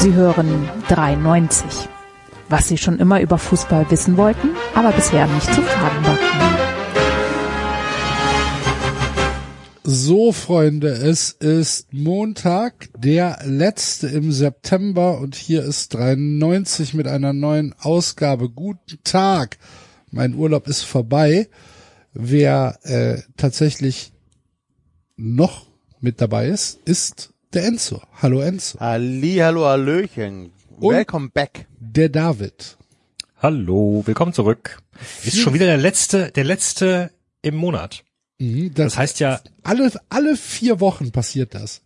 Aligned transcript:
Sie 0.00 0.14
hören 0.14 0.66
93. 0.88 1.86
Was 2.48 2.68
Sie 2.68 2.78
schon 2.78 2.98
immer 2.98 3.20
über 3.20 3.36
Fußball 3.36 3.90
wissen 3.90 4.16
wollten, 4.16 4.48
aber 4.74 4.92
bisher 4.92 5.26
nicht 5.26 5.52
zu 5.52 5.60
fragen 5.60 6.06
war. 6.06 6.18
So, 9.84 10.32
Freunde, 10.32 10.88
es 10.88 11.32
ist 11.32 11.92
Montag, 11.92 12.88
der 12.96 13.40
letzte 13.44 14.06
im 14.06 14.32
September 14.32 15.18
und 15.18 15.34
hier 15.34 15.62
ist 15.64 15.92
93 15.92 16.94
mit 16.94 17.06
einer 17.06 17.34
neuen 17.34 17.74
Ausgabe. 17.78 18.48
Guten 18.48 19.00
Tag. 19.04 19.58
Mein 20.10 20.34
Urlaub 20.34 20.66
ist 20.66 20.82
vorbei. 20.82 21.50
Wer 22.14 22.78
äh, 22.84 23.18
tatsächlich 23.36 24.14
noch 25.18 25.66
mit 26.00 26.22
dabei 26.22 26.48
ist, 26.48 26.80
ist 26.86 27.34
der 27.52 27.64
Enzo. 27.64 28.00
Hallo 28.22 28.40
Enzo. 28.40 28.78
Halli, 28.80 29.36
hallo, 29.36 29.64
hallöchen. 29.66 30.52
Und 30.78 30.94
Welcome 30.94 31.30
back. 31.30 31.66
Der 31.78 32.08
David. 32.08 32.76
Hallo, 33.38 34.02
willkommen 34.06 34.32
zurück. 34.32 34.80
Ist 35.24 35.38
schon 35.38 35.54
wieder 35.54 35.66
der 35.66 35.76
letzte, 35.78 36.30
der 36.30 36.44
letzte 36.44 37.10
im 37.42 37.56
Monat. 37.56 38.04
Mhm, 38.38 38.72
Das 38.74 38.96
heißt 38.96 39.20
ja, 39.20 39.40
alle, 39.62 39.90
alle 40.08 40.36
vier 40.36 40.80
Wochen 40.80 41.10
passiert 41.10 41.54
das. 41.54 41.82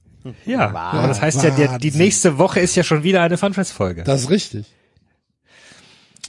ja, 0.47 0.71
aber 0.75 1.09
das 1.09 1.21
heißt 1.21 1.43
ja, 1.43 1.51
der, 1.51 1.79
die 1.79 1.89
Wahnsinn. 1.89 1.99
nächste 1.99 2.39
Woche 2.39 2.61
ist 2.61 2.75
ja 2.77 2.83
schon 2.83 3.03
wieder 3.03 3.23
eine 3.23 3.39
Funfest-Folge. 3.39 4.05
Das 4.05 4.23
ist 4.23 4.31
richtig. 4.31 4.67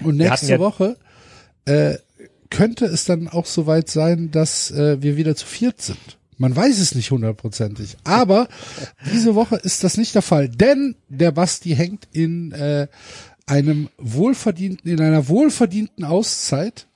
Und 0.03 0.17
nächste 0.17 0.51
ja- 0.53 0.59
Woche 0.59 0.97
äh, 1.65 1.95
könnte 2.49 2.85
es 2.85 3.05
dann 3.05 3.27
auch 3.27 3.45
soweit 3.45 3.89
sein, 3.89 4.31
dass 4.31 4.69
äh, 4.71 5.01
wir 5.01 5.17
wieder 5.17 5.35
zu 5.35 5.45
viert 5.45 5.81
sind. 5.81 6.17
Man 6.37 6.55
weiß 6.55 6.79
es 6.79 6.95
nicht 6.95 7.11
hundertprozentig. 7.11 7.97
Aber 8.03 8.47
diese 9.11 9.35
Woche 9.35 9.55
ist 9.55 9.83
das 9.83 9.97
nicht 9.97 10.15
der 10.15 10.21
Fall, 10.21 10.49
denn 10.49 10.95
der 11.07 11.31
Basti 11.31 11.75
hängt 11.75 12.07
in 12.11 12.51
äh, 12.51 12.87
einem 13.45 13.89
wohlverdienten, 13.97 14.89
in 14.91 15.01
einer 15.01 15.27
wohlverdienten 15.27 16.03
Auszeit 16.03 16.87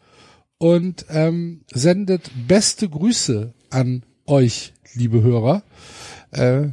und 0.57 1.05
ähm, 1.09 1.61
sendet 1.71 2.31
beste 2.47 2.89
Grüße 2.89 3.53
an 3.69 4.03
euch, 4.25 4.73
liebe 4.93 5.21
Hörer. 5.21 5.63
Äh, 6.31 6.69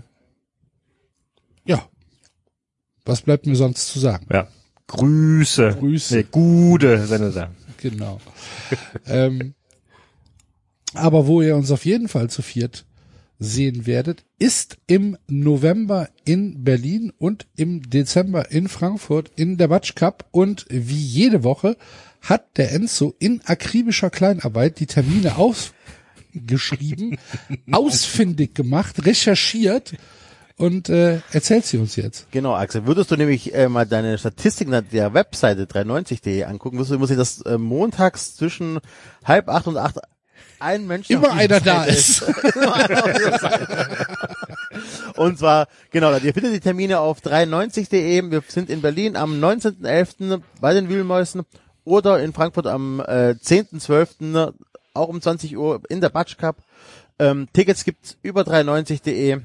ja. 1.65 1.89
Was 3.05 3.23
bleibt 3.23 3.47
mir 3.47 3.57
sonst 3.57 3.89
zu 3.89 4.01
sagen? 4.01 4.27
Ja. 4.33 4.49
Grüße. 4.89 5.77
Grüße. 5.79 6.17
Nee, 6.17 6.27
gute 6.31 7.07
Senator. 7.07 7.51
Genau. 7.79 8.21
ähm, 9.07 9.55
aber 10.97 11.27
wo 11.27 11.43
ihr 11.43 11.57
uns 11.57 11.71
auf 11.71 11.85
jeden 11.85 12.09
Fall 12.09 12.31
zu 12.31 12.43
viert 12.43 12.85
sehen 13.39 13.87
werdet, 13.87 14.25
ist 14.39 14.79
im 14.87 15.19
November 15.29 16.09
in 16.25 16.65
Berlin 16.65 17.13
und 17.19 17.47
im 17.57 17.89
Dezember 17.89 18.51
in 18.51 18.69
Frankfurt 18.69 19.31
in 19.37 19.59
der 19.59 19.69
Batsch 19.69 19.95
Cup 19.95 20.27
und 20.31 20.67
wie 20.71 20.95
jede 20.95 21.45
Woche 21.45 21.77
hat 22.23 22.57
der 22.57 22.73
Enzo 22.73 23.15
in 23.19 23.43
akribischer 23.45 24.11
Kleinarbeit 24.11 24.81
die 24.81 24.87
Termine 24.87 25.37
aufgeschrieben, 25.37 27.19
ausfindig 27.71 28.55
gemacht, 28.55 29.05
recherchiert 29.05 29.95
und 30.57 30.89
äh, 30.89 31.21
erzählt 31.33 31.67
sie 31.67 31.77
uns 31.77 31.97
jetzt. 31.97 32.29
Genau, 32.31 32.55
Axel. 32.55 32.87
Würdest 32.87 33.11
du 33.11 33.17
nämlich 33.17 33.55
äh, 33.55 33.69
mal 33.69 33.85
deine 33.85 34.17
Statistiken 34.17 34.83
der 34.91 35.13
Webseite 35.13 35.65
390.de 35.65 36.45
angucken, 36.45 36.79
wirst 36.79 36.91
du, 36.91 36.99
muss 36.99 37.11
ich 37.11 37.19
das 37.19 37.43
äh, 37.43 37.59
montags 37.59 38.37
zwischen 38.37 38.81
halb 39.25 39.51
acht 39.51 39.67
und 39.67 39.77
acht 39.77 39.99
ein 40.61 40.87
Mensch 40.87 41.11
Immer 41.11 41.33
einer 41.33 41.61
da 41.61 41.85
ist. 41.85 42.23
Immer 42.55 42.75
einer 42.75 43.05
auf 43.05 43.13
dieser 43.13 43.39
Seite. 43.39 44.07
Und 45.17 45.39
zwar, 45.39 45.69
genau, 45.91 46.15
ihr 46.17 46.35
findet 46.35 46.53
die 46.53 46.61
Termine 46.61 47.01
auf 47.01 47.21
390.de. 47.21 48.31
Wir 48.31 48.43
sind 48.47 48.69
in 48.71 48.83
Berlin 48.83 49.17
am 49.17 49.43
19.11. 49.43 50.41
bei 50.61 50.75
den 50.75 50.89
Wühlmäusen 50.89 51.43
oder 51.85 52.23
in 52.23 52.33
Frankfurt 52.33 52.67
am 52.67 53.01
äh, 53.01 53.35
10.12. 53.43 54.53
auch 54.95 55.09
um 55.09 55.21
20 55.21 55.57
Uhr 55.57 55.81
in 55.89 56.01
der 56.01 56.11
Batsch 56.11 56.37
Cup. 56.37 56.57
Ähm, 57.19 57.49
Tickets 57.53 57.85
gibt's 57.85 58.19
über 58.23 58.43
390.de. 58.43 59.31
Äh, 59.31 59.41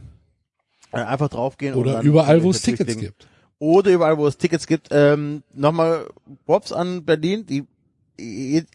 einfach 0.92 1.30
draufgehen. 1.30 1.74
und 1.76 1.82
Oder 1.82 1.94
dann 1.94 2.06
überall, 2.06 2.44
wo 2.44 2.52
es 2.52 2.62
Tickets 2.62 2.98
gibt. 2.98 3.28
oder 3.60 3.92
überall, 3.92 4.18
wo 4.18 4.28
es 4.28 4.38
Tickets 4.38 4.68
gibt. 4.68 4.90
Ähm, 4.92 5.44
Nochmal 5.54 6.08
Props 6.46 6.74
an 6.74 7.06
Berlin, 7.06 7.46
die 7.46 7.66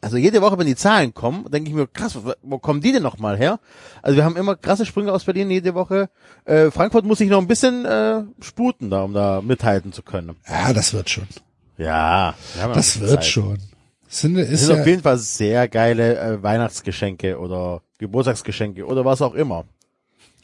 also 0.01 0.17
jede 0.17 0.41
Woche, 0.43 0.59
wenn 0.59 0.67
die 0.67 0.77
Zahlen 0.77 1.15
kommen, 1.15 1.51
denke 1.51 1.71
ich 1.71 1.75
mir, 1.77 1.87
krass, 1.87 2.19
wo, 2.43 2.59
kommen 2.59 2.81
die 2.81 2.93
denn 2.93 3.03
nochmal 3.03 3.37
her? 3.37 3.61
Also 4.03 4.17
wir 4.17 4.25
haben 4.25 4.37
immer 4.37 4.57
krasse 4.57 4.87
Sprünge 4.87 5.13
aus 5.13 5.25
Berlin 5.25 5.51
jede 5.51 5.75
Woche. 5.75 6.09
Äh, 6.45 6.71
Frankfurt 6.71 7.05
muss 7.05 7.19
sich 7.19 7.29
noch 7.29 7.41
ein 7.41 7.47
bisschen 7.47 7.85
äh, 7.85 8.23
sputen, 8.41 8.91
da, 8.91 9.03
um 9.03 9.13
da 9.13 9.41
mithalten 9.43 9.93
zu 9.93 10.03
können. 10.03 10.37
Ja, 10.49 10.73
das 10.73 10.93
wird 10.93 11.11
schon. 11.11 11.27
Ja, 11.79 12.35
wir 12.57 12.69
Das 12.73 13.01
wird 13.01 13.11
Zeit. 13.11 13.25
schon. 13.27 13.59
Sind, 14.09 14.37
Es 14.37 14.51
ist 14.51 14.67
sind 14.67 14.77
ja, 14.77 14.81
auf 14.83 14.87
jeden 14.87 15.03
Fall 15.03 15.19
sehr 15.19 15.69
geile 15.69 16.19
äh, 16.19 16.43
Weihnachtsgeschenke 16.43 17.39
oder 17.39 17.83
Geburtstagsgeschenke 17.99 18.87
oder 18.87 19.05
was 19.05 19.21
auch 19.21 19.35
immer. 19.35 19.65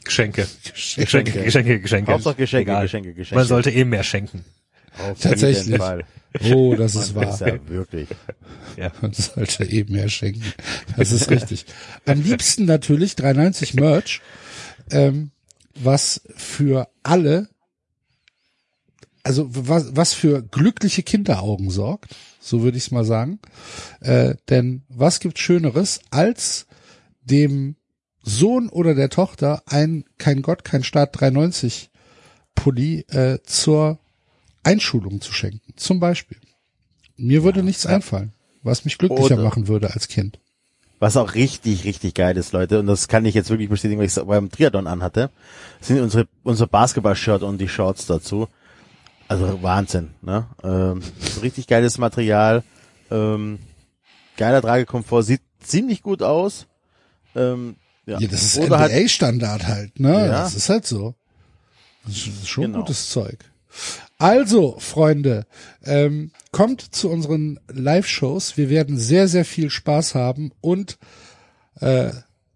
Geschenke. 0.03 0.45
Geschenke, 0.73 1.43
Geschenke, 1.43 1.79
Geschenke. 1.79 2.11
Hauptsache 2.11 2.35
Geschenke, 2.35 2.71
Egal. 2.71 2.83
Geschenke, 2.83 3.13
Geschenke. 3.13 3.39
Man 3.39 3.47
sollte 3.47 3.71
eben 3.71 3.89
mehr 3.89 4.03
schenken. 4.03 4.43
Auf 4.99 5.19
Tatsächlich. 5.19 5.79
Oh, 6.51 6.75
das 6.77 6.95
ist 6.95 7.15
wahr. 7.15 7.33
ist 7.33 7.41
ja 7.41 7.57
wirklich. 7.67 8.09
Ja. 8.77 8.91
Man 9.01 9.13
sollte 9.13 9.65
eben 9.65 9.93
mehr 9.93 10.09
schenken. 10.09 10.43
Das 10.97 11.11
ist 11.11 11.29
richtig. 11.29 11.65
Am 12.05 12.21
liebsten 12.21 12.65
natürlich 12.65 13.15
390 13.15 13.75
Merch, 13.75 14.21
ähm, 14.91 15.31
was 15.75 16.21
für 16.35 16.89
alle, 17.03 17.49
also 19.23 19.47
was, 19.49 19.95
was 19.95 20.13
für 20.13 20.41
glückliche 20.43 21.03
Kinderaugen 21.03 21.69
sorgt, 21.69 22.15
so 22.39 22.61
würde 22.61 22.77
ich 22.77 22.85
es 22.85 22.91
mal 22.91 23.05
sagen. 23.05 23.39
Äh, 24.01 24.35
denn 24.49 24.83
was 24.89 25.19
gibt 25.19 25.39
Schöneres, 25.39 26.01
als 26.11 26.67
dem 27.21 27.75
Sohn 28.21 28.69
oder 28.69 28.95
der 28.95 29.09
Tochter 29.09 29.63
ein 29.65 30.05
kein 30.17 30.41
Gott, 30.41 30.63
kein 30.63 30.83
Staat 30.83 31.19
390 31.19 31.89
Pulli 32.55 33.01
äh, 33.09 33.39
zur 33.43 33.99
Einschulung 34.63 35.21
zu 35.21 35.33
schenken, 35.33 35.73
zum 35.75 35.99
Beispiel. 35.99 36.37
Mir 37.17 37.43
würde 37.43 37.63
nichts 37.63 37.85
einfallen, 37.85 38.33
was 38.63 38.85
mich 38.85 38.97
glücklicher 38.97 39.35
Oder- 39.35 39.43
machen 39.43 39.67
würde 39.67 39.91
als 39.93 40.07
Kind. 40.07 40.39
Was 40.99 41.17
auch 41.17 41.35
richtig, 41.35 41.83
richtig 41.83 42.13
geil 42.13 42.37
ist, 42.37 42.53
Leute, 42.53 42.79
und 42.79 42.87
das 42.87 43.09
kann 43.09 43.25
ich 43.25 43.35
jetzt 43.35 43.49
wirklich 43.49 43.67
bestätigen, 43.69 43.99
weil 43.99 44.05
ich 44.07 44.15
es 44.15 44.23
beim 44.25 44.49
Triathlon 44.49 44.87
anhatte, 44.87 45.31
sind 45.81 45.99
unsere, 45.99 46.27
unser 46.43 46.65
Basketball-Shirt 46.65 47.43
und 47.43 47.57
die 47.57 47.67
Shorts 47.67 48.05
dazu. 48.05 48.47
Also 49.27 49.61
Wahnsinn, 49.61 50.11
ne? 50.21 50.47
Ähm, 50.63 51.01
richtig 51.41 51.67
geiles 51.67 51.97
Material, 51.97 52.63
ähm, 53.11 53.59
geiler 54.37 54.61
Tragekomfort, 54.61 55.23
sieht 55.23 55.41
ziemlich 55.61 56.03
gut 56.03 56.23
aus. 56.23 56.67
Ähm, 57.35 57.75
ja. 58.05 58.19
Ja, 58.19 58.27
das 58.27 58.43
ist 58.43 58.57
halt, 58.69 58.91
NBA-Standard 58.91 59.67
halt, 59.67 59.99
ne? 59.99 60.13
Ja. 60.13 60.27
Das 60.27 60.55
ist 60.55 60.69
halt 60.69 60.85
so. 60.85 61.15
Das 62.05 62.15
ist 62.15 62.47
schon 62.47 62.65
Genau. 62.65 62.79
gutes 62.79 63.09
Zeug. 63.09 63.39
Also, 64.17 64.77
Freunde, 64.79 65.45
ähm, 65.83 66.31
kommt 66.51 66.81
zu 66.81 67.09
unseren 67.09 67.59
Live-Shows. 67.67 68.57
Wir 68.57 68.69
werden 68.69 68.97
sehr, 68.97 69.27
sehr 69.27 69.45
viel 69.45 69.69
Spaß 69.69 70.15
haben 70.15 70.51
und 70.61 70.97
äh, 71.79 72.11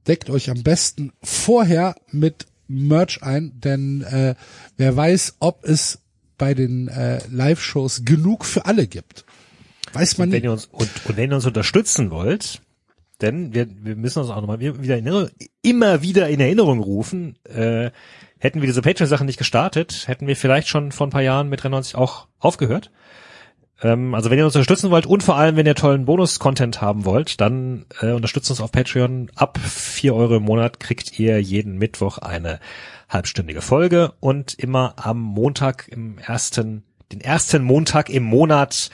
deckt 0.07 0.29
euch 0.29 0.49
am 0.49 0.63
besten 0.63 1.11
vorher 1.21 1.95
mit 2.11 2.45
Merch 2.67 3.23
ein, 3.23 3.53
denn 3.55 4.01
äh, 4.03 4.35
wer 4.77 4.95
weiß, 4.95 5.35
ob 5.39 5.63
es 5.65 5.99
bei 6.37 6.53
den 6.53 6.87
äh, 6.87 7.19
Live-Shows 7.29 8.03
genug 8.05 8.45
für 8.45 8.65
alle 8.65 8.87
gibt. 8.87 9.25
Weiß 9.93 10.17
man 10.17 10.29
Wenn 10.29 10.37
nicht. 10.37 10.43
ihr 10.43 10.51
uns, 10.51 10.65
und, 10.65 10.89
und 11.05 11.17
wenn 11.17 11.31
ihr 11.31 11.35
uns 11.35 11.45
unterstützen 11.45 12.11
wollt, 12.11 12.61
denn 13.21 13.53
wir, 13.53 13.67
wir 13.83 13.95
müssen 13.95 14.19
uns 14.19 14.29
auch 14.29 14.41
nochmal 14.41 14.59
wieder 14.59 14.97
in 14.97 15.07
Erinnerung, 15.07 15.29
immer 15.61 16.01
wieder 16.01 16.29
in 16.29 16.39
Erinnerung 16.39 16.79
rufen, 16.79 17.37
äh, 17.45 17.91
hätten 18.39 18.61
wir 18.61 18.67
diese 18.67 18.81
Patreon-Sachen 18.81 19.25
nicht 19.25 19.37
gestartet, 19.37 20.07
hätten 20.07 20.27
wir 20.27 20.35
vielleicht 20.35 20.67
schon 20.67 20.91
vor 20.91 21.07
ein 21.07 21.11
paar 21.11 21.21
Jahren 21.21 21.49
mit 21.49 21.63
93 21.63 21.95
auch 21.95 22.27
aufgehört. 22.39 22.91
Ähm, 23.81 24.15
also 24.15 24.29
wenn 24.29 24.39
ihr 24.39 24.45
uns 24.45 24.55
unterstützen 24.55 24.89
wollt 24.91 25.05
und 25.05 25.23
vor 25.23 25.35
allem, 25.35 25.55
wenn 25.55 25.65
ihr 25.65 25.75
tollen 25.75 26.05
Bonus-Content 26.05 26.81
haben 26.81 27.05
wollt, 27.05 27.39
dann 27.41 27.85
äh, 28.01 28.11
unterstützt 28.11 28.49
uns 28.49 28.61
auf 28.61 28.71
Patreon. 28.71 29.31
Ab 29.35 29.59
vier 29.59 30.15
Euro 30.15 30.37
im 30.37 30.43
Monat 30.43 30.79
kriegt 30.79 31.19
ihr 31.19 31.41
jeden 31.41 31.77
Mittwoch 31.77 32.17
eine 32.17 32.59
halbstündige 33.09 33.61
Folge 33.61 34.13
und 34.19 34.53
immer 34.55 34.95
am 34.97 35.19
Montag 35.19 35.87
im 35.89 36.17
ersten, 36.17 36.83
den 37.11 37.21
ersten 37.21 37.63
Montag 37.63 38.09
im 38.09 38.23
Monat 38.23 38.89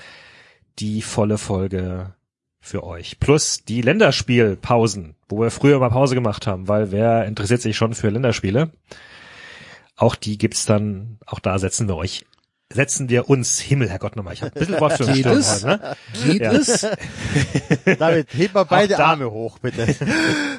die 0.80 1.01
volle 1.01 1.38
Folge 1.38 2.13
für 2.60 2.84
euch. 2.84 3.19
Plus 3.19 3.63
die 3.66 3.81
Länderspielpausen, 3.81 5.16
wo 5.30 5.42
wir 5.42 5.51
früher 5.51 5.80
mal 5.80 5.90
Pause 5.90 6.16
gemacht 6.16 6.48
haben, 6.48 6.68
weil 6.68 6.92
wer 6.92 7.25
interessiert 7.25 7.62
sich 7.62 7.75
schon 7.75 7.94
für 7.94 8.10
Länderspiele? 8.10 8.72
Auch 9.95 10.16
die 10.16 10.38
gibt's 10.38 10.66
dann, 10.66 11.19
auch 11.25 11.40
da 11.40 11.60
setzen 11.60 11.88
wir 11.88 11.95
euch 11.95 12.25
setzen 12.72 13.07
wir 13.07 13.30
uns, 13.30 13.60
Himmel, 13.60 13.88
Herrgott 13.88 14.16
nochmal, 14.16 14.34
ich 14.34 14.42
habe 14.42 14.51
ein 14.56 14.60
bisschen 14.60 14.80
Wortführung 14.80 15.13
Geht 15.13 15.25
es? 15.28 15.63
ne? 15.63 15.95
Geht 16.25 16.42
Ja. 16.42 16.51
es? 16.54 16.81
David, 18.00 18.34
heb 18.34 18.54
mal 18.56 18.63
beide 18.63 18.95
da- 18.95 19.06
Arme 19.10 19.30
hoch, 19.30 19.60
bitte. 19.60 19.94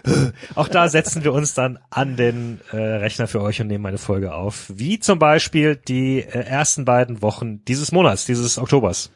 Auch 0.54 0.68
da 0.68 0.88
setzen 0.88 1.24
wir 1.24 1.32
uns 1.32 1.54
dann 1.54 1.80
an 1.90 2.16
den 2.16 2.60
äh, 2.70 2.76
Rechner 2.76 3.26
für 3.26 3.40
euch 3.42 3.60
und 3.60 3.66
nehmen 3.66 3.84
eine 3.86 3.98
Folge 3.98 4.32
auf. 4.32 4.66
Wie 4.72 5.00
zum 5.00 5.18
Beispiel 5.18 5.74
die 5.74 6.20
äh, 6.20 6.44
ersten 6.44 6.84
beiden 6.84 7.20
Wochen 7.20 7.64
dieses 7.64 7.90
Monats, 7.90 8.26
dieses 8.26 8.58
Oktobers. 8.58 9.10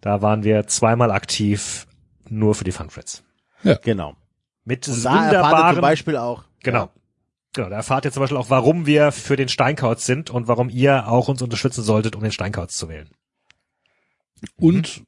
Da 0.00 0.22
waren 0.22 0.44
wir 0.44 0.68
zweimal 0.68 1.10
aktiv, 1.10 1.88
nur 2.28 2.54
für 2.54 2.62
die 2.64 2.70
Funfreds. 2.72 3.24
Genau. 3.82 4.14
Mit 4.64 4.86
Und 4.86 5.04
da 5.04 5.10
ihr 5.14 5.18
zum 5.20 5.24
wunderbaren, 5.24 5.80
Beispiel 5.80 6.16
auch. 6.16 6.44
genau. 6.62 6.90
Genau, 7.52 7.68
da 7.68 7.76
erfahrt 7.76 8.04
ihr 8.04 8.12
zum 8.12 8.20
Beispiel 8.20 8.36
auch, 8.36 8.50
warum 8.50 8.86
wir 8.86 9.10
für 9.10 9.36
den 9.36 9.48
Steinkauz 9.48 10.06
sind 10.06 10.30
und 10.30 10.46
warum 10.46 10.68
ihr 10.68 11.08
auch 11.08 11.28
uns 11.28 11.42
unterstützen 11.42 11.82
solltet, 11.82 12.14
um 12.14 12.22
den 12.22 12.30
Steinkauz 12.30 12.76
zu 12.76 12.88
wählen. 12.88 13.10
Und 14.56 15.02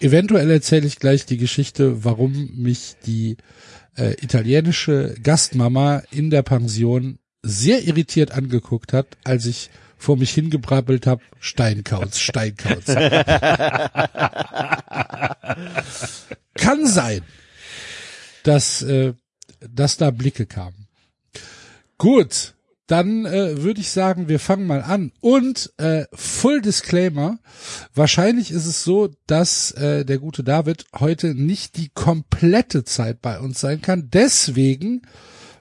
eventuell 0.00 0.50
erzähle 0.50 0.86
ich 0.86 1.00
gleich 1.00 1.26
die 1.26 1.38
Geschichte, 1.38 2.04
warum 2.04 2.50
mich 2.54 2.94
die 3.04 3.36
äh, 3.96 4.12
italienische 4.22 5.14
Gastmama 5.22 6.02
in 6.10 6.30
der 6.30 6.42
Pension 6.42 7.18
sehr 7.42 7.82
irritiert 7.82 8.30
angeguckt 8.30 8.92
hat, 8.92 9.06
als 9.24 9.46
ich 9.46 9.70
vor 9.98 10.16
mich 10.16 10.30
hingebrabbelt 10.32 11.06
habe, 11.06 11.22
Steinkauz, 11.40 12.18
Steinkauz. 12.18 12.86
Kann 16.54 16.86
sein, 16.86 17.22
dass, 18.44 18.82
äh, 18.82 19.14
dass 19.60 19.96
da 19.96 20.10
Blicke 20.10 20.46
kamen. 20.46 20.88
Gut, 22.02 22.54
dann 22.88 23.26
äh, 23.26 23.62
würde 23.62 23.80
ich 23.80 23.90
sagen, 23.90 24.28
wir 24.28 24.40
fangen 24.40 24.66
mal 24.66 24.82
an. 24.82 25.12
Und 25.20 25.72
äh, 25.78 26.04
Full 26.12 26.60
Disclaimer, 26.60 27.38
wahrscheinlich 27.94 28.50
ist 28.50 28.66
es 28.66 28.82
so, 28.82 29.10
dass 29.28 29.70
äh, 29.70 30.04
der 30.04 30.18
gute 30.18 30.42
David 30.42 30.84
heute 30.98 31.32
nicht 31.32 31.76
die 31.76 31.90
komplette 31.90 32.82
Zeit 32.82 33.22
bei 33.22 33.38
uns 33.38 33.60
sein 33.60 33.82
kann. 33.82 34.08
Deswegen 34.12 35.02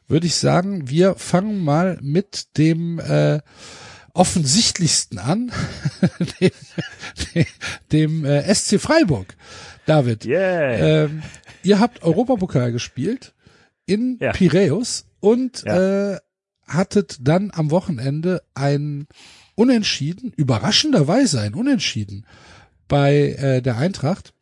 würde 0.08 0.26
ich 0.26 0.36
sagen, 0.36 0.90
wir 0.90 1.14
fangen 1.14 1.64
mal 1.64 2.00
mit 2.02 2.58
dem 2.58 2.98
äh, 2.98 3.40
offensichtlichsten 4.14 5.20
an, 5.20 5.52
dem, 6.42 7.46
dem 7.92 8.26
äh, 8.26 8.52
SC 8.52 8.80
Freiburg. 8.82 9.36
David, 9.86 10.26
Yeah. 10.26 11.04
ähm, 11.04 11.22
ihr 11.62 11.80
habt 11.80 12.02
Europapokal 12.02 12.72
gespielt 12.72 13.36
in 13.86 14.18
Ja. 14.20 14.32
Piräus 14.32 15.06
und 15.20 15.62
Ja. 15.68 16.14
äh, 16.14 16.20
hattet 16.74 17.18
dann 17.22 17.52
am 17.54 17.72
Wochenende 17.72 18.42
ein 18.54 19.08
Unentschieden, 19.56 20.34
überraschenderweise 20.36 21.42
ein 21.42 21.54
Unentschieden 21.54 22.26
bei 22.88 23.34
äh, 23.38 23.62
der 23.62 23.78
Eintracht. 23.78 24.34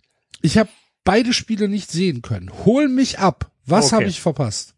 Ich 0.42 0.58
habe 0.58 0.70
beide 1.04 1.34
Spiele 1.34 1.68
nicht 1.68 1.92
sehen 1.92 2.22
können. 2.22 2.52
Hol 2.66 2.88
mich 2.88 3.20
ab. 3.20 3.52
Was 3.66 3.88
Okay. 3.88 3.96
habe 3.96 4.06
ich 4.06 4.22
verpasst? 4.22 4.76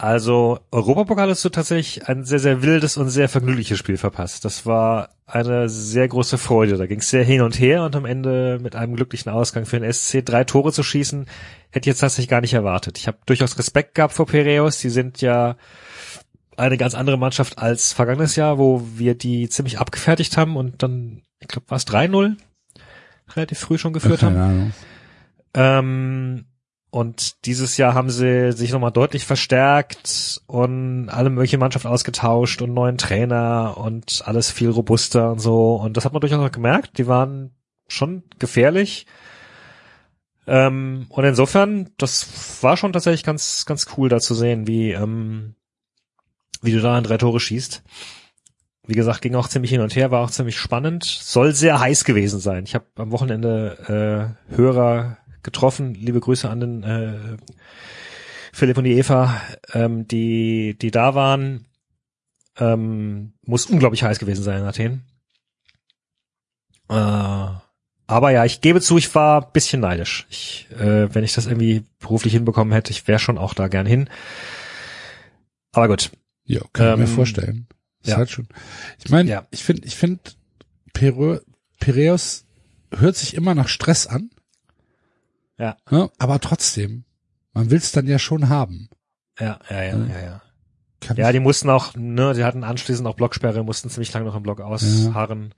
Also 0.00 0.60
Europapokal 0.70 1.28
hast 1.28 1.44
du 1.44 1.48
tatsächlich 1.48 2.08
ein 2.08 2.24
sehr, 2.24 2.38
sehr 2.38 2.62
wildes 2.62 2.96
und 2.96 3.08
sehr 3.10 3.28
vergnügliches 3.28 3.78
Spiel 3.78 3.96
verpasst. 3.96 4.44
Das 4.44 4.64
war 4.64 5.08
eine 5.26 5.68
sehr 5.68 6.06
große 6.06 6.38
Freude. 6.38 6.76
Da 6.76 6.86
ging 6.86 7.00
es 7.00 7.10
sehr 7.10 7.24
hin 7.24 7.40
und 7.40 7.58
her 7.58 7.82
und 7.82 7.96
am 7.96 8.04
Ende 8.04 8.60
mit 8.62 8.76
einem 8.76 8.94
glücklichen 8.94 9.30
Ausgang 9.32 9.66
für 9.66 9.80
den 9.80 9.92
SC 9.92 10.24
drei 10.24 10.44
Tore 10.44 10.72
zu 10.72 10.84
schießen, 10.84 11.26
hätte 11.70 11.88
ich 11.88 11.94
jetzt 11.94 11.98
tatsächlich 11.98 12.28
gar 12.28 12.40
nicht 12.40 12.54
erwartet. 12.54 12.96
Ich 12.96 13.08
habe 13.08 13.18
durchaus 13.26 13.58
Respekt 13.58 13.96
gehabt 13.96 14.14
vor 14.14 14.26
Piraeus. 14.26 14.78
Die 14.78 14.90
sind 14.90 15.20
ja 15.20 15.56
eine 16.58 16.76
ganz 16.76 16.94
andere 16.94 17.16
Mannschaft 17.16 17.58
als 17.58 17.92
vergangenes 17.92 18.36
Jahr, 18.36 18.58
wo 18.58 18.82
wir 18.94 19.14
die 19.14 19.48
ziemlich 19.48 19.78
abgefertigt 19.78 20.36
haben 20.36 20.56
und 20.56 20.82
dann, 20.82 21.22
ich 21.40 21.48
glaube, 21.48 21.70
war 21.70 21.76
es 21.76 21.86
3-0 21.86 22.36
relativ 23.34 23.58
früh 23.58 23.78
schon 23.78 23.92
geführt 23.92 24.22
haben. 24.22 24.34
Keine 24.34 24.44
Ahnung. 24.44 24.72
Ähm, 25.54 26.44
und 26.90 27.44
dieses 27.44 27.76
Jahr 27.76 27.94
haben 27.94 28.08
sie 28.10 28.52
sich 28.52 28.72
nochmal 28.72 28.92
deutlich 28.92 29.26
verstärkt 29.26 30.40
und 30.46 31.10
alle 31.10 31.28
mögliche 31.28 31.58
Mannschaft 31.58 31.84
ausgetauscht 31.84 32.62
und 32.62 32.72
neuen 32.72 32.96
Trainer 32.96 33.76
und 33.76 34.22
alles 34.24 34.50
viel 34.50 34.70
robuster 34.70 35.32
und 35.32 35.38
so. 35.40 35.76
Und 35.76 35.96
das 35.96 36.04
hat 36.06 36.12
man 36.12 36.20
durchaus 36.20 36.40
auch 36.40 36.52
gemerkt. 36.52 36.96
Die 36.96 37.06
waren 37.06 37.54
schon 37.88 38.22
gefährlich. 38.38 39.06
Ähm, 40.46 41.06
und 41.10 41.24
insofern, 41.24 41.90
das 41.98 42.62
war 42.62 42.78
schon 42.78 42.94
tatsächlich 42.94 43.22
ganz, 43.22 43.66
ganz 43.66 43.86
cool 43.96 44.08
da 44.08 44.18
zu 44.18 44.34
sehen, 44.34 44.66
wie, 44.66 44.92
ähm, 44.92 45.56
wie 46.62 46.72
du 46.72 46.80
da 46.80 46.96
an 46.96 47.04
drei 47.04 47.16
Tore 47.16 47.40
schießt. 47.40 47.82
Wie 48.86 48.94
gesagt, 48.94 49.20
ging 49.20 49.34
auch 49.34 49.48
ziemlich 49.48 49.70
hin 49.70 49.82
und 49.82 49.94
her, 49.94 50.10
war 50.10 50.24
auch 50.24 50.30
ziemlich 50.30 50.56
spannend. 50.56 51.04
Soll 51.04 51.54
sehr 51.54 51.78
heiß 51.78 52.04
gewesen 52.04 52.40
sein. 52.40 52.64
Ich 52.64 52.74
habe 52.74 52.86
am 52.96 53.10
Wochenende 53.10 54.36
äh, 54.50 54.54
Hörer 54.56 55.18
getroffen. 55.42 55.94
Liebe 55.94 56.20
Grüße 56.20 56.48
an 56.48 56.60
den 56.60 56.82
äh, 56.82 57.36
Philipp 58.52 58.78
und 58.78 58.84
die 58.84 58.96
Eva, 58.96 59.40
ähm, 59.74 60.08
die, 60.08 60.76
die 60.80 60.90
da 60.90 61.14
waren. 61.14 61.66
Ähm, 62.58 63.34
muss 63.44 63.66
unglaublich 63.66 64.02
heiß 64.02 64.18
gewesen 64.18 64.42
sein 64.42 64.60
in 64.60 64.64
Athen. 64.64 65.04
Äh, 66.88 66.94
aber 68.06 68.30
ja, 68.30 68.46
ich 68.46 68.62
gebe 68.62 68.80
zu, 68.80 68.96
ich 68.96 69.14
war 69.14 69.52
bisschen 69.52 69.82
neidisch. 69.82 70.26
Ich, 70.30 70.66
äh, 70.78 71.14
wenn 71.14 71.24
ich 71.24 71.34
das 71.34 71.46
irgendwie 71.46 71.84
beruflich 71.98 72.32
hinbekommen 72.32 72.72
hätte, 72.72 72.90
ich 72.90 73.06
wäre 73.06 73.18
schon 73.18 73.36
auch 73.36 73.52
da 73.52 73.68
gern 73.68 73.84
hin. 73.84 74.08
Aber 75.72 75.88
gut. 75.88 76.10
Ja, 76.48 76.60
kann 76.72 76.92
ich 76.94 76.96
mir 76.98 77.04
Ähm, 77.04 77.14
vorstellen. 77.14 77.66
Ist 78.02 78.10
ja. 78.10 78.16
halt 78.16 78.30
schon. 78.30 78.48
Ich 79.04 79.10
meine, 79.10 79.30
Ja. 79.30 79.46
ich 79.50 79.62
finde, 79.62 79.86
ich 79.86 79.94
finde, 79.96 80.20
Piräus 80.92 82.44
hört 82.92 83.16
sich 83.16 83.34
immer 83.34 83.54
nach 83.54 83.68
Stress 83.68 84.06
an. 84.06 84.30
Ja. 85.58 85.76
Ne? 85.90 86.10
Aber 86.18 86.40
trotzdem, 86.40 87.04
man 87.52 87.70
will 87.70 87.78
es 87.78 87.92
dann 87.92 88.06
ja 88.06 88.18
schon 88.18 88.48
haben. 88.48 88.88
Ja, 89.38 89.58
ja, 89.70 89.82
ja, 89.82 89.96
Mhm. 89.96 90.10
ja, 90.10 90.20
ja. 90.20 90.42
Kann 91.00 91.16
Ja, 91.16 91.30
die 91.30 91.38
mussten 91.40 91.70
auch, 91.70 91.94
ne, 91.94 92.34
die 92.34 92.42
hatten 92.44 92.64
anschließend 92.64 93.06
auch 93.06 93.14
Blocksperre, 93.14 93.62
mussten 93.62 93.88
ziemlich 93.90 94.12
lange 94.12 94.26
noch 94.26 94.34
im 94.34 94.42
Block 94.42 94.60
ausharren. 94.60 95.54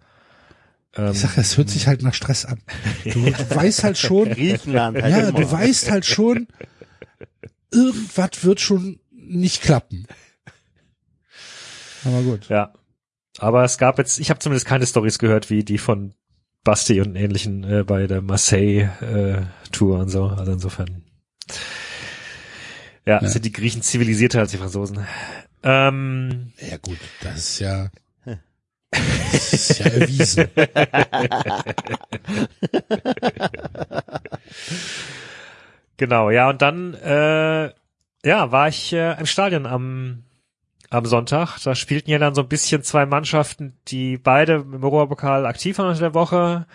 Ähm, 0.96 1.12
ich 1.12 1.20
sag, 1.20 1.38
es 1.38 1.56
hört 1.56 1.70
sich 1.70 1.86
halt 1.86 2.02
nach 2.02 2.12
Stress 2.14 2.44
an. 2.44 2.60
Du, 3.04 3.10
du 3.30 3.54
weißt 3.54 3.84
halt 3.84 3.96
schon, 3.96 4.28
Griechenland 4.30 5.00
halt 5.00 5.12
ja, 5.12 5.28
immer. 5.28 5.40
du 5.40 5.50
weißt 5.50 5.90
halt 5.90 6.04
schon, 6.04 6.48
irgendwas 7.70 8.42
wird 8.42 8.60
schon 8.60 8.98
nicht 9.12 9.62
klappen. 9.62 10.06
Aber 12.04 12.22
gut. 12.22 12.48
Ja. 12.48 12.72
Aber 13.38 13.64
es 13.64 13.78
gab 13.78 13.98
jetzt, 13.98 14.18
ich 14.18 14.30
habe 14.30 14.40
zumindest 14.40 14.66
keine 14.66 14.86
Stories 14.86 15.18
gehört, 15.18 15.50
wie 15.50 15.64
die 15.64 15.78
von 15.78 16.14
Basti 16.64 17.00
und 17.00 17.16
ähnlichen 17.16 17.64
äh, 17.64 17.84
bei 17.84 18.06
der 18.06 18.22
Marseille 18.22 18.90
äh, 19.00 19.42
Tour 19.72 19.98
und 19.98 20.08
so. 20.08 20.24
Also 20.26 20.52
insofern. 20.52 21.04
Ja, 23.06 23.22
Ja. 23.22 23.28
sind 23.28 23.44
die 23.44 23.52
Griechen 23.52 23.82
zivilisierter 23.82 24.40
als 24.40 24.50
die 24.50 24.58
Franzosen. 24.58 25.06
Ähm, 25.62 26.52
Ja 26.58 26.76
gut, 26.78 26.98
das 27.22 27.36
ist 27.38 27.58
ja, 27.60 27.90
das 28.90 29.52
ist 29.52 29.78
ja 29.78 29.86
erwiesen. 29.86 30.48
genau, 35.96 36.30
ja, 36.30 36.48
und 36.50 36.62
dann 36.62 36.94
äh, 36.94 37.70
ja, 38.24 38.52
war 38.52 38.68
ich 38.68 38.92
äh, 38.92 39.18
im 39.18 39.26
Stadion 39.26 39.66
am 39.66 40.24
am 40.90 41.06
Sonntag. 41.06 41.58
Da 41.62 41.74
spielten 41.74 42.10
ja 42.10 42.18
dann 42.18 42.34
so 42.34 42.42
ein 42.42 42.48
bisschen 42.48 42.82
zwei 42.82 43.06
Mannschaften, 43.06 43.78
die 43.88 44.18
beide 44.18 44.56
im 44.56 44.82
Europapokal 44.82 45.46
aktiv 45.46 45.78
waren 45.78 45.88
unter 45.88 46.00
der 46.00 46.14
Woche, 46.14 46.66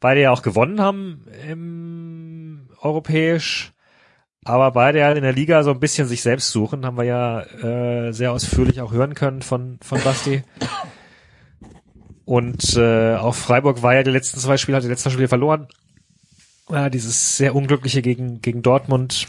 beide 0.00 0.20
ja 0.20 0.32
auch 0.32 0.42
gewonnen 0.42 0.80
haben 0.80 1.24
im 1.48 2.68
europäisch, 2.80 3.72
aber 4.44 4.72
beide 4.72 4.98
ja 4.98 5.12
in 5.12 5.22
der 5.22 5.32
Liga 5.32 5.62
so 5.62 5.70
ein 5.70 5.80
bisschen 5.80 6.08
sich 6.08 6.22
selbst 6.22 6.50
suchen, 6.50 6.84
haben 6.84 6.96
wir 6.96 7.04
ja 7.04 7.40
äh, 7.42 8.12
sehr 8.12 8.32
ausführlich 8.32 8.80
auch 8.80 8.92
hören 8.92 9.14
können 9.14 9.42
von 9.42 9.78
von 9.82 10.02
Basti. 10.02 10.42
Und 12.24 12.76
äh, 12.76 13.16
auch 13.16 13.34
Freiburg 13.34 13.82
war 13.82 13.94
ja 13.94 14.02
die 14.02 14.10
letzten 14.10 14.40
zwei 14.40 14.56
Spiele, 14.56 14.76
hat 14.76 14.84
die 14.84 14.88
letzten 14.88 15.10
Spiele 15.10 15.28
verloren. 15.28 15.68
Ja, 16.70 16.88
dieses 16.88 17.36
sehr 17.36 17.54
unglückliche 17.54 18.02
gegen 18.02 18.40
gegen 18.40 18.62
Dortmund 18.62 19.28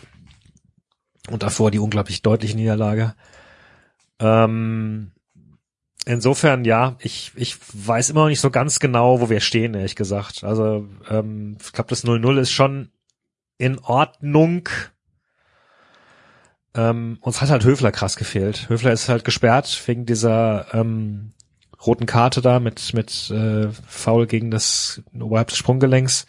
und 1.29 1.43
davor 1.43 1.71
die 1.71 1.79
unglaublich 1.79 2.21
deutliche 2.21 2.55
Niederlage. 2.55 3.15
Ähm, 4.21 5.11
insofern, 6.05 6.63
ja, 6.65 6.95
ich, 6.99 7.31
ich 7.35 7.57
weiß 7.73 8.11
immer 8.11 8.21
noch 8.21 8.29
nicht 8.29 8.39
so 8.39 8.51
ganz 8.51 8.79
genau, 8.79 9.19
wo 9.19 9.29
wir 9.29 9.39
stehen, 9.39 9.73
ehrlich 9.73 9.95
gesagt. 9.95 10.43
Also, 10.43 10.87
ähm, 11.09 11.57
ich 11.61 11.73
glaube, 11.73 11.89
das 11.89 12.05
0-0 12.05 12.39
ist 12.39 12.51
schon 12.51 12.91
in 13.57 13.79
Ordnung. 13.79 14.69
Ähm, 16.73 17.17
uns 17.21 17.41
hat 17.41 17.49
halt 17.49 17.65
Höfler 17.65 17.91
krass 17.91 18.15
gefehlt. 18.15 18.69
Höfler 18.69 18.93
ist 18.93 19.09
halt 19.09 19.25
gesperrt 19.25 19.81
wegen 19.87 20.05
dieser 20.05 20.73
ähm, 20.73 21.33
roten 21.85 22.05
Karte 22.05 22.41
da 22.41 22.59
mit, 22.59 22.93
mit 22.93 23.29
äh, 23.29 23.69
Foul 23.87 24.27
gegen 24.27 24.51
das 24.51 25.01
oberhalb 25.19 25.49
des 25.49 25.57
Sprunggelenks. 25.57 26.27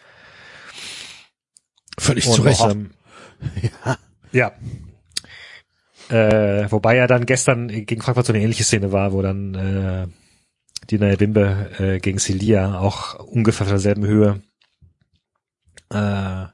Völlig 1.97 2.27
Und, 2.27 2.33
zu 2.33 2.41
Recht. 2.41 2.61
Ähm, 2.61 2.91
ja. 4.31 4.51
Äh, 6.13 6.71
wobei 6.71 6.95
ja 6.95 7.07
dann 7.07 7.25
gestern 7.25 7.67
gegen 7.67 8.01
Frankfurt 8.01 8.27
so 8.27 8.33
eine 8.33 8.41
ähnliche 8.43 8.63
Szene 8.63 8.91
war, 8.91 9.13
wo 9.13 9.21
dann 9.21 9.55
äh, 9.55 10.07
die 10.89 10.99
neue 10.99 11.17
Bimbe 11.17 11.71
äh, 11.79 11.99
gegen 11.99 12.19
Celia 12.19 12.77
auch 12.79 13.15
ungefähr 13.19 13.65
auf 13.65 13.71
derselben 13.71 14.05
Höhe 14.05 14.41
äh, 15.89 16.45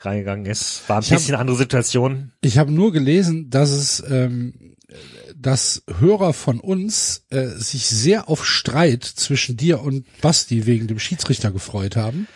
reingegangen 0.00 0.46
ist. 0.46 0.88
War 0.88 0.98
ein 0.98 1.02
Ich 1.02 1.10
hab- 1.10 1.18
bisschen 1.18 1.34
andere 1.34 1.56
Situation. 1.56 2.32
Ich 2.40 2.58
habe 2.58 2.70
nur 2.70 2.92
gelesen, 2.92 3.50
dass 3.50 3.70
es, 3.70 4.04
ähm, 4.08 4.76
dass 5.36 5.82
Hörer 5.98 6.32
von 6.32 6.60
uns 6.60 7.24
äh, 7.30 7.46
sich 7.46 7.86
sehr 7.86 8.28
auf 8.28 8.46
Streit 8.46 9.04
zwischen 9.04 9.56
dir 9.56 9.80
und 9.82 10.06
Basti 10.20 10.66
wegen 10.66 10.86
dem 10.86 10.98
Schiedsrichter 10.98 11.50
gefreut 11.50 11.96
haben. 11.96 12.28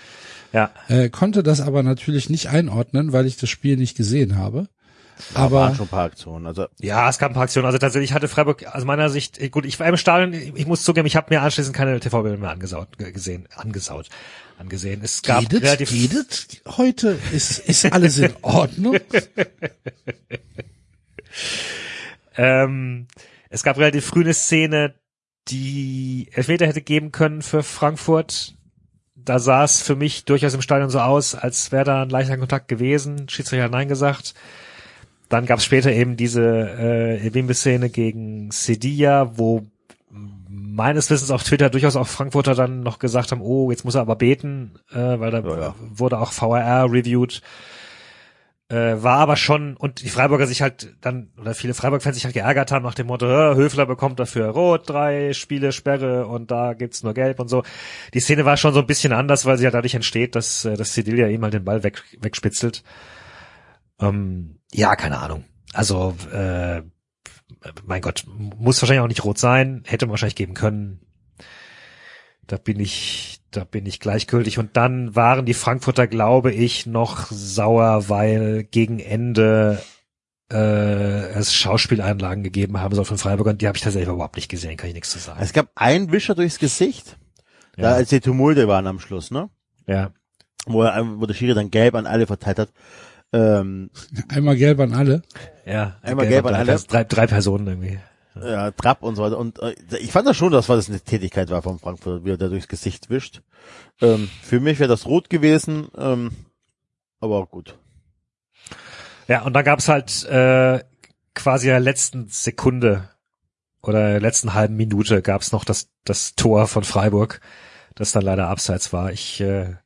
Ja. 0.53 0.71
Äh, 0.89 1.09
konnte 1.09 1.43
das 1.43 1.61
aber 1.61 1.83
natürlich 1.83 2.29
nicht 2.31 2.49
einordnen, 2.49 3.13
weil 3.13 3.27
ich 3.27 3.37
das 3.37 3.49
Spiel 3.49 3.77
nicht 3.77 3.97
gesehen 3.97 4.37
habe. 4.37 4.69
Aber 5.35 5.61
waren 5.61 5.75
schon 5.75 5.87
ein 5.87 5.91
paar 5.91 6.05
Aktionen. 6.05 6.47
Also 6.47 6.67
Ja, 6.81 7.09
es 7.09 7.19
gab 7.19 7.31
ein 7.31 7.35
paar 7.35 7.45
Aktionen. 7.45 7.67
Also 7.67 7.79
tatsächlich 7.79 8.13
hatte 8.13 8.29
Freiburg 8.29 8.67
aus 8.67 8.85
meiner 8.85 9.09
Sicht, 9.11 9.39
gut, 9.51 9.65
ich 9.65 9.79
war 9.81 9.87
im 9.87 9.97
Stadion, 9.97 10.33
ich 10.55 10.67
muss 10.67 10.85
zugeben, 10.85 11.07
ich 11.07 11.17
habe 11.17 11.35
mir 11.35 11.43
anschließend 11.43 11.75
keine 11.75 11.99
TV-Bilder 12.01 12.39
mehr 12.39 12.51
angesaut, 12.51 12.99
ge- 12.99 13.13
gesehen, 13.13 13.49
angesaut, 13.57 14.09
angesehen. 14.59 15.01
Es 15.03 15.23
gab 15.23 15.41
geht 15.41 15.55
es, 15.55 15.63
relativ, 15.63 15.91
geht 15.91 16.13
es 16.13 16.47
heute? 16.77 17.19
Ist, 17.33 17.59
ist 17.59 17.91
alles 17.93 18.19
in 18.19 18.35
Ordnung? 18.43 18.97
ähm, 22.37 23.07
es 23.51 23.63
gab 23.63 23.79
relativ 23.79 24.07
früh 24.07 24.23
eine 24.23 24.35
Szene, 24.35 24.95
die 25.49 26.29
Elfmeter 26.33 26.67
hätte 26.67 26.83
geben 26.83 27.13
können 27.13 27.43
für 27.43 27.63
Frankfurt. 27.63 28.55
Da 29.15 29.39
sah 29.39 29.65
es 29.65 29.83
für 29.83 29.97
mich 29.97 30.25
durchaus 30.25 30.55
im 30.55 30.63
Stadion 30.63 30.91
so 30.91 31.01
aus, 31.01 31.35
als 31.35 31.71
wäre 31.71 31.85
da 31.85 32.03
ein 32.03 32.11
leichter 32.11 32.39
Kontakt 32.39 32.69
gewesen. 32.69 33.29
Schiedsrichter 33.29 33.65
hat 33.65 33.73
Nein 33.73 33.89
gesagt. 33.89 34.35
Dann 35.33 35.47
gab 35.47 35.61
es 35.61 35.65
später 35.65 35.91
eben 35.91 36.19
diese 36.19 36.43
äh, 36.43 37.27
Ebimbe-Szene 37.27 37.89
gegen 37.89 38.51
Sedilla, 38.51 39.39
wo 39.39 39.63
meines 40.11 41.09
Wissens 41.09 41.31
auf 41.31 41.43
Twitter 41.43 41.71
durchaus 41.71 41.97
auch 41.97 42.07
Frankfurter 42.07 42.55
dann 42.55 42.83
noch 42.83 42.99
gesagt 42.99 43.33
haben, 43.33 43.41
oh, 43.41 43.71
jetzt 43.71 43.83
muss 43.87 43.95
er 43.95 44.03
aber 44.03 44.17
beten, 44.17 44.73
äh, 44.91 44.99
weil 44.99 45.31
da 45.31 45.39
Ja, 45.39 45.59
ja. 45.59 45.75
wurde 45.79 46.19
auch 46.19 46.33
VRR 46.33 46.93
reviewed. 46.93 47.41
Äh, 48.69 49.03
war 49.03 49.21
aber 49.21 49.37
schon, 49.37 49.75
und 49.79 50.03
die 50.03 50.11
Freiburger 50.11 50.47
sich 50.47 50.61
halt 50.61 50.95
dann, 51.01 51.31
oder 51.41 51.55
viele 51.55 51.73
Freiburg-Fans 51.73 52.15
sich 52.17 52.27
halt 52.27 52.35
geärgert 52.35 52.71
haben 52.71 52.83
nach 52.85 52.95
dem 52.95 53.07
Motto, 53.07 53.27
"Hä, 53.27 53.55
Höfler 53.57 53.87
bekommt 53.87 54.21
dafür 54.21 54.49
Rot, 54.49 54.91
drei 54.91 55.33
Spiele 55.33 55.73
Sperre 55.73 56.27
und 56.27 56.51
da 56.51 56.75
gibt's 56.75 57.03
nur 57.03 57.15
Gelb 57.15 57.41
und 57.41 57.49
so. 57.49 57.63
Die 58.13 58.21
Szene 58.21 58.45
war 58.45 58.59
schon 58.59 58.75
so 58.75 58.81
ein 58.81 58.87
bisschen 58.87 59.15
anders, 59.15 59.47
weil 59.47 59.57
sie 59.57 59.65
ja 59.65 59.71
dadurch 59.71 59.95
entsteht, 59.95 60.35
dass, 60.35 60.67
äh, 60.67 60.77
dass 60.77 60.93
Cedilia 60.93 61.29
ihm 61.29 61.43
halt 61.43 61.55
den 61.55 61.65
Ball 61.65 61.83
weg, 61.83 62.03
wegspitzelt. 62.21 62.83
Ähm, 64.03 64.59
ja, 64.73 64.97
keine 64.97 65.19
Ahnung. 65.19 65.45
Also, 65.73 66.15
äh, 66.33 66.83
mein 67.85 68.03
Gott, 68.03 68.25
muss 68.27 68.81
wahrscheinlich 68.83 69.03
auch 69.03 69.09
nicht 69.09 69.25
rot 69.25 69.39
sein, 69.39 69.83
hätte 69.87 70.07
man 70.07 70.11
wahrscheinlich 70.13 70.35
geben 70.37 70.55
können. 70.55 71.01
Da 72.47 72.57
bin 72.57 72.81
ich, 72.81 73.41
da 73.51 73.65
bin 73.65 73.87
ich 73.87 74.01
gleichgültig. 74.01 74.59
Und 74.59 74.77
dann 74.77 75.15
waren 75.15 75.47
die 75.47 75.55
Frankfurter, 75.55 76.07
glaube 76.07 76.53
ich, 76.53 76.87
noch 76.87 77.27
sauer, 77.31 78.09
weil 78.09 78.65
gegen 78.65 78.99
Ende 78.99 79.81
äh, 80.51 81.29
es 81.31 81.55
Schauspieleinlagen 81.55 82.43
gegeben 82.43 82.81
haben 82.81 82.95
soll 82.95 83.05
von 83.07 83.17
Freiburg 83.19 83.47
und 83.47 83.63
die 83.63 83.67
habe 83.69 83.77
ich 83.77 83.83
tatsächlich 83.83 84.13
überhaupt 84.13 84.37
nicht 84.37 84.51
gesehen, 84.51 84.77
kann 84.77 84.89
ich 84.89 84.95
nichts 84.95 85.11
zu 85.11 85.19
sagen. 85.19 85.41
es 85.41 85.53
gab 85.55 85.71
einen 85.77 86.13
Wischer 86.13 86.35
durchs 86.35 86.59
Gesicht, 86.59 87.17
da 87.77 87.91
Ja. 87.91 87.95
als 87.95 88.11
die 88.11 88.21
Tumulte 88.21 88.69
waren 88.69 88.87
am 88.87 88.99
Schluss, 89.01 89.31
ne? 89.31 89.49
Ja. 89.87 90.13
Wo, 90.67 90.83
er, 90.83 91.21
wo 91.21 91.25
der 91.27 91.33
Schiri 91.35 91.55
dann 91.55 91.71
gelb 91.71 91.95
an 91.95 92.07
alle 92.07 92.27
verteilt 92.27 92.59
hat. 92.59 92.73
Ähm, 93.33 93.91
Einmal 94.29 94.57
gelb 94.57 94.81
an 94.81 94.93
alle. 94.93 95.23
Ja, 95.65 95.97
Einmal 96.03 96.27
gelb 96.27 96.45
an 96.47 96.53
drei, 96.53 96.61
alle. 96.61 96.79
drei, 96.81 97.05
drei 97.05 97.27
Personen 97.27 97.67
irgendwie. 97.67 97.99
ja, 98.35 98.71
Trapp 98.73 99.03
und 99.03 99.17
so 99.17 99.23
weiter. 99.23 99.39
Und 99.39 99.61
äh, 99.61 99.75
ich 100.01 100.13
fand 100.13 100.27
das 100.27 100.37
schon, 100.37 100.53
dass 100.53 100.67
das 100.67 100.89
eine 100.89 101.01
Tätigkeit 101.01 101.51
war 101.51 101.63
vom 101.63 101.79
Frankfurt, 101.79 102.25
wie 102.25 102.31
er 102.31 102.37
da 102.37 102.49
durchs 102.49 102.69
Gesicht 102.69 103.11
wischt. 103.11 103.43
Ähm, 104.01 104.29
für 104.43 104.61
mich 104.61 104.79
wäre 104.79 104.89
das 104.89 105.07
rot 105.07 105.31
gewesen, 105.31 105.89
ähm, 105.97 106.33
aber 107.21 107.47
gut. 107.47 107.79
Ja, 109.29 109.43
und 109.43 109.55
dann 109.55 109.65
gab's 109.65 109.89
halt 109.89 110.25
äh, 110.25 110.83
quasi 111.35 111.69
in 111.69 111.73
der 111.73 111.81
letzten 111.81 112.29
Sekunde 112.29 113.09
oder 113.83 114.11
der 114.11 114.21
letzten 114.21 114.55
halben 114.55 114.77
Minute 114.77 115.23
gab's 115.23 115.53
noch 115.53 115.65
das, 115.65 115.89
das 116.05 116.35
Tor 116.35 116.67
von 116.67 116.85
Freiburg, 116.85 117.41
das 117.95 118.13
dann 118.13 118.23
leider 118.23 118.49
abseits 118.49 118.93
war. 118.93 119.13
Ich 119.13 119.41
äh, 119.41 119.77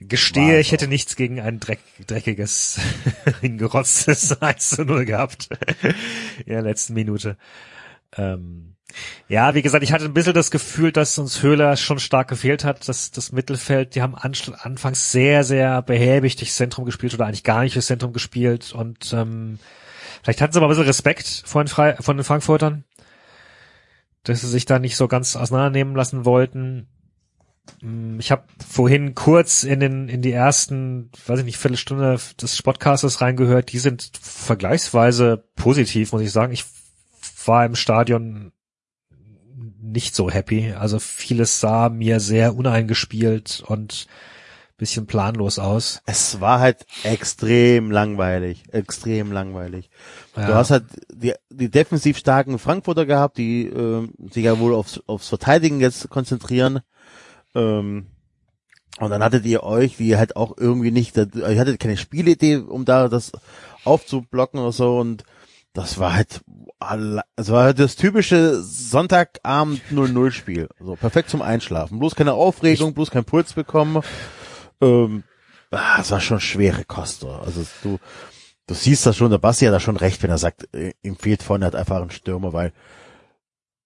gestehe, 0.00 0.54
War 0.54 0.60
ich 0.60 0.72
hätte 0.72 0.88
nichts 0.88 1.16
gegen 1.16 1.40
ein 1.40 1.60
dreck, 1.60 1.80
dreckiges, 2.06 2.80
hingerotztes 3.40 4.40
1 4.42 4.70
zu 4.70 4.84
0 4.84 5.04
gehabt 5.04 5.48
in 6.46 6.52
der 6.52 6.62
letzten 6.62 6.94
Minute. 6.94 7.36
Ähm, 8.16 8.74
ja, 9.28 9.54
wie 9.54 9.62
gesagt, 9.62 9.84
ich 9.84 9.92
hatte 9.92 10.06
ein 10.06 10.14
bisschen 10.14 10.32
das 10.32 10.50
Gefühl, 10.50 10.92
dass 10.92 11.18
uns 11.18 11.42
Höhler 11.42 11.76
schon 11.76 11.98
stark 11.98 12.28
gefehlt 12.28 12.64
hat, 12.64 12.88
dass 12.88 13.10
das 13.10 13.32
Mittelfeld, 13.32 13.94
die 13.94 14.02
haben 14.02 14.14
anfangs 14.14 15.12
sehr, 15.12 15.44
sehr 15.44 15.82
behäbig 15.82 16.36
durchs 16.36 16.56
Zentrum 16.56 16.86
gespielt 16.86 17.12
oder 17.14 17.26
eigentlich 17.26 17.44
gar 17.44 17.62
nicht 17.62 17.74
durchs 17.74 17.88
Zentrum 17.88 18.12
gespielt 18.14 18.72
und 18.72 19.12
ähm, 19.12 19.58
vielleicht 20.22 20.40
hatten 20.40 20.52
sie 20.52 20.58
aber 20.58 20.66
ein 20.66 20.70
bisschen 20.70 20.86
Respekt 20.86 21.42
von 21.44 21.66
den, 21.66 21.68
Fre 21.68 21.96
von 22.00 22.16
den 22.16 22.24
Frankfurtern, 22.24 22.84
dass 24.22 24.40
sie 24.40 24.48
sich 24.48 24.64
da 24.64 24.78
nicht 24.78 24.96
so 24.96 25.06
ganz 25.06 25.36
auseinandernehmen 25.36 25.94
lassen 25.94 26.24
wollten. 26.24 26.88
Mm, 27.80 28.18
Ich 28.20 28.30
habe 28.30 28.44
vorhin 28.66 29.14
kurz 29.14 29.62
in 29.64 29.80
den 29.80 30.08
in 30.08 30.22
die 30.22 30.32
ersten, 30.32 31.10
weiß 31.26 31.40
ich 31.40 31.44
nicht, 31.44 31.58
Viertelstunde 31.58 32.18
des 32.40 32.56
Sportcastes 32.56 33.20
reingehört. 33.20 33.72
Die 33.72 33.78
sind 33.78 34.10
vergleichsweise 34.20 35.44
positiv, 35.56 36.12
muss 36.12 36.22
ich 36.22 36.32
sagen. 36.32 36.52
Ich 36.52 36.64
war 37.44 37.64
im 37.64 37.74
Stadion 37.76 38.52
nicht 39.80 40.14
so 40.14 40.30
happy. 40.30 40.72
Also 40.72 40.98
vieles 40.98 41.60
sah 41.60 41.88
mir 41.88 42.20
sehr 42.20 42.54
uneingespielt 42.54 43.62
und 43.66 44.06
bisschen 44.76 45.06
planlos 45.06 45.58
aus. 45.58 46.02
Es 46.06 46.40
war 46.40 46.60
halt 46.60 46.86
extrem 47.02 47.90
langweilig, 47.90 48.62
extrem 48.70 49.32
langweilig. 49.32 49.90
Du 50.36 50.42
Ja. 50.42 50.54
hast 50.54 50.70
halt 50.70 50.84
die, 51.12 51.34
die 51.50 51.68
defensiv 51.68 52.16
starken 52.16 52.60
Frankfurter 52.60 53.04
gehabt, 53.04 53.38
die 53.38 53.66
ähm, 53.66 54.12
sich 54.30 54.44
ja 54.44 54.60
wohl 54.60 54.74
aufs, 54.74 55.00
aufs 55.06 55.28
Verteidigen 55.28 55.80
jetzt 55.80 56.08
konzentrieren. 56.10 56.78
Ähm, 57.54 58.06
und 58.98 59.10
dann 59.10 59.22
hattet 59.22 59.44
ihr 59.44 59.62
euch, 59.62 59.96
die 59.96 60.16
halt 60.16 60.36
auch 60.36 60.56
irgendwie 60.56 60.90
nicht, 60.90 61.16
ihr 61.16 61.60
hattet 61.60 61.78
keine 61.78 61.96
Spielidee, 61.96 62.56
um 62.56 62.84
da 62.84 63.08
das 63.08 63.32
aufzublocken 63.84 64.60
oder 64.60 64.72
so 64.72 64.98
und 64.98 65.24
das 65.72 65.98
war 65.98 66.14
halt, 66.14 66.40
es 67.36 67.50
war 67.50 67.64
halt 67.64 67.78
das 67.78 67.94
typische 67.94 68.60
Sonntagabend 68.60 69.80
0-0 69.92 70.30
Spiel. 70.32 70.68
So 70.80 70.96
perfekt 70.96 71.30
zum 71.30 71.42
Einschlafen. 71.42 72.00
Bloß 72.00 72.16
keine 72.16 72.32
Aufregung, 72.32 72.94
bloß 72.94 73.10
kein 73.10 73.24
Puls 73.24 73.52
bekommen. 73.52 74.02
Ähm, 74.80 75.22
ah, 75.70 76.00
es 76.00 76.10
war 76.10 76.20
schon 76.20 76.40
schwere 76.40 76.84
Kost. 76.84 77.20
so. 77.20 77.30
Also 77.30 77.64
du, 77.82 77.98
du 78.66 78.74
siehst 78.74 79.06
das 79.06 79.16
schon, 79.16 79.30
der 79.30 79.38
Basti 79.38 79.66
hat 79.66 79.74
da 79.74 79.80
schon 79.80 79.96
recht, 79.96 80.22
wenn 80.22 80.30
er 80.30 80.38
sagt, 80.38 80.68
äh, 80.74 80.94
ihm 81.02 81.16
fehlt 81.16 81.42
vorne 81.42 81.64
halt 81.64 81.76
einfach 81.76 82.02
ein 82.02 82.10
Stürmer, 82.10 82.52
weil 82.52 82.72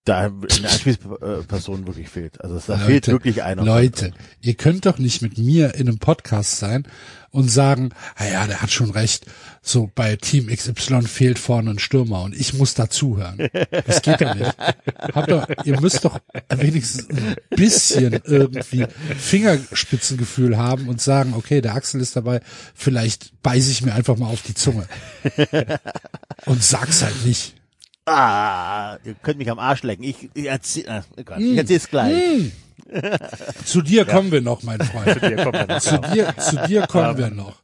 da 0.04 0.18
eine 0.18 0.68
Anspielsperson 0.68 1.87
wirklich 1.87 2.09
fehlt. 2.09 2.40
Also 2.40 2.61
da 2.66 2.76
fehlt 2.76 3.06
wirklich 3.06 3.42
einer. 3.42 3.62
Leute, 3.64 4.12
ihr 4.40 4.54
könnt 4.54 4.85
doch 4.87 4.99
nicht 4.99 5.23
mit 5.23 5.38
mir 5.38 5.75
in 5.75 5.88
einem 5.88 5.99
Podcast 5.99 6.59
sein 6.59 6.88
und 7.30 7.49
sagen, 7.49 7.90
ah 8.16 8.26
ja, 8.26 8.47
der 8.47 8.62
hat 8.62 8.73
schon 8.73 8.90
recht, 8.90 9.26
so 9.62 9.90
bei 9.94 10.16
Team 10.16 10.49
XY 10.49 11.02
fehlt 11.02 11.38
vorne 11.38 11.71
ein 11.71 11.78
Stürmer 11.78 12.23
und 12.23 12.35
ich 12.35 12.52
muss 12.52 12.75
dazuhören. 12.75 13.49
Das 13.87 14.02
geht 14.02 14.21
doch 14.21 14.35
nicht. 14.35 14.54
Habt 15.14 15.30
doch, 15.30 15.47
ihr 15.64 15.80
müsst 15.80 16.04
doch 16.04 16.18
wenigstens 16.49 17.09
ein 17.09 17.37
bisschen 17.50 18.21
irgendwie 18.25 18.87
Fingerspitzengefühl 19.18 20.59
haben 20.59 20.88
und 20.88 21.00
sagen, 21.00 21.35
okay, 21.37 21.61
der 21.61 21.75
Axel 21.75 22.00
ist 22.00 22.16
dabei, 22.16 22.40
vielleicht 22.75 23.40
beiße 23.42 23.71
ich 23.71 23.82
mir 23.82 23.94
einfach 23.94 24.16
mal 24.16 24.26
auf 24.28 24.42
die 24.42 24.54
Zunge. 24.54 24.87
Und 26.44 26.62
sag's 26.62 27.02
halt 27.02 27.25
nicht. 27.25 27.54
Ah, 28.04 28.99
ihr 29.04 29.14
könnt 29.14 29.38
mich 29.38 29.50
am 29.50 29.59
Arsch 29.59 29.82
lecken. 29.85 30.02
Ich, 30.02 30.28
ich 30.35 30.47
erzähl, 30.47 30.88
ah, 30.88 31.04
Gott, 31.25 31.38
ich 31.38 31.56
erzähl's 31.56 31.88
gleich. 31.88 32.50
Zu 33.64 33.80
dir 33.82 34.04
kommen 34.04 34.32
wir 34.32 34.40
noch, 34.40 34.62
mein 34.64 34.80
Freund. 34.80 35.21
Hier 35.21 35.37
kommt 35.37 35.54
er 35.56 35.66
noch 35.66 35.80
zu 35.80 35.99
dir, 36.12 36.35
zu 36.37 36.56
dir 36.66 36.87
kommen 36.87 37.16
wir 37.16 37.30
noch. 37.30 37.62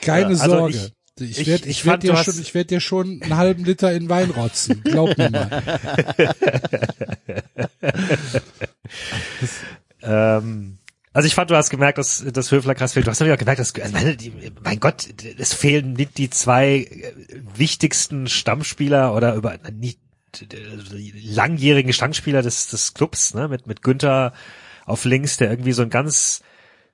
Keine 0.00 0.34
Ja, 0.34 0.40
also 0.40 0.50
Sorge. 0.50 0.76
ich- 1.18 1.38
Ich, 1.40 1.46
werde 1.46 1.64
ich 1.64 1.70
ich 1.80 1.84
werd 1.84 2.02
dir 2.02 2.16
schon, 2.16 2.40
ich 2.40 2.54
werd 2.54 2.70
dir 2.70 2.80
schon 2.80 3.20
einen 3.22 3.36
halben 3.36 3.64
Liter 3.66 3.92
in 3.92 4.08
Wein 4.08 4.30
rotzen. 4.30 4.80
Glaub 4.84 5.18
mir 5.18 5.28
mal. 5.30 5.62
Ähm, 10.02 10.78
also 11.12 11.26
ich 11.26 11.34
fand, 11.34 11.50
du 11.50 11.56
hast 11.56 11.70
gemerkt, 11.70 11.98
dass 11.98 12.24
das 12.32 12.52
Höfler 12.52 12.74
krass 12.74 12.92
fehlt. 12.92 13.06
Du 13.06 13.10
hast 13.10 13.20
auch 13.20 13.36
gemerkt, 13.36 13.60
dass 13.60 13.74
also 13.74 13.96
mein 14.62 14.78
Gott, 14.78 15.08
es 15.38 15.54
fehlen 15.54 15.94
nicht 15.94 16.18
die 16.18 16.30
zwei 16.30 16.86
äh, 16.88 17.12
wichtigsten 17.56 18.28
Stammspieler 18.28 19.14
oder 19.14 19.34
über 19.34 19.58
nicht 19.72 19.98
äh, 20.40 20.46
langjährigen 21.22 21.92
Stammspieler 21.92 22.42
des, 22.42 22.68
des 22.68 22.94
Clubs, 22.94 23.34
ne, 23.34 23.48
mit 23.48 23.66
mit 23.66 23.82
Günther 23.82 24.32
auf 24.86 25.04
links, 25.04 25.36
der 25.36 25.50
irgendwie 25.50 25.72
so 25.72 25.82
einen 25.82 25.90
ganz 25.90 26.42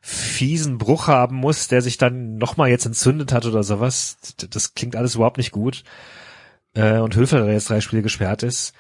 fiesen 0.01 0.79
Bruch 0.79 1.09
haben 1.09 1.37
muss, 1.37 1.69
der 1.69 1.83
sich 1.83 1.99
dann 1.99 2.39
nochmal 2.39 2.71
jetzt 2.71 2.87
entzündet 2.87 3.33
hat 3.33 3.45
oder 3.45 3.65
sowas. 3.65 4.17
Das 4.51 4.75
klingt 4.75 4.97
alles 4.97 5.17
überhaupt 5.17 5.39
nicht 5.39 5.51
gut. 5.51 5.85
Äh, 6.75 6.99
und 6.99 7.17
Höfler, 7.17 7.45
der 7.45 7.55
jetzt 7.55 7.69
drei 7.69 7.81
Spiele 7.81 8.03
gesperrt 8.03 8.43
ist. 8.43 8.73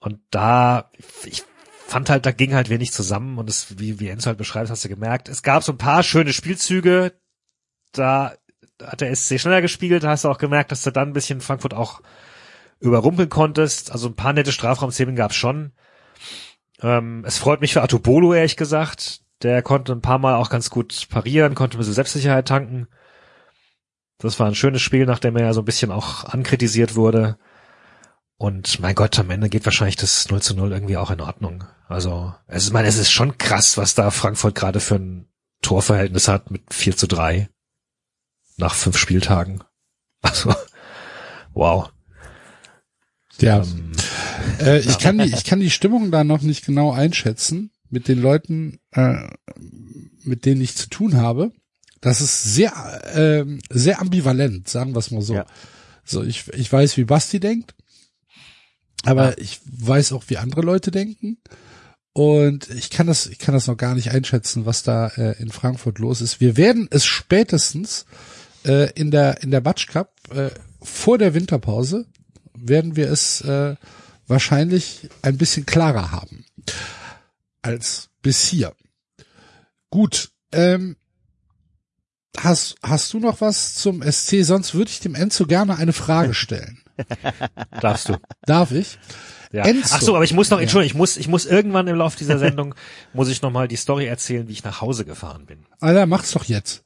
Und 0.00 0.18
da, 0.30 0.90
ich 1.26 1.44
fand 1.90 2.08
halt, 2.08 2.24
da 2.24 2.30
ging 2.30 2.54
halt 2.54 2.70
wenig 2.70 2.92
zusammen 2.92 3.38
und 3.38 3.50
es, 3.50 3.78
wie, 3.78 3.98
wie 3.98 4.08
Enzo 4.08 4.28
halt 4.28 4.38
beschreibt, 4.38 4.70
hast 4.70 4.84
du 4.84 4.88
gemerkt. 4.88 5.28
Es 5.28 5.42
gab 5.42 5.64
so 5.64 5.72
ein 5.72 5.78
paar 5.78 6.02
schöne 6.04 6.32
Spielzüge, 6.32 7.12
da 7.92 8.34
hat 8.80 9.00
der 9.00 9.14
SC 9.14 9.40
schneller 9.40 9.60
gespielt, 9.60 10.04
da 10.04 10.10
hast 10.10 10.24
du 10.24 10.28
auch 10.28 10.38
gemerkt, 10.38 10.70
dass 10.70 10.84
du 10.84 10.92
dann 10.92 11.08
ein 11.08 11.12
bisschen 11.12 11.40
Frankfurt 11.40 11.74
auch 11.74 12.00
überrumpeln 12.78 13.28
konntest. 13.28 13.90
Also 13.90 14.08
ein 14.08 14.14
paar 14.14 14.32
nette 14.32 14.52
Strafraumszenen 14.52 15.16
gab's 15.16 15.34
schon. 15.34 15.72
Ähm, 16.80 17.24
es 17.26 17.38
freut 17.38 17.60
mich 17.60 17.72
für 17.72 17.82
Atobolo, 17.82 18.32
ehrlich 18.34 18.56
gesagt. 18.56 19.22
Der 19.42 19.60
konnte 19.62 19.92
ein 19.92 20.00
paar 20.00 20.18
Mal 20.18 20.36
auch 20.36 20.48
ganz 20.48 20.70
gut 20.70 21.08
parieren, 21.10 21.56
konnte 21.56 21.76
ein 21.76 21.80
bisschen 21.80 21.94
Selbstsicherheit 21.94 22.46
tanken. 22.46 22.86
Das 24.18 24.38
war 24.38 24.46
ein 24.46 24.54
schönes 24.54 24.82
Spiel, 24.82 25.06
nachdem 25.06 25.36
er 25.36 25.46
ja 25.46 25.52
so 25.54 25.62
ein 25.62 25.66
bisschen 25.66 25.90
auch 25.90 26.24
ankritisiert 26.24 26.94
wurde. 26.94 27.36
Und 28.40 28.80
mein 28.80 28.94
Gott, 28.94 29.18
am 29.18 29.28
Ende 29.28 29.50
geht 29.50 29.66
wahrscheinlich 29.66 29.96
das 29.96 30.30
0 30.30 30.40
zu 30.40 30.54
0 30.54 30.72
irgendwie 30.72 30.96
auch 30.96 31.10
in 31.10 31.20
Ordnung. 31.20 31.64
Also, 31.88 32.32
es 32.46 32.62
ist, 32.62 32.68
ich 32.68 32.72
meine, 32.72 32.88
es 32.88 32.96
ist 32.96 33.10
schon 33.10 33.36
krass, 33.36 33.76
was 33.76 33.94
da 33.94 34.10
Frankfurt 34.10 34.54
gerade 34.54 34.80
für 34.80 34.94
ein 34.94 35.26
Torverhältnis 35.60 36.26
hat 36.26 36.50
mit 36.50 36.62
4 36.72 36.96
zu 36.96 37.06
3 37.06 37.50
nach 38.56 38.74
fünf 38.74 38.96
Spieltagen. 38.96 39.62
Also, 40.22 40.54
wow. 41.52 41.90
Ja. 43.40 43.62
Ähm, 43.62 43.92
Äh, 44.58 44.78
ich 44.78 44.98
kann 44.98 45.18
die, 45.18 45.34
ich 45.34 45.44
kann 45.44 45.60
die 45.60 45.70
Stimmung 45.70 46.10
da 46.10 46.24
noch 46.24 46.40
nicht 46.40 46.64
genau 46.64 46.92
einschätzen 46.92 47.70
mit 47.90 48.08
den 48.08 48.22
Leuten, 48.22 48.78
äh, 48.92 49.28
mit 50.24 50.46
denen 50.46 50.62
ich 50.62 50.76
zu 50.76 50.88
tun 50.88 51.16
habe. 51.16 51.52
Das 52.00 52.22
ist 52.22 52.42
sehr, 52.42 52.72
ähm, 53.14 53.60
sehr 53.68 54.00
ambivalent, 54.00 54.66
sagen 54.68 54.94
wir 54.94 54.98
es 54.98 55.10
mal 55.10 55.20
so. 55.20 55.34
Ja. 55.34 55.46
So, 56.04 56.22
ich, 56.22 56.48
ich 56.54 56.72
weiß, 56.72 56.96
wie 56.96 57.04
Basti 57.04 57.38
denkt, 57.38 57.74
aber 59.04 59.38
ich 59.38 59.60
weiß 59.64 60.12
auch, 60.12 60.24
wie 60.28 60.36
andere 60.36 60.62
Leute 60.62 60.90
denken. 60.90 61.38
Und 62.12 62.68
ich 62.70 62.90
kann 62.90 63.06
das, 63.06 63.26
ich 63.26 63.38
kann 63.38 63.54
das 63.54 63.66
noch 63.66 63.76
gar 63.76 63.94
nicht 63.94 64.10
einschätzen, 64.10 64.66
was 64.66 64.82
da 64.82 65.08
äh, 65.08 65.40
in 65.40 65.50
Frankfurt 65.50 65.98
los 65.98 66.20
ist. 66.20 66.40
Wir 66.40 66.56
werden 66.56 66.88
es 66.90 67.06
spätestens 67.06 68.04
äh, 68.64 68.90
in 68.92 69.10
der 69.10 69.42
in 69.42 69.50
der 69.50 69.60
Batsch 69.60 69.86
Cup 69.86 70.12
äh, 70.34 70.50
vor 70.82 71.18
der 71.18 71.34
Winterpause 71.34 72.06
werden 72.54 72.96
wir 72.96 73.10
es 73.10 73.40
äh, 73.42 73.76
wahrscheinlich 74.26 75.08
ein 75.22 75.38
bisschen 75.38 75.66
klarer 75.66 76.10
haben 76.10 76.44
als 77.62 78.10
bis 78.22 78.46
hier. 78.46 78.74
Gut, 79.90 80.30
ähm, 80.52 80.96
hast 82.36 82.76
hast 82.82 83.12
du 83.12 83.20
noch 83.20 83.40
was 83.40 83.74
zum 83.74 84.02
SC? 84.02 84.42
Sonst 84.42 84.74
würde 84.74 84.90
ich 84.90 85.00
dem 85.00 85.14
Enzo 85.14 85.46
gerne 85.46 85.76
eine 85.76 85.92
Frage 85.92 86.34
stellen. 86.34 86.79
darfst 87.80 88.08
du. 88.08 88.16
Darf 88.46 88.72
ich? 88.72 88.98
Ja. 89.52 89.64
Enzo. 89.64 89.94
Ach 89.96 90.00
so, 90.02 90.14
aber 90.14 90.24
ich 90.24 90.32
muss 90.32 90.50
noch, 90.50 90.58
Ja. 90.58 90.62
Entschuldigung, 90.62 90.90
ich 90.92 90.98
muss, 90.98 91.16
ich 91.16 91.26
muss 91.28 91.44
irgendwann 91.46 91.86
im 91.88 91.96
Laufe 91.96 92.16
dieser 92.16 92.38
Sendung, 92.38 92.74
muss 93.12 93.28
ich 93.28 93.42
noch 93.42 93.50
mal 93.50 93.66
die 93.68 93.76
Story 93.76 94.06
erzählen, 94.06 94.46
wie 94.48 94.52
ich 94.52 94.62
nach 94.64 94.80
Hause 94.80 95.04
gefahren 95.04 95.46
bin. 95.46 95.66
Alter, 95.80 96.06
mach's 96.06 96.32
doch 96.32 96.44
jetzt. 96.44 96.84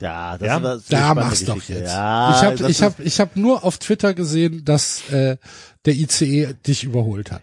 Ja, 0.00 0.38
das 0.38 0.46
Ja? 0.48 0.72
ist 0.72 0.92
Da 0.92 1.14
mach's 1.14 1.44
doch 1.44 1.62
jetzt. 1.62 1.92
Ja, 1.92 2.30
ich 2.30 2.42
habe 2.62 2.70
ich 2.70 2.82
hab, 2.82 3.00
ich 3.00 3.20
hab 3.20 3.36
nur 3.36 3.64
auf 3.64 3.78
Twitter 3.78 4.14
gesehen, 4.14 4.64
dass 4.64 5.08
äh, 5.10 5.36
der 5.84 5.94
ICE 5.94 6.54
dich 6.66 6.84
überholt 6.84 7.30
hat. 7.30 7.42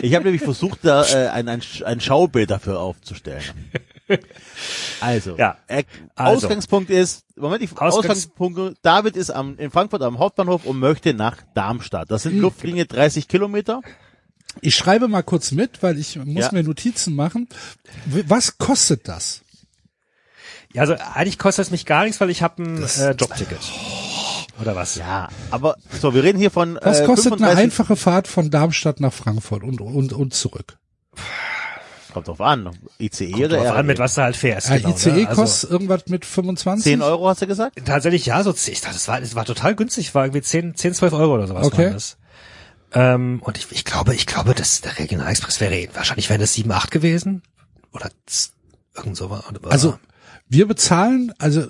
Ich 0.00 0.14
habe 0.14 0.24
nämlich 0.24 0.42
versucht, 0.42 0.80
da 0.82 1.04
äh, 1.04 1.28
ein, 1.28 1.48
ein, 1.48 1.62
ein 1.84 2.00
Schaubild 2.00 2.50
dafür 2.50 2.78
aufzustellen. 2.80 3.42
Also, 5.00 5.36
Ja, 5.36 5.58
äh, 5.66 5.84
also. 6.14 6.46
Ausgangspunkt 6.46 6.90
ist, 6.90 7.24
Moment, 7.36 7.62
die 7.62 7.68
Ausgangs- 7.68 7.80
Ausgangspunkt, 7.98 8.78
David 8.82 9.16
ist 9.16 9.30
am, 9.30 9.58
in 9.58 9.70
Frankfurt 9.70 10.02
am 10.02 10.18
Hauptbahnhof 10.18 10.64
und 10.64 10.78
möchte 10.78 11.12
nach 11.14 11.38
Darmstadt. 11.54 12.10
Das 12.10 12.22
sind 12.22 12.38
Luftlinie 12.38 12.86
30 12.86 13.28
Kilometer. 13.28 13.80
Ich 14.62 14.74
schreibe 14.74 15.06
mal 15.08 15.22
kurz 15.22 15.50
mit, 15.52 15.82
weil 15.82 15.98
ich 15.98 16.16
muss 16.16 16.44
Ja. 16.46 16.52
mir 16.52 16.62
Notizen 16.62 17.14
machen. 17.14 17.48
Was 18.06 18.56
kostet 18.58 19.06
das? 19.08 19.42
Ja, 20.72 20.82
also 20.82 20.94
eigentlich 21.14 21.38
kostet 21.38 21.66
es 21.66 21.70
mich 21.70 21.84
gar 21.86 22.04
nichts, 22.04 22.20
weil 22.20 22.30
ich 22.30 22.42
habe 22.42 22.62
ein 22.62 22.80
Das- 22.80 22.98
äh, 22.98 23.10
Jobticket. 23.12 23.58
Oder 24.60 24.74
was? 24.74 24.94
Ja, 24.94 25.28
aber 25.50 25.76
so, 26.00 26.14
wir 26.14 26.22
reden 26.24 26.38
hier 26.38 26.50
von 26.50 26.78
Was 26.82 27.00
äh, 27.00 27.04
kostet 27.06 27.32
eine 27.34 27.38
35 27.40 27.64
einfache 27.64 27.96
Fahrt 27.96 28.28
von 28.28 28.50
Darmstadt 28.50 29.00
nach 29.00 29.12
Frankfurt 29.12 29.62
und 29.62 29.80
und 29.82 30.14
und 30.14 30.32
zurück? 30.32 30.78
Kommt 32.16 32.28
drauf 32.28 32.40
an, 32.40 32.70
ICE 32.98 33.30
Kommt 33.30 33.44
oder 33.44 33.56
drauf 33.58 33.66
an, 33.68 33.76
RE? 33.76 33.82
mit 33.84 33.98
was 33.98 34.14
du 34.14 34.22
halt 34.22 34.36
fährst. 34.36 34.70
Ja, 34.70 34.78
genau, 34.78 34.88
ICE 34.90 35.10
ne? 35.12 35.28
Also, 35.28 35.42
kostet 35.42 35.70
irgendwas 35.70 36.06
mit 36.06 36.24
25? 36.24 36.84
10 36.84 37.02
Euro 37.02 37.28
hast 37.28 37.42
du 37.42 37.46
gesagt? 37.46 37.78
Tatsächlich, 37.84 38.24
ja, 38.24 38.42
so, 38.42 38.52
ich 38.54 38.80
dachte, 38.80 38.94
das 38.94 39.06
war, 39.06 39.20
das 39.20 39.34
war 39.34 39.44
total 39.44 39.74
günstig, 39.74 40.14
war 40.14 40.24
irgendwie 40.24 40.40
10, 40.40 40.74
10 40.76 40.94
12 40.94 41.12
Euro 41.12 41.34
oder 41.34 41.46
sowas 41.46 41.66
Okay. 41.66 41.94
Ähm, 42.92 43.40
und 43.42 43.58
ich, 43.58 43.66
ich 43.70 43.84
glaube, 43.84 44.14
ich 44.14 44.24
glaube, 44.26 44.54
dass 44.54 44.80
der 44.80 44.98
Regionalexpress 44.98 45.60
wäre, 45.60 45.88
wahrscheinlich 45.94 46.30
wären 46.30 46.40
das 46.40 46.54
7, 46.54 46.72
8 46.72 46.90
gewesen. 46.90 47.42
Oder 47.92 48.08
irgend 48.96 49.16
so. 49.16 49.26
oder- 49.26 49.42
Also 49.70 49.98
wir 50.48 50.66
bezahlen, 50.66 51.34
also 51.38 51.66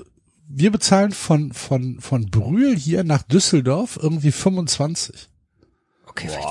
wir 0.49 0.71
bezahlen 0.71 1.11
von 1.11 1.53
von 1.53 1.99
von 2.01 2.31
Brühl 2.31 2.77
hier 2.77 3.03
nach 3.03 3.23
Düsseldorf 3.23 3.99
irgendwie 4.01 4.31
25. 4.31 5.29
okay, 6.07 6.29
vielleicht, 6.29 6.47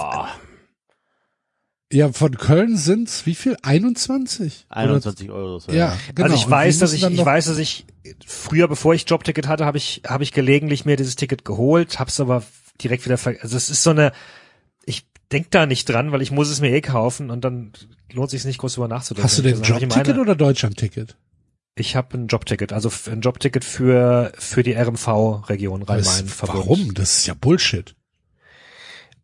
Ja, 1.94 2.12
von 2.12 2.36
Köln 2.38 2.78
sind's 2.78 3.26
wie 3.26 3.36
viel? 3.36 3.58
21? 3.62 4.66
Oder- 4.70 4.78
21 4.80 5.30
Euro. 5.30 5.60
So, 5.60 5.72
Ja, 5.72 5.96
genau. 6.16 6.26
also 6.30 6.36
ich 6.36 6.50
weiß, 6.50 6.80
dass 6.80 6.94
ich, 6.94 7.04
ich 7.04 7.26
weiß, 7.26 7.46
dass 7.46 7.58
ich 7.58 7.86
früher, 8.26 8.68
bevor 8.68 8.94
ich 8.96 9.08
Jobticket 9.08 9.48
hatte, 9.48 9.66
habe 9.66 9.78
ich, 9.78 10.02
habe 10.08 10.24
ich 10.24 10.32
gelegentlich 10.32 10.86
mir 10.86 10.96
dieses 10.96 11.16
Ticket 11.16 11.46
geholt, 11.46 12.00
hab's 12.00 12.20
aber 12.20 12.44
direkt 12.82 13.06
wieder 13.06 13.18
ver 13.18 13.36
also 13.42 13.56
es 13.56 13.70
ist 13.70 13.84
so 13.84 13.92
eine, 13.92 14.12
ich 14.86 15.06
denk 15.32 15.52
da 15.52 15.66
nicht 15.66 15.88
dran, 15.88 16.12
weil 16.12 16.22
ich 16.22 16.32
muss 16.32 16.50
es 16.50 16.60
mir 16.60 16.72
eh 16.72 16.82
kaufen 16.82 17.30
und 17.30 17.46
dann 17.46 17.72
lohnt 18.12 18.32
sich 18.32 18.44
nicht 18.46 18.58
groß 18.58 18.74
drüber 18.76 18.88
nachzudenken. 18.88 19.24
Hast 19.24 19.38
du 19.38 19.44
denn 19.44 19.54
Also 19.60 19.74
Jobticket 19.74 20.08
meine- 20.08 20.22
oder 20.22 20.36
Deutschlandticket? 20.36 21.16
Ich 21.78 21.96
habe 21.96 22.18
ein 22.18 22.28
Jobticket, 22.28 22.74
also 22.74 22.90
ein 23.12 23.22
Jobticket 23.22 23.64
für 23.66 24.32
für 24.38 24.64
die 24.64 24.74
RMV-Region 24.74 25.84
Rhein-Main. 25.84 26.32
Warum? 26.42 26.94
Das 26.94 27.18
ist 27.18 27.28
ja 27.28 27.34
Bullshit. 27.34 27.96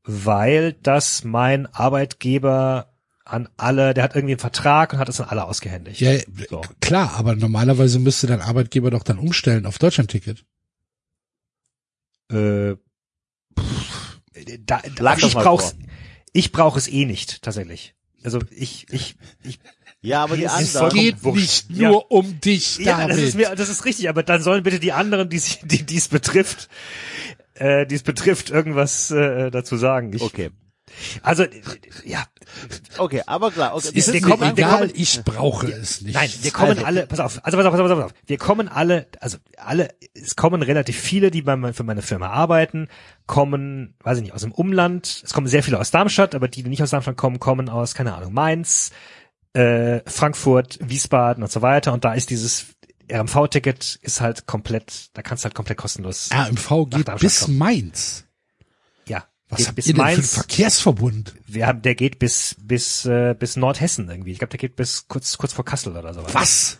Weil 0.03 0.73
das 0.73 1.23
mein 1.23 1.67
Arbeitgeber 1.67 2.87
an 3.23 3.47
alle, 3.57 3.93
der 3.93 4.03
hat 4.03 4.15
irgendwie 4.15 4.33
einen 4.33 4.39
Vertrag 4.39 4.93
und 4.93 4.99
hat 4.99 5.07
es 5.09 5.21
an 5.21 5.29
alle 5.29 5.45
ausgehändigt. 5.45 6.01
Ja, 6.01 6.17
So. 6.49 6.61
klar, 6.81 7.13
aber 7.15 7.35
normalerweise 7.35 7.99
müsste 7.99 8.27
dein 8.27 8.41
Arbeitgeber 8.41 8.89
doch 8.91 9.03
dann 9.03 9.19
umstellen 9.19 9.65
auf 9.65 9.77
Deutschlandticket. 9.77 10.43
Äh, 12.31 12.75
pff, 13.59 14.19
da, 14.65 14.81
da, 14.95 15.15
ich 15.17 15.33
brauch's, 15.33 15.71
vor. 15.71 15.79
ich 16.33 16.51
brauche 16.51 16.79
es 16.79 16.87
eh 16.87 17.05
nicht 17.05 17.41
tatsächlich. 17.41 17.93
Also 18.23 18.39
ich 18.51 18.87
ich 18.91 19.15
ich 19.43 19.59
Ja, 20.01 20.23
aber 20.23 20.35
die 20.37 20.45
Es 20.45 20.51
anderen. 20.51 20.71
vollkommen 20.71 21.01
Geht 21.01 21.23
wurscht. 21.23 21.69
nicht 21.69 21.79
Ja. 21.79 21.89
nur 21.89 22.11
um 22.11 22.39
dich, 22.39 22.77
ja, 22.79 22.97
David. 22.97 23.09
das 23.15 23.19
ist 23.23 23.35
mir 23.35 23.55
das 23.55 23.69
ist 23.69 23.85
richtig, 23.85 24.09
aber 24.09 24.23
dann 24.23 24.41
sollen 24.41 24.63
bitte 24.63 24.79
die 24.79 24.93
anderen, 24.93 25.29
die 25.29 25.39
sich- 25.39 25.59
die 25.63 25.83
dies 25.83 26.07
betrifft, 26.07 26.69
äh, 27.61 27.85
dies 27.85 28.03
betrifft, 28.03 28.49
irgendwas 28.49 29.11
äh, 29.11 29.51
dazu 29.51 29.77
sagen. 29.77 30.11
Ich, 30.13 30.21
Okay. 30.21 30.49
Also 31.23 31.45
ja, 32.03 32.25
Okay, 32.97 33.21
aber 33.25 33.49
klar. 33.51 33.73
Okay, 33.75 33.91
ist 33.93 34.11
wir 34.11 34.19
kommen- 34.21 34.57
wir 34.57 34.65
kommen- 34.67 34.91
ich 34.93 35.23
brauche 35.23 35.67
es 35.71 36.01
nicht. 36.01 36.13
Nein, 36.15 36.29
wir 36.41 36.51
kommen 36.51 36.71
Also- 36.71 36.83
alle, 36.85 37.07
pass 37.07 37.19
auf, 37.21 37.39
also 37.45 37.57
pass 37.57 37.65
auf, 37.65 37.71
pass 37.71 37.79
auf, 37.79 37.87
pass 37.97 38.05
auf, 38.05 38.13
wir 38.25 38.37
kommen 38.37 38.67
alle, 38.67 39.07
also 39.21 39.37
alle, 39.55 39.89
es 40.13 40.35
kommen 40.35 40.61
relativ 40.61 40.99
viele, 40.99 41.31
die 41.31 41.43
bei, 41.43 41.71
für 41.71 41.83
meine 41.83 42.01
Firma 42.01 42.27
arbeiten, 42.27 42.89
kommen, 43.25 43.93
weiß 44.03 44.17
ich 44.17 44.23
nicht, 44.23 44.33
aus 44.33 44.41
dem 44.41 44.51
Umland, 44.51 45.21
es 45.23 45.31
kommen 45.33 45.47
sehr 45.47 45.63
viele 45.63 45.79
aus 45.79 45.91
Darmstadt, 45.91 46.35
aber 46.35 46.49
die, 46.49 46.61
die 46.63 46.69
nicht 46.69 46.83
aus 46.83 46.89
Darmstadt 46.89 47.15
kommen, 47.15 47.39
kommen 47.39 47.69
aus, 47.69 47.93
keine 47.95 48.13
Ahnung, 48.13 48.33
Mainz, 48.33 48.91
äh, 49.53 50.01
Frankfurt, 50.05 50.77
Wiesbaden 50.81 51.41
und 51.43 51.51
so 51.51 51.61
weiter 51.61 51.93
und 51.93 52.03
da 52.03 52.13
ist 52.13 52.29
dieses 52.31 52.65
RMV-Ticket 53.11 53.99
ist 54.01 54.21
halt 54.21 54.45
komplett, 54.45 55.09
da 55.13 55.21
kannst 55.21 55.43
du 55.43 55.45
halt 55.45 55.55
komplett 55.55 55.77
kostenlos, 55.77 56.29
RMV 56.31 56.89
geht 56.89 57.15
bis 57.19 57.41
kommen. 57.41 57.57
Mainz. 57.57 58.25
ja, 59.07 59.25
Was 59.49 59.67
habt 59.67 59.75
bis 59.75 59.87
ihr 59.87 59.93
denn 59.93 60.01
für 60.01 60.07
einen 60.07 60.17
Mainz, 60.17 60.33
Verkehrsverbund? 60.33 61.35
wir 61.47 61.67
haben, 61.67 61.81
der 61.81 61.95
geht 61.95 62.19
bis, 62.19 62.55
bis, 62.59 63.05
äh, 63.05 63.35
bis 63.37 63.55
Nordhessen 63.57 64.09
irgendwie, 64.09 64.31
ich 64.31 64.39
glaube, 64.39 64.51
der 64.51 64.59
geht 64.59 64.75
bis 64.75 65.07
kurz, 65.07 65.37
kurz 65.37 65.53
vor 65.53 65.65
Kassel 65.65 65.95
oder 65.97 66.13
sowas. 66.13 66.33
Was? 66.33 66.79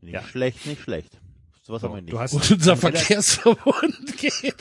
Nicht 0.00 0.14
Ja. 0.14 0.22
schlecht, 0.22 0.64
nicht 0.66 0.82
schlecht. 0.82 1.17
Sowas 1.68 1.82
haben 1.82 1.96
wir 1.96 2.00
nicht. 2.00 2.14
Du 2.14 2.18
hast 2.18 2.32
Und 2.32 2.50
unser 2.50 2.78
Verkehrsverbund 2.78 4.16
geht 4.16 4.54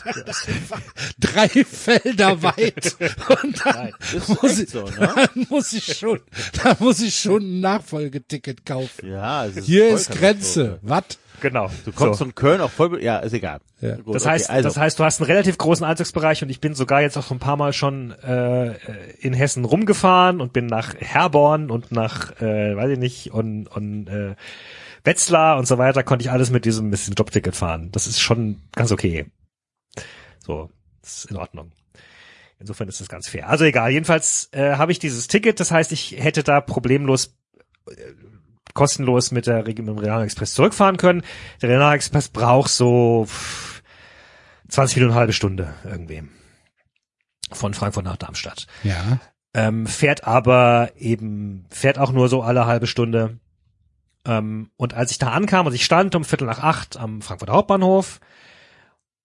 drei 1.18 1.48
Felder 1.48 2.44
weit. 2.44 2.98
Und 3.30 3.66
dann 3.66 3.76
Nein. 3.76 3.94
Muss, 4.42 4.60
ich, 4.60 4.70
so, 4.70 4.84
ne? 4.84 4.92
dann 5.16 5.48
muss 5.50 5.72
ich 5.72 5.98
schon, 5.98 6.20
da 6.62 6.76
muss 6.80 7.00
ich 7.00 7.18
schon 7.18 7.42
ein 7.44 7.62
Nachfolgeticket 7.62 8.66
kaufen. 8.66 9.08
Ja, 9.08 9.46
es 9.46 9.56
ist 9.56 9.66
Hier 9.68 9.88
ist. 9.88 10.12
Grenze. 10.12 10.80
Was? 10.82 11.06
Genau. 11.40 11.72
Du 11.86 11.94
kommst 11.94 12.20
so. 12.20 12.26
von 12.26 12.36
Köln 12.36 12.60
auch 12.60 12.72
voll, 12.72 13.02
ja, 13.02 13.20
ist 13.20 13.32
egal. 13.32 13.60
Ja. 13.80 13.96
Gut, 13.96 14.14
Das 14.14 14.24
okay, 14.24 14.34
heißt, 14.34 14.50
also, 14.50 14.68
das 14.68 14.78
heißt, 14.78 15.00
du 15.00 15.06
hast 15.06 15.22
einen 15.22 15.28
relativ 15.28 15.58
großen 15.58 15.86
Einzugsbereich 15.86 16.44
und 16.44 16.50
ich 16.50 16.60
bin 16.60 16.74
sogar 16.74 17.00
jetzt 17.00 17.16
auch 17.16 17.32
ein 17.32 17.40
paar 17.40 17.56
Mal 17.56 17.72
schon 17.72 18.12
äh, 18.20 18.74
in 19.20 19.34
Hessen 19.34 19.64
rumgefahren 19.64 20.42
und 20.42 20.52
bin 20.52 20.66
nach 20.66 20.94
Herborn 21.00 21.72
und 21.72 21.94
nach, 21.94 22.42
äh, 22.42 22.76
weiß 22.76 22.92
ich 22.92 23.00
nicht, 23.00 23.32
und, 23.32 23.68
und 23.68 24.10
äh, 24.10 24.36
Wetzlar 25.08 25.58
und 25.58 25.68
so 25.68 25.80
weiter, 25.80 26.04
konnte 26.04 26.24
ich 26.24 26.32
alles 26.32 26.52
mit 26.52 26.66
diesem, 26.66 26.90
mit 26.90 27.00
diesem 27.00 27.16
Jobticket 27.16 27.56
fahren. 27.56 27.92
Das 27.92 28.06
ist 28.06 28.20
schon 28.20 28.62
ganz 28.74 28.92
okay. 28.92 29.26
So, 30.46 30.70
das 31.02 31.20
ist 31.20 31.32
in 31.32 31.38
Ordnung. 31.38 31.72
Insofern 32.60 32.88
ist 32.88 33.02
das 33.02 33.10
ganz 33.10 33.28
fair. 33.28 33.50
Also 33.50 33.66
egal, 33.66 33.92
jedenfalls 33.92 34.50
äh, 34.52 34.76
habe 34.76 34.92
ich 34.92 35.00
dieses 35.00 35.28
Ticket, 35.28 35.60
das 35.60 35.72
heißt, 35.72 35.92
ich 35.92 36.16
hätte 36.18 36.44
da 36.44 36.62
problemlos 36.62 37.36
äh, 37.90 37.94
kostenlos 38.74 39.32
mit 39.32 39.48
der 39.48 39.64
mit 39.64 39.78
dem 39.80 39.90
Regional 39.98 40.24
Express 40.24 40.54
zurückfahren 40.54 40.98
können. 40.98 41.24
Der 41.62 41.70
Regional 41.70 41.96
Express 41.96 42.30
braucht 42.30 42.70
so 42.70 43.26
pff, 43.28 43.82
20 44.70 44.98
Minuten, 44.98 45.14
eine 45.14 45.20
halbe 45.20 45.34
Stunde 45.34 45.74
irgendwie 45.84 46.24
von 47.52 47.74
Frankfurt 47.74 48.06
nach 48.06 48.18
Darmstadt. 48.18 48.68
Ja. 48.84 49.20
Ähm, 49.54 49.88
fährt 49.88 50.26
aber 50.26 50.92
eben, 50.98 51.66
fährt 51.70 51.98
auch 51.98 52.12
nur 52.12 52.30
so 52.30 52.42
alle 52.42 52.66
halbe 52.66 52.88
Stunde. 52.88 53.40
Ähm, 54.28 54.70
und 54.76 54.94
als 54.94 55.12
ich 55.12 55.18
da 55.18 55.32
ankam, 55.32 55.66
also 55.66 55.76
ich 55.76 55.86
stand 55.86 56.14
um 56.14 56.26
Viertel 56.26 56.46
nach 56.46 56.60
acht 56.60 56.98
am 56.98 57.22
Frankfurter 57.22 57.54
Hauptbahnhof 57.54 58.20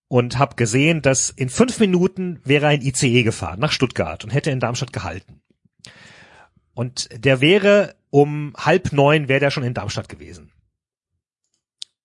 und 0.09 0.38
habe 0.38 0.55
gesehen, 0.57 1.03
dass 1.03 1.29
in 1.29 1.49
fünf 1.49 1.81
Minuten 1.81 2.41
wäre 2.45 2.69
ein 2.69 2.81
ICE 2.81 3.25
gefahren 3.25 3.61
nach 3.61 3.73
Stuttgart 3.73 4.25
und 4.25 4.31
hätte 4.31 4.51
in 4.51 4.61
Darmstadt 4.61 4.93
gehalten. 4.93 5.43
Und 6.75 7.09
der 7.12 7.41
wäre 7.41 7.97
um 8.11 8.53
halb 8.57 8.93
neun 8.93 9.29
wäre 9.29 9.41
der 9.41 9.51
schon 9.51 9.65
in 9.65 9.75
Darmstadt 9.75 10.09
gewesen. 10.09 10.53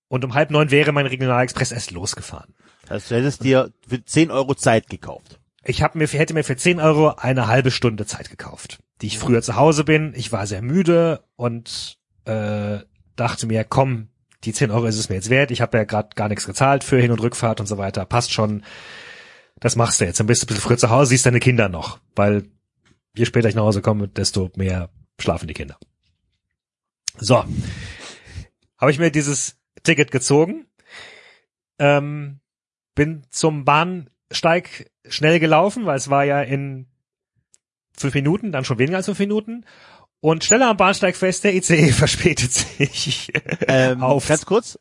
Und 0.07 0.23
um 0.23 0.33
halb 0.33 0.51
neun 0.51 0.71
wäre 0.71 0.93
mein 0.93 1.05
Regionalexpress 1.05 1.71
erst 1.71 1.91
losgefahren. 1.91 2.55
Also 2.87 3.09
du 3.09 3.19
hättest 3.19 3.43
dir 3.43 3.73
für 3.85 4.03
10 4.03 4.31
Euro 4.31 4.55
Zeit 4.55 4.89
gekauft. 4.89 5.39
Ich 5.65 5.81
hab 5.81 5.95
mir, 5.95 6.07
hätte 6.07 6.33
mir 6.33 6.45
für 6.45 6.55
10 6.55 6.79
Euro 6.79 7.15
eine 7.15 7.47
halbe 7.47 7.71
Stunde 7.71 8.05
Zeit 8.05 8.29
gekauft, 8.29 8.79
die 9.01 9.07
ich 9.07 9.19
früher 9.19 9.41
zu 9.41 9.57
Hause 9.57 9.83
bin. 9.83 10.13
Ich 10.15 10.31
war 10.31 10.47
sehr 10.47 10.61
müde 10.61 11.25
und 11.35 11.97
äh, 12.27 12.83
dachte 13.15 13.47
mir, 13.47 13.63
komm, 13.63 14.09
die 14.43 14.53
10 14.53 14.71
Euro 14.71 14.85
ist 14.85 14.97
es 14.97 15.09
mir 15.09 15.15
jetzt 15.15 15.29
wert. 15.29 15.51
Ich 15.51 15.61
habe 15.61 15.77
ja 15.77 15.83
gerade 15.83 16.09
gar 16.15 16.29
nichts 16.29 16.45
gezahlt 16.45 16.83
für 16.83 16.99
Hin- 16.99 17.11
und 17.11 17.21
Rückfahrt 17.21 17.59
und 17.59 17.65
so 17.65 17.77
weiter. 17.77 18.05
Passt 18.05 18.31
schon. 18.31 18.63
Das 19.59 19.75
machst 19.75 19.99
du 19.99 20.05
jetzt. 20.05 20.19
Dann 20.19 20.27
bist 20.27 20.41
du 20.41 20.45
ein 20.45 20.49
bisschen 20.49 20.61
früher 20.61 20.77
zu 20.77 20.89
Hause, 20.89 21.09
siehst 21.09 21.25
deine 21.25 21.39
Kinder 21.39 21.69
noch. 21.69 21.99
Weil 22.15 22.43
je 23.15 23.25
später 23.25 23.49
ich 23.49 23.55
nach 23.55 23.63
Hause 23.63 23.81
komme, 23.81 24.07
desto 24.07 24.51
mehr 24.55 24.89
schlafen 25.19 25.47
die 25.47 25.55
Kinder. 25.55 25.77
So. 27.17 27.43
Habe 28.77 28.91
ich 28.91 28.99
mir 28.99 29.09
dieses 29.09 29.57
Ticket 29.81 30.11
gezogen. 30.11 30.67
Ähm, 31.79 32.39
bin 32.93 33.23
zum 33.29 33.65
Bahnsteig 33.65 34.91
schnell 35.07 35.39
gelaufen, 35.39 35.85
weil 35.85 35.97
es 35.97 36.09
war 36.09 36.23
ja 36.23 36.41
in 36.41 36.87
fünf 37.97 38.13
Minuten, 38.13 38.51
dann 38.51 38.65
schon 38.65 38.77
weniger 38.77 38.97
als 38.97 39.07
fünf 39.07 39.19
Minuten. 39.19 39.65
Und 40.19 40.43
stelle 40.43 40.65
am 40.67 40.77
Bahnsteig 40.77 41.15
fest, 41.15 41.43
der 41.43 41.55
ICE 41.55 41.91
verspätet 41.91 42.51
sich. 42.51 43.31
Ähm, 43.67 44.01
Auf. 44.03 44.27
Ganz 44.27 44.45
kurz. 44.45 44.79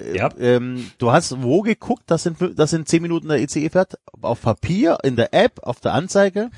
Äh, 0.00 0.16
Ja. 0.16 0.30
Ähm, 0.38 0.90
du 0.98 1.12
hast 1.12 1.42
wo 1.42 1.62
geguckt, 1.62 2.04
dass 2.10 2.24
in, 2.26 2.36
dass 2.56 2.72
in 2.72 2.86
10 2.86 3.02
Minuten 3.02 3.28
der 3.28 3.38
ICE 3.40 3.68
fährt? 3.70 3.98
Auf 4.22 4.40
Papier, 4.42 4.98
in 5.02 5.16
der 5.16 5.34
App, 5.34 5.60
auf 5.62 5.80
der 5.80 5.92
Anzeige? 5.92 6.50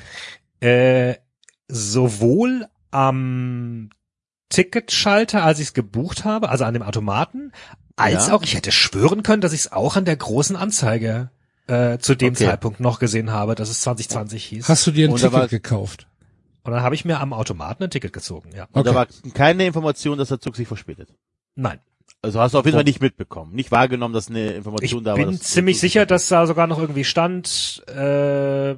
Äh, 0.61 1.15
sowohl 1.69 2.67
am 2.91 3.91
Ticketschalter, 4.49 5.45
als 5.45 5.59
ich 5.61 5.69
es 5.69 5.75
gebucht 5.75 6.25
habe, 6.25 6.49
also 6.49 6.65
an 6.65 6.75
dem 6.75 6.83
Automaten, 6.83 7.53
als 7.97 8.29
Ja. 8.29 8.35
auch, 8.35 8.43
ich 8.43 8.55
hätte 8.55 8.73
schwören 8.73 9.23
können, 9.23 9.41
dass 9.43 9.53
ich 9.53 9.61
es 9.61 9.73
auch 9.73 9.97
an 9.97 10.05
der 10.05 10.17
großen 10.17 10.57
Anzeige 10.57 11.31
äh, 11.67 11.99
zu 11.99 12.15
dem 12.17 12.35
Okay. 12.35 12.47
Zeitpunkt 12.47 12.81
noch 12.81 12.99
gesehen 12.99 13.31
habe, 13.31 13.55
dass 13.55 13.69
es 13.71 13.81
2020 13.83 14.45
hieß. 14.45 14.69
Hast 14.69 14.87
du 14.87 14.91
dir 14.91 15.09
ein 15.09 15.13
Und 15.13 15.21
Ticket 15.21 15.51
gekauft? 15.51 16.09
Und 16.63 16.73
dann 16.73 16.83
habe 16.83 16.95
ich 16.95 17.05
mir 17.05 17.21
am 17.21 17.33
Automaten 17.33 17.85
ein 17.85 17.91
Ticket 17.91 18.13
gezogen, 18.13 18.51
ja. 18.55 18.69
Und 18.73 18.87
da 18.87 18.91
Okay. 18.91 18.95
war 19.25 19.33
keine 19.35 19.67
Information, 19.67 20.19
dass 20.19 20.29
der 20.29 20.41
Zug 20.41 20.57
sich 20.57 20.69
verspätet. 20.69 21.09
Nein. 21.55 21.81
Also 22.23 22.41
hast 22.41 22.53
du 22.53 22.59
auf 22.59 22.67
jeden 22.67 22.77
Fall 22.77 22.85
nicht 22.85 23.01
mitbekommen, 23.01 23.55
nicht 23.55 23.71
wahrgenommen, 23.71 24.13
dass 24.13 24.29
eine 24.29 24.51
Ich 24.51 24.57
Information 24.57 25.05
da 25.05 25.13
war. 25.13 25.19
bin 25.19 25.31
dass- 25.39 25.41
ziemlich 25.41 25.81
sicher, 25.81 26.05
dass 26.07 26.29
da 26.29 26.47
sogar 26.47 26.67
noch 26.67 26.79
irgendwie 26.79 27.05
stand, 27.05 27.83
äh, 27.89 28.77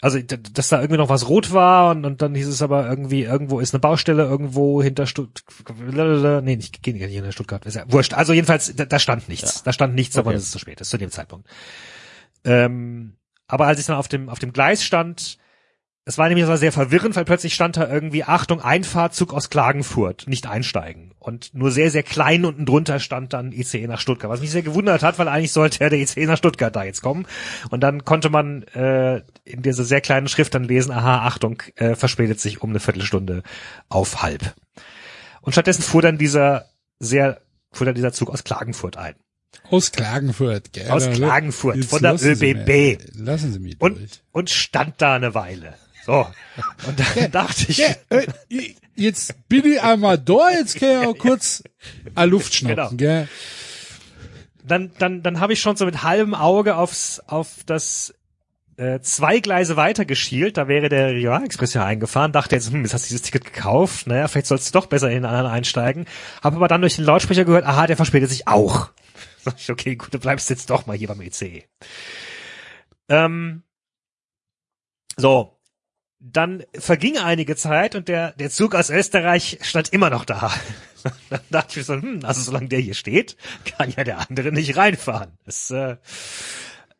also 0.00 0.18
dass 0.20 0.68
da 0.68 0.80
irgendwie 0.80 0.98
noch 0.98 1.08
was 1.08 1.28
rot 1.28 1.52
war 1.52 1.92
und, 1.92 2.04
und 2.04 2.22
dann 2.22 2.34
hieß 2.34 2.46
es 2.48 2.60
aber 2.62 2.88
irgendwie, 2.88 3.22
irgendwo 3.22 3.60
ist 3.60 3.72
eine 3.74 3.80
Baustelle 3.80 4.24
irgendwo 4.24 4.82
hinter 4.82 5.06
Stuttgart. 5.06 5.76
Nee, 6.44 6.56
nicht, 6.56 6.84
nicht 6.86 7.02
hinter 7.12 7.32
Stuttgart. 7.32 7.64
Ist 7.66 7.74
ja 7.76 7.84
wurscht. 7.88 8.12
Also 8.14 8.32
jedenfalls, 8.32 8.74
da, 8.76 8.84
da 8.84 8.98
stand 8.98 9.28
nichts. 9.28 9.62
Da 9.62 9.72
stand 9.72 9.94
nichts, 9.94 10.16
aber 10.18 10.28
Okay. 10.28 10.36
das 10.36 10.44
ist 10.44 10.52
zu 10.52 10.58
spät, 10.58 10.80
das 10.80 10.86
ist 10.88 10.90
zu 10.92 10.98
dem 10.98 11.10
Zeitpunkt. 11.10 11.48
Ähm, 12.44 13.16
aber 13.46 13.66
als 13.66 13.78
ich 13.80 13.86
dann 13.86 13.96
auf 13.96 14.08
dem, 14.08 14.28
auf 14.28 14.38
dem 14.38 14.52
Gleis 14.52 14.82
stand, 14.84 15.38
es 16.04 16.18
war 16.18 16.28
nämlich 16.28 16.46
so 16.46 16.56
sehr 16.56 16.72
verwirrend, 16.72 17.14
weil 17.14 17.24
plötzlich 17.24 17.54
stand 17.54 17.76
da 17.76 17.88
irgendwie, 17.88 18.24
Achtung, 18.24 18.60
Einfahrzug 18.60 19.32
aus 19.32 19.50
Klagenfurt, 19.50 20.26
nicht 20.26 20.46
einsteigen. 20.48 21.12
Und 21.20 21.54
nur 21.54 21.70
sehr, 21.70 21.92
sehr 21.92 22.02
klein 22.02 22.44
unten 22.44 22.66
drunter 22.66 22.98
stand 22.98 23.32
dann 23.32 23.52
ICE 23.52 23.86
nach 23.86 24.00
Stuttgart, 24.00 24.28
was 24.28 24.40
mich 24.40 24.50
sehr 24.50 24.62
gewundert 24.62 25.02
hat, 25.04 25.20
weil 25.20 25.28
eigentlich 25.28 25.52
sollte 25.52 25.78
ja 25.84 25.88
der 25.90 26.00
ICE 26.00 26.26
nach 26.26 26.36
Stuttgart 26.38 26.74
da 26.74 26.82
jetzt 26.82 27.02
kommen. 27.02 27.26
Und 27.70 27.80
dann 27.82 28.04
konnte 28.04 28.30
man 28.30 28.64
äh, 28.74 29.22
in 29.44 29.62
dieser 29.62 29.84
sehr 29.84 30.00
kleinen 30.00 30.26
Schrift 30.26 30.54
dann 30.54 30.64
lesen, 30.64 30.90
aha, 30.90 31.24
Achtung, 31.26 31.62
äh, 31.76 31.94
verspätet 31.94 32.40
sich 32.40 32.60
um 32.62 32.70
eine 32.70 32.80
Viertelstunde 32.80 33.44
auf 33.88 34.22
halb. 34.22 34.54
Und 35.40 35.52
stattdessen 35.52 35.82
fuhr 35.82 36.02
dann 36.02 36.18
dieser 36.18 36.66
sehr, 36.98 37.40
fuhr 37.70 37.84
dann 37.84 37.94
dieser 37.94 38.12
Zug 38.12 38.30
aus 38.30 38.42
Klagenfurt 38.42 38.96
ein. 38.96 39.14
Aus 39.70 39.92
Klagenfurt, 39.92 40.72
gell? 40.72 40.90
Aus 40.90 41.08
Klagenfurt, 41.10 41.76
Jetzt 41.76 41.90
von 41.90 42.02
der 42.02 42.12
lassen 42.12 42.34
Sie 42.34 42.50
ÖBB. 42.50 42.66
mir- 42.66 42.98
Lassen 43.24 43.52
Sie 43.52 43.58
mich 43.60 43.80
Und, 43.80 43.98
durch. 43.98 44.22
und 44.32 44.50
stand 44.50 44.94
da 45.00 45.14
eine 45.14 45.34
Weile. 45.34 45.74
So. 46.04 46.26
Und 46.86 46.98
dann 46.98 47.30
dachte 47.30 47.66
ich, 47.68 47.78
Ja, 47.78 47.94
äh, 48.10 48.26
jetzt 48.96 49.48
bin 49.48 49.64
ich 49.72 49.80
einmal 49.82 50.18
da, 50.18 50.50
jetzt 50.50 50.78
kann 50.78 51.02
ich 51.02 51.06
auch 51.06 51.18
kurz 51.18 51.62
a 52.14 52.24
Luft 52.24 52.54
schnappen, 52.54 52.76
Genau. 52.76 52.90
gell? 52.96 53.28
dann, 54.64 54.92
dann, 54.98 55.22
dann 55.22 55.40
habe 55.40 55.52
ich 55.52 55.60
schon 55.60 55.76
so 55.76 55.84
mit 55.84 56.02
halbem 56.02 56.34
Auge 56.34 56.76
aufs, 56.76 57.20
auf 57.26 57.48
das 57.66 58.14
äh, 58.76 59.00
zwei 59.00 59.40
Gleise 59.40 59.76
weiter 59.76 60.04
geschielt, 60.04 60.56
da 60.56 60.68
wäre 60.68 60.88
der 60.88 61.08
Regionalexpress 61.08 61.74
ja 61.74 61.84
eingefahren, 61.84 62.32
dachte 62.32 62.54
jetzt, 62.54 62.70
hm, 62.70 62.82
jetzt 62.82 62.94
hast 62.94 63.04
du 63.06 63.08
dieses 63.08 63.22
Ticket 63.22 63.52
gekauft, 63.52 64.06
naja, 64.06 64.28
vielleicht 64.28 64.46
sollst 64.46 64.68
du 64.68 64.78
doch 64.78 64.86
besser 64.86 65.08
in 65.08 65.14
den 65.14 65.24
anderen 65.24 65.50
einsteigen. 65.50 66.06
Habe 66.42 66.56
aber 66.56 66.68
dann 66.68 66.80
durch 66.80 66.96
den 66.96 67.04
Lautsprecher 67.04 67.44
gehört, 67.44 67.64
aha, 67.66 67.86
der 67.86 67.96
verspätet 67.96 68.30
sich 68.30 68.46
auch. 68.48 68.90
Sag 69.44 69.54
ich, 69.58 69.70
okay, 69.70 69.96
gut, 69.96 70.14
du 70.14 70.18
bleibst 70.18 70.48
jetzt 70.48 70.70
doch 70.70 70.86
mal 70.86 70.96
hier 70.96 71.08
beim 71.08 71.20
ECE. 71.20 71.64
Ähm, 73.08 73.62
so, 75.16 75.58
dann 76.24 76.62
verging 76.74 77.18
einige 77.18 77.56
Zeit 77.56 77.96
und 77.96 78.06
der, 78.08 78.32
der 78.32 78.48
Zug 78.48 78.74
aus 78.74 78.90
Österreich 78.90 79.58
stand 79.62 79.92
immer 79.92 80.08
noch 80.08 80.24
da. 80.24 80.52
Dann 81.30 81.40
dachte 81.50 81.80
ich 81.80 81.86
so, 81.86 81.94
hm, 81.94 82.20
also 82.22 82.40
solange 82.40 82.68
der 82.68 82.78
hier 82.78 82.94
steht, 82.94 83.36
kann 83.76 83.90
ja 83.90 84.04
der 84.04 84.20
andere 84.20 84.52
nicht 84.52 84.76
reinfahren. 84.76 85.32
Das, 85.44 85.70
äh, 85.72 85.96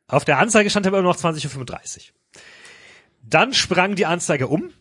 auf 0.08 0.24
der 0.24 0.38
Anzeige 0.38 0.70
stand 0.70 0.88
aber 0.88 0.98
immer 0.98 1.08
noch 1.08 1.16
20.35 1.16 1.98
Uhr. 1.98 2.02
Dann 3.22 3.54
sprang 3.54 3.94
die 3.94 4.06
Anzeige 4.06 4.48
um 4.48 4.72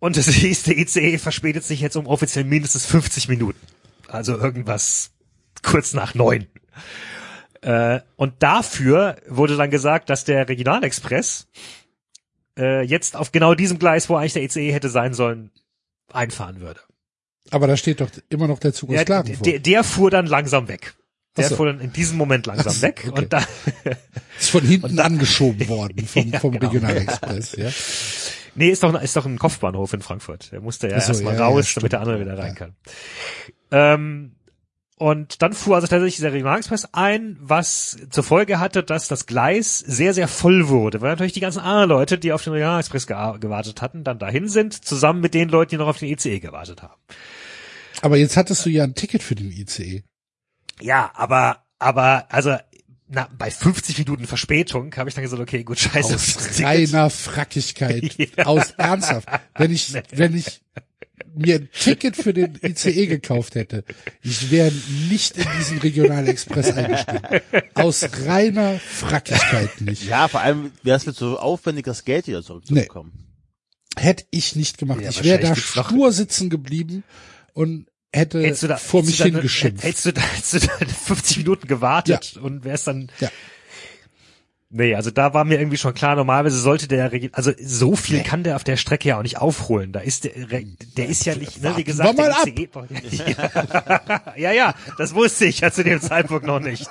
und 0.00 0.16
es 0.16 0.26
hieß, 0.26 0.64
der 0.64 0.78
ICE 0.78 1.18
verspätet 1.18 1.62
sich 1.62 1.80
jetzt 1.80 1.96
um 1.96 2.08
offiziell 2.08 2.44
mindestens 2.44 2.84
50 2.86 3.28
Minuten. 3.28 3.60
Also 4.08 4.36
irgendwas 4.36 5.12
kurz 5.62 5.94
nach 5.94 6.14
neun. 6.14 6.48
Äh, 7.60 8.00
und 8.16 8.42
dafür 8.42 9.16
wurde 9.28 9.56
dann 9.56 9.70
gesagt, 9.70 10.10
dass 10.10 10.24
der 10.24 10.48
Regionalexpress 10.48 11.46
äh, 12.58 12.82
jetzt 12.82 13.16
auf 13.16 13.32
genau 13.32 13.54
diesem 13.54 13.78
Gleis, 13.78 14.08
wo 14.08 14.16
eigentlich 14.16 14.32
der 14.34 14.42
ICE 14.42 14.72
hätte 14.72 14.88
sein 14.88 15.14
sollen, 15.14 15.50
einfahren 16.12 16.60
würde. 16.60 16.80
Aber 17.50 17.66
da 17.66 17.76
steht 17.76 18.00
doch 18.00 18.10
immer 18.28 18.48
noch 18.48 18.58
der 18.58 18.72
Zug 18.72 18.90
aus 18.90 18.96
Ja, 18.96 19.04
Klagenfurt. 19.04 19.46
der, 19.46 19.58
der 19.60 19.84
fuhr 19.84 20.10
dann 20.10 20.26
langsam 20.26 20.68
weg. 20.68 20.94
Der 21.36 21.48
so. 21.48 21.56
fuhr 21.56 21.66
dann 21.66 21.80
in 21.80 21.92
diesem 21.92 22.16
Moment 22.16 22.46
langsam 22.46 22.72
so, 22.72 22.82
weg 22.82 23.04
okay. 23.08 23.20
und 23.20 23.32
dann 23.32 23.44
Ist 24.40 24.50
von 24.50 24.62
hinten 24.64 24.98
angeschoben 25.00 25.68
worden 25.68 26.06
vom, 26.06 26.28
Ja, 26.32 26.40
vom 26.40 26.52
genau. 26.52 26.66
Regionalexpress, 26.66 27.56
ja. 27.56 27.70
Nee, 28.54 28.70
ist 28.70 28.82
doch, 28.82 29.00
ist 29.00 29.14
doch 29.14 29.26
ein 29.26 29.38
Kopfbahnhof 29.38 29.92
in 29.92 30.00
Frankfurt. 30.00 30.50
Der 30.50 30.60
musste 30.60 30.88
ja 30.88 30.98
so, 31.00 31.12
erstmal 31.12 31.34
ja, 31.34 31.40
ja, 31.40 31.46
raus, 31.46 31.68
stimmt. 31.68 31.82
damit 31.82 31.92
der 31.92 32.00
andere 32.00 32.20
wieder 32.20 32.38
rein 32.38 32.48
Ja. 32.48 32.54
kann. 32.54 32.76
Ähm, 33.70 34.35
und 34.98 35.42
dann 35.42 35.52
fuhr 35.52 35.74
also 35.74 35.86
tatsächlich 35.86 36.16
dieser 36.16 36.32
Regionalexpress 36.32 36.88
ein, 36.92 37.36
was 37.38 37.98
zur 38.08 38.24
Folge 38.24 38.58
hatte, 38.58 38.82
dass 38.82 39.08
das 39.08 39.26
Gleis 39.26 39.78
sehr, 39.78 40.14
sehr 40.14 40.26
voll 40.26 40.68
wurde, 40.68 41.02
weil 41.02 41.10
natürlich 41.10 41.34
die 41.34 41.40
ganzen 41.40 41.60
anderen 41.60 41.90
Leute, 41.90 42.16
die 42.16 42.32
auf 42.32 42.42
den 42.42 42.54
Regionalexpress 42.54 43.06
gewartet 43.06 43.82
hatten, 43.82 44.04
dann 44.04 44.18
dahin 44.18 44.48
sind, 44.48 44.72
zusammen 44.72 45.20
mit 45.20 45.34
den 45.34 45.50
Leuten, 45.50 45.70
die 45.70 45.76
noch 45.76 45.88
auf 45.88 45.98
den 45.98 46.08
ICE 46.08 46.40
gewartet 46.40 46.82
haben. 46.82 46.94
Aber 48.00 48.16
jetzt 48.16 48.38
hattest 48.38 48.64
du 48.64 48.70
ja 48.70 48.84
ein 48.84 48.94
Ticket 48.94 49.22
für 49.22 49.34
den 49.34 49.50
ICE. 49.52 50.02
Ja, 50.80 51.10
aber, 51.14 51.64
aber, 51.78 52.26
also, 52.30 52.56
na, 53.08 53.28
bei 53.36 53.50
50 53.50 53.98
Minuten 53.98 54.26
Verspätung 54.26 54.94
habe 54.96 55.10
ich 55.10 55.14
dann 55.14 55.24
gesagt, 55.24 55.42
okay, 55.42 55.62
gut, 55.62 55.78
scheiße. 55.78 56.14
Aus 56.14 56.60
reiner 56.60 57.10
Frackigkeit. 57.10 58.16
Ja. 58.36 58.46
Aus 58.46 58.72
ernsthaft. 58.72 59.28
Wenn 59.56 59.70
ich, 59.70 59.94
wenn 60.10 60.34
ich 60.34 60.62
mir 61.34 61.56
ein 61.56 61.68
Ticket 61.72 62.16
für 62.16 62.32
den 62.32 62.58
ICE 62.62 63.06
gekauft 63.06 63.54
hätte, 63.54 63.84
ich 64.22 64.50
wäre 64.50 64.72
nicht 65.08 65.36
in 65.36 65.46
diesen 65.58 65.78
Regionalexpress 65.78 66.72
eingestiegen. 66.72 67.22
Aus 67.74 68.06
reiner 68.26 68.78
Frackigkeit 68.78 69.80
nicht. 69.80 70.04
Ja, 70.06 70.28
vor 70.28 70.40
allem 70.40 70.72
wäre 70.82 70.96
es 70.96 71.06
mir 71.06 71.12
so 71.12 71.38
aufwendig, 71.38 71.84
das 71.84 72.04
Geld 72.04 72.26
wieder 72.26 72.42
zurückzubekommen. 72.42 73.12
Hätte 73.96 74.24
ich 74.30 74.56
nicht 74.56 74.78
gemacht. 74.78 75.00
Ja, 75.00 75.10
ich 75.10 75.24
wäre 75.24 75.40
da 75.40 75.56
stur 75.56 76.12
sitzen 76.12 76.50
geblieben 76.50 77.02
und 77.54 77.86
hätte 78.12 78.42
Hättest 78.42 78.64
du 78.64 78.68
da, 78.68 78.76
vor 78.76 79.02
mich 79.02 79.22
hingeschimpft. 79.22 79.84
Hättest 79.84 80.06
du 80.06 80.12
da, 80.12 80.20
hättest 80.20 80.54
du 80.54 80.58
da 80.58 80.86
50 80.86 81.38
Minuten 81.38 81.66
gewartet 81.66 82.36
und 82.36 82.64
wärst 82.64 82.86
dann, 82.86 83.10
Ja. 83.20 83.30
Nee, 84.78 84.94
also 84.94 85.10
da 85.10 85.32
war 85.32 85.44
mir 85.46 85.58
irgendwie 85.58 85.78
schon 85.78 85.94
klar, 85.94 86.16
normalerweise 86.16 86.58
sollte 86.58 86.86
der, 86.86 87.10
also 87.32 87.50
so 87.58 87.96
viel 87.96 88.22
kann 88.22 88.42
der 88.42 88.56
auf 88.56 88.64
der 88.64 88.76
Strecke 88.76 89.08
ja 89.08 89.16
auch 89.18 89.22
nicht 89.22 89.38
aufholen. 89.38 89.90
Da 89.90 90.00
ist 90.00 90.24
der, 90.24 90.32
der 90.34 91.06
ist 91.08 91.24
ja 91.24 91.34
nicht, 91.34 91.62
ne, 91.62 91.72
wie 91.78 91.84
gesagt, 91.84 92.14
mal 92.18 92.30
der 92.44 92.52
ICE 92.52 92.66
braucht- 92.66 92.90
ja, 92.90 94.34
ja, 94.36 94.52
ja, 94.52 94.74
das 94.98 95.14
wusste 95.14 95.46
ich 95.46 95.60
ja 95.60 95.70
zu 95.70 95.82
dem 95.82 95.98
Zeitpunkt 95.98 96.44
noch 96.44 96.60
nicht. 96.60 96.86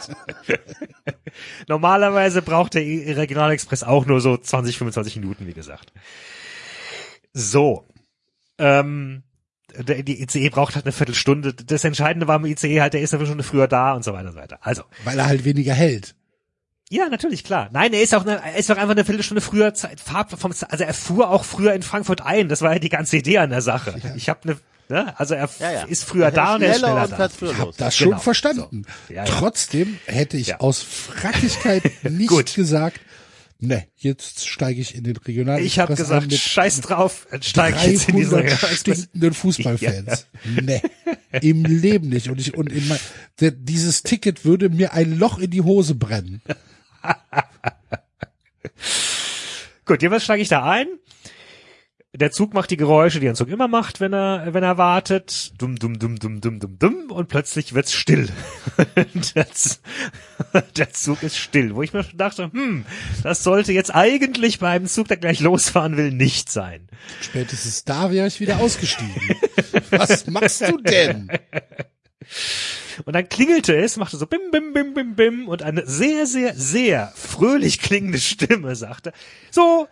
Normalerweise 1.68 2.42
braucht 2.42 2.74
der 2.74 2.82
Regionalexpress 2.84 3.84
auch 3.84 4.08
nur 4.08 4.20
so 4.20 4.36
20, 4.36 4.80
25 4.80 5.18
Minuten, 5.18 5.46
wie 5.46 5.54
gesagt. 5.54 5.94
So. 7.34 7.88
Ähm, 8.58 9.22
der, 9.78 10.02
die 10.02 10.24
ICE 10.24 10.50
braucht 10.50 10.74
halt 10.74 10.86
eine 10.86 10.92
Viertelstunde. 10.92 11.54
Das 11.54 11.84
Entscheidende 11.84 12.28
war 12.28 12.38
im 12.38 12.46
ICE 12.46 12.82
halt, 12.82 12.94
der 12.96 13.02
ist 13.02 13.14
eine 13.14 13.20
Viertelstunde 13.20 13.44
früher 13.44 13.68
da 13.68 13.94
und 13.94 14.04
so 14.04 14.14
weiter 14.14 14.30
und 14.30 14.34
so 14.34 14.40
weiter. 14.40 14.58
Also, 14.62 14.84
Weil 15.04 15.20
er 15.20 15.28
halt 15.28 15.46
weniger 15.46 15.76
hält. 15.76 16.16
Ja, 16.90 17.10
natürlich, 17.10 17.44
klar. 17.44 17.70
Nein, 17.72 17.94
er 17.94 18.02
ist 18.04 18.14
auch, 18.14 18.26
eine, 18.26 18.42
er 18.44 18.56
ist 18.58 18.72
auch 18.72 18.78
einfach 18.78 18.92
eine 18.92 19.06
Viertelstunde 19.06 19.42
früher 19.42 19.74
Zeit, 19.74 20.00
Farb 20.00 20.40
vom, 20.40 20.52
also 20.52 20.84
er 20.84 20.94
fuhr 20.94 21.30
auch 21.30 21.44
früher 21.44 21.74
in 21.74 21.82
Frankfurt 21.82 22.22
ein. 22.22 22.48
Das 22.50 22.62
war 22.62 22.74
ja 22.74 22.80
die 22.80 22.90
ganze 22.90 23.18
Idee 23.18 23.40
an 23.40 23.50
der 23.50 23.62
Sache. 23.62 23.96
Ich 24.16 24.30
habe 24.30 24.40
eine, 24.44 24.58
ne, 24.90 25.20
also 25.20 25.34
er 25.34 25.50
Ja, 25.60 25.72
ja. 25.72 25.84
ist 25.86 26.04
früher 26.04 26.30
da 26.32 26.56
und 26.56 26.62
er 26.62 26.72
ist 26.74 26.80
schneller 26.80 27.04
und 27.04 27.12
da. 27.12 27.16
fährt 27.16 27.32
früher 27.32 27.52
Ich 27.52 27.58
hab 27.60 27.78
das 27.78 27.96
schon 27.96 28.10
Genau. 28.10 28.20
verstanden. 28.20 28.86
So. 29.08 29.14
Ja, 29.14 29.24
ja. 29.26 29.32
Trotzdem 29.32 29.98
hätte 30.06 30.38
ich 30.38 30.48
Ja. 30.48 30.60
aus 30.60 30.82
Frackigkeit 30.84 31.84
nicht 32.04 32.56
gesagt, 32.56 33.00
ne, 33.60 33.88
jetzt 33.98 34.48
steige 34.48 34.80
ich 34.80 34.94
in 34.94 35.04
den 35.06 35.18
Regionalexpress 35.18 35.66
Ich 35.74 35.80
habe 35.80 35.96
gesagt, 35.96 36.30
mit 36.30 36.40
scheiß 36.40 36.82
drauf, 36.82 37.26
steig 37.42 37.84
jetzt 37.84 38.10
in 38.10 38.18
diesen 38.18 38.32
300 38.32 38.44
Regionalexpress. 38.62 38.80
stinkenden 38.80 39.34
Fußballfans. 39.34 40.28
Ne, 40.62 40.82
im 41.42 41.66
Leben 41.66 42.10
nicht. 42.10 42.30
Und 42.30 42.40
ich 42.40 42.54
und 42.56 42.72
in 42.72 42.88
mein, 42.88 43.00
der, 43.40 43.50
dieses 43.52 44.04
Ticket 44.04 44.46
würde 44.46 44.70
mir 44.70 44.94
ein 44.94 45.18
Loch 45.18 45.40
in 45.40 45.50
die 45.50 45.62
Hose 45.62 45.96
brennen. 45.96 46.42
Gut, 49.86 50.02
jedenfalls 50.02 50.24
steige 50.24 50.42
ich 50.42 50.50
da 50.50 50.64
ein. 50.64 50.88
Der 52.16 52.32
Zug 52.32 52.54
macht 52.54 52.72
die 52.72 52.78
Geräusche, 52.78 53.20
die 53.20 53.28
ein 53.28 53.36
Zug 53.36 53.50
immer 53.50 53.68
macht, 53.68 54.00
wenn 54.00 54.14
er, 54.14 54.54
wenn 54.54 54.64
er 54.64 54.78
wartet. 54.78 55.52
Dumm, 55.58 55.76
dumm, 55.76 56.00
dumm, 56.00 56.18
dumm, 56.18 56.40
dumm, 56.40 56.60
dumm, 56.62 56.80
dumm. 56.80 57.12
Und 57.12 57.28
plötzlich 57.28 57.74
wird's 57.74 57.92
still. 57.92 58.30
der, 59.36 59.48
der 60.78 60.94
Zug 60.94 61.24
ist 61.24 61.38
still. 61.38 61.76
Wo 61.76 61.84
ich 61.84 61.92
mir 61.92 62.04
schon 62.04 62.18
dachte, 62.18 62.52
hm, 62.54 62.86
das 63.22 63.44
sollte 63.44 63.74
jetzt 63.74 63.94
eigentlich 63.94 64.60
bei 64.60 64.70
einem 64.70 64.88
Zug, 64.88 65.10
der 65.10 65.18
gleich 65.18 65.42
losfahren 65.42 65.98
will, 65.98 66.12
nicht 66.12 66.50
sein. 66.50 66.88
Spätestens 67.22 67.84
da 67.84 68.12
wäre 68.12 68.28
ich 68.28 68.40
wieder 68.40 68.60
ausgestiegen. 68.60 69.36
Was 69.90 70.26
machst 70.28 70.62
du 70.62 70.78
denn? 70.78 71.30
Und 73.04 73.14
dann 73.14 73.28
klingelte 73.28 73.76
es, 73.76 73.98
machte 73.98 74.18
so 74.18 74.26
bim, 74.26 74.52
bim, 74.52 74.74
bim, 74.74 74.94
bim, 74.94 75.16
bim 75.16 75.48
und 75.48 75.64
eine 75.64 75.86
sehr, 75.86 76.26
sehr, 76.26 76.56
sehr 76.56 77.12
fröhlich 77.16 77.80
klingende 77.80 78.20
Stimme 78.20 78.76
sagte, 78.76 79.12
so, 79.52 79.88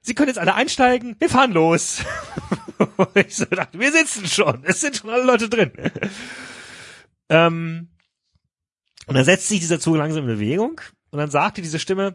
Sie 0.00 0.14
können 0.14 0.28
jetzt 0.28 0.38
alle 0.38 0.54
einsteigen, 0.54 1.16
wir 1.18 1.28
fahren 1.28 1.52
los. 1.52 2.02
Und 2.96 3.08
ich 3.14 3.36
so 3.36 3.44
dachte, 3.44 3.78
wir 3.78 3.92
sitzen 3.92 4.26
schon, 4.26 4.62
es 4.64 4.80
sind 4.80 4.96
schon 4.96 5.10
alle 5.10 5.24
Leute 5.24 5.48
drin. 5.48 5.72
ähm, 7.28 7.88
und 9.06 9.14
dann 9.14 9.24
setzt 9.24 9.48
sich 9.48 9.60
dieser 9.60 9.80
Zug 9.80 9.96
langsam 9.96 10.28
in 10.28 10.36
Bewegung 10.36 10.80
und 11.10 11.18
dann 11.18 11.30
sagte 11.30 11.60
diese 11.60 11.78
Stimme, 11.78 12.14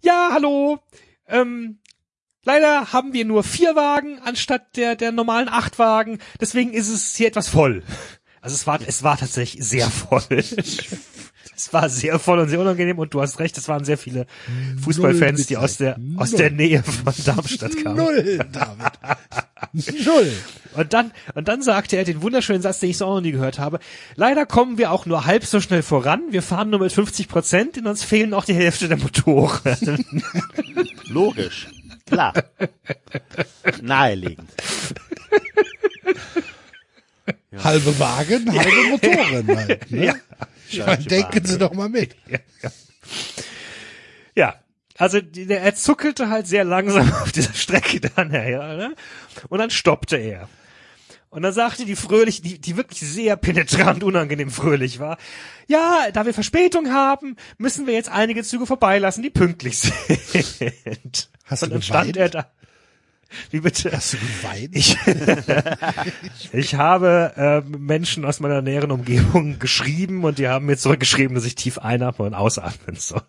ja, 0.00 0.30
hallo, 0.32 0.78
ähm, 1.26 1.80
leider 2.44 2.92
haben 2.92 3.12
wir 3.12 3.24
nur 3.24 3.42
vier 3.42 3.74
Wagen 3.76 4.18
anstatt 4.20 4.76
der, 4.76 4.96
der 4.96 5.12
normalen 5.12 5.48
acht 5.48 5.78
Wagen, 5.78 6.20
deswegen 6.40 6.72
ist 6.72 6.88
es 6.88 7.14
hier 7.14 7.28
etwas 7.28 7.48
voll. 7.48 7.82
Also 8.44 8.56
es 8.56 8.66
war, 8.66 8.78
es 8.86 9.02
war 9.02 9.16
tatsächlich 9.16 9.64
sehr 9.64 9.88
voll. 9.88 10.20
es 11.56 11.72
war 11.72 11.88
sehr 11.88 12.18
voll 12.18 12.40
und 12.40 12.50
sehr 12.50 12.60
unangenehm 12.60 12.98
und 12.98 13.14
du 13.14 13.22
hast 13.22 13.38
recht, 13.38 13.56
es 13.56 13.68
waren 13.68 13.86
sehr 13.86 13.96
viele 13.96 14.26
Fußballfans, 14.82 15.46
die 15.46 15.56
aus 15.56 15.78
der, 15.78 15.98
aus 16.18 16.32
der 16.32 16.50
Nähe 16.50 16.82
von 16.82 17.14
Darmstadt 17.24 17.74
kamen. 17.82 17.96
Null, 17.96 18.40
David. 18.52 20.04
Null. 20.04 20.30
Und 20.74 20.92
dann, 20.92 21.12
und 21.34 21.48
dann 21.48 21.62
sagte 21.62 21.96
er 21.96 22.04
den 22.04 22.20
wunderschönen 22.20 22.60
Satz, 22.60 22.80
den 22.80 22.90
ich 22.90 22.98
so 22.98 23.06
auch 23.06 23.14
noch 23.14 23.22
nie 23.22 23.32
gehört 23.32 23.58
habe. 23.58 23.78
Leider 24.14 24.44
kommen 24.44 24.76
wir 24.76 24.92
auch 24.92 25.06
nur 25.06 25.24
halb 25.24 25.46
so 25.46 25.62
schnell 25.62 25.82
voran. 25.82 26.20
Wir 26.28 26.42
fahren 26.42 26.68
nur 26.68 26.80
mit 26.80 26.92
50 26.92 27.28
Prozent, 27.28 27.78
in 27.78 27.86
uns 27.86 28.04
fehlen 28.04 28.34
auch 28.34 28.44
die 28.44 28.52
Hälfte 28.52 28.88
der 28.88 28.98
Motoren. 28.98 30.04
Logisch. 31.08 31.68
Klar. 32.04 32.34
Naheliegend. 33.80 34.50
Halbe 37.62 37.98
Wagen, 37.98 38.50
halbe 38.58 38.88
Motoren 38.90 39.56
halt. 39.56 39.90
Ne? 39.90 40.06
Ja. 40.06 40.14
Ich 40.68 40.78
meine, 40.84 41.04
denken 41.04 41.44
Sie 41.44 41.58
doch 41.58 41.72
mal 41.72 41.88
mit. 41.88 42.16
Ja, 44.34 44.56
also 44.98 45.20
die- 45.20 45.46
der, 45.46 45.62
er 45.62 45.74
zuckelte 45.74 46.28
halt 46.28 46.46
sehr 46.46 46.64
langsam 46.64 47.12
auf 47.22 47.32
dieser 47.32 47.54
Strecke 47.54 48.00
dann 48.00 48.30
her, 48.30 48.76
ne? 48.76 48.94
Und 49.48 49.58
dann 49.58 49.70
stoppte 49.70 50.16
er. 50.16 50.48
Und 51.30 51.42
dann 51.42 51.52
sagte 51.52 51.84
die 51.84 51.96
fröhlich, 51.96 52.42
die, 52.42 52.60
die 52.60 52.76
wirklich 52.76 53.00
sehr 53.00 53.36
penetrant 53.36 54.04
unangenehm 54.04 54.50
fröhlich 54.50 55.00
war, 55.00 55.18
ja, 55.66 56.10
da 56.12 56.26
wir 56.26 56.32
Verspätung 56.34 56.92
haben, 56.92 57.34
müssen 57.58 57.88
wir 57.88 57.94
jetzt 57.94 58.08
einige 58.08 58.44
Züge 58.44 58.66
vorbeilassen, 58.66 59.22
die 59.22 59.30
pünktlich 59.30 59.78
sind. 59.80 61.30
Hast 61.44 61.62
Und 61.64 61.70
du 61.70 61.74
dann 61.74 61.82
stand 61.82 62.12
geweint? 62.14 62.16
er 62.16 62.28
da. 62.42 62.50
Wie 63.50 63.60
bitte? 63.60 63.92
Hast 63.92 64.14
du 64.14 64.18
geweint? 64.18 64.74
Ich, 64.74 64.96
ich 66.52 66.74
habe 66.74 67.32
äh, 67.36 67.60
Menschen 67.76 68.24
aus 68.24 68.40
meiner 68.40 68.62
näheren 68.62 68.90
Umgebung 68.90 69.58
geschrieben 69.58 70.24
und 70.24 70.38
die 70.38 70.48
haben 70.48 70.66
mir 70.66 70.76
zurückgeschrieben, 70.76 71.34
dass 71.34 71.44
ich 71.44 71.54
tief 71.54 71.78
einatmen 71.78 72.28
und 72.28 72.34
ausatmen 72.34 72.96
soll. 72.96 73.22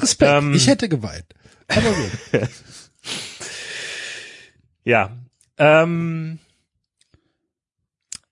Respekt. 0.00 0.32
ähm, 0.32 0.54
ich 0.54 0.66
hätte 0.66 0.88
geweint. 0.88 1.26
Aber 1.68 1.92
gut. 1.92 2.48
Ja. 4.84 5.16
Ähm, 5.58 6.38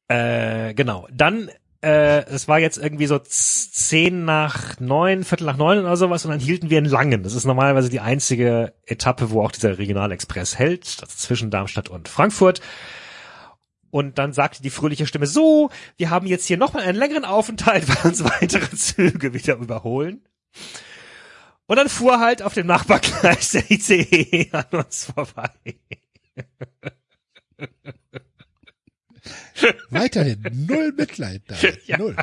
äh, 0.08 0.74
genau. 0.74 1.06
Dann, 1.12 1.50
äh, 1.80 2.24
es 2.26 2.48
war 2.48 2.58
jetzt 2.58 2.78
irgendwie 2.78 3.06
so 3.06 3.18
zehn 3.18 4.24
nach 4.24 4.80
neun, 4.80 5.24
Viertel 5.24 5.44
nach 5.44 5.56
neun 5.56 5.78
oder 5.78 5.96
sowas 5.96 6.24
und 6.24 6.32
dann 6.32 6.40
hielten 6.40 6.70
wir 6.70 6.78
in 6.78 6.84
Langen. 6.84 7.22
Das 7.22 7.34
ist 7.34 7.44
normalerweise 7.44 7.88
die 7.88 8.00
einzige 8.00 8.74
Etappe, 8.84 9.30
wo 9.30 9.42
auch 9.42 9.52
dieser 9.52 9.78
Regionalexpress 9.78 10.58
hält, 10.58 10.98
also 11.00 11.14
zwischen 11.16 11.50
Darmstadt 11.50 11.88
und 11.88 12.08
Frankfurt. 12.08 12.60
Und 13.90 14.18
dann 14.18 14.32
sagte 14.32 14.60
die 14.62 14.70
fröhliche 14.70 15.06
Stimme, 15.06 15.26
so, 15.26 15.70
wir 15.96 16.10
haben 16.10 16.26
jetzt 16.26 16.46
hier 16.46 16.58
nochmal 16.58 16.82
einen 16.82 16.98
längeren 16.98 17.24
Aufenthalt, 17.24 17.88
weil 18.04 18.10
uns 18.10 18.24
weitere 18.24 18.76
Züge 18.76 19.32
wieder 19.32 19.54
überholen. 19.54 20.26
Und 21.66 21.76
dann 21.76 21.88
fuhr 21.88 22.18
halt 22.18 22.42
auf 22.42 22.54
dem 22.54 22.66
Nachbargleis 22.66 23.52
der 23.52 23.70
ICE 23.70 24.48
an 24.52 24.66
uns 24.72 25.04
vorbei. 25.04 25.50
Weiterhin 29.90 30.42
null 30.66 30.92
Mitleid, 30.96 31.42
David. 31.46 31.80
Ja. 31.86 31.98
Null. 31.98 32.16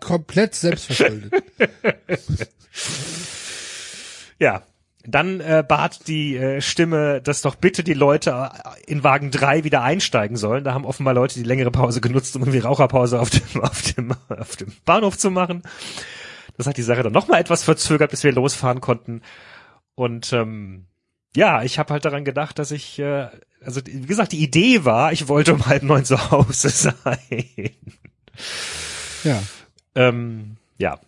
Komplett 0.00 0.54
selbstverschuldet. 0.54 1.32
Ja. 4.38 4.62
Dann 5.04 5.40
äh, 5.40 5.64
bat 5.66 6.08
die 6.08 6.36
äh, 6.36 6.60
Stimme, 6.60 7.22
dass 7.22 7.40
doch 7.40 7.54
bitte 7.54 7.82
die 7.82 7.94
Leute 7.94 8.50
in 8.86 9.02
Wagen 9.02 9.30
3 9.30 9.64
wieder 9.64 9.82
einsteigen 9.82 10.36
sollen. 10.36 10.62
Da 10.62 10.74
haben 10.74 10.84
offenbar 10.84 11.14
Leute 11.14 11.34
die 11.34 11.42
längere 11.42 11.70
Pause 11.70 12.00
genutzt, 12.02 12.36
um 12.36 12.42
irgendwie 12.42 12.58
Raucherpause 12.58 13.18
auf 13.18 13.30
dem, 13.30 13.62
auf 13.62 13.82
dem, 13.82 14.14
auf 14.28 14.56
dem 14.56 14.72
Bahnhof 14.84 15.16
zu 15.16 15.30
machen. 15.30 15.62
Das 16.58 16.66
hat 16.66 16.76
die 16.76 16.82
Sache 16.82 17.02
dann 17.02 17.12
nochmal 17.12 17.40
etwas 17.40 17.62
verzögert, 17.64 18.10
bis 18.10 18.24
wir 18.24 18.32
losfahren 18.32 18.82
konnten. 18.82 19.22
Und 19.94 20.32
ähm, 20.34 20.86
ja, 21.36 21.62
ich 21.62 21.78
habe 21.78 21.92
halt 21.92 22.04
daran 22.04 22.24
gedacht, 22.24 22.58
dass 22.58 22.70
ich, 22.70 22.98
äh, 22.98 23.28
also 23.64 23.80
wie 23.86 24.06
gesagt, 24.06 24.32
die 24.32 24.42
Idee 24.42 24.84
war, 24.84 25.12
ich 25.12 25.28
wollte 25.28 25.54
um 25.54 25.66
halb 25.66 25.82
neun 25.82 26.04
zu 26.04 26.30
Hause 26.30 26.68
sein. 26.70 27.70
Ja. 29.24 29.42
Ähm, 29.94 30.56
ja. 30.78 30.98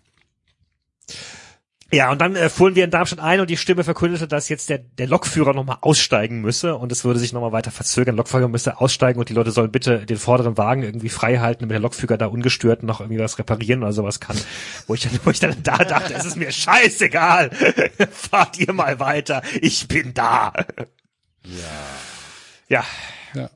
Ja, 1.95 2.11
und 2.11 2.21
dann 2.23 2.37
äh, 2.37 2.49
fuhren 2.49 2.75
wir 2.75 2.85
in 2.85 2.91
Darmstadt 2.91 3.21
ein 3.21 3.41
und 3.41 3.51
die 3.51 3.59
Stimme 3.59 3.85
verkündete, 3.85 4.27
dass 4.27 4.49
jetzt 4.49 4.71
der, 4.71 4.79
der 4.79 5.07
Lokführer 5.07 5.53
nochmal 5.53 5.77
aussteigen 5.83 6.41
müsse 6.41 6.75
und 6.77 6.91
es 6.91 7.05
würde 7.05 7.19
sich 7.21 7.35
nochmal 7.35 7.53
weiter 7.53 7.71
verzögern. 7.71 8.17
Lokführer 8.17 8.49
müsste 8.49 8.81
aussteigen 8.81 9.19
und 9.21 9.29
die 9.29 9.35
Leute 9.35 9.51
sollen 9.51 9.71
bitte 9.71 10.07
den 10.07 10.17
vorderen 10.17 10.57
Wagen 10.57 10.83
irgendwie 10.85 11.11
frei 11.11 11.39
halten, 11.39 11.61
damit 11.61 11.75
der 11.75 11.81
Lokführer 11.81 12.17
da 12.17 12.27
ungestört 12.27 12.83
noch 12.83 13.01
irgendwie 13.01 13.21
was 13.21 13.39
reparieren 13.39 13.83
oder 13.83 13.93
sowas 13.93 14.21
kann. 14.21 14.39
Wo 14.87 14.95
ich 14.95 15.03
dann, 15.03 15.21
wo 15.25 15.31
ich 15.31 15.39
dann 15.41 15.63
da 15.63 15.77
dachte, 15.77 16.15
es 16.15 16.25
ist 16.25 16.37
mir 16.37 16.51
scheißegal. 16.51 17.51
Fahrt 18.11 18.59
ihr 18.59 18.73
mal 18.73 18.99
weiter. 18.99 19.43
Ich 19.61 19.87
bin 19.87 20.15
da. 20.15 20.55
Ja. 22.69 22.85
ja. 23.35 23.51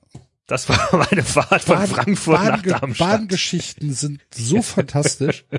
Das 0.46 0.68
war 0.68 0.78
meine 1.10 1.24
Fahrt 1.24 1.62
von 1.62 1.76
Bahn- 1.76 1.86
Frankfurt 1.88 2.44
nach 2.44 2.62
Bahnge- 2.62 2.68
Darmstadt. 2.80 3.08
Bahngeschichten 3.08 3.92
sind 3.94 4.20
so 4.34 4.60
fantastisch. 4.62 5.44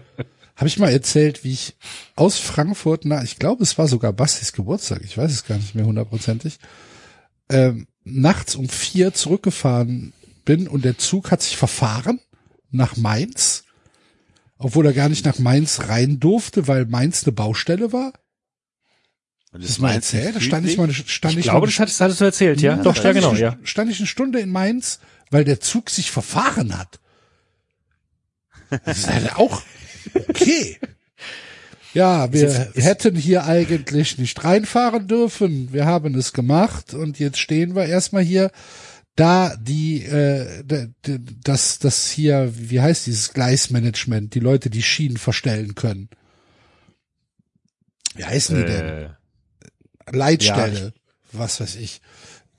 Habe 0.57 0.67
ich 0.67 0.79
mal 0.79 0.91
erzählt, 0.91 1.43
wie 1.45 1.53
ich 1.53 1.75
aus 2.15 2.39
Frankfurt 2.39 3.05
nach, 3.05 3.23
ich 3.23 3.37
glaube, 3.39 3.63
es 3.63 3.77
war 3.77 3.87
sogar 3.87 4.11
Bastis 4.11 4.51
Geburtstag, 4.51 5.01
ich 5.03 5.17
weiß 5.17 5.31
es 5.31 5.45
gar 5.45 5.57
nicht 5.57 5.75
mehr 5.75 5.85
hundertprozentig, 5.85 6.57
ähm, 7.49 7.87
nachts 8.03 8.55
um 8.55 8.67
vier 8.67 9.13
zurückgefahren 9.13 10.13
bin 10.43 10.67
und 10.67 10.83
der 10.83 10.97
Zug 10.97 11.31
hat 11.31 11.41
sich 11.41 11.57
verfahren 11.57 12.19
nach 12.71 12.97
Mainz. 12.97 13.63
obwohl 14.57 14.87
er 14.87 14.93
gar 14.93 15.09
nicht 15.09 15.25
nach 15.25 15.37
Mainz 15.37 15.81
rein 15.87 16.19
durfte, 16.19 16.67
weil 16.67 16.85
Mainz 16.85 17.23
eine 17.23 17.31
Baustelle 17.31 17.93
war. 17.93 18.13
Und 19.51 19.61
Das 19.63 19.69
ist 19.69 19.79
mal 19.79 19.93
erzählt, 19.93 20.35
da 20.35 20.41
stand 20.41 20.67
ich 20.67 20.77
mal, 20.77 20.91
stand 20.91 21.33
Ich 21.33 21.39
ich, 21.39 21.43
glaube, 21.45 21.61
mal, 21.61 21.65
das 21.67 21.79
hattest, 21.79 22.01
hattest 22.01 22.21
du 22.21 22.25
erzählt, 22.25 22.61
ja? 22.61 22.75
Doch, 22.77 22.95
ja, 22.95 23.01
stand 23.01 23.15
genau, 23.15 23.33
ich, 23.33 23.39
ja. 23.39 23.57
Stand 23.63 23.91
ich 23.91 23.99
eine 23.99 24.07
Stunde 24.07 24.39
in 24.39 24.49
Mainz, 24.49 24.99
weil 25.29 25.43
der 25.43 25.59
Zug 25.59 25.91
sich 25.91 26.09
verfahren 26.09 26.77
hat. 26.77 26.99
Das 28.83 28.97
ist 28.97 29.07
halt 29.07 29.35
auch 29.35 29.61
okay. 30.29 30.77
Ja, 31.93 32.31
wir 32.31 32.47
Ist 32.47 32.75
ist- 32.75 32.85
hätten 32.85 33.15
hier 33.15 33.45
eigentlich 33.45 34.17
nicht 34.17 34.43
reinfahren 34.43 35.07
dürfen. 35.07 35.73
Wir 35.73 35.85
haben 35.85 36.13
es 36.15 36.33
gemacht 36.33 36.93
und 36.93 37.17
jetzt 37.17 37.39
stehen 37.39 37.75
wir 37.75 37.85
erstmal 37.85 38.23
hier, 38.23 38.51
da 39.15 39.55
die, 39.55 40.03
äh, 40.03 40.63
das, 41.43 41.79
das 41.79 42.09
hier, 42.11 42.51
wie 42.55 42.81
heißt 42.81 43.07
dieses 43.07 43.33
Gleismanagement, 43.33 44.35
die 44.35 44.39
Leute, 44.39 44.69
die 44.69 44.83
Schienen 44.83 45.17
verstellen 45.17 45.73
können. 45.73 46.09
Wie 48.15 48.25
heißen 48.25 48.55
die 48.57 48.65
denn? 48.65 48.85
Äh, 48.85 49.09
Leitstelle, 50.11 50.93
was 51.31 51.59
weiß 51.59 51.75
ich, 51.77 52.01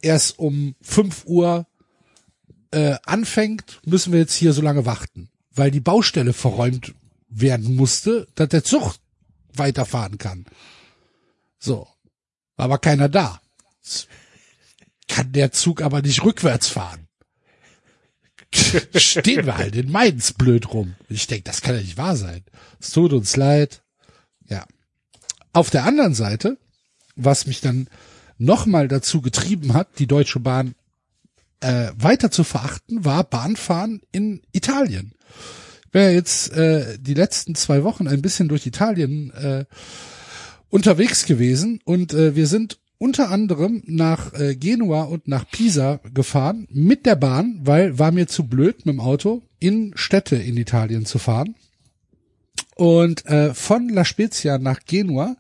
erst 0.03 0.39
um 0.39 0.75
5 0.83 1.25
Uhr 1.27 1.67
äh, 2.73 2.97
anfängt, 3.05 3.81
müssen 3.87 4.13
wir 4.13 4.21
jetzt 4.21 4.35
hier 4.35 4.53
so 4.53 4.63
lange 4.63 4.85
warten, 4.85 5.31
weil 5.55 5.71
die 5.71 5.81
Baustelle 5.81 6.33
verräumt 6.33 6.93
werden 7.29 7.77
musste, 7.77 8.29
dass 8.35 8.49
der 8.49 8.64
Zug 8.64 8.95
weiterfahren 9.55 10.19
kann. 10.19 10.47
So, 11.59 11.88
war 12.57 12.64
aber 12.67 12.79
keiner 12.79 13.09
da. 13.09 13.41
Kann 15.09 15.33
der 15.33 15.53
Zug 15.53 15.83
aber 15.83 16.03
nicht 16.03 16.25
rückwärts 16.25 16.69
fahren. 16.69 17.09
Stehen 18.95 19.47
wir 19.47 19.59
halt 19.59 19.77
in 19.77 19.91
Mainz 19.91 20.33
blöd 20.33 20.73
rum. 20.73 20.95
Ich 21.09 21.27
denke, 21.27 21.45
das 21.45 21.61
kann 21.61 21.75
ja 21.75 21.81
nicht 21.81 21.99
wahr 21.99 22.17
sein. 22.17 22.45
Es 22.81 22.91
tut 22.91 23.12
uns 23.12 23.37
leid. 23.37 23.83
Ja. 24.49 24.67
Auf 25.53 25.71
der 25.71 25.85
anderen 25.85 26.14
Seite 26.14 26.59
was 27.19 27.47
mich 27.47 27.61
dann 27.61 27.88
nochmal 28.38 28.88
dazu 28.88 29.21
getrieben 29.21 29.75
hat, 29.75 29.99
die 29.99 30.07
Deutsche 30.07 30.41
Bahn 30.41 30.75
äh, 31.61 31.91
weiter 31.97 32.31
zu 32.31 32.45
verachten, 32.45 33.05
war 33.05 33.25
Bahnfahren 33.25 34.01
in 34.12 34.41
Italien. 34.53 35.12
Ja 35.94 36.11
jetzt 36.11 36.53
äh, 36.53 36.98
die 36.98 37.14
letzten 37.14 37.55
zwei 37.55 37.83
Wochen 37.83 38.07
ein 38.07 38.22
bisschen 38.22 38.48
durch 38.48 38.66
Italien 38.66 39.31
äh, 39.33 39.64
unterwegs 40.68 41.24
gewesen 41.24 41.81
und 41.85 42.12
äh, 42.12 42.37
wir 42.37 42.46
sind 42.46 42.79
unter 42.98 43.31
anderem 43.31 43.83
nach 43.87 44.35
äh, 44.35 44.57
Genua 44.57 45.03
und 45.03 45.29
nach 45.29 45.48
Pisa 45.48 46.01
gefahren 46.12 46.66
mit 46.70 47.07
der 47.07 47.16
Bahn, 47.16 47.61
weil 47.62 47.98
war 47.98 48.11
mir 48.11 48.27
zu 48.27 48.46
blöd 48.46 48.85
mit 48.85 48.94
dem 48.94 49.01
Auto 49.01 49.42
in 49.61 49.92
Städte 49.94 50.37
in 50.37 50.57
Italien 50.57 51.07
zu 51.07 51.18
fahren. 51.18 51.55
Und 52.74 53.27
äh, 53.27 53.55
von 53.55 53.88
La 53.88 54.05
Spezia 54.05 54.59
nach 54.59 54.81
Genua 54.85 55.37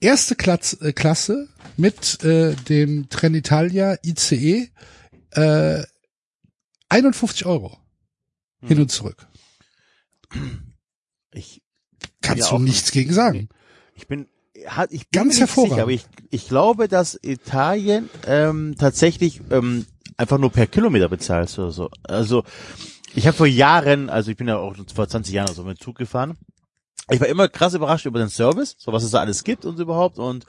erste 0.00 0.36
Klatz, 0.36 0.76
äh, 0.80 0.92
Klasse 0.92 1.48
mit 1.76 2.22
äh, 2.24 2.54
dem 2.68 3.08
Trenitalia 3.08 3.96
ICE 4.04 4.70
äh, 5.32 5.82
51 6.88 7.46
Euro 7.46 7.78
hin 8.60 8.80
und 8.80 8.90
zurück. 8.90 9.26
Ich, 11.32 11.62
Kannst 12.22 12.50
du 12.50 12.58
nichts 12.58 12.90
gegen 12.90 13.12
sagen. 13.12 13.48
ich 13.94 14.06
bin, 14.08 14.28
hat, 14.66 14.90
ich 14.92 15.08
bin 15.10 15.22
Ganz 15.22 15.38
hervorragend. 15.38 15.72
sicher, 15.74 15.82
aber 15.82 15.92
ich, 15.92 16.06
ich 16.30 16.48
glaube, 16.48 16.88
dass 16.88 17.18
Italien 17.22 18.08
ähm, 18.26 18.76
tatsächlich 18.78 19.40
ähm, 19.50 19.84
einfach 20.16 20.38
nur 20.38 20.50
per 20.50 20.66
Kilometer 20.66 21.08
bezahlt 21.10 21.56
oder 21.58 21.70
so. 21.70 21.90
Also 22.02 22.44
ich 23.14 23.26
habe 23.26 23.36
vor 23.36 23.46
Jahren, 23.46 24.08
also 24.08 24.30
ich 24.30 24.36
bin 24.38 24.48
ja 24.48 24.56
auch 24.56 24.74
vor 24.94 25.06
20 25.06 25.34
Jahren 25.34 25.54
so 25.54 25.64
mit 25.64 25.78
Zug 25.82 25.96
gefahren. 25.98 26.36
Ich 27.10 27.20
war 27.20 27.28
immer 27.28 27.48
krass 27.48 27.74
überrascht 27.74 28.06
über 28.06 28.18
den 28.18 28.30
Service, 28.30 28.74
so 28.78 28.92
was 28.92 29.02
es 29.04 29.10
da 29.10 29.20
alles 29.20 29.44
gibt 29.44 29.64
und 29.64 29.78
überhaupt 29.78 30.18
und 30.18 30.44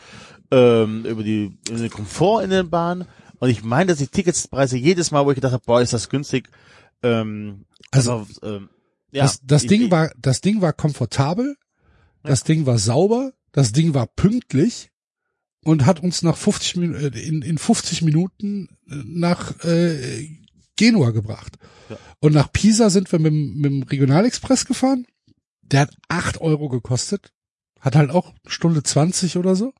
ähm, 0.51 1.05
über 1.05 1.23
die 1.23 1.57
über 1.69 1.79
den 1.79 1.89
Komfort 1.89 2.43
in 2.43 2.49
den 2.51 2.69
Bahnen. 2.69 3.05
Und 3.39 3.49
ich 3.49 3.63
meine, 3.63 3.87
dass 3.87 3.97
die 3.99 4.07
Ticketspreise 4.07 4.77
jedes 4.77 5.11
Mal, 5.11 5.25
wo 5.25 5.31
ich 5.31 5.35
gedacht 5.35 5.53
habe, 5.53 5.63
boah, 5.65 5.81
ist 5.81 5.93
das 5.93 6.09
günstig. 6.09 6.49
Ähm, 7.03 7.65
Also, 7.91 8.13
einfach, 8.19 8.27
ähm, 8.43 8.69
ja, 9.11 9.23
das, 9.23 9.39
das 9.43 9.63
ich- 9.63 9.69
Ding 9.69 9.91
war, 9.91 10.11
das 10.17 10.41
Ding 10.41 10.61
war 10.61 10.73
komfortabel, 10.73 11.55
das 12.23 12.43
Ding 12.43 12.65
war 12.65 12.77
sauber, 12.77 13.33
das 13.51 13.71
Ding 13.71 13.93
war 13.93 14.07
pünktlich 14.07 14.89
und 15.63 15.85
hat 15.85 16.01
uns 16.01 16.21
nach 16.21 16.37
50 16.37 16.75
Minuten, 16.77 17.13
in, 17.17 17.41
in 17.41 17.57
50 17.57 18.01
Minuten 18.01 18.67
äh, 18.89 18.95
nach 19.05 19.63
äh, 19.63 20.27
Genua 20.75 21.11
gebracht. 21.11 21.57
Ja. 21.89 21.97
Und 22.19 22.33
nach 22.33 22.51
Pisa 22.53 22.89
sind 22.89 23.11
wir 23.11 23.19
mit, 23.19 23.31
dem- 23.33 23.55
mit 23.55 23.71
dem 23.71 23.83
Regionalexpress 23.83 24.65
gefahren. 24.65 25.05
Der 25.61 25.81
hat 25.81 25.95
acht 26.07 26.39
Euro 26.41 26.69
gekostet. 26.69 27.31
Hat 27.79 27.95
halt 27.95 28.09
auch 28.11 28.33
Stunde 28.47 28.83
20 28.83 29.37
oder 29.37 29.55
so. 29.55 29.73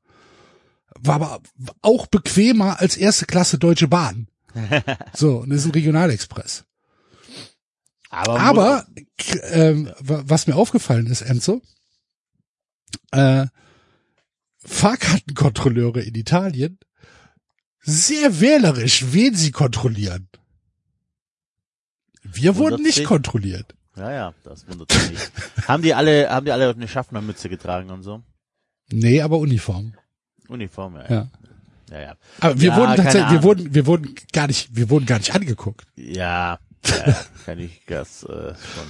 War 0.99 1.15
aber 1.15 1.41
auch 1.81 2.07
bequemer 2.07 2.79
als 2.79 2.97
erste 2.97 3.25
Klasse 3.25 3.57
Deutsche 3.59 3.87
Bahn. 3.87 4.27
So, 5.13 5.37
und 5.39 5.49
das 5.51 5.59
ist 5.59 5.65
ein 5.65 5.71
Regionalexpress. 5.71 6.63
Aber, 8.09 8.39
Aber 8.39 8.87
ähm, 9.43 9.91
wa- 9.99 10.23
was 10.25 10.47
mir 10.47 10.55
aufgefallen 10.55 11.07
ist, 11.07 11.21
Enzo, 11.21 11.61
äh, 13.11 13.45
Fahrkartenkontrolleure 14.57 16.01
in 16.01 16.15
Italien 16.15 16.79
sehr 17.81 18.39
wählerisch, 18.41 19.05
wen 19.13 19.33
sie 19.35 19.51
kontrollieren. 19.51 20.27
Wir 22.23 22.55
wurden 22.55 22.71
Wundert 22.73 22.81
nicht 22.81 22.95
sich. 22.95 23.05
kontrolliert. 23.05 23.75
Ja, 23.95 24.11
ja, 24.11 24.33
das 24.43 24.67
wundert 24.67 24.89
mich 25.09 25.19
haben 25.67 25.81
die 25.83 25.93
alle, 25.93 26.29
haben 26.29 26.45
die 26.45 26.51
alle 26.51 26.69
eine 26.69 26.87
Schaffnermütze 26.87 27.49
getragen 27.49 27.89
und 27.89 28.03
so? 28.03 28.21
Nee, 28.91 29.21
aber 29.21 29.37
Uniform. 29.39 29.93
Uniform, 30.47 30.95
ja. 30.95 31.09
Ja. 31.09 31.27
Ja, 31.91 31.99
ja. 32.01 32.15
Aber 32.39 32.59
wir 32.61 32.69
Ja, 32.69 32.77
wurden 32.77 32.95
tatsächlich, 32.95 33.31
wir 33.31 33.43
wurden, 33.43 33.73
wir 33.73 33.85
wurden 33.87 34.15
gar 34.31 34.47
nicht, 34.47 34.75
wir 34.75 34.89
wurden 34.89 35.05
gar 35.05 35.17
nicht 35.17 35.33
angeguckt. 35.33 35.87
Ja, 35.95 36.59
ja 36.85 37.15
kann 37.45 37.59
ich 37.59 37.81
das 37.87 38.23
äh, 38.23 38.27
schon. 38.27 38.85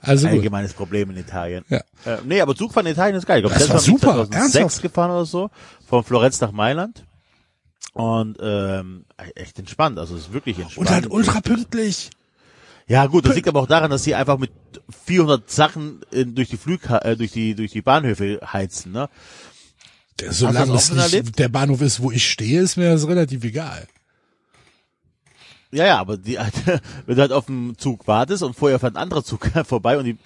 Also 0.00 0.26
gut. 0.28 0.36
Allgemeines 0.36 0.74
Problem 0.74 1.10
in 1.10 1.16
Italien. 1.16 1.64
Ja. 1.68 1.78
Äh, 2.04 2.18
nee, 2.26 2.40
aber 2.40 2.54
Zugfahren 2.54 2.86
in 2.86 2.92
Italien 2.92 3.16
ist 3.16 3.26
geil. 3.26 3.38
Ich 3.38 3.46
glaub, 3.46 3.58
Das 3.58 3.70
war 3.70 3.78
super, 3.78 4.14
2006 4.14 4.54
ernsthaft. 4.54 4.82
gefahren 4.82 5.10
oder 5.10 5.24
so, 5.24 5.50
von 5.86 6.04
Florenz 6.04 6.40
nach 6.40 6.52
Mailand. 6.52 7.04
Und 7.94 8.38
ähm, 8.42 9.04
echt 9.36 9.58
entspannt, 9.58 9.98
also 9.98 10.16
es 10.16 10.22
ist 10.22 10.32
wirklich 10.32 10.58
entspannt. 10.58 10.88
Und 10.88 10.92
halt 10.92 11.10
ultra 11.10 11.40
pünktlich. 11.40 12.10
Ja 12.86 13.06
gut, 13.06 13.24
das 13.24 13.34
liegt 13.34 13.48
aber 13.48 13.60
auch 13.60 13.66
daran, 13.66 13.90
dass 13.90 14.04
sie 14.04 14.14
einfach 14.14 14.36
mit 14.36 14.50
400 15.06 15.50
Sachen 15.50 16.00
äh, 16.12 16.26
durch 16.26 16.50
die 16.50 16.56
Flug 16.58 16.80
äh, 16.90 17.16
durch 17.16 17.32
die 17.32 17.54
durch 17.54 17.70
die 17.72 17.80
Bahnhöfe 17.82 18.40
heizen, 18.52 18.92
ne? 18.92 19.08
Solange 20.30 20.72
das 20.72 20.90
es 20.90 20.92
nicht 20.92 21.14
erlebt? 21.14 21.38
der 21.38 21.48
Bahnhof 21.48 21.80
ist, 21.80 22.00
wo 22.00 22.10
ich 22.10 22.28
stehe, 22.28 22.60
ist 22.60 22.76
mir 22.76 22.90
das 22.90 23.06
relativ 23.08 23.42
egal. 23.44 23.86
Ja, 25.74 25.86
ja, 25.86 25.98
aber 25.98 26.16
die, 26.16 26.36
wenn 27.06 27.16
du 27.16 27.20
halt 27.20 27.32
auf 27.32 27.46
dem 27.46 27.76
Zug 27.76 28.06
wartest 28.06 28.42
und 28.42 28.54
vorher 28.54 28.78
fährt 28.78 28.94
ein 28.94 29.02
anderer 29.02 29.24
Zug 29.24 29.50
vorbei 29.66 29.98
und 29.98 30.04
die, 30.04 30.16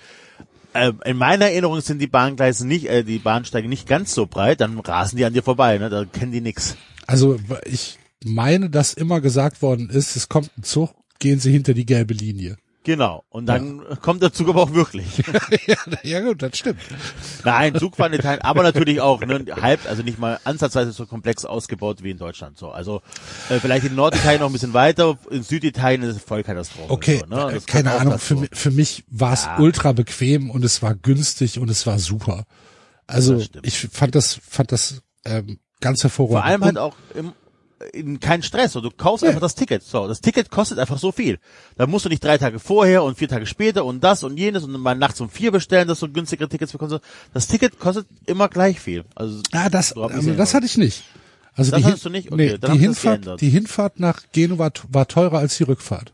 äh, 0.75 0.93
in 1.05 1.17
meiner 1.17 1.47
Erinnerung 1.47 1.81
sind 1.81 2.01
die 2.01 2.07
Bahngleise 2.07 2.67
nicht, 2.67 2.87
äh, 2.87 3.03
die 3.03 3.19
Bahnsteige 3.19 3.69
nicht 3.69 3.89
ganz 3.89 4.15
so 4.15 4.27
breit, 4.27 4.61
dann 4.61 4.79
rasen 4.79 5.17
die 5.17 5.25
an 5.25 5.33
dir 5.33 5.43
vorbei, 5.43 5.79
ne? 5.79 5.89
Da 5.89 6.05
kennen 6.05 6.33
die 6.33 6.41
nix. 6.41 6.77
Also 7.07 7.39
ich 7.65 7.99
meine, 8.25 8.69
dass 8.69 8.93
immer 8.93 9.21
gesagt 9.21 9.63
worden 9.63 9.89
ist, 9.89 10.17
es 10.17 10.29
kommt 10.29 10.51
ein 10.59 10.63
Zug, 10.63 10.91
gehen 11.19 11.41
Sie 11.41 11.51
hinter 11.51 11.73
die 11.73 11.87
gelbe 11.87 12.15
Linie. 12.15 12.57
Genau. 12.89 13.23
Und 13.29 13.45
dann 13.45 13.83
kommt 14.01 14.23
der 14.23 14.33
Zug 14.33 14.49
aber 14.49 14.63
auch 14.63 14.73
wirklich. 14.73 15.19
ja, 15.67 15.77
ja 16.03 16.21
gut, 16.23 16.41
das 16.41 16.57
stimmt. 16.57 16.81
Nein, 17.45 17.75
Zugfahren 17.75 18.15
in 18.15 18.21
Italien, 18.21 18.41
aber 18.41 18.63
natürlich 18.63 19.03
auch 19.03 19.21
ne, 19.21 19.45
halb, 19.61 19.81
also 19.87 20.03
nicht 20.03 20.19
mal 20.19 20.41
ansatzweise 20.45 20.93
so 20.93 21.05
komplex 21.05 21.45
ausgebaut 21.45 22.03
wie 22.03 22.13
in 22.13 22.17
Deutschland. 22.17 22.57
So, 22.57 22.71
also 22.71 23.03
äh, 23.51 23.61
vielleicht 23.61 23.85
in 23.85 23.95
Norditalien 23.95 24.41
noch 24.41 24.49
ein 24.49 24.55
bisschen 24.55 24.73
weiter, 24.73 25.19
in 25.31 25.43
Süditalien 25.43 26.03
ist 26.03 26.17
es 26.17 26.23
Vollkatastrophe. 26.23 26.91
Okay, 26.91 27.23
so, 27.29 27.37
ne? 27.37 27.57
äh, 27.57 27.61
keine 27.61 27.93
Ahnung, 27.93 28.19
für, 28.19 28.37
mi- 28.37 28.49
für 28.51 28.71
mich 28.71 29.05
war 29.09 29.35
es 29.35 29.45
Ja. 29.45 29.59
ultra 29.59 29.93
bequem 29.93 30.49
und 30.49 30.65
es 30.65 30.81
war 30.81 30.95
günstig 30.95 31.59
und 31.59 31.69
es 31.69 31.87
war 31.87 31.99
super. 31.99 32.45
Also 33.07 33.43
ich 33.63 33.81
fand 33.93 34.15
das, 34.15 34.41
fand 34.49 34.73
das 34.73 35.03
ähm, 35.27 35.59
ganz 35.83 36.03
hervorragend. 36.05 36.39
Vor 36.39 36.45
allem 36.47 36.65
halt 36.65 36.79
auch 36.79 36.95
im, 37.15 37.35
kein 38.21 38.43
Stress. 38.43 38.73
So, 38.73 38.81
du 38.81 38.91
kaufst 38.91 39.25
einfach 39.25 39.41
das 39.41 39.55
Ticket. 39.55 39.83
So, 39.83 40.09
das 40.09 40.21
Ticket 40.21 40.51
kostet 40.51 40.79
einfach 40.79 40.99
so 40.99 41.13
viel. 41.13 41.39
Da 41.77 41.87
musst 41.87 42.05
du 42.05 42.09
nicht 42.09 42.23
drei 42.25 42.39
Tage 42.39 42.59
vorher 42.59 43.05
und 43.05 43.17
vier 43.19 43.29
Tage 43.29 43.47
später 43.47 43.85
und 43.85 44.03
das 44.03 44.25
und 44.25 44.37
jenes 44.37 44.65
und 44.65 44.73
mal 44.73 44.95
nachts 44.95 45.21
um 45.21 45.31
vier 45.31 45.53
bestellen, 45.53 45.89
dass 45.89 46.01
du 46.01 46.09
günstigere 46.09 46.49
Tickets 46.49 46.73
bekommst. 46.73 46.99
Das 47.33 47.47
Ticket 47.47 47.79
kostet 47.79 48.07
immer 48.27 48.49
gleich 48.49 48.81
viel. 48.81 49.05
Also 49.15 49.43
Ah, 49.53 49.69
das, 49.69 49.91
so 49.91 50.05
also 50.05 50.35
das 50.35 50.55
hatte 50.55 50.67
ich 50.67 50.77
nicht. 50.77 51.05
Also 51.55 51.73
Das 51.73 51.81
die, 51.81 51.87
hattest 51.87 52.05
du 52.05 52.11
nicht? 52.11 52.33
Okay, 52.33 52.53
nee, 52.53 52.59
die 52.59 52.73
sie 52.73 52.79
Hinfahrt, 52.79 53.41
die 53.41 53.49
Hinfahrt 53.51 54.01
nach 54.01 54.23
Genua 54.33 54.71
war, 54.89 55.09
teurer 55.09 55.39
als 55.39 55.57
die 55.57 55.65
Rückfahrt. 55.65 56.13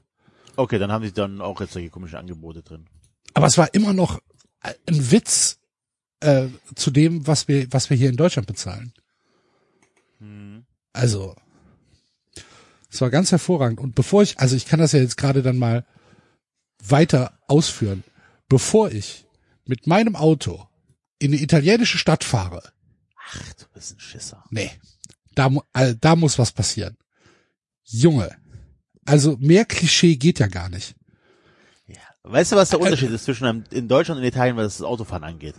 Okay, 0.56 0.78
dann 0.78 0.92
haben 0.92 1.02
die 1.04 1.12
dann 1.12 1.40
auch 1.40 1.60
jetzt 1.60 1.72
solche 1.72 1.90
komischen 1.90 2.18
Angebote 2.18 2.62
drin. 2.62 2.86
Aber 3.34 3.46
es 3.46 3.58
war 3.58 3.74
immer 3.74 3.92
noch 3.92 4.20
ein 4.60 5.10
Witz 5.10 5.58
äh, 6.20 6.46
zu 6.74 6.90
dem, 6.90 7.26
was 7.26 7.48
wir, 7.48 7.66
was 7.72 7.90
wir 7.90 7.96
hier 7.96 8.08
in 8.08 8.16
Deutschland 8.16 8.46
bezahlen. 8.46 8.92
Hm. 10.20 10.64
Also, 10.92 11.34
es 12.95 13.01
war 13.01 13.11
ganz 13.11 13.32
hervorragend. 13.32 13.80
Und 13.80 13.97
bevor 13.97 14.22
ich, 14.22 14.38
also 14.38 14.55
ich 14.55 14.66
kann 14.66 14.78
das 14.78 14.92
ja 14.92 15.01
jetzt 15.01 15.16
gerade 15.16 15.42
dann 15.42 15.59
mal 15.59 15.84
weiter 16.80 17.38
ausführen. 17.49 18.05
Bevor 18.49 18.92
ich 18.92 19.26
mit 19.66 19.88
meinem 19.88 20.14
Auto 20.14 20.68
in 21.18 21.32
eine 21.32 21.42
italienische 21.42 21.99
Stadt 21.99 22.22
fahre, 22.22 22.62
Ach, 23.16 23.53
du 23.55 23.64
bist 23.74 23.97
ein 23.97 24.01
Schisser. 24.01 24.45
nee, 24.51 24.70
da, 25.34 25.51
äh, 25.72 25.97
da 26.01 26.14
muss 26.14 26.38
was 26.38 26.53
passieren. 26.53 26.97
Junge, 27.82 28.30
also 29.05 29.36
mehr 29.40 29.64
Klischee 29.64 30.14
geht 30.14 30.38
ja 30.38 30.47
gar 30.47 30.68
nicht. 30.68 30.95
Ja. 31.88 31.97
Weißt 32.22 32.53
du, 32.53 32.57
was 32.57 32.70
der 32.70 32.80
Unterschied 32.80 33.11
ist 33.11 33.24
zwischen 33.24 33.47
einem, 33.47 33.64
in 33.72 33.88
Deutschland 33.88 34.20
und 34.20 34.26
Italien, 34.26 34.57
was 34.57 34.78
das 34.78 34.86
Autofahren 34.86 35.24
angeht? 35.24 35.57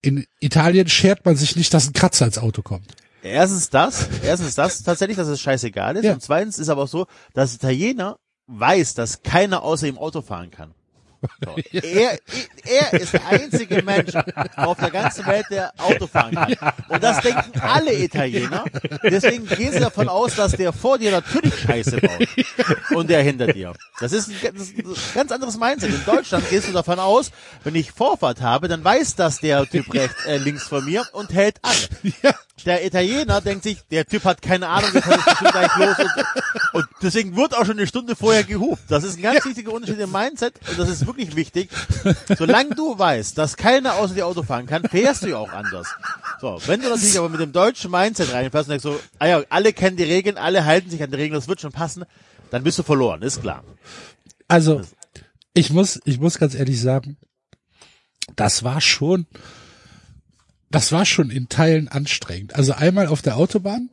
In 0.00 0.26
Italien 0.40 0.88
schert 0.88 1.26
man 1.26 1.36
sich 1.36 1.56
nicht, 1.56 1.74
dass 1.74 1.88
ein 1.88 1.92
Kratzer 1.92 2.24
ins 2.24 2.38
Auto 2.38 2.62
kommt. 2.62 2.96
Erstens 3.22 3.70
das, 3.70 4.08
erstens 4.22 4.54
das, 4.54 4.82
tatsächlich, 4.82 5.16
dass 5.16 5.28
es 5.28 5.40
scheißegal 5.40 5.96
ist. 5.96 6.04
Ja. 6.04 6.14
Und 6.14 6.22
zweitens 6.22 6.58
ist 6.58 6.68
aber 6.68 6.82
auch 6.82 6.88
so, 6.88 7.06
dass 7.34 7.54
Italiener 7.54 8.18
weiß, 8.46 8.94
dass 8.94 9.22
keiner 9.22 9.62
außer 9.62 9.86
ihm 9.86 9.98
Auto 9.98 10.22
fahren 10.22 10.50
kann. 10.50 10.74
So. 11.44 11.56
Er, 11.82 12.18
er 12.64 12.92
ist 13.00 13.12
der 13.12 13.26
einzige 13.26 13.82
Mensch 13.82 14.12
auf 14.56 14.78
der 14.78 14.90
ganzen 14.90 15.26
Welt, 15.26 15.46
der 15.50 15.72
Auto 15.78 16.06
fahren 16.06 16.34
kann. 16.34 16.72
Und 16.88 17.02
das 17.02 17.20
denken 17.20 17.58
alle 17.60 17.94
Italiener. 17.94 18.64
Deswegen 19.02 19.46
gehen 19.46 19.72
sie 19.72 19.80
davon 19.80 20.08
aus, 20.08 20.36
dass 20.36 20.52
der 20.52 20.72
vor 20.72 20.98
dir 20.98 21.10
natürlich 21.10 21.54
Scheiße 21.58 22.00
baut. 22.00 22.28
Und 22.94 23.10
der 23.10 23.22
hinter 23.22 23.48
dir. 23.48 23.72
Das 24.00 24.12
ist 24.12 24.28
ein, 24.28 24.54
das 24.54 24.68
ist 24.68 24.78
ein 24.78 24.94
ganz 25.14 25.32
anderes 25.32 25.58
Mindset. 25.58 25.90
In 25.90 26.04
Deutschland 26.04 26.48
gehst 26.48 26.68
du 26.68 26.72
davon 26.72 26.98
aus, 26.98 27.30
wenn 27.64 27.74
ich 27.74 27.92
Vorfahrt 27.92 28.40
habe, 28.40 28.68
dann 28.68 28.84
weiß 28.84 29.16
das 29.16 29.38
der 29.40 29.66
Typ 29.66 29.92
rechts, 29.92 30.24
äh, 30.26 30.38
links 30.38 30.68
von 30.68 30.84
mir 30.84 31.04
und 31.12 31.32
hält 31.32 31.58
an. 31.62 31.76
Ja. 32.22 32.34
Der 32.64 32.84
Italiener 32.84 33.40
denkt 33.40 33.64
sich, 33.64 33.78
der 33.90 34.06
Typ 34.06 34.24
hat 34.24 34.42
keine 34.42 34.68
Ahnung, 34.68 34.90
können 34.90 35.16
jetzt 35.16 35.24
bestimmt 35.24 35.52
gleich 35.52 35.76
los. 35.76 35.96
Und, 35.98 36.80
und 36.80 36.86
deswegen 37.02 37.36
wird 37.36 37.54
auch 37.54 37.64
schon 37.64 37.78
eine 37.78 37.86
Stunde 37.86 38.16
vorher 38.16 38.44
gehupt. 38.44 38.82
Das 38.88 39.04
ist 39.04 39.18
ein 39.18 39.22
ganz 39.22 39.44
wichtiger 39.44 39.72
Unterschied 39.72 39.98
im 39.98 40.12
Mindset 40.12 40.54
und 40.68 40.78
das 40.78 40.88
ist 40.88 41.06
wirklich 41.06 41.36
wichtig. 41.36 41.70
Solange 42.36 42.74
du 42.74 42.98
weißt, 42.98 43.36
dass 43.38 43.56
keiner 43.56 43.94
außer 43.94 44.14
dir 44.14 44.26
Auto 44.26 44.42
fahren 44.42 44.66
kann, 44.66 44.84
fährst 44.84 45.22
du 45.22 45.28
ja 45.28 45.36
auch 45.36 45.52
anders. 45.52 45.88
So, 46.40 46.60
wenn 46.66 46.80
du 46.80 46.88
natürlich 46.88 47.18
aber 47.18 47.28
mit 47.28 47.40
dem 47.40 47.52
deutschen 47.52 47.90
Mindset 47.90 48.32
reinfährst 48.32 48.68
und 48.68 48.72
denkst 48.72 48.82
so, 48.82 49.00
ah 49.18 49.26
ja, 49.26 49.42
alle 49.50 49.72
kennen 49.72 49.96
die 49.96 50.04
Regeln, 50.04 50.36
alle 50.36 50.64
halten 50.64 50.90
sich 50.90 51.02
an 51.02 51.10
die 51.10 51.16
Regeln, 51.16 51.38
das 51.38 51.48
wird 51.48 51.60
schon 51.60 51.72
passen, 51.72 52.04
dann 52.50 52.62
bist 52.62 52.78
du 52.78 52.82
verloren, 52.82 53.22
ist 53.22 53.42
klar. 53.42 53.62
Also, 54.48 54.82
ich 55.54 55.70
muss, 55.70 56.00
ich 56.04 56.18
muss 56.18 56.38
ganz 56.38 56.54
ehrlich 56.54 56.80
sagen, 56.80 57.16
das 58.36 58.64
war 58.64 58.80
schon, 58.80 59.26
das 60.70 60.92
war 60.92 61.04
schon 61.04 61.30
in 61.30 61.48
Teilen 61.48 61.88
anstrengend. 61.88 62.54
Also 62.54 62.72
einmal 62.72 63.06
auf 63.08 63.22
der 63.22 63.36
Autobahn, 63.36 63.90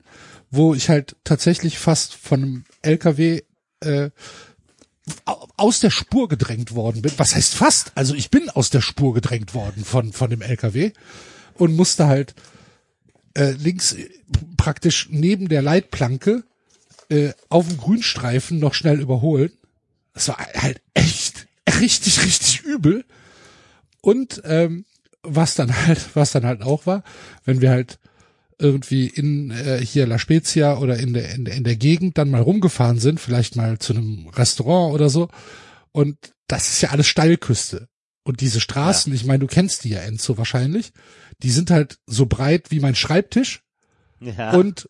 wo 0.51 0.73
ich 0.75 0.89
halt 0.89 1.15
tatsächlich 1.23 1.77
fast 1.79 2.13
von 2.13 2.43
einem 2.43 2.63
LKW 2.81 3.41
äh, 3.81 4.09
au- 5.25 5.47
aus 5.57 5.79
der 5.79 5.89
Spur 5.89 6.27
gedrängt 6.29 6.73
worden 6.73 7.01
bin. 7.01 7.11
Was 7.17 7.35
heißt 7.35 7.55
fast? 7.55 7.91
Also 7.95 8.13
ich 8.15 8.29
bin 8.31 8.49
aus 8.49 8.69
der 8.69 8.81
Spur 8.81 9.13
gedrängt 9.13 9.53
worden 9.53 9.83
von 9.83 10.13
von 10.13 10.29
dem 10.29 10.41
LKW 10.41 10.91
und 11.55 11.75
musste 11.75 12.07
halt 12.07 12.35
äh, 13.35 13.51
links 13.51 13.93
äh, 13.93 14.09
praktisch 14.57 15.07
neben 15.09 15.47
der 15.49 15.61
Leitplanke 15.61 16.43
äh, 17.09 17.31
auf 17.49 17.67
dem 17.67 17.77
Grünstreifen 17.77 18.59
noch 18.59 18.73
schnell 18.73 18.99
überholen. 18.99 19.51
Das 20.13 20.27
war 20.29 20.37
halt 20.37 20.81
echt 20.93 21.47
richtig, 21.79 22.23
richtig 22.23 22.61
übel. 22.63 23.05
Und 24.01 24.41
ähm, 24.45 24.85
was 25.35 25.55
dann 25.55 25.75
halt, 25.85 26.15
was 26.15 26.31
dann 26.31 26.45
halt 26.45 26.61
auch 26.63 26.85
war, 26.85 27.03
wenn 27.45 27.61
wir 27.61 27.69
halt 27.69 27.99
irgendwie 28.59 29.07
in 29.07 29.51
äh, 29.51 29.79
hier 29.85 30.07
La 30.07 30.17
Spezia 30.17 30.77
oder 30.79 30.97
in 30.97 31.13
der, 31.13 31.35
in 31.35 31.45
der 31.45 31.53
in 31.55 31.63
der 31.63 31.75
Gegend 31.75 32.17
dann 32.17 32.31
mal 32.31 32.41
rumgefahren 32.41 32.97
sind, 32.99 33.19
vielleicht 33.19 33.55
mal 33.55 33.77
zu 33.77 33.93
einem 33.93 34.27
Restaurant 34.29 34.93
oder 34.95 35.09
so. 35.09 35.29
Und 35.91 36.17
das 36.47 36.69
ist 36.69 36.81
ja 36.81 36.89
alles 36.89 37.07
Steilküste. 37.07 37.87
Und 38.23 38.41
diese 38.41 38.59
Straßen, 38.59 39.13
ich 39.13 39.25
meine, 39.25 39.39
du 39.39 39.47
kennst 39.47 39.83
die 39.83 39.89
ja 39.89 39.99
Enzo 40.01 40.37
wahrscheinlich, 40.37 40.91
die 41.43 41.51
sind 41.51 41.69
halt 41.69 41.99
so 42.07 42.25
breit 42.25 42.71
wie 42.71 42.79
mein 42.79 42.95
Schreibtisch 42.95 43.61
Ja. 44.19 44.51
und 44.53 44.89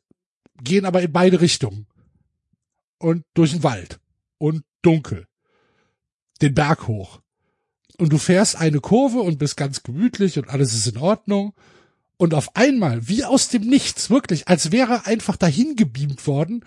gehen 0.63 0.85
aber 0.85 1.01
in 1.01 1.11
beide 1.11 1.41
Richtungen. 1.41 1.87
Und 2.99 3.23
durch 3.35 3.51
den 3.51 3.63
Wald. 3.63 3.99
Und 4.39 4.63
dunkel. 4.81 5.27
Den 6.41 6.53
Berg 6.55 6.87
hoch. 6.87 7.19
Und 7.97 8.13
du 8.13 8.17
fährst 8.17 8.55
eine 8.57 8.79
Kurve 8.79 9.19
und 9.19 9.39
bist 9.39 9.57
ganz 9.57 9.81
gemütlich 9.83 10.37
und 10.37 10.49
alles 10.49 10.73
ist 10.73 10.87
in 10.87 10.97
Ordnung. 10.97 11.53
Und 12.17 12.33
auf 12.33 12.55
einmal, 12.55 13.07
wie 13.07 13.23
aus 13.25 13.49
dem 13.49 13.63
Nichts, 13.63 14.09
wirklich, 14.09 14.47
als 14.47 14.71
wäre 14.71 15.05
einfach 15.05 15.35
dahin 15.35 15.75
gebeamt 15.75 16.25
worden, 16.27 16.63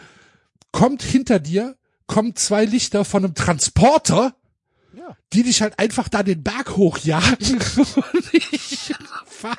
kommt 0.73 1.03
hinter 1.03 1.39
dir, 1.41 1.77
kommen 2.07 2.35
zwei 2.37 2.65
Lichter 2.65 3.05
von 3.05 3.25
einem 3.25 3.35
Transporter, 3.35 4.35
Ja. 4.97 5.17
die 5.33 5.45
dich 5.45 5.63
halt 5.63 5.79
einfach 5.79 6.09
da 6.09 6.23
den 6.25 6.43
Berg 6.43 6.77
hochjagen 6.77 7.59
und 7.77 8.35
ich 8.35 8.93
fahre, 9.27 9.57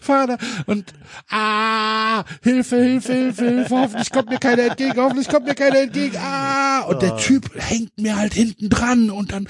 fahre 0.00 0.26
da 0.26 0.38
und 0.66 0.92
ah, 1.30 2.24
Hilfe, 2.42 2.76
Hilfe, 2.82 3.12
Hilfe, 3.12 3.44
Hilfe, 3.44 3.76
hoffentlich 3.76 4.10
kommt 4.10 4.28
mir 4.30 4.38
keiner 4.38 4.64
entgegen, 4.70 4.96
hoffentlich 4.96 5.28
kommt 5.28 5.46
mir 5.46 5.54
keiner 5.56 5.80
entgegen, 5.80 6.16
ah, 6.18 6.82
und 6.82 7.02
der 7.02 7.16
Typ 7.16 7.50
hängt 7.56 7.98
mir 7.98 8.16
halt 8.16 8.34
hinten 8.34 8.68
dran 8.68 9.10
und 9.10 9.32
dann 9.32 9.48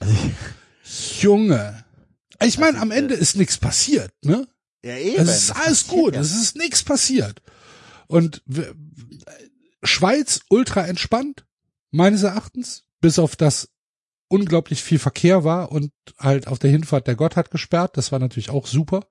Junge. 1.20 1.84
Ich 2.42 2.58
meine, 2.58 2.78
am 2.80 2.90
Ende 2.90 3.14
ist 3.14 3.36
nichts 3.36 3.58
passiert, 3.58 4.12
ne? 4.22 4.46
ja, 4.82 4.96
eben. 4.96 5.22
Es 5.22 5.44
ist 5.44 5.50
alles 5.52 5.86
gut, 5.86 6.16
es 6.16 6.34
ist 6.34 6.56
nichts 6.56 6.82
passiert. 6.82 7.42
Und 8.06 8.42
Schweiz 9.82 10.40
ultra 10.48 10.86
entspannt, 10.86 11.44
meines 11.90 12.22
Erachtens, 12.22 12.84
bis 13.00 13.18
auf 13.18 13.36
das 13.36 13.68
unglaublich 14.28 14.82
viel 14.82 14.98
Verkehr 14.98 15.44
war 15.44 15.72
und 15.72 15.92
halt 16.18 16.46
auf 16.46 16.58
der 16.58 16.70
Hinfahrt 16.70 17.06
der 17.06 17.16
Gott 17.16 17.36
hat 17.36 17.50
gesperrt, 17.50 17.96
das 17.96 18.12
war 18.12 18.18
natürlich 18.18 18.50
auch 18.50 18.66
super. 18.66 19.06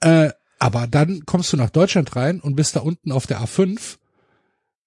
Äh, 0.00 0.30
aber 0.58 0.86
dann 0.86 1.24
kommst 1.26 1.52
du 1.52 1.56
nach 1.56 1.70
Deutschland 1.70 2.14
rein 2.16 2.40
und 2.40 2.56
bist 2.56 2.76
da 2.76 2.80
unten 2.80 3.12
auf 3.12 3.26
der 3.26 3.40
A5, 3.40 3.98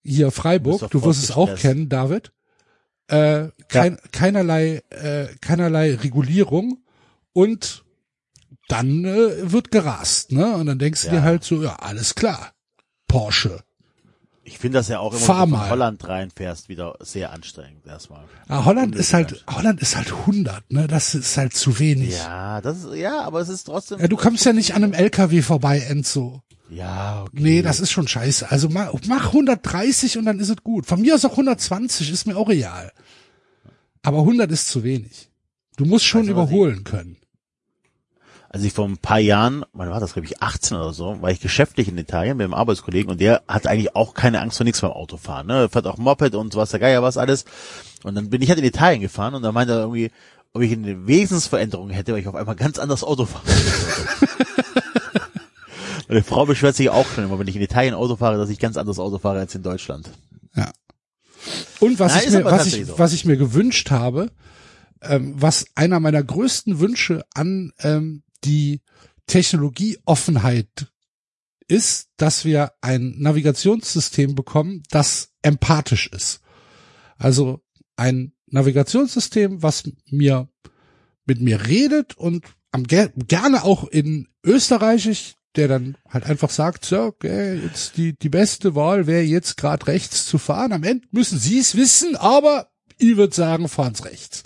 hier 0.04 0.32
Freiburg, 0.32 0.90
du 0.90 1.04
wirst 1.04 1.24
es 1.24 1.32
auch 1.32 1.56
kennen, 1.56 1.88
David. 1.90 2.32
Äh, 3.12 3.49
kein, 3.68 3.97
Keinerlei, 4.12 4.82
äh, 4.89 5.28
keinerlei 5.41 5.95
Regulierung 5.95 6.80
und 7.34 7.84
dann 8.70 9.03
äh, 9.05 9.51
wird 9.51 9.72
gerast, 9.72 10.32
ne? 10.32 10.53
Und 10.55 10.66
dann 10.68 10.80
denkst 10.80 11.01
du 11.01 11.07
Ja. 11.07 11.14
dir 11.14 11.24
halt 11.24 11.43
so, 11.43 11.62
ja, 11.62 11.76
alles 11.76 12.16
klar. 12.16 12.53
Porsche. 13.07 13.59
Ich 14.43 14.57
finde 14.57 14.80
das 14.80 14.88
ja 14.88 14.99
auch 14.99 15.12
immer, 15.12 15.20
Fahr 15.22 15.43
wenn 15.43 15.51
du 15.51 15.70
Holland 15.70 16.07
reinfährst, 16.07 16.68
wieder 16.68 16.95
sehr 16.99 17.32
anstrengend 17.32 17.86
erstmal. 17.86 18.24
Ah, 18.47 18.66
Holland 18.66 18.95
ist 18.95 19.14
halt, 19.14 19.43
Holland 19.49 19.82
ist 19.82 19.95
halt 19.95 20.12
100, 20.12 20.72
ne? 20.72 20.88
Das 20.88 21.14
ist 21.14 21.38
halt 21.38 21.53
zu 21.53 21.78
wenig. 21.80 22.12
Ja, 22.12 22.55
Ja, 22.55 22.62
das 22.62 22.84
ist, 22.84 22.95
ja, 22.95 23.22
aber 23.22 23.39
es 23.41 23.49
ist 23.49 23.66
trotzdem. 23.66 23.99
du 23.99 24.16
kommst 24.18 24.45
ja 24.45 24.53
nicht 24.53 24.74
an 24.74 24.84
einem 24.84 24.93
LKW 24.93 25.41
vorbei, 25.41 25.80
Enzo. 25.80 26.41
Ja, 26.72 27.24
okay. 27.24 27.32
Nee, 27.34 27.61
das 27.61 27.82
ist 27.82 27.91
schon 27.91 28.07
scheiße. 28.07 28.49
Also 28.49 28.69
mach, 28.69 28.93
mach 29.07 29.28
130 29.28 30.17
und 30.17 30.26
dann 30.26 30.39
ist 30.39 30.49
es 30.49 30.63
gut. 30.63 30.86
Von 30.86 31.01
mir 31.01 31.15
aus 31.15 31.26
auch 31.26 31.32
120, 31.32 32.09
ist 32.09 32.28
mir 32.28 32.38
auch 32.38 32.47
real. 32.47 32.91
Aber 34.03 34.19
100 34.19 34.49
ist 34.51 34.69
zu 34.69 34.84
wenig. 34.84 35.30
Du 35.76 35.86
musst 35.86 36.05
schon 36.05 36.24
was 36.24 36.30
überholen 36.30 36.84
können. 36.86 37.17
Also 38.49 38.65
ich 38.65 38.74
vor 38.74 38.86
ein 38.86 38.97
paar 38.97 39.19
Jahren, 39.19 39.63
wann 39.74 39.89
war 39.89 39.99
das, 39.99 40.13
glaube 40.13 40.26
ich, 40.26 40.41
18 40.41 40.76
oder 40.76 40.93
so, 40.93 41.22
war 41.22 41.32
ich 41.32 41.39
geschäftlich 41.39 41.88
in 41.88 41.97
Italien 41.97 42.36
mit 42.38 42.45
einem 42.45 42.53
Arbeitskollegen 42.53 43.09
und 43.09 43.22
der 43.22 43.43
hat 43.47 43.67
eigentlich 43.67 43.95
auch 43.95 44.13
keine 44.13 44.41
Angst 44.41 44.57
vor 44.57 44.65
nichts 44.65 44.82
beim 44.82 44.91
Autofahren. 44.91 45.47
Ne? 45.47 45.53
Er 45.53 45.69
fährt 45.69 45.88
auch 45.88 45.97
Moped 45.97 46.36
und 46.36 46.55
was 46.55 46.72
der 46.72 46.80
Geier 46.80 47.03
was 47.03 47.17
alles. 47.17 47.45
Und 48.03 48.15
dann 48.15 48.30
bin 48.30 48.41
ich 48.41 48.49
halt 48.49 48.59
in 48.59 48.65
Italien 48.65 49.01
gefahren 49.01 49.36
und 49.36 49.43
da 49.43 49.51
meinte 49.51 49.74
er 49.74 49.80
irgendwie, 49.82 50.11
ob 50.53 50.61
ich 50.61 50.72
eine 50.74 51.07
Wesensveränderung 51.07 51.91
hätte, 51.91 52.11
weil 52.11 52.19
ich 52.19 52.28
auf 52.28 52.36
einmal 52.36 52.55
ganz 52.55 52.78
anders 52.78 53.03
Auto 53.03 53.26
fahre. 53.26 53.45
Meine 56.12 56.24
Frau 56.24 56.45
beschwert 56.45 56.76
sich 56.76 56.89
auch 56.89 57.07
schon 57.07 57.24
immer, 57.24 57.39
wenn 57.39 57.47
ich 57.47 57.55
in 57.55 57.62
Italien 57.62 57.93
Auto 57.93 58.18
fahre, 58.18 58.38
dass 58.38 58.49
ich 58.49 58.59
ganz 58.59 58.76
anders 58.76 58.99
Auto 58.99 59.18
fahre 59.18 59.39
als 59.39 59.55
in 59.55 59.64
Deutschland. 59.64 60.09
Ja. 60.53 60.74
Und 61.80 61.99
was 61.99 62.14
Na, 62.14 62.22
ich 62.22 62.32
mir, 62.32 62.43
was 62.43 62.66
ich, 62.68 62.86
so. 62.86 62.99
was 62.99 63.14
ich 63.14 63.24
mir 63.24 63.38
gewünscht 63.38 63.91
habe, 63.91 64.30
ähm, 65.01 65.36
was 65.38 65.68
einer 65.74 66.01
meiner 66.01 66.22
größten 66.22 66.82
Wünsche 66.82 67.24
an 67.34 67.72
ähm, 67.80 68.24
die 68.43 68.82
Technologieoffenheit 69.26 70.88
ist, 71.70 72.09
dass 72.18 72.43
wir 72.43 72.74
ein 72.82 73.16
Navigationssystem 73.18 74.36
bekommen, 74.36 74.84
das 74.89 75.30
empathisch 75.43 76.07
ist. 76.07 76.41
Also 77.16 77.62
ein 77.95 78.34
Navigationssystem, 78.47 79.64
was 79.64 79.84
mir 80.09 80.49
mit 81.26 81.39
mir 81.39 81.68
redet 81.68 82.18
und 82.18 82.43
am 82.74 82.84
ger 82.84 83.14
gerne 83.16 83.64
auch 83.64 83.88
in 83.88 84.28
Österreichisch, 84.43 85.36
der 85.56 85.68
dann 85.68 85.97
halt 86.10 86.26
einfach 86.26 86.49
sagt, 86.49 86.86
so, 86.86 87.02
okay, 87.04 87.56
jetzt 87.56 87.97
die, 87.97 88.14
die 88.18 88.30
beste 88.30 88.76
Wahl 88.76 89.08
wäre 89.08 89.22
jetzt 89.24 89.58
gerade 89.58 89.86
rechts 89.88 90.26
zu 90.26 90.38
fahren. 90.38 90.72
Am 90.74 90.84
Ende 90.84 91.08
müssen 91.12 91.38
Sie 91.39 91.60
es 91.60 91.76
wissen, 91.76 92.16
aber 92.16 92.70
ich 92.97 93.18
würde 93.18 93.36
sagen, 93.36 93.68
fahren's 93.68 94.06
rechts. 94.06 94.43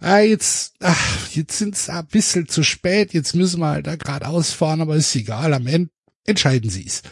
Ah, 0.00 0.18
jetzt, 0.18 0.74
ach, 0.80 1.28
jetzt 1.30 1.56
sind's 1.58 1.88
ein 1.88 2.06
bisschen 2.06 2.48
zu 2.48 2.64
spät, 2.64 3.14
jetzt 3.14 3.34
müssen 3.34 3.60
wir 3.60 3.68
halt 3.68 3.86
da 3.86 3.94
geradeaus 3.96 4.50
fahren, 4.50 4.80
aber 4.80 4.96
ist 4.96 5.14
egal, 5.14 5.54
am 5.54 5.66
Ende 5.68 5.90
entscheiden 6.24 6.70
Sie's. 6.70 7.02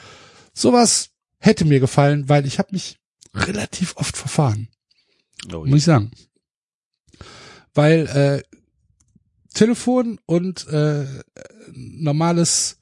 Sowas 0.53 1.11
hätte 1.38 1.64
mir 1.64 1.78
gefallen, 1.80 2.28
weil 2.28 2.47
ich 2.47 2.59
habe 2.59 2.70
mich 2.72 2.99
relativ 3.34 3.97
oft 3.97 4.16
verfahren 4.16 4.68
Oh, 5.55 5.64
muss 5.64 5.78
ich 5.78 5.84
sagen. 5.84 6.11
weil 7.74 8.07
äh, 8.09 8.43
Telefon 9.55 10.18
und 10.26 10.66
äh, 10.68 11.07
normales 11.72 12.78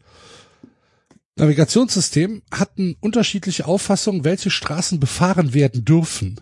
Navigationssystem 1.38 2.42
hatten 2.50 2.96
unterschiedliche 3.00 3.66
Auffassungen, 3.66 4.24
welche 4.24 4.50
Straßen 4.50 5.00
befahren 5.00 5.54
werden 5.54 5.84
dürfen. 5.84 6.40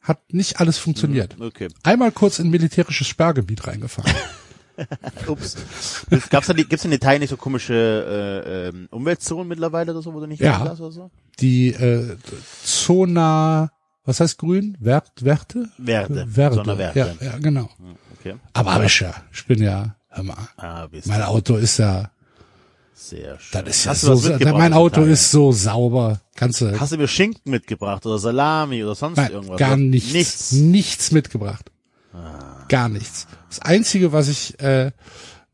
Hat 0.00 0.32
nicht 0.32 0.58
alles 0.60 0.78
funktioniert. 0.78 1.38
Okay. 1.40 1.68
Einmal 1.82 2.12
kurz 2.12 2.38
in 2.38 2.48
militärisches 2.50 3.06
Sperrgebiet 3.06 3.66
reingefahren. 3.66 4.12
Ups. 5.26 5.56
Gab's 6.30 6.46
da 6.46 6.52
gibt's 6.54 6.84
in 6.84 6.92
Italien 6.92 7.20
nicht 7.20 7.30
so 7.30 7.36
komische 7.36 7.74
äh, 7.74 8.68
ähm, 8.68 8.88
Umweltzonen 8.90 9.48
mittlerweile 9.48 9.92
oder 9.92 10.02
so, 10.02 10.14
wo 10.14 10.20
du 10.20 10.26
nicht 10.26 10.40
Ja. 10.40 10.62
oder 10.62 10.76
so? 10.76 11.10
Die 11.40 11.68
äh, 11.74 12.16
Zona, 12.64 13.72
was 14.04 14.20
heißt 14.20 14.38
grün? 14.38 14.76
Wert, 14.80 15.12
Werte? 15.24 15.68
Werte. 15.78 16.24
Werte. 16.36 16.56
Zona 16.56 16.78
Werte. 16.78 16.98
Ja, 16.98 17.14
ja, 17.20 17.38
genau. 17.38 17.68
Okay. 18.18 18.36
Aber 18.52 18.74
hab 18.74 18.84
ich 18.84 19.00
ja. 19.00 19.14
Ich 19.32 19.44
bin 19.46 19.62
ja, 19.62 19.96
hör 20.08 20.22
mal, 20.24 20.48
Ah, 20.56 20.88
mein 21.06 21.22
Auto 21.22 21.56
ist 21.56 21.78
ja, 21.78 22.10
sehr 22.98 23.38
schön. 23.38 23.64
das 23.64 23.76
ist 23.76 23.84
ja 23.84 23.90
Hast 23.92 24.02
du 24.02 24.14
so, 24.16 24.30
was 24.40 24.52
mein 24.52 24.72
Auto 24.72 25.02
ist 25.04 25.30
so 25.30 25.52
sauber. 25.52 26.20
Kannst 26.34 26.60
du, 26.60 26.78
Hast 26.78 26.92
du 26.92 26.96
mir 26.98 27.08
Schinken 27.08 27.50
mitgebracht 27.50 28.04
oder 28.06 28.18
Salami 28.18 28.82
oder 28.82 28.94
sonst 28.94 29.16
nein, 29.16 29.32
irgendwas? 29.32 29.58
gar 29.58 29.76
nichts, 29.76 30.12
Nichts. 30.12 30.52
nichts 30.52 31.12
mitgebracht. 31.12 31.70
Gar 32.68 32.88
nichts. 32.88 33.26
Das 33.48 33.60
einzige, 33.60 34.12
was 34.12 34.28
ich, 34.28 34.60
äh, 34.60 34.92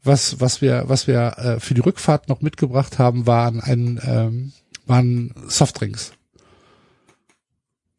was, 0.03 0.40
was 0.40 0.61
wir, 0.61 0.84
was 0.88 1.07
wir 1.07 1.38
äh, 1.38 1.61
für 1.61 1.74
die 1.74 1.80
Rückfahrt 1.80 2.28
noch 2.28 2.40
mitgebracht 2.40 2.99
haben, 2.99 3.26
waren 3.26 3.61
ein, 3.61 4.01
ähm, 4.05 4.53
waren 4.86 5.34
Softdrinks. 5.47 6.12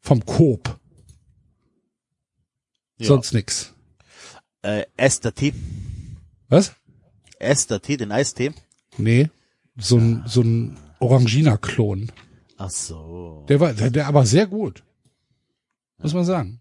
Vom 0.00 0.24
Coop. 0.26 0.78
Ja. 2.98 3.06
Sonst 3.06 3.32
nix. 3.32 3.72
Äh, 4.62 4.84
Esther 4.96 5.34
Tee. 5.34 5.52
Was? 6.48 6.72
Esther 7.38 7.80
Tee, 7.80 7.96
den 7.96 8.12
Eistee. 8.12 8.52
Nee. 8.98 9.30
So 9.78 9.98
ein, 9.98 10.22
so 10.26 10.40
ein 10.42 10.76
Orangina-Klon. 11.00 12.10
Ach 12.58 12.70
so. 12.70 13.44
Der 13.48 13.60
war, 13.60 13.72
der, 13.74 13.90
der 13.90 14.06
aber 14.06 14.24
sehr 14.26 14.46
gut. 14.46 14.82
Muss 15.98 16.14
man 16.14 16.24
sagen. 16.24 16.60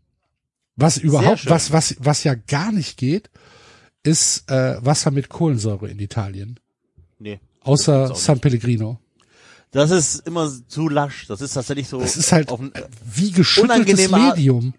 Was 0.76 0.98
überhaupt, 0.98 1.50
was, 1.50 1.72
was, 1.72 1.96
was 2.00 2.24
ja 2.26 2.36
gar 2.36 2.72
nicht 2.74 2.98
geht, 2.98 3.30
ist 4.04 4.50
äh, 4.52 4.78
Wasser 4.86 5.12
mit 5.12 5.30
Kohlensäure 5.30 5.88
in 5.90 6.00
Italien. 6.00 6.60
Nee. 7.20 7.40
Außer 7.62 8.14
San 8.16 8.40
Pellegrino. 8.40 9.00
Das 9.72 9.92
ist 9.92 10.28
immer 10.28 10.52
zu 10.68 10.90
lasch. 10.90 11.28
Das 11.28 11.42
ist 11.42 11.54
tatsächlich 11.54 11.88
so. 11.88 12.00
Das 12.02 12.18
ist 12.18 12.32
halt 12.32 12.50
auf, 12.50 12.60
ein- 12.60 12.72
wie 13.14 13.32
geschütteltes 13.32 13.64
unangenehme 14.04 14.18
Art- 14.18 14.36
Medium. 14.38 14.74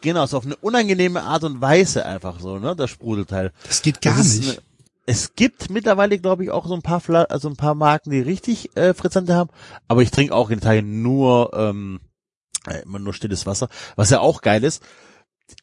genau, 0.00 0.26
so 0.26 0.38
auf 0.38 0.46
eine 0.46 0.56
unangenehme 0.56 1.22
Art 1.22 1.44
und 1.44 1.60
Weise 1.60 2.04
einfach 2.06 2.40
so, 2.40 2.58
ne, 2.58 2.74
das 2.74 2.90
Sprudelteil. 2.90 3.52
Das 3.68 3.82
geht 3.82 4.00
gar 4.00 4.16
Das 4.16 4.36
nicht. 4.38 4.48
Eine, 4.50 4.58
es 5.06 5.34
gibt 5.34 5.70
mittlerweile, 5.70 6.18
glaube 6.18 6.44
ich, 6.44 6.50
auch 6.50 6.66
so 6.66 6.74
ein 6.74 6.82
paar 6.82 7.00
Fla 7.00 7.24
also 7.24 7.48
ein 7.48 7.56
paar 7.56 7.74
Marken, 7.74 8.10
die 8.10 8.20
richtig 8.20 8.76
äh, 8.76 8.94
Frizzante 8.94 9.34
haben. 9.34 9.50
Aber 9.88 10.02
ich 10.02 10.10
trinke 10.10 10.34
auch 10.34 10.50
in 10.50 10.58
Italien 10.58 11.02
nur 11.02 11.50
ähm, 11.54 12.00
äh, 12.68 12.82
immer 12.82 12.98
nur 12.98 13.12
stilles 13.12 13.46
Wasser. 13.46 13.68
Was 13.96 14.10
ja 14.10 14.20
auch 14.20 14.42
geil 14.42 14.62
ist. 14.64 14.82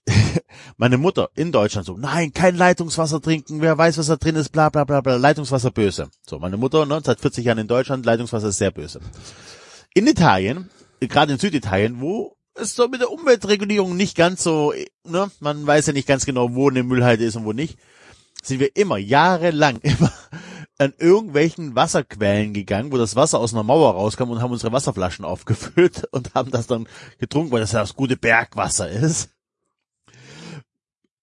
Meine 0.77 0.97
Mutter 0.97 1.29
in 1.35 1.51
Deutschland 1.51 1.87
so, 1.87 1.97
nein, 1.97 2.33
kein 2.33 2.55
Leitungswasser 2.55 3.21
trinken, 3.21 3.61
wer 3.61 3.77
weiß, 3.77 3.97
was 3.97 4.07
da 4.07 4.17
drin 4.17 4.35
ist, 4.35 4.49
bla 4.49 4.69
bla 4.69 4.83
bla 4.83 5.01
bla, 5.01 5.15
Leitungswasser 5.15 5.71
böse. 5.71 6.09
So, 6.27 6.37
meine 6.37 6.57
Mutter, 6.57 6.85
ne, 6.85 7.01
seit 7.03 7.19
40 7.19 7.45
Jahren 7.45 7.57
in 7.59 7.67
Deutschland, 7.67 8.05
Leitungswasser 8.05 8.49
ist 8.49 8.57
sehr 8.57 8.71
böse. 8.71 8.99
In 9.93 10.05
Italien, 10.05 10.69
gerade 10.99 11.33
in 11.33 11.39
Süditalien, 11.39 12.01
wo 12.01 12.35
es 12.55 12.75
so 12.75 12.87
mit 12.87 13.01
der 13.01 13.11
Umweltregulierung 13.11 13.95
nicht 13.95 14.15
ganz 14.15 14.43
so, 14.43 14.73
äh, 14.73 14.85
ne, 15.05 15.31
man 15.39 15.65
weiß 15.65 15.87
ja 15.87 15.93
nicht 15.93 16.07
ganz 16.07 16.25
genau, 16.25 16.53
wo 16.53 16.69
eine 16.69 16.83
Müllhalde 16.83 17.25
ist 17.25 17.35
und 17.35 17.45
wo 17.45 17.53
nicht, 17.53 17.79
sind 18.43 18.59
wir 18.59 18.75
immer, 18.75 18.97
jahrelang, 18.97 19.77
immer 19.81 20.11
an 20.77 20.93
irgendwelchen 20.97 21.75
Wasserquellen 21.75 22.53
gegangen, 22.53 22.91
wo 22.91 22.97
das 22.97 23.15
Wasser 23.15 23.39
aus 23.39 23.53
einer 23.53 23.63
Mauer 23.63 23.93
rauskam 23.93 24.29
und 24.29 24.41
haben 24.41 24.53
unsere 24.53 24.71
Wasserflaschen 24.71 25.25
aufgefüllt 25.25 26.05
und 26.11 26.33
haben 26.35 26.51
das 26.51 26.67
dann 26.67 26.87
getrunken, 27.19 27.51
weil 27.51 27.61
das 27.61 27.73
ja 27.73 27.81
das 27.81 27.95
gute 27.95 28.15
Bergwasser 28.15 28.89
ist. 28.89 29.29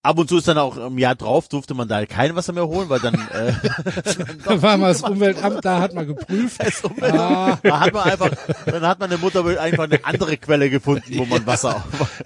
Ab 0.07 0.19
und 0.21 0.29
zu 0.29 0.37
ist 0.37 0.47
dann 0.47 0.57
auch 0.57 0.77
im 0.77 0.99
Jahr 0.99 1.17
drauf, 1.17 1.49
durfte 1.49 1.75
man 1.75 1.89
da 1.89 2.07
kein 2.07 2.37
Wasser 2.37 2.53
mehr 2.53 2.69
holen, 2.69 2.89
weil 2.89 3.01
dann, 3.01 3.15
äh, 3.15 3.53
Da 4.45 4.63
war 4.63 4.77
mal 4.77 4.93
das 4.93 5.03
Umweltamt, 5.03 5.65
da 5.65 5.81
hat 5.81 5.95
man 5.95 6.07
geprüft. 6.07 6.61
Ah, 7.03 7.59
da 7.61 7.81
hat 7.81 7.93
man 7.93 8.05
einfach, 8.05 8.31
dann 8.67 8.87
hat 8.87 9.01
meine 9.01 9.19
Mutter 9.19 9.45
wohl 9.45 9.59
einfach 9.59 9.85
eine 9.85 10.05
andere 10.05 10.37
Quelle 10.37 10.71
gefunden, 10.71 11.19
wo 11.19 11.25
man 11.25 11.45
Wasser 11.45 11.77
auf. 11.77 12.23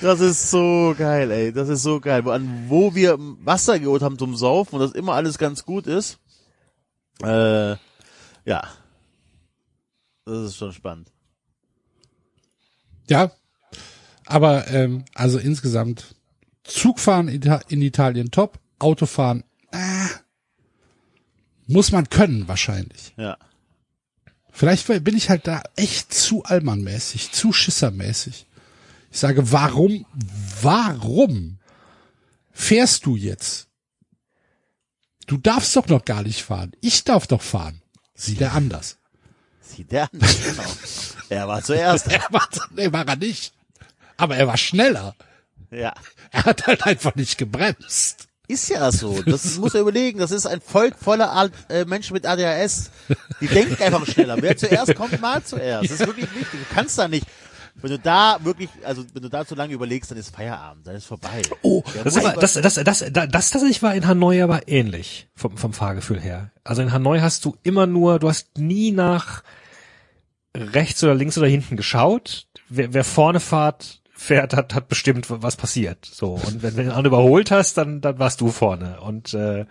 Das 0.00 0.20
ist 0.20 0.50
so 0.50 0.94
geil, 0.98 1.30
ey. 1.30 1.52
Das 1.52 1.68
ist 1.68 1.84
so 1.84 2.00
geil. 2.00 2.24
Wo, 2.24 2.30
an 2.30 2.64
wo 2.68 2.94
wir 2.94 3.16
Wasser 3.44 3.78
geholt 3.78 4.02
haben 4.02 4.18
zum 4.18 4.34
Saufen 4.34 4.74
und 4.76 4.80
das 4.80 4.90
immer 4.92 5.14
alles 5.14 5.38
ganz 5.38 5.64
gut 5.64 5.86
ist. 5.86 6.18
Äh, 7.22 7.76
ja. 8.44 8.64
Das 10.24 10.38
ist 10.46 10.56
schon 10.56 10.72
spannend. 10.72 11.12
ja. 13.08 13.30
Aber 14.26 14.68
ähm, 14.68 15.04
also 15.14 15.38
insgesamt 15.38 16.14
Zugfahren 16.64 17.28
in 17.28 17.42
Ita- 17.42 17.62
in 17.68 17.82
Italien 17.82 18.30
top, 18.30 18.58
Autofahren 18.78 19.44
äh, 19.72 20.06
muss 21.66 21.92
man 21.92 22.08
können 22.10 22.48
wahrscheinlich. 22.48 23.14
Ja. 23.16 23.36
Vielleicht 24.50 24.86
bin 25.04 25.16
ich 25.16 25.30
halt 25.30 25.46
da 25.46 25.62
echt 25.76 26.12
zu 26.12 26.44
allmannmäßig, 26.44 27.32
zu 27.32 27.52
schissermäßig. 27.52 28.46
Ich 29.10 29.18
sage, 29.18 29.50
warum, 29.52 30.04
warum 30.60 31.58
fährst 32.50 33.06
du 33.06 33.16
jetzt? 33.16 33.68
Du 35.26 35.36
darfst 35.38 35.74
doch 35.76 35.86
noch 35.88 36.04
gar 36.04 36.22
nicht 36.22 36.42
fahren. 36.42 36.72
Ich 36.80 37.04
darf 37.04 37.26
doch 37.26 37.42
fahren. 37.42 37.80
Sieht 38.14 38.40
er 38.40 38.52
anders. 38.52 38.98
Sieht 39.60 39.90
der 39.92 40.04
an. 40.12 40.18
Genau. 40.20 40.70
Er 41.30 41.48
war 41.48 41.62
zuerst. 41.62 42.06
Er 42.12 42.26
war, 42.30 42.46
nee, 42.74 42.92
war 42.92 43.06
er 43.08 43.16
nicht. 43.16 43.54
Aber 44.18 44.36
er 44.36 44.46
war 44.46 44.58
schneller. 44.58 45.14
Ja. 45.72 45.94
Er 46.30 46.44
hat 46.46 46.66
halt 46.66 46.86
einfach 46.86 47.14
nicht 47.14 47.36
gebremst. 47.36 48.28
Ist 48.48 48.68
ja 48.68 48.90
so. 48.90 49.22
Das 49.22 49.56
muss 49.58 49.74
er 49.74 49.82
überlegen. 49.82 50.18
Das 50.18 50.30
ist 50.30 50.46
ein 50.46 50.60
Volk 50.60 50.96
voller 50.98 51.50
äh, 51.68 51.84
Menschen 51.84 52.14
mit 52.14 52.26
ADHS. 52.26 52.90
Die 53.40 53.46
denken 53.46 53.82
einfach 53.82 54.06
schneller. 54.06 54.36
Wer 54.40 54.56
zuerst 54.56 54.94
kommt, 54.94 55.20
mal 55.20 55.42
zuerst. 55.42 55.90
Das 55.90 56.00
ist 56.00 56.06
wirklich 56.06 56.34
wichtig. 56.34 56.60
Du 56.68 56.74
kannst 56.74 56.98
da 56.98 57.08
nicht. 57.08 57.26
Wenn 57.74 57.90
du 57.90 57.98
da 57.98 58.38
wirklich, 58.42 58.68
also 58.84 59.04
wenn 59.14 59.22
du 59.22 59.30
da 59.30 59.46
zu 59.46 59.54
lange 59.54 59.72
überlegst, 59.72 60.10
dann 60.10 60.18
ist 60.18 60.34
Feierabend, 60.34 60.86
dann 60.86 60.94
ist 60.94 61.06
vorbei. 61.06 61.40
Oh, 61.62 61.82
Der 61.94 62.04
Das, 62.04 62.16
aber, 62.18 62.32
das, 62.34 62.54
das, 62.54 62.74
das, 62.74 62.98
das, 62.98 63.12
das 63.12 63.50
tatsächlich 63.50 63.82
war 63.82 63.94
in 63.94 64.06
Hanoi 64.06 64.42
aber 64.42 64.68
ähnlich 64.68 65.28
vom, 65.34 65.56
vom 65.56 65.72
Fahrgefühl 65.72 66.20
her. 66.20 66.50
Also 66.64 66.82
in 66.82 66.92
Hanoi 66.92 67.20
hast 67.20 67.44
du 67.46 67.56
immer 67.62 67.86
nur, 67.86 68.18
du 68.18 68.28
hast 68.28 68.58
nie 68.58 68.92
nach 68.92 69.42
rechts 70.54 71.02
oder 71.02 71.14
links 71.14 71.38
oder 71.38 71.46
hinten 71.46 71.76
geschaut. 71.76 72.46
Wer, 72.68 72.92
wer 72.92 73.04
vorne 73.04 73.40
fährt, 73.40 74.01
fährt, 74.22 74.54
hat, 74.54 74.74
hat 74.74 74.88
bestimmt, 74.88 75.26
was 75.28 75.56
passiert. 75.56 76.04
So 76.04 76.34
und 76.34 76.62
wenn, 76.62 76.76
wenn 76.76 76.86
du 76.86 76.94
einen 76.94 77.06
überholt 77.06 77.50
hast, 77.50 77.76
dann, 77.78 78.00
dann 78.00 78.18
warst 78.18 78.40
du 78.40 78.48
vorne 78.50 79.00
und 79.00 79.34
äh, 79.34 79.66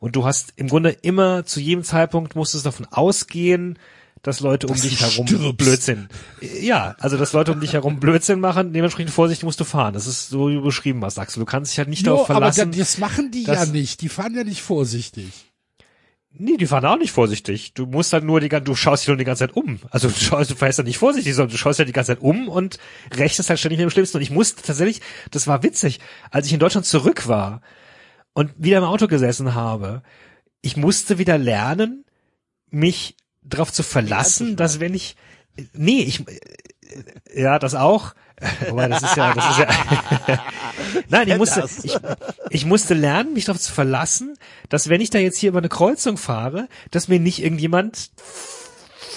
und 0.00 0.14
du 0.14 0.24
hast 0.24 0.52
im 0.56 0.68
Grunde 0.68 0.90
immer 0.90 1.44
zu 1.44 1.58
jedem 1.58 1.82
Zeitpunkt 1.82 2.36
musstest 2.36 2.64
davon 2.66 2.86
ausgehen, 2.90 3.78
dass 4.22 4.38
Leute 4.40 4.66
um 4.68 4.74
Dass 4.74 4.82
dich 4.82 4.98
du 4.98 5.04
herum 5.06 5.26
stirbst. 5.26 5.56
Blödsinn. 5.56 6.08
Ja, 6.60 6.94
also 7.00 7.16
dass 7.16 7.32
Leute 7.32 7.50
um 7.52 7.60
dich 7.60 7.72
herum 7.72 7.98
Blödsinn 7.98 8.38
machen, 8.40 8.72
dementsprechend 8.72 9.12
vorsichtig 9.12 9.44
musst 9.44 9.58
du 9.60 9.64
fahren. 9.64 9.94
Das 9.94 10.06
ist 10.06 10.28
so 10.28 10.48
wie 10.50 10.54
du 10.54 10.62
beschrieben 10.62 11.04
hast, 11.04 11.18
Axel. 11.18 11.40
Du 11.40 11.46
kannst 11.46 11.72
dich 11.72 11.78
halt 11.78 11.88
nicht 11.88 12.06
Jo, 12.06 12.12
darauf 12.12 12.30
aber 12.30 12.40
verlassen. 12.52 12.70
da- 12.72 12.78
das 12.78 12.98
machen 12.98 13.30
die 13.32 13.44
dass- 13.44 13.66
ja 13.66 13.72
nicht. 13.72 14.00
Die 14.02 14.08
fahren 14.08 14.34
ja 14.36 14.44
nicht 14.44 14.62
vorsichtig. 14.62 15.47
Nee, 16.40 16.56
die 16.56 16.66
fahren 16.66 16.84
auch 16.84 16.98
nicht 16.98 17.10
vorsichtig. 17.10 17.74
Du 17.74 17.86
musst 17.86 18.12
halt 18.12 18.22
nur 18.22 18.38
die 18.40 18.48
ganze, 18.48 18.64
du 18.64 18.76
schaust 18.76 19.02
dich 19.02 19.08
nur 19.08 19.16
die 19.16 19.24
ganze 19.24 19.40
Zeit 19.40 19.56
um. 19.56 19.80
Also 19.90 20.08
du 20.08 20.14
schaust, 20.14 20.50
du 20.50 20.54
fährst 20.54 20.78
ja 20.78 20.84
nicht 20.84 20.98
vorsichtig, 20.98 21.34
sondern 21.34 21.50
du 21.50 21.58
schaust 21.58 21.80
ja 21.80 21.84
die 21.84 21.92
ganze 21.92 22.12
Zeit 22.12 22.22
um 22.22 22.48
und 22.48 22.78
rechnest 23.12 23.50
halt 23.50 23.58
ständig 23.58 23.78
mit 23.78 23.88
dem 23.88 23.90
Schlimmsten. 23.90 24.18
Und 24.18 24.22
ich 24.22 24.30
musste 24.30 24.62
tatsächlich, 24.62 25.00
das 25.32 25.48
war 25.48 25.64
witzig, 25.64 25.98
als 26.30 26.46
ich 26.46 26.52
in 26.52 26.60
Deutschland 26.60 26.86
zurück 26.86 27.26
war 27.26 27.60
und 28.34 28.52
wieder 28.56 28.78
im 28.78 28.84
Auto 28.84 29.08
gesessen 29.08 29.54
habe, 29.54 30.02
ich 30.60 30.76
musste 30.76 31.18
wieder 31.18 31.38
lernen, 31.38 32.04
mich 32.70 33.16
darauf 33.42 33.72
zu 33.72 33.82
verlassen, 33.82 34.54
dass 34.56 34.78
wenn 34.78 34.94
ich, 34.94 35.16
nee, 35.72 36.02
ich, 36.02 36.24
ja, 37.34 37.58
das 37.58 37.74
auch. 37.74 38.14
Wobei, 38.68 38.88
das 38.88 39.02
ist 39.02 39.16
ja, 39.16 39.34
das 39.34 39.50
ist 39.50 39.58
ja. 39.58 39.68
Nein, 41.08 41.28
ich 41.28 41.36
musste, 41.36 41.64
ich, 41.82 41.96
ich 42.50 42.64
musste 42.64 42.94
lernen, 42.94 43.34
mich 43.34 43.46
darauf 43.46 43.60
zu 43.60 43.72
verlassen, 43.72 44.36
dass 44.68 44.88
wenn 44.88 45.00
ich 45.00 45.10
da 45.10 45.18
jetzt 45.18 45.38
hier 45.38 45.50
über 45.50 45.58
eine 45.58 45.68
Kreuzung 45.68 46.16
fahre, 46.16 46.68
dass 46.90 47.08
mir 47.08 47.18
nicht 47.18 47.42
irgendjemand 47.42 48.10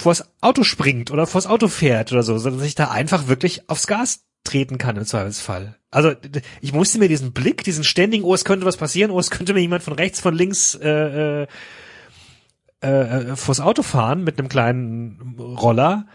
vors 0.01 0.26
Auto 0.41 0.63
springt 0.63 1.11
oder 1.11 1.28
vors 1.28 1.45
Auto 1.45 1.67
fährt 1.67 2.11
oder 2.11 2.24
so, 2.24 2.38
sondern 2.38 2.59
dass 2.59 2.67
ich 2.67 2.76
da 2.76 2.89
einfach 2.89 3.28
wirklich 3.28 3.69
aufs 3.69 3.88
Gas 3.88 4.22
treten 4.43 4.78
kann 4.80 4.97
im 4.97 5.05
Zweifelsfall. 5.05 5.78
Also 5.91 6.13
ich 6.61 6.74
musste 6.74 6.97
mir 6.97 7.07
diesen 7.07 7.34
Blick, 7.34 7.63
diesen 7.63 7.84
ständigen, 7.84 8.24
oh, 8.24 8.34
es 8.34 8.45
könnte 8.45 8.65
was 8.65 8.78
passieren, 8.78 9.11
oh, 9.11 9.19
es 9.19 9.30
könnte 9.30 9.53
mir 9.53 9.59
jemand 9.59 9.84
von 9.84 9.93
rechts, 9.93 10.19
von 10.19 10.34
links 10.34 10.74
äh, 10.76 11.43
äh, 11.43 11.47
äh, 12.82 13.36
vors 13.36 13.59
Auto 13.59 13.84
fahren 13.84 14.24
mit 14.24 14.39
einem 14.39 14.49
kleinen 14.49 15.36
Roller. 15.38 16.07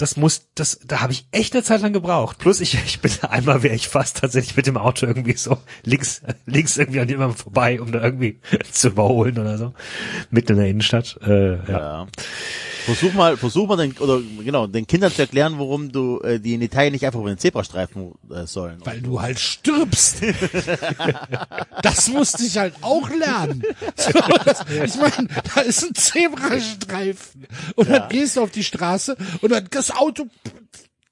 Das 0.00 0.16
muss, 0.16 0.48
das, 0.54 0.80
da 0.84 1.00
habe 1.02 1.12
ich 1.12 1.26
echt 1.30 1.54
eine 1.54 1.62
Zeit 1.62 1.82
lang 1.82 1.92
gebraucht. 1.92 2.38
Plus 2.38 2.60
ich, 2.60 2.74
ich 2.86 3.00
bin 3.00 3.12
einmal 3.22 3.62
wäre 3.62 3.74
ich 3.74 3.88
fast 3.88 4.18
tatsächlich 4.18 4.56
mit 4.56 4.66
dem 4.66 4.78
Auto 4.78 5.06
irgendwie 5.06 5.36
so 5.36 5.58
links, 5.84 6.22
links 6.46 6.78
irgendwie 6.78 7.00
an 7.00 7.08
jemandem 7.08 7.36
vorbei, 7.36 7.80
um 7.80 7.92
da 7.92 8.02
irgendwie 8.02 8.40
zu 8.72 8.88
überholen 8.88 9.38
oder 9.38 9.58
so. 9.58 9.74
Mitten 10.30 10.52
in 10.52 10.58
der 10.58 10.68
Innenstadt. 10.68 11.18
Äh, 11.22 11.56
ja. 11.56 11.68
Ja. 11.68 12.06
Versuch 12.84 13.12
mal, 13.12 13.36
versuch 13.36 13.68
mal 13.68 13.76
den, 13.76 13.92
oder 13.98 14.20
genau, 14.42 14.66
den 14.66 14.86
Kindern 14.86 15.12
zu 15.12 15.20
erklären, 15.20 15.58
warum 15.58 15.92
du 15.92 16.20
äh, 16.20 16.40
die 16.40 16.54
in 16.54 16.62
Italien 16.62 16.92
nicht 16.92 17.04
einfach 17.04 17.20
über 17.20 17.28
den 17.28 17.38
Zebrastreifen 17.38 18.12
äh, 18.30 18.46
sollen. 18.46 18.80
Weil 18.84 19.02
du 19.02 19.20
halt 19.20 19.38
stirbst. 19.38 20.22
das 21.82 22.08
musste 22.08 22.42
ich 22.42 22.56
halt 22.56 22.74
auch 22.80 23.08
lernen. 23.10 23.62
So, 23.96 24.12
das, 24.44 24.64
ich 24.70 24.96
meine, 24.96 25.28
da 25.54 25.60
ist 25.60 25.84
ein 25.84 25.94
Zebrastreifen. 25.94 27.46
Und 27.74 27.90
dann 27.90 28.08
gehst 28.08 28.36
du 28.36 28.42
auf 28.42 28.50
die 28.50 28.64
Straße 28.64 29.16
und 29.42 29.52
dann 29.52 29.68
das 29.90 29.96
Auto 29.98 30.26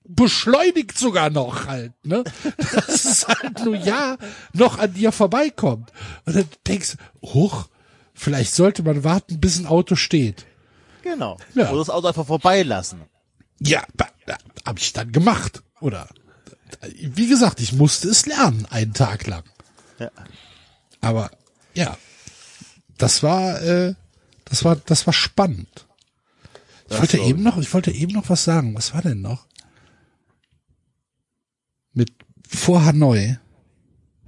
beschleunigt 0.04 0.96
sogar 0.96 1.30
noch 1.30 1.66
halt, 1.66 1.92
ne? 2.04 2.24
Das 2.72 3.04
ist 3.04 3.28
halt 3.28 3.64
nur 3.64 3.76
ja 3.76 4.16
noch 4.54 4.78
an 4.78 4.94
dir 4.94 5.12
vorbeikommt. 5.12 5.92
Und 6.24 6.36
dann 6.36 6.48
denkst 6.66 6.96
du, 6.96 7.34
huch, 7.34 7.68
vielleicht 8.14 8.54
sollte 8.54 8.82
man 8.82 9.04
warten, 9.04 9.40
bis 9.40 9.58
ein 9.58 9.66
Auto 9.66 9.96
steht. 9.96 10.46
Genau. 11.02 11.36
Ja. 11.54 11.68
Oder 11.70 11.78
das 11.78 11.90
Auto 11.90 12.08
einfach 12.08 12.26
vorbeilassen. 12.26 13.02
Ja, 13.60 13.82
habe 14.66 14.78
ich 14.78 14.92
dann 14.92 15.12
gemacht. 15.12 15.62
Oder 15.80 16.08
wie 16.94 17.28
gesagt, 17.28 17.60
ich 17.60 17.72
musste 17.72 18.08
es 18.08 18.26
lernen, 18.26 18.66
einen 18.70 18.94
Tag 18.94 19.26
lang. 19.26 19.44
Ja. 19.98 20.10
Aber 21.00 21.30
ja, 21.74 21.96
das 22.96 23.22
war, 23.22 23.60
äh, 23.62 23.94
das 24.44 24.64
war, 24.64 24.76
das 24.76 25.06
war 25.06 25.12
spannend. 25.12 25.88
Ich 26.91 26.99
wollte 26.99 27.18
eben 27.18 27.43
noch, 27.43 27.59
ich 27.59 27.72
wollte 27.74 27.91
eben 27.91 28.12
noch 28.12 28.28
was 28.30 28.45
sagen. 28.45 28.74
Was 28.74 28.95
war 28.95 29.03
denn 29.03 29.20
noch? 29.20 29.47
Mit 31.93 32.12
vor 32.49 32.84
Hanoi. 32.84 33.36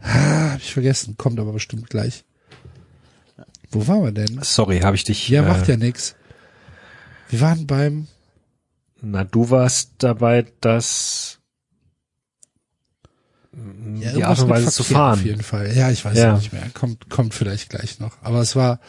Ah, 0.01 0.53
hab 0.53 0.61
ich 0.61 0.73
vergessen. 0.73 1.17
Kommt 1.17 1.39
aber 1.41 1.53
bestimmt 1.53 1.89
gleich. 1.89 2.25
Wo 3.71 3.87
waren 3.87 4.03
wir 4.03 4.13
denn? 4.13 4.41
Sorry, 4.43 4.81
habe 4.81 4.97
ich 4.97 5.05
dich. 5.05 5.29
Ja, 5.29 5.43
äh, 5.45 5.49
macht 5.49 5.69
ja 5.69 5.77
nix. 5.77 6.17
Wir 7.29 7.41
waren 7.41 7.67
beim, 7.67 8.09
Na, 9.01 9.25
du 9.25 9.51
warst 9.51 9.93
dabei, 9.99 10.47
das 10.61 11.39
ja, 13.99 14.13
die 14.13 14.25
Art 14.25 14.39
und 14.41 14.49
Weise 14.49 14.71
zu 14.71 14.83
Verkehr 14.85 15.03
Auf 15.03 15.17
fahren. 15.19 15.25
jeden 15.25 15.43
Fall. 15.43 15.77
Ja, 15.77 15.91
ich 15.91 16.05
weiß 16.05 16.17
Ja. 16.17 16.25
ja. 16.25 16.37
nicht 16.37 16.53
mehr. 16.53 16.69
Kommt, 16.75 17.09
kommt 17.09 17.35
vielleicht 17.35 17.71
gleich 17.71 18.01
noch. 18.01 18.17
Aber 18.23 18.41
es 18.41 18.55
war, 18.57 18.81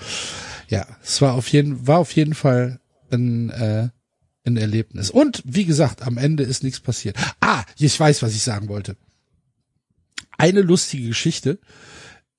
ja, 0.68 0.86
es 1.04 1.22
war 1.22 1.34
auf 1.34 1.48
jeden, 1.50 1.88
war 1.88 2.00
auf 2.00 2.12
jeden 2.16 2.34
Fall 2.34 2.80
ein, 3.12 3.50
äh, 3.50 3.90
ein 4.44 4.58
Erlebnis. 4.58 5.10
Und 5.10 5.44
wie 5.46 5.66
gesagt, 5.66 6.02
am 6.02 6.18
Ende 6.18 6.44
ist 6.44 6.64
nichts 6.64 6.80
passiert. 6.80 7.18
Ah, 7.40 7.64
ich 7.78 8.00
weiß, 8.00 8.22
was 8.22 8.34
ich 8.34 8.42
sagen 8.42 8.68
wollte. 8.68 8.98
Eine 10.38 10.62
lustige 10.62 11.08
Geschichte. 11.08 11.60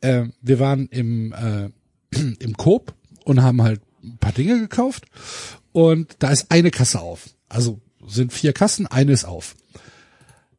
Äh, 0.00 0.26
wir 0.40 0.58
waren 0.58 0.88
im, 0.88 1.32
äh, 1.32 1.70
im 2.38 2.56
Coop 2.56 2.94
und 3.24 3.42
haben 3.42 3.62
halt 3.62 3.80
ein 4.02 4.18
paar 4.18 4.32
Dinge 4.32 4.58
gekauft. 4.58 5.06
Und 5.72 6.16
da 6.18 6.30
ist 6.30 6.50
eine 6.50 6.70
Kasse 6.70 7.00
auf. 7.00 7.30
Also 7.48 7.80
sind 8.06 8.32
vier 8.32 8.52
Kassen, 8.52 8.86
eine 8.86 9.12
ist 9.12 9.24
auf. 9.24 9.54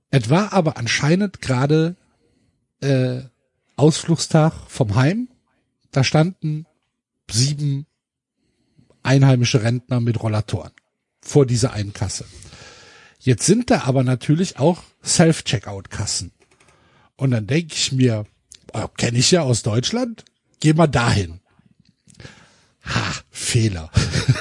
Es 0.09 0.30
war 0.30 0.53
aber 0.53 0.78
anscheinend 0.78 1.41
gerade 1.41 1.95
äh, 2.82 3.22
Ausflugstag 3.76 4.53
vom 4.68 4.95
Heim. 4.95 5.28
Da 5.91 6.03
standen 6.03 6.66
sieben 7.30 7.86
einheimische 9.04 9.62
Rentner 9.62 9.99
mit 9.99 10.22
Rollatoren 10.22 10.72
vor 11.22 11.45
dieser 11.45 11.74
einen 11.74 11.93
Kasse. 11.93 12.26
Jetzt 13.20 13.45
sind 13.45 13.70
da 13.70 13.84
aber 13.84 14.04
natürlich 14.04 14.60
auch 14.60 14.84
Self-Checkout-Kassen. 15.04 16.32
Und 17.16 17.32
dann 17.32 17.47
denke 17.47 17.74
ich 17.74 17.91
mir, 17.91 18.26
oh, 18.74 18.88
kenne 18.97 19.18
ich 19.18 19.32
ja 19.32 19.41
aus 19.41 19.64
Deutschland, 19.64 20.26
geh 20.60 20.74
mal 20.74 20.88
dahin. 20.88 21.39
Ha, 22.84 23.14
Fehler. 23.32 23.89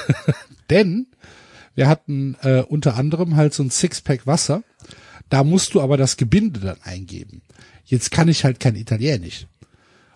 Denn 0.69 1.07
wir 1.75 1.87
hatten 1.87 2.35
äh, 2.41 2.61
unter 2.61 2.95
anderem 2.97 3.35
halt 3.35 3.53
so 3.53 3.63
ein 3.63 3.69
Sixpack 3.69 4.27
Wasser. 4.27 4.63
Da 5.29 5.43
musst 5.43 5.73
du 5.73 5.81
aber 5.81 5.97
das 5.97 6.17
Gebinde 6.17 6.59
dann 6.59 6.81
eingeben. 6.81 7.41
Jetzt 7.85 8.11
kann 8.11 8.27
ich 8.27 8.43
halt 8.43 8.59
kein 8.59 8.75
Italienisch. 8.75 9.47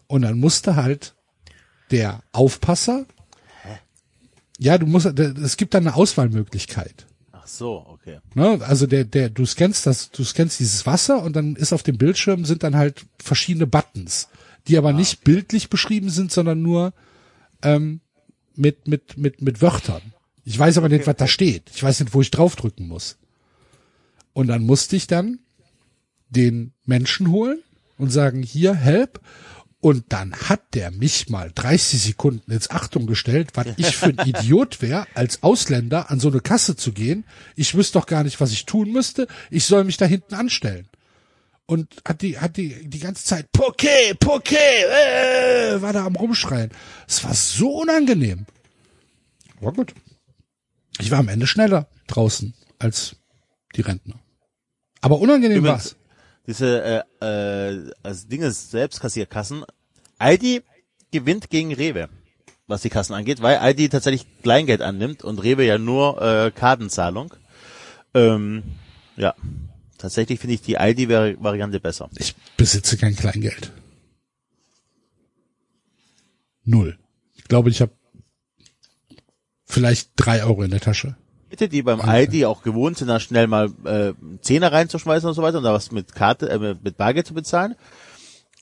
Und 0.07 0.21
dann 0.23 0.39
musste 0.39 0.75
halt 0.75 1.15
der 1.91 2.21
Aufpasser, 2.31 3.05
ja, 4.57 4.77
du 4.77 4.85
musst, 4.85 5.05
es 5.05 5.57
gibt 5.57 5.73
dann 5.73 5.87
eine 5.87 5.95
Auswahlmöglichkeit. 5.95 7.05
Ach 7.31 7.47
so, 7.47 7.85
okay. 7.87 8.19
Ne? 8.33 8.59
Also 8.61 8.87
der, 8.87 9.05
der, 9.05 9.29
du 9.29 9.45
scannst 9.45 9.85
das, 9.85 10.11
du 10.11 10.23
scannst 10.23 10.59
dieses 10.59 10.85
Wasser 10.85 11.23
und 11.23 11.35
dann 11.35 11.55
ist 11.55 11.73
auf 11.73 11.83
dem 11.83 11.97
Bildschirm 11.97 12.45
sind 12.45 12.63
dann 12.63 12.75
halt 12.75 13.05
verschiedene 13.19 13.67
Buttons, 13.67 14.29
die 14.67 14.77
aber 14.77 14.93
nicht 14.93 15.23
bildlich 15.23 15.69
beschrieben 15.69 16.09
sind, 16.09 16.31
sondern 16.31 16.61
nur 16.61 16.93
ähm, 17.61 18.01
mit, 18.55 18.87
mit, 18.87 19.17
mit, 19.17 19.41
mit 19.41 19.61
Wörtern. 19.61 20.01
Ich 20.43 20.57
weiß 20.57 20.77
aber 20.77 20.89
nicht, 20.89 21.07
was 21.07 21.15
da 21.15 21.27
steht. 21.27 21.69
Ich 21.73 21.83
weiß 21.83 21.99
nicht, 21.99 22.13
wo 22.13 22.21
ich 22.21 22.31
draufdrücken 22.31 22.87
muss. 22.87 23.17
Und 24.33 24.47
dann 24.47 24.63
musste 24.63 24.95
ich 24.95 25.07
dann 25.07 25.39
den 26.29 26.73
Menschen 26.85 27.31
holen 27.31 27.59
und 27.97 28.11
sagen, 28.11 28.43
hier, 28.43 28.73
help. 28.73 29.19
Und 29.79 30.05
dann 30.09 30.33
hat 30.33 30.73
der 30.73 30.89
mich 30.89 31.29
mal 31.29 31.51
30 31.53 32.01
Sekunden 32.01 32.51
ins 32.51 32.71
Achtung 32.71 33.05
gestellt, 33.05 33.51
was 33.53 33.67
ich 33.77 33.95
für 33.95 34.07
ein 34.07 34.17
Idiot 34.25 34.81
wäre, 34.81 35.05
als 35.13 35.43
Ausländer 35.43 36.09
an 36.09 36.19
so 36.19 36.29
eine 36.29 36.39
Kasse 36.39 36.75
zu 36.75 36.93
gehen. 36.93 37.25
Ich 37.55 37.75
wüsste 37.75 37.99
doch 37.99 38.07
gar 38.07 38.23
nicht, 38.23 38.41
was 38.41 38.51
ich 38.51 38.65
tun 38.65 38.91
müsste. 38.91 39.27
Ich 39.51 39.65
soll 39.65 39.83
mich 39.83 39.97
da 39.97 40.05
hinten 40.05 40.33
anstellen. 40.33 40.87
Und 41.67 42.01
hat 42.07 42.21
die, 42.21 42.39
hat 42.39 42.57
die, 42.57 42.89
die 42.89 42.99
ganze 42.99 43.25
Zeit, 43.25 43.49
Poké, 43.51 44.15
Poké, 44.15 44.55
äh, 44.55 45.81
war 45.81 45.93
da 45.93 46.05
am 46.05 46.15
Rumschreien. 46.15 46.71
Es 47.07 47.23
war 47.25 47.33
so 47.33 47.81
unangenehm. 47.81 48.45
War 49.59 49.73
gut. 49.73 49.93
Ich 50.99 51.11
war 51.11 51.19
am 51.19 51.27
Ende 51.27 51.45
schneller 51.45 51.87
draußen 52.07 52.53
als 52.79 53.17
die 53.75 53.81
Rentner. 53.81 54.15
Aber 55.01 55.19
unangenehm 55.19 55.63
war's. 55.63 55.96
Diese 56.47 57.05
äh, 57.21 57.25
äh, 57.25 57.91
also 58.03 58.27
Dinge 58.27 58.51
Selbstkassierkassen. 58.51 59.65
Aldi 60.17 60.63
gewinnt 61.11 61.49
gegen 61.49 61.73
Rewe, 61.73 62.09
was 62.65 62.81
die 62.81 62.89
Kassen 62.89 63.13
angeht, 63.13 63.41
weil 63.41 63.57
Aldi 63.57 63.89
tatsächlich 63.89 64.25
Kleingeld 64.41 64.81
annimmt 64.81 65.23
und 65.23 65.43
Rewe 65.43 65.65
ja 65.65 65.77
nur 65.77 66.21
äh, 66.21 66.51
Kartenzahlung. 66.51 67.33
Ähm, 68.13 68.63
ja, 69.17 69.35
tatsächlich 69.97 70.39
finde 70.39 70.55
ich 70.55 70.61
die 70.61 70.77
Aldi-Variante 70.77 71.79
besser. 71.79 72.09
Ich 72.17 72.35
besitze 72.55 72.97
kein 72.97 73.15
Kleingeld. 73.15 73.71
Null. 76.63 76.97
Ich 77.35 77.43
glaube, 77.45 77.69
ich 77.69 77.81
habe 77.81 77.93
vielleicht 79.65 80.11
drei 80.15 80.43
Euro 80.43 80.63
in 80.63 80.71
der 80.71 80.81
Tasche. 80.81 81.15
Bitte, 81.49 81.69
die 81.69 81.81
beim 81.81 82.01
Aldi 82.01 82.45
auch 82.45 82.61
gewohnt 82.61 82.97
sind, 82.97 83.07
da 83.07 83.19
schnell 83.19 83.47
mal 83.47 83.69
äh, 83.85 84.13
Zehner 84.41 84.71
reinzuschmeißen 84.71 85.29
und 85.29 85.35
so 85.35 85.41
weiter 85.41 85.59
und 85.59 85.63
da 85.63 85.73
was 85.73 85.91
mit 85.91 86.13
Karte, 86.13 86.49
äh, 86.49 86.75
mit 86.81 86.97
Bargeld 86.97 87.27
zu 87.27 87.33
bezahlen. 87.33 87.75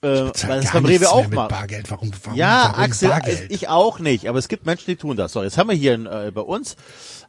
Äh, 0.01 0.31
weil 0.47 0.61
das 0.61 0.71
beim 0.71 0.85
Rewe 0.85 1.09
auch 1.09 1.27
mal. 1.29 1.47
Bargeld. 1.47 1.89
Warum, 1.89 2.11
warum, 2.23 2.37
Ja, 2.37 2.69
warum 2.69 2.83
Axel, 2.83 3.09
Bargeld? 3.09 3.49
ich 3.49 3.69
auch 3.69 3.99
nicht, 3.99 4.27
aber 4.27 4.37
es 4.37 4.47
gibt 4.47 4.65
Menschen, 4.65 4.85
die 4.87 4.97
tun 4.97 5.17
das. 5.17 5.31
So, 5.31 5.41
jetzt 5.41 5.57
haben 5.57 5.69
wir 5.69 5.75
hier 5.75 5.93
äh, 5.93 6.31
bei 6.31 6.41
uns, 6.41 6.75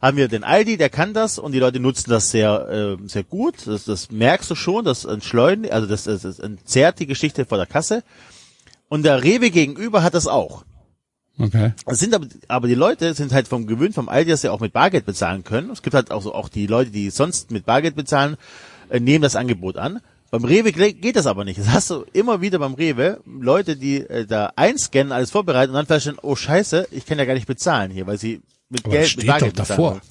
haben 0.01 0.17
wir 0.17 0.27
den 0.27 0.43
Aldi, 0.43 0.77
der 0.77 0.89
kann 0.89 1.13
das 1.13 1.39
und 1.39 1.53
die 1.53 1.59
Leute 1.59 1.79
nutzen 1.79 2.11
das 2.11 2.29
sehr, 2.29 2.97
äh, 3.01 3.07
sehr 3.07 3.23
gut. 3.23 3.65
Das, 3.65 3.85
das 3.85 4.11
merkst 4.11 4.51
du 4.51 4.55
schon, 4.55 4.85
das 4.85 5.05
entschleunigt, 5.05 5.73
also 5.73 5.87
das, 5.87 6.03
das, 6.03 6.21
das 6.21 6.39
entzerrt 6.39 6.99
die 6.99 7.07
Geschichte 7.07 7.45
vor 7.45 7.57
der 7.57 7.67
Kasse. 7.67 8.03
Und 8.89 9.03
der 9.03 9.23
Rewe 9.23 9.49
gegenüber 9.49 10.03
hat 10.03 10.13
das 10.13 10.27
auch. 10.27 10.63
Okay. 11.39 11.73
Es 11.85 11.99
sind 11.99 12.13
aber, 12.15 12.25
aber 12.47 12.67
die 12.67 12.75
Leute 12.75 13.13
sind 13.13 13.31
halt 13.31 13.47
vom 13.47 13.67
Gewöhn 13.67 13.93
vom 13.93 14.09
Aldi, 14.09 14.31
dass 14.31 14.41
sie 14.41 14.49
auch 14.49 14.59
mit 14.59 14.73
Bargeld 14.73 15.05
bezahlen 15.05 15.43
können. 15.43 15.69
Es 15.69 15.81
gibt 15.83 15.93
halt 15.93 16.11
auch 16.11 16.21
so, 16.23 16.33
auch 16.33 16.49
die 16.49 16.65
Leute, 16.67 16.89
die 16.89 17.09
sonst 17.11 17.51
mit 17.51 17.65
Bargeld 17.65 17.95
bezahlen, 17.95 18.37
äh, 18.89 18.99
nehmen 18.99 19.21
das 19.21 19.35
Angebot 19.35 19.77
an. 19.77 20.01
Beim 20.29 20.43
Rewe 20.43 20.71
geht 20.73 21.15
das 21.15 21.25
aber 21.25 21.45
nicht. 21.45 21.59
Das 21.59 21.69
hast 21.69 21.89
du 21.89 22.05
immer 22.11 22.41
wieder 22.41 22.59
beim 22.59 22.73
Rewe 22.73 23.21
Leute, 23.25 23.77
die 23.77 23.97
äh, 23.97 24.25
da 24.25 24.51
einscannen, 24.55 25.11
alles 25.13 25.31
vorbereiten 25.31 25.69
und 25.71 25.75
dann 25.75 25.85
feststellen, 25.85 26.19
oh 26.21 26.35
scheiße, 26.35 26.87
ich 26.91 27.05
kann 27.05 27.19
ja 27.19 27.25
gar 27.25 27.35
nicht 27.35 27.47
bezahlen 27.47 27.91
hier, 27.91 28.07
weil 28.07 28.17
sie 28.17 28.41
mit 28.69 28.83
Aber 28.83 28.93
das 28.95 28.99
Geld, 28.99 29.09
steht 29.09 29.17
mit 29.23 29.27
Bargeld 29.27 29.51
doch 29.59 29.63
bezahlen 29.63 29.77
davor. 29.77 29.91
wollen. 29.91 30.01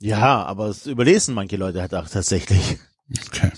Ja, 0.00 0.44
aber 0.44 0.68
es 0.68 0.86
überlesen 0.86 1.34
manche 1.34 1.56
Leute 1.56 1.80
halt 1.80 1.94
auch 1.94 2.08
tatsächlich. 2.08 2.78
Okay. 3.28 3.50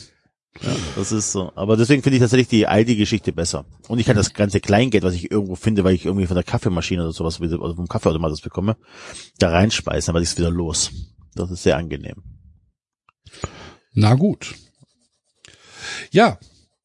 Das 0.94 1.12
ist 1.12 1.32
so. 1.32 1.52
Aber 1.54 1.76
deswegen 1.76 2.02
finde 2.02 2.16
ich 2.16 2.20
tatsächlich 2.20 2.48
die 2.48 2.66
Aldi-Geschichte 2.66 3.32
besser. 3.32 3.64
Und 3.88 3.98
ich 3.98 4.06
kann 4.06 4.16
das 4.16 4.34
ganze 4.34 4.60
Kleingeld, 4.60 5.04
was 5.04 5.14
ich 5.14 5.30
irgendwo 5.30 5.56
finde, 5.56 5.84
weil 5.84 5.94
ich 5.94 6.04
irgendwie 6.04 6.26
von 6.26 6.34
der 6.34 6.44
Kaffeemaschine 6.44 7.02
oder 7.02 7.12
sowas 7.12 7.40
oder 7.40 7.74
vom 7.74 7.88
Kaffeeautomat 7.88 8.30
das 8.30 8.40
bekomme, 8.40 8.76
da 9.38 9.50
reinspeisen, 9.50 10.10
aber 10.10 10.20
ist 10.20 10.38
wieder 10.38 10.50
los. 10.50 10.90
Das 11.34 11.50
ist 11.50 11.62
sehr 11.62 11.76
angenehm. 11.76 12.22
Na 13.92 14.14
gut. 14.14 14.54
Ja, 16.10 16.38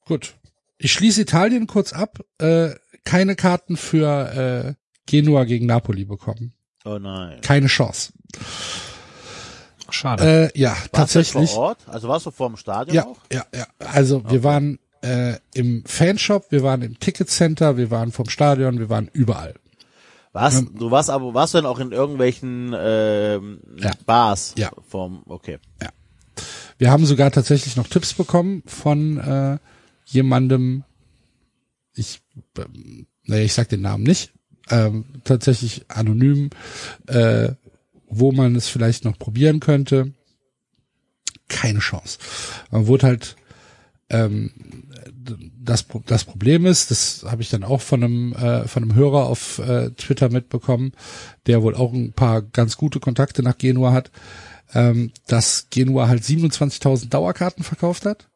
gut. 0.06 0.36
Ich 0.78 0.94
schließe 0.94 1.22
Italien 1.22 1.68
kurz 1.68 1.94
ab. 1.94 2.20
Äh, 2.38 2.76
keine 3.04 3.36
Karten 3.36 3.78
für 3.78 4.76
äh, 4.76 4.76
Genua 5.06 5.44
gegen 5.44 5.66
Napoli 5.66 6.06
bekommen. 6.06 6.54
Oh 6.86 6.98
nein. 7.00 7.42
Keine 7.42 7.68
Chance. 7.68 8.14
Schade. 9.96 10.52
Äh, 10.54 10.60
ja, 10.60 10.70
Warst 10.72 10.86
du 10.86 10.90
tatsächlich. 10.92 11.52
vor 11.52 11.60
Ort? 11.64 11.78
Also 11.88 12.08
warst 12.08 12.26
du 12.26 12.32
vor 12.32 12.50
dem 12.50 12.58
Stadion 12.58 12.96
Ja, 12.96 13.06
auch? 13.06 13.18
ja, 13.32 13.46
ja. 13.56 13.66
Also 13.80 14.24
wir 14.30 14.44
waren 14.44 14.80
äh, 15.02 15.36
im 15.54 15.84
Fanshop, 15.86 16.52
wir 16.52 16.64
waren 16.64 16.82
im 16.82 17.00
Ticketcenter, 17.00 17.78
wir 17.78 17.92
waren 17.92 18.12
vom 18.12 18.30
Stadion, 18.30 18.80
wir 18.80 18.90
waren 18.90 19.10
überall. 19.14 19.56
Warst, 20.34 20.66
du 20.74 20.92
warst 20.92 21.10
aber, 21.10 21.34
warst 21.34 21.54
du 21.54 21.60
denn 21.60 21.66
auch 21.66 21.80
in 21.80 21.94
irgendwelchen 21.94 22.76
ähm, 22.78 23.60
Ja. 23.78 23.92
Bars? 24.06 24.54
Ja. 24.58 24.70
Vom, 24.90 25.24
okay. 25.28 25.60
Wir 26.78 26.92
haben 26.92 27.06
sogar 27.06 27.32
tatsächlich 27.32 27.78
noch 27.78 27.88
Tipps 27.88 28.14
bekommen 28.14 28.62
von 28.66 29.18
äh, 29.18 29.58
jemandem, 30.06 30.84
ich, 31.94 32.22
ähm, 32.58 33.08
naja, 33.24 33.44
ich 33.46 33.54
sag 33.54 33.70
den 33.70 33.80
Namen 33.82 34.04
nicht, 34.04 34.34
ähm, 34.70 35.06
tatsächlich 35.24 35.86
anonym, 35.88 36.50
äh, 37.08 37.54
wo 38.20 38.32
man 38.32 38.56
es 38.56 38.68
vielleicht 38.68 39.06
noch 39.06 39.18
probieren 39.18 39.60
könnte. 39.60 40.14
Keine 41.48 41.80
Chance. 41.80 42.18
Man 42.72 42.88
wurde 42.88 43.08
halt, 43.08 43.36
ähm, 44.10 44.52
das, 45.60 45.86
das 46.06 46.24
Problem 46.24 46.66
ist, 46.66 46.92
das 46.92 47.26
habe 47.28 47.42
ich 47.42 47.50
dann 47.50 47.64
auch 47.64 47.82
von 47.82 48.04
einem, 48.04 48.34
äh, 48.34 48.68
von 48.68 48.84
einem 48.84 48.96
Hörer 48.96 49.26
auf 49.26 49.60
äh, 49.60 49.92
Twitter 49.92 50.30
mitbekommen, 50.30 50.94
der 51.48 51.62
wohl 51.62 51.76
auch 51.76 51.94
ein 51.94 52.14
paar 52.14 52.42
ganz 52.42 52.78
gute 52.78 53.00
Kontakte 53.00 53.44
nach 53.44 53.58
Genua 53.58 53.92
hat, 53.92 54.12
ähm, 54.74 55.12
dass 55.28 55.68
Genua 55.70 56.08
halt 56.08 56.24
27.000 56.24 57.10
Dauerkarten 57.10 57.64
verkauft 57.64 58.06
hat. 58.06 58.28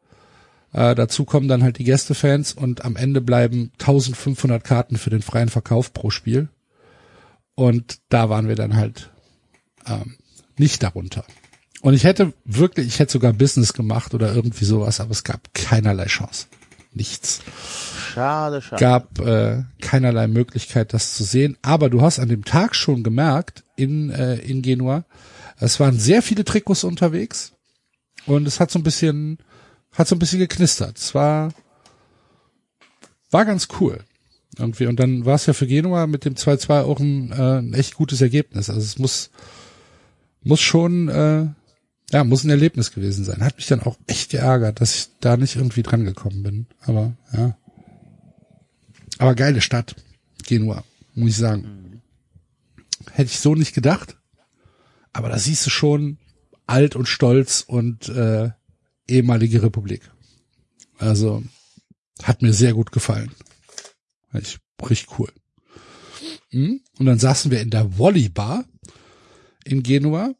Äh, 0.73 0.95
dazu 0.95 1.25
kommen 1.25 1.47
dann 1.47 1.63
halt 1.63 1.79
die 1.79 1.83
Gästefans 1.83 2.53
und 2.53 2.85
am 2.85 2.95
Ende 2.95 3.21
bleiben 3.21 3.71
1500 3.79 4.63
Karten 4.63 4.97
für 4.97 5.09
den 5.09 5.21
freien 5.21 5.49
Verkauf 5.49 5.93
pro 5.93 6.09
Spiel. 6.09 6.49
Und 7.55 7.99
da 8.09 8.29
waren 8.29 8.47
wir 8.47 8.55
dann 8.55 8.75
halt 8.75 9.11
ähm, 9.89 10.15
nicht 10.57 10.83
darunter. 10.83 11.25
Und 11.81 11.93
ich 11.93 12.03
hätte 12.03 12.33
wirklich, 12.45 12.87
ich 12.87 12.99
hätte 12.99 13.13
sogar 13.13 13.33
Business 13.33 13.73
gemacht 13.73 14.13
oder 14.13 14.33
irgendwie 14.33 14.65
sowas, 14.65 14.99
aber 14.99 15.11
es 15.11 15.23
gab 15.23 15.53
keinerlei 15.53 16.05
Chance. 16.05 16.47
Nichts. 16.93 17.41
Schade, 18.13 18.61
schade. 18.61 18.81
Gab 18.81 19.19
äh, 19.19 19.63
keinerlei 19.79 20.27
Möglichkeit, 20.27 20.93
das 20.93 21.13
zu 21.13 21.23
sehen. 21.23 21.57
Aber 21.61 21.89
du 21.89 22.01
hast 22.01 22.19
an 22.19 22.29
dem 22.29 22.43
Tag 22.43 22.75
schon 22.75 23.03
gemerkt, 23.03 23.63
in, 23.75 24.09
äh, 24.09 24.35
in 24.37 24.61
Genua, 24.61 25.05
es 25.57 25.79
waren 25.79 25.99
sehr 25.99 26.21
viele 26.21 26.43
Trikots 26.43 26.83
unterwegs 26.83 27.53
und 28.25 28.47
es 28.47 28.59
hat 28.59 28.71
so 28.71 28.79
ein 28.79 28.83
bisschen, 28.83 29.37
hat 29.93 30.07
so 30.07 30.15
ein 30.15 30.19
bisschen 30.19 30.39
geknistert. 30.39 30.97
Es 30.97 31.13
war, 31.13 31.53
war 33.29 33.45
ganz 33.45 33.67
cool. 33.79 34.03
Irgendwie. 34.57 34.87
Und 34.87 34.99
dann 34.99 35.25
war 35.25 35.35
es 35.35 35.45
ja 35.45 35.53
für 35.53 35.67
Genua 35.67 36.07
mit 36.07 36.25
dem 36.25 36.35
2-2 36.35 36.81
auch 36.81 36.99
ein, 36.99 37.31
äh, 37.31 37.59
ein 37.59 37.73
echt 37.73 37.95
gutes 37.95 38.21
Ergebnis. 38.21 38.69
Also 38.69 38.81
es 38.81 38.97
muss, 38.97 39.29
muss 40.41 40.61
schon, 40.61 41.09
äh, 41.09 41.47
ja, 42.11 42.23
muss 42.23 42.43
ein 42.43 42.49
Erlebnis 42.49 42.91
gewesen 42.91 43.23
sein. 43.23 43.43
Hat 43.43 43.57
mich 43.57 43.67
dann 43.67 43.81
auch 43.81 43.97
echt 44.07 44.31
geärgert, 44.31 44.81
dass 44.81 44.95
ich 44.95 45.07
da 45.19 45.37
nicht 45.37 45.55
irgendwie 45.55 45.83
dran 45.83 46.05
gekommen 46.05 46.43
bin. 46.43 46.67
Aber 46.81 47.13
ja. 47.33 47.57
Aber 49.17 49.35
geile 49.35 49.61
Stadt, 49.61 49.95
Genua, 50.45 50.83
muss 51.13 51.31
ich 51.31 51.37
sagen. 51.37 52.01
Hätte 53.11 53.31
ich 53.31 53.39
so 53.39 53.55
nicht 53.55 53.73
gedacht. 53.73 54.17
Aber 55.13 55.29
da 55.29 55.37
siehst 55.37 55.65
du 55.65 55.69
schon 55.69 56.17
alt 56.67 56.95
und 56.95 57.07
stolz 57.07 57.63
und 57.67 58.09
äh, 58.09 58.51
ehemalige 59.07 59.61
Republik. 59.63 60.09
Also 60.97 61.43
hat 62.23 62.41
mir 62.41 62.53
sehr 62.53 62.73
gut 62.73 62.91
gefallen. 62.91 63.31
Ich, 64.33 64.59
richtig 64.87 65.19
cool. 65.19 65.31
Mhm. 66.51 66.81
Und 66.97 67.05
dann 67.05 67.19
saßen 67.19 67.51
wir 67.51 67.61
in 67.61 67.69
der 67.69 67.97
Volleybar 67.97 68.65
in 69.63 69.83
Genua 69.83 70.33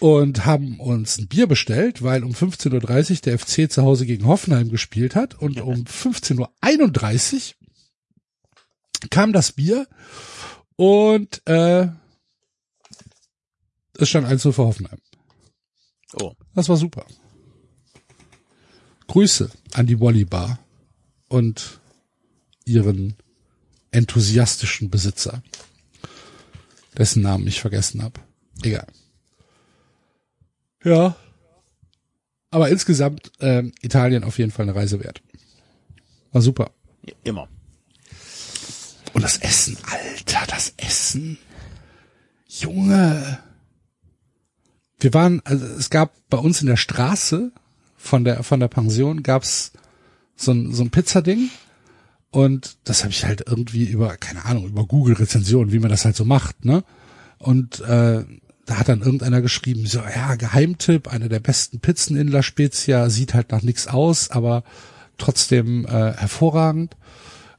und 0.00 0.46
haben 0.46 0.80
uns 0.80 1.18
ein 1.18 1.28
Bier 1.28 1.46
bestellt, 1.46 2.02
weil 2.02 2.24
um 2.24 2.32
15.30 2.32 3.10
Uhr 3.10 3.16
der 3.20 3.38
FC 3.38 3.70
zu 3.70 3.82
Hause 3.82 4.06
gegen 4.06 4.26
Hoffenheim 4.26 4.68
gespielt 4.70 5.14
hat 5.14 5.34
und 5.34 5.60
um 5.60 5.84
15.31 5.84 7.54
Uhr 7.54 9.08
kam 9.10 9.32
das 9.32 9.52
Bier 9.52 9.86
und 10.76 11.46
äh, 11.46 11.88
es 13.98 14.08
stand 14.08 14.26
1 14.26 14.42
für 14.42 14.56
Hoffenheim. 14.56 14.98
Oh. 16.14 16.32
Das 16.54 16.68
war 16.68 16.76
super. 16.76 17.06
Grüße 19.06 19.50
an 19.74 19.86
die 19.86 20.00
Wolli-Bar 20.00 20.58
und 21.28 21.80
ihren 22.64 23.16
enthusiastischen 23.90 24.90
Besitzer, 24.90 25.42
dessen 26.96 27.22
Namen 27.22 27.46
ich 27.46 27.60
vergessen 27.60 28.02
habe. 28.02 28.20
Egal. 28.62 28.86
Ja. 30.84 31.16
Aber 32.50 32.68
insgesamt 32.68 33.32
ähm, 33.40 33.72
Italien 33.80 34.24
auf 34.24 34.38
jeden 34.38 34.50
Fall 34.50 34.64
eine 34.64 34.74
Reise 34.74 35.02
wert. 35.02 35.22
War 36.32 36.42
super. 36.42 36.70
Immer. 37.24 37.48
Und 39.14 39.22
das 39.22 39.38
Essen, 39.38 39.76
Alter, 39.90 40.46
das 40.48 40.74
Essen. 40.76 41.38
Junge. 42.48 43.38
Wir 44.98 45.14
waren, 45.14 45.40
also 45.44 45.64
es 45.64 45.90
gab 45.90 46.14
bei 46.28 46.38
uns 46.38 46.60
in 46.60 46.66
der 46.66 46.76
Straße 46.76 47.52
von 47.96 48.24
der 48.24 48.42
von 48.42 48.60
der 48.60 48.68
Pension 48.68 49.22
gab's 49.22 49.72
so 50.36 50.52
ein 50.52 50.72
so 50.72 50.82
ein 50.82 50.90
Pizzading 50.90 51.50
und 52.32 52.78
das 52.84 53.02
habe 53.02 53.12
ich 53.12 53.26
halt 53.26 53.44
irgendwie 53.46 53.84
über 53.84 54.16
keine 54.16 54.46
Ahnung 54.46 54.66
über 54.66 54.86
Google 54.86 55.14
Rezensionen, 55.16 55.70
wie 55.70 55.78
man 55.78 55.90
das 55.90 56.06
halt 56.06 56.16
so 56.16 56.24
macht, 56.24 56.64
ne? 56.64 56.82
Und 57.38 57.80
äh, 57.80 58.24
da 58.64 58.78
hat 58.78 58.88
dann 58.88 59.02
irgendeiner 59.02 59.42
geschrieben, 59.42 59.86
so 59.86 59.98
ja 60.00 60.34
Geheimtipp, 60.36 61.08
eine 61.08 61.28
der 61.28 61.40
besten 61.40 61.80
Pizzen 61.80 62.16
in 62.16 62.28
La 62.28 62.42
Spezia, 62.42 63.10
sieht 63.10 63.34
halt 63.34 63.52
nach 63.52 63.60
nichts 63.60 63.86
aus, 63.86 64.30
aber 64.30 64.64
trotzdem 65.18 65.84
äh, 65.84 66.14
hervorragend. 66.14 66.96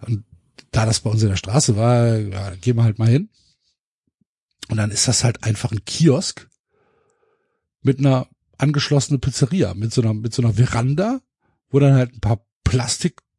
Und 0.08 0.24
da 0.72 0.88
das 0.88 1.02
bei 1.02 1.12
uns 1.12 1.22
in 1.22 1.30
der 1.30 1.36
Straße 1.36 1.76
war, 1.76 2.18
ja, 2.18 2.56
gehen 2.56 2.76
wir 2.76 2.84
halt 2.84 2.98
mal 2.98 3.10
hin. 3.10 3.30
Und 4.70 4.78
dann 4.78 4.90
ist 4.90 5.08
das 5.08 5.24
halt 5.24 5.44
einfach 5.44 5.72
ein 5.72 5.86
Kiosk 5.86 6.50
mit 7.84 8.00
einer 8.00 8.28
angeschlossenen 8.58 9.22
Pizzeria, 9.22 9.76
mit 9.76 9.94
so 9.94 10.02
einer, 10.02 10.16
mit 10.16 10.34
so 10.34 10.42
einer 10.42 10.54
Veranda, 10.54 11.22
wo 11.70 11.78
dann 11.78 11.94
halt 11.94 12.16
ein 12.16 12.22
paar 12.22 12.44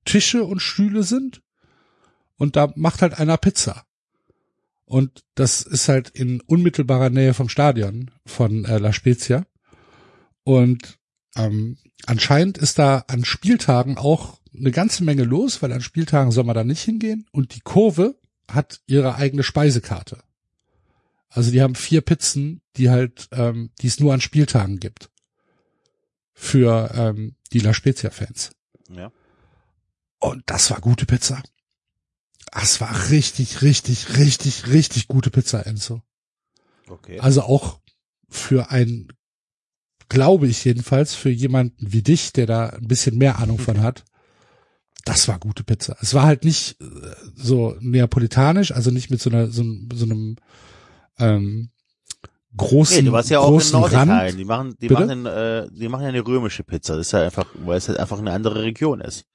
Plastiktische 0.05 0.45
und 0.45 0.61
Stühle 0.61 1.03
sind. 1.03 1.43
Und 2.37 2.57
da 2.57 2.73
macht 2.77 3.03
halt 3.03 3.15
einer 3.15 3.37
Pizza. 3.37 3.85
Und 4.85 5.25
das 5.35 5.63
ist 5.63 5.89
halt 5.89 6.11
in 6.11 6.41
unmittelbarer 6.43 7.11
Nähe 7.11 7.33
vom 7.33 7.49
Stadion 7.49 8.11
von 8.27 8.65
äh, 8.65 8.79
La 8.79 8.93
Spezia. 8.93 9.47
Und 10.43 10.99
ähm, 11.37 11.79
anscheinend 12.07 12.59
ist 12.59 12.79
da 12.79 13.05
an 13.09 13.25
Spieltagen 13.25 13.97
auch 13.97 14.41
eine 14.57 14.71
ganze 14.73 15.05
Menge 15.05 15.25
los, 15.25 15.63
weil 15.63 15.73
an 15.73 15.81
Spieltagen 15.81 16.33
soll 16.33 16.45
man 16.45 16.55
da 16.55 16.65
nicht 16.65 16.83
hingehen. 16.83 17.27
Und 17.33 17.55
die 17.55 17.61
Kurve 17.61 18.17
hat 18.51 18.83
ihre 18.87 19.15
eigene 19.17 19.43
Speisekarte. 19.43 20.19
Also 21.31 21.51
die 21.51 21.63
haben 21.63 21.75
vier 21.75 22.03
Pizzen, 22.03 22.61
die 22.77 22.91
halt, 22.91 23.29
ähm, 23.33 23.71
die 23.81 23.87
es 23.87 24.01
nur 24.01 24.13
an 24.13 24.21
Spieltagen 24.21 24.79
gibt. 24.81 25.11
Für 26.35 26.91
ähm, 26.95 27.37
die 27.53 27.61
La 27.61 27.73
Spezia-Fans. 27.73 28.51
Ja. 28.91 29.11
Und 30.25 30.43
das 30.47 30.71
war 30.71 30.81
gute 30.81 31.05
Pizza. 31.07 31.43
Das 32.53 32.81
war 32.81 33.11
richtig, 33.11 33.61
richtig, 33.63 34.17
richtig, 34.17 34.69
richtig 34.69 35.07
gute 35.09 35.31
Pizza, 35.31 35.67
Enzo. 35.67 36.01
Okay. 36.89 37.19
Also 37.21 37.43
auch 37.43 37.81
für 38.29 38.71
ein, 38.71 39.09
glaube 40.09 40.47
ich 40.47 40.65
jedenfalls, 40.65 41.15
für 41.15 41.31
jemanden 41.31 41.93
wie 41.93 42.03
dich, 42.03 42.33
der 42.33 42.47
da 42.47 42.67
ein 42.71 42.89
bisschen 42.89 43.19
mehr 43.19 43.39
Ahnung 43.39 43.59
von 43.59 43.83
hat. 43.83 44.05
Das 45.05 45.29
war 45.29 45.39
gute 45.39 45.65
Pizza. 45.65 45.97
Es 46.01 46.15
war 46.15 46.23
halt 46.25 46.45
nicht 46.45 46.81
äh, 46.81 46.85
so 47.35 47.77
neapolitanisch, 47.81 48.73
also 48.73 48.91
nicht 48.91 49.11
mit 49.11 49.21
so 49.21 49.29
einer, 49.29 49.49
so, 49.51 49.61
einem- 49.63 49.89
so 49.93 50.05
einem 50.07 50.37
ähm, 51.19 51.71
großen, 52.57 52.97
Nee, 52.97 53.03
du 53.03 53.13
warst 53.13 53.29
ja 53.31 53.41
auch 53.41 53.61
in 53.61 53.71
Norditalien. 53.73 54.37
Die 54.39 54.45
machen, 54.47 54.75
die 54.81 54.89
Bitte? 54.89 55.03
machen, 55.07 55.27
äh, 55.27 55.69
die 55.71 55.89
machen 55.89 56.03
ja 56.05 56.09
eine 56.09 56.27
römische 56.27 56.65
Pizza. 56.65 56.97
Das 56.97 57.09
ist 57.09 57.13
ja 57.13 57.23
einfach, 57.23 57.47
weil 57.55 57.77
es 57.77 57.89
halt 57.89 57.99
einfach 57.99 58.19
eine 58.19 58.33
andere 58.33 58.63
Region 58.63 59.01
ist. 59.03 59.27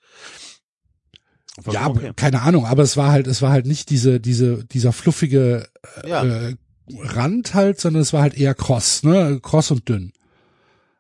Ja, 1.72 1.88
okay. 1.88 2.14
keine 2.16 2.42
Ahnung, 2.42 2.66
aber 2.66 2.84
es 2.84 2.98
war 2.98 3.12
halt, 3.12 3.28
es 3.28 3.42
war 3.42 3.52
halt 3.52 3.66
nicht 3.66 3.90
diese, 3.90 4.20
diese, 4.20 4.66
dieser 4.66 4.94
fluffige 4.94 5.68
ja. 6.06 6.24
äh, 6.24 6.56
Rand 6.98 7.54
halt, 7.54 7.80
sondern 7.80 8.02
es 8.02 8.14
war 8.14 8.22
halt 8.22 8.36
eher 8.36 8.56
kross, 8.56 9.04
ne? 9.04 9.40
Kross 9.42 9.72
und 9.72 9.88
dünn. 9.88 10.14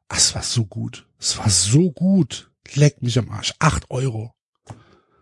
Ah, 0.07 0.16
Es 0.18 0.36
war 0.36 0.43
so 0.43 0.66
gut. 0.66 1.05
Es 1.20 1.38
war 1.38 1.49
so 1.49 1.91
gut. 1.91 2.51
Leck 2.74 3.01
mich 3.01 3.18
am 3.18 3.30
Arsch. 3.30 3.53
Acht 3.60 3.89
Euro. 3.89 4.34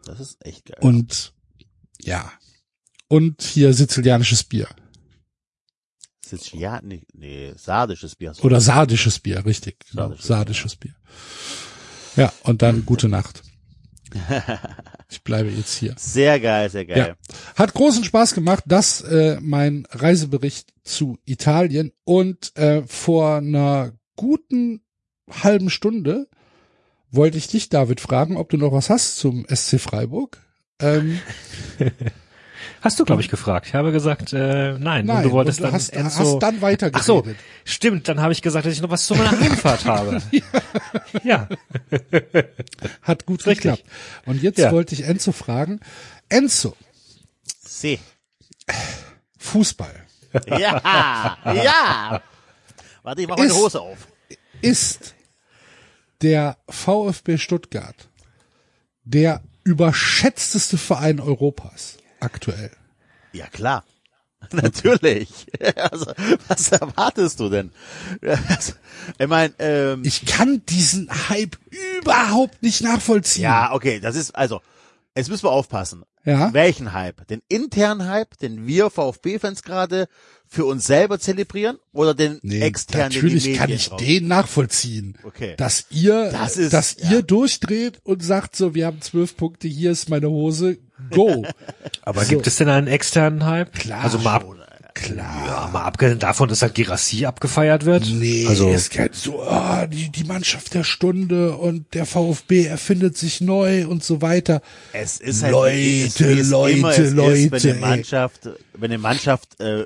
das 0.05 0.19
ist 0.19 0.45
echt 0.45 0.65
geil. 0.65 0.77
Und 0.81 1.33
ja. 1.99 2.31
Und 3.07 3.41
hier 3.41 3.73
sizilianisches 3.73 4.43
Bier. 4.43 4.67
Ja, 6.51 6.81
nee, 6.83 7.53
sardisches 7.55 8.15
Bier. 8.15 8.33
Oder 8.41 8.59
sardisches 8.59 9.19
Bier, 9.19 9.45
richtig. 9.45 9.79
Genau, 9.89 10.07
Sardisches 10.09 10.27
sardisches 10.27 10.75
Bier. 10.75 10.95
Ja, 12.17 12.33
und 12.43 12.61
dann 12.61 12.85
gute 12.85 13.07
Nacht. 13.07 13.43
Ich 15.09 15.23
bleibe 15.23 15.49
jetzt 15.49 15.77
hier. 15.77 15.95
Sehr 15.97 16.37
geil, 16.37 16.69
sehr 16.69 16.85
geil. 16.85 17.15
Ja. 17.17 17.35
Hat 17.55 17.73
großen 17.73 18.03
Spaß 18.03 18.33
gemacht, 18.33 18.65
das 18.67 18.99
äh, 19.01 19.37
mein 19.39 19.87
Reisebericht 19.89 20.73
zu 20.83 21.17
Italien 21.23 21.93
und 22.03 22.51
äh, 22.57 22.83
vor 22.85 23.37
einer 23.37 23.93
guten 24.17 24.81
halben 25.31 25.69
Stunde 25.69 26.27
wollte 27.09 27.37
ich 27.37 27.47
dich, 27.47 27.69
David, 27.69 28.01
fragen, 28.01 28.35
ob 28.35 28.49
du 28.49 28.57
noch 28.57 28.73
was 28.73 28.89
hast 28.89 29.15
zum 29.15 29.45
SC 29.47 29.79
Freiburg. 29.79 30.39
Ähm, 30.79 31.19
Hast 32.81 32.99
du, 32.99 33.05
glaube 33.05 33.21
ich, 33.21 33.29
gefragt. 33.29 33.67
Ich 33.67 33.73
habe 33.73 33.91
gesagt, 33.91 34.33
äh, 34.33 34.77
nein. 34.77 35.05
nein, 35.05 35.17
und 35.17 35.23
du 35.23 35.31
wolltest 35.31 35.59
und 35.59 35.65
du 35.65 35.67
dann 35.71 35.75
hast, 35.75 35.89
Enzo, 35.89 36.19
hast 36.19 36.39
dann 36.39 36.61
weitergeredet. 36.61 36.99
Ach 37.01 37.03
so, 37.03 37.23
stimmt. 37.65 38.07
Dann 38.07 38.21
habe 38.21 38.33
ich 38.33 38.41
gesagt, 38.41 38.65
dass 38.65 38.73
ich 38.73 38.81
noch 38.81 38.89
was 38.89 39.05
zu 39.05 39.15
meiner 39.15 39.39
Heimfahrt 39.39 39.85
habe. 39.85 40.21
ja. 41.23 41.47
Hat 43.01 43.25
gut 43.25 43.45
Richtig. 43.45 43.63
geklappt. 43.63 43.83
Und 44.25 44.41
jetzt 44.43 44.59
Ja. 44.59 44.71
wollte 44.71 44.93
ich 44.93 45.03
Enzo 45.05 45.31
fragen. 45.31 45.79
Enzo, 46.29 46.75
See. 47.77 47.99
Fußball. 49.37 50.03
Ja, 50.47 51.37
ja. 51.45 52.21
Warte, 53.01 53.21
ich 53.21 53.27
mach 53.27 53.37
meine 53.37 53.53
Hose 53.53 53.79
auf. 53.79 54.07
Ist 54.61 55.15
der 56.21 56.57
VfB 56.69 57.37
Stuttgart 57.37 58.09
der 59.03 59.41
überschätzteste 59.63 60.77
Verein 60.77 61.19
Europas 61.19 61.97
aktuell? 62.19 62.71
Ja, 63.33 63.47
klar. 63.47 63.83
Natürlich. 64.51 65.29
Also, 65.75 66.11
was 66.47 66.71
erwartest 66.71 67.39
du 67.39 67.49
denn? 67.49 67.71
Ich 69.19 69.27
meine, 69.27 69.53
ähm, 69.59 70.01
Ich 70.03 70.25
kann 70.25 70.61
diesen 70.67 71.09
Hype 71.29 71.57
überhaupt 72.01 72.61
nicht 72.63 72.81
nachvollziehen. 72.81 73.43
ja, 73.43 73.73
okay, 73.73 73.99
das 73.99 74.15
ist, 74.15 74.35
also, 74.35 74.61
jetzt 75.15 75.29
müssen 75.29 75.43
wir 75.45 75.51
aufpassen. 75.51 76.03
Ja. 76.25 76.51
Welchen 76.53 76.91
Hype? 76.93 77.25
Den 77.27 77.41
internen 77.47 78.07
Hype, 78.09 78.37
den 78.39 78.67
wir 78.67 78.89
VfB-Fans 78.89 79.63
gerade 79.63 80.07
für 80.45 80.65
uns 80.65 80.85
selber 80.85 81.19
zelebrieren 81.19 81.77
oder 81.93 82.13
den 82.13 82.39
Nee, 82.41 82.59
externen, 82.61 83.11
den 83.11 83.21
natürlich 83.21 83.43
die 83.43 83.53
kann 83.53 83.69
ich 83.69 83.91
raus- 83.91 83.99
den 84.01 84.27
nachvollziehen. 84.27 85.17
Okay. 85.23 85.55
Dass 85.57 85.85
ihr, 85.89 86.29
Das 86.31 86.57
ist- 86.57 86.73
dass 86.73 86.97
ja. 86.99 87.11
ihr 87.11 87.21
durchdreht 87.21 87.99
und 88.03 88.21
sagt 88.23 88.55
so, 88.57 88.75
wir 88.75 88.85
haben 88.87 89.01
zwölf 89.01 89.37
Punkte, 89.37 89.67
hier 89.69 89.91
ist 89.91 90.09
meine 90.09 90.29
Hose, 90.29 90.77
go. 91.11 91.43
Aber 92.03 92.25
gibt 92.25 92.47
es 92.47 92.55
denn 92.57 92.69
einen 92.69 92.87
externen 92.87 93.45
Hype? 93.45 93.73
Klar 93.73 94.03
Also 94.03 94.17
mal, 94.19 94.35
ab, 94.35 94.41
schon, 94.43 94.57
Klar. 94.93 95.45
ja, 95.45 95.69
mal 95.71 95.83
abgesehen 95.83 96.17
davon, 96.17 96.49
dass 96.49 96.63
halt 96.63 96.73
Girassi 96.73 97.25
abgefeiert 97.27 97.85
wird. 97.85 98.07
Nee, 98.09 98.47
also 98.47 98.69
es 98.69 98.89
geht 98.89 99.13
so, 99.13 99.43
ah, 99.43 99.85
die, 99.85 100.09
die 100.09 100.23
Mannschaft 100.23 100.73
der 100.73 100.83
Stunde 100.83 101.55
und 101.55 101.93
der 101.93 102.05
VfB 102.07 102.65
erfindet 102.65 103.15
sich 103.15 103.39
neu 103.41 103.85
und 103.87 104.03
so 104.03 104.21
weiter. 104.23 104.61
Es 104.93 105.19
ist 105.19 105.43
halt 105.43 105.51
Leute, 105.51 105.75
es- 105.77 106.19
es 106.19 106.49
Leute, 106.49 106.77
immer 106.79 106.89
es 106.91 106.97
ist, 106.99 107.13
Leute, 107.13 107.51
wenn 107.51 107.61
eine 107.61 107.73
ey. 107.73 107.79
Mannschaft, 107.79 108.49
wenn 108.73 108.91
eine 108.91 108.97
Mannschaft 108.97 109.59
äh, 109.59 109.85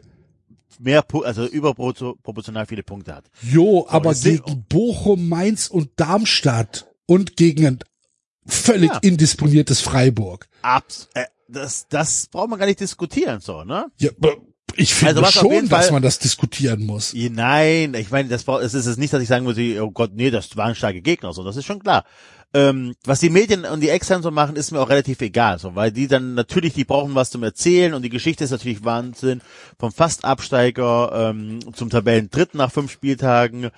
mehr, 0.80 1.04
also 1.26 1.46
überproportional 1.46 2.66
viele 2.66 2.84
Punkte 2.84 3.14
hat. 3.16 3.26
Jo, 3.42 3.86
aber 3.90 4.12
es 4.12 4.22
sind- 4.22 4.46
gegen 4.46 4.64
Bochum, 4.70 5.28
Mainz 5.28 5.68
und 5.68 5.90
Darmstadt 5.98 6.88
und 7.06 7.36
gegen 7.36 7.68
ein 7.68 7.80
völlig 8.48 8.92
Ja. 8.92 9.00
indisponiertes 9.02 9.82
Freiburg. 9.82 10.48
Abs 10.62 11.10
äh, 11.14 11.26
das, 11.48 11.88
das 11.90 12.28
braucht 12.28 12.50
man 12.50 12.60
gar 12.60 12.66
nicht 12.66 12.80
diskutieren, 12.80 13.42
so, 13.42 13.64
ne? 13.64 13.88
Ja, 14.00 14.10
ich 14.78 14.94
finde 14.94 15.22
Also 15.26 15.40
schon, 15.42 15.68
dass 15.68 15.86
Fall- 15.88 15.92
man 15.94 16.02
das 16.02 16.18
diskutieren 16.18 16.86
muss. 16.86 17.14
Nein, 17.14 17.94
ich 17.94 18.10
meine, 18.10 18.30
das 18.30 18.48
es 18.48 18.74
ist 18.74 18.86
es 18.86 18.98
nicht, 18.98 19.12
dass 19.12 19.22
ich 19.22 19.28
sagen 19.28 19.46
würde, 19.46 19.84
oh 19.84 19.92
Gott, 19.92 20.12
nee, 20.14 20.32
das 20.32 20.56
waren 20.56 20.76
starke 20.76 21.02
Gegner, 21.02 21.34
so, 21.34 21.44
das 21.44 21.58
ist 21.58 21.66
schon 21.66 21.80
klar. 21.84 22.06
Ähm, 22.54 22.96
was 23.06 23.22
die 23.22 23.30
Medien 23.30 23.64
und 23.66 23.80
die 23.82 23.88
externen 23.90 24.24
so 24.24 24.32
machen, 24.32 24.58
ist 24.58 24.72
mir 24.72 24.80
auch 24.82 24.90
relativ 24.90 25.22
egal, 25.22 25.58
so, 25.60 25.76
weil 25.76 25.92
die 25.92 26.08
dann 26.08 26.34
natürlich, 26.34 26.74
die 26.74 26.84
brauchen 26.86 27.16
was 27.16 27.32
zum 27.32 27.44
Erzählen 27.44 27.94
und 27.94 28.02
die 28.02 28.10
Geschichte 28.10 28.44
ist 28.46 28.52
natürlich 28.52 28.84
Wahnsinn. 28.84 29.42
Vom 29.80 29.92
Fast-Absteiger 29.92 31.30
ähm, 31.32 31.60
zum 31.74 31.90
Tabellendritten 31.90 32.58
nach 32.58 32.72
fünf 32.72 32.92
Spieltagen, 32.92 33.70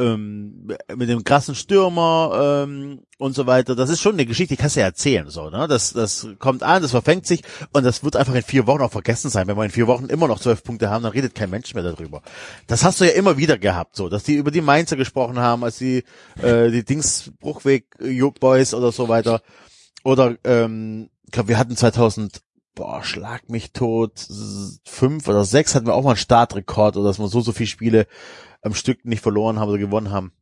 ähm, 0.00 0.66
mit 0.96 1.08
dem 1.08 1.22
krassen 1.22 1.54
Stürmer 1.54 2.64
ähm, 2.64 3.02
und 3.18 3.34
so 3.34 3.46
weiter. 3.46 3.76
Das 3.76 3.90
ist 3.90 4.00
schon 4.00 4.14
eine 4.14 4.24
Geschichte, 4.24 4.54
die 4.54 4.60
kannst 4.60 4.76
du 4.76 4.80
ja 4.80 4.86
erzählen, 4.86 5.28
so, 5.28 5.50
ne? 5.50 5.68
Das, 5.68 5.92
das 5.92 6.26
kommt 6.38 6.62
an, 6.62 6.82
das 6.82 6.92
verfängt 6.92 7.26
sich 7.26 7.42
und 7.72 7.84
das 7.84 8.02
wird 8.02 8.16
einfach 8.16 8.34
in 8.34 8.42
vier 8.42 8.66
Wochen 8.66 8.80
auch 8.80 8.90
vergessen 8.90 9.30
sein. 9.30 9.46
Wenn 9.46 9.56
wir 9.56 9.64
in 9.64 9.70
vier 9.70 9.86
Wochen 9.86 10.06
immer 10.06 10.26
noch 10.26 10.40
zwölf 10.40 10.64
Punkte 10.64 10.90
haben, 10.90 11.02
dann 11.02 11.12
redet 11.12 11.34
kein 11.34 11.50
Mensch 11.50 11.74
mehr 11.74 11.82
darüber. 11.82 12.22
Das 12.66 12.82
hast 12.82 13.00
du 13.00 13.04
ja 13.04 13.12
immer 13.12 13.36
wieder 13.36 13.58
gehabt, 13.58 13.94
so, 13.94 14.08
dass 14.08 14.24
die 14.24 14.34
über 14.34 14.50
die 14.50 14.62
Mainzer 14.62 14.96
gesprochen 14.96 15.38
haben, 15.38 15.62
als 15.62 15.78
die 15.78 16.02
äh, 16.42 16.70
die 16.70 16.84
Dings 16.84 17.30
Bruchweg 17.38 17.84
äh, 18.00 18.20
Boys 18.40 18.72
oder 18.72 18.92
so 18.92 19.08
weiter. 19.08 19.42
Oder 20.02 20.36
ähm, 20.44 21.10
ich 21.26 21.32
glaube, 21.32 21.50
wir 21.50 21.58
hatten 21.58 21.76
2000 21.76 22.40
Boah, 22.76 23.02
schlag 23.02 23.50
mich 23.50 23.72
tot. 23.72 24.26
Fünf 24.84 25.28
oder 25.28 25.44
sechs 25.44 25.74
hatten 25.74 25.86
wir 25.86 25.94
auch 25.94 26.04
mal 26.04 26.10
einen 26.10 26.16
Startrekord, 26.16 26.96
oder 26.96 27.08
dass 27.08 27.18
wir 27.18 27.28
so, 27.28 27.40
so 27.40 27.52
viele 27.52 27.66
Spiele 27.66 28.06
am 28.62 28.74
Stück 28.74 29.04
nicht 29.04 29.22
verloren 29.22 29.58
haben 29.58 29.68
oder 29.68 29.78
gewonnen 29.78 30.10
haben. 30.10 30.32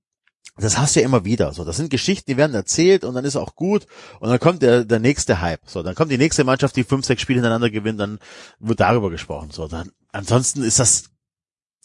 Das 0.57 0.77
hast 0.77 0.97
du 0.97 1.01
ja 1.01 1.07
immer 1.07 1.25
wieder. 1.25 1.53
So, 1.53 1.65
das 1.65 1.77
sind 1.77 1.91
Geschichten, 1.91 2.31
die 2.31 2.37
werden 2.37 2.55
erzählt 2.55 3.05
und 3.05 3.15
dann 3.15 3.25
ist 3.25 3.37
auch 3.37 3.55
gut. 3.55 3.87
Und 4.19 4.29
dann 4.29 4.41
kommt 4.41 4.63
der, 4.63 4.85
der 4.85 4.99
nächste 4.99 5.41
Hype. 5.41 5.61
So, 5.67 5.83
dann 5.83 5.95
kommt 5.95 6.11
die 6.11 6.19
nächste 6.19 6.43
Mannschaft, 6.43 6.75
die 6.75 6.85
fünf, 6.85 7.07
sechs 7.07 7.23
Spiele 7.23 7.39
hintereinander 7.39 7.71
gewinnt, 7.71 8.01
dann 8.01 8.19
wird 8.59 8.81
darüber 8.81 9.11
gesprochen. 9.11 9.51
So, 9.53 9.69
dann, 9.69 9.93
ansonsten 10.11 10.63
ist 10.63 10.81
das, 10.81 11.11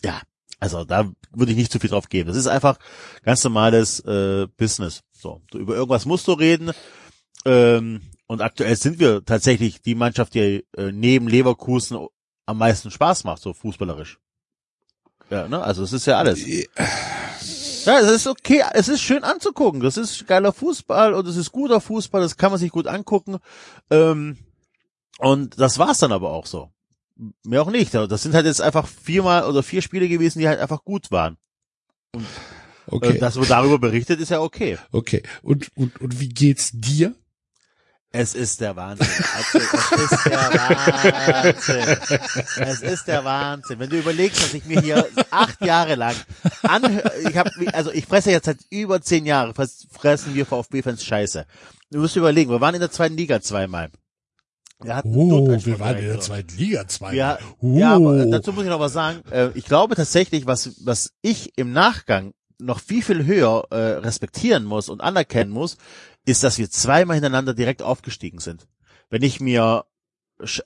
ja, 0.03 0.21
also 0.59 0.85
da 0.85 1.11
würde 1.31 1.51
ich 1.51 1.57
nicht 1.57 1.71
zu 1.71 1.79
viel 1.79 1.89
drauf 1.89 2.09
geben. 2.09 2.29
Das 2.29 2.37
ist 2.37 2.47
einfach 2.47 2.79
ganz 3.21 3.43
normales 3.43 3.99
äh, 4.01 4.47
Business. 4.57 5.03
So, 5.11 5.41
du, 5.51 5.59
über 5.59 5.75
irgendwas 5.75 6.05
musst 6.05 6.27
du 6.27 6.33
reden. 6.33 6.71
Ähm, 7.45 8.01
und 8.25 8.41
aktuell 8.41 8.75
sind 8.75 8.99
wir 8.99 9.23
tatsächlich 9.23 9.81
die 9.81 9.95
Mannschaft, 9.95 10.33
die 10.33 10.65
äh, 10.75 10.91
neben 10.91 11.27
Leverkusen 11.27 12.07
am 12.45 12.57
meisten 12.57 12.89
Spaß 12.89 13.23
macht, 13.23 13.41
so 13.41 13.53
fußballerisch. 13.53 14.19
Ja, 15.29 15.47
ne? 15.47 15.61
Also 15.63 15.83
es 15.83 15.93
ist 15.93 16.05
ja 16.05 16.17
alles. 16.17 16.45
Ja, 17.85 17.99
es 17.99 18.09
ist 18.11 18.27
okay, 18.27 18.63
es 18.73 18.87
ist 18.87 19.01
schön 19.01 19.23
anzugucken. 19.23 19.81
Das 19.81 19.97
ist 19.97 20.25
geiler 20.27 20.53
Fußball 20.53 21.13
und 21.13 21.27
es 21.27 21.35
ist 21.35 21.51
guter 21.51 21.81
Fußball, 21.81 22.21
das 22.21 22.37
kann 22.37 22.51
man 22.51 22.59
sich 22.59 22.71
gut 22.71 22.87
angucken. 22.87 23.39
Ähm, 23.89 24.37
und 25.19 25.59
das 25.59 25.79
war's 25.79 25.99
dann 25.99 26.11
aber 26.11 26.31
auch 26.31 26.45
so. 26.45 26.69
Mehr 27.43 27.61
auch 27.61 27.69
nicht. 27.69 27.93
Das 27.93 28.23
sind 28.23 28.33
halt 28.33 28.45
jetzt 28.45 28.61
einfach 28.61 28.87
viermal 28.87 29.45
oder 29.45 29.63
vier 29.63 29.81
Spiele 29.81 30.07
gewesen, 30.07 30.39
die 30.39 30.47
halt 30.47 30.59
einfach 30.59 30.83
gut 30.83 31.11
waren. 31.11 31.37
Okay, 32.87 33.17
Äh, 33.17 33.19
Dass 33.19 33.35
man 33.35 33.47
darüber 33.47 33.79
berichtet, 33.79 34.19
ist 34.19 34.29
ja 34.29 34.41
okay. 34.41 34.77
okay. 34.91 35.23
Und, 35.41 35.69
und, 35.75 35.99
und 36.01 36.19
wie 36.19 36.29
geht's 36.29 36.71
dir? 36.73 37.13
Es 38.15 38.35
ist 38.35 38.61
der 38.61 38.75
Wahnsinn. 38.75 39.07
Also, 39.35 39.57
es 39.57 40.11
ist 40.11 40.25
der 40.27 40.37
Wahnsinn. 40.53 41.97
Es 42.67 42.81
ist 42.81 43.07
der 43.07 43.25
Wahnsinn. 43.25 43.79
Wenn 43.79 43.89
du 43.89 43.97
überlegst, 43.97 44.39
dass 44.43 44.53
ich 44.53 44.65
mir 44.65 44.79
hier 44.81 45.07
acht 45.31 45.65
Jahre 45.65 45.95
lang 45.95 46.13
anhöre, 46.61 47.11
ich 47.27 47.35
habe, 47.35 47.49
also 47.73 47.91
ich 47.91 48.05
fresse 48.05 48.29
jetzt 48.29 48.45
seit 48.45 48.59
über 48.69 49.01
zehn 49.01 49.25
Jahren, 49.25 49.55
fress- 49.55 49.87
fressen 49.91 50.35
wir 50.35 50.45
VfB-Fans 50.45 51.03
Scheiße. 51.03 51.47
Du 51.89 51.99
musst 52.01 52.15
überlegen, 52.15 52.51
wir 52.51 52.61
waren 52.61 52.75
in 52.75 52.81
der 52.81 52.91
zweiten 52.91 53.17
Liga 53.17 53.41
zweimal. 53.41 53.89
Wir 54.83 54.95
hatten 54.95 55.15
Oh, 55.15 55.47
wir 55.49 55.79
waren 55.79 55.97
in 55.97 56.05
der 56.07 56.19
zweiten 56.19 56.55
Liga 56.55 56.87
zwei. 56.87 57.15
Ja, 57.15 57.39
uh. 57.61 57.79
ja, 57.79 57.95
aber 57.95 58.25
dazu 58.27 58.53
muss 58.53 58.63
ich 58.63 58.69
noch 58.69 58.79
was 58.79 58.93
sagen. 58.93 59.23
Äh, 59.31 59.49
ich 59.55 59.65
glaube 59.65 59.95
tatsächlich, 59.95 60.45
was, 60.45 60.85
was 60.85 61.13
ich 61.23 61.57
im 61.57 61.71
Nachgang 61.73 62.33
noch 62.59 62.79
viel, 62.79 63.01
viel 63.01 63.25
höher 63.25 63.65
äh, 63.71 63.75
respektieren 63.75 64.65
muss 64.65 64.87
und 64.89 65.01
anerkennen 65.01 65.49
muss, 65.51 65.77
ist, 66.25 66.43
dass 66.43 66.57
wir 66.57 66.69
zweimal 66.69 67.15
hintereinander 67.15 67.53
direkt 67.53 67.81
aufgestiegen 67.81 68.39
sind. 68.39 68.67
Wenn 69.09 69.23
ich 69.23 69.39
mir 69.39 69.85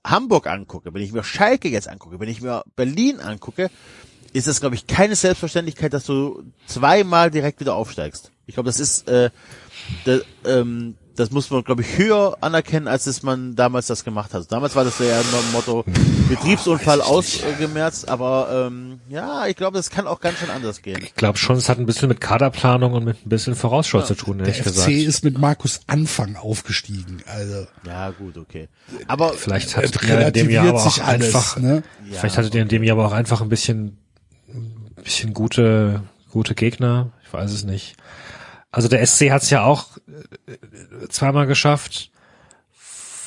Hamburg 0.03 0.47
angucke, 0.47 0.93
wenn 0.93 1.01
ich 1.01 1.11
mir 1.11 1.23
Schalke 1.23 1.69
jetzt 1.69 1.87
angucke, 1.87 2.19
wenn 2.19 2.29
ich 2.29 2.41
mir 2.41 2.63
Berlin 2.75 3.19
angucke, 3.19 3.69
ist 4.33 4.47
es, 4.47 4.59
glaube 4.59 4.75
ich, 4.75 4.87
keine 4.87 5.15
Selbstverständlichkeit, 5.15 5.93
dass 5.93 6.05
du 6.05 6.43
zweimal 6.65 7.31
direkt 7.31 7.59
wieder 7.59 7.75
aufsteigst. 7.75 8.31
Ich 8.45 8.55
glaube, 8.55 8.67
das 8.67 8.79
ist, 8.79 9.07
äh, 9.07 9.29
da, 10.05 10.19
ähm, 10.45 10.95
das 11.17 11.31
muss 11.31 11.49
man, 11.51 11.63
glaube 11.63 11.81
ich, 11.81 11.97
höher 11.97 12.37
anerkennen, 12.41 12.87
als 12.87 13.07
es 13.07 13.23
man 13.23 13.55
damals 13.55 13.87
das 13.87 14.03
gemacht 14.05 14.33
hat. 14.33 14.49
Damals 14.51 14.75
war 14.75 14.83
das 14.85 14.99
ja 14.99 15.05
immer 15.19 15.39
ein 15.39 15.51
Motto 15.51 15.83
Betriebsunfall 16.29 17.01
ausgemerzt, 17.01 18.07
aber 18.07 18.67
ähm, 18.67 18.99
ja, 19.09 19.47
ich 19.47 19.55
glaube, 19.55 19.77
das 19.77 19.89
kann 19.89 20.07
auch 20.07 20.19
ganz 20.21 20.37
schön 20.39 20.49
anders 20.49 20.81
gehen. 20.81 20.99
ich 21.01 21.15
glaube 21.15 21.37
schon, 21.37 21.55
es 21.57 21.69
hat 21.69 21.79
ein 21.79 21.85
bisschen 21.85 22.07
mit 22.07 22.21
Kaderplanung 22.21 22.93
und 22.93 23.03
mit 23.03 23.25
ein 23.25 23.29
bisschen 23.29 23.55
Vorausschau 23.55 23.99
Ja. 23.99 24.05
zu 24.05 24.15
tun, 24.15 24.37
Der 24.37 24.47
ehrlich 24.47 24.61
FC 24.61 24.65
gesagt. 24.65 24.91
ist 24.91 25.23
mit 25.23 25.37
Markus 25.37 25.81
Anfang 25.87 26.35
aufgestiegen. 26.35 27.23
Also 27.25 27.67
Ja, 27.85 28.11
gut, 28.11 28.37
okay. 28.37 28.67
Aber 29.07 29.33
Vielleicht 29.33 29.75
hattet 29.75 30.01
ihr 30.03 30.27
in 30.27 30.33
dem 30.33 30.49
Jahr 30.49 30.67
aber 30.69 30.85
auch 30.85 30.99
einfach, 30.99 31.57
Ne? 31.57 31.83
ja, 32.09 32.19
vielleicht 32.19 32.37
hattet 32.37 32.53
ihr 32.55 32.61
in 32.61 32.67
dem 32.67 32.83
Jahr 32.83 32.97
aber 32.97 33.07
auch 33.07 33.11
einfach 33.13 33.41
ein 33.41 33.49
bisschen, 33.49 33.97
ein 34.49 35.03
bisschen 35.03 35.33
gute, 35.33 36.03
gute 36.31 36.53
Gegner. 36.55 37.09
Ich 37.25 37.33
weiß 37.33 37.51
es 37.51 37.63
nicht. 37.63 37.95
Also 38.77 38.89
der 38.89 39.03
SC 39.03 39.31
hat 39.31 39.41
es 39.41 39.49
ja 39.49 39.63
auch 39.63 39.97
äh, 40.45 41.07
zweimal 41.09 41.47
geschafft, 41.47 42.11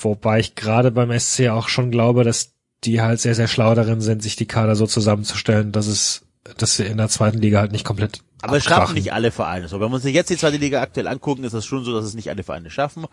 wobei 0.01 0.39
ich 0.39 0.55
gerade 0.55 0.93
beim 0.93 1.11
SC 1.19 1.49
auch 1.49 1.69
schon 1.69 1.91
glaube, 1.91 2.23
dass 2.23 2.53
die 2.85 3.01
halt 3.01 3.19
sehr, 3.19 3.35
sehr 3.35 3.49
schlau 3.49 3.75
darin 3.75 4.01
sind, 4.01 4.23
sich 4.23 4.37
die 4.37 4.47
Kader 4.47 4.77
so 4.77 4.87
zusammenzustellen, 4.87 5.73
dass 5.73 5.89
es, 5.89 6.23
dass 6.57 6.77
sie 6.77 6.85
in 6.85 6.99
der 6.99 7.09
zweiten 7.09 7.39
Liga 7.39 7.59
halt 7.59 7.73
nicht 7.73 7.85
komplett 7.85 8.23
Aber 8.43 8.59
es 8.59 8.63
schaffen 8.63 8.95
nicht 8.95 9.13
alle 9.13 9.33
Vereine. 9.33 9.67
So, 9.67 9.81
wenn 9.81 9.91
wir 9.91 9.97
uns 9.97 10.05
jetzt 10.05 10.31
die 10.31 10.37
zweite 10.37 10.57
Liga 10.57 10.83
aktuell 10.83 11.09
angucken, 11.09 11.43
ist 11.43 11.53
das 11.53 11.67
schon 11.67 11.83
so, 11.83 11.93
dass 11.93 12.05
es 12.05 12.15
nicht 12.15 12.31
alle 12.31 12.45
Vereine 12.45 12.71
schaffen. 12.71 13.07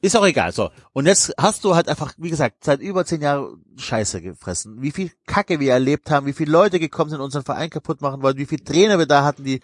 Ist 0.00 0.16
auch 0.16 0.26
egal. 0.26 0.50
So. 0.50 0.70
Und 0.94 1.06
jetzt 1.06 1.32
hast 1.38 1.62
du 1.62 1.76
halt 1.76 1.88
einfach, 1.88 2.14
wie 2.18 2.30
gesagt, 2.30 2.64
seit 2.64 2.80
über 2.80 3.04
zehn 3.04 3.22
Jahren 3.22 3.64
Scheiße 3.76 4.20
gefressen. 4.20 4.82
Wie 4.82 4.90
viel 4.90 5.12
Kacke 5.26 5.60
wir 5.60 5.72
erlebt 5.72 6.10
haben, 6.10 6.26
wie 6.26 6.32
viele 6.32 6.50
Leute 6.50 6.80
gekommen 6.80 7.10
sind, 7.10 7.20
unseren 7.20 7.44
Verein 7.44 7.70
kaputt 7.70 8.00
machen 8.02 8.20
wollten, 8.20 8.40
wie 8.40 8.46
viele 8.46 8.64
Trainer 8.64 8.98
wir 8.98 9.06
da 9.06 9.22
hatten, 9.22 9.44
die 9.44 9.60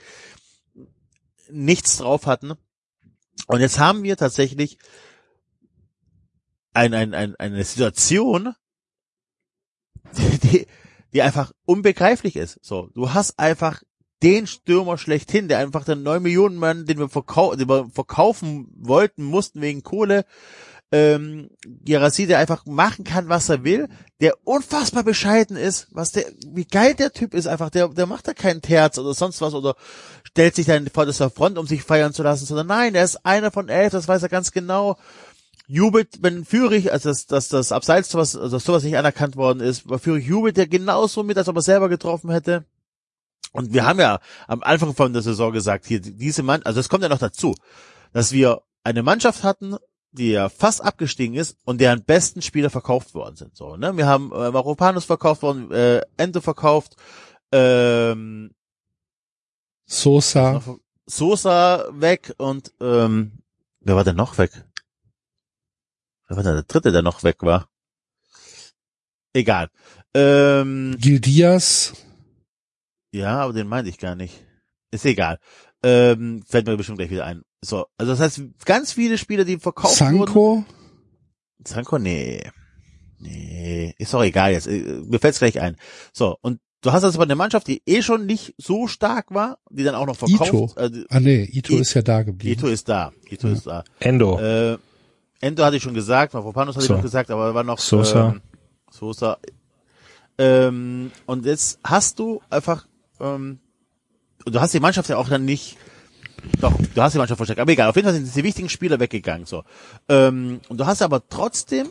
nichts 1.53 1.99
drauf 1.99 2.27
hatten. 2.27 2.53
Und 3.47 3.61
jetzt 3.61 3.79
haben 3.79 4.03
wir 4.03 4.17
tatsächlich 4.17 4.79
ein, 6.73 6.95
ein, 6.95 7.15
ein, 7.15 7.37
eine 7.37 7.65
Situation, 7.65 8.55
die, 10.43 10.67
die, 11.13 11.23
einfach 11.23 11.53
unbegreiflich 11.65 12.37
ist. 12.37 12.59
So, 12.63 12.89
du 12.95 13.13
hast 13.13 13.39
einfach 13.39 13.83
den 14.23 14.47
Stürmer 14.47 14.99
schlechthin, 14.99 15.49
der 15.49 15.59
einfach 15.59 15.85
der 15.85 15.97
9 15.97 16.23
Millionen 16.23 16.57
Mann, 16.57 16.85
den 16.87 16.99
wir, 16.99 17.09
verkau 17.09 17.55
den 17.57 17.69
wir 17.69 17.89
verkaufen 17.91 18.69
wollten, 18.77 19.25
mussten 19.25 19.61
wegen 19.61 19.83
Kohle, 19.83 20.25
ähm, 20.93 21.51
Gerassi, 21.85 22.27
der 22.27 22.39
einfach 22.39 22.67
machen 22.67 23.05
kann, 23.05 23.29
was 23.29 23.49
er 23.49 23.63
will, 23.63 23.89
der 24.21 24.35
unfassbar 24.45 25.05
bescheiden 25.05 25.57
ist, 25.57 25.87
was 25.93 26.13
der, 26.13 26.25
wie 26.49 26.65
geil 26.65 26.95
der 26.95 27.13
Typ 27.13 27.33
ist 27.33 27.47
einfach, 27.47 27.71
der, 27.71 27.89
der 27.89 28.07
macht 28.07 28.27
da 28.27 28.35
keinen 28.35 28.61
Terz 28.61 28.99
oder 28.99 29.15
sonst 29.15 29.41
was 29.41 29.55
oder 29.55 29.77
stellt 30.25 30.57
sich 30.57 30.67
dann 30.67 30.89
vor 30.89 31.07
der 31.07 31.15
Front, 31.31 31.59
um 31.59 31.67
sich 31.67 31.83
feiern 31.83 32.13
zu 32.13 32.23
lassen, 32.23 32.47
sondern 32.47 32.67
nein, 32.67 32.95
er 32.95 33.05
ist 33.05 33.25
einer 33.25 33.53
von 33.53 33.69
elf, 33.69 33.93
das 33.93 34.09
weiß 34.09 34.23
er 34.23 34.29
ganz 34.29 34.51
genau, 34.51 34.99
jubelt, 35.69 36.19
wenn 36.23 36.45
Führig, 36.45 36.91
also 36.91 37.09
dass, 37.09 37.27
dass 37.27 37.49
das 37.49 37.71
Abseits 37.71 38.11
sowas, 38.11 38.35
also 38.35 38.57
dass 38.57 38.65
sowas 38.65 38.83
nicht 38.83 38.97
anerkannt 38.97 39.37
worden 39.37 39.61
ist, 39.61 39.87
bei 39.87 39.99
Führig 39.99 40.27
jubelt 40.27 40.57
der 40.57 40.67
genauso 40.67 41.23
mit, 41.23 41.39
als 41.39 41.49
ob 41.49 41.57
er 41.57 41.63
selber 41.63 41.89
getroffen 41.89 42.31
hätte. 42.31 42.65
Und 43.53 43.73
wir 43.73 43.85
haben 43.85 44.01
ja 44.01 44.21
am 44.49 44.63
Anfang 44.63 44.95
von 44.95 45.13
der 45.13 45.23
Saison 45.23 45.53
gesagt, 45.53 45.87
hier, 45.87 46.01
diese 46.01 46.43
Mann, 46.43 46.63
also 46.65 46.81
es 46.81 46.89
kommt 46.89 47.05
ja 47.05 47.09
noch 47.09 47.19
dazu, 47.19 47.55
dass 48.13 48.33
wir 48.33 48.63
eine 48.83 49.03
Mannschaft 49.03 49.45
hatten, 49.45 49.77
die 50.13 50.31
ja 50.31 50.49
fast 50.49 50.83
abgestiegen 50.83 51.37
ist 51.37 51.57
und 51.65 51.81
deren 51.81 52.05
besten 52.05 52.43
Spieler 52.43 52.71
verkauft 52.71 53.15
worden 53.15 53.37
sind. 53.37 53.57
So, 53.57 53.77
ne? 53.77 53.97
Wir 53.97 54.07
haben 54.07 54.33
äh, 54.33 54.51
Maropanus 54.51 55.05
verkauft 55.05 55.43
worden, 55.43 55.71
äh, 55.71 56.03
Endo 56.17 56.41
verkauft, 56.41 56.97
ähm, 57.53 58.51
Sosa. 59.87 60.63
Sosa 61.07 61.89
weg 61.93 62.33
und 62.39 62.73
ähm, 62.81 63.43
wer 63.81 63.97
war 63.97 64.05
denn 64.05 64.17
noch 64.17 64.39
weg? 64.39 64.53
Wer 66.29 66.37
war 66.37 66.45
denn 66.45 66.55
der 66.55 66.63
dritte, 66.63 66.93
der 66.93 67.03
noch 67.03 67.25
weg 67.25 67.43
war? 67.43 67.69
Egal. 69.33 69.69
Ähm, 70.15 70.97
Gil 70.99 71.21
Diaz. 71.21 71.95
ja, 73.13 73.41
aber 73.41 73.53
den 73.53 73.67
meinte 73.67 73.91
ich 73.91 73.99
gar 73.99 74.15
nicht. 74.15 74.45
Ist 74.93 75.05
egal. 75.05 75.39
Ähm, 75.83 76.43
fällt 76.47 76.67
mir 76.67 76.77
bestimmt 76.77 76.99
gleich 76.99 77.11
wieder 77.11 77.25
ein. 77.25 77.43
So, 77.63 77.87
also 77.99 78.13
das 78.13 78.21
heißt, 78.21 78.41
ganz 78.65 78.93
viele 78.93 79.19
Spieler, 79.19 79.45
die 79.45 79.59
verkauft 79.59 80.01
wurden. 80.01 80.17
Sanko. 80.19 80.65
Sanko, 81.67 81.99
nee. 81.99 82.43
Nee, 83.19 83.95
ist 83.99 84.15
doch 84.15 84.23
egal 84.23 84.53
jetzt. 84.53 84.67
Äh, 84.67 85.03
Mir 85.07 85.19
fällt's 85.19 85.39
gleich 85.41 85.61
ein. 85.61 85.77
So, 86.13 86.39
und 86.41 86.59
du 86.81 86.93
hast 86.93 87.05
also 87.05 87.19
aber 87.19 87.25
eine 87.25 87.35
Mannschaft, 87.37 87.67
die 87.67 87.83
eh 87.85 88.01
schon 88.01 88.25
nicht 88.25 88.55
so 88.57 88.87
stark 88.87 89.27
war, 89.35 89.59
die 89.69 89.83
dann 89.85 89.95
auch 89.95 90.07
noch 90.07 90.17
verkauft. 90.17 90.49
Ito. 90.53 90.73
Äh, 90.77 91.05
Ah 91.11 91.21
nee, 91.21 91.45
Ito 91.45 91.75
I- 91.75 91.81
ist 91.81 91.93
ja 91.93 92.01
da 92.01 92.23
geblieben. 92.23 92.59
Ito 92.59 92.69
ist 92.69 92.89
da. 92.89 93.13
Ito 93.29 93.49
Ja. 93.49 93.53
ist 93.53 93.67
da. 93.67 93.85
Endo. 93.99 94.39
Äh, 94.39 94.79
Endo 95.43 95.63
hatte 95.65 95.77
ich 95.77 95.83
schon 95.83 95.93
gesagt, 95.95 96.33
Mavropanos 96.33 96.77
hatte 96.77 96.87
So. 96.87 96.95
ich 96.95 96.97
noch 96.99 97.03
gesagt, 97.05 97.31
aber 97.31 97.55
war 97.55 97.65
noch 97.65 97.79
Sosa. 97.79 98.31
Ähm, 98.31 98.41
Sosa. 98.91 99.37
Ähm, 100.39 101.11
und 101.27 101.45
jetzt 101.45 101.79
hast 101.85 102.19
du 102.19 102.41
einfach, 102.49 102.87
ähm, 103.21 103.59
du 104.47 104.61
hast 104.61 104.73
die 104.73 104.81
Mannschaft 104.81 105.11
ja 105.11 105.19
auch 105.19 105.29
dann 105.29 105.45
nicht, 105.45 105.77
doch, 106.61 106.73
du 106.95 107.03
hast 107.03 107.15
die 107.15 107.19
Mannschaft 107.19 107.39
verstärkt, 107.39 107.61
aber 107.61 107.73
egal, 107.73 107.89
auf 107.89 107.97
jeden 107.97 108.07
Fall 108.07 108.15
sind 108.15 108.35
die 108.35 108.45
wichtigen 108.45 108.69
Spieler 108.69 109.01
weggegangen, 109.01 109.47
so. 109.47 109.65
Ähm, 110.09 110.61
und 110.69 110.79
du 110.79 110.87
hast 110.87 111.03
aber 111.03 111.27
trotzdem, 111.29 111.91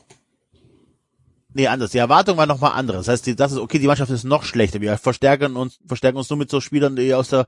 nee, 1.54 1.68
anders, 1.68 1.92
die 1.92 1.98
Erwartung 1.98 2.38
war 2.38 2.46
nochmal 2.46 2.74
andere. 2.74 2.98
Das 2.98 3.08
heißt, 3.08 3.26
die, 3.26 3.36
das 3.36 3.52
ist, 3.52 3.58
okay, 3.58 3.80
die 3.80 3.88
Mannschaft 3.88 4.12
ist 4.12 4.24
noch 4.24 4.44
schlechter, 4.44 4.82
wir 4.82 4.98
verstärken 4.98 5.56
uns, 5.56 5.80
verstärken 5.86 6.18
uns 6.18 6.30
nur 6.30 6.38
mit 6.38 6.50
so 6.50 6.62
Spielern, 6.62 6.96
die 6.96 7.14
aus 7.14 7.30
der, 7.30 7.48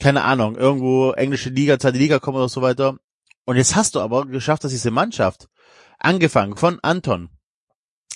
keine 0.00 0.24
Ahnung, 0.24 0.56
irgendwo 0.56 1.12
englische 1.12 1.50
Liga, 1.50 1.78
zweite 1.78 1.98
Liga 1.98 2.18
kommen 2.18 2.38
oder 2.38 2.48
so 2.48 2.62
weiter. 2.62 2.96
Und 3.44 3.56
jetzt 3.56 3.74
hast 3.74 3.94
du 3.94 4.00
aber 4.00 4.26
geschafft, 4.26 4.64
dass 4.64 4.72
diese 4.72 4.90
Mannschaft, 4.90 5.48
angefangen 6.02 6.56
von 6.56 6.78
Anton, 6.82 7.30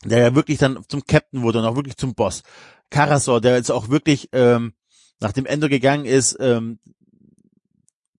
der 0.05 0.19
ja 0.19 0.35
wirklich 0.35 0.59
dann 0.59 0.85
zum 0.89 1.05
Captain 1.07 1.43
wurde 1.43 1.61
und 1.61 1.64
auch 1.64 1.77
wirklich 1.77 1.97
zum 1.97 2.14
Boss, 2.14 2.43
Karasor, 2.91 3.41
der 3.41 3.57
jetzt 3.57 3.71
auch 3.71 3.89
wirklich 3.89 4.29
ähm, 4.33 4.75
nach 5.21 5.33
dem 5.33 5.47
Ende 5.47 5.69
gegangen 5.69 6.05
ist, 6.05 6.37
ähm, 6.41 6.79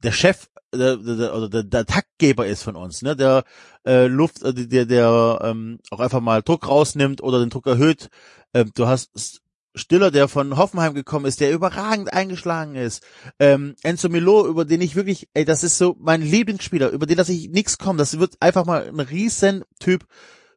der 0.03 0.11
Chef 0.11 0.47
der, 0.73 0.97
der, 0.97 1.15
der, 1.15 1.35
oder 1.35 1.49
der, 1.49 1.63
der 1.63 1.85
Taktgeber 1.85 2.45
ist 2.45 2.63
von 2.63 2.75
uns, 2.75 3.01
ne, 3.01 3.15
der 3.15 3.43
äh, 3.85 4.07
Luft, 4.07 4.43
äh, 4.43 4.53
der, 4.53 4.85
der 4.85 5.39
ähm, 5.43 5.79
auch 5.91 5.99
einfach 5.99 6.19
mal 6.19 6.41
Druck 6.41 6.67
rausnimmt 6.67 7.21
oder 7.21 7.39
den 7.39 7.49
Druck 7.49 7.67
erhöht. 7.67 8.09
Ähm, 8.53 8.71
du 8.75 8.87
hast 8.87 9.41
Stiller, 9.75 10.11
der 10.11 10.27
von 10.27 10.57
Hoffenheim 10.57 10.93
gekommen 10.93 11.25
ist, 11.25 11.39
der 11.39 11.53
überragend 11.53 12.11
eingeschlagen 12.11 12.75
ist. 12.75 13.03
Ähm, 13.39 13.75
Enzo 13.83 14.09
Milo, 14.09 14.47
über 14.47 14.65
den 14.65 14.81
ich 14.81 14.95
wirklich, 14.95 15.29
ey, 15.33 15.45
das 15.45 15.63
ist 15.63 15.77
so 15.77 15.95
mein 15.99 16.21
Lieblingsspieler, 16.21 16.89
über 16.89 17.05
den 17.05 17.17
lasse 17.17 17.33
ich 17.33 17.49
nichts 17.49 17.77
kommen. 17.77 17.99
Das 17.99 18.19
wird 18.19 18.35
einfach 18.39 18.65
mal 18.65 18.87
ein 18.87 18.99
riesen 18.99 19.63
Typ. 19.79 20.05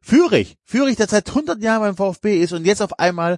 Führig, 0.01 0.57
Führig, 0.63 0.97
der 0.97 1.07
seit 1.07 1.29
100 1.29 1.61
Jahren 1.61 1.81
beim 1.81 1.95
VfB 1.95 2.41
ist 2.41 2.53
und 2.53 2.65
jetzt 2.65 2.81
auf 2.81 2.97
einmal 2.97 3.37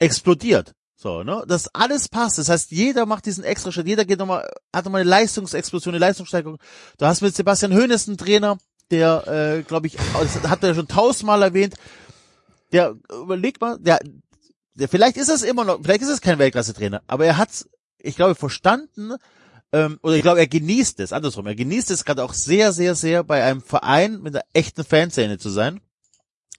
explodiert. 0.00 0.74
So, 0.96 1.22
ne? 1.22 1.44
Das 1.46 1.68
alles 1.74 2.08
passt. 2.08 2.38
Das 2.38 2.48
heißt, 2.48 2.70
jeder 2.70 3.06
macht 3.06 3.26
diesen 3.26 3.44
extra 3.44 3.72
Schritt, 3.72 3.86
jeder 3.86 4.04
geht 4.04 4.18
nochmal, 4.18 4.48
hat 4.72 4.84
nochmal 4.84 5.02
eine 5.02 5.10
Leistungsexplosion, 5.10 5.94
eine 5.94 6.00
Leistungssteigerung. 6.00 6.58
Du 6.98 7.06
hast 7.06 7.20
mit 7.20 7.34
Sebastian 7.34 7.74
Hoeneß 7.74 8.08
einen 8.08 8.18
Trainer, 8.18 8.58
der, 8.90 9.26
äh, 9.26 9.62
glaube 9.62 9.86
ich, 9.88 9.96
das 10.18 10.42
hat 10.48 10.62
er 10.62 10.74
schon 10.74 10.88
tausendmal 10.88 11.42
erwähnt, 11.42 11.74
der, 12.72 12.96
überleg 13.10 13.60
mal, 13.60 13.78
der, 13.78 13.98
der, 14.74 14.88
vielleicht 14.88 15.16
ist 15.16 15.28
es 15.28 15.42
immer 15.42 15.64
noch, 15.64 15.80
vielleicht 15.82 16.02
ist 16.02 16.08
es 16.08 16.20
kein 16.20 16.38
Weltklasse-Trainer, 16.38 17.02
aber 17.06 17.26
er 17.26 17.38
hat's, 17.38 17.68
ich 17.98 18.16
glaube, 18.16 18.34
verstanden, 18.34 19.14
ähm, 19.72 19.98
oder 20.02 20.14
ich 20.14 20.22
glaube, 20.22 20.40
er 20.40 20.46
genießt 20.46 21.00
es, 21.00 21.12
andersrum, 21.12 21.46
er 21.46 21.54
genießt 21.54 21.90
es 21.90 22.04
gerade 22.04 22.22
auch 22.22 22.34
sehr, 22.34 22.72
sehr, 22.72 22.94
sehr 22.94 23.24
bei 23.24 23.42
einem 23.42 23.62
Verein 23.62 24.20
mit 24.20 24.34
einer 24.34 24.44
echten 24.52 24.84
Fanszene 24.84 25.38
zu 25.38 25.50
sein. 25.50 25.80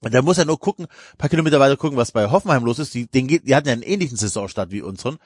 Und 0.02 0.14
da 0.14 0.22
muss 0.22 0.38
er 0.38 0.46
nur 0.46 0.60
gucken, 0.60 0.88
paar 1.18 1.30
Kilometer 1.30 1.60
weiter 1.60 1.78
gucken, 1.78 1.98
was 1.98 2.12
bei 2.12 2.30
Hoffenheim 2.30 2.64
los 2.66 2.80
ist. 2.80 2.94
Die, 2.94 3.08
den, 3.10 3.28
geht- 3.28 3.48
die 3.48 3.56
hatten 3.56 3.68
ja 3.68 3.74
einen 3.74 3.82
ähnlichen 3.82 4.18
Saisonstart 4.18 4.72
wie 4.72 4.82
unseren. 4.82 5.18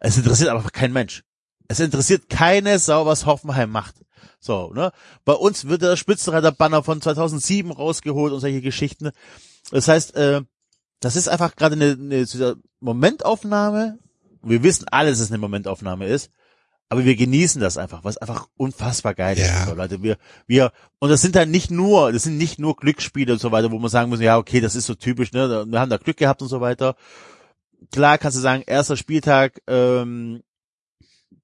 Es 0.00 0.16
interessiert 0.18 0.50
aber 0.50 0.62
kein 0.70 0.92
Mensch. 0.92 1.22
Es 1.68 1.80
interessiert 1.80 2.28
keine 2.28 2.78
Sau, 2.78 3.06
was 3.06 3.24
Hoffenheim 3.26 3.70
macht. 3.70 3.94
So, 4.40 4.72
ne? 4.74 4.92
Bei 5.24 5.32
uns 5.32 5.66
wird 5.66 5.82
der 5.82 5.96
Spitzenreiter-Banner 5.96 6.82
von 6.82 7.00
2007 7.00 7.70
rausgeholt 7.72 8.32
und 8.32 8.40
solche 8.40 8.60
Geschichten. 8.60 9.10
Das 9.70 9.88
heißt, 9.88 10.14
äh, 10.16 10.42
das 11.00 11.16
ist 11.16 11.28
einfach 11.28 11.56
gerade 11.56 11.74
eine, 11.76 11.92
eine 11.92 12.56
Momentaufnahme. 12.80 13.98
Wir 14.42 14.62
wissen 14.62 14.86
alle, 14.90 15.10
dass 15.10 15.20
es 15.20 15.30
eine 15.30 15.38
Momentaufnahme 15.38 16.06
ist. 16.06 16.30
Aber 16.88 17.04
wir 17.04 17.16
genießen 17.16 17.60
das 17.60 17.78
einfach, 17.78 18.04
was 18.04 18.16
einfach 18.16 18.48
unfassbar 18.56 19.14
geil 19.14 19.36
Ja. 19.38 19.44
ist. 19.44 19.68
So, 19.68 19.74
Leute, 19.74 20.02
wir, 20.02 20.16
wir, 20.46 20.72
und 21.00 21.08
das 21.08 21.20
sind 21.20 21.34
dann 21.34 21.50
nicht 21.50 21.70
nur, 21.70 22.12
das 22.12 22.22
sind 22.22 22.38
nicht 22.38 22.58
nur 22.60 22.76
Glücksspiele 22.76 23.32
und 23.32 23.40
so 23.40 23.50
weiter, 23.50 23.72
wo 23.72 23.78
man 23.78 23.90
sagen 23.90 24.08
muss, 24.08 24.20
ja, 24.20 24.38
okay, 24.38 24.60
das 24.60 24.76
ist 24.76 24.86
so 24.86 24.94
typisch, 24.94 25.32
ne, 25.32 25.66
wir 25.68 25.80
haben 25.80 25.90
da 25.90 25.96
Glück 25.96 26.16
gehabt 26.16 26.42
und 26.42 26.48
so 26.48 26.60
weiter. 26.60 26.94
Klar 27.90 28.18
kannst 28.18 28.36
du 28.36 28.40
sagen, 28.40 28.62
erster 28.66 28.96
Spieltag, 28.96 29.60
ähm, 29.66 30.42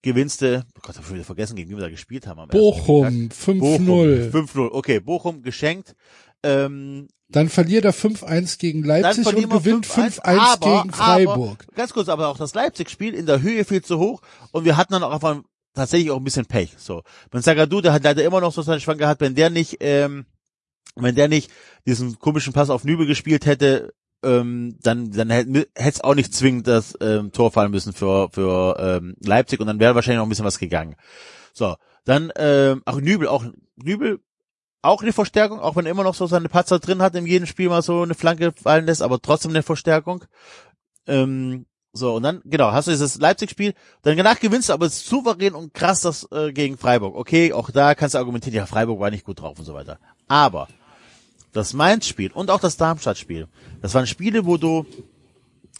gewinnst 0.02 0.42
du, 0.42 0.64
oh 0.76 0.80
Gott, 0.82 0.96
hab 0.96 1.04
ich 1.04 1.12
wieder 1.12 1.24
vergessen, 1.24 1.56
gegen 1.56 1.70
wen 1.70 1.76
wir 1.76 1.84
da 1.84 1.90
gespielt 1.90 2.26
haben 2.26 2.40
am 2.40 2.48
Bochum 2.48 3.28
5-0. 3.28 4.30
5-0, 4.30 4.68
okay, 4.72 5.00
Bochum 5.00 5.42
geschenkt. 5.42 5.94
Ähm, 6.42 7.08
Dann 7.28 7.48
verliert 7.48 7.84
er 7.84 7.94
5-1 7.94 8.58
gegen 8.58 8.82
Leipzig 8.84 9.26
und 9.26 9.48
gewinnt 9.50 9.86
5-1, 9.86 10.20
5-1 10.20 10.38
aber- 10.38 10.82
gegen 10.82 10.92
Freiburg. 10.92 11.64
Aber, 11.66 11.76
ganz 11.76 11.92
kurz, 11.92 12.08
aber 12.08 12.28
auch 12.28 12.36
das 12.36 12.54
Leipzig-Spiel 12.54 13.14
in 13.14 13.26
der 13.26 13.40
Höhe 13.42 13.64
viel 13.64 13.82
zu 13.82 13.98
hoch 13.98 14.20
und 14.52 14.64
wir 14.64 14.76
hatten 14.76 14.92
dann 14.92 15.02
auch 15.02 15.12
einfach 15.12 15.40
tatsächlich 15.74 16.10
auch 16.10 16.18
ein 16.18 16.24
bisschen 16.24 16.46
Pech. 16.46 16.74
So, 16.76 17.02
wenn 17.30 17.40
Sagadu, 17.42 17.80
der 17.80 17.92
hat 17.94 18.04
leider 18.04 18.24
immer 18.24 18.40
noch 18.40 18.52
so 18.52 18.60
seinen 18.62 18.80
Schwank 18.80 18.98
gehabt, 18.98 19.20
wenn 19.22 19.34
der 19.34 19.48
nicht, 19.50 19.78
ähm, 19.80 20.26
wenn 20.96 21.14
der 21.14 21.28
nicht 21.28 21.50
diesen 21.86 22.18
komischen 22.18 22.52
Pass 22.52 22.68
auf 22.70 22.84
Nübel 22.84 23.06
gespielt 23.06 23.46
hätte, 23.46 23.94
ähm, 24.24 24.76
dann 24.82 25.10
dann 25.10 25.30
hätte 25.30 25.66
es 25.74 26.00
auch 26.02 26.14
nicht 26.14 26.34
zwingend 26.34 26.66
das 26.68 26.96
ähm, 27.00 27.32
Tor 27.32 27.50
fallen 27.50 27.70
müssen 27.70 27.92
für 27.92 28.28
für 28.30 28.76
ähm, 28.78 29.16
Leipzig 29.24 29.58
und 29.60 29.66
dann 29.66 29.80
wäre 29.80 29.94
wahrscheinlich 29.94 30.18
noch 30.18 30.26
ein 30.26 30.28
bisschen 30.28 30.44
was 30.44 30.58
gegangen. 30.58 30.96
So, 31.54 31.76
dann 32.04 32.30
ähm, 32.36 32.82
auch 32.84 33.00
Nübel, 33.00 33.26
auch 33.26 33.44
Nübel 33.76 34.20
auch 34.82 35.02
eine 35.02 35.12
Verstärkung, 35.12 35.60
auch 35.60 35.76
wenn 35.76 35.86
er 35.86 35.92
immer 35.92 36.04
noch 36.04 36.14
so 36.14 36.26
seine 36.26 36.48
Patzer 36.48 36.80
drin 36.80 37.00
hat, 37.00 37.14
in 37.14 37.26
jedem 37.26 37.46
Spiel 37.46 37.68
mal 37.68 37.82
so 37.82 38.02
eine 38.02 38.14
Flanke 38.14 38.52
fallen 38.60 38.86
lässt, 38.86 39.02
aber 39.02 39.20
trotzdem 39.20 39.52
eine 39.52 39.62
Verstärkung. 39.62 40.24
Ähm, 41.06 41.66
so, 41.92 42.14
und 42.14 42.22
dann, 42.22 42.40
genau, 42.44 42.72
hast 42.72 42.88
du 42.88 42.90
dieses 42.90 43.18
Leipzig-Spiel, 43.18 43.74
dann 44.02 44.16
danach 44.16 44.40
gewinnst 44.40 44.70
du 44.70 44.72
aber 44.72 44.88
souverän 44.88 45.54
und 45.54 45.74
krass 45.74 46.00
das 46.00 46.26
äh, 46.32 46.52
gegen 46.52 46.78
Freiburg. 46.78 47.14
Okay, 47.14 47.52
auch 47.52 47.70
da 47.70 47.94
kannst 47.94 48.14
du 48.14 48.18
argumentieren, 48.18 48.56
ja, 48.56 48.66
Freiburg 48.66 48.98
war 48.98 49.10
nicht 49.10 49.24
gut 49.24 49.40
drauf 49.40 49.58
und 49.58 49.64
so 49.64 49.74
weiter. 49.74 49.98
Aber 50.26 50.68
das 51.52 51.74
Mainz-Spiel 51.74 52.32
und 52.32 52.50
auch 52.50 52.60
das 52.60 52.78
Darmstadt-Spiel, 52.78 53.46
das 53.82 53.94
waren 53.94 54.06
Spiele, 54.06 54.46
wo 54.46 54.56
du 54.56 54.86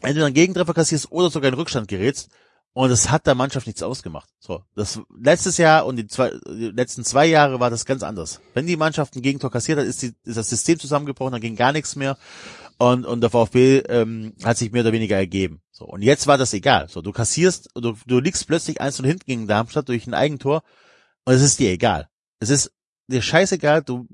entweder 0.03 0.27
einen 0.27 0.35
Gegentreffer 0.35 0.75
kassierst 0.75 1.11
oder 1.11 1.31
sogar 1.31 1.49
in 1.49 1.55
Rückstand 1.55 1.89
gerätst. 1.89 2.31
Und 2.75 2.91
es 2.91 3.11
hat 3.11 3.27
der 3.27 3.35
Mannschaft 3.35 3.67
nichts 3.67 3.83
ausgemacht. 3.83 4.31
So, 4.39 4.65
das 4.75 5.01
letztes 5.15 5.59
Jahr 5.59 5.85
und 5.85 5.97
die, 5.97 6.07
zwei, 6.07 6.33
die 6.49 6.71
letzten 6.71 7.05
zwei 7.05 7.27
Jahre 7.27 7.61
war 7.61 7.69
das 7.69 7.85
ganz 7.85 8.03
anders. 8.03 8.41
Wenn 8.55 8.67
die 8.67 8.79
Mannschaft 8.79 9.15
ein 9.15 9.23
Gegentor 9.23 9.51
kassiert 9.51 9.79
hat, 9.79 9.85
ist, 9.85 10.01
die, 10.01 10.15
ist 10.25 10.39
das 10.39 10.49
System 10.49 10.79
zusammengebrochen, 10.79 11.33
dann 11.33 11.43
ging 11.43 11.57
gar 11.57 11.73
nichts 11.73 11.97
mehr. 11.97 12.17
Und, 12.79 13.05
und 13.05 13.21
der 13.21 13.31
VfB 13.31 13.81
ähm, 13.89 14.35
hat 14.43 14.57
sich 14.57 14.73
mehr 14.73 14.83
oder 14.83 14.93
weniger 14.93 15.17
ergeben. 15.17 15.61
So, 15.71 15.85
und 15.85 16.03
jetzt 16.03 16.27
war 16.27 16.39
das 16.39 16.55
egal. 16.55 16.89
So, 16.89 17.03
du 17.03 17.13
kassierst, 17.13 17.69
du, 17.75 17.95
du 18.07 18.21
liegst 18.21 18.47
plötzlich 18.47 18.81
eins 18.81 18.99
und 18.99 19.05
hinten 19.05 19.27
gegen 19.27 19.47
Darmstadt 19.47 19.89
durch 19.89 20.07
ein 20.07 20.15
Eigentor 20.15 20.63
und 21.25 21.35
es 21.35 21.43
ist 21.43 21.59
dir 21.59 21.71
egal. 21.71 22.09
Es 22.41 22.49
ist 22.49 22.73
dir 23.07 23.23
scheißegal, 23.23 23.83
du, 23.83 24.09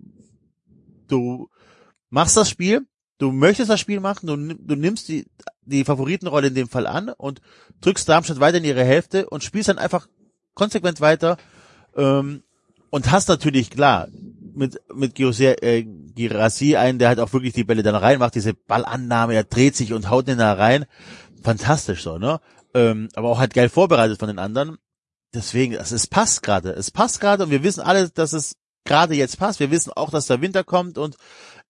du 1.06 1.48
machst 2.10 2.36
das 2.36 2.50
Spiel, 2.50 2.86
du 3.18 3.32
möchtest 3.32 3.70
das 3.70 3.80
Spiel 3.80 4.00
machen, 4.00 4.26
du, 4.26 4.36
du 4.36 4.74
nimmst 4.76 5.08
die, 5.08 5.26
die 5.64 5.84
Favoritenrolle 5.84 6.48
in 6.48 6.54
dem 6.54 6.68
Fall 6.68 6.86
an 6.86 7.10
und 7.10 7.40
drückst 7.80 8.08
Darmstadt 8.08 8.40
weiter 8.40 8.58
in 8.58 8.64
ihre 8.64 8.84
Hälfte 8.84 9.28
und 9.28 9.44
spielst 9.44 9.68
dann 9.68 9.78
einfach 9.78 10.08
konsequent 10.54 11.00
weiter 11.00 11.36
ähm, 11.96 12.42
und 12.90 13.10
hast 13.10 13.28
natürlich 13.28 13.70
klar 13.70 14.08
mit 14.54 14.80
mit 14.92 15.14
Giose, 15.14 15.62
äh, 15.62 15.84
Girassi 15.84 16.76
einen, 16.76 16.98
der 16.98 17.08
halt 17.08 17.20
auch 17.20 17.32
wirklich 17.32 17.52
die 17.52 17.64
Bälle 17.64 17.82
dann 17.82 17.94
reinmacht, 17.94 18.34
diese 18.34 18.54
Ballannahme, 18.54 19.34
er 19.34 19.44
dreht 19.44 19.76
sich 19.76 19.92
und 19.92 20.10
haut 20.10 20.26
den 20.26 20.38
da 20.38 20.52
rein, 20.54 20.86
fantastisch 21.42 22.02
so, 22.02 22.18
ne? 22.18 22.40
Ähm, 22.74 23.08
aber 23.14 23.28
auch 23.28 23.38
halt 23.38 23.54
geil 23.54 23.68
vorbereitet 23.68 24.18
von 24.18 24.28
den 24.28 24.38
anderen. 24.38 24.76
Deswegen, 25.32 25.76
also 25.76 25.94
es 25.94 26.06
passt 26.06 26.42
gerade, 26.42 26.72
es 26.72 26.90
passt 26.90 27.20
gerade 27.20 27.44
und 27.44 27.50
wir 27.50 27.62
wissen 27.62 27.80
alle, 27.80 28.10
dass 28.10 28.32
es 28.32 28.56
gerade 28.84 29.14
jetzt 29.14 29.38
passt. 29.38 29.60
Wir 29.60 29.70
wissen 29.70 29.92
auch, 29.94 30.10
dass 30.10 30.26
der 30.26 30.40
Winter 30.40 30.64
kommt 30.64 30.98
und 30.98 31.16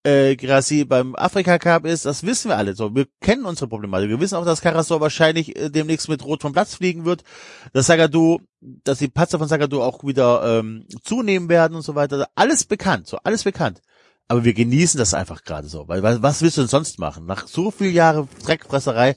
äh, 0.05 0.37
Grassi 0.37 0.85
beim 0.85 1.15
Afrika 1.17 1.59
Cup 1.59 1.85
ist, 1.85 2.05
das 2.05 2.23
wissen 2.23 2.51
wir 2.51 2.57
alle 2.57 2.75
so. 2.75 2.95
Wir 2.95 3.07
kennen 3.21 3.45
unsere 3.45 3.69
Problematik. 3.69 4.09
Wir 4.09 4.21
wissen 4.21 4.37
auch, 4.37 4.45
dass 4.45 4.61
Karasor 4.61 5.01
wahrscheinlich 5.01 5.57
äh, 5.57 5.71
demnächst 5.71 6.09
mit 6.09 6.25
Rot 6.25 6.43
vom 6.43 6.53
Platz 6.53 6.75
fliegen 6.75 7.05
wird, 7.05 7.25
dass 7.73 7.87
Sagadu, 7.87 8.41
dass 8.61 8.99
die 8.99 9.09
Patzer 9.09 9.39
von 9.39 9.49
Sagadu 9.49 9.83
auch 9.83 10.05
wieder 10.05 10.61
ähm, 10.61 10.87
zunehmen 11.03 11.49
werden 11.49 11.75
und 11.75 11.83
so 11.83 11.95
weiter. 11.95 12.29
Alles 12.35 12.65
bekannt, 12.65 13.07
so 13.07 13.19
alles 13.25 13.45
bekannt. 13.45 13.83
Aber 14.29 14.45
wir 14.45 14.55
genießen 14.55 14.99
das 14.99 15.15
einfach 15.15 15.43
gerade 15.43 15.69
so, 15.69 15.89
weil 15.89 16.03
was 16.03 16.43
willst 16.43 16.59
du 16.59 16.63
denn 16.63 16.69
sonst 16.69 16.99
machen? 16.99 17.25
Nach 17.25 17.47
so 17.47 17.71
viel 17.71 17.91
Jahre 17.91 18.29
Dreckfresserei 18.45 19.17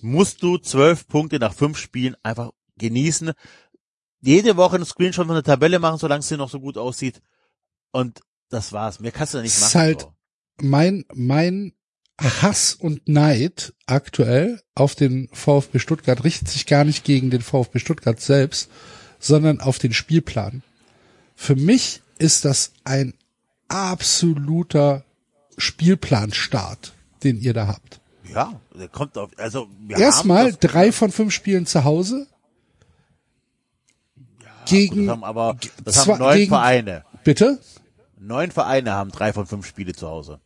musst 0.00 0.42
du 0.42 0.56
zwölf 0.56 1.06
Punkte 1.06 1.38
nach 1.38 1.52
fünf 1.52 1.78
Spielen 1.78 2.16
einfach 2.22 2.50
genießen. 2.78 3.32
Jede 4.22 4.56
Woche 4.56 4.76
einen 4.76 4.86
Screenshot 4.86 5.26
von 5.26 5.34
der 5.34 5.44
Tabelle 5.44 5.78
machen, 5.78 5.98
solange 5.98 6.22
sie 6.22 6.38
noch 6.38 6.48
so 6.48 6.58
gut 6.58 6.78
aussieht. 6.78 7.20
Und 7.92 8.20
das 8.50 8.72
war's. 8.72 9.00
Mehr 9.00 9.12
kannst 9.12 9.34
du 9.34 9.40
nicht 9.40 9.54
machen. 9.58 9.66
ist 9.68 9.74
halt 9.74 10.00
so. 10.02 10.12
mein, 10.60 11.04
mein 11.14 11.72
Hass 12.20 12.74
und 12.74 13.08
Neid 13.08 13.72
aktuell 13.86 14.60
auf 14.74 14.94
den 14.94 15.28
VfB 15.32 15.78
Stuttgart 15.78 16.22
richtet 16.22 16.48
sich 16.48 16.66
gar 16.66 16.84
nicht 16.84 17.02
gegen 17.04 17.30
den 17.30 17.40
VfB 17.40 17.78
Stuttgart 17.78 18.20
selbst, 18.20 18.70
sondern 19.18 19.60
auf 19.60 19.78
den 19.78 19.94
Spielplan. 19.94 20.62
Für 21.34 21.56
mich 21.56 22.02
ist 22.18 22.44
das 22.44 22.72
ein 22.84 23.14
absoluter 23.68 25.04
Spielplanstart, 25.56 26.92
den 27.22 27.40
ihr 27.40 27.54
da 27.54 27.66
habt. 27.68 28.00
Ja, 28.34 28.60
der 28.78 28.88
kommt 28.88 29.16
auf, 29.16 29.30
also, 29.38 29.68
Erstmal 29.88 30.52
drei 30.52 30.92
von 30.92 31.10
fünf 31.10 31.32
Spielen 31.32 31.64
zu 31.66 31.84
Hause. 31.84 32.26
gegen, 34.66 35.06
Das 35.06 35.12
haben 35.12 35.24
aber, 35.24 35.56
das 35.84 35.94
Zwei- 35.96 36.12
haben 36.12 36.18
neun 36.20 36.36
gegen- 36.36 36.48
Vereine. 36.50 37.04
bitte? 37.24 37.58
Neun 38.20 38.50
Vereine 38.50 38.92
haben 38.92 39.10
drei 39.10 39.32
von 39.32 39.46
fünf 39.46 39.66
Spiele 39.66 39.92
zu 39.94 40.06
Hause. 40.08 40.40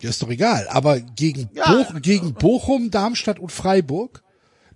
Ja, 0.00 0.10
ist 0.10 0.22
doch 0.22 0.28
egal. 0.30 0.68
Aber 0.70 1.00
gegen, 1.00 1.50
Ja. 1.54 1.72
Boch, 1.72 1.94
gegen 2.00 2.34
Bochum, 2.34 2.90
Darmstadt 2.90 3.38
und 3.38 3.50
Freiburg, 3.52 4.22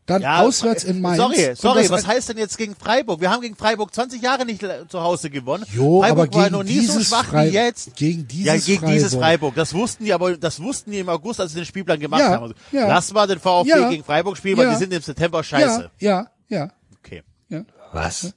dann 0.07 0.25
auswärts 0.25 0.85
in 0.85 1.03
Mainz. 1.03 1.19
Sorry, 1.19 1.55
sorry, 1.55 1.91
was 1.91 2.07
heißt 2.07 2.31
denn 2.31 2.39
jetzt 2.39 2.57
gegen 2.57 2.75
Freiburg? 2.75 3.21
Wir 3.21 3.31
haben 3.31 3.43
gegen 3.43 3.55
Freiburg 3.57 3.93
20 3.95 4.23
Jahre 4.23 4.47
nicht 4.47 4.63
äh, 4.63 4.89
zu 4.89 5.03
Hause 5.03 5.29
gewonnen. 5.29 5.65
Jo, 5.75 6.01
Freiburg 6.01 6.29
aber 6.29 6.35
war 6.39 6.45
gegen 6.45 6.57
noch 6.57 6.63
nie 6.65 6.81
so 6.81 6.93
dieses 6.95 7.09
schwach 7.09 7.27
Frei- 7.27 7.49
wie 7.51 7.55
jetzt. 7.55 7.95
gegen 7.95 8.27
dieses 8.27 8.47
ja, 8.47 8.57
gegen 8.57 8.87
dieses 8.87 9.13
Freiburg. 9.13 9.23
Freiburg. 9.23 9.55
Das 9.57 9.75
wussten 9.75 10.05
die, 10.05 10.15
aber 10.15 10.37
das 10.39 10.63
wussten 10.63 10.93
die 10.93 11.01
im 11.01 11.11
August, 11.11 11.41
als 11.41 11.53
sie 11.53 11.59
den 11.61 11.67
Spielplan 11.67 12.01
gemacht 12.01 12.21
Ja, 12.23 12.31
haben. 12.31 12.43
Also, 12.45 12.55
ja. 12.73 12.89
Lass 12.89 13.13
mal 13.13 13.27
den 13.27 13.39
VfB 13.39 13.69
Ja, 13.69 13.91
gegen 13.91 14.03
Freiburg 14.03 14.39
spielen, 14.39 14.57
weil 14.57 14.67
ja. 14.67 14.73
die 14.73 14.79
sind 14.79 14.93
im 14.95 15.03
September 15.03 15.45
scheiße. 15.45 15.91
Ja, 15.99 16.31
ja, 16.49 16.59
ja. 16.59 16.71
Okay. 17.05 17.23
ja. 17.51 17.65
Was? 17.93 18.33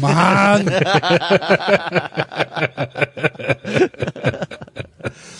Mann! 0.00 0.68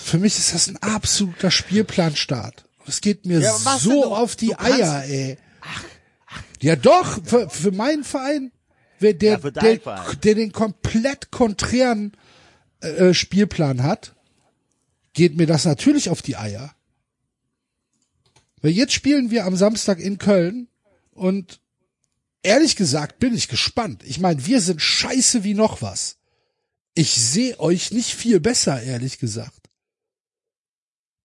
Für 0.04 0.18
mich 0.18 0.38
ist 0.38 0.54
das 0.54 0.68
ein 0.68 0.76
absoluter 0.78 1.50
Spielplanstart. 1.50 2.64
Es 2.86 3.00
geht 3.00 3.26
mir 3.26 3.40
Ja, 3.40 3.52
so 3.52 3.90
denn? 4.02 4.12
Auf 4.12 4.36
die 4.36 4.56
Eier, 4.58 5.04
ey. 5.04 5.36
Ja 6.60 6.76
doch, 6.76 7.18
für, 7.24 7.50
für 7.50 7.72
meinen 7.72 8.04
Verein, 8.04 8.52
wer 8.98 9.12
der, 9.14 9.40
Ja, 9.42 9.50
der, 9.50 9.80
Verein. 9.80 10.20
der 10.22 10.34
den 10.36 10.52
komplett 10.52 11.30
konträren 11.30 12.12
äh, 12.80 13.12
Spielplan 13.12 13.82
hat, 13.82 14.14
geht 15.12 15.36
mir 15.36 15.46
das 15.46 15.64
natürlich 15.64 16.08
auf 16.08 16.22
die 16.22 16.36
Eier. 16.36 16.72
Weil 18.62 18.70
jetzt 18.70 18.92
spielen 18.92 19.30
wir 19.30 19.44
am 19.44 19.56
Samstag 19.56 19.98
in 19.98 20.18
Köln 20.18 20.68
und 21.12 21.60
ehrlich 22.46 22.76
gesagt 22.76 23.18
bin 23.18 23.34
ich 23.34 23.48
gespannt. 23.48 24.02
Ich 24.04 24.20
meine, 24.20 24.46
wir 24.46 24.60
sind 24.60 24.80
scheiße 24.80 25.44
wie 25.44 25.54
noch 25.54 25.82
was. 25.82 26.16
Ich 26.94 27.14
sehe 27.14 27.58
euch 27.60 27.90
nicht 27.90 28.14
viel 28.14 28.40
besser, 28.40 28.82
ehrlich 28.82 29.18
gesagt. 29.18 29.68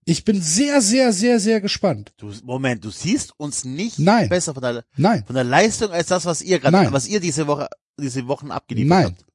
Ich 0.03 0.25
bin 0.25 0.41
sehr, 0.41 0.81
sehr, 0.81 1.13
sehr, 1.13 1.39
sehr 1.39 1.61
gespannt. 1.61 2.11
Du, 2.17 2.33
Moment, 2.43 2.83
du 2.83 2.89
siehst 2.89 3.39
uns 3.39 3.63
nicht 3.63 3.99
Nein. 3.99 4.29
besser 4.29 4.53
von 4.53 4.63
der, 4.63 4.83
Nein, 4.97 5.23
von 5.25 5.35
der 5.35 5.43
Leistung 5.43 5.91
als 5.91 6.07
das, 6.07 6.25
was 6.25 6.41
ihr 6.41 6.59
gerade, 6.59 6.91
was 6.91 7.07
ihr 7.07 7.19
diese 7.19 7.45
Woche, 7.47 7.69
diese 7.99 8.27
Wochen 8.27 8.51
abgeliefert 8.51 8.89
Nein. 8.89 9.05
habt. 9.05 9.25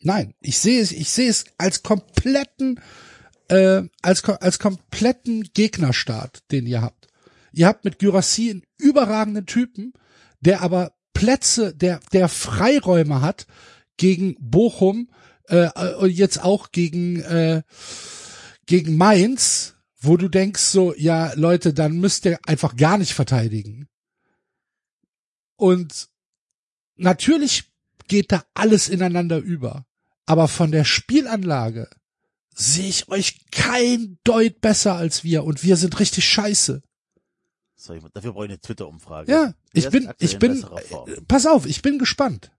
nein. 0.00 0.34
Ich 0.40 0.58
sehe 0.58 0.82
es, 0.82 0.90
ich 0.90 1.10
sehe 1.10 1.30
es 1.30 1.44
als 1.58 1.84
kompletten, 1.84 2.80
äh, 3.48 3.82
als, 4.02 4.24
als 4.24 4.58
kompletten 4.58 5.48
Gegnerstart, 5.54 6.42
den 6.50 6.66
ihr 6.66 6.82
habt. 6.82 7.01
Ihr 7.52 7.66
habt 7.66 7.84
mit 7.84 7.98
Gyrassi 7.98 8.50
einen 8.50 8.62
überragenden 8.78 9.46
Typen, 9.46 9.92
der 10.40 10.62
aber 10.62 10.92
Plätze, 11.12 11.74
der, 11.74 12.00
der 12.12 12.28
Freiräume 12.28 13.20
hat 13.20 13.46
gegen 13.96 14.36
Bochum, 14.40 15.08
äh, 15.52 15.94
und 15.94 16.10
jetzt 16.10 16.42
auch 16.42 16.72
gegen, 16.72 17.20
äh, 17.20 17.62
gegen 18.66 18.96
Mainz, 18.96 19.76
wo 20.00 20.16
du 20.16 20.28
denkst 20.28 20.62
so, 20.62 20.94
ja, 20.96 21.32
Leute, 21.34 21.74
dann 21.74 21.98
müsst 21.98 22.24
ihr 22.24 22.38
einfach 22.46 22.76
gar 22.76 22.98
nicht 22.98 23.12
verteidigen. 23.12 23.88
Und 25.56 26.08
natürlich 26.96 27.64
geht 28.08 28.32
da 28.32 28.44
alles 28.54 28.88
ineinander 28.88 29.38
über. 29.38 29.86
Aber 30.26 30.48
von 30.48 30.72
der 30.72 30.84
Spielanlage 30.84 31.88
sehe 32.54 32.88
ich 32.88 33.08
euch 33.08 33.46
kein 33.50 34.18
Deut 34.24 34.60
besser 34.60 34.96
als 34.96 35.24
wir 35.24 35.44
und 35.44 35.62
wir 35.62 35.76
sind 35.76 35.98
richtig 36.00 36.24
scheiße. 36.24 36.82
Ich, 37.90 38.02
dafür 38.12 38.32
brauche 38.32 38.44
ich 38.44 38.50
eine 38.50 38.60
Twitter-Umfrage. 38.60 39.30
Ja, 39.30 39.54
ich 39.72 39.88
bin, 39.90 40.12
ich 40.18 40.34
in 40.34 40.38
bin, 40.38 40.62
äh, 40.62 41.20
pass 41.26 41.46
auf, 41.46 41.66
ich 41.66 41.82
bin 41.82 41.98
gespannt. 41.98 42.52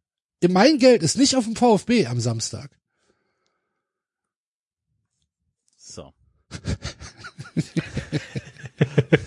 Mein 0.49 0.77
Geld 0.77 1.03
ist 1.03 1.17
nicht 1.17 1.37
auf 1.37 1.45
dem 1.45 1.55
VfB 1.55 2.07
am 2.07 2.19
Samstag. 2.19 2.69
So. 5.77 6.11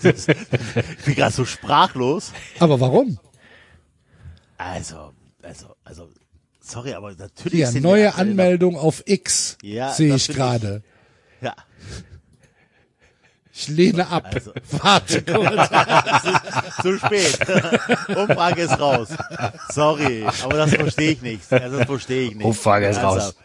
ich 0.03 0.25
bin 1.05 1.15
gerade 1.15 1.33
so 1.33 1.45
sprachlos. 1.45 2.31
Aber 2.59 2.79
warum? 2.79 3.19
Also, 4.57 5.13
also, 5.41 5.75
also, 5.83 6.09
sorry, 6.59 6.93
aber 6.93 7.15
natürlich 7.15 7.73
wir 7.73 7.81
neue 7.81 8.15
Anmeldung 8.15 8.75
auf 8.75 9.03
X 9.05 9.57
Ja, 9.61 9.93
sehe 9.93 10.15
ich 10.15 10.27
gerade. 10.27 10.83
Ja, 11.41 11.55
Ich 13.59 13.67
lehne 13.69 14.07
ab. 14.07 14.29
Also. 14.31 14.51
Warte 14.71 15.23
kurz. 15.23 15.69
zu 16.83 16.97
spät. 16.99 17.39
Umfrage 18.15 18.61
ist 18.61 18.79
raus. 18.79 19.09
Sorry, 19.73 20.25
aber 20.43 20.57
das 20.57 20.75
verstehe 20.75 21.11
ich 21.11 21.21
nicht. 21.23 21.51
Also, 21.51 21.77
das 21.77 21.87
verstehe 21.87 22.27
ich 22.29 22.35
nicht. 22.35 22.45
Umfrage 22.45 22.87
ist 22.87 22.97
also, 22.97 23.19
raus. 23.19 23.35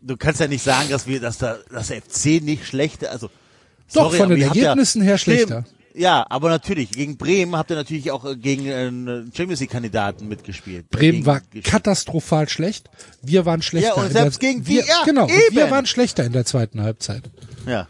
Du 0.00 0.16
kannst 0.16 0.40
ja 0.40 0.48
nicht 0.48 0.64
sagen, 0.64 0.88
dass 0.88 1.06
wir, 1.06 1.20
dass 1.20 1.36
da, 1.36 1.58
dass 1.70 1.88
der 1.88 2.00
FC 2.00 2.42
nicht 2.42 2.66
schlecht, 2.66 3.06
also, 3.06 3.28
Doch, 3.28 4.04
sorry, 4.04 4.16
von 4.16 4.30
den 4.30 4.42
Ergebnissen 4.42 5.02
her 5.02 5.18
Stimmt. 5.18 5.36
schlechter. 5.36 5.64
Ja, 5.94 6.24
aber 6.30 6.48
natürlich, 6.48 6.90
gegen 6.90 7.18
Bremen 7.18 7.54
habt 7.54 7.70
ihr 7.70 7.76
natürlich 7.76 8.10
auch 8.10 8.24
äh, 8.24 8.34
gegen 8.36 8.72
einen 8.72 9.32
Champions 9.36 9.60
League 9.60 9.70
Kandidaten 9.70 10.26
mitgespielt. 10.28 10.88
Bremen 10.88 11.12
gegen, 11.12 11.26
war 11.26 11.42
katastrophal 11.62 12.48
schlecht. 12.48 12.88
Wir 13.20 13.44
waren 13.44 13.60
schlechter. 13.60 13.90
Ja, 13.90 13.94
und 13.96 14.06
in 14.06 14.12
selbst 14.12 14.40
der, 14.40 14.48
gegen 14.48 14.64
die- 14.64 14.76
wir, 14.76 14.86
ja, 14.86 15.02
genau, 15.04 15.28
eben. 15.28 15.54
wir 15.54 15.70
waren 15.70 15.84
schlechter 15.84 16.24
in 16.24 16.32
der 16.32 16.46
zweiten 16.46 16.80
Halbzeit. 16.82 17.24
Ja. 17.66 17.86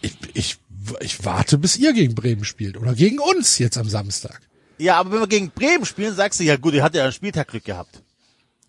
Ich, 0.00 0.16
ich, 0.34 0.58
ich 1.00 1.24
warte, 1.24 1.58
bis 1.58 1.76
ihr 1.76 1.92
gegen 1.92 2.14
Bremen 2.14 2.44
spielt 2.44 2.76
oder 2.76 2.94
gegen 2.94 3.18
uns 3.18 3.58
jetzt 3.58 3.76
am 3.78 3.88
Samstag. 3.88 4.40
Ja, 4.78 4.98
aber 4.98 5.12
wenn 5.12 5.20
wir 5.20 5.26
gegen 5.26 5.50
Bremen 5.50 5.84
spielen, 5.86 6.14
sagst 6.14 6.40
du, 6.40 6.44
ja 6.44 6.56
gut, 6.56 6.74
ihr 6.74 6.82
hattet 6.82 6.96
ja 6.96 7.04
einen 7.04 7.12
Spieltag 7.12 7.48
Glück 7.48 7.64
gehabt. 7.64 8.02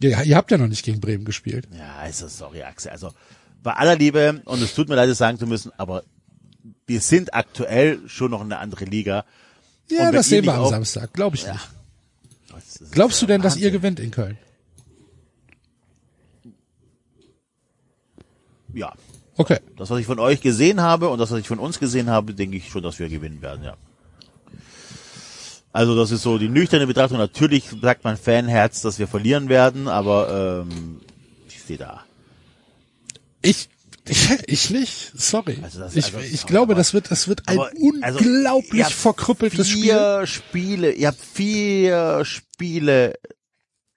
Ja, 0.02 0.22
ihr 0.22 0.36
habt 0.38 0.52
ja 0.52 0.58
noch 0.58 0.68
nicht 0.68 0.86
gegen 0.86 1.02
Bremen 1.02 1.26
gespielt. 1.26 1.68
Ja, 1.78 1.96
also 1.98 2.28
sorry, 2.28 2.64
Axel. 2.64 2.92
Also 2.92 3.14
bei 3.64 3.74
aller 3.74 3.96
Liebe, 3.96 4.42
und 4.46 4.62
es 4.62 4.74
tut 4.76 4.90
mir 4.90 4.96
leid, 4.96 5.10
es 5.10 5.18
sagen 5.18 5.40
zu 5.40 5.48
müssen, 5.48 5.72
aber 5.78 6.04
wir 6.86 7.02
sind 7.02 7.34
aktuell 7.34 8.00
schon 8.08 8.32
noch 8.32 8.42
eine 8.42 8.60
andere 8.60 8.86
Liga. 8.86 9.26
Ja, 9.90 10.12
das 10.12 10.30
sehen 10.30 10.46
wir 10.46 10.54
nicht 10.54 10.62
am 10.62 10.70
Samstag. 10.70 11.14
Glaube 11.14 11.36
ich 11.36 11.46
nicht. 11.46 11.70
Das 12.50 12.76
ist 12.82 12.92
Glaubst 12.92 13.22
du 13.22 13.26
ja 13.26 13.28
denn, 13.28 13.42
dass 13.42 13.56
ihr 13.56 13.66
Wahnsinn. 13.66 13.74
gewinnt 13.74 14.00
in 14.00 14.12
Köln? 14.12 14.38
Ja. 18.74 18.94
Okay. 19.38 19.60
Das, 19.78 19.90
was 19.90 20.00
ich 20.00 20.06
von 20.06 20.20
euch 20.20 20.42
gesehen 20.42 20.82
habe 20.82 21.10
und 21.10 21.20
das, 21.20 21.32
was 21.32 21.40
ich 21.40 21.48
von 21.48 21.60
uns 21.60 21.80
gesehen 21.80 22.10
habe, 22.10 22.34
denke 22.34 22.58
ich 22.58 22.70
schon, 22.70 22.82
dass 22.84 22.98
wir 23.00 23.08
gewinnen 23.10 23.42
werden, 23.42 23.64
ja. 23.64 23.78
Also 25.74 25.96
das 25.96 26.10
ist 26.12 26.24
so 26.24 26.38
die 26.40 26.50
nüchterne 26.50 26.88
Betrachtung. 26.88 27.20
Natürlich 27.20 27.66
sagt 27.82 28.04
mein 28.04 28.18
Fanherz, 28.18 28.82
dass 28.82 28.98
wir 28.98 29.08
verlieren 29.08 29.48
werden, 29.48 29.88
aber 29.88 30.64
ähm, 30.68 31.02
ich 31.48 31.62
sehe 31.62 31.78
da. 31.78 32.04
Ich, 33.44 33.70
ich, 34.08 34.30
ich 34.48 34.70
nicht. 34.72 35.12
Sorry. 35.16 35.60
Also 35.62 35.80
das- 35.80 35.96
ich, 35.96 36.06
also- 36.06 36.20
ich 36.20 36.46
glaube, 36.48 36.74
das 36.74 36.94
wird, 36.96 37.12
das 37.12 37.28
wird 37.28 37.48
ein 37.48 37.60
Aber, 37.60 37.70
also, 38.02 38.18
unglaublich 38.20 38.84
habt 38.86 38.94
verkrüppeltes 38.94 39.70
Spiel. 39.70 39.84
vier 39.84 40.24
Spiele, 40.26 40.92
ihr 40.94 41.08
habt 41.10 41.20
vier 41.22 42.26
Spiele 42.26 43.14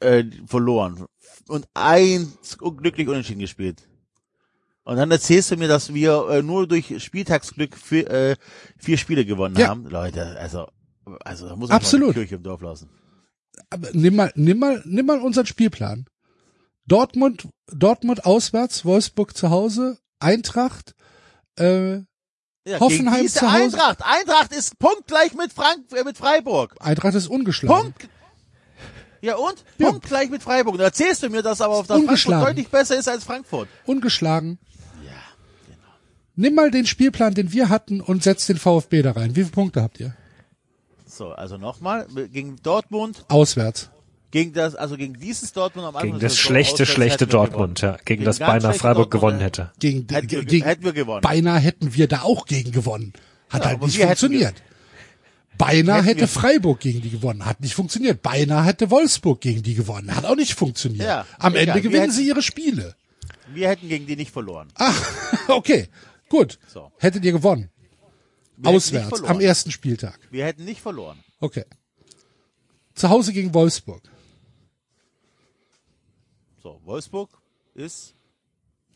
äh, 0.00 0.24
verloren 0.46 1.06
und 1.48 1.66
eins 1.72 2.56
unglücklich 2.60 3.08
unentschieden 3.08 3.40
gespielt. 3.40 3.86
Und 4.84 4.96
dann 4.96 5.10
erzählst 5.10 5.50
du 5.50 5.56
mir, 5.56 5.68
dass 5.68 5.92
wir 5.94 6.28
äh, 6.30 6.42
nur 6.42 6.66
durch 6.66 7.02
Spieltagsglück 7.02 7.76
vier, 7.76 8.10
äh, 8.10 8.36
vier 8.78 8.96
Spiele 8.96 9.24
gewonnen 9.24 9.56
Ja. 9.56 9.68
haben. 9.68 9.86
Leute, 9.86 10.38
also, 10.40 10.68
also 11.24 11.48
da 11.48 11.56
muss 11.56 11.70
ich 11.70 11.90
die 11.90 12.12
Kirche 12.12 12.36
im 12.36 12.42
Dorf 12.42 12.62
lassen. 12.62 12.88
Aber 13.68 13.88
nimm 13.92 14.16
mal, 14.16 14.32
nimm 14.34 14.58
mal, 14.58 14.82
nimm 14.86 15.06
mal 15.06 15.20
unseren 15.20 15.46
Spielplan. 15.46 16.06
Dortmund, 16.86 17.46
Dortmund 17.70 18.24
auswärts, 18.24 18.84
Wolfsburg 18.84 19.36
zu 19.36 19.50
Hause, 19.50 19.98
Eintracht, 20.18 20.94
äh, 21.58 21.98
Ja, 22.66 22.80
Hoffenheim 22.80 23.28
zu 23.28 23.42
Hause. 23.52 23.64
Eintracht. 23.64 23.98
Eintracht 24.02 24.52
ist 24.52 24.78
punktgleich 24.78 25.34
mit 25.34 25.52
Frank 25.52 25.92
äh, 25.92 26.04
mit 26.04 26.16
Freiburg. 26.16 26.74
Eintracht 26.80 27.14
ist 27.14 27.28
ungeschlagen. 27.28 27.92
Punkt. 27.92 28.08
Ja 29.22 29.36
und? 29.36 29.62
Ja. 29.78 29.90
Punkt 29.90 30.06
gleich 30.06 30.30
mit 30.30 30.42
Freiburg. 30.42 30.78
Da 30.78 30.84
erzählst 30.84 31.22
du 31.22 31.28
mir, 31.28 31.42
dass 31.42 31.60
aber 31.60 31.74
auf 31.74 31.86
der 31.86 31.98
Frankfurt 31.98 32.42
deutlich 32.42 32.68
besser 32.68 32.98
ist 32.98 33.08
als 33.08 33.22
Frankfurt. 33.24 33.68
Ungeschlagen. 33.84 34.58
Nimm 36.40 36.54
mal 36.54 36.70
den 36.70 36.86
Spielplan, 36.86 37.34
den 37.34 37.52
wir 37.52 37.68
hatten 37.68 38.00
und 38.00 38.22
setz 38.22 38.46
den 38.46 38.56
VfB 38.56 39.02
da 39.02 39.12
rein. 39.12 39.36
Wie 39.36 39.40
viele 39.42 39.52
Punkte 39.52 39.82
habt 39.82 40.00
ihr? 40.00 40.14
So, 41.06 41.32
also 41.32 41.58
nochmal, 41.58 42.06
gegen 42.32 42.56
Dortmund, 42.62 43.24
Auswärts. 43.28 43.90
gegen 44.30 44.52
das, 44.54 44.74
also 44.74 44.96
gegen 44.96 45.18
dieses 45.20 45.52
Dortmund 45.52 45.86
am 45.88 45.96
Anfang 45.96 46.12
Gegen 46.12 46.20
das 46.20 46.32
Saison 46.36 46.46
schlechte, 46.46 46.86
schlechte 46.86 47.26
Dortmund, 47.26 47.80
gewonnen. 47.80 47.96
ja. 47.98 48.02
Gegen 48.06 48.24
das 48.24 48.38
ganz 48.38 48.62
beinahe 48.62 48.78
Freiburg 48.78 49.10
Dortmund, 49.10 49.20
gewonnen 49.20 49.40
hätte. 49.40 49.70
Gegen, 49.80 50.06
Hätten 50.10 50.30
wir- 50.30 50.44
gegen, 50.44 50.64
hätten 50.64 50.84
wir 50.84 50.92
gewonnen. 50.94 51.20
Beinahe 51.20 51.58
hätten 51.58 51.94
wir 51.94 52.08
da 52.08 52.22
auch 52.22 52.46
gegen 52.46 52.72
gewonnen. 52.72 53.12
Hat 53.50 53.60
Ja, 53.62 53.66
halt 53.66 53.76
aber 53.78 53.86
nicht 53.86 53.98
funktioniert. 54.00 54.54
Beinahe 55.58 55.96
Hätten 55.96 56.06
hätte 56.06 56.20
wir- 56.20 56.28
Freiburg 56.28 56.80
gegen 56.80 57.02
die 57.02 57.10
gewonnen. 57.10 57.44
Hat 57.44 57.60
nicht 57.60 57.74
funktioniert. 57.74 58.22
Beinahe 58.22 58.64
hätte 58.64 58.90
Wolfsburg 58.90 59.42
gegen 59.42 59.62
die 59.62 59.74
gewonnen. 59.74 60.14
Hat 60.16 60.24
auch 60.24 60.36
nicht 60.36 60.54
funktioniert. 60.54 61.04
Ja, 61.04 61.26
Am 61.38 61.52
egal. 61.52 61.62
Ende 61.62 61.74
Wir 61.74 61.80
gewinnen 61.82 62.00
hätten- 62.02 62.12
sie 62.14 62.26
ihre 62.26 62.40
Spiele. 62.40 62.94
Wir 63.52 63.68
hätten 63.68 63.88
gegen 63.88 64.06
die 64.06 64.16
nicht 64.16 64.30
verloren. 64.30 64.68
Ach, 64.76 64.96
okay. 65.48 65.88
Gut. 66.30 66.58
So. 66.66 66.90
Hättet 66.98 67.24
ihr 67.24 67.32
gewonnen. 67.32 67.68
Wir 68.56 68.70
Auswärts. 68.70 69.22
Am 69.24 69.40
ersten 69.40 69.70
Spieltag. 69.70 70.18
Wir 70.30 70.46
hätten 70.46 70.64
nicht 70.64 70.80
verloren. 70.80 71.18
Okay. 71.40 71.64
Zu 72.94 73.10
Hause 73.10 73.32
gegen 73.32 73.52
Wolfsburg. 73.52 74.02
So, 76.62 76.80
Wolfsburg 76.84 77.30
ist 77.74 78.14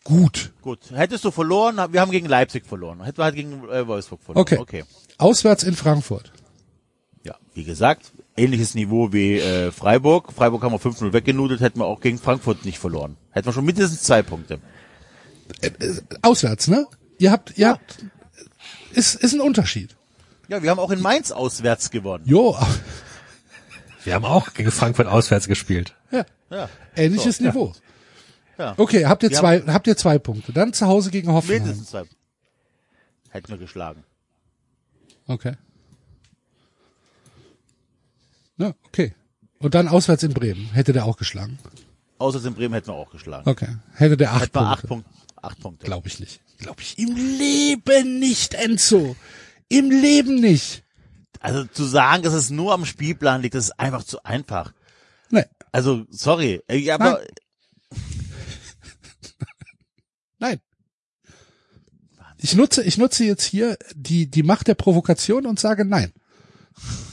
Gut. 0.04 0.52
gut. 0.60 0.90
Hättest 0.90 1.24
du 1.24 1.30
verloren, 1.30 1.76
wir 1.90 2.00
haben 2.00 2.10
gegen 2.10 2.26
Leipzig 2.26 2.66
verloren. 2.66 3.02
Hätten 3.02 3.18
wir 3.18 3.24
halt 3.24 3.34
gegen 3.34 3.66
äh, 3.70 3.86
Wolfsburg 3.86 4.22
verloren. 4.22 4.42
Okay. 4.42 4.58
okay. 4.58 4.84
Auswärts 5.16 5.64
in 5.64 5.74
Frankfurt. 5.74 6.30
Ja, 7.24 7.36
wie 7.54 7.64
gesagt, 7.64 8.12
ähnliches 8.36 8.74
Niveau 8.74 9.14
wie 9.14 9.38
äh, 9.38 9.72
Freiburg. 9.72 10.30
Freiburg 10.32 10.62
haben 10.62 10.72
wir 10.72 10.78
5-0 10.78 11.14
weggenudelt, 11.14 11.62
hätten 11.62 11.78
wir 11.78 11.86
auch 11.86 12.00
gegen 12.00 12.18
Frankfurt 12.18 12.66
nicht 12.66 12.78
verloren. 12.78 13.16
Hätten 13.30 13.46
wir 13.46 13.54
schon 13.54 13.64
mindestens 13.64 14.02
zwei 14.02 14.22
Punkte. 14.22 14.60
Auswärts, 16.20 16.68
ne? 16.68 16.86
Ihr 17.18 17.30
habt, 17.30 17.56
ihr 17.58 17.68
habt, 17.68 18.04
ist, 18.92 19.14
ist 19.16 19.32
ein 19.32 19.40
Unterschied. 19.40 19.96
Ja, 20.48 20.62
wir 20.62 20.70
haben 20.70 20.78
auch 20.78 20.90
in 20.90 21.00
Mainz 21.00 21.30
auswärts 21.32 21.90
gewonnen. 21.90 22.24
Jo, 22.26 22.56
Wir 24.04 24.14
haben 24.14 24.24
auch 24.24 24.52
gegen 24.52 24.70
Frankfurt 24.70 25.06
auswärts 25.06 25.46
gespielt. 25.48 25.94
ja. 26.10 26.24
Ja. 26.50 26.68
Ähnliches 26.94 27.40
Niveau. 27.40 27.72
Ja. 28.58 28.74
Okay, 28.76 29.06
habt 29.06 29.22
ihr 29.24 29.30
Wir 29.30 29.38
zwei, 29.38 29.60
habt 29.62 29.86
ihr 29.88 29.96
zwei 29.96 30.18
Punkte. 30.18 30.52
Dann 30.52 30.72
zu 30.72 30.86
Hause 30.86 31.10
gegen 31.10 31.32
Hoffenheim. 31.32 31.62
Mindestens 31.62 31.90
zwei. 31.90 32.04
Hätten 33.30 33.48
wir 33.48 33.58
geschlagen. 33.58 34.04
Okay. 35.26 35.54
Ja, 38.58 38.74
okay. 38.86 39.14
Und 39.58 39.74
dann 39.74 39.88
auswärts 39.88 40.22
in 40.22 40.32
Bremen. 40.34 40.66
Hätte 40.72 40.92
der 40.92 41.06
auch 41.06 41.16
geschlagen. 41.16 41.58
Außer 42.18 42.44
in 42.44 42.54
Bremen 42.54 42.74
hätten 42.74 42.88
wir 42.88 42.94
auch 42.94 43.10
geschlagen. 43.10 43.48
Okay. 43.48 43.76
Hätte 43.94 44.16
der 44.16 44.32
acht 44.32 44.42
Hätten 44.42 44.54
wir 44.54 44.60
acht 44.60 44.86
Punkte. 44.86 45.08
Punkte. 45.08 45.10
Acht 45.42 45.60
Punkte. 45.60 45.86
Glaube 45.86 46.06
ich 46.08 46.20
nicht. 46.20 46.40
Glaube 46.58 46.82
ich 46.82 46.98
im 46.98 47.16
Leben 47.16 48.18
nicht, 48.18 48.54
Enzo. 48.54 49.16
Im 49.68 49.90
Leben 49.90 50.40
nicht. 50.40 50.84
Also 51.40 51.64
zu 51.64 51.84
sagen, 51.84 52.22
dass 52.22 52.32
es 52.32 52.50
nur 52.50 52.72
am 52.72 52.86
Spielplan 52.86 53.42
liegt, 53.42 53.54
das 53.54 53.66
ist 53.66 53.78
einfach 53.78 54.04
zu 54.04 54.22
einfach. 54.24 54.72
Nee. 55.30 55.44
Also, 55.72 56.06
sorry. 56.10 56.62
Äh, 56.68 56.90
Aber 56.90 57.20
Nein. 60.38 60.60
Ich 62.38 62.54
nutze, 62.54 62.82
ich 62.82 62.98
nutze 62.98 63.24
jetzt 63.24 63.44
hier 63.44 63.78
die, 63.94 64.30
die 64.30 64.42
Macht 64.42 64.68
der 64.68 64.74
Provokation 64.74 65.46
und 65.46 65.58
sage 65.58 65.84
nein. 65.84 66.12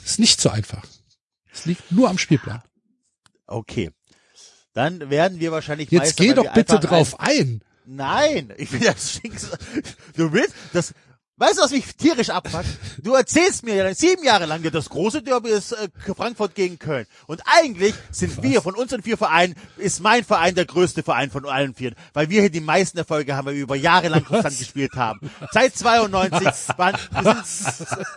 Ist 0.04 0.20
nicht 0.20 0.42
so 0.42 0.50
einfach. 0.50 0.86
Es 1.54 1.66
liegt 1.66 1.92
nur 1.92 2.10
am 2.10 2.18
Spielplan. 2.18 2.62
okay. 3.48 3.92
Dann 4.74 5.10
werden 5.10 5.42
wir 5.42 5.52
wahrscheinlich 5.52 5.92
Jetzt 5.92 6.02
Meister, 6.02 6.24
geh 6.24 6.34
doch 6.34 6.54
bitte 6.54 6.80
drauf 6.80 7.20
ein. 7.20 7.62
Nein, 7.94 8.54
ich 8.56 8.72
will 8.72 8.80
das 8.80 9.12
Schicksal. 9.12 9.60
Du 10.16 10.32
willst 10.32 10.56
das. 10.72 10.94
Weißt 11.36 11.58
du, 11.58 11.64
was 11.64 11.72
mich 11.72 11.96
tierisch 11.98 12.30
abfuckt? 12.30 12.68
Du 13.04 13.16
erzählst 13.16 13.66
mir 13.66 13.76
ja 13.76 13.94
sieben 13.96 14.24
Jahre 14.24 14.46
lang, 14.46 14.62
das 14.64 14.90
große 14.90 15.24
Derby 15.24 15.50
ist 15.50 15.72
äh, 15.74 15.90
Frankfurt 16.16 16.56
gegen 16.56 16.78
Köln. 16.78 17.06
Und 17.26 17.42
eigentlich 17.46 17.96
sind 18.12 18.44
wir 18.44 18.62
von 18.62 18.76
unseren 18.76 19.02
vier 19.02 19.18
Vereinen, 19.18 19.56
ist 19.78 20.00
mein 20.02 20.24
Verein 20.24 20.56
der 20.56 20.66
größte 20.66 21.04
Verein 21.04 21.32
von 21.32 21.46
allen 21.46 21.74
vier. 21.74 21.94
Weil 22.14 22.30
wir 22.30 22.42
hier 22.42 22.52
die 22.52 22.62
meisten 22.62 22.98
Erfolge 22.98 23.36
haben, 23.36 23.48
weil 23.48 23.56
wir 23.56 23.64
über 23.64 23.76
Jahre 23.76 24.08
lang 24.08 24.24
konstant 24.24 24.58
gespielt 24.58 24.94
haben. 24.96 25.32
Seit 25.52 25.76
92 25.76 26.78
waren, 26.78 26.96
wir 27.12 27.44
sind, 27.44 27.46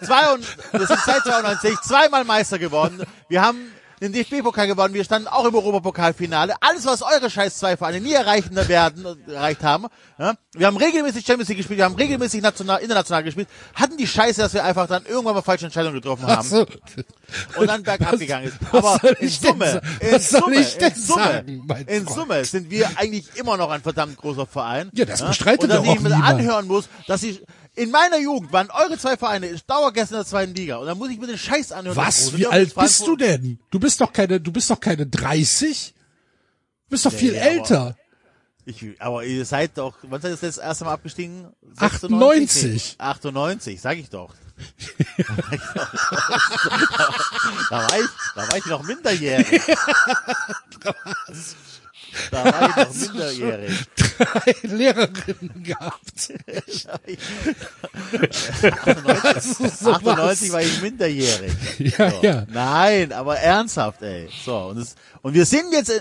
zwei 0.07 0.35
und, 0.35 0.57
wir 0.73 0.87
sind 0.87 1.01
seit 1.05 1.23
92 1.23 1.81
zweimal 1.81 2.25
Meister 2.25 2.59
geworden. 2.59 3.03
Wir 3.29 3.43
haben 3.43 3.73
den 4.05 4.13
DFB-Pokal 4.13 4.67
gewonnen, 4.67 4.95
wir 4.95 5.05
standen 5.05 5.29
auch 5.29 5.47
im 5.47 5.55
Europapokalfinale. 5.55 6.55
Alles, 6.61 6.85
was 6.85 7.03
eure 7.03 7.31
scheiß 7.31 7.59
zwei 7.59 7.77
Vereine 7.77 8.01
nie 8.01 8.13
erreichen 8.13 8.55
werden, 8.55 9.07
erreicht 9.27 9.63
haben. 9.63 9.87
Ja? 10.19 10.35
Wir 10.53 10.67
haben 10.67 10.77
regelmäßig 10.77 11.25
Champions 11.25 11.49
League 11.49 11.59
gespielt, 11.59 11.79
wir 11.79 11.85
haben 11.85 11.95
regelmäßig 11.95 12.43
national, 12.43 12.83
international 12.83 13.23
gespielt, 13.23 13.49
hatten 13.75 13.97
die 13.97 14.07
Scheiße, 14.07 14.43
dass 14.43 14.53
wir 14.55 14.65
einfach 14.65 14.87
dann 14.87 15.05
irgendwann 15.07 15.35
mal 15.35 15.43
falsche 15.43 15.65
Entscheidungen 15.65 15.95
getroffen 15.95 16.27
haben 16.27 16.47
so. 16.47 16.67
und 17.57 17.67
dann 17.67 17.83
bergab 17.83 18.19
gegangen 18.19 18.47
ist. 18.47 18.57
Aber 18.73 19.01
in 19.21 19.29
Summe, 19.29 19.81
in 20.01 20.21
Summe, 20.21 20.57
in 20.57 20.95
Summe, 20.95 21.45
in? 21.87 22.07
Summe 22.07 22.45
sind 22.45 22.71
wir 22.71 22.89
eigentlich 22.97 23.25
immer 23.37 23.57
noch 23.57 23.71
ein 23.71 23.81
verdammt 23.81 24.17
großer 24.17 24.47
Verein. 24.47 24.91
Ja, 24.95 25.05
das 25.05 25.23
bestreitet 25.27 25.63
Und 25.63 25.69
dass 25.71 25.85
ich 25.85 26.01
mir 26.01 26.15
anhören 26.15 26.67
muss, 26.67 26.89
dass 27.07 27.23
ich 27.23 27.43
in 27.77 27.91
meiner 27.91 28.19
Jugend 28.19 28.53
waren 28.53 28.71
eure 28.71 28.97
zwei 28.99 29.17
Vereine 29.17 29.55
Dauergäste 29.67 30.15
in 30.15 30.21
der 30.21 30.27
zweiten 30.27 30.55
Liga 30.55 30.77
und 30.77 30.87
dann 30.87 30.97
muss 30.99 31.11
ich 31.11 31.19
mir 31.19 31.27
den 31.27 31.39
Scheiß 31.39 31.73
anhören. 31.73 31.97
Was? 31.97 32.37
Wie 32.37 32.47
alt 32.47 32.69
ist 32.69 32.77
bist 32.77 33.07
du 33.07 33.17
denn? 33.17 33.59
Du 33.71 33.81
bist 33.81 34.01
doch 34.01 34.13
keine, 34.13 34.41
du 34.41 34.53
bist 34.53 34.71
doch 34.71 34.81
keine 34.81 35.07
30? 35.07 35.95
Du 36.85 36.91
bist 36.91 37.07
doch 37.07 37.13
viel 37.13 37.35
ja, 37.35 37.43
aber- 37.43 37.51
älter. 37.51 37.97
Ich, 38.67 38.83
aber 38.99 39.25
ihr 39.25 39.45
seid 39.45 39.77
doch, 39.77 39.95
wann 40.03 40.23
seid 40.23 40.31
ihr 40.31 40.39
das 40.41 40.57
erste 40.57 40.85
Mal 40.85 40.95
abgestiegen? 40.95 41.49
98. 41.77 42.95
98, 42.97 43.79
sag 43.79 43.99
ich 43.99 44.09
doch. 44.09 44.33
da 47.69 47.77
war 47.77 48.01
ich, 48.01 48.09
da 48.35 48.49
war 48.49 48.57
ich 48.57 48.65
noch 48.67 48.83
minderjährig. 48.85 49.61
Da 52.31 52.45
war 52.45 52.71
ich 52.71 52.77
noch 52.77 52.95
minderjährig. 53.13 53.73
Drei 54.19 54.55
Lehrerinnen 54.63 55.63
gehabt. 55.63 56.33
98, 58.85 59.87
98 59.87 60.53
war 60.53 60.63
ich 60.63 60.83
minderjährig. 60.83 61.53
Ja, 61.79 62.11
So. 62.11 62.23
ja. 62.23 62.47
Nein, 62.51 63.13
aber 63.13 63.39
ernsthaft, 63.39 64.03
ey. 64.03 64.29
So, 64.45 64.57
und, 64.67 64.79
es, 64.79 64.95
und 65.23 65.35
wir 65.35 65.47
sind 65.47 65.73
jetzt, 65.73 65.93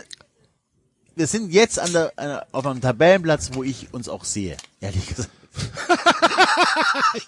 wir 1.15 1.27
sind 1.27 1.51
jetzt 1.51 1.79
an 1.79 1.91
der, 1.93 2.13
an 2.15 2.41
auf 2.51 2.65
einem 2.65 2.81
Tabellenplatz, 2.81 3.49
wo 3.53 3.63
ich 3.63 3.93
uns 3.93 4.09
auch 4.09 4.25
sehe. 4.25 4.57
Ehrlich 4.81 5.07
gesagt. 5.07 5.29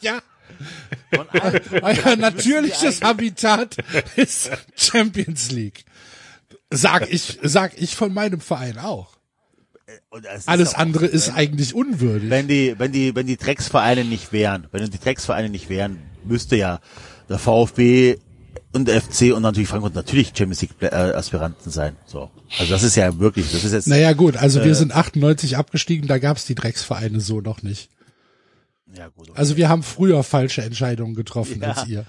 Ja. 0.02 0.20
Euer 1.82 2.16
natürliches 2.16 3.02
Habitat 3.02 3.78
ist 4.16 4.49
Champions 4.76 5.52
League. 5.52 5.86
Sag 6.76 7.12
ich, 7.12 7.40
sag 7.44 7.80
ich 7.82 7.96
von 7.96 8.14
meinem 8.14 8.40
Verein 8.40 8.78
auch. 8.78 9.16
Es 10.34 10.48
Alles 10.48 10.74
auch 10.76 10.80
andere 10.80 11.06
ist 11.06 11.28
wenn- 11.30 11.36
eigentlich 11.36 11.74
unwürdig. 11.76 12.30
wenn 12.30 12.48
die, 12.48 12.76
wenn 12.78 12.92
die, 12.92 13.16
wenn 13.16 13.28
die 13.28 13.38
Drecksvereine 13.38 14.04
nicht 14.06 14.32
wären, 14.34 14.68
wenn 14.72 14.90
die 14.90 15.00
Drecksvereine 15.00 15.50
nicht 15.50 15.70
wären, 15.70 16.00
müsste 16.24 16.56
ja 16.56 16.80
der 17.30 17.38
VfB 17.38 18.18
und 18.74 18.88
der 18.88 19.02
FC 19.02 19.34
und 19.34 19.42
natürlich 19.44 19.70
Frankfurt 19.70 19.94
natürlich 19.96 20.28
Champions 20.30 20.62
League 20.62 20.72
äh, 20.82 20.88
Aspiranten 20.88 21.72
sein. 21.72 21.96
So. 22.06 22.32
Also 22.60 22.72
das 22.72 22.84
ist 22.84 22.96
ja 22.96 23.20
wirklich, 23.20 23.52
das 23.52 23.64
ist 23.64 23.74
jetzt, 23.74 23.88
naja 23.88 24.14
gut, 24.14 24.38
also 24.38 24.60
Äh. 24.60 24.66
wir 24.66 24.76
sind 24.76 24.94
98 24.96 25.56
abgestiegen, 25.58 26.08
da 26.08 26.18
gab's 26.18 26.46
die 26.46 26.56
Drecksvereine 26.56 27.20
so 27.22 27.40
noch 27.42 27.62
nicht. 27.62 27.90
ja 28.96 29.08
gut. 29.10 29.30
okay. 29.30 29.38
Also 29.40 29.56
wir 29.58 29.70
haben 29.70 29.84
früher 29.84 30.24
falsche 30.24 30.62
Entscheidungen 30.64 31.14
getroffen 31.16 31.62
Ja. 31.62 31.72
als 31.74 31.88
ihr. 31.88 32.06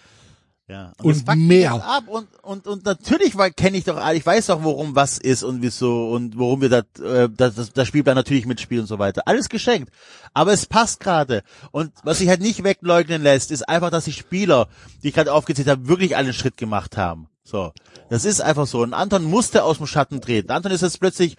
Ja. 0.69 0.93
Und 1.01 1.27
mich 1.29 1.37
mehr. 1.37 2.03
und, 2.09 2.27
und, 2.43 2.67
und 2.67 2.85
natürlich 2.85 3.35
kenne 3.55 3.77
ich 3.77 3.85
doch, 3.85 3.99
alle, 3.99 4.17
ich 4.17 4.27
weiß 4.27 4.47
doch, 4.47 4.65
worum 4.65 4.97
was 4.97 5.19
ist 5.19 5.45
und 5.45 5.63
wieso 5.63 6.11
und 6.11 6.37
worum 6.37 6.61
wir 6.61 6.69
das, 6.69 6.85
äh, 7.01 7.29
das, 7.29 7.55
das, 7.55 7.73
das 7.73 7.87
Spielplan 7.87 8.17
natürlich 8.17 8.47
mitspielen 8.47 8.83
und 8.83 8.89
so 8.89 8.99
weiter. 8.99 9.23
Alles 9.27 9.49
geschenkt. 9.49 9.93
Aber 10.35 10.53
es 10.53 10.67
passt 10.67 10.99
gerade. 10.99 11.45
Und 11.71 11.93
was 12.03 12.19
sich 12.19 12.29
halt 12.29 12.41
nicht 12.41 12.65
wegleugnen 12.65 13.23
lässt, 13.23 13.53
ist 13.53 13.69
einfach, 13.69 13.91
dass 13.91 14.07
die 14.07 14.13
Spieler, 14.13 14.67
die 15.03 15.09
ich 15.09 15.15
gerade 15.15 15.33
aufgezählt 15.33 15.69
habe, 15.69 15.87
wirklich 15.87 16.17
einen 16.17 16.33
Schritt 16.33 16.57
gemacht 16.57 16.97
haben. 16.97 17.29
So. 17.45 17.73
Das 18.11 18.25
ist 18.25 18.41
einfach 18.41 18.67
so. 18.67 18.83
Und 18.83 18.93
Anton 18.93 19.23
musste 19.23 19.63
aus 19.63 19.77
dem 19.77 19.87
Schatten 19.87 20.21
treten. 20.21 20.51
Anton 20.51 20.73
ist 20.73 20.83
jetzt 20.83 20.99
plötzlich, 20.99 21.37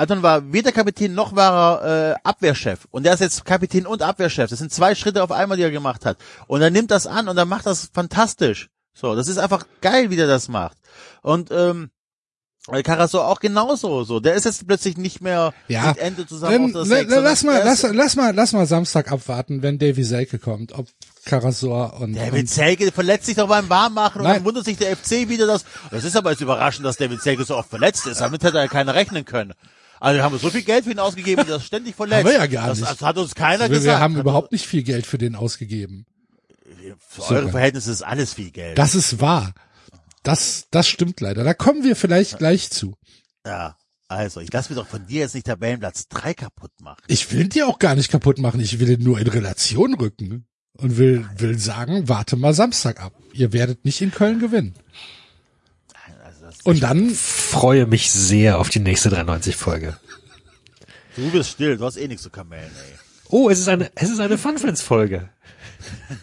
Anton 0.00 0.22
war 0.22 0.50
weder 0.52 0.72
Kapitän 0.72 1.14
noch 1.14 1.36
war 1.36 1.82
er 1.82 2.12
äh, 2.12 2.14
Abwehrchef. 2.24 2.86
Und 2.90 3.06
er 3.06 3.12
ist 3.12 3.20
jetzt 3.20 3.44
Kapitän 3.44 3.86
und 3.86 4.00
Abwehrchef. 4.00 4.48
Das 4.48 4.58
sind 4.58 4.72
zwei 4.72 4.94
Schritte 4.94 5.22
auf 5.22 5.30
einmal, 5.30 5.58
die 5.58 5.62
er 5.62 5.70
gemacht 5.70 6.06
hat. 6.06 6.16
Und 6.46 6.62
er 6.62 6.70
nimmt 6.70 6.90
das 6.90 7.06
an 7.06 7.28
und 7.28 7.36
er 7.36 7.44
macht 7.44 7.66
das 7.66 7.90
fantastisch. 7.92 8.70
So, 8.94 9.14
das 9.14 9.28
ist 9.28 9.36
einfach 9.36 9.66
geil, 9.82 10.08
wie 10.10 10.16
der 10.16 10.26
das 10.26 10.48
macht. 10.48 10.78
Und 11.20 11.50
ähm, 11.50 11.90
Carasso 12.82 13.20
auch 13.20 13.40
genauso. 13.40 14.04
So, 14.04 14.20
der 14.20 14.34
ist 14.34 14.44
jetzt 14.44 14.66
plötzlich 14.66 14.96
nicht 14.96 15.20
mehr 15.20 15.52
Ja. 15.68 15.88
mit 15.88 15.98
Ende 15.98 16.26
zusammen 16.26 16.72
Dann, 16.72 16.84
sondern 16.86 17.24
lass 17.24 17.42
mal, 17.42 17.56
er 17.58 17.64
lass, 17.64 17.82
lass 17.82 18.16
mal, 18.16 18.34
lass 18.34 18.52
mal 18.52 18.66
Samstag 18.66 19.12
abwarten, 19.12 19.62
wenn 19.62 19.78
Davy 19.78 20.04
Selke 20.04 20.38
kommt, 20.38 20.72
ob 20.72 20.86
Karasor 21.26 22.00
und, 22.00 22.14
David 22.14 22.48
Selke 22.48 22.90
verletzt 22.90 23.26
sich 23.26 23.36
doch 23.36 23.48
beim 23.48 23.68
Warmmachen 23.68 24.22
und 24.22 24.28
dann 24.28 24.44
wundert 24.44 24.64
sich 24.64 24.78
der 24.78 24.96
FC 24.96 25.28
wieder, 25.28 25.46
dass, 25.46 25.64
das 25.90 26.04
ist 26.04 26.16
aber 26.16 26.30
jetzt 26.30 26.40
überraschend, 26.40 26.86
dass 26.86 26.96
David 26.96 27.20
Selke 27.20 27.44
so 27.44 27.56
oft 27.56 27.68
verletzt 27.68 28.06
ist. 28.06 28.20
Damit 28.22 28.42
hätte 28.42 28.56
ja 28.56 28.68
keiner 28.68 28.94
rechnen 28.94 29.26
können. 29.26 29.52
Also 30.00 30.16
wir 30.18 30.24
haben 30.24 30.38
so 30.38 30.50
viel 30.50 30.62
Geld 30.62 30.84
für 30.84 30.90
ihn 30.92 30.98
ausgegeben, 30.98 31.46
ist 31.46 31.64
ständig 31.66 31.94
verletzt. 31.96 32.24
Haben 32.24 32.32
wir 32.32 32.38
ja 32.38 32.46
gar 32.46 32.68
das, 32.68 32.80
nicht. 32.80 32.90
Das 32.90 33.02
hat 33.02 33.18
uns 33.18 33.34
keiner 33.34 33.64
wir, 33.64 33.68
gesagt. 33.68 33.84
wir 33.84 34.00
haben 34.00 34.14
Hat- 34.16 34.22
überhaupt 34.22 34.52
nicht 34.52 34.66
viel 34.66 34.82
Geld 34.82 35.06
für 35.06 35.18
den 35.18 35.36
ausgegeben. 35.36 36.06
Für 36.98 37.20
Sogar. 37.22 37.38
eure 37.42 37.50
Verhältnisse 37.50 37.92
ist 37.92 38.02
alles 38.02 38.34
viel 38.34 38.50
Geld. 38.50 38.78
Das 38.78 38.94
ist 38.94 39.20
wahr. 39.20 39.52
Das, 40.22 40.64
das 40.70 40.88
stimmt 40.88 41.20
leider. 41.20 41.44
Da 41.44 41.54
kommen 41.54 41.84
wir 41.84 41.94
vielleicht 41.96 42.38
gleich 42.38 42.70
zu. 42.70 42.94
ja. 43.46 43.76
Also, 44.08 44.40
ich 44.40 44.52
lasse 44.52 44.72
mir 44.72 44.80
doch 44.80 44.88
von 44.88 45.06
dir 45.06 45.20
jetzt 45.20 45.36
nicht 45.36 45.46
Tabellenplatz 45.46 46.08
3 46.08 46.34
kaputt 46.34 46.72
machen. 46.80 47.00
Ich 47.06 47.30
will 47.30 47.46
dir 47.48 47.68
auch 47.68 47.78
gar 47.78 47.94
nicht 47.94 48.10
kaputt 48.10 48.38
machen. 48.38 48.58
Ich 48.58 48.80
will 48.80 48.90
ihn 48.90 49.04
nur 49.04 49.20
in 49.20 49.28
Relation 49.28 49.94
rücken 49.94 50.48
und 50.72 50.98
will, 50.98 51.24
will 51.36 51.56
sagen, 51.60 52.08
warte 52.08 52.34
mal 52.34 52.52
Samstag 52.52 53.00
ab. 53.00 53.12
Ihr 53.34 53.52
werdet 53.52 53.84
nicht 53.84 54.00
in 54.00 54.10
Köln 54.10 54.40
gewinnen. 54.40 54.74
Und 56.70 56.82
dann, 56.84 57.10
Freue 57.10 57.86
mich 57.86 58.12
sehr 58.12 58.60
auf 58.60 58.68
die 58.68 58.78
nächste 58.78 59.08
93-Folge. 59.08 59.96
du 61.16 61.30
bist 61.32 61.50
still, 61.50 61.76
du 61.76 61.84
hast 61.84 61.96
eh 61.96 62.06
nichts 62.06 62.22
zu 62.22 62.30
kamellen, 62.30 62.70
ey. 62.70 62.98
Oh, 63.28 63.50
es 63.50 63.58
ist 63.58 63.68
eine, 63.68 63.90
es 63.96 64.08
ist 64.08 64.20
eine 64.20 64.38
Fun 64.38 64.56
Friends 64.56 64.80
Folge. 64.80 65.28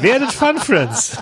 Werdet 0.00 0.32
Fun 0.32 0.58
Friends. 0.58 1.18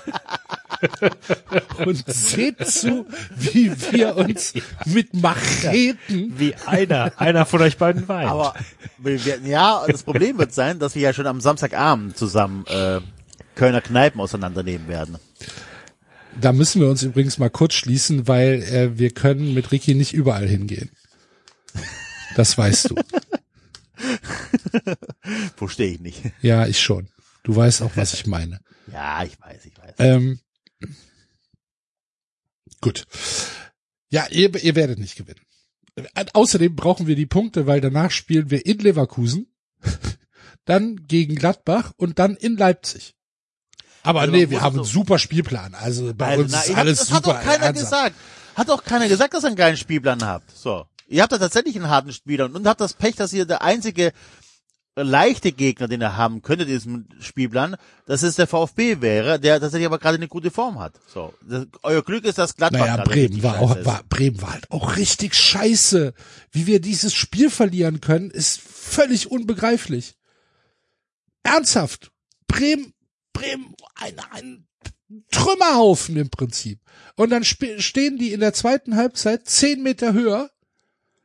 und 1.85 2.05
seht 2.07 2.65
zu, 2.65 3.07
wie 3.37 3.73
wir 3.91 4.17
uns 4.17 4.55
mit 4.85 5.13
Macheten 5.15 6.39
Wie 6.39 6.55
einer, 6.67 7.13
einer 7.17 7.45
von 7.45 7.61
euch 7.61 7.77
beiden 7.77 8.07
weint. 8.07 8.31
Aber 8.31 8.55
wir 8.99 9.25
werden, 9.25 9.47
ja, 9.47 9.85
das 9.89 10.05
Problem 10.05 10.39
wird 10.39 10.55
sein, 10.55 10.79
dass 10.79 10.95
wir 10.95 11.03
ja 11.03 11.13
schon 11.13 11.27
am 11.27 11.41
Samstagabend 11.41 12.17
zusammen 12.17 12.65
äh, 12.67 13.01
Kölner 13.57 13.81
Kneipen 13.81 14.21
auseinandernehmen 14.21 14.87
werden. 14.87 15.19
Da 16.41 16.53
müssen 16.53 16.81
wir 16.81 16.89
uns 16.89 17.03
übrigens 17.03 17.39
mal 17.39 17.51
kurz 17.51 17.75
schließen, 17.75 18.29
weil 18.29 18.63
äh, 18.63 18.99
wir 18.99 19.11
können 19.11 19.55
mit 19.55 19.73
Ricky 19.73 19.95
nicht 19.95 20.13
überall 20.13 20.47
hingehen. 20.47 20.91
Das 22.37 22.57
weißt 22.57 22.91
du. 22.91 22.97
Verstehe 25.57 25.93
ich 25.93 26.01
nicht. 26.01 26.23
Ja, 26.41 26.67
ich 26.67 26.81
schon. 26.81 27.09
Du 27.43 27.57
weißt 27.57 27.83
auch, 27.83 27.97
was 27.97 28.15
ich 28.15 28.27
meine. 28.27 28.61
Ja, 28.93 29.23
ich 29.23 29.41
weiß, 29.41 29.67
ich 29.67 29.79
weiß. 29.79 29.95
Ähm, 29.99 30.41
gut. 32.81 33.05
Ja, 34.11 34.27
ihr, 34.31 34.53
ihr 34.61 34.75
werdet 34.75 34.99
nicht 34.99 35.15
gewinnen. 35.15 35.43
Äh, 35.95 36.25
Außerdem 36.33 36.75
brauchen 36.75 37.07
wir 37.07 37.15
die 37.15 37.27
Punkte, 37.27 37.69
weil 37.69 37.81
danach 37.81 38.11
spielen 38.11 38.51
wir 38.51 38.67
in 38.67 38.81
Leverkusen, 38.81 39.47
dann 40.65 41.07
gegen 41.07 41.37
Gladbach 41.37 41.93
und 41.97 42.19
dann 42.19 42.35
in 42.35 42.57
Leipzig. 42.57 43.15
Aber 44.03 44.21
Also 44.21 44.33
nee, 44.33 44.49
wir 44.51 44.61
haben 44.63 44.77
so- 44.77 44.81
einen 44.83 44.89
super 44.91 45.19
Spielplan. 45.19 45.75
Also 45.75 46.13
bei 46.15 46.27
Also, 46.29 46.43
uns 46.45 46.53
na, 46.53 46.61
ist 46.63 46.75
alles 46.77 46.99
das 47.01 47.09
super. 47.09 47.17
hat 47.19 47.27
doch 47.27 47.41
keiner 47.51 47.65
ernsthaft. 47.67 47.91
gesagt. 47.91 48.17
Hat 48.57 48.69
doch 48.69 48.85
keiner 48.85 49.09
gesagt, 49.09 49.35
dass 49.35 49.45
ihr 49.45 49.49
einen 49.49 49.57
geilen 49.57 49.77
Spielplan 49.77 50.25
habt. 50.25 50.57
So. 50.57 50.87
Ihr 51.09 51.23
habt 51.23 51.33
da 51.33 51.39
tatsächlich 51.39 51.77
einen 51.77 51.89
harten 51.89 52.13
Spielplan 52.13 52.55
und 52.55 52.67
habt 52.67 52.81
das 52.81 52.95
Pech, 52.95 53.17
dass 53.17 53.33
ihr 53.33 53.45
der 53.45 53.63
einzige 53.63 54.13
leichte 54.97 55.53
Gegner, 55.53 55.89
den 55.89 56.03
ihr 56.03 56.17
haben 56.17 56.43
könntet 56.43 56.69
in 56.69 56.75
diesem 56.75 57.09
Spielplan, 57.21 57.77
dass 58.07 58.23
es 58.23 58.35
der 58.37 58.47
VfB 58.47 59.01
wäre, 59.01 59.39
der 59.41 59.61
tatsächlich 59.61 59.87
aber 59.87 59.99
gerade 59.99 60.17
eine 60.17 60.29
gute 60.29 60.51
Form 60.51 60.79
hat. 60.79 60.95
So. 61.07 61.33
Das, 61.49 61.67
euer 61.83 62.03
Glück 62.03 62.25
ist, 62.25 62.39
dass 62.39 62.57
Gladbach 62.57 62.81
Naja, 62.81 62.97
Bremen 63.05 63.43
war 63.43 63.61
auch, 63.61 63.85
war, 63.85 64.03
Bremen 64.09 64.43
war 64.43 64.53
halt 64.53 64.71
auch 64.71 64.97
richtig 64.97 65.35
scheiße. 65.35 66.13
Wie 66.51 66.67
wir 66.67 66.81
dieses 66.81 67.15
Spiel 67.15 67.51
verlieren 67.51 68.01
können, 68.01 68.31
ist 68.31 68.61
völlig 68.61 69.31
unbegreiflich. 69.31 70.17
Ernsthaft. 71.43 72.11
Bremen, 72.47 72.93
Bremen, 73.41 73.75
ein, 73.95 74.19
ein 74.31 74.67
Trümmerhaufen 75.31 76.17
im 76.17 76.31
Prinzip. 76.31 76.81
Und 77.17 77.31
dann 77.31 77.45
stehen 77.45 78.19
die 78.19 78.33
in 78.33 78.41
der 78.41 78.53
zweiten 78.53 78.97
Halbzeit 78.97 79.49
zehn 79.49 79.83
Meter 79.83 80.13
höher, 80.13 80.51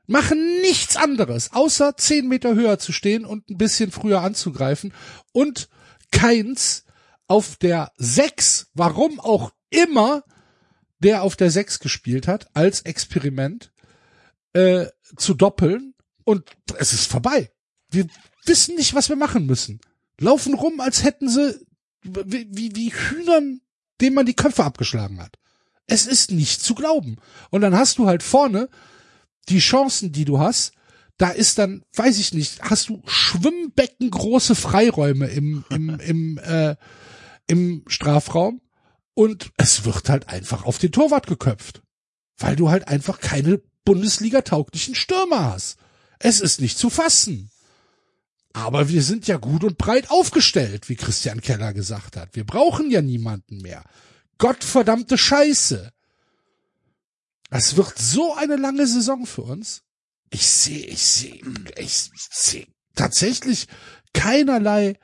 machen 0.08 0.62
nichts 0.62 0.98
anderes, 0.98 1.54
außer 1.54 1.96
zehn 1.98 2.28
Meter 2.28 2.56
höher 2.56 2.80
zu 2.80 2.92
stehen 2.92 3.26
und 3.26 3.50
ein 3.50 3.58
bisschen 3.58 3.92
früher 3.92 4.22
anzugreifen. 4.22 4.94
Und 5.32 5.70
keins 6.12 6.86
auf 7.28 7.56
der 7.58 7.92
sechs, 7.98 8.68
warum 8.74 9.20
auch 9.20 9.52
immer, 9.70 10.24
der 11.00 11.24
auf 11.24 11.36
der 11.36 11.52
sechs 11.52 11.80
gespielt 11.80 12.28
hat, 12.28 12.48
als 12.56 12.82
Experiment, 12.82 13.72
äh, 14.54 14.88
zu 15.18 15.34
doppeln. 15.34 15.94
Und 16.24 16.50
es 16.78 16.94
ist 16.94 17.10
vorbei. 17.12 17.52
Wir 17.90 18.08
wissen 18.46 18.76
nicht, 18.76 18.96
was 18.96 19.10
wir 19.10 19.16
machen 19.16 19.46
müssen. 19.46 19.80
Laufen 20.20 20.54
rum, 20.54 20.80
als 20.80 21.04
hätten 21.04 21.30
sie 21.30 21.65
wie, 22.06 22.48
wie, 22.52 22.76
wie 22.76 22.94
Hühnern, 22.94 23.62
denen 24.02 24.16
man 24.16 24.26
die 24.26 24.36
Köpfe 24.36 24.64
abgeschlagen 24.64 25.22
hat. 25.22 25.38
Es 25.88 26.06
ist 26.06 26.32
nicht 26.32 26.62
zu 26.62 26.76
glauben. 26.76 27.18
Und 27.50 27.62
dann 27.62 27.76
hast 27.76 27.98
du 27.98 28.08
halt 28.08 28.24
vorne 28.24 28.70
die 29.50 29.60
Chancen, 29.60 30.12
die 30.12 30.26
du 30.26 30.40
hast, 30.40 30.74
da 31.18 31.30
ist 31.30 31.58
dann, 31.58 31.84
weiß 31.96 32.18
ich 32.20 32.34
nicht, 32.34 32.62
hast 32.62 32.90
du 32.90 33.02
Schwimmbecken 33.06 34.10
große 34.10 34.56
Freiräume 34.56 35.28
im, 35.28 35.64
im, 35.70 35.90
im, 36.00 36.38
äh, 36.40 36.76
im 37.48 37.84
Strafraum 37.88 38.62
und 39.14 39.52
es 39.58 39.86
wird 39.86 40.10
halt 40.10 40.30
einfach 40.30 40.66
auf 40.66 40.78
den 40.78 40.92
Torwart 40.92 41.28
geköpft. 41.28 41.82
Weil 42.38 42.56
du 42.56 42.70
halt 42.70 42.90
einfach 42.90 43.22
keine 43.22 43.62
Bundesliga-tauglichen 43.86 44.96
Stürmer 44.96 45.54
hast. 45.54 45.78
Es 46.20 46.42
ist 46.42 46.60
nicht 46.60 46.78
zu 46.78 46.90
fassen. 46.90 47.50
Aber 48.56 48.88
wir 48.88 49.04
sind 49.04 49.28
ja 49.28 49.36
gut 49.36 49.66
und 49.66 49.78
breit 49.78 50.10
aufgestellt, 50.10 50.88
wie 50.88 50.96
Christian 50.96 51.42
Keller 51.42 51.74
gesagt 51.74 52.16
hat. 52.16 52.38
Wir 52.38 52.46
brauchen 52.46 52.90
ja 52.90 53.02
niemanden 53.02 53.58
mehr. 53.58 53.84
Gottverdammte 54.38 55.18
Scheiße. 55.18 55.92
Es 57.50 57.76
wird 57.76 57.98
so 58.00 58.34
eine 58.34 58.56
lange 58.56 58.88
Saison 58.88 59.26
für 59.26 59.42
uns. 59.42 59.84
Ich 60.30 60.48
sehe, 60.48 60.86
ich 60.86 61.06
sehe, 61.06 61.42
ich 61.76 62.10
sehe 62.32 62.68
tatsächlich 62.96 63.68
keinerlei 64.14 64.98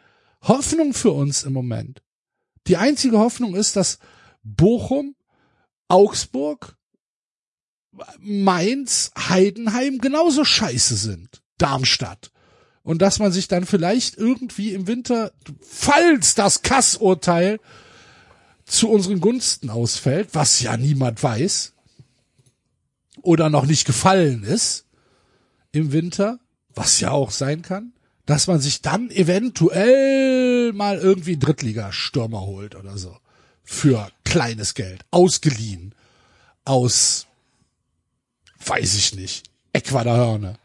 Hoffnung 0.43 0.93
für 0.93 1.11
uns 1.11 1.43
im 1.43 1.51
Moment. 1.51 2.01
Die 2.67 2.77
einzige 2.77 3.19
Hoffnung 3.19 3.53
ist, 3.55 3.75
dass 3.75 3.99
Bochum, 4.43 5.13
Augsburg, 5.89 6.77
Mainz, 8.17 9.11
Heidenheim 9.17 9.97
genauso 9.97 10.45
scheiße 10.45 10.95
sind. 10.95 11.43
Darmstadt. 11.57 12.31
Und 12.83 13.01
dass 13.01 13.19
man 13.19 13.31
sich 13.31 13.47
dann 13.47 13.65
vielleicht 13.65 14.17
irgendwie 14.17 14.73
im 14.73 14.87
Winter, 14.87 15.31
falls 15.61 16.35
das 16.35 16.63
Kassurteil 16.63 17.59
zu 18.65 18.89
unseren 18.89 19.19
Gunsten 19.19 19.69
ausfällt, 19.69 20.29
was 20.33 20.61
ja 20.61 20.77
niemand 20.77 21.21
weiß, 21.21 21.73
oder 23.21 23.49
noch 23.49 23.65
nicht 23.65 23.85
gefallen 23.85 24.43
ist 24.43 24.85
im 25.71 25.91
Winter, 25.91 26.39
was 26.73 26.99
ja 26.99 27.11
auch 27.11 27.31
sein 27.31 27.61
kann, 27.61 27.93
dass 28.25 28.47
man 28.47 28.59
sich 28.59 28.81
dann 28.81 29.09
eventuell 29.11 30.73
mal 30.73 30.97
irgendwie 30.97 31.37
Drittligastürmer 31.37 32.41
holt 32.41 32.75
oder 32.75 32.97
so. 32.97 33.17
Für 33.63 34.09
kleines 34.23 34.73
Geld. 34.73 35.05
Ausgeliehen. 35.11 35.93
Aus, 36.65 37.27
weiß 38.65 38.95
ich 38.95 39.15
nicht, 39.15 39.49
Ecuador 39.73 40.15
Hörne. 40.15 40.60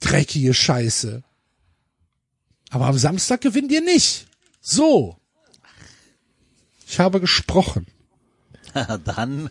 Dreckige 0.00 0.54
Scheiße. 0.54 1.22
Aber 2.70 2.86
am 2.86 2.98
Samstag 2.98 3.40
gewinnt 3.40 3.72
ihr 3.72 3.80
nicht. 3.82 4.26
So. 4.60 5.16
Ich 6.86 6.98
habe 6.98 7.20
gesprochen. 7.20 7.86
Dann. 9.04 9.48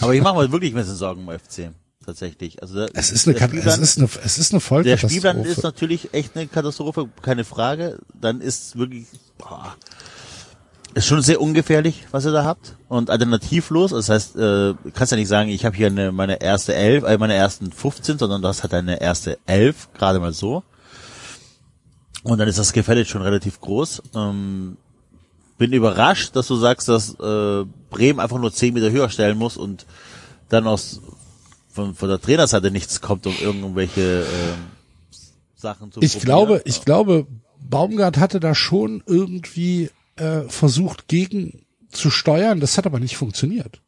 Aber 0.00 0.14
ich 0.14 0.22
mache 0.22 0.36
mir 0.36 0.52
wirklich 0.52 0.72
ein 0.72 0.76
bisschen 0.76 0.96
Sorgen 0.96 1.26
um 1.26 1.38
FC. 1.38 1.72
Tatsächlich. 2.04 2.60
Also 2.62 2.74
der, 2.74 2.90
Es 2.94 3.10
ist 3.10 3.28
eine, 3.28 3.36
es 3.36 3.78
ist 3.78 3.98
eine, 3.98 4.08
es 4.24 4.38
ist 4.38 4.52
eine 4.52 4.82
der 4.82 4.96
Spielplan 4.96 5.36
ist 5.38 5.60
Vollkatastrophe. 5.60 5.60
natürlich 5.62 6.14
echt 6.14 6.36
eine 6.36 6.46
Katastrophe, 6.48 7.08
keine 7.22 7.44
Frage. 7.44 7.98
Dann 8.14 8.40
ist 8.40 8.76
wirklich, 8.76 9.06
boah, 9.38 9.76
ist 10.94 11.06
schon 11.06 11.22
sehr 11.22 11.40
ungefährlich, 11.40 12.04
was 12.10 12.24
ihr 12.24 12.32
da 12.32 12.44
habt 12.44 12.76
und 12.88 13.10
alternativlos. 13.10 13.92
Das 13.92 14.08
heißt, 14.08 14.36
äh, 14.36 14.74
kannst 14.94 15.12
ja 15.12 15.16
nicht 15.16 15.28
sagen, 15.28 15.48
ich 15.48 15.64
habe 15.64 15.76
hier 15.76 15.86
eine, 15.86 16.12
meine 16.12 16.40
erste 16.40 16.74
elf, 16.74 17.04
äh, 17.04 17.16
meine 17.18 17.34
ersten 17.34 17.72
15, 17.72 18.18
sondern 18.18 18.42
das 18.42 18.62
hat 18.62 18.74
eine 18.74 19.00
erste 19.00 19.38
elf, 19.46 19.88
gerade 19.94 20.20
mal 20.20 20.32
so. 20.32 20.62
Und 22.24 22.38
dann 22.38 22.48
ist 22.48 22.58
das 22.58 22.72
Gefälle 22.72 23.04
schon 23.04 23.22
relativ 23.22 23.60
groß. 23.60 24.02
Ähm, 24.14 24.76
bin 25.58 25.72
überrascht, 25.72 26.36
dass 26.36 26.46
du 26.48 26.56
sagst, 26.56 26.88
dass 26.88 27.14
äh, 27.18 27.64
Bremen 27.90 28.20
einfach 28.20 28.38
nur 28.38 28.52
10 28.52 28.74
Meter 28.74 28.90
höher 28.90 29.08
stellen 29.08 29.38
muss 29.38 29.56
und 29.56 29.86
dann 30.48 30.66
aus 30.66 31.00
von, 31.72 31.94
von 31.94 32.08
der 32.08 32.20
Trainerseite 32.20 32.70
nichts 32.70 33.00
kommt, 33.00 33.26
um 33.26 33.34
irgendwelche 33.40 34.20
ähm, 34.22 34.58
Sachen 35.56 35.90
zu 35.90 36.00
Ich 36.02 36.12
probieren. 36.12 36.26
glaube, 36.26 36.62
ich 36.66 36.84
glaube, 36.84 37.26
Baumgart 37.60 38.18
hatte 38.18 38.40
da 38.40 38.54
schon 38.54 39.02
irgendwie 39.06 39.90
äh, 40.16 40.42
versucht 40.42 41.08
gegen 41.08 41.66
zu 41.90 42.10
steuern. 42.10 42.60
Das 42.60 42.78
hat 42.78 42.86
aber 42.86 43.00
nicht 43.00 43.16
funktioniert. 43.16 43.80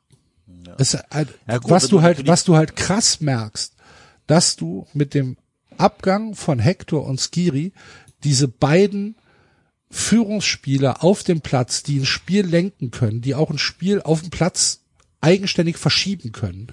Es, 0.79 0.97
halt, 1.11 1.29
Ja, 1.47 1.59
gut, 1.59 1.71
was 1.71 1.89
du 1.89 2.03
halt, 2.03 2.27
was 2.27 2.45
du 2.45 2.57
halt 2.57 2.77
krass 2.77 3.21
merkst, 3.21 3.75
dass 4.27 4.57
du 4.57 4.87
mit 4.93 5.15
dem 5.15 5.37
Abgang 5.77 6.35
von 6.35 6.59
Hector 6.59 7.07
und 7.07 7.21
Skiri 7.21 7.73
diese 8.23 8.49
beiden 8.49 9.17
Führungsspieler 9.91 11.05
auf 11.05 11.23
dem 11.23 11.41
Platz, 11.41 11.83
die 11.83 11.99
ein 11.99 12.07
Spiel 12.07 12.45
lenken 12.45 12.91
können, 12.91 13.21
die 13.21 13.35
auch 13.35 13.51
ein 13.51 13.59
Spiel 13.59 14.03
auf 14.03 14.23
dem 14.23 14.31
Platz 14.31 14.81
eigenständig 15.21 15.79
verschieben 15.79 16.33
können, 16.33 16.69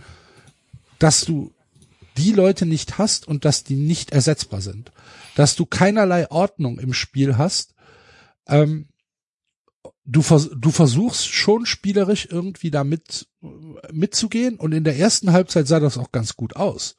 dass 1.00 1.22
du 1.22 1.54
die 2.18 2.32
Leute 2.32 2.66
nicht 2.66 2.98
hast 2.98 3.28
und 3.28 3.46
dass 3.46 3.64
die 3.64 3.76
nicht 3.76 4.12
ersetzbar 4.12 4.62
sind. 4.62 4.92
Dass 5.36 5.56
du 5.56 5.66
keinerlei 5.66 6.30
Ordnung 6.30 6.80
im 6.80 6.94
Spiel 6.94 7.38
hast. 7.38 7.74
Ähm, 8.48 8.88
du, 10.06 10.22
vers 10.22 10.50
du 10.56 10.72
versuchst 10.72 11.28
schon 11.28 11.66
spielerisch 11.66 12.28
irgendwie 12.30 12.72
damit 12.72 13.28
mitzugehen 13.92 14.58
und 14.58 14.72
in 14.74 14.84
der 14.84 14.98
ersten 14.98 15.32
Halbzeit 15.32 15.68
sah 15.68 15.80
das 15.80 15.98
auch 15.98 16.12
ganz 16.12 16.36
gut 16.36 16.56
aus. 16.56 16.96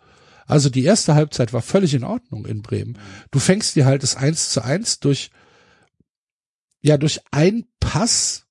Also 0.47 0.71
die 0.71 0.85
erste 0.85 1.15
Halbzeit 1.15 1.53
war 1.53 1.63
völlig 1.63 1.95
in 1.95 2.05
Ordnung 2.05 2.47
in 2.47 2.63
Bremen. 2.63 2.99
Du 3.31 3.39
fängst 3.39 3.77
dir 3.77 3.87
halt 3.87 4.03
das 4.03 4.17
1 4.17 4.51
zu 4.51 4.63
1 4.63 5.01
durch, 5.01 5.31
ja, 6.81 6.97
durch 6.97 7.21
einen 7.31 7.67
Pass, 7.81 8.47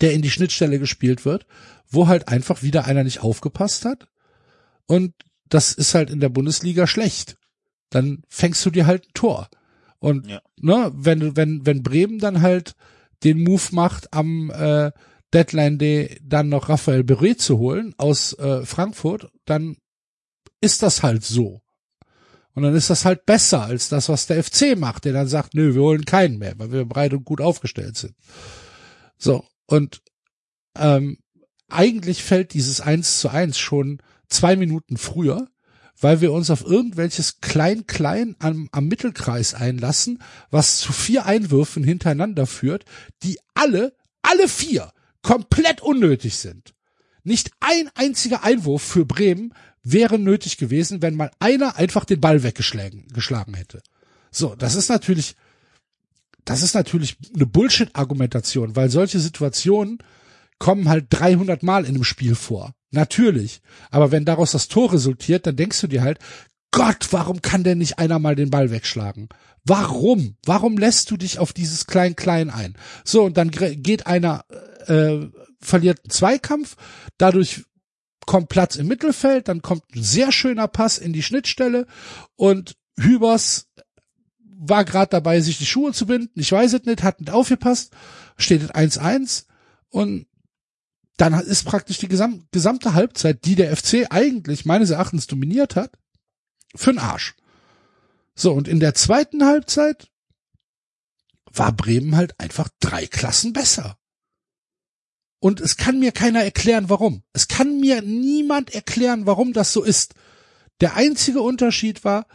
der 0.00 0.12
in 0.14 0.22
die 0.22 0.30
Schnittstelle 0.30 0.78
gespielt 0.78 1.24
wird, 1.24 1.46
wo 1.90 2.06
halt 2.06 2.28
einfach 2.28 2.62
wieder 2.62 2.86
einer 2.86 3.04
nicht 3.04 3.20
aufgepasst 3.20 3.84
hat. 3.84 4.08
Und 4.86 5.14
das 5.48 5.72
ist 5.72 5.94
halt 5.94 6.10
in 6.10 6.20
der 6.20 6.28
Bundesliga 6.30 6.86
schlecht. 6.86 7.36
Dann 7.90 8.22
fängst 8.28 8.64
du 8.64 8.70
dir 8.70 8.86
halt 8.86 9.08
ein 9.08 9.14
Tor. 9.14 9.48
Und 9.98 10.26
Ja. 10.26 10.40
ne, 10.60 10.90
wenn 10.94 11.36
wenn 11.36 11.66
wenn 11.66 11.82
Bremen 11.82 12.18
dann 12.18 12.42
halt 12.42 12.76
den 13.24 13.42
Move 13.42 13.62
macht, 13.72 14.12
am 14.12 14.50
äh, 14.50 14.92
Deadline 15.32 15.78
Day 15.78 16.18
dann 16.22 16.48
noch 16.48 16.68
Raphael 16.68 17.04
Beret 17.04 17.40
zu 17.40 17.58
holen 17.58 17.94
aus 17.98 18.32
äh, 18.38 18.64
Frankfurt, 18.64 19.30
dann 19.44 19.76
ist 20.60 20.82
das 20.82 21.02
halt 21.02 21.24
so. 21.24 21.60
Und 22.54 22.62
dann 22.64 22.74
ist 22.74 22.90
das 22.90 23.04
halt 23.04 23.24
besser 23.24 23.62
als 23.62 23.88
das, 23.88 24.08
was 24.08 24.26
der 24.26 24.42
FC 24.42 24.76
macht, 24.76 25.04
der 25.04 25.12
dann 25.12 25.28
sagt, 25.28 25.54
nö, 25.54 25.74
wir 25.74 25.82
holen 25.82 26.04
keinen 26.04 26.38
mehr, 26.38 26.54
weil 26.58 26.72
wir 26.72 26.84
breit 26.84 27.12
und 27.12 27.24
gut 27.24 27.40
aufgestellt 27.40 27.96
sind. 27.96 28.14
So, 29.16 29.44
und 29.66 30.02
ähm, 30.76 31.18
eigentlich 31.68 32.24
fällt 32.24 32.54
dieses 32.54 32.80
1 32.80 33.20
zu 33.20 33.28
1 33.28 33.58
schon 33.58 34.02
zwei 34.28 34.56
Minuten 34.56 34.96
früher, 34.96 35.48
weil 36.00 36.20
wir 36.20 36.32
uns 36.32 36.50
auf 36.50 36.64
irgendwelches 36.64 37.40
Klein-Klein 37.40 38.36
am, 38.38 38.68
am 38.72 38.86
Mittelkreis 38.86 39.54
einlassen, 39.54 40.22
was 40.50 40.78
zu 40.78 40.92
vier 40.92 41.26
Einwürfen 41.26 41.82
hintereinander 41.82 42.46
führt, 42.46 42.84
die 43.22 43.38
alle, 43.54 43.94
alle 44.22 44.48
vier 44.48 44.92
komplett 45.22 45.80
unnötig 45.82 46.36
sind. 46.36 46.74
Nicht 47.24 47.50
ein 47.60 47.90
einziger 47.94 48.44
Einwurf 48.44 48.82
für 48.82 49.04
Bremen 49.04 49.52
wäre 49.82 50.18
nötig 50.18 50.56
gewesen, 50.56 51.02
wenn 51.02 51.14
mal 51.14 51.30
einer 51.40 51.76
einfach 51.76 52.04
den 52.04 52.20
Ball 52.20 52.42
weggeschlagen 52.42 53.08
geschlagen 53.12 53.54
hätte. 53.54 53.82
So, 54.30 54.54
das 54.54 54.74
ist 54.74 54.88
natürlich, 54.88 55.34
das 56.44 56.62
ist 56.62 56.74
natürlich 56.74 57.16
eine 57.34 57.46
Bullshit-Argumentation, 57.46 58.76
weil 58.76 58.90
solche 58.90 59.18
Situationen 59.18 59.98
kommen 60.58 60.88
halt 60.88 61.06
300 61.10 61.62
Mal 61.62 61.84
in 61.84 61.94
einem 61.94 62.04
Spiel 62.04 62.34
vor. 62.34 62.74
Natürlich. 62.90 63.60
Aber 63.90 64.10
wenn 64.10 64.24
daraus 64.24 64.52
das 64.52 64.68
Tor 64.68 64.92
resultiert, 64.92 65.46
dann 65.46 65.56
denkst 65.56 65.80
du 65.80 65.86
dir 65.86 66.02
halt, 66.02 66.18
Gott, 66.70 67.08
warum 67.10 67.42
kann 67.42 67.64
denn 67.64 67.78
nicht 67.78 67.98
einer 67.98 68.18
mal 68.18 68.34
den 68.34 68.50
Ball 68.50 68.70
wegschlagen? 68.70 69.28
Warum? 69.64 70.36
Warum 70.44 70.78
lässt 70.78 71.10
du 71.10 71.16
dich 71.16 71.38
auf 71.38 71.52
dieses 71.52 71.86
Klein-Klein 71.86 72.50
ein? 72.50 72.76
So, 73.04 73.24
und 73.24 73.36
dann 73.36 73.50
geht 73.50 74.06
einer, 74.06 74.44
äh, 74.86 75.26
verliert 75.60 76.00
einen 76.04 76.10
Zweikampf, 76.10 76.76
dadurch 77.16 77.64
kommt 78.26 78.48
Platz 78.48 78.76
im 78.76 78.86
Mittelfeld, 78.86 79.48
dann 79.48 79.62
kommt 79.62 79.82
ein 79.94 80.02
sehr 80.02 80.32
schöner 80.32 80.68
Pass 80.68 80.98
in 80.98 81.12
die 81.12 81.22
Schnittstelle 81.22 81.86
und 82.36 82.76
Hübers 82.98 83.68
war 84.40 84.84
gerade 84.84 85.10
dabei, 85.10 85.40
sich 85.40 85.58
die 85.58 85.66
Schuhe 85.66 85.92
zu 85.92 86.06
binden. 86.06 86.38
Ich 86.38 86.50
weiß 86.50 86.74
es 86.74 86.84
nicht, 86.84 87.02
hat 87.02 87.20
nicht 87.20 87.30
aufgepasst, 87.30 87.92
steht 88.36 88.62
es 88.62 88.70
1-1 88.70 89.46
und 89.88 90.26
dann 91.18 91.34
ist 91.34 91.64
praktisch 91.64 91.98
die 91.98 92.08
gesam 92.08 92.46
gesamte 92.52 92.94
Halbzeit, 92.94 93.44
die 93.44 93.56
der 93.56 93.76
FC 93.76 94.06
eigentlich 94.10 94.64
meines 94.64 94.90
Erachtens 94.90 95.26
dominiert 95.26 95.76
hat, 95.76 95.98
für'n 96.74 96.98
Arsch. 96.98 97.34
So, 98.34 98.52
und 98.52 98.68
in 98.68 98.80
der 98.80 98.94
zweiten 98.94 99.44
Halbzeit 99.44 100.10
war 101.52 101.72
Bremen 101.72 102.16
halt 102.16 102.38
einfach 102.38 102.68
drei 102.78 103.06
Klassen 103.06 103.52
besser. 103.52 103.98
Und 105.40 105.60
es 105.60 105.76
kann 105.76 105.98
mir 105.98 106.12
keiner 106.12 106.42
erklären, 106.44 106.88
warum. 106.88 107.24
Es 107.32 107.48
kann 107.48 107.80
mir 107.80 108.00
niemand 108.00 108.74
erklären, 108.74 109.26
warum 109.26 109.52
das 109.52 109.72
so 109.72 109.82
ist. 109.82 110.14
Der 110.80 110.94
einzige 110.94 111.42
Unterschied 111.42 112.04
war, 112.04 112.26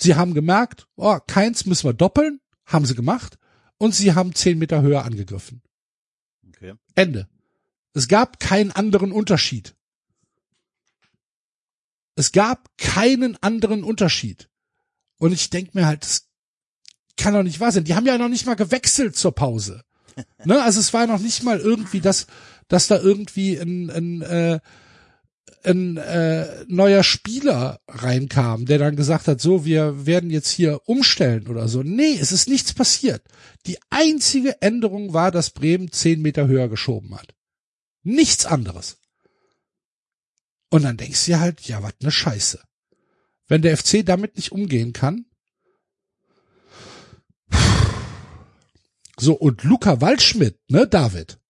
sie 0.00 0.16
haben 0.16 0.34
gemerkt, 0.34 0.88
oh, 0.96 1.18
keins 1.24 1.66
müssen 1.66 1.88
wir 1.88 1.94
doppeln, 1.94 2.40
haben 2.64 2.84
sie 2.84 2.96
gemacht, 2.96 3.38
und 3.78 3.94
sie 3.94 4.14
haben 4.14 4.34
zehn 4.34 4.58
Meter 4.58 4.82
höher 4.82 5.04
angegriffen. 5.04 5.62
Okay. 6.48 6.74
Ende. 6.96 7.28
Es 7.96 8.08
gab 8.08 8.40
keinen 8.40 8.72
anderen 8.72 9.10
Unterschied. 9.10 9.74
Es 12.14 12.30
gab 12.30 12.68
keinen 12.76 13.42
anderen 13.42 13.84
Unterschied. 13.84 14.50
Und 15.18 15.32
ich 15.32 15.48
denk 15.48 15.74
mir 15.74 15.86
halt, 15.86 16.02
das 16.02 16.28
kann 17.16 17.32
doch 17.32 17.42
nicht 17.42 17.58
wahr 17.58 17.72
sein. 17.72 17.84
Die 17.84 17.94
haben 17.94 18.04
ja 18.04 18.18
noch 18.18 18.28
nicht 18.28 18.44
mal 18.44 18.54
gewechselt 18.54 19.16
zur 19.16 19.32
Pause. 19.34 19.82
Ne? 20.44 20.62
Also 20.62 20.80
es 20.80 20.94
war 20.94 21.06
noch 21.06 21.20
nicht 21.20 21.42
mal 21.42 21.58
irgendwie, 21.58 22.00
dass, 22.00 22.26
dass 22.68 22.86
da 22.86 22.98
irgendwie 22.98 23.56
ein, 23.56 23.90
ein, 23.90 24.22
äh, 24.22 24.60
ein 25.64 25.96
äh, 25.98 26.64
neuer 26.68 27.02
Spieler 27.02 27.80
reinkam, 27.86 28.64
der 28.64 28.78
dann 28.78 28.96
gesagt 28.96 29.28
hat, 29.28 29.40
so, 29.40 29.66
wir 29.66 30.06
werden 30.06 30.30
jetzt 30.30 30.50
hier 30.50 30.80
umstellen 30.86 31.48
oder 31.48 31.68
so. 31.68 31.82
Nee, 31.82 32.16
es 32.18 32.32
ist 32.32 32.48
nichts 32.48 32.72
passiert. 32.72 33.22
Die 33.66 33.78
einzige 33.90 34.62
Änderung 34.62 35.12
war, 35.12 35.30
dass 35.30 35.50
Bremen 35.50 35.92
zehn 35.92 36.22
Meter 36.22 36.46
höher 36.46 36.68
geschoben 36.68 37.14
hat. 37.14 37.35
Nichts 38.06 38.46
anderes. 38.46 38.98
Und 40.70 40.84
dann 40.84 40.96
denkst 40.96 41.24
du 41.24 41.32
dir 41.32 41.40
halt, 41.40 41.62
ja, 41.62 41.82
was 41.82 41.94
ne 42.00 42.12
Scheiße. 42.12 42.62
Wenn 43.48 43.62
der 43.62 43.76
FC 43.76 44.06
damit 44.06 44.36
nicht 44.36 44.52
umgehen 44.52 44.92
kann. 44.92 45.26
So, 49.18 49.34
und 49.34 49.64
Luca 49.64 50.00
Waldschmidt, 50.00 50.56
ne, 50.70 50.86
David? 50.86 51.40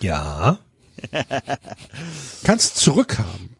Ja. 0.00 0.58
Kannst 2.44 2.76
zurückhaben. 2.76 3.56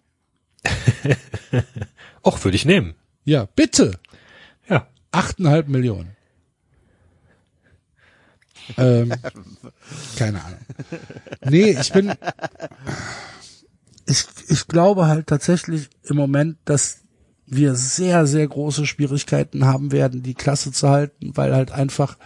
Och, 2.22 2.42
würde 2.42 2.56
ich 2.56 2.64
nehmen. 2.64 2.94
Ja, 3.24 3.44
bitte. 3.44 4.00
Ja. 4.66 4.88
Achteinhalb 5.10 5.68
Millionen. 5.68 6.16
Ähm, 8.76 9.12
keine 10.16 10.44
Ahnung. 10.44 10.58
Nee, 11.44 11.76
ich 11.80 11.92
bin, 11.92 12.12
ich, 14.06 14.24
ich 14.48 14.68
glaube 14.68 15.06
halt 15.06 15.26
tatsächlich 15.26 15.88
im 16.04 16.16
Moment, 16.16 16.58
dass 16.64 16.98
wir 17.46 17.74
sehr, 17.74 18.26
sehr 18.26 18.46
große 18.46 18.86
Schwierigkeiten 18.86 19.66
haben 19.66 19.92
werden, 19.92 20.22
die 20.22 20.34
Klasse 20.34 20.72
zu 20.72 20.88
halten, 20.88 21.36
weil 21.36 21.54
halt 21.54 21.70
einfach 21.70 22.16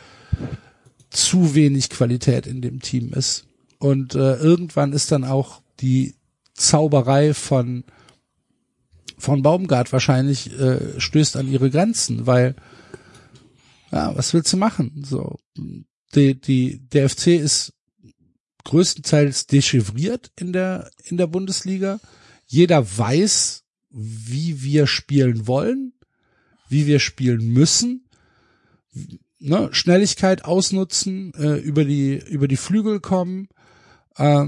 zu 1.10 1.54
wenig 1.54 1.90
Qualität 1.90 2.46
in 2.46 2.60
dem 2.60 2.80
Team 2.80 3.12
ist. 3.12 3.46
Und 3.78 4.14
äh, 4.14 4.36
irgendwann 4.36 4.92
ist 4.92 5.10
dann 5.12 5.24
auch 5.24 5.62
die 5.80 6.14
Zauberei 6.54 7.34
von 7.34 7.84
von 9.18 9.42
Baumgart 9.42 9.92
wahrscheinlich 9.92 10.52
äh, 10.58 11.00
stößt 11.00 11.36
an 11.36 11.48
ihre 11.48 11.70
Grenzen, 11.70 12.26
weil 12.26 12.54
ja, 13.90 14.14
was 14.14 14.34
willst 14.34 14.52
du 14.52 14.58
machen? 14.58 15.02
So, 15.06 15.38
die, 16.16 16.40
die, 16.40 16.88
der 16.88 17.08
FC 17.08 17.28
ist 17.28 17.72
größtenteils 18.64 19.46
dechiffriert 19.46 20.32
in 20.36 20.52
der 20.52 20.90
in 21.04 21.16
der 21.16 21.28
Bundesliga. 21.28 22.00
Jeder 22.46 22.84
weiß, 22.98 23.64
wie 23.90 24.62
wir 24.62 24.86
spielen 24.86 25.46
wollen, 25.46 25.92
wie 26.68 26.86
wir 26.86 26.98
spielen 26.98 27.52
müssen. 27.52 28.08
Ne? 29.38 29.68
Schnelligkeit 29.72 30.44
ausnutzen, 30.44 31.32
äh, 31.34 31.56
über 31.58 31.84
die 31.84 32.18
über 32.28 32.48
die 32.48 32.56
Flügel 32.56 33.00
kommen, 33.00 33.48
äh, 34.16 34.46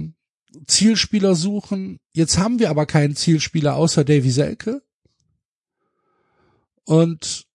Zielspieler 0.66 1.34
suchen. 1.34 2.00
Jetzt 2.12 2.38
haben 2.38 2.58
wir 2.58 2.70
aber 2.70 2.86
keinen 2.86 3.14
Zielspieler 3.14 3.76
außer 3.76 4.04
Davy 4.04 4.30
Selke. 4.30 4.82
Und 6.84 7.46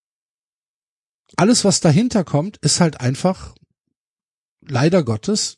alles, 1.35 1.65
was 1.65 1.79
dahinter 1.79 2.23
kommt, 2.23 2.57
ist 2.57 2.79
halt 2.79 3.01
einfach 3.01 3.55
leider 4.67 5.03
Gottes 5.03 5.57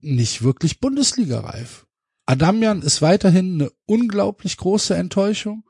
nicht 0.00 0.42
wirklich 0.42 0.80
Bundesliga-reif. 0.80 1.86
Adamian 2.26 2.82
ist 2.82 3.02
weiterhin 3.02 3.54
eine 3.54 3.70
unglaublich 3.86 4.56
große 4.56 4.94
Enttäuschung. 4.94 5.64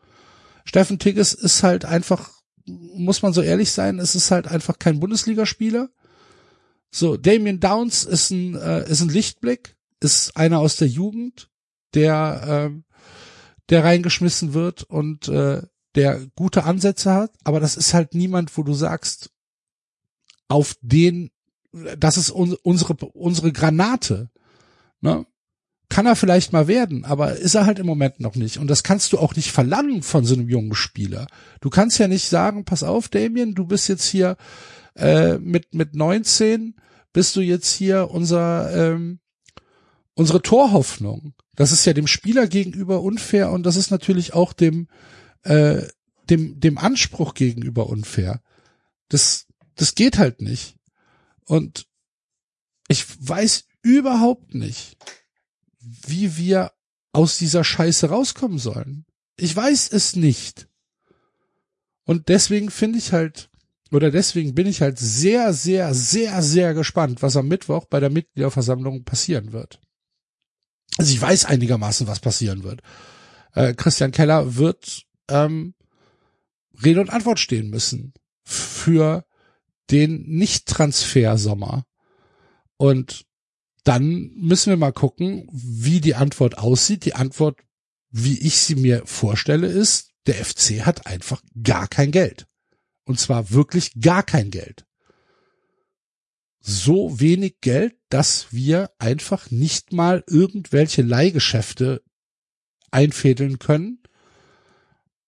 Steffen 0.64 0.98
Tigges 0.98 1.34
ist 1.34 1.62
halt 1.62 1.84
einfach, 1.84 2.30
muss 2.66 3.22
man 3.22 3.32
so 3.32 3.42
ehrlich 3.42 3.72
sein, 3.72 3.98
es 3.98 4.14
ist 4.14 4.30
halt 4.30 4.46
einfach 4.46 4.78
kein 4.78 5.00
Bundesligaspieler. 5.00 5.90
So, 6.90 7.16
Damien 7.16 7.58
Downs 7.58 8.04
ist 8.04 8.30
ein, 8.30 8.54
äh, 8.54 8.88
ist 8.88 9.00
ein 9.00 9.08
Lichtblick, 9.08 9.76
ist 10.00 10.36
einer 10.36 10.58
aus 10.58 10.76
der 10.76 10.88
Jugend, 10.88 11.50
der, 11.94 12.70
äh, 12.70 12.98
der 13.70 13.84
reingeschmissen 13.84 14.54
wird 14.54 14.82
und 14.82 15.28
äh, 15.28 15.62
der 15.94 16.26
gute 16.36 16.64
Ansätze 16.64 17.12
hat, 17.12 17.32
aber 17.44 17.60
das 17.60 17.76
ist 17.76 17.94
halt 17.94 18.14
niemand, 18.14 18.56
wo 18.56 18.62
du 18.62 18.74
sagst, 18.74 19.30
auf 20.48 20.76
den, 20.80 21.30
das 21.72 22.16
ist 22.16 22.30
un 22.30 22.54
unsere, 22.62 22.94
unsere 22.94 23.52
Granate. 23.52 24.30
Ne? 25.00 25.26
Kann 25.88 26.06
er 26.06 26.16
vielleicht 26.16 26.52
mal 26.52 26.68
werden, 26.68 27.04
aber 27.04 27.36
ist 27.36 27.54
er 27.54 27.66
halt 27.66 27.78
im 27.78 27.86
Moment 27.86 28.20
noch 28.20 28.34
nicht. 28.34 28.58
Und 28.58 28.68
das 28.68 28.82
kannst 28.82 29.12
du 29.12 29.18
auch 29.18 29.36
nicht 29.36 29.52
verlangen 29.52 30.02
von 30.02 30.24
so 30.24 30.34
einem 30.34 30.48
jungen 30.48 30.74
Spieler. 30.74 31.26
Du 31.60 31.68
kannst 31.68 31.98
ja 31.98 32.08
nicht 32.08 32.28
sagen, 32.28 32.64
pass 32.64 32.82
auf, 32.82 33.08
Damien, 33.08 33.54
du 33.54 33.66
bist 33.66 33.88
jetzt 33.88 34.06
hier 34.06 34.36
äh, 34.94 35.38
mit, 35.38 35.74
mit 35.74 35.94
19, 35.94 36.76
bist 37.12 37.36
du 37.36 37.40
jetzt 37.40 37.70
hier 37.72 38.10
unser, 38.10 38.72
ähm, 38.74 39.20
unsere 40.14 40.40
Torhoffnung. 40.40 41.34
Das 41.54 41.72
ist 41.72 41.84
ja 41.84 41.92
dem 41.92 42.06
Spieler 42.06 42.46
gegenüber 42.46 43.02
unfair 43.02 43.50
und 43.50 43.64
das 43.64 43.76
ist 43.76 43.90
natürlich 43.90 44.32
auch 44.32 44.54
dem, 44.54 44.88
äh, 45.42 45.82
dem, 46.30 46.58
dem 46.58 46.78
Anspruch 46.78 47.34
gegenüber 47.34 47.88
unfair. 47.88 48.40
Das, 49.08 49.46
das 49.74 49.94
geht 49.94 50.18
halt 50.18 50.40
nicht. 50.40 50.76
Und 51.46 51.86
ich 52.88 53.06
weiß 53.26 53.64
überhaupt 53.82 54.54
nicht, 54.54 54.96
wie 55.80 56.36
wir 56.36 56.72
aus 57.12 57.38
dieser 57.38 57.64
Scheiße 57.64 58.08
rauskommen 58.08 58.58
sollen. 58.58 59.04
Ich 59.36 59.54
weiß 59.54 59.92
es 59.92 60.16
nicht. 60.16 60.68
Und 62.04 62.28
deswegen 62.28 62.70
finde 62.70 62.98
ich 62.98 63.12
halt, 63.12 63.50
oder 63.90 64.10
deswegen 64.10 64.54
bin 64.54 64.66
ich 64.66 64.80
halt 64.80 64.98
sehr, 64.98 65.52
sehr, 65.52 65.94
sehr, 65.94 66.42
sehr 66.42 66.74
gespannt, 66.74 67.22
was 67.22 67.36
am 67.36 67.48
Mittwoch 67.48 67.84
bei 67.86 68.00
der 68.00 68.10
Mitgliederversammlung 68.10 69.04
passieren 69.04 69.52
wird. 69.52 69.80
Also 70.98 71.12
ich 71.12 71.20
weiß 71.20 71.46
einigermaßen, 71.46 72.06
was 72.06 72.20
passieren 72.20 72.64
wird. 72.64 72.82
Äh, 73.54 73.74
Christian 73.74 74.12
Keller 74.12 74.56
wird 74.56 75.04
ähm, 75.28 75.74
Rede 76.82 77.00
und 77.00 77.10
Antwort 77.10 77.38
stehen 77.38 77.70
müssen 77.70 78.12
für 78.44 79.24
den 79.92 80.22
Nicht-Transfer-Sommer. 80.22 81.84
Und 82.76 83.26
dann 83.84 84.32
müssen 84.34 84.70
wir 84.70 84.76
mal 84.76 84.92
gucken, 84.92 85.48
wie 85.52 86.00
die 86.00 86.14
Antwort 86.14 86.58
aussieht. 86.58 87.04
Die 87.04 87.14
Antwort, 87.14 87.60
wie 88.10 88.38
ich 88.38 88.58
sie 88.58 88.76
mir 88.76 89.02
vorstelle, 89.06 89.66
ist, 89.66 90.10
der 90.26 90.44
FC 90.44 90.86
hat 90.86 91.06
einfach 91.06 91.42
gar 91.62 91.88
kein 91.88 92.10
Geld. 92.10 92.46
Und 93.04 93.18
zwar 93.18 93.50
wirklich 93.50 94.00
gar 94.00 94.22
kein 94.22 94.50
Geld. 94.50 94.86
So 96.60 97.18
wenig 97.18 97.60
Geld, 97.60 97.96
dass 98.08 98.52
wir 98.52 98.90
einfach 98.98 99.50
nicht 99.50 99.92
mal 99.92 100.22
irgendwelche 100.28 101.02
Leihgeschäfte 101.02 102.02
einfädeln 102.92 103.58
können, 103.58 104.00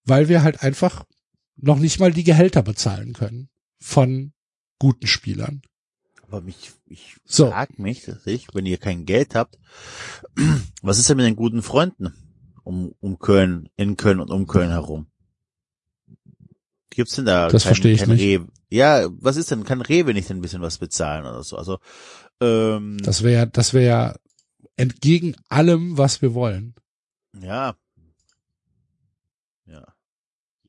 weil 0.05 0.29
wir 0.29 0.43
halt 0.43 0.63
einfach 0.63 1.05
noch 1.57 1.79
nicht 1.81 1.99
mal 1.99 2.13
die 2.13 2.25
Gehälter 2.25 2.63
bezahlen 2.63 3.15
können 3.15 3.49
von 3.81 4.34
guten 4.79 5.07
Spielern. 5.07 5.63
Aber 6.23 6.41
mich, 6.41 6.73
ich 6.87 7.17
So. 7.25 7.51
frag 7.51 7.79
mich, 7.79 8.05
dass 8.05 8.27
ich, 8.27 8.49
wenn 8.55 8.67
ihr 8.67 8.79
kein 8.79 9.05
Geld 9.05 9.35
habt, 9.35 9.59
was 10.83 10.99
ist 10.99 11.09
denn 11.09 11.17
mit 11.19 11.27
den 11.27 11.37
guten 11.37 11.63
Freunden 11.63 12.13
um, 12.65 12.95
um 13.01 13.19
Köln, 13.19 13.69
in 13.77 13.97
Köln 13.97 14.21
und 14.21 14.31
um 14.31 14.47
Köln 14.47 14.71
herum? 14.71 15.07
Gibt's 16.91 17.17
denn 17.17 17.27
da 17.27 17.49
Das 17.49 17.65
verstehe 17.65 17.93
ich 17.93 18.01
kein 18.01 18.11
nicht. 18.11 18.21
Rewe? 18.23 18.49
Ja, 18.71 19.09
was 19.11 19.37
ist 19.37 19.51
denn, 19.51 19.65
kann 19.65 19.81
Rewe 19.81 20.15
nicht 20.15 20.31
ein 20.31 20.41
bisschen 20.41 20.63
was 20.63 20.79
bezahlen 20.79 21.27
oder 21.27 21.43
so? 21.43 21.57
Also, 21.57 21.79
ähm, 22.41 22.99
Das 23.03 23.23
wäre, 23.23 23.47
das 23.49 23.75
wäre 23.75 24.19
entgegen 24.77 25.37
allem, 25.49 25.99
was 25.99 26.23
wir 26.23 26.35
wollen. 26.35 26.75
ja. 27.41 27.43
Ja. 27.45 27.77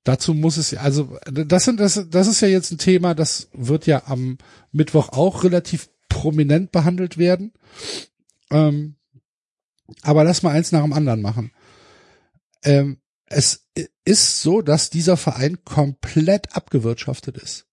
Dazu 0.06 0.36
muss 0.36 0.58
es 0.58 0.70
ja, 0.70 0.82
also 0.82 1.18
das 1.26 1.64
sind 1.64 1.80
das, 1.80 2.06
das 2.12 2.28
ist 2.28 2.40
ja 2.40 2.48
jetzt 2.48 2.72
ein 2.72 2.78
Thema, 2.78 3.16
das 3.16 3.50
wird 3.54 3.88
ja 3.88 4.04
am 4.06 4.38
Mittwoch 4.72 5.10
auch 5.10 5.44
relativ 5.44 5.90
prominent 6.10 6.72
behandelt 6.72 7.18
werden. 7.18 7.54
Ähm, 8.52 8.98
aber 10.04 10.24
lass 10.24 10.44
mal 10.44 10.52
eins 10.52 10.72
nach 10.72 10.84
dem 10.84 10.94
anderen 10.94 11.24
machen. 11.24 11.52
Ähm, 12.62 13.02
es 13.26 13.66
ist 14.04 14.42
so, 14.42 14.62
dass 14.62 14.92
dieser 14.92 15.18
Verein 15.18 15.66
komplett 15.66 16.56
abgewirtschaftet 16.56 17.40
ist. 17.40 17.66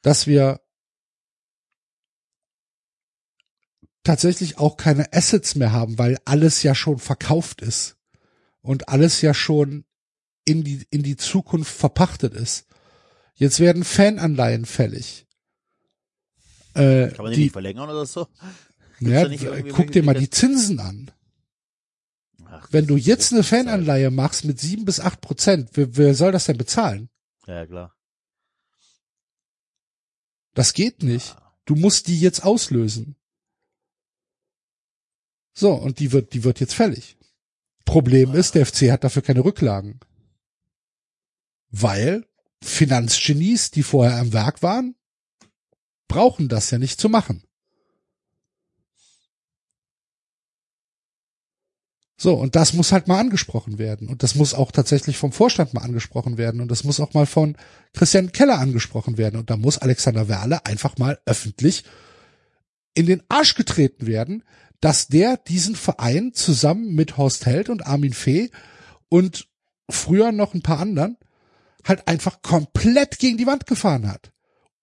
Dass 0.00 0.26
wir 0.26 0.62
tatsächlich 4.02 4.56
auch 4.56 4.78
keine 4.78 5.12
Assets 5.12 5.56
mehr 5.56 5.72
haben, 5.72 5.98
weil 5.98 6.16
alles 6.24 6.62
ja 6.62 6.74
schon 6.74 6.98
verkauft 6.98 7.60
ist 7.60 7.98
und 8.62 8.88
alles 8.88 9.20
ja 9.20 9.34
schon 9.34 9.84
in 10.50 10.64
die, 10.64 10.86
in 10.90 11.02
die 11.02 11.16
Zukunft 11.16 11.72
verpachtet 11.72 12.34
ist. 12.34 12.66
Jetzt 13.34 13.60
werden 13.60 13.84
Fananleihen 13.84 14.66
fällig. 14.66 15.26
Äh, 16.74 17.08
Kann 17.08 17.24
man 17.24 17.32
die, 17.32 17.36
die, 17.36 17.42
nicht 17.44 17.52
verlängern 17.52 17.88
oder 17.88 18.06
so? 18.06 18.26
ja, 19.00 19.22
irgendwie 19.22 19.70
guck 19.70 19.92
dir 19.92 20.02
mal 20.02 20.14
die? 20.14 20.30
Zinsen 20.30 20.80
an. 20.80 21.10
Ach, 22.44 22.68
Wenn 22.70 22.86
du 22.86 22.96
jetzt 22.96 23.32
eine. 23.32 23.42
Fananleihe 23.42 24.10
machst 24.10 24.44
mit 24.44 24.60
sieben 24.60 24.84
bis 24.84 25.00
acht 25.00 25.20
Prozent, 25.20 25.70
wer, 25.74 25.96
wer 25.96 26.14
soll 26.14 26.32
das 26.32 26.46
denn 26.46 26.58
bezahlen? 26.58 27.08
Ja, 27.46 27.66
klar. 27.66 27.94
Das 30.54 30.72
geht 30.72 31.02
nicht. 31.02 31.36
Du 31.64 31.76
musst 31.76 32.08
die 32.08 32.20
jetzt 32.20 32.44
auslösen. 32.44 33.16
So, 35.52 35.72
und 35.74 35.98
die 35.98 36.12
wird, 36.12 36.34
die 36.34 36.44
wird 36.44 36.60
jetzt 36.60 36.74
fällig. 36.74 37.16
Problem 37.84 38.34
ist, 38.34 38.54
der 38.54 38.66
FC 38.66 38.90
hat 38.90 39.04
dafür 39.04 39.22
keine 39.22 39.44
Rücklagen. 39.44 40.00
Weil 41.70 42.26
Finanzgenies, 42.62 43.70
die 43.70 43.82
vorher 43.82 44.18
am 44.18 44.32
Werk 44.32 44.62
waren, 44.62 44.94
brauchen 46.08 46.48
das 46.48 46.70
ja 46.70 46.78
nicht 46.78 47.00
zu 47.00 47.08
machen. 47.08 47.44
So, 52.22 52.34
und 52.34 52.54
das 52.54 52.74
muss 52.74 52.92
halt 52.92 53.08
mal 53.08 53.18
angesprochen 53.18 53.78
werden. 53.78 54.06
Und 54.08 54.22
das 54.22 54.34
muss 54.34 54.52
auch 54.52 54.72
tatsächlich 54.72 55.16
vom 55.16 55.32
Vorstand 55.32 55.72
mal 55.72 55.80
angesprochen 55.80 56.36
werden. 56.36 56.60
Und 56.60 56.70
das 56.70 56.84
muss 56.84 57.00
auch 57.00 57.14
mal 57.14 57.24
von 57.24 57.56
Christian 57.94 58.32
Keller 58.32 58.58
angesprochen 58.58 59.16
werden. 59.16 59.40
Und 59.40 59.48
da 59.48 59.56
muss 59.56 59.78
Alexander 59.78 60.28
Werle 60.28 60.66
einfach 60.66 60.98
mal 60.98 61.18
öffentlich 61.24 61.84
in 62.92 63.06
den 63.06 63.22
Arsch 63.30 63.54
getreten 63.54 64.06
werden, 64.06 64.44
dass 64.82 65.08
der 65.08 65.38
diesen 65.38 65.76
Verein 65.76 66.34
zusammen 66.34 66.94
mit 66.94 67.16
Horst 67.16 67.46
Held 67.46 67.70
und 67.70 67.86
Armin 67.86 68.12
Fee 68.12 68.50
und 69.08 69.48
früher 69.88 70.30
noch 70.30 70.52
ein 70.52 70.60
paar 70.60 70.80
anderen 70.80 71.16
halt 71.84 72.06
einfach 72.08 72.42
komplett 72.42 73.18
gegen 73.18 73.38
die 73.38 73.46
Wand 73.46 73.66
gefahren 73.66 74.08
hat. 74.08 74.32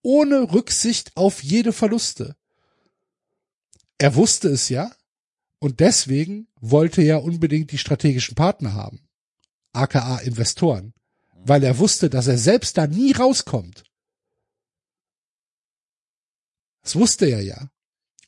Ohne 0.02 0.54
Rücksicht 0.54 1.16
auf 1.16 1.44
jede 1.44 1.74
Verluste. 1.74 2.36
Er 3.98 4.16
wusste 4.16 4.50
es 4.50 4.70
ja 4.70 4.92
und 5.60 5.80
deswegen 5.80 6.48
wollte 6.60 7.02
er 7.02 7.24
unbedingt 7.24 7.72
die 7.72 7.78
strategischen 7.78 8.36
Partner 8.36 8.74
haben. 8.74 9.08
aka 9.74 10.18
Investoren. 10.20 10.94
Weil 11.34 11.64
er 11.64 11.78
wusste, 11.78 12.10
dass 12.10 12.28
er 12.28 12.38
selbst 12.38 12.78
da 12.78 12.88
nie 12.88 13.12
rauskommt. 13.12 13.84
Das 16.84 16.96
wusste 16.96 17.26
er 17.26 17.42
ja. 17.42 17.70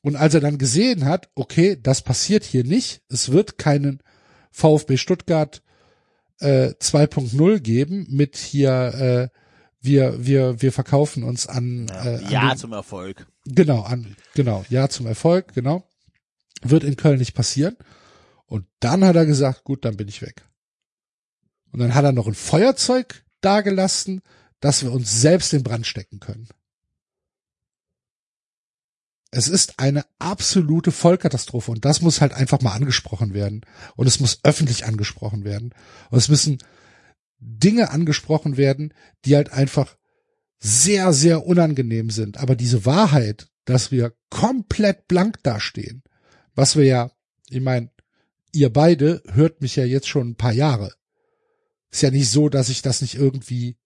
Und 0.02 0.16
als 0.16 0.34
er 0.34 0.42
dann 0.42 0.58
gesehen 0.58 1.06
hat, 1.06 1.30
okay, 1.36 1.78
das 1.82 2.02
passiert 2.02 2.44
hier 2.44 2.64
nicht, 2.64 3.02
es 3.10 3.32
wird 3.32 3.58
keinen 3.58 4.02
VfB 4.52 4.98
Stuttgart 4.98 5.62
äh, 6.40 6.74
2.0 6.80 7.60
geben 7.60 8.08
mit 8.10 8.36
hier 8.38 9.32
äh, 9.34 9.38
wir 9.82 10.26
wir 10.26 10.62
wir 10.62 10.72
verkaufen 10.72 11.24
uns 11.24 11.48
an 11.48 11.88
Ja, 11.88 12.06
äh, 12.06 12.16
an 12.26 12.32
ja 12.32 12.50
den- 12.50 12.58
zum 12.58 12.74
Erfolg. 12.74 13.28
Genau, 13.46 13.82
an, 13.82 14.16
genau, 14.36 14.66
ja 14.70 14.90
zum 14.90 15.08
Erfolg, 15.08 15.54
genau. 15.54 15.84
Wird 16.62 16.84
in 16.84 16.98
Köln 16.98 17.20
nicht 17.20 17.34
passieren. 17.34 17.78
Und 18.46 18.66
dann 18.80 19.04
hat 19.06 19.16
er 19.16 19.26
gesagt, 19.26 19.64
gut, 19.64 19.86
dann 19.86 19.96
bin 19.98 20.08
ich 20.08 20.22
weg. 20.22 20.44
Und 21.72 21.80
dann 21.80 21.96
hat 21.96 22.04
er 22.04 22.12
noch 22.12 22.28
ein 22.28 22.34
Feuerzeug 22.34 23.24
dagelassen, 23.42 24.22
dass 24.60 24.84
wir 24.84 24.92
uns 24.92 25.22
selbst 25.22 25.54
in 25.54 25.64
Brand 25.64 25.88
stecken 25.88 26.20
können. 26.20 26.50
Es 29.32 29.48
ist 29.48 29.80
eine 29.80 30.06
absolute 30.18 30.92
Vollkatastrophe 30.92 31.72
und 31.72 31.86
das 31.86 32.02
muss 32.02 32.22
halt 32.22 32.34
einfach 32.34 32.62
mal 32.62 32.74
angesprochen 32.74 33.34
werden. 33.34 33.62
Und 33.96 34.08
es 34.08 34.20
muss 34.20 34.40
öffentlich 34.44 34.86
angesprochen 34.86 35.44
werden. 35.44 35.74
Und 36.10 36.18
es 36.18 36.30
müssen 36.30 36.58
Dinge 37.40 37.92
angesprochen 37.92 38.58
werden, 38.58 38.94
die 39.26 39.36
halt 39.36 39.52
einfach 39.52 39.98
sehr, 40.60 41.14
sehr 41.14 41.46
unangenehm 41.46 42.10
sind. 42.10 42.38
Aber 42.38 42.56
diese 42.56 42.86
Wahrheit, 42.86 43.48
dass 43.66 43.92
wir 43.92 44.14
komplett 44.30 45.08
blank 45.08 45.42
dastehen, 45.44 46.04
was 46.56 46.76
wir 46.76 46.86
ja, 46.86 47.12
ich 47.50 47.62
meine, 47.62 47.92
ihr 48.52 48.72
beide 48.72 49.22
hört 49.32 49.62
mich 49.62 49.76
ja 49.76 49.86
jetzt 49.86 50.08
schon 50.08 50.30
ein 50.30 50.36
paar 50.36 50.52
Jahre. 50.52 50.94
Ist 51.92 52.02
ja 52.02 52.12
nicht 52.12 52.30
so, 52.30 52.50
dass 52.50 52.70
ich 52.70 52.82
das 52.82 53.02
nicht 53.02 53.16
irgendwie, 53.16 53.78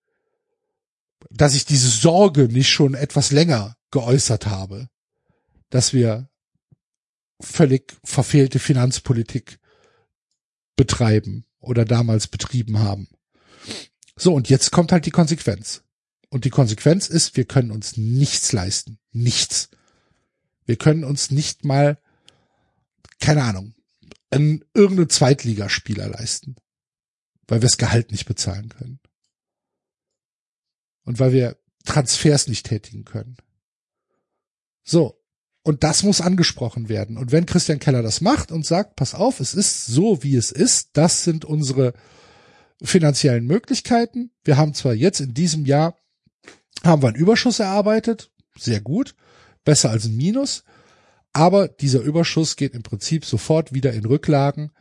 dass 1.29 1.55
ich 1.55 1.65
diese 1.65 1.89
Sorge 1.89 2.47
nicht 2.47 2.69
schon 2.69 2.95
etwas 2.95 3.31
länger 3.31 3.75
geäußert 3.91 4.47
habe, 4.47 4.89
dass 5.73 5.91
wir 5.91 6.29
völlig 7.41 7.97
verfehlte 8.03 8.59
Finanzpolitik 8.59 9.59
betreiben 10.75 11.45
oder 11.59 11.83
damals 11.83 12.27
betrieben 12.27 12.77
haben. 12.77 13.09
So, 14.15 14.35
und 14.35 14.49
jetzt 14.49 14.69
kommt 14.69 14.91
halt 14.91 15.07
die 15.07 15.11
Konsequenz. 15.11 15.81
Und 16.29 16.45
die 16.45 16.51
Konsequenz 16.51 17.07
ist, 17.07 17.37
wir 17.37 17.45
können 17.45 17.71
uns 17.71 17.97
nichts 17.97 18.51
leisten. 18.51 18.99
Nichts. 19.13 19.71
Wir 20.67 20.75
können 20.75 21.03
uns 21.03 21.31
nicht 21.31 21.65
mal, 21.65 21.97
keine 23.19 23.41
Ahnung, 23.41 23.73
einen, 24.29 24.63
irgendeinen 24.75 25.09
Zweitligaspieler 25.09 26.07
leisten. 26.07 26.55
Weil 27.47 27.61
wir 27.61 27.67
das 27.67 27.79
Gehalt 27.79 28.11
nicht 28.11 28.25
bezahlen 28.25 28.69
können. 28.69 28.99
Und 31.03 31.17
weil 31.17 31.33
wir 31.33 31.57
Transfers 31.83 32.47
nicht 32.47 32.67
tätigen 32.67 33.05
können. 33.05 33.37
So. 34.83 35.19
Und 35.63 35.83
das 35.83 36.03
muss 36.03 36.19
angesprochen 36.19 36.89
werden. 36.89 37.17
Und 37.17 37.31
wenn 37.31 37.45
Christian 37.45 37.79
Keller 37.79 38.03
das 38.03 38.19
macht 38.19 38.51
und 38.51 38.65
sagt, 38.65 38.97
pass 38.97 39.15
auf, 39.15 39.39
es 39.39 39.53
ist 39.53 39.85
so, 39.85 40.21
wie 40.21 40.35
es 40.35 40.51
ist, 40.51 40.89
das 40.93 41.23
sind 41.23 41.45
unsere 41.45 41.93
finanziellen 42.81 43.45
Möglichkeiten. 43.45 44.31
Wir 44.43 44.57
haben 44.57 44.73
zwar 44.73 44.93
jetzt 44.93 45.21
in 45.21 45.33
diesem 45.33 45.65
Jahr 45.65 45.95
haben 46.83 47.01
wir 47.01 47.07
einen 47.07 47.17
Überschuss 47.17 47.59
erarbeitet, 47.59 48.29
sehr 48.57 48.81
gut, 48.81 49.15
besser 49.63 49.89
als 49.89 50.05
ein 50.05 50.17
Minus, 50.17 50.65
aber 51.31 51.69
dieser 51.69 52.01
Überschuss 52.01 52.57
geht 52.57 52.75
im 52.75 52.83
Prinzip 52.83 53.23
sofort 53.23 53.73
wieder 53.73 53.93
in 53.93 54.05
Rücklagen, 54.05 54.71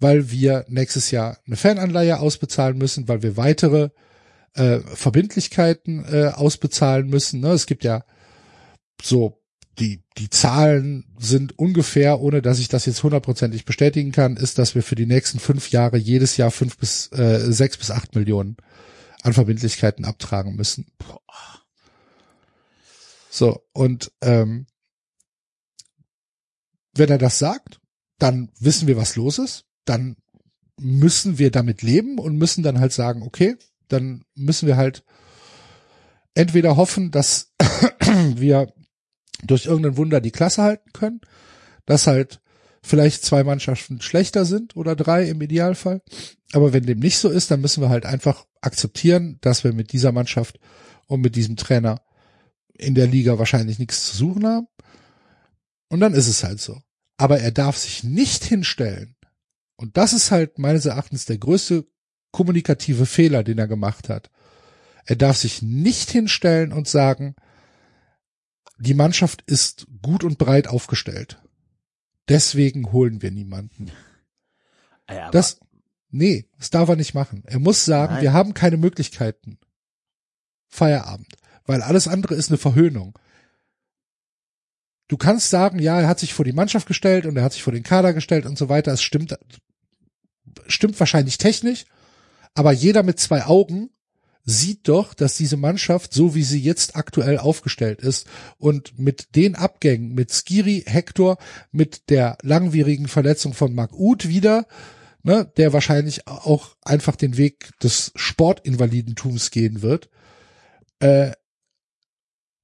weil 0.00 0.30
wir 0.30 0.64
nächstes 0.68 1.10
Jahr 1.12 1.38
eine 1.46 1.56
Fananleihe 1.56 2.18
ausbezahlen 2.18 2.76
müssen, 2.76 3.08
weil 3.08 3.22
wir 3.22 3.36
weitere 3.36 3.90
äh, 4.54 4.80
Verbindlichkeiten 4.80 6.04
äh, 6.04 6.32
ausbezahlen 6.34 7.08
müssen. 7.08 7.40
Ne? 7.40 7.50
Es 7.52 7.66
gibt 7.66 7.84
ja 7.84 8.04
so 9.00 9.40
die 9.78 10.02
die 10.16 10.30
Zahlen 10.30 11.04
sind 11.18 11.58
ungefähr, 11.58 12.20
ohne 12.20 12.42
dass 12.42 12.58
ich 12.58 12.68
das 12.68 12.86
jetzt 12.86 13.02
hundertprozentig 13.02 13.64
bestätigen 13.64 14.12
kann, 14.12 14.36
ist, 14.36 14.58
dass 14.58 14.74
wir 14.74 14.82
für 14.82 14.96
die 14.96 15.06
nächsten 15.06 15.38
fünf 15.38 15.70
Jahre 15.70 15.96
jedes 15.96 16.36
Jahr 16.36 16.50
fünf 16.50 16.76
bis 16.78 17.10
äh, 17.12 17.52
sechs 17.52 17.76
bis 17.76 17.90
acht 17.90 18.14
Millionen 18.14 18.56
an 19.22 19.32
Verbindlichkeiten 19.32 20.04
abtragen 20.04 20.56
müssen. 20.56 20.86
So, 23.30 23.62
und 23.72 24.12
ähm, 24.20 24.66
wenn 26.94 27.10
er 27.10 27.18
das 27.18 27.38
sagt, 27.38 27.80
dann 28.18 28.50
wissen 28.58 28.88
wir, 28.88 28.96
was 28.96 29.16
los 29.16 29.38
ist. 29.38 29.64
Dann 29.84 30.16
müssen 30.76 31.38
wir 31.38 31.50
damit 31.50 31.82
leben 31.82 32.18
und 32.18 32.36
müssen 32.36 32.62
dann 32.62 32.80
halt 32.80 32.92
sagen, 32.92 33.22
okay, 33.22 33.56
dann 33.88 34.24
müssen 34.34 34.66
wir 34.66 34.76
halt 34.76 35.04
entweder 36.34 36.76
hoffen, 36.76 37.10
dass 37.10 37.52
wir 38.34 38.72
durch 39.44 39.66
irgendein 39.66 39.96
Wunder 39.96 40.20
die 40.20 40.30
Klasse 40.30 40.62
halten 40.62 40.92
können, 40.92 41.20
dass 41.86 42.06
halt 42.06 42.40
vielleicht 42.82 43.24
zwei 43.24 43.44
Mannschaften 43.44 44.00
schlechter 44.00 44.44
sind 44.44 44.76
oder 44.76 44.96
drei 44.96 45.28
im 45.28 45.40
Idealfall. 45.40 46.02
Aber 46.52 46.72
wenn 46.72 46.86
dem 46.86 46.98
nicht 46.98 47.18
so 47.18 47.28
ist, 47.28 47.50
dann 47.50 47.60
müssen 47.60 47.82
wir 47.82 47.88
halt 47.88 48.06
einfach 48.06 48.46
akzeptieren, 48.60 49.38
dass 49.40 49.64
wir 49.64 49.72
mit 49.72 49.92
dieser 49.92 50.12
Mannschaft 50.12 50.58
und 51.06 51.20
mit 51.20 51.36
diesem 51.36 51.56
Trainer 51.56 52.00
in 52.74 52.94
der 52.94 53.06
Liga 53.06 53.38
wahrscheinlich 53.38 53.78
nichts 53.78 54.10
zu 54.10 54.16
suchen 54.16 54.46
haben. 54.46 54.66
Und 55.88 56.00
dann 56.00 56.14
ist 56.14 56.28
es 56.28 56.44
halt 56.44 56.60
so. 56.60 56.80
Aber 57.16 57.40
er 57.40 57.50
darf 57.50 57.76
sich 57.76 58.04
nicht 58.04 58.44
hinstellen. 58.44 59.16
Und 59.76 59.96
das 59.96 60.12
ist 60.12 60.30
halt 60.30 60.58
meines 60.58 60.86
Erachtens 60.86 61.24
der 61.24 61.38
größte 61.38 61.86
kommunikative 62.30 63.06
Fehler, 63.06 63.42
den 63.42 63.58
er 63.58 63.68
gemacht 63.68 64.08
hat. 64.08 64.30
Er 65.06 65.16
darf 65.16 65.36
sich 65.36 65.62
nicht 65.62 66.10
hinstellen 66.10 66.72
und 66.72 66.86
sagen, 66.86 67.34
die 68.78 68.94
Mannschaft 68.94 69.42
ist 69.42 69.86
gut 70.02 70.24
und 70.24 70.38
breit 70.38 70.68
aufgestellt. 70.68 71.42
Deswegen 72.28 72.92
holen 72.92 73.22
wir 73.22 73.30
niemanden. 73.30 73.90
Ja, 75.08 75.30
Das, 75.30 75.60
nee, 76.10 76.46
das 76.58 76.70
darf 76.70 76.88
er 76.88 76.96
nicht 76.96 77.14
machen. 77.14 77.42
Er 77.46 77.58
muss 77.58 77.84
sagen, 77.84 78.14
Nein. 78.14 78.22
wir 78.22 78.32
haben 78.32 78.54
keine 78.54 78.76
Möglichkeiten. 78.76 79.58
Feierabend. 80.68 81.34
Weil 81.64 81.82
alles 81.82 82.08
andere 82.08 82.34
ist 82.34 82.50
eine 82.50 82.58
Verhöhnung. 82.58 83.18
Du 85.08 85.16
kannst 85.16 85.48
sagen, 85.48 85.78
ja, 85.78 86.00
er 86.00 86.08
hat 86.08 86.18
sich 86.18 86.34
vor 86.34 86.44
die 86.44 86.52
Mannschaft 86.52 86.86
gestellt 86.86 87.24
und 87.24 87.36
er 87.36 87.42
hat 87.42 87.54
sich 87.54 87.62
vor 87.62 87.72
den 87.72 87.82
Kader 87.82 88.12
gestellt 88.12 88.44
und 88.44 88.58
so 88.58 88.68
weiter. 88.68 88.92
Es 88.92 89.02
stimmt, 89.02 89.36
stimmt 90.66 91.00
wahrscheinlich 91.00 91.38
technisch. 91.38 91.86
Aber 92.54 92.72
jeder 92.72 93.02
mit 93.02 93.18
zwei 93.18 93.44
Augen 93.46 93.90
sieht 94.50 94.88
doch, 94.88 95.12
dass 95.12 95.36
diese 95.36 95.58
Mannschaft, 95.58 96.14
so 96.14 96.34
wie 96.34 96.42
sie 96.42 96.60
jetzt 96.60 96.96
aktuell 96.96 97.36
aufgestellt 97.36 98.00
ist 98.00 98.26
und 98.56 98.98
mit 98.98 99.36
den 99.36 99.54
Abgängen, 99.54 100.14
mit 100.14 100.32
Skiri, 100.32 100.84
Hector, 100.86 101.36
mit 101.70 102.08
der 102.08 102.38
langwierigen 102.40 103.08
Verletzung 103.08 103.52
von 103.52 103.74
Marc 103.74 103.92
Uth 103.92 104.26
wieder, 104.26 104.66
ne, 105.22 105.52
der 105.58 105.74
wahrscheinlich 105.74 106.26
auch 106.26 106.76
einfach 106.80 107.14
den 107.14 107.36
Weg 107.36 107.78
des 107.82 108.10
Sportinvalidentums 108.14 109.50
gehen 109.50 109.82
wird, 109.82 110.08
äh, 111.00 111.32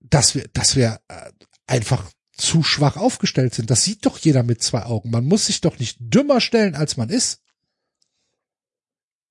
dass 0.00 0.34
wir, 0.34 0.46
dass 0.54 0.76
wir 0.76 1.00
äh, 1.08 1.30
einfach 1.66 2.10
zu 2.32 2.62
schwach 2.62 2.96
aufgestellt 2.96 3.54
sind. 3.54 3.70
Das 3.70 3.84
sieht 3.84 4.06
doch 4.06 4.16
jeder 4.16 4.42
mit 4.42 4.62
zwei 4.62 4.84
Augen. 4.84 5.10
Man 5.10 5.26
muss 5.26 5.46
sich 5.46 5.60
doch 5.60 5.78
nicht 5.78 5.98
dümmer 6.00 6.40
stellen, 6.40 6.76
als 6.76 6.96
man 6.96 7.10
ist. 7.10 7.42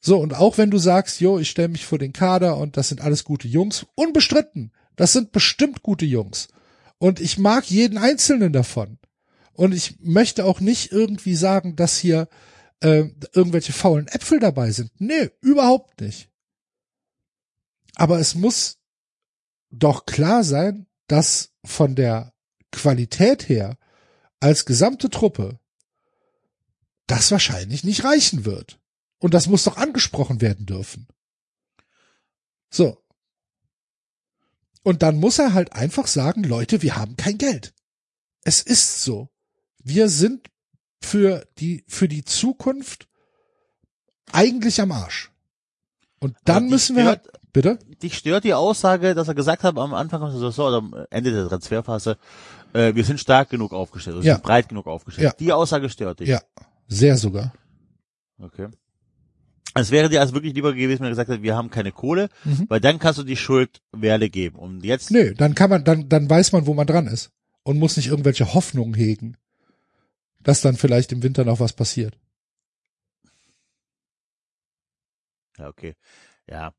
So, 0.06 0.20
und 0.20 0.34
auch 0.34 0.58
wenn 0.58 0.70
du 0.70 0.80
sagst, 0.80 1.22
jo, 1.22 1.40
ich 1.40 1.50
stelle 1.50 1.70
mich 1.70 1.86
vor 1.86 1.98
den 1.98 2.12
Kader 2.12 2.58
und 2.58 2.76
das 2.76 2.90
sind 2.90 3.00
alles 3.00 3.24
gute 3.24 3.48
Jungs, 3.48 3.86
unbestritten, 3.96 4.74
das 4.98 5.14
sind 5.14 5.32
bestimmt 5.32 5.82
gute 5.82 6.06
Jungs. 6.06 6.50
Und 6.98 7.22
ich 7.22 7.38
mag 7.38 7.70
jeden 7.70 7.98
einzelnen 7.98 8.52
davon. 8.52 9.00
Und 9.54 9.74
ich 9.74 10.00
möchte 10.02 10.44
auch 10.44 10.60
nicht 10.60 10.92
irgendwie 10.92 11.36
sagen, 11.36 11.78
dass 11.78 11.98
hier 11.98 12.28
äh, 12.82 13.06
irgendwelche 13.34 13.72
faulen 13.72 14.10
Äpfel 14.10 14.42
dabei 14.42 14.72
sind. 14.72 14.92
Nee, 15.00 15.30
überhaupt 15.40 16.02
nicht. 16.02 16.30
Aber 17.96 18.20
es 18.20 18.36
muss 18.36 18.80
doch 19.70 20.06
klar 20.06 20.44
sein, 20.44 20.86
dass 21.08 21.52
von 21.64 21.96
der 21.96 22.34
Qualität 22.72 23.48
her 23.48 23.78
als 24.42 24.66
gesamte 24.66 25.10
Truppe 25.10 25.60
das 27.08 27.32
wahrscheinlich 27.32 27.86
nicht 27.86 28.04
reichen 28.04 28.44
wird. 28.44 28.80
Und 29.24 29.34
das 29.34 29.48
muss 29.48 29.64
doch 29.64 29.78
angesprochen 29.78 30.42
werden 30.42 30.66
dürfen. 30.66 31.08
So. 32.70 32.98
Und 34.84 35.02
dann 35.02 35.16
muss 35.18 35.40
er 35.40 35.54
halt 35.54 35.72
einfach 35.72 36.08
sagen, 36.08 36.44
Leute, 36.44 36.82
wir 36.82 36.98
haben 36.98 37.16
kein 37.16 37.38
Geld. 37.38 37.74
Es 38.44 38.62
ist 38.62 39.02
so. 39.02 39.30
Wir 39.82 40.10
sind 40.10 40.50
für 41.02 41.48
die, 41.58 41.86
für 41.88 42.10
die 42.10 42.26
Zukunft 42.26 43.08
eigentlich 44.34 44.82
am 44.82 44.92
Arsch. 44.92 45.32
Und 46.20 46.36
dann 46.44 46.68
müssen 46.68 46.98
wir 46.98 47.06
halt, 47.06 47.22
stört- 47.22 47.40
bitte? 47.54 47.80
dich 48.02 48.18
stört 48.18 48.44
die 48.44 48.54
Aussage, 48.54 49.16
dass 49.16 49.30
er 49.30 49.36
gesagt 49.36 49.64
hat 49.64 49.78
am 49.78 49.94
Anfang 49.94 50.20
der 50.20 50.32
Saison 50.38 50.68
oder 50.68 50.78
am 50.80 51.06
Ende 51.12 51.32
der 51.32 51.48
Transferphase, 51.48 52.18
äh, 52.74 52.94
wir 52.94 53.06
sind 53.06 53.22
stark 53.22 53.50
genug 53.50 53.72
aufgestellt, 53.72 54.18
wir 54.18 54.24
Ja. 54.24 54.34
sind 54.36 54.44
breit 54.44 54.68
genug 54.68 54.88
aufgestellt. 54.88 55.24
Ja. 55.28 55.34
Die 55.40 55.54
Aussage 55.54 55.90
stört 55.90 56.20
dich. 56.20 56.28
Ja, 56.28 56.42
sehr 56.90 57.18
sogar. 57.18 57.54
Okay. 58.38 58.68
Es 59.76 59.90
wäre 59.92 60.08
dir 60.10 60.22
also 60.22 60.34
wirklich 60.34 60.54
lieber 60.54 60.74
gewesen, 60.74 61.00
wenn 61.00 61.08
er 61.08 61.12
gesagt 61.12 61.30
hat, 61.32 61.42
wir 61.42 61.56
haben 61.56 61.70
keine 61.72 61.92
Kohle, 61.92 62.30
Mhm. 62.44 62.66
weil 62.70 62.80
dann 62.80 63.00
kannst 63.00 63.18
du 63.20 63.24
die 63.24 63.38
Schuld 63.38 63.82
Werle 63.92 64.30
geben. 64.30 64.58
Und 64.58 64.84
jetzt, 64.84 65.10
Nö, 65.12 65.34
dann 65.34 65.56
kann 65.56 65.70
man, 65.70 65.84
dann, 65.84 66.10
dann 66.10 66.30
weiß 66.30 66.52
man, 66.52 66.68
wo 66.68 66.74
man 66.74 66.86
dran 66.88 67.08
ist. 67.08 67.32
Und 67.64 67.80
muss 67.80 67.98
nicht 67.98 68.08
irgendwelche 68.08 68.54
Hoffnungen 68.54 68.94
hegen, 68.94 69.38
dass 70.42 70.62
dann 70.62 70.76
vielleicht 70.76 71.12
im 71.12 71.24
Winter 71.24 71.44
noch 71.46 71.60
was 71.60 71.74
passiert. 71.74 72.18
Ja, 75.58 75.68
okay. 75.70 75.96
Ja. 76.48 76.74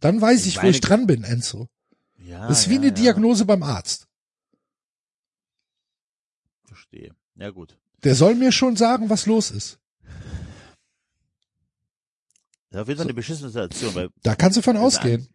Dann 0.00 0.20
weiß 0.20 0.46
Ich 0.46 0.56
ich, 0.56 0.62
wo 0.62 0.66
ich 0.66 0.80
dran 0.80 1.06
bin, 1.06 1.24
Enzo. 1.24 1.68
Ja. 2.18 2.48
Das 2.48 2.60
ist 2.60 2.68
wie 2.68 2.74
ja, 2.74 2.80
eine 2.80 2.88
ja. 2.88 2.94
Diagnose 2.94 3.44
beim 3.44 3.62
Arzt. 3.62 4.08
Verstehe. 6.64 7.14
Ja, 7.36 7.50
gut. 7.50 7.78
Der 8.04 8.14
soll 8.14 8.34
mir 8.34 8.52
schon 8.52 8.76
sagen, 8.76 9.10
was 9.10 9.26
los 9.26 9.50
ist. 9.50 9.78
Das 12.72 12.78
ist 12.78 12.82
auf 12.82 12.88
jeden 12.88 12.98
Fall 12.98 13.06
eine 13.06 13.14
beschissene 13.14 13.50
Situation, 13.50 13.94
weil 13.94 14.08
Da 14.22 14.34
kannst 14.34 14.56
du 14.56 14.62
von 14.62 14.76
ausgehen, 14.76 15.28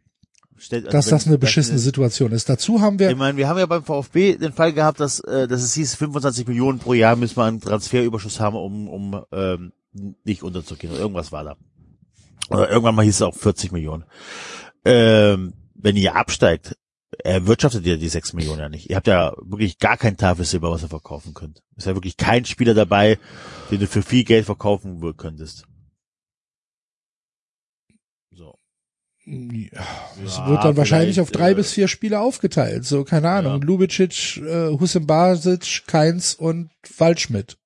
stellt, 0.57 0.85
also 0.85 0.97
dass 0.97 1.05
wenn- 1.05 1.11
das 1.11 1.27
eine 1.27 1.38
beschissene 1.38 1.80
Situation 1.80 2.31
ist. 2.31 2.49
Dazu 2.49 2.81
haben 2.81 2.95
Ich 2.95 2.99
wir, 3.07 3.15
meine, 3.15 3.38
wir 3.38 3.47
haben 3.47 3.59
ja 3.59 3.65
beim 3.68 3.84
VfB 3.84 4.38
den 4.38 4.53
Fall 4.53 4.73
gehabt, 4.73 4.99
dass, 4.99 5.19
äh, 5.22 5.47
dass 5.47 5.61
es 5.61 5.73
hieß, 5.76 5.95
25 5.95 6.47
Millionen 6.47 6.80
pro 6.80 6.93
Jahr 6.93 7.15
müssen 7.15 7.38
wir 7.38 7.45
einen 7.45 7.61
Transferüberschuss 7.61 8.39
haben, 8.39 8.55
um, 8.57 8.89
um 8.89 9.23
ähm, 9.31 9.72
nicht 10.23 10.41
unterzugehen. 10.43 10.93
Irgendwas 10.93 11.31
war 11.31 11.43
da. 11.43 11.57
Oder 12.49 12.69
irgendwann 12.69 12.95
mal 12.95 13.05
hieß 13.05 13.15
es 13.15 13.22
auch 13.22 13.35
40 13.35 13.72
Millionen. 13.72 14.05
Ähm, 14.85 15.53
wenn 15.76 15.95
ihr 15.95 16.15
absteigt, 16.15 16.76
erwirtschaftet 17.23 17.85
ihr 17.85 17.97
die 17.97 18.09
6 18.09 18.34
Millionen 18.34 18.59
ja 18.59 18.69
nicht. 18.69 18.89
Ihr 18.89 18.95
habt 18.95 19.07
ja 19.07 19.34
wirklich 19.41 19.77
gar 19.80 19.97
kein 19.97 20.18
Tafelsilber, 20.18 20.72
was 20.72 20.81
ihr 20.84 20.89
verkaufen 20.89 21.34
könnt. 21.34 21.61
Ist 21.76 21.85
ja 21.88 21.93
wirklich 21.95 22.18
kein 22.18 22.45
Spieler 22.45 22.73
dabei, 22.73 23.19
den 23.69 23.80
du 23.80 23.88
für 23.88 24.01
viel 24.01 24.23
Geld 24.23 24.45
verkaufen 24.45 25.01
könntest. 25.18 25.65
So. 28.31 28.57
Es 29.27 30.37
Ja, 30.37 30.47
wird 30.47 30.63
dann 30.63 30.77
wahrscheinlich 30.77 31.19
auf 31.19 31.31
drei 31.31 31.51
äh, 31.51 31.55
bis 31.55 31.71
vier 31.73 31.87
Spiele 31.87 32.19
aufgeteilt. 32.21 32.85
So, 32.85 33.03
keine 33.03 33.29
Ahnung. 33.29 33.61
Ja. 33.61 33.65
Lubicic, 33.65 34.37
äh, 34.37 34.69
Hussein 34.79 35.05
Basic, 35.05 35.85
Keins 35.85 36.33
und 36.33 36.69
Waldschmidt. 36.97 37.57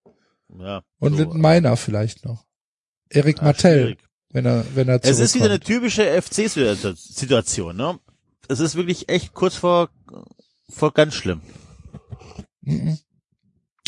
Ja, 0.57 0.83
Und 0.99 1.13
so, 1.13 1.19
Litten 1.19 1.39
Meiner 1.39 1.77
vielleicht 1.77 2.25
noch. 2.25 2.45
Erik 3.09 3.38
ja, 3.38 3.43
Martell, 3.43 3.83
schwierig. 3.83 3.99
wenn 4.31 4.45
er, 4.45 4.65
wenn 4.75 4.88
er 4.89 4.99
Es 5.03 5.19
ist 5.19 5.35
wieder 5.35 5.45
eine 5.45 5.59
typische 5.59 6.03
FC-Situation, 6.21 7.75
ne? 7.75 7.99
Es 8.47 8.59
ist 8.59 8.75
wirklich 8.75 9.07
echt 9.09 9.33
kurz 9.33 9.55
vor, 9.55 9.89
vor 10.69 10.93
ganz 10.93 11.13
schlimm. 11.15 11.41
Mhm. 12.61 12.97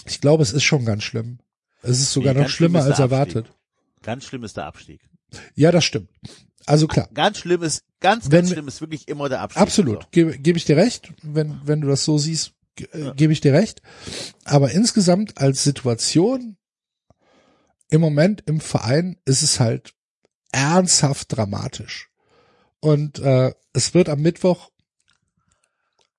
Ich 0.06 0.22
glaube, 0.22 0.44
es 0.44 0.54
ist 0.54 0.64
schon 0.64 0.86
ganz 0.86 1.04
schlimm. 1.04 1.40
Es 1.82 2.00
ist 2.00 2.14
sogar 2.14 2.34
Nee, 2.34 2.42
noch 2.42 2.50
schlimmer 2.50 2.84
als 2.84 3.00
erwartet. 3.00 3.48
Ganz 4.04 4.26
schlimm 4.26 4.44
ist 4.44 4.58
der 4.58 4.66
Abstieg. 4.66 5.02
Ja, 5.56 5.72
das 5.72 5.84
stimmt. 5.86 6.10
Also 6.66 6.88
klar, 6.88 7.10
Ganz 7.14 7.38
schlimm 7.40 7.62
ist, 7.64 7.84
ganz, 8.00 8.26
Wenn 8.26 8.32
ganz 8.32 8.50
wir- 8.50 8.54
schlimm 8.56 8.68
ist 8.68 8.82
wirklich 8.82 9.08
immer 9.08 9.30
der 9.30 9.42
Abstieg. 9.42 9.62
absolut. 9.62 10.12
Gebe 10.12 10.38
gebe 10.38 10.58
ich 10.58 10.66
dir 10.66 10.78
recht, 10.78 11.14
wenn, 11.22 11.60
wenn 11.66 11.82
du 11.82 11.88
das 11.88 12.06
so 12.06 12.18
siehst, 12.18 12.54
ge- 12.76 12.88
äh, 12.94 13.14
gebe 13.16 13.34
ich 13.34 13.42
dir 13.42 13.54
recht. 13.54 13.82
Aber 14.46 14.72
insgesamt 14.72 15.38
als 15.38 15.64
Situation 15.64 16.58
im 17.90 18.02
Moment 18.02 18.44
im 18.48 18.60
Verein 18.60 19.18
ist 19.26 19.44
es 19.44 19.60
halt 19.60 19.94
ernsthaft 20.52 21.36
dramatisch. 21.36 22.10
Und 22.80 23.20
äh, 23.20 23.54
es 23.74 23.94
wird 23.94 24.10
am 24.10 24.22
Mittwoch, 24.22 24.70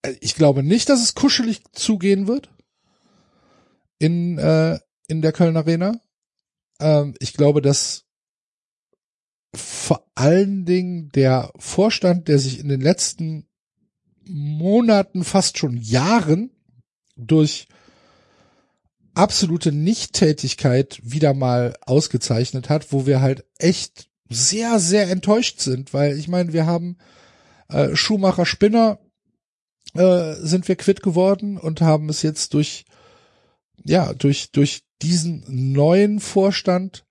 äh, 0.03 0.15
ich 0.21 0.35
glaube 0.35 0.63
nicht, 0.63 0.89
dass 0.89 1.03
es 1.03 1.15
kuschelig 1.15 1.63
zugehen 1.73 2.27
wird 2.27 2.51
in, 3.99 4.39
äh, 4.39 4.79
in 5.09 5.23
der 5.23 5.33
Köln 5.33 5.57
Arena. 5.57 6.01
Ähm, 6.81 7.15
ich 7.21 7.33
glaube, 7.35 7.63
dass 7.63 8.04
vor 9.55 10.07
allen 10.15 10.65
Dingen 10.65 11.11
der 11.11 11.53
Vorstand, 11.59 12.29
der 12.29 12.39
sich 12.39 12.59
in 12.59 12.69
den 12.69 12.81
letzten 12.81 13.47
Monaten, 14.27 15.25
fast 15.25 15.59
schon 15.59 15.77
Jahren 15.77 16.51
durch 17.17 17.67
absolute 19.15 19.73
Nichttätigkeit 19.73 21.01
wieder 21.03 21.35
mal 21.35 21.75
ausgezeichnet 21.83 22.69
hat, 22.69 22.93
wo 22.93 23.07
wir 23.07 23.21
halt 23.21 23.45
echt 23.59 24.09
sehr, 24.29 24.81
sehr 24.81 25.11
enttäuscht 25.11 25.61
sind, 25.61 25.95
weil 25.95 26.19
ich 26.19 26.29
meine, 26.29 26.53
wir 26.53 26.67
haben 26.67 26.97
äh, 27.69 27.95
Schumacher 27.95 28.47
Spinner 28.47 28.99
äh, 29.95 30.35
sind 30.35 30.67
wir 30.67 30.77
quitt 30.77 31.03
geworden 31.03 31.59
und 31.59 31.81
haben 31.81 32.09
es 32.09 32.23
jetzt 32.23 32.55
durch 32.55 32.85
ja 33.85 34.13
durch 34.15 34.51
durch 34.51 34.83
diesen 35.03 35.45
neuen 35.73 36.21
Vorstand 36.21 37.05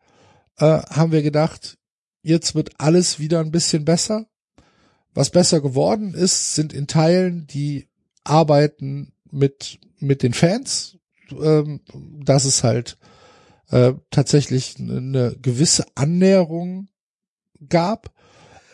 äh, 0.58 0.66
haben 0.66 1.12
wir 1.12 1.22
gedacht, 1.22 1.78
jetzt 2.24 2.56
wird 2.56 2.72
alles 2.80 3.20
wieder 3.20 3.40
ein 3.40 3.52
bisschen 3.52 3.86
besser. 3.86 4.26
Was 5.14 5.30
besser 5.30 5.62
geworden 5.62 6.16
ist, 6.16 6.56
sind 6.56 6.74
in 6.74 6.88
Teilen 6.88 7.46
die 7.46 7.88
Arbeiten 8.24 9.14
mit 9.30 9.80
mit 10.00 10.22
den 10.24 10.34
Fans, 10.34 10.98
ähm, 11.32 11.82
dass 12.24 12.46
es 12.46 12.64
halt 12.64 12.98
äh, 13.70 13.94
tatsächlich 14.12 14.76
eine 14.80 15.36
gewisse 15.42 15.86
Annäherung 15.96 16.90
gab. 17.70 18.12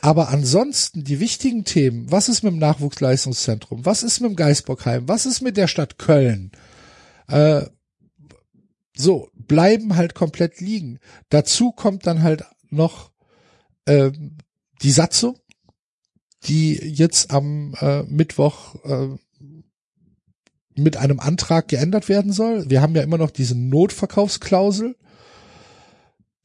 Aber 0.02 0.30
ansonsten 0.30 1.04
die 1.04 1.20
wichtigen 1.20 1.66
Themen, 1.66 2.12
was 2.12 2.30
ist 2.30 2.44
mit 2.44 2.54
dem 2.54 2.60
Nachwuchsleistungszentrum, 2.60 3.86
was 3.86 4.04
ist 4.04 4.22
mit 4.22 4.32
dem 4.32 4.36
Geisbockheim, 4.36 5.08
was 5.08 5.26
ist 5.26 5.42
mit 5.42 5.58
der 5.58 5.68
Stadt 5.68 5.98
Köln, 5.98 6.52
äh, 7.28 7.66
so, 8.96 9.30
bleiben 9.34 9.96
halt 9.96 10.14
komplett 10.16 10.60
liegen. 10.60 11.00
Dazu 11.30 11.72
kommt 11.72 12.06
dann 12.06 12.22
halt 12.22 12.44
noch 12.70 13.09
ähm, 13.88 14.38
die 14.82 14.92
Satzung, 14.92 15.38
die 16.46 16.74
jetzt 16.76 17.32
am 17.32 17.76
äh, 17.80 18.04
Mittwoch 18.04 18.76
äh, 18.86 19.18
mit 20.76 20.98
einem 20.98 21.20
Antrag 21.20 21.68
geändert 21.68 22.08
werden 22.10 22.32
soll. 22.32 22.70
Wir 22.70 22.82
haben 22.82 22.96
ja 22.96 23.04
immer 23.04 23.18
noch 23.18 23.32
diese 23.32 23.56
Notverkaufsklausel, 23.56 24.96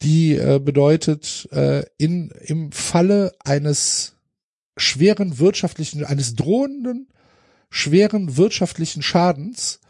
die 0.02 0.34
äh, 0.34 0.60
bedeutet, 0.62 1.48
äh, 1.52 1.84
in, 1.96 2.30
im 2.40 2.72
Falle 2.72 3.32
eines 3.44 4.16
schweren 4.76 5.38
wirtschaftlichen, 5.38 6.04
eines 6.04 6.34
drohenden 6.34 7.08
schweren 7.70 8.36
wirtschaftlichen 8.36 9.02
Schadens 9.02 9.80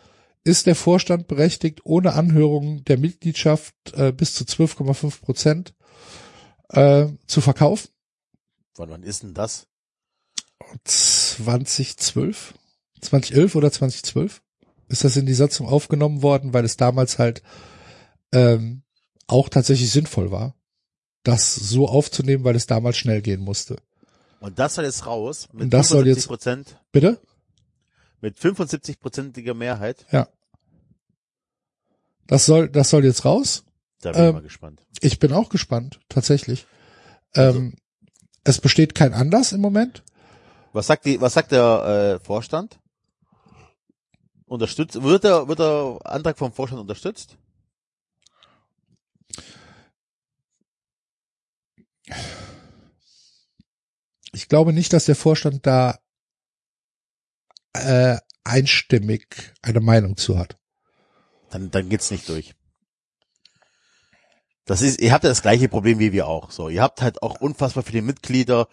ist 0.45 0.67
der 0.67 0.75
Vorstand 0.75 1.27
berechtigt, 1.27 1.81
ohne 1.85 2.13
Anhörung 2.13 2.85
der 2.85 2.99
Mitgliedschaft 2.99 3.75
äh, 3.95 4.13
bis 4.13 4.35
zu 4.35 4.45
12,5 4.45 5.23
Prozent 5.23 5.75
äh, 6.71 7.07
zu 7.27 7.41
verkaufen. 7.41 7.89
Wann, 8.77 8.91
wann 8.91 9.03
ist 9.03 9.23
denn 9.23 9.35
das? 9.35 9.67
2012, 10.85 12.55
2011 13.01 13.55
oder 13.55 13.71
2012 13.71 14.43
ist 14.89 15.05
das 15.05 15.17
in 15.17 15.27
die 15.27 15.35
Satzung 15.35 15.67
aufgenommen 15.67 16.23
worden, 16.23 16.53
weil 16.53 16.65
es 16.65 16.77
damals 16.77 17.19
halt 17.19 17.43
ähm, 18.33 18.83
auch 19.27 19.49
tatsächlich 19.49 19.91
sinnvoll 19.91 20.31
war, 20.31 20.55
das 21.23 21.55
so 21.55 21.89
aufzunehmen, 21.89 22.45
weil 22.45 22.57
es 22.57 22.67
damals 22.67 22.97
schnell 22.97 23.23
gehen 23.23 23.41
musste. 23.41 23.77
Und 24.41 24.59
das 24.59 24.75
soll 24.75 24.85
jetzt 24.85 25.07
raus 25.07 25.49
mit 25.53 25.65
Und 25.65 25.71
das 25.71 25.89
soll 25.89 26.03
75 26.05 26.17
jetzt- 26.23 26.29
Prozent, 26.29 26.81
Bitte? 26.93 27.21
mit 28.21 28.39
75-prozentiger 28.39 29.55
Mehrheit. 29.55 30.07
Ja. 30.11 30.29
Das 32.27 32.47
soll, 32.47 32.69
das 32.71 32.91
soll 32.91 33.05
jetzt 33.05 33.25
raus. 33.25 33.65
Da 34.05 34.13
bin 34.13 34.21
ich 34.21 34.29
Ähm, 34.29 34.35
mal 34.35 34.43
gespannt. 34.43 34.87
Ich 35.01 35.19
bin 35.19 35.33
auch 35.33 35.49
gespannt, 35.49 36.01
tatsächlich. 36.09 36.67
Ähm, 37.35 37.77
es 38.45 38.61
besteht 38.61 38.95
kein 38.95 39.15
Anlass 39.15 39.53
im 39.53 39.61
Moment. 39.61 40.03
Was 40.73 40.89
sagt 40.89 41.07
die, 41.07 41.21
was 41.21 41.33
sagt 41.33 41.53
der 41.53 42.19
äh, 42.21 42.25
Vorstand? 42.25 42.79
Unterstützt, 44.47 45.03
wird 45.03 45.25
der, 45.25 45.49
wird 45.49 45.59
der 45.59 45.99
Antrag 46.05 46.37
vom 46.37 46.53
Vorstand 46.53 46.81
unterstützt? 46.81 47.39
Ich 54.33 54.49
glaube 54.49 54.73
nicht, 54.73 54.93
dass 54.93 55.07
der 55.07 55.17
Vorstand 55.17 55.67
da 55.67 55.99
äh, 57.73 58.19
einstimmig 58.43 59.55
eine 59.63 59.81
Meinung 59.81 60.17
zu 60.17 60.39
hat. 60.39 60.59
Dann, 61.51 61.71
dann 61.71 61.89
geht's 61.89 62.11
nicht 62.11 62.29
durch. 62.29 62.55
Das 64.67 64.81
ist, 64.83 65.01
ihr 65.01 65.13
habt 65.13 65.25
ja 65.25 65.31
das 65.31 65.43
gleiche 65.43 65.69
Problem 65.69 65.99
wie 65.99 66.13
wir 66.13 66.27
auch. 66.27 66.51
So, 66.51 66.69
ihr 66.69 66.83
habt 66.83 67.03
halt 67.03 67.23
auch 67.23 67.41
unfassbar 67.41 67.83
viele 67.83 68.03
Mitglieder, 68.03 68.69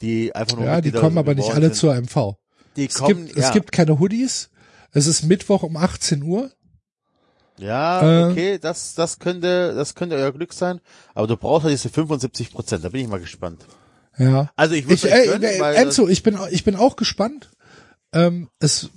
die 0.00 0.34
einfach 0.34 0.56
nur 0.56 0.66
Ja, 0.66 0.80
die 0.80 0.88
Mitglieder 0.88 1.00
kommen 1.00 1.18
aber 1.18 1.34
nicht 1.34 1.50
alle 1.52 1.66
sind. 1.66 1.76
zur 1.76 1.94
MV. 1.94 2.36
Die 2.76 2.86
Es 2.86 2.94
kommen, 2.94 3.26
gibt, 3.26 3.36
ja, 3.38 3.46
es 3.48 3.52
gibt 3.52 3.72
keine 3.72 3.98
Hoodies. 3.98 4.50
Es 4.92 5.06
ist 5.06 5.24
Mittwoch 5.24 5.62
um 5.62 5.76
18 5.76 6.22
Uhr. 6.22 6.50
ja, 7.58 8.26
äh, 8.28 8.30
okay, 8.30 8.58
das, 8.58 8.94
das 8.94 9.18
könnte, 9.18 9.74
das 9.74 9.94
könnte 9.94 10.16
euer 10.16 10.32
Glück 10.32 10.52
sein. 10.52 10.80
Aber 11.14 11.26
du 11.26 11.36
brauchst 11.36 11.64
halt 11.64 11.72
diese 11.72 11.88
75 11.88 12.52
Prozent. 12.52 12.84
Da 12.84 12.88
bin 12.90 13.02
ich 13.02 13.08
mal 13.08 13.20
gespannt. 13.20 13.64
Ja. 14.18 14.50
Also 14.56 14.74
ich 14.74 14.88
würde 14.88 15.10
äh, 15.10 15.26
gönnen, 15.26 15.42
äh, 15.42 15.74
Enzo, 15.74 16.08
ich 16.08 16.22
bin, 16.22 16.38
ich 16.50 16.64
bin 16.64 16.76
auch 16.76 16.96
gespannt. 16.96 17.50
Ähm, 18.12 18.48
es 18.58 18.90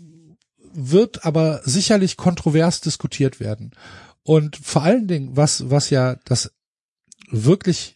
wird 0.74 1.26
aber 1.26 1.62
sicherlich 1.64 2.18
kontrovers 2.18 2.82
diskutiert 2.82 3.40
werden. 3.40 3.72
Und 4.28 4.58
vor 4.58 4.82
allen 4.82 5.08
Dingen, 5.08 5.38
was, 5.38 5.70
was 5.70 5.92
ja 5.92 6.16
das 6.26 6.52
wirklich, 7.30 7.96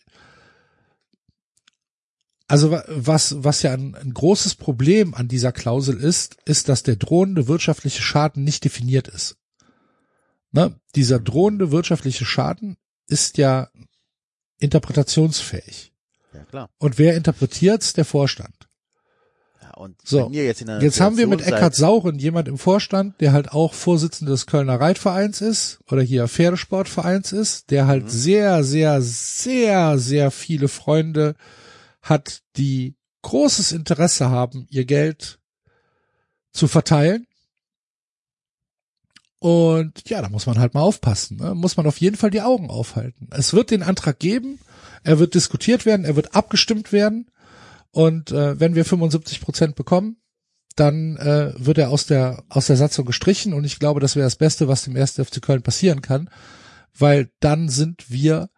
also 2.47 2.69
wa- 2.69 2.83
was, 2.87 3.43
was 3.43 3.63
ja 3.63 3.73
ein, 3.73 3.95
ein 3.95 4.13
großes 4.13 4.53
Problem 4.53 5.15
an 5.15 5.27
dieser 5.27 5.51
Klausel 5.51 5.97
ist, 5.99 6.37
ist, 6.45 6.69
dass 6.69 6.83
der 6.83 6.97
drohende 6.97 7.47
wirtschaftliche 7.47 8.03
Schaden 8.03 8.43
nicht 8.43 8.63
definiert 8.63 9.07
ist. 9.07 9.37
Ne? 10.51 10.79
Dieser 10.95 11.19
drohende 11.19 11.71
wirtschaftliche 11.71 12.25
Schaden 12.25 12.77
ist 13.07 13.39
ja 13.39 13.71
interpretationsfähig. 14.59 15.93
Ja, 16.31 16.43
klar. 16.45 16.69
Und 16.77 16.99
wer 16.99 17.15
interpretiert's? 17.17 17.93
Der 17.93 18.05
Vorstand. 18.05 18.68
Und 19.79 19.95
So. 20.03 20.29
jetzt 20.43 20.59
Jetzt 20.81 20.99
haben 20.99 21.15
wir 21.15 21.25
mit 21.25 21.39
Eckhard 21.39 21.73
Sauren 21.73 22.19
jemand 22.19 22.49
im 22.49 22.57
Vorstand, 22.57 23.21
der 23.21 23.31
halt 23.31 23.53
auch 23.53 23.73
Vorsitzender 23.73 24.33
des 24.33 24.45
Kölner 24.45 24.77
Reitvereins 24.77 25.39
ist 25.39 25.79
oder 25.89 26.01
hier 26.01 26.27
Pferdesportvereins 26.27 27.31
ist, 27.31 27.71
der 27.71 27.87
halt 27.87 28.11
sehr, 28.11 28.65
sehr, 28.65 29.01
sehr, 29.01 29.97
sehr 29.97 30.31
viele 30.31 30.67
Freunde 30.67 31.35
hat, 32.01 32.41
die 32.57 32.97
großes 33.21 33.71
Interesse 33.71 34.29
haben, 34.29 34.67
ihr 34.69 34.83
Geld 34.83 35.39
zu 36.51 36.67
verteilen. 36.67 37.25
Und 39.39 40.09
ja, 40.09 40.21
da 40.21 40.27
muss 40.27 40.45
man 40.45 40.59
halt 40.59 40.73
mal 40.73 40.81
aufpassen. 40.81 41.37
Ne? 41.37 41.55
Muss 41.55 41.77
man 41.77 41.87
auf 41.87 42.01
jeden 42.01 42.17
Fall 42.17 42.31
die 42.31 42.41
Augen 42.41 42.69
aufhalten. 42.69 43.29
Es 43.31 43.53
wird 43.53 43.71
den 43.71 43.83
Antrag 43.83 44.19
geben, 44.19 44.59
er 45.05 45.19
wird 45.19 45.35
diskutiert 45.35 45.85
werden, 45.85 46.03
er 46.03 46.17
wird 46.17 46.35
abgestimmt 46.35 46.91
werden. 46.91 47.31
Und 47.91 48.31
äh, 48.31 48.59
wenn 48.59 48.75
wir 48.75 48.85
75 48.85 49.41
Prozent 49.41 49.75
bekommen, 49.75 50.17
dann 50.75 51.17
äh, 51.17 51.53
wird 51.57 51.77
er 51.77 51.89
aus 51.89 52.05
der 52.05 52.43
aus 52.47 52.67
der 52.67 52.77
Satzung 52.77 53.05
gestrichen. 53.05 53.53
Und 53.53 53.63
ich 53.65 53.79
glaube, 53.79 53.99
das 53.99 54.15
wäre 54.15 54.25
das 54.25 54.35
Beste, 54.35 54.67
was 54.67 54.83
dem 54.83 54.95
1. 54.95 55.13
FC 55.13 55.41
Köln 55.41 55.61
passieren 55.61 56.01
kann, 56.01 56.29
weil 56.97 57.29
dann 57.39 57.69
sind 57.69 58.09
wir 58.09 58.49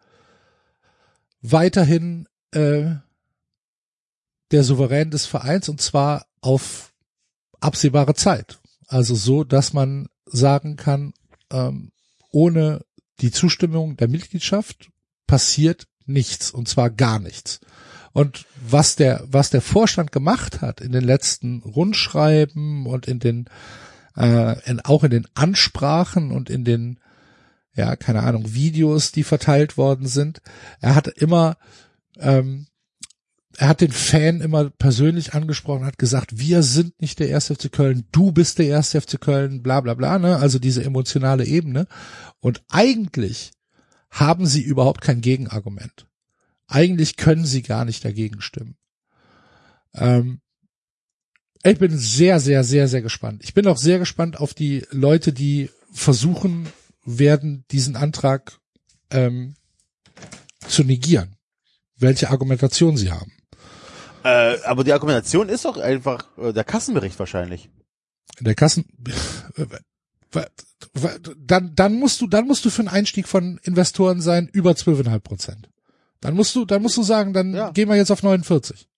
weiterhin 1.40 2.28
äh, 2.52 2.94
der 4.52 4.64
Souverän 4.64 5.10
des 5.10 5.26
Vereins 5.26 5.68
und 5.68 5.80
zwar 5.80 6.26
auf 6.40 6.92
absehbare 7.60 8.14
Zeit. 8.14 8.60
Also 8.86 9.14
so, 9.14 9.44
dass 9.44 9.72
man 9.72 10.08
sagen 10.26 10.76
kann, 10.76 11.14
ähm, 11.50 11.92
ohne 12.30 12.84
die 13.20 13.30
Zustimmung 13.30 13.96
der 13.96 14.08
Mitgliedschaft 14.08 14.90
passiert 15.26 15.86
nichts 16.04 16.50
und 16.50 16.68
zwar 16.68 16.90
gar 16.90 17.18
nichts. 17.18 17.60
Und 18.12 18.46
was 18.68 18.96
der, 18.96 19.24
was 19.26 19.50
der 19.50 19.62
Vorstand 19.62 20.12
gemacht 20.12 20.60
hat 20.60 20.80
in 20.80 20.92
den 20.92 21.04
letzten 21.04 21.62
Rundschreiben 21.62 22.86
und 22.86 23.06
in 23.06 23.18
den, 23.18 23.46
äh, 24.16 24.58
in, 24.68 24.80
auch 24.80 25.04
in 25.04 25.10
den 25.10 25.26
Ansprachen 25.34 26.30
und 26.30 26.50
in 26.50 26.64
den, 26.64 26.98
ja, 27.74 27.96
keine 27.96 28.22
Ahnung, 28.22 28.54
Videos, 28.54 29.12
die 29.12 29.24
verteilt 29.24 29.76
worden 29.76 30.06
sind, 30.06 30.42
er 30.80 30.94
hat 30.94 31.08
immer, 31.08 31.56
ähm, 32.18 32.66
er 33.56 33.68
hat 33.68 33.80
den 33.80 33.92
Fan 33.92 34.40
immer 34.40 34.70
persönlich 34.70 35.34
angesprochen, 35.34 35.84
hat 35.84 35.98
gesagt, 35.98 36.38
wir 36.38 36.62
sind 36.62 37.00
nicht 37.00 37.18
der 37.18 37.28
erste 37.28 37.54
FC 37.54 37.70
Köln, 37.70 38.04
du 38.12 38.32
bist 38.32 38.58
der 38.58 38.66
erste 38.66 39.00
FC 39.00 39.20
Köln, 39.20 39.62
bla 39.62 39.80
bla 39.80 39.94
bla, 39.94 40.18
ne? 40.18 40.36
Also 40.36 40.58
diese 40.58 40.84
emotionale 40.84 41.44
Ebene. 41.44 41.86
Und 42.40 42.62
eigentlich 42.70 43.52
haben 44.10 44.46
sie 44.46 44.62
überhaupt 44.62 45.00
kein 45.00 45.20
Gegenargument. 45.20 46.06
Eigentlich 46.66 47.16
können 47.16 47.44
sie 47.44 47.62
gar 47.62 47.84
nicht 47.84 48.04
dagegen 48.04 48.40
stimmen. 48.40 48.76
Ähm, 49.94 50.40
ich 51.62 51.78
bin 51.78 51.96
sehr, 51.96 52.40
sehr, 52.40 52.64
sehr, 52.64 52.88
sehr 52.88 53.02
gespannt. 53.02 53.42
Ich 53.44 53.54
bin 53.54 53.66
auch 53.66 53.76
sehr 53.76 53.98
gespannt 53.98 54.40
auf 54.40 54.54
die 54.54 54.84
Leute, 54.90 55.32
die 55.32 55.70
versuchen 55.92 56.72
werden, 57.04 57.64
diesen 57.70 57.96
Antrag 57.96 58.58
ähm, 59.10 59.54
zu 60.66 60.82
negieren. 60.84 61.36
Welche 61.96 62.30
Argumentation 62.30 62.96
sie 62.96 63.12
haben. 63.12 63.32
Äh, 64.24 64.60
aber 64.64 64.84
die 64.84 64.92
Argumentation 64.92 65.48
ist 65.48 65.64
doch 65.64 65.76
einfach 65.76 66.26
äh, 66.38 66.52
der 66.52 66.64
Kassenbericht 66.64 67.18
wahrscheinlich. 67.18 67.68
In 68.38 68.44
der 68.44 68.54
Kassen, 68.54 68.86
dann, 71.38 71.74
dann 71.74 71.94
musst 71.94 72.20
du, 72.20 72.26
dann 72.26 72.46
musst 72.46 72.64
du 72.64 72.70
für 72.70 72.80
einen 72.80 72.88
Einstieg 72.88 73.28
von 73.28 73.58
Investoren 73.62 74.20
sein 74.20 74.48
über 74.52 74.72
12,5 74.72 75.18
Prozent. 75.20 75.68
Dann 76.22 76.34
musst 76.34 76.54
du, 76.56 76.64
dann 76.64 76.80
musst 76.80 76.96
du 76.96 77.02
sagen, 77.02 77.34
dann 77.34 77.52
Ja. 77.54 77.70
gehen 77.70 77.88
wir 77.88 77.96
jetzt 77.96 78.10
auf 78.10 78.22
49. 78.22 78.88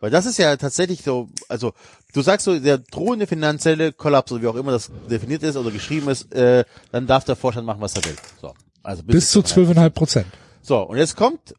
Weil 0.00 0.10
das 0.10 0.26
ist 0.26 0.38
ja 0.38 0.54
tatsächlich 0.56 1.02
so, 1.02 1.28
also 1.48 1.72
du 2.12 2.20
sagst 2.20 2.44
so, 2.44 2.58
der 2.58 2.78
drohende 2.78 3.26
finanzielle 3.26 3.92
Kollaps, 3.92 4.30
oder 4.32 4.42
wie 4.42 4.46
auch 4.48 4.54
immer 4.54 4.70
das 4.72 4.90
definiert 5.10 5.42
ist 5.42 5.56
oder 5.56 5.70
geschrieben 5.70 6.08
ist, 6.08 6.32
äh, 6.34 6.64
dann 6.92 7.06
darf 7.06 7.24
der 7.24 7.36
Vorstand 7.36 7.66
machen, 7.66 7.80
was 7.80 7.96
er 7.96 8.04
will. 8.04 8.16
So. 8.40 8.52
Also 8.82 9.02
Bis 9.02 9.30
zu 9.30 9.40
12,5 9.40 9.90
Prozent. 9.90 10.26
So, 10.66 10.80
und 10.80 10.96
jetzt 10.96 11.14
kommt 11.14 11.54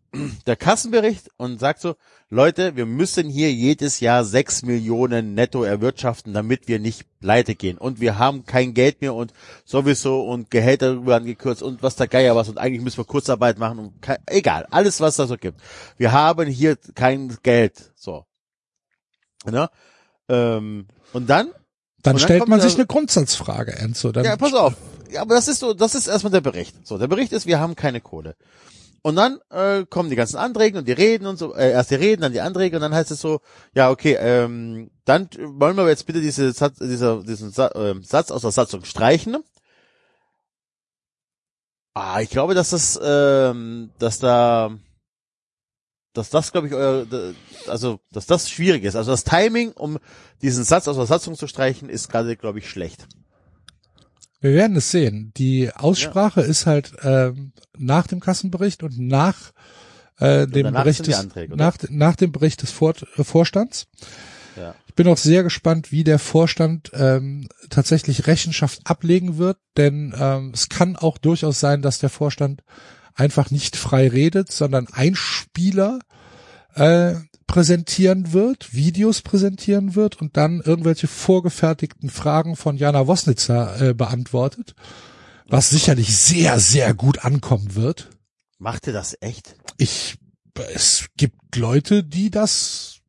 der 0.48 0.56
Kassenbericht 0.56 1.30
und 1.38 1.60
sagt 1.60 1.80
so, 1.80 1.95
Leute, 2.32 2.76
wir 2.76 2.88
müssen 2.88 3.30
hier 3.30 3.53
jedes 3.53 3.99
Jahr 3.99 4.26
sechs 4.26 4.64
Millionen 4.64 5.36
netto 5.36 5.64
erwirtschaften, 5.64 6.34
damit 6.34 6.68
wir 6.68 6.80
nicht 6.80 7.06
pleite 7.19 7.53
gehen. 7.53 7.77
Und 7.77 7.99
wir 7.99 8.18
haben 8.18 8.45
kein 8.45 8.73
Geld 8.73 9.02
mehr 9.02 9.14
und 9.14 9.32
sowieso 9.64 10.23
und 10.23 10.49
Gehälter 10.49 11.06
werden 11.06 11.26
gekürzt 11.26 11.61
und 11.61 11.84
was 11.84 11.95
der 11.95 12.07
Geier 12.07 12.36
was 12.36 12.49
und 12.49 12.57
eigentlich 12.57 12.82
müssen 12.82 12.98
wir 12.98 13.06
Kurzarbeit 13.06 13.60
machen 13.60 13.77
und 13.77 14.02
kein, 14.02 14.18
egal, 14.26 14.65
alles 14.72 14.99
was 15.02 15.18
da 15.18 15.27
so 15.27 15.38
gibt. 15.38 15.61
Wir 15.98 16.11
haben 16.11 16.48
hier 16.48 16.76
kein 16.95 17.38
Geld. 17.44 17.91
So. 17.95 18.26
Ne? 19.45 19.69
Ähm, 20.30 20.88
und 21.14 21.30
dann 21.30 21.45
Dann 21.45 21.45
Und 21.45 21.53
dann 22.06 22.19
stellt 22.19 22.48
man 22.48 22.60
sich 22.60 22.73
eine 22.73 22.88
Grundsatzfrage, 22.88 23.73
Enzo. 23.73 24.10
Ja, 24.14 24.36
pass 24.36 24.56
auf. 24.56 24.73
Ja, 25.11 25.22
aber 25.22 25.36
das 25.36 25.48
ist 25.48 25.60
so, 25.60 25.76
das 25.76 25.94
ist 25.94 26.07
erstmal 26.07 26.32
der 26.32 26.41
Bericht. 26.41 26.88
So, 26.88 26.98
der 26.98 27.07
Bericht 27.07 27.34
ist, 27.34 27.45
wir 27.45 27.60
haben 27.60 27.76
keine 27.76 28.02
Kohle. 28.02 28.36
Und 29.06 29.18
dann 29.18 29.40
äh, 29.52 29.86
kommen 29.86 30.10
die 30.10 30.15
ganzen 30.15 30.38
Anträge 30.38 30.80
und 30.80 30.88
die 30.88 30.91
Reden 30.91 31.27
und 31.27 31.38
so, 31.38 31.53
äh, 31.53 31.69
erst 31.69 31.91
die 31.91 31.95
Reden, 31.95 32.23
dann 32.23 32.34
die 32.34 32.41
Anträge 32.41 32.76
und 32.77 32.82
dann 32.82 32.95
heißt 32.95 33.11
es 33.11 33.22
so, 33.22 33.40
ja, 33.76 33.91
okay, 33.91 34.18
ähm, 34.19 34.90
dann 35.06 35.30
wollen 35.38 35.77
wir 35.77 35.88
jetzt 35.88 36.07
bitte 36.07 36.22
diese 36.22 36.52
Satz, 36.53 36.80
dieser, 36.80 37.22
diesen 37.22 37.52
Sa 37.52 37.68
äh, 37.68 38.02
Satz 38.02 38.32
aus 38.32 38.41
der 38.41 38.49
Satzung 38.49 38.84
streichen. 38.84 39.38
Ah, 41.94 42.19
ich 42.22 42.32
glaube, 42.32 42.56
dass 42.56 42.72
das, 42.72 42.99
ähm, 42.99 43.91
dass 43.99 44.18
da, 44.18 44.76
dass 46.14 46.32
das, 46.32 46.52
glaube 46.52 46.65
ich, 46.65 46.73
euer, 46.73 47.06
also, 47.68 47.99
dass 48.11 48.26
das 48.26 48.49
schwierig 48.49 48.86
ist. 48.86 48.95
Also 48.95 49.11
das 49.11 49.23
Timing, 49.23 49.73
um 49.73 49.99
diesen 50.41 50.64
Satz 50.64 50.88
aus 50.88 50.95
der 50.95 51.06
Satzung 51.06 51.36
zu 51.36 51.45
streichen, 51.45 51.90
ist 51.90 52.10
gerade, 52.10 52.36
glaube 52.36 52.57
ich, 52.57 52.68
schlecht. 52.68 53.07
Wir 54.45 54.53
werden 54.53 54.77
es 54.77 54.91
sehen. 54.91 55.31
Die 55.38 55.72
Aussprache 55.73 56.41
ist 56.41 56.67
halt 56.67 56.91
ähm, 57.01 57.51
nach 57.80 58.05
dem 58.05 58.19
Kassenbericht 58.19 58.84
und 58.84 58.99
nach 58.99 59.53
äh, 60.19 60.45
dem 60.45 60.72
Bericht 60.72 61.07
des, 61.07 61.15
Anträge, 61.15 61.55
nach, 61.55 61.77
nach 61.89 62.15
dem 62.15 62.31
Bericht 62.31 62.61
des 62.61 62.69
Vor 62.69 62.93
äh, 63.17 63.23
Vorstands. 63.23 63.88
Ja. 64.55 64.76
Ich 64.85 64.93
bin 64.93 65.07
auch 65.07 65.17
sehr 65.17 65.41
gespannt, 65.41 65.91
wie 65.91 66.03
der 66.03 66.19
Vorstand 66.19 66.91
ähm, 66.93 67.47
tatsächlich 67.72 68.27
Rechenschaft 68.27 68.81
ablegen 68.84 69.39
wird, 69.39 69.57
denn 69.77 70.13
ähm, 70.15 70.51
es 70.53 70.69
kann 70.69 70.95
auch 70.95 71.17
durchaus 71.17 71.59
sein, 71.59 71.81
dass 71.81 71.97
der 71.97 72.09
Vorstand 72.09 72.61
einfach 73.15 73.49
nicht 73.49 73.76
frei 73.76 74.07
redet, 74.07 74.51
sondern 74.51 74.85
Einspieler 74.91 75.97
äh, 76.76 77.15
präsentieren 77.47 78.34
wird, 78.34 78.73
Videos 78.73 79.22
präsentieren 79.22 79.95
wird 79.95 80.19
und 80.19 80.38
dann 80.38 80.61
irgendwelche 80.61 81.07
vorgefertigten 81.07 82.09
Fragen 82.09 82.55
von 82.55 82.77
Jana 82.77 83.07
Wosnitzer 83.07 83.81
äh, 83.81 83.93
beantwortet, 83.93 84.76
was 85.47 85.69
sicherlich 85.69 86.15
sehr, 86.17 86.59
sehr 86.59 86.93
gut 86.93 87.23
ankommen 87.23 87.76
wird. 87.76 88.09
Macht 88.57 88.88
ihr 88.88 88.93
das 88.93 89.15
echt? 89.22 89.55
Ich, 89.77 90.17
es 90.73 91.07
gibt 91.17 91.55
Leute, 91.55 92.03
die 92.03 92.31
das, 92.31 93.01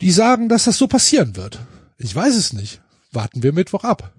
die 0.00 0.10
sagen, 0.10 0.48
dass 0.48 0.64
das 0.64 0.78
so 0.78 0.86
passieren 0.88 1.36
wird. 1.36 1.58
Ich 1.98 2.14
weiß 2.14 2.34
es 2.34 2.52
nicht. 2.52 2.80
Warten 3.10 3.42
wir 3.42 3.52
Mittwoch 3.52 3.84
ab. 3.84 4.14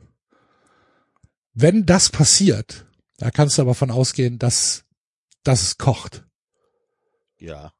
Wenn 1.53 1.85
das 1.85 2.09
passiert, 2.09 2.85
da 3.17 3.31
kannst 3.31 3.57
du 3.57 3.63
aber 3.63 3.75
von 3.75 3.91
ausgehen, 3.91 4.39
dass, 4.39 4.85
dass 5.43 5.61
es 5.61 5.77
kocht. 5.77 6.25
Ja. 7.37 7.73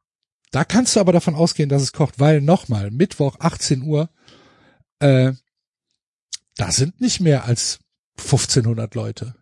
Da 0.54 0.64
kannst 0.64 0.96
du 0.96 1.00
aber 1.00 1.12
davon 1.12 1.34
ausgehen, 1.34 1.68
dass 1.68 1.82
es 1.82 1.94
kocht, 1.94 2.20
weil 2.20 2.40
nochmal, 2.40 2.92
Mittwoch 2.92 3.38
18 3.40 3.82
Uhr, 3.82 4.08
äh, 5.00 5.34
da 6.58 6.72
sind 6.72 7.02
nicht 7.02 7.20
mehr 7.20 7.46
als 7.46 7.80
1500 8.20 8.94
Leute. 8.94 9.34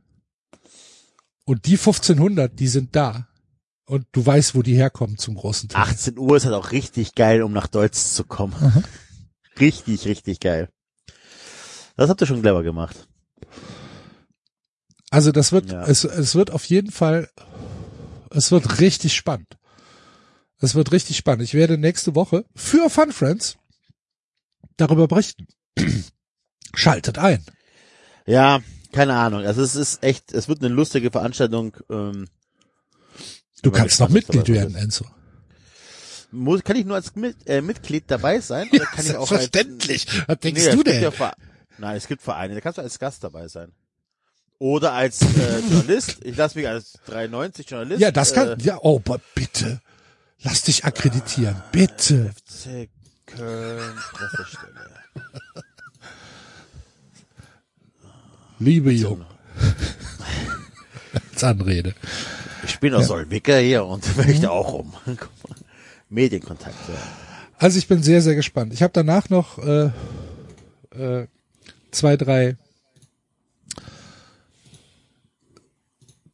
Und 1.43 1.65
die 1.65 1.75
1500, 1.77 2.57
die 2.57 2.69
sind 2.69 2.95
da. 2.95 3.27
Und 3.85 4.05
du 4.13 4.25
weißt, 4.25 4.55
wo 4.55 4.61
die 4.61 4.75
herkommen 4.75 5.17
zum 5.17 5.35
großen 5.35 5.67
Teil. 5.67 5.81
18 5.81 6.17
Uhr 6.17 6.37
ist 6.37 6.45
halt 6.45 6.55
auch 6.55 6.71
richtig 6.71 7.13
geil, 7.13 7.43
um 7.43 7.51
nach 7.51 7.67
Deutsch 7.67 7.97
zu 7.97 8.23
kommen. 8.23 8.55
Mhm. 8.57 8.83
Richtig, 9.59 10.05
richtig 10.05 10.39
geil. 10.39 10.69
Das 11.97 12.09
habt 12.09 12.21
ihr 12.21 12.27
schon 12.27 12.41
clever 12.41 12.63
gemacht. 12.63 13.09
Also 15.09 15.33
das 15.33 15.51
wird, 15.51 15.69
Ja. 15.73 15.83
es, 15.87 16.05
es 16.05 16.35
wird 16.35 16.51
auf 16.51 16.63
jeden 16.63 16.89
Fall, 16.91 17.29
es 18.29 18.49
wird 18.51 18.79
richtig 18.79 19.13
spannend. 19.13 19.57
Es 20.61 20.75
wird 20.75 20.91
richtig 20.91 21.17
spannend. 21.17 21.43
Ich 21.43 21.53
werde 21.53 21.77
nächste 21.77 22.15
Woche 22.15 22.45
für 22.55 22.89
Fun 22.89 23.11
Friends 23.11 23.57
darüber 24.77 25.07
berichten. 25.07 25.47
Schaltet 26.75 27.17
ein. 27.17 27.43
Ja, 28.25 28.59
keine 28.93 29.15
Ahnung. 29.15 29.43
Also 29.45 29.61
es 29.63 29.75
ist 29.75 30.03
echt, 30.03 30.31
es 30.33 30.47
wird 30.47 30.63
eine 30.63 30.73
lustige 30.73 31.11
Veranstaltung. 31.11 31.75
Ähm, 31.89 32.27
Du 33.63 33.69
kannst 33.71 33.99
noch 33.99 34.09
Mitglied 34.09 34.47
werden, 34.49 34.73
Enzo. 34.75 35.05
muss, 36.31 36.63
kann 36.63 36.75
ich 36.75 36.85
nur 36.85 36.95
als 36.95 37.15
Mit, 37.15 37.35
äh, 37.47 37.61
Mitglied 37.61 38.05
dabei 38.07 38.39
sein? 38.39 38.67
Oder 38.71 38.85
kann 38.85 39.05
ich 39.05 39.15
auch 39.15 39.31
als, 39.31 39.51
Selbstverständlich. 39.51 40.07
Was 40.27 40.39
denkst 40.39 40.65
Nee, 40.65 40.75
du 40.75 40.83
denn? 40.83 41.03
Ja 41.03 41.33
Nein, 41.77 41.97
es 41.97 42.07
gibt 42.07 42.21
Vereine, 42.23 42.55
da 42.55 42.61
kannst 42.61 42.77
du 42.79 42.81
als 42.81 42.97
Gast 42.97 43.23
dabei 43.23 43.47
sein. 43.47 43.71
Oder 44.57 44.93
als 44.93 45.21
äh, 45.21 45.59
Journalist. 45.69 46.17
Ich 46.23 46.37
lasse 46.37 46.57
mich 46.57 46.67
als 46.67 46.93
93 47.05 47.69
Journalist. 47.69 48.01
Ja, 48.01 48.11
das 48.11 48.33
kann, 48.33 48.59
Äh, 48.59 48.63
ja, 48.63 48.77
oh, 48.81 48.99
bitte. 49.35 49.81
Lass 50.43 50.63
dich 50.63 50.85
akkreditieren, 50.85 51.61
bitte. 51.71 52.33
FC 52.33 52.89
Köln 53.25 53.95
Pressestelle. 54.11 54.89
Liebe 58.59 58.91
Jung. 58.91 59.25
Als 61.31 61.43
Anrede. 61.43 61.93
Ich 62.65 62.79
bin 62.79 62.93
aus 62.93 63.07
Solwicker 63.07 63.57
hier 63.57 63.85
und 63.85 64.17
möchte 64.25 64.51
auch 64.51 64.73
um. 64.73 64.93
Medienkontakte. 66.09 66.93
Also 67.57 67.77
ich 67.77 67.87
bin 67.87 68.01
sehr, 68.03 68.21
sehr 68.21 68.35
gespannt. 68.35 68.73
Ich 68.73 68.83
habe 68.83 68.93
danach 68.93 69.29
noch 69.29 69.57
äh, 69.59 69.91
äh, 70.95 71.27
zwei, 71.91 72.17
drei 72.17 72.57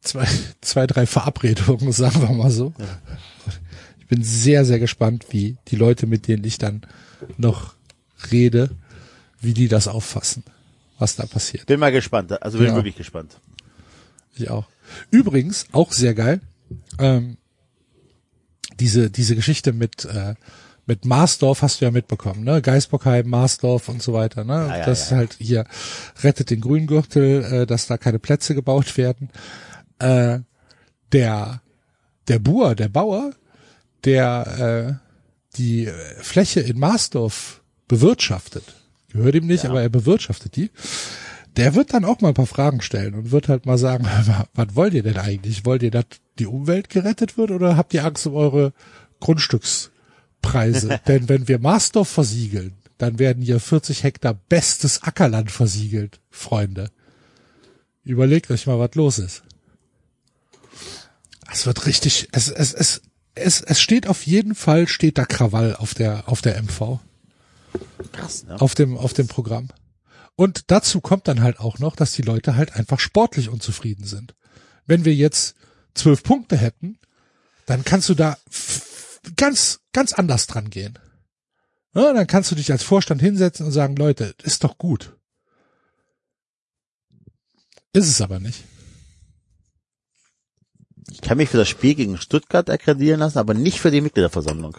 zwei, 0.00 0.26
zwei, 0.60 0.86
drei 0.86 1.06
Verabredungen, 1.06 1.92
sagen 1.92 2.22
wir 2.22 2.32
mal 2.32 2.50
so. 2.50 2.72
Ich 2.78 3.67
bin 4.08 4.22
sehr, 4.22 4.64
sehr 4.64 4.78
gespannt, 4.78 5.26
wie 5.30 5.56
die 5.68 5.76
Leute, 5.76 6.06
mit 6.06 6.26
denen 6.28 6.44
ich 6.44 6.58
dann 6.58 6.82
noch 7.36 7.74
rede, 8.30 8.70
wie 9.40 9.54
die 9.54 9.68
das 9.68 9.88
auffassen, 9.88 10.44
was 10.98 11.16
da 11.16 11.26
passiert. 11.26 11.66
Bin 11.66 11.80
mal 11.80 11.92
gespannt. 11.92 12.42
Also 12.42 12.58
bin 12.58 12.68
Ja. 12.68 12.74
wirklich 12.74 12.96
gespannt. 12.96 13.38
Ich 14.34 14.50
auch. 14.50 14.66
Übrigens, 15.10 15.66
auch 15.72 15.92
sehr 15.92 16.14
geil, 16.14 16.40
ähm, 16.98 17.36
diese, 18.80 19.10
diese 19.10 19.34
Geschichte 19.34 19.72
mit, 19.72 20.04
äh, 20.04 20.34
mit 20.86 21.04
Marsdorf 21.04 21.62
hast 21.62 21.80
du 21.80 21.84
ja 21.84 21.90
mitbekommen, 21.90 22.44
ne? 22.44 22.62
Geisbockheim, 22.62 23.28
Marsdorf 23.28 23.88
und 23.88 24.02
so 24.02 24.12
weiter, 24.14 24.44
ne? 24.44 24.68
ja, 24.70 24.86
das 24.86 25.10
ja. 25.10 25.18
halt 25.18 25.36
hier 25.38 25.66
rettet 26.22 26.50
den 26.50 26.60
Grüngürtel, 26.60 27.44
äh, 27.44 27.66
dass 27.66 27.86
da 27.86 27.98
keine 27.98 28.18
Plätze 28.18 28.54
gebaut 28.54 28.96
werden. 28.96 29.28
Äh, 29.98 30.40
der, 31.12 31.60
der 32.28 32.38
Buhr, 32.38 32.74
der 32.74 32.88
Bauer, 32.88 33.32
der 34.08 34.98
äh, 34.98 35.56
die 35.56 35.90
Fläche 36.20 36.60
in 36.60 36.78
Marsdorf 36.78 37.62
bewirtschaftet, 37.88 38.64
gehört 39.12 39.34
ihm 39.34 39.46
nicht, 39.46 39.66
aber 39.66 39.82
er 39.82 39.88
bewirtschaftet 39.88 40.56
die, 40.56 40.70
der 41.56 41.74
wird 41.74 41.92
dann 41.92 42.04
auch 42.04 42.20
mal 42.20 42.28
ein 42.28 42.34
paar 42.34 42.46
Fragen 42.46 42.80
stellen 42.80 43.14
und 43.14 43.30
wird 43.32 43.48
halt 43.48 43.66
mal 43.66 43.78
sagen, 43.78 44.06
was 44.54 44.74
wollt 44.74 44.94
ihr 44.94 45.02
denn 45.02 45.18
eigentlich? 45.18 45.66
Wollt 45.66 45.82
ihr, 45.82 45.90
dass 45.90 46.06
die 46.38 46.46
Umwelt 46.46 46.88
gerettet 46.88 47.36
wird 47.36 47.50
oder 47.50 47.76
habt 47.76 47.92
ihr 47.92 48.04
Angst 48.04 48.26
um 48.26 48.34
eure 48.34 48.72
Grundstückspreise? 49.20 51.00
Denn 51.06 51.28
wenn 51.28 51.48
wir 51.48 51.58
Marsdorf 51.58 52.08
versiegeln, 52.08 52.74
dann 52.96 53.18
werden 53.18 53.42
hier 53.42 53.60
40 53.60 54.04
Hektar 54.04 54.34
bestes 54.34 55.02
Ackerland 55.02 55.50
versiegelt, 55.50 56.20
Freunde. 56.30 56.90
Überlegt 58.04 58.50
euch 58.50 58.66
mal, 58.66 58.78
was 58.78 58.94
los 58.94 59.18
ist. 59.18 59.42
Es 61.50 61.66
wird 61.66 61.86
richtig, 61.86 62.28
es, 62.32 62.48
es, 62.48 62.74
es, 62.74 63.02
es, 63.38 63.60
es 63.60 63.80
steht 63.80 64.06
auf 64.06 64.26
jeden 64.26 64.54
Fall, 64.54 64.88
steht 64.88 65.18
da 65.18 65.24
Krawall 65.24 65.76
auf 65.76 65.94
der, 65.94 66.28
auf 66.28 66.42
der 66.42 66.62
MV 66.62 67.00
Krass, 68.12 68.44
ne? 68.44 68.60
auf 68.60 68.74
dem, 68.74 68.96
auf 68.96 69.12
dem 69.12 69.28
Programm. 69.28 69.68
Und 70.36 70.70
dazu 70.70 71.00
kommt 71.00 71.26
dann 71.26 71.42
halt 71.42 71.58
auch 71.58 71.78
noch, 71.78 71.96
dass 71.96 72.12
die 72.12 72.22
Leute 72.22 72.56
halt 72.56 72.74
einfach 72.74 73.00
sportlich 73.00 73.48
unzufrieden 73.48 74.04
sind. 74.04 74.34
Wenn 74.86 75.04
wir 75.04 75.14
jetzt 75.14 75.56
zwölf 75.94 76.22
Punkte 76.22 76.56
hätten, 76.56 76.98
dann 77.66 77.84
kannst 77.84 78.08
du 78.08 78.14
da 78.14 78.38
ganz, 79.36 79.80
ganz 79.92 80.12
anders 80.12 80.46
dran 80.46 80.70
gehen. 80.70 80.98
Ja, 81.94 82.12
dann 82.12 82.26
kannst 82.26 82.50
du 82.50 82.54
dich 82.54 82.70
als 82.70 82.82
Vorstand 82.82 83.20
hinsetzen 83.20 83.66
und 83.66 83.72
sagen, 83.72 83.96
Leute, 83.96 84.34
ist 84.42 84.62
doch 84.62 84.78
gut. 84.78 85.16
Ist 87.92 88.08
es 88.08 88.20
aber 88.20 88.38
nicht. 88.38 88.62
Ich 91.10 91.20
kann 91.20 91.38
mich 91.38 91.48
für 91.48 91.56
das 91.56 91.68
Spiel 91.68 91.94
gegen 91.94 92.16
Stuttgart 92.16 92.68
akkreditieren 92.70 93.20
lassen, 93.20 93.38
aber 93.38 93.54
nicht 93.54 93.80
für 93.80 93.90
die 93.90 94.00
Mitgliederversammlung. 94.00 94.76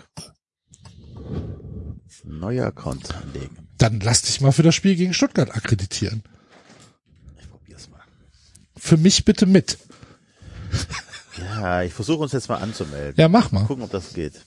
Neuer 2.24 2.68
Account 2.68 3.14
anlegen. 3.16 3.70
Dann 3.78 4.00
lass 4.00 4.22
dich 4.22 4.40
mal 4.42 4.52
für 4.52 4.64
das 4.64 4.76
Spiel 4.76 4.96
gegen 4.96 5.14
Stuttgart 5.14 5.56
akkreditieren. 5.56 6.24
Ich 7.40 7.50
probier's 7.50 7.90
mal. 7.90 8.02
Für 8.78 8.98
mich 8.98 9.26
bitte 9.26 9.46
mit. 9.46 9.78
Ja, 11.40 11.84
ich 11.84 11.94
versuche 11.94 12.24
uns 12.24 12.34
jetzt 12.34 12.50
mal 12.50 12.58
anzumelden. 12.58 13.16
Ja, 13.18 13.30
mach 13.30 13.52
mal. 13.54 13.66
Gucken, 13.66 13.86
ob 13.86 13.92
das 13.92 14.14
geht. 14.14 14.46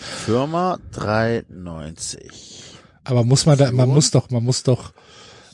Firma 0.00 0.78
390. 0.92 2.76
Aber 3.04 3.24
muss 3.24 3.46
man 3.46 3.56
da, 3.56 3.70
man 3.70 3.88
muss 3.88 4.10
doch, 4.10 4.28
man 4.30 4.42
muss 4.42 4.64
doch 4.64 4.92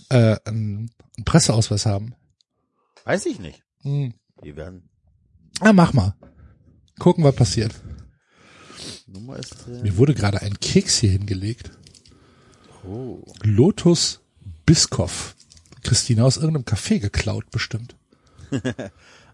äh, 0.09 0.37
einen 0.45 0.91
Presseausweis 1.25 1.87
haben. 1.87 2.15
Weiß 3.05 3.27
ich 3.27 3.39
nicht. 3.39 3.63
Hm. 3.83 4.15
Die 4.43 4.57
werden. 4.57 4.89
Ah, 5.61 5.73
mach 5.73 5.93
mal. 5.93 6.15
Gucken, 6.99 7.25
was 7.25 7.35
passiert. 7.35 7.75
Nummer 9.07 9.37
ist 9.37 9.55
drin. 9.65 9.83
Mir 9.83 9.97
wurde 9.97 10.15
gerade 10.15 10.43
ein 10.43 10.59
Keks 10.61 10.99
hier 10.99 11.11
hingelegt. 11.11 11.71
Oh. 12.87 13.23
Lotus 13.43 14.21
Biskoff. 14.67 15.37
Christina 15.83 16.25
aus 16.25 16.37
irgendeinem 16.37 16.65
Café 16.65 16.99
geklaut, 16.99 17.51
bestimmt. 17.51 17.95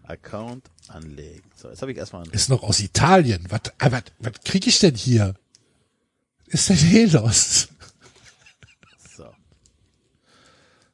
Account 0.03 0.69
anlegen. 0.87 1.49
So, 1.55 1.69
jetzt 1.69 1.81
habe 1.81 1.91
ich 1.91 1.97
erstmal 1.97 2.23
einen 2.23 2.33
Ist 2.33 2.49
noch 2.49 2.63
aus 2.63 2.79
Italien. 2.79 3.45
Was, 3.49 3.61
ah, 3.79 3.91
was, 3.91 4.03
was 4.19 4.33
krieg 4.43 4.67
ich 4.67 4.79
denn 4.79 4.95
hier? 4.95 5.35
Ist 6.47 6.69
denn 6.69 6.75
hier 6.75 7.07
los? 7.09 7.69
so. 9.17 9.25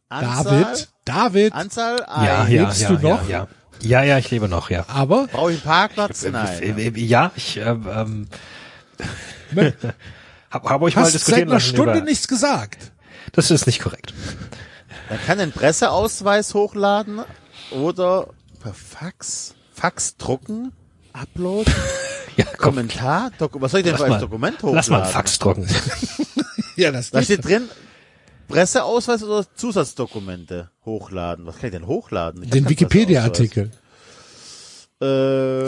David, 0.09 0.89
David, 1.03 1.53
Anzahl 1.53 1.97
Ja, 1.99 2.43
ein. 2.43 2.51
ja, 2.51 2.63
lebst 2.63 2.81
ja, 2.81 2.89
du 2.89 3.07
noch? 3.07 3.23
Ja, 3.27 3.37
ja. 3.39 3.47
Ja, 3.81 4.03
ja, 4.03 4.17
ich 4.17 4.29
lebe 4.31 4.47
noch, 4.47 4.69
ja. 4.69 4.85
aber 4.87 5.27
Brauche 5.27 5.51
ich 5.51 5.57
einen 5.57 5.63
Parkplatz? 5.65 6.23
Nein. 6.23 6.61
Äh, 6.61 6.87
äh, 6.87 6.99
Ja, 6.99 7.31
ich 7.35 7.57
ähm, 7.57 7.87
ähm, 7.91 8.27
ne, 9.51 9.73
hab, 10.51 10.69
hab 10.69 10.81
euch 10.81 10.95
mal 10.95 11.03
hast 11.03 11.13
seit 11.25 11.41
einer 11.43 11.59
Stunde 11.59 11.93
über, 11.97 12.01
nichts 12.01 12.27
gesagt. 12.27 12.91
Das 13.33 13.51
ist 13.51 13.65
nicht 13.67 13.81
korrekt. 13.81 14.13
Man 15.09 15.19
kann 15.25 15.37
den 15.37 15.51
Presseausweis 15.51 16.53
hochladen 16.53 17.21
oder 17.71 18.27
per 18.61 18.73
Fax, 18.73 19.53
Fax 19.73 20.17
drucken, 20.17 20.71
Upload, 21.13 21.69
Ja, 22.37 22.45
komm, 22.45 22.75
Kommentar, 22.75 23.31
Doku 23.37 23.59
was 23.61 23.71
soll 23.71 23.79
ich 23.79 23.85
denn 23.87 23.97
für 23.97 24.05
ein 24.05 24.19
Dokument 24.19 24.57
hochladen? 24.57 24.75
lass 24.75 24.89
mal 24.89 25.01
einen 25.01 25.11
Fax 25.11 25.39
trocken. 25.39 25.67
Ja, 26.75 26.91
das 26.91 27.09
Da 27.09 27.17
nicht. 27.17 27.25
steht 27.25 27.43
drin, 27.43 27.67
Presseausweis 28.48 29.24
oder 29.24 29.45
Zusatzdokumente 29.56 30.69
hochladen. 30.86 31.45
Was 31.45 31.57
kann 31.57 31.68
ich 31.68 31.74
denn 31.74 31.88
hochladen? 31.88 32.44
Ich 32.44 32.49
Den 32.49 32.69
Wikipedia-Artikel. 32.69 33.72
Ähm, 35.02 35.68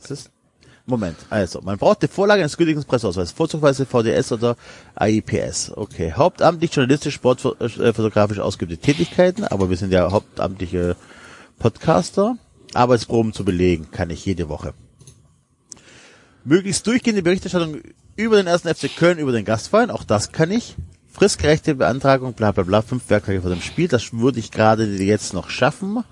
das 0.00 0.10
ist, 0.10 0.30
Moment, 0.86 1.16
also, 1.30 1.62
man 1.62 1.78
braucht 1.78 2.02
die 2.02 2.08
Vorlage 2.08 2.42
eines 2.42 2.58
gültigen 2.58 2.84
Presseausweises, 2.84 3.32
vorzugsweise 3.32 3.86
VDS 3.86 4.32
oder 4.32 4.56
AIPS. 4.94 5.72
Okay, 5.74 6.12
hauptamtlich 6.12 6.74
journalistisch, 6.74 7.14
sportfotografisch 7.14 8.38
ausgeübte 8.38 8.76
Tätigkeiten, 8.76 9.44
aber 9.44 9.70
wir 9.70 9.78
sind 9.78 9.92
ja 9.92 10.10
hauptamtliche 10.10 10.96
Podcaster. 11.58 12.36
Arbeitsproben 12.74 13.32
zu 13.32 13.46
belegen, 13.46 13.90
kann 13.92 14.10
ich 14.10 14.26
jede 14.26 14.50
Woche. 14.50 14.74
Möglichst 16.44 16.86
durchgehende 16.86 17.22
Berichterstattung 17.22 17.80
über 18.16 18.36
den 18.36 18.46
ersten 18.46 18.72
FC 18.74 18.94
Köln, 18.94 19.18
über 19.18 19.32
den 19.32 19.44
Gastverein, 19.44 19.90
auch 19.90 20.04
das 20.04 20.32
kann 20.32 20.50
ich. 20.50 20.76
Fristgerechte 21.12 21.74
Beantragung, 21.76 22.32
bla 22.34 22.50
bla 22.52 22.64
bla, 22.64 22.82
fünf 22.82 23.08
Werktage 23.08 23.40
vor 23.40 23.50
dem 23.50 23.60
Spiel, 23.62 23.86
das 23.88 24.12
würde 24.12 24.40
ich 24.40 24.50
gerade 24.50 24.84
jetzt 24.96 25.32
noch 25.32 25.48
schaffen. 25.50 26.02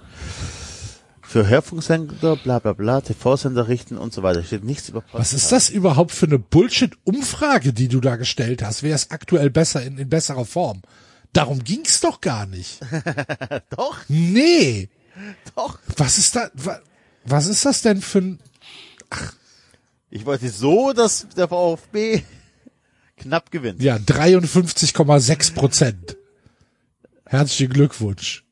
Für 1.23 1.49
Hörfunksender, 1.49 2.37
bla 2.37 2.59
bla 2.59 2.73
bla, 2.75 3.01
TV-Sender 3.01 3.67
richten 3.67 3.97
und 3.97 4.13
so 4.13 4.23
weiter. 4.23 4.43
Steht 4.45 4.65
nichts 4.65 4.91
über 4.91 5.01
Podcast. 5.01 5.19
Was 5.19 5.33
ist 5.33 5.51
das 5.51 5.71
überhaupt 5.71 6.13
für 6.13 6.27
eine 6.27 6.39
Bullshit-Umfrage, 6.39 7.73
die 7.73 7.89
du 7.89 8.01
da 8.01 8.17
gestellt 8.17 8.63
hast? 8.63 8.83
Wer 8.83 8.95
ist 8.95 9.11
aktuell 9.13 9.49
besser 9.49 9.83
in, 9.83 9.97
in 9.97 10.11
besserer 10.11 10.45
Form? 10.45 10.83
Darum 11.33 11.65
ging's 11.65 12.01
doch 12.01 12.21
gar 12.21 12.45
nicht. 12.47 12.81
Doch, 13.71 13.97
Nee. 14.09 14.91
doch. 15.57 15.79
Was 15.97 16.19
ist 16.19 16.37
da, 16.37 16.51
wa, 16.55 16.79
was 17.25 17.47
ist 17.47 17.65
das 17.65 17.81
denn 17.83 18.03
für 18.03 18.19
ein, 18.19 18.39
Ich 20.15 20.27
wollte 20.27 20.51
so, 20.51 20.93
dass 20.93 21.27
der 21.35 21.49
VfB 21.49 22.23
knapp 23.17 23.51
gewinnt. 23.51 23.83
ja, 23.83 23.97
53,6 23.97 25.55
Prozent. 25.55 26.19
Herzlichen 27.25 27.73
Glückwunsch. 27.73 28.45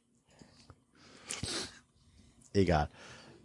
Egal. 2.55 2.89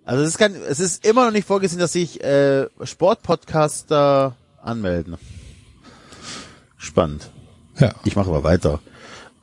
Also 0.06 0.24
es 0.24 0.30
ist, 0.30 0.38
kein, 0.38 0.56
es 0.56 0.80
ist 0.80 1.06
immer 1.06 1.26
noch 1.26 1.34
nicht 1.34 1.46
vorgesehen, 1.46 1.80
dass 1.80 1.92
sich 1.92 2.24
äh, 2.24 2.70
Sportpodcaster 2.82 4.38
anmelden. 4.62 5.18
Spannend. 6.78 7.30
Ja. 7.80 7.96
Ich 8.06 8.16
mache 8.16 8.30
aber 8.30 8.46
weiter. 8.46 8.80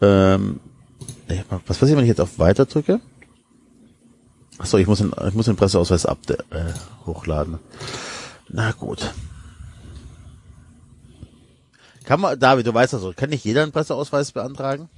Ähm, 0.01 0.61
was 1.67 1.77
passiert, 1.77 1.99
wenn 1.99 2.05
ich 2.05 2.09
jetzt 2.09 2.23
auf 2.23 2.39
Weiter 2.39 2.65
drücke? 2.65 3.01
Achso, 4.57 4.79
ich 4.79 4.87
muss 4.87 4.99
den, 4.99 5.13
ich 5.29 5.35
muss 5.35 5.45
den 5.45 5.57
Presseausweis 5.57 6.07
ab, 6.07 6.21
äh, 6.31 6.73
hochladen. 7.05 7.59
Na 8.53 8.73
gut. 8.73 9.13
Kann 12.05 12.21
man, 12.21 12.39
David, 12.39 12.67
du 12.67 12.75
weißt 12.75 12.93
das 12.93 13.01
so, 13.01 13.13
kann 13.15 13.31
nicht 13.31 13.45
jeder 13.45 13.63
einen 13.63 13.73
Presseausweis 13.73 14.33
beantragen? 14.33 14.89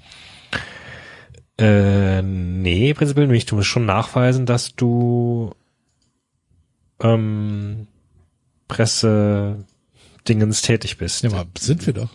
Äh, 1.58 2.22
nee, 2.22 2.92
prinzipiell 2.94 3.28
nicht. 3.28 3.50
Du 3.50 3.56
musst 3.56 3.68
schon 3.68 3.86
nachweisen, 3.86 4.44
dass 4.46 4.74
du 4.74 5.54
ähm, 7.00 7.86
Presse-Dingens 8.66 10.62
tätig 10.62 10.98
bist. 10.98 11.22
Ja, 11.22 11.30
mal, 11.30 11.46
sind 11.56 11.86
wir 11.86 11.92
doch. 11.92 12.10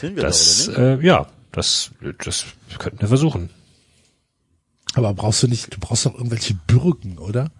Sind 0.00 0.16
wir 0.16 0.24
das, 0.24 0.66
da, 0.66 0.72
oder 0.72 0.96
nicht? 0.96 1.04
äh, 1.04 1.06
ja, 1.06 1.26
das, 1.52 1.92
das 2.24 2.46
könnten 2.78 3.00
wir 3.00 3.08
versuchen. 3.08 3.50
Aber 4.94 5.14
brauchst 5.14 5.42
du 5.44 5.48
nicht, 5.48 5.72
du 5.74 5.78
brauchst 5.78 6.06
doch 6.06 6.14
irgendwelche 6.14 6.54
Bürgen, 6.54 7.18
oder? 7.18 7.50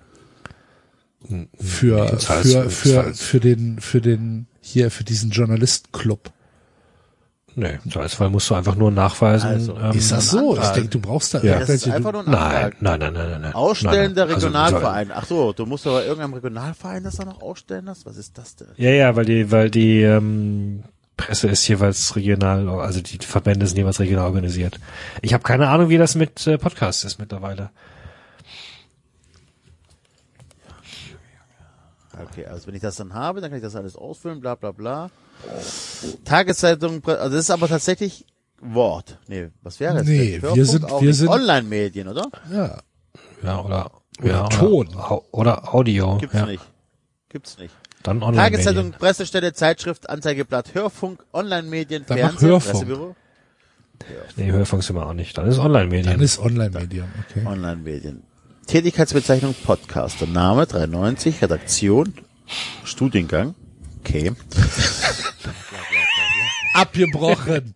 Für, 1.59 2.19
für, 2.19 2.71
für, 2.71 3.15
für 3.15 3.41
den, 3.41 3.81
für 3.81 4.01
den, 4.01 4.47
hier, 4.61 4.91
für 4.91 5.05
diesen 5.05 5.31
Journalistenclub. 5.31 6.33
Nee, 7.55 7.79
im 7.85 7.91
Zweifelsfall 7.91 8.31
musst 8.31 8.49
du 8.49 8.55
einfach 8.55 8.77
nur 8.77 8.91
nachweisen. 8.91 9.49
Also, 9.49 9.77
ähm, 9.77 9.93
Ist 9.93 10.11
das 10.11 10.31
so? 10.31 10.57
Ich 10.57 10.69
denke, 10.69 10.89
du 10.89 11.01
brauchst 11.01 11.35
da 11.35 11.43
Ja. 11.43 11.59
Das 11.59 11.69
ist 11.69 11.87
irgendwelche. 11.87 11.97
einfach 11.97 12.13
nur 12.13 12.27
ein 12.27 12.31
Nein, 12.31 12.73
nein, 12.81 12.99
nein, 13.01 13.13
nein, 13.13 13.31
nein, 13.31 13.41
nein. 13.43 13.55
Ausstellen 13.55 13.95
nein, 13.95 14.15
der 14.15 14.25
nein. 14.27 14.35
Also, 14.35 14.47
Regionalverein. 14.47 15.11
Ach 15.13 15.27
so, 15.27 15.53
du 15.53 15.67
musst 15.67 15.87
aber 15.87 16.05
irgendeinem 16.05 16.35
Regionalverein 16.35 17.05
das 17.05 17.17
dann 17.17 17.29
noch 17.29 17.43
ausstellen 17.43 17.85
lassen? 17.85 18.03
Was 18.07 18.17
ist 18.17 18.39
das 18.39 18.57
denn? 18.57 18.69
Ja, 18.77 18.91
ja, 18.91 19.17
weil 19.17 19.27
die, 19.27 19.51
weil 19.51 19.71
die 19.71 20.01
ähm, 20.01 20.85
Presse 21.17 21.49
ist 21.49 21.69
jeweils 21.69 22.17
regional, 22.17 22.69
also 22.69 23.01
die 23.01 23.19
Verbände 23.19 23.67
sind 23.67 23.77
jeweils 23.77 24.01
regional 24.01 24.27
organisiert. 24.27 24.81
Ich 25.21 25.35
habe 25.35 25.43
keine 25.43 25.69
Ahnung, 25.69 25.91
wie 25.91 25.99
das 25.99 26.15
mit 26.15 26.47
äh, 26.47 26.57
Podcasts 26.57 27.05
ist 27.05 27.19
mittlerweile. 27.19 27.71
Okay, 32.33 32.47
also 32.47 32.67
wenn 32.67 32.75
ich 32.75 32.81
das 32.83 32.97
dann 32.97 33.15
habe, 33.15 33.41
dann 33.41 33.51
kann 33.51 33.59
ich 33.59 33.63
das 33.65 33.77
alles 33.77 33.95
ausfüllen, 33.97 34.41
bla 34.41 34.55
bla 34.55 34.73
bla. 34.73 35.11
Tageszeitung, 36.25 37.03
also 37.07 37.35
das 37.37 37.45
ist 37.45 37.51
aber 37.51 37.69
tatsächlich 37.69 38.27
Wort. 38.61 39.19
Nee, 39.27 39.49
was 39.63 39.81
wäre 39.81 39.99
es 40.01 40.07
Nee, 40.07 40.33
denn? 40.39 40.43
wir 40.43 40.49
Hörfunk 40.51 40.67
sind- 40.67 40.85
auch 40.91 41.03
wir 41.03 41.15
sind- 41.15 41.29
Online-Medien, 41.29 42.09
oder? 42.09 42.31
Ja. 42.53 42.79
Ja, 43.43 43.61
oder, 43.65 43.91
Oder 44.21 44.29
ja, 44.29 44.49
Ton. 44.49 44.87
Oder, 44.89 45.11
Au- 45.11 45.25
oder 45.33 45.75
Audio. 45.75 46.19
Gibt's 46.19 46.35
ja. 46.37 46.47
nicht. 46.47 46.63
Gibt's 47.29 47.59
nicht. 47.59 47.75
Dann 48.05 48.23
online. 48.23 48.43
Tageszeitung, 48.43 48.93
Pressestelle, 48.93 49.53
Zeitschrift, 49.53 50.09
Anzeigeblatt, 50.09 50.75
Hörfunk, 50.75 51.25
Online-Medien, 51.33 52.05
Fernsehen, 52.05 52.49
Hörfunk. 52.51 52.73
Pressebüro. 52.73 53.17
Nee, 54.37 54.51
Hörfunk 54.53 54.83
sind 54.85 54.97
wir 54.97 55.07
auch 55.07 55.13
nicht. 55.13 55.37
Dann 55.39 55.47
ist 55.47 55.59
Online-Medien. 55.59 56.13
Dann 56.13 56.21
ist 56.21 56.39
Online-Medium, 56.39 57.09
okay. 57.31 57.47
Online-Medien. 57.47 58.23
Tätigkeitsbezeichnung 58.73 59.55
Podcaster. 59.67 60.27
Name 60.27 60.67
390, 60.67 61.43
Redaktion, 61.43 62.15
Studiengang. 62.85 63.55
Okay. 64.01 64.33
Abgebrochen. 66.73 67.75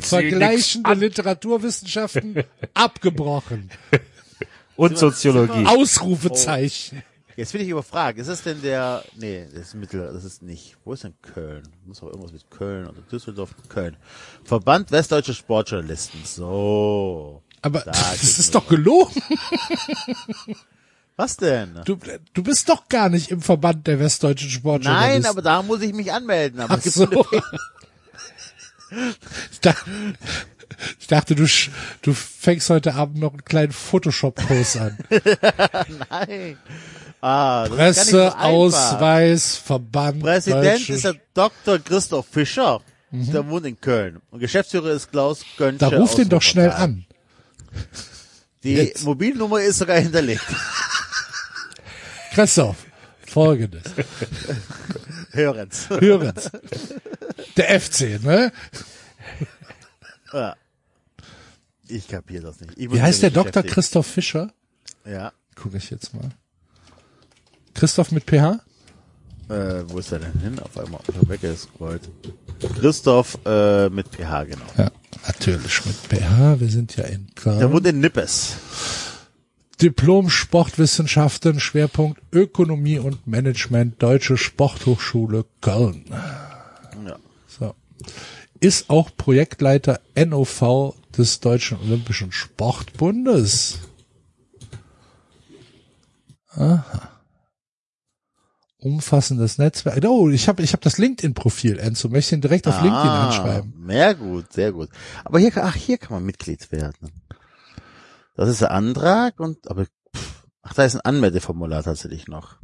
Vergleichende 0.00 0.94
Literaturwissenschaften 0.94 2.44
abgebrochen. 2.72 3.68
Und 4.76 4.96
Soziologie. 4.96 5.66
Ausrufezeichen. 5.66 7.02
Jetzt 7.36 7.52
bin 7.52 7.60
ich 7.60 7.68
überfragt. 7.68 8.18
Ist 8.18 8.28
es 8.28 8.42
denn 8.42 8.62
der, 8.62 9.04
nee, 9.18 9.44
das 9.52 9.66
ist 9.66 9.74
Mittel, 9.74 10.10
das 10.14 10.24
ist 10.24 10.42
nicht. 10.42 10.78
Wo 10.86 10.94
ist 10.94 11.04
denn 11.04 11.12
Köln? 11.20 11.68
Muss 11.84 12.02
auch 12.02 12.06
irgendwas 12.06 12.32
mit 12.32 12.50
Köln 12.50 12.86
oder 12.86 13.02
Düsseldorf, 13.02 13.54
Köln. 13.68 13.98
Verband 14.44 14.92
Westdeutsche 14.92 15.34
Sportjournalisten. 15.34 16.24
So. 16.24 17.42
Aber 17.64 17.80
Da 17.80 17.92
das 17.92 18.38
ist 18.38 18.54
doch 18.54 18.68
gelogen. 18.68 19.22
Was 21.16 21.36
denn? 21.38 21.80
Du, 21.84 21.96
du 22.34 22.42
bist 22.42 22.68
doch 22.68 22.88
gar 22.88 23.08
nicht 23.08 23.30
im 23.30 23.40
Verband 23.40 23.86
der 23.86 23.98
westdeutschen 24.00 24.50
Sportjournalisten. 24.50 25.22
Nein, 25.22 25.30
aber 25.30 25.40
da 25.42 25.62
muss 25.62 25.80
ich 25.80 25.94
mich 25.94 26.12
anmelden. 26.12 26.60
Aber 26.60 26.74
Ach 26.74 26.82
so. 26.82 27.08
Ich 29.50 29.60
dachte, 29.60 29.90
ich 31.00 31.06
dachte 31.06 31.34
du, 31.34 31.46
du 32.02 32.12
fängst 32.14 32.68
heute 32.68 32.94
Abend 32.94 33.18
noch 33.18 33.30
einen 33.32 33.44
kleinen 33.44 33.72
Photoshop-Post 33.72 34.76
an. 34.76 34.98
Nein. 36.10 36.58
Ah, 37.22 37.62
nicht 37.70 37.72
so. 37.72 37.76
Presseausweis, 37.76 39.56
Verband 39.56 40.20
Präsident 40.20 40.64
Deutsche- 40.64 40.92
ist 40.92 41.04
der 41.04 41.14
Dr. 41.32 41.78
Christoph 41.78 42.26
Fischer. 42.30 42.80
Mhm. 43.10 43.32
Der 43.32 43.48
wohnt 43.48 43.64
in 43.66 43.80
Köln. 43.80 44.20
Und 44.30 44.40
Geschäftsführer 44.40 44.90
ist 44.90 45.10
Klaus 45.10 45.44
Gönsche. 45.56 45.78
Da 45.78 45.88
ruf 45.96 46.10
aus 46.10 46.16
den 46.16 46.28
doch 46.28 46.42
schnell 46.42 46.70
an. 46.72 47.06
Die 48.62 48.74
Jetzt. 48.74 49.04
Mobilnummer 49.04 49.60
ist 49.60 49.78
sogar 49.78 49.98
hinterlegt. 49.98 50.44
Christoph, 52.32 52.76
folgendes. 53.26 53.84
Hören's. 55.32 55.88
Hören's. 55.90 56.50
Der 57.56 57.80
FC, 57.80 58.22
ne? 58.22 58.52
Ja. 60.32 60.56
Ich 61.86 62.08
kapier 62.08 62.40
das 62.40 62.60
nicht. 62.60 62.76
Wie 62.76 63.00
heißt 63.00 63.22
der 63.22 63.30
Dr. 63.30 63.62
Christoph 63.62 64.06
Fischer? 64.06 64.52
Ja. 65.04 65.32
Gucke 65.54 65.76
ich 65.76 65.90
jetzt 65.90 66.14
mal. 66.14 66.30
Christoph 67.74 68.10
mit 68.10 68.24
PH? 68.24 68.60
Äh, 69.48 69.84
wo 69.88 69.98
ist 69.98 70.10
er 70.12 70.20
denn 70.20 70.32
hin? 70.40 70.58
Auf 70.58 70.78
einmal 70.78 71.00
weggescrollt. 71.28 72.08
Christoph 72.80 73.38
äh, 73.44 73.88
mit 73.90 74.08
PH, 74.08 74.44
genau. 74.44 74.64
Ja, 74.78 74.90
natürlich 75.26 75.84
mit 75.86 75.96
PH. 75.96 76.60
Wir 76.60 76.68
sind 76.68 76.96
ja 76.96 77.04
in 77.04 77.26
Der 77.26 77.34
Köln. 77.34 77.72
wohnt 77.72 77.86
in 77.86 78.00
Nippes. 78.00 78.56
Diplom 79.82 80.30
Sportwissenschaften, 80.30 81.60
Schwerpunkt 81.60 82.22
Ökonomie 82.32 82.98
und 82.98 83.26
Management, 83.26 84.02
Deutsche 84.02 84.36
Sporthochschule 84.36 85.44
Köln. 85.60 86.04
Ja. 87.04 87.16
So. 87.48 87.74
Ist 88.60 88.88
auch 88.88 89.10
Projektleiter 89.16 90.00
NOV 90.16 90.94
des 91.18 91.40
Deutschen 91.40 91.78
Olympischen 91.80 92.32
Sportbundes. 92.32 93.80
Aha. 96.56 97.10
Umfassendes 98.84 99.56
Netzwerk. 99.56 100.04
Oh, 100.04 100.28
ich 100.28 100.46
habe 100.46 100.62
ich 100.62 100.74
hab 100.74 100.82
das 100.82 100.98
LinkedIn-Profil, 100.98 101.78
Enzo. 101.78 102.10
Möchte 102.10 102.34
ich 102.34 102.38
ihn 102.38 102.42
direkt 102.42 102.68
auf 102.68 102.74
LinkedIn 102.82 102.92
Ah, 103.08 103.26
anschreiben? 103.28 103.86
Sehr 103.88 104.14
gut, 104.14 104.52
sehr 104.52 104.72
gut. 104.72 104.90
Aber 105.24 105.38
hier, 105.38 105.52
ach, 105.56 105.74
hier 105.74 105.96
kann 105.96 106.12
man 106.12 106.24
Mitglied 106.26 106.70
werden. 106.70 107.10
Das 108.36 108.48
ist 108.50 108.60
der 108.60 108.72
Antrag 108.72 109.40
und, 109.40 109.70
aber, 109.70 109.86
pff, 109.86 110.44
ach, 110.60 110.74
da 110.74 110.84
ist 110.84 110.96
ein 110.96 111.00
Anmeldeformular 111.00 111.82
tatsächlich 111.82 112.28
noch. 112.28 112.56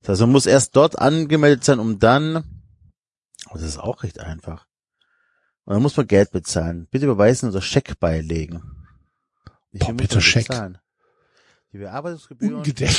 Das 0.00 0.12
heißt, 0.14 0.20
man 0.22 0.32
muss 0.32 0.46
erst 0.46 0.74
dort 0.76 0.98
angemeldet 0.98 1.62
sein, 1.62 1.78
um 1.78 1.98
dann, 1.98 2.36
oh, 3.50 3.54
das 3.54 3.62
ist 3.64 3.78
auch 3.78 4.02
recht 4.02 4.18
einfach. 4.18 4.64
Und 5.66 5.74
dann 5.74 5.82
muss 5.82 5.96
man 5.98 6.06
Geld 6.06 6.30
bezahlen. 6.30 6.88
Bitte 6.90 7.04
überweisen 7.04 7.50
oder 7.50 7.60
Scheck 7.60 8.00
beilegen. 8.00 8.62
Wie 9.72 9.78
Boah, 9.78 9.92
bitte 9.92 10.22
Scheck. 10.22 10.48
bezahlen? 10.48 10.78
Die 11.72 11.78
Bearbeitungsgebühren. 11.78 12.54
Ungedeckt 12.56 12.98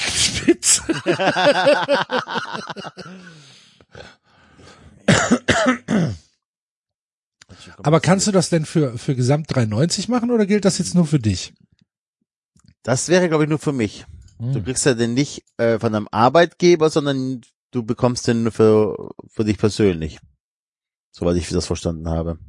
Aber 7.84 8.00
kannst 8.00 8.28
du 8.28 8.32
das 8.32 8.50
denn 8.50 8.66
für, 8.66 8.98
für 8.98 9.16
Gesamt 9.16 9.54
390 9.54 10.08
machen 10.08 10.32
oder 10.32 10.46
gilt 10.46 10.66
das 10.66 10.78
jetzt 10.78 10.96
nur 10.96 11.06
für 11.06 11.20
dich? 11.20 11.54
Das 12.84 13.10
wäre, 13.10 13.28
glaube 13.30 13.44
ich, 13.44 13.50
nur 13.50 13.60
für 13.60 13.74
mich. 13.74 14.06
Du 14.40 14.56
Hm. 14.56 14.64
kriegst 14.64 14.86
ja 14.86 14.94
den 14.96 15.14
nicht 15.14 15.44
äh, 15.58 15.78
von 15.78 15.94
einem 15.94 16.08
Arbeitgeber, 16.12 16.90
sondern 16.90 17.42
du 17.72 17.84
bekommst 17.84 18.28
den 18.28 18.44
nur 18.44 18.52
für, 18.52 19.12
für 19.28 19.44
dich 19.44 19.58
persönlich. 19.58 20.20
Soweit 21.12 21.36
ich 21.38 21.50
das 21.50 21.68
verstanden 21.68 22.10
habe. 22.10 22.40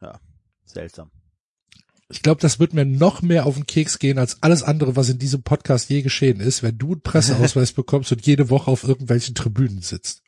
Ja, 0.00 0.20
seltsam. 0.64 1.10
Ich 2.12 2.22
glaube, 2.22 2.40
das 2.40 2.58
wird 2.58 2.74
mir 2.74 2.84
noch 2.84 3.22
mehr 3.22 3.46
auf 3.46 3.54
den 3.54 3.66
Keks 3.66 3.98
gehen 4.00 4.18
als 4.18 4.42
alles 4.42 4.62
andere, 4.64 4.96
was 4.96 5.08
in 5.08 5.18
diesem 5.18 5.42
Podcast 5.42 5.88
je 5.90 6.02
geschehen 6.02 6.40
ist, 6.40 6.62
wenn 6.62 6.76
du 6.76 6.92
einen 6.92 7.02
Presseausweis 7.02 7.72
bekommst 7.74 8.10
und 8.10 8.26
jede 8.26 8.50
Woche 8.50 8.70
auf 8.70 8.82
irgendwelchen 8.84 9.34
Tribünen 9.36 9.80
sitzt. 9.80 10.22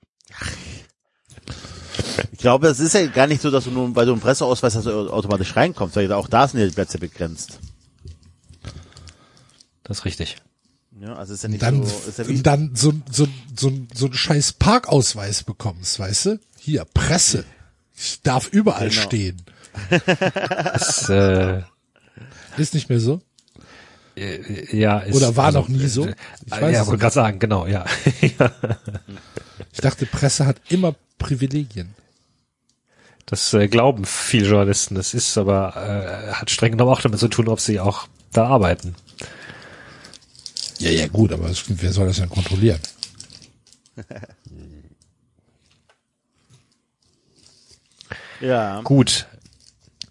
Ich 2.30 2.38
glaube, 2.38 2.68
es 2.68 2.78
ist 2.80 2.94
ja 2.94 3.04
gar 3.06 3.26
nicht 3.26 3.42
so, 3.42 3.50
dass 3.50 3.64
du 3.64 3.70
nur, 3.70 3.94
weil 3.96 4.06
du 4.06 4.12
einen 4.12 4.20
Presseausweis 4.20 4.76
hast, 4.76 4.86
automatisch 4.86 5.56
reinkommst, 5.56 5.96
weil 5.96 6.12
auch 6.12 6.28
da 6.28 6.46
sind 6.46 6.60
ja 6.60 6.66
die 6.66 6.72
Plätze 6.74 6.98
begrenzt. 6.98 7.59
Das 9.84 9.98
ist 9.98 10.04
richtig. 10.04 10.36
Ja, 11.00 11.14
also 11.14 11.34
ist 11.34 11.42
ja 11.42 11.48
nicht 11.48 11.62
Dann, 11.62 11.84
so, 11.84 12.02
ist 12.09 12.18
ja 12.18 12.28
wie, 12.28 12.42
dann 12.42 12.76
so, 12.76 12.92
so, 13.10 13.26
so, 13.56 13.72
so 13.92 14.06
einen 14.06 14.14
scheiß 14.14 14.52
Parkausweis 14.54 15.42
bekommst, 15.42 15.98
weißt 15.98 16.26
du? 16.26 16.40
Hier, 16.59 16.84
Presse. 16.84 17.44
Ich 17.96 18.20
darf 18.22 18.48
überall 18.48 18.88
Genau. 18.90 19.02
stehen. 19.02 19.42
Das, 20.06 21.09
äh, 21.09 21.62
Ist 22.57 22.74
nicht 22.74 22.89
mehr 22.89 23.01
so? 23.01 23.20
äh, 24.16 24.77
ja, 24.77 24.99
ist, 24.99 25.16
Oder 25.16 25.37
war 25.37 25.53
noch 25.53 25.69
nie 25.69 25.87
so? 25.87 26.07
äh, 26.07 26.15
Ich 26.45 26.53
weiß 26.53 26.74
ja, 26.74 26.87
wollte 26.87 27.01
gerade 27.01 27.15
sagen, 27.15 27.39
genau, 27.39 27.66
ja. 27.66 27.85
ja. 28.39 28.51
Ich 29.73 29.81
dachte, 29.81 30.05
Presse 30.07 30.45
hat 30.47 30.61
immer 30.69 30.95
Privilegien. 31.19 31.95
Das 33.27 33.55
äh, 33.55 33.69
glauben 33.69 34.05
viele 34.05 34.47
Journalisten. 34.49 34.95
Das 34.97 35.15
ist 35.15 35.39
aber, 35.39 35.77
äh, 35.77 36.33
hat 36.33 36.51
streng 36.51 36.73
genommen 36.73 36.91
auch 36.93 37.01
damit 37.01 37.20
zu 37.20 37.29
tun, 37.29 37.49
ob 37.49 37.61
sie 37.61 37.81
auch 37.81 38.07
da 38.33 38.47
arbeiten. 38.49 38.95
Ja, 40.79 40.91
ja, 40.91 41.07
gut, 41.07 41.33
aber 41.33 41.49
es, 41.49 41.65
wer 41.69 41.93
soll 41.93 42.09
das 42.09 42.16
denn 42.16 42.29
kontrollieren? 42.29 42.81
Ja. 48.41 48.83
Gut. 48.83 49.27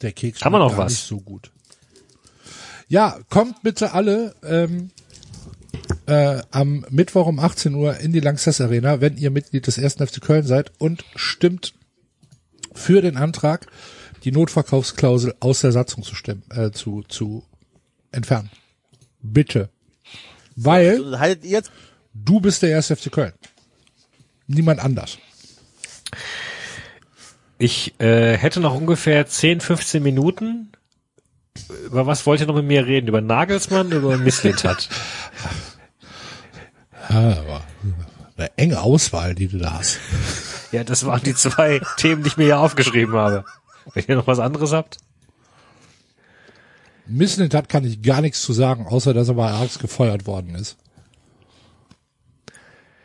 Der 0.01 0.11
Keks 0.13 0.41
Haben 0.41 0.53
wir 0.53 0.59
schmeckt 0.59 0.71
noch 0.71 0.77
gar 0.77 0.85
was? 0.85 0.93
nicht 0.93 1.03
so 1.03 1.19
gut. 1.19 1.51
Ja, 2.91 3.17
kommt 3.29 3.63
bitte 3.63 3.93
alle 3.93 4.35
ähm, 4.43 4.89
äh, 6.07 6.41
am 6.51 6.85
Mittwoch 6.89 7.25
um 7.25 7.39
18 7.39 7.73
Uhr 7.73 7.95
in 8.01 8.11
die 8.11 8.19
Lanxess 8.19 8.59
Arena, 8.59 8.99
wenn 8.99 9.15
ihr 9.15 9.31
Mitglied 9.31 9.65
des 9.65 9.79
1. 9.79 9.93
FC 9.93 10.19
Köln 10.19 10.45
seid 10.45 10.73
und 10.77 11.05
stimmt 11.15 11.73
für 12.73 13.01
den 13.01 13.15
Antrag, 13.15 13.67
die 14.25 14.33
Notverkaufsklausel 14.33 15.35
aus 15.39 15.61
der 15.61 15.71
Satzung 15.71 16.03
zu 16.03 16.15
stimmen, 16.15 16.43
äh, 16.53 16.71
zu, 16.71 17.03
zu 17.03 17.45
entfernen. 18.11 18.51
Bitte. 19.21 19.69
Weil 20.57 20.99
ihr 21.43 21.49
jetzt 21.49 21.71
du 22.13 22.41
bist 22.41 22.61
der 22.61 22.75
1. 22.75 22.87
FC 22.87 23.09
Köln. 23.09 23.31
Niemand 24.47 24.81
anders. 24.81 25.17
Ich 27.57 27.97
äh, 28.01 28.35
hätte 28.35 28.59
noch 28.59 28.75
ungefähr 28.75 29.25
10, 29.25 29.61
15 29.61 30.03
Minuten. 30.03 30.73
Über 31.85 32.07
was 32.07 32.25
wollt 32.25 32.41
ihr 32.41 32.47
noch 32.47 32.55
mit 32.55 32.65
mir 32.65 32.85
reden? 32.85 33.07
Über 33.07 33.21
Nagelsmann 33.21 33.87
oder 33.87 33.97
über 33.97 34.17
Misslintat? 34.17 34.89
Ja, 37.09 37.39
aber 37.39 37.63
eine 38.37 38.57
enge 38.57 38.79
Auswahl, 38.79 39.35
die 39.35 39.49
du 39.49 39.57
da 39.57 39.73
hast. 39.73 39.99
ja, 40.71 40.85
das 40.85 41.05
waren 41.05 41.21
die 41.23 41.35
zwei 41.35 41.81
Themen, 41.97 42.23
die 42.23 42.29
ich 42.29 42.37
mir 42.37 42.45
hier 42.45 42.59
aufgeschrieben 42.59 43.15
habe. 43.15 43.43
Wenn 43.93 44.05
ihr 44.07 44.15
noch 44.15 44.27
was 44.27 44.39
anderes 44.39 44.71
habt? 44.71 44.97
Misslintat 47.07 47.67
kann 47.67 47.83
ich 47.83 48.01
gar 48.01 48.21
nichts 48.21 48.41
zu 48.41 48.53
sagen, 48.53 48.87
außer 48.87 49.13
dass 49.13 49.27
er 49.27 49.33
bei 49.33 49.51
Ajax 49.51 49.79
gefeuert 49.79 50.25
worden 50.25 50.55
ist. 50.55 50.77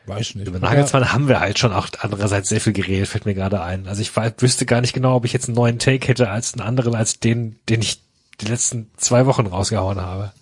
Weiß 0.05 0.37
nicht. 0.37 0.47
Über 0.47 0.61
Nagelsmann 0.61 1.13
haben 1.13 1.27
wir 1.27 1.41
halt 1.41 1.59
schon 1.59 1.73
auch 1.73 1.89
andererseits 1.99 2.49
sehr 2.49 2.61
viel 2.61 2.75
geredet, 2.75 3.09
fällt 3.09 3.27
mir 3.27 3.35
gerade 3.35 3.61
ein. 3.61 3.89
Also 3.89 4.03
ich 4.03 4.15
wüsste 4.15 4.65
gar 4.65 4.81
nicht 4.81 4.93
genau, 4.93 5.17
ob 5.17 5.25
ich 5.25 5.33
jetzt 5.33 5.49
einen 5.49 5.57
neuen 5.57 5.81
Take 5.81 6.07
hätte 6.07 6.31
als 6.31 6.55
einen 6.55 6.63
anderen, 6.63 6.95
als 6.95 7.19
den, 7.19 7.59
den 7.69 7.81
ich 7.83 8.06
die 8.41 8.47
letzten 8.47 8.91
zwei 8.97 9.27
Wochen 9.27 9.47
rausgehauen 9.47 10.01
habe. 10.01 10.33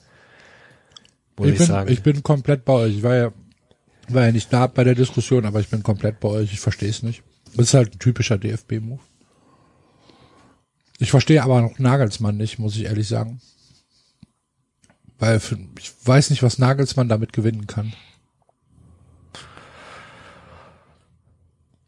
Muss 1.37 1.49
ich, 1.49 1.53
ich, 1.55 1.59
bin, 1.59 1.67
sagen. 1.67 1.93
ich 1.93 2.03
bin 2.03 2.23
komplett 2.23 2.65
bei 2.65 2.73
euch. 2.73 2.97
Ich 2.97 3.03
war 3.03 3.15
ja, 3.15 3.33
war 4.09 4.27
ja 4.27 4.33
nicht 4.33 4.53
da 4.53 4.67
bei 4.67 4.85
der 4.85 4.95
Diskussion, 4.95 5.47
aber 5.47 5.61
ich 5.61 5.69
bin 5.69 5.83
komplett 5.83 6.21
bei 6.21 6.29
euch. 6.29 6.53
Ich 6.53 6.61
verstehe 6.61 6.91
es 6.91 7.03
nicht. 7.03 7.23
Das 7.57 7.69
ist 7.69 7.75
halt 7.75 7.95
ein 7.95 7.99
typischer 7.99 8.39
DFB-Move. 8.39 9.01
Ich 10.99 11.11
verstehe 11.11 11.43
aber 11.43 11.61
noch 11.61 11.79
Nagelsmann 11.79 12.37
nicht, 12.37 12.59
muss 12.59 12.77
ich 12.77 12.85
ehrlich 12.85 13.09
sagen. 13.09 13.41
Weil 15.19 15.41
ich 15.79 15.93
weiß 16.05 16.31
nicht, 16.31 16.43
was 16.43 16.59
Nagelsmann 16.59 17.09
damit 17.09 17.33
gewinnen 17.33 17.67
kann. 17.67 17.93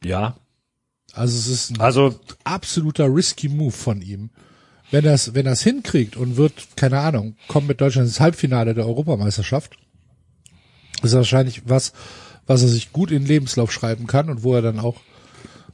ja. 0.03 0.37
Also 1.13 1.39
es 1.39 1.47
ist 1.47 1.71
ein 1.71 1.81
Also 1.81 2.19
absoluter 2.45 3.07
risky 3.07 3.49
Move 3.49 3.73
von 3.73 4.03
ihm. 4.03 4.31
Wenn 4.91 5.05
das, 5.05 5.35
wenn 5.35 5.45
das 5.45 5.63
hinkriegt 5.63 6.17
und 6.17 6.37
wird, 6.37 6.69
keine 6.77 7.01
Ahnung, 7.01 7.37
kommt 7.49 7.69
mit 7.69 7.81
Deutschland 7.81 8.07
ins 8.07 8.21
Halbfinale 8.21 8.75
der 8.75 8.87
Europameisterschaft, 8.87 9.77
ist 11.03 11.15
wahrscheinlich 11.15 11.63
was, 11.67 11.93
was 12.47 12.63
er 12.63 12.69
sich 12.69 12.93
gut 12.93 13.11
in 13.11 13.23
den 13.23 13.29
Lebenslauf 13.29 13.73
schreiben 13.73 14.07
kann 14.07 14.31
und 14.31 14.43
wo 14.43 14.55
er 14.55 14.63
dann 14.63 14.79
auch 14.79 15.01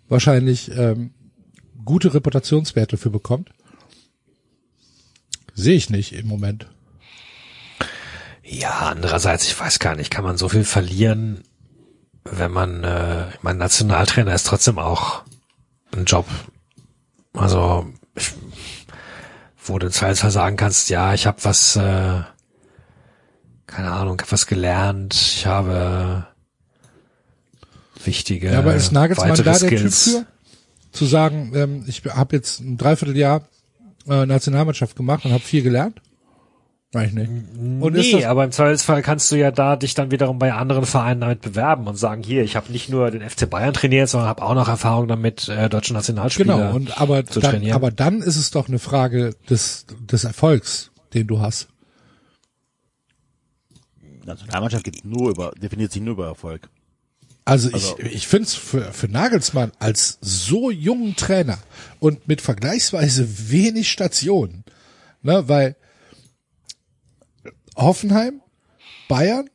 wahrscheinlich 0.09 0.71
ähm, 0.77 1.13
gute 1.85 2.15
Reputationswerte 2.15 2.97
für 2.97 3.11
bekommt. 3.11 3.51
Sehe 5.55 5.77
ich 5.77 5.91
nicht 5.91 6.13
im 6.13 6.27
Moment. 6.27 6.67
Ja, 8.43 8.91
andererseits, 8.91 9.47
ich 9.47 9.59
weiß 9.59 9.79
gar 9.79 9.95
nicht, 9.95 10.11
kann 10.11 10.25
man 10.25 10.37
so 10.37 10.49
viel 10.49 10.65
verlieren, 10.65 11.43
wenn 12.25 12.53
man, 12.53 12.85
äh, 12.85 13.27
mein 13.43 13.59
Nationaltrainer 13.59 14.35
ist 14.35 14.47
trotzdem 14.47 14.79
auch 14.79 15.23
ein 15.95 16.05
Job. 16.05 16.27
Also, 17.35 17.87
ich, 18.15 18.33
wo 19.65 19.79
du 19.79 19.91
Zweifelsfall 19.91 20.31
sagen 20.31 20.57
kannst, 20.57 20.91
ja, 20.91 21.15
ich 21.15 21.27
habe 21.27 21.39
was, 21.43 21.77
äh, 21.77 22.21
keine 23.67 23.93
Ahnung, 23.93 24.21
hab 24.21 24.33
was 24.33 24.47
gelernt, 24.47 25.15
ich 25.15 25.47
habe 25.47 26.27
wichtige 28.05 28.53
Ja, 28.53 28.59
aber 28.59 28.75
ist 28.75 28.93
Nagelsmann 28.93 29.35
da 29.35 29.43
der 29.43 29.59
Typ 29.59 29.69
Skills. 29.69 30.05
für? 30.05 30.27
Zu 30.91 31.07
sagen, 31.07 31.53
ähm, 31.55 31.85
ich 31.87 32.03
habe 32.05 32.37
jetzt 32.37 32.61
ein 32.61 32.77
Dreivierteljahr 32.77 33.43
äh, 34.09 34.27
Nationalmannschaft 34.27 34.97
gemacht 34.97 35.25
und 35.25 35.33
habe 35.33 35.43
viel 35.43 35.63
gelernt? 35.63 36.03
Weiß 36.95 37.09
ich 37.09 37.15
nicht. 37.15 37.31
Und 37.81 37.95
nee, 37.95 38.25
aber 38.27 38.45
im 38.45 38.53
Zweifelsfall 38.53 39.01
kannst 39.01 39.33
du 39.33 39.37
ja 39.37 39.51
da 39.51 39.77
dich 39.77 39.95
dann 39.95 40.11
wiederum 40.11 40.39
bei 40.39 40.53
anderen 40.53 40.85
Vereinen 40.85 41.23
damit 41.23 41.41
bewerben 41.41 41.87
und 41.87 41.97
sagen, 41.97 42.23
hier, 42.23 42.43
ich 42.43 42.55
habe 42.55 42.71
nicht 42.71 42.91
nur 42.91 43.11
den 43.11 43.27
FC 43.29 43.49
Bayern 43.49 43.73
trainiert, 43.73 44.11
sondern 44.11 44.29
habe 44.29 44.43
auch 44.43 44.55
noch 44.55 44.69
Erfahrung 44.69 45.09
damit, 45.09 45.49
äh, 45.49 45.71
deutsche 45.71 45.95
Nationalspieler. 45.95 46.57
genau, 46.59 46.75
und 46.77 47.01
aber 47.01 47.25
zu 47.25 47.41
dann, 47.41 47.53
trainieren. 47.53 47.75
aber 47.77 47.91
dann 47.91 48.21
ist 48.21 48.37
es 48.37 48.51
doch 48.51 48.69
eine 48.69 48.79
Frage 48.79 49.35
des, 49.49 49.87
des 50.01 50.25
Erfolgs, 50.25 50.91
den 51.15 51.27
du 51.27 51.41
hast. 51.41 51.69
Nationalmannschaft 54.27 54.85
geht 54.85 55.05
nur 55.05 55.31
über, 55.31 55.53
definiert 55.53 55.93
sich 55.93 56.03
nur 56.03 56.13
über 56.13 56.27
Erfolg. 56.27 56.69
Also, 57.45 57.71
Also- 57.73 57.97
ich, 57.99 58.15
ich 58.17 58.29
finde 58.29 58.45
es 58.49 58.55
für, 58.55 58.93
für 58.93 59.09
Nagelsmann 59.09 59.73
als 59.79 60.19
so 60.21 60.71
jungen 60.71 61.17
Trainer 61.17 61.59
und 62.01 62.29
mit 62.29 62.41
vergleichsweise 62.43 63.51
wenig 63.51 63.91
Stationen, 63.91 64.65
ne, 65.23 65.49
weil 65.49 65.75
Hoffenheim, 67.77 68.41
Bayern, 69.09 69.49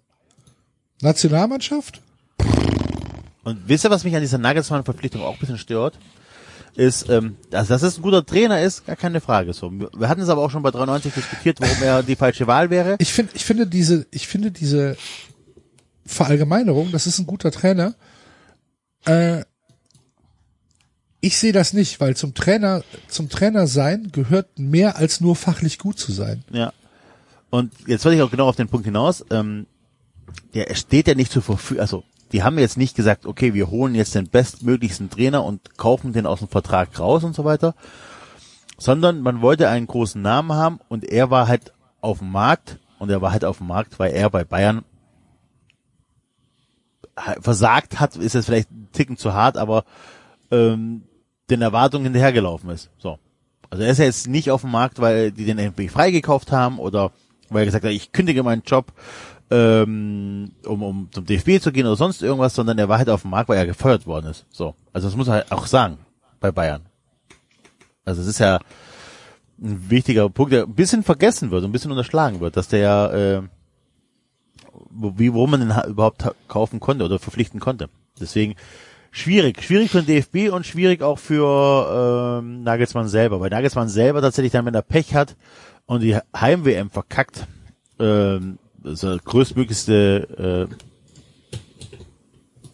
Nationalmannschaft, 1.01 2.01
Und 3.43 3.67
wisst 3.67 3.85
ihr, 3.85 3.89
was 3.89 4.03
mich 4.03 4.15
an 4.15 4.21
dieser 4.21 4.39
Nagelsmann-Verpflichtung 4.39 5.21
auch 5.21 5.33
ein 5.33 5.39
bisschen 5.39 5.57
stört? 5.57 5.97
Ist, 6.75 7.09
ähm, 7.09 7.37
also, 7.51 7.69
dass 7.73 7.81
es 7.81 7.97
ein 7.97 8.01
guter 8.01 8.25
Trainer 8.25 8.61
ist, 8.61 8.85
gar 8.85 8.95
keine 8.95 9.21
Frage. 9.21 9.53
So, 9.53 9.71
wir 9.71 10.09
hatten 10.09 10.21
es 10.21 10.29
aber 10.29 10.41
auch 10.41 10.51
schon 10.51 10.61
bei 10.61 10.69
93 10.69 11.13
diskutiert, 11.13 11.61
warum 11.61 11.81
er 11.81 12.03
die 12.03 12.15
falsche 12.15 12.45
Wahl 12.45 12.69
wäre. 12.69 12.97
ich 12.99 13.13
finde, 13.13 13.31
ich 13.35 13.45
finde 13.45 13.65
diese, 13.65 14.05
ich 14.11 14.27
finde 14.27 14.51
diese 14.51 14.97
Verallgemeinerung, 16.05 16.91
das 16.91 17.07
ist 17.07 17.19
ein 17.19 17.25
guter 17.25 17.51
Trainer. 17.51 17.95
Äh, 19.05 19.43
ich 21.19 21.37
sehe 21.37 21.51
das 21.53 21.73
nicht, 21.73 21.99
weil 21.99 22.15
zum 22.15 22.33
Trainer, 22.33 22.83
zum 23.07 23.29
Trainer 23.29 23.65
sein 23.65 24.11
gehört 24.11 24.59
mehr 24.59 24.97
als 24.97 25.19
nur 25.19 25.35
fachlich 25.35 25.79
gut 25.79 25.97
zu 25.97 26.11
sein. 26.11 26.43
Ja. 26.51 26.73
Und 27.49 27.73
jetzt 27.87 28.03
wollte 28.05 28.17
ich 28.17 28.23
auch 28.23 28.31
genau 28.31 28.47
auf 28.47 28.55
den 28.55 28.67
Punkt 28.67 28.85
hinaus. 28.85 29.25
Ähm, 29.31 29.67
der 30.53 30.73
steht 30.75 31.07
ja 31.07 31.15
nicht 31.15 31.31
zur 31.31 31.41
Verfügung. 31.41 31.81
Also 31.81 32.03
die 32.31 32.43
haben 32.43 32.59
jetzt 32.59 32.77
nicht 32.77 32.95
gesagt, 32.95 33.25
okay, 33.25 33.53
wir 33.53 33.69
holen 33.69 33.95
jetzt 33.95 34.15
den 34.15 34.27
bestmöglichsten 34.27 35.09
Trainer 35.09 35.43
und 35.43 35.77
kaufen 35.77 36.13
den 36.13 36.25
aus 36.25 36.39
dem 36.39 36.49
Vertrag 36.49 36.99
raus 36.99 37.23
und 37.23 37.35
so 37.35 37.45
weiter, 37.45 37.73
sondern 38.77 39.21
man 39.21 39.41
wollte 39.41 39.69
einen 39.69 39.87
großen 39.87 40.21
Namen 40.21 40.53
haben 40.53 40.79
und 40.89 41.05
er 41.05 41.29
war 41.29 41.47
halt 41.47 41.73
auf 42.01 42.19
dem 42.19 42.31
Markt 42.31 42.79
und 42.99 43.09
er 43.09 43.21
war 43.21 43.31
halt 43.31 43.45
auf 43.45 43.59
dem 43.59 43.67
Markt, 43.67 43.97
weil 43.99 44.11
er 44.11 44.29
bei 44.29 44.43
Bayern 44.43 44.83
versagt 47.39 47.99
hat, 47.99 48.15
ist 48.15 48.33
jetzt 48.33 48.45
vielleicht 48.45 48.71
ein 48.71 48.89
Ticken 48.91 49.17
zu 49.17 49.33
hart, 49.33 49.57
aber 49.57 49.85
ähm, 50.51 51.03
den 51.49 51.61
Erwartungen 51.61 52.05
hinterhergelaufen 52.05 52.69
ist. 52.69 52.91
So. 52.97 53.17
Also 53.69 53.83
er 53.83 53.91
ist 53.91 53.97
ja 53.97 54.05
jetzt 54.05 54.27
nicht 54.27 54.51
auf 54.51 54.61
dem 54.61 54.71
Markt, 54.71 54.99
weil 54.99 55.31
die 55.31 55.45
den 55.45 55.57
irgendwie 55.57 55.87
freigekauft 55.87 56.51
haben 56.51 56.77
oder 56.77 57.11
weil 57.49 57.63
er 57.63 57.65
gesagt 57.65 57.85
hat, 57.85 57.91
ich 57.91 58.11
kündige 58.11 58.43
meinen 58.43 58.63
Job, 58.65 58.91
ähm, 59.49 60.51
um, 60.65 60.83
um 60.83 61.09
zum 61.11 61.25
DFB 61.25 61.61
zu 61.61 61.71
gehen 61.71 61.85
oder 61.85 61.95
sonst 61.95 62.21
irgendwas, 62.21 62.53
sondern 62.55 62.77
er 62.77 62.89
war 62.89 62.97
halt 62.97 63.09
auf 63.09 63.21
dem 63.21 63.31
Markt, 63.31 63.49
weil 63.49 63.57
er 63.57 63.65
gefeuert 63.65 64.05
worden 64.05 64.27
ist. 64.31 64.45
So. 64.49 64.75
Also 64.93 65.07
das 65.07 65.15
muss 65.15 65.27
er 65.27 65.35
halt 65.35 65.51
auch 65.51 65.65
sagen 65.67 65.99
bei 66.39 66.51
Bayern. 66.51 66.85
Also 68.05 68.21
es 68.21 68.27
ist 68.27 68.39
ja 68.39 68.59
ein 69.61 69.89
wichtiger 69.89 70.29
Punkt, 70.29 70.51
der 70.53 70.63
ein 70.63 70.75
bisschen 70.75 71.03
vergessen 71.03 71.49
wird, 71.51 71.63
ein 71.63 71.71
bisschen 71.71 71.91
unterschlagen 71.91 72.39
wird, 72.41 72.57
dass 72.57 72.67
der 72.67 72.79
ja, 72.79 73.11
äh, 73.11 73.41
wie, 74.91 75.33
wo 75.33 75.47
man 75.47 75.59
den 75.61 75.75
ha- 75.75 75.87
überhaupt 75.87 76.25
ha- 76.25 76.33
kaufen 76.47 76.79
konnte 76.79 77.05
oder 77.05 77.19
verpflichten 77.19 77.59
konnte. 77.59 77.89
Deswegen 78.19 78.55
schwierig, 79.11 79.63
schwierig 79.63 79.89
für 79.91 80.01
den 80.03 80.07
DFB 80.07 80.53
und 80.53 80.65
schwierig 80.65 81.01
auch 81.01 81.19
für 81.19 82.39
ähm, 82.41 82.63
Nagelsmann 82.63 83.07
selber, 83.07 83.39
weil 83.39 83.49
Nagelsmann 83.49 83.89
selber 83.89 84.21
tatsächlich 84.21 84.51
dann, 84.51 84.65
wenn 84.65 84.75
er 84.75 84.81
Pech 84.81 85.15
hat 85.15 85.35
und 85.87 86.01
die 86.01 86.15
Heim-WM 86.35 86.91
verkackt, 86.91 87.47
ähm, 87.99 88.59
die 88.77 89.17
größtmöglichste 89.23 90.67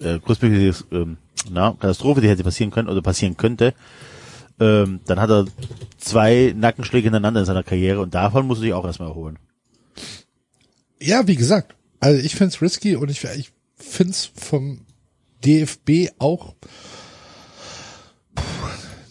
äh, 0.01 0.05
äh, 0.05 0.19
größtmögliche 0.19 0.83
ähm, 0.91 1.17
na, 1.49 1.71
Katastrophe, 1.71 2.21
die 2.21 2.29
hätte 2.29 2.43
passieren 2.43 2.71
können 2.71 2.89
oder 2.89 3.01
passieren 3.01 3.37
könnte, 3.37 3.73
ähm, 4.59 4.99
dann 5.05 5.19
hat 5.19 5.29
er 5.29 5.45
zwei 5.97 6.53
Nackenschläge 6.55 7.05
hintereinander 7.05 7.41
in 7.41 7.45
seiner 7.45 7.63
Karriere 7.63 8.01
und 8.01 8.13
davon 8.13 8.45
muss 8.47 8.59
er 8.59 8.61
sich 8.61 8.73
auch 8.73 8.85
erstmal 8.85 9.09
erholen. 9.09 9.39
Ja, 10.99 11.27
wie 11.27 11.35
gesagt, 11.35 11.75
also 11.99 12.19
ich 12.23 12.35
find's 12.35 12.61
risky 12.61 12.95
und 12.95 13.09
ich, 13.09 13.23
ich 13.23 13.51
find's 13.75 14.31
vom 14.35 14.85
DFB 15.45 16.11
auch 16.19 16.55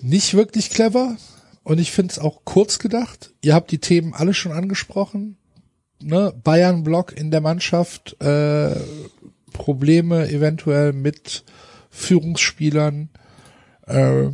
nicht 0.01 0.35
wirklich 0.35 0.71
clever 0.71 1.17
und 1.65 1.79
ich 1.79 1.93
find's 1.93 2.19
auch 2.19 2.45
kurz 2.45 2.79
gedacht. 2.79 3.33
Ihr 3.43 3.55
habt 3.55 3.71
die 3.71 3.79
Themen 3.79 4.15
alle 4.15 4.35
schon 4.35 4.53
angesprochen. 4.53 5.37
ne, 6.01 6.33
Bayern-Block 6.43 7.17
in 7.17 7.31
der 7.31 7.41
Mannschaft, 7.41 8.21
äh, 8.21 8.75
Probleme 9.53 10.29
eventuell 10.29 10.93
mit 10.93 11.45
Führungsspielern, 11.91 13.11
äh, 13.87 14.31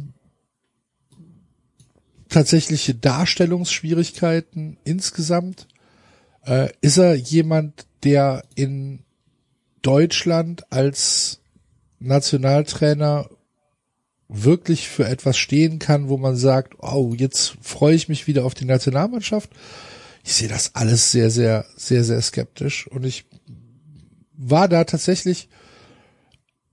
tatsächliche 2.28 2.94
Darstellungsschwierigkeiten 2.94 4.78
insgesamt. 4.84 5.66
Äh, 6.44 6.70
ist 6.80 6.98
er 6.98 7.14
jemand, 7.14 7.86
der 8.04 8.44
in 8.54 9.00
Deutschland 9.82 10.70
als 10.72 11.40
Nationaltrainer 11.98 13.28
wirklich 14.28 14.88
für 14.88 15.06
etwas 15.06 15.38
stehen 15.38 15.78
kann, 15.78 16.08
wo 16.08 16.18
man 16.18 16.36
sagt, 16.36 16.74
oh, 16.78 17.14
jetzt 17.16 17.56
freue 17.62 17.94
ich 17.94 18.08
mich 18.08 18.26
wieder 18.26 18.44
auf 18.44 18.54
die 18.54 18.66
Nationalmannschaft. 18.66 19.50
Ich 20.24 20.34
sehe 20.34 20.48
das 20.48 20.74
alles 20.74 21.10
sehr, 21.10 21.30
sehr, 21.30 21.64
sehr, 21.76 22.04
sehr 22.04 22.20
skeptisch 22.20 22.86
und 22.88 23.04
ich 23.04 23.24
war 24.36 24.68
da 24.68 24.84
tatsächlich 24.84 25.48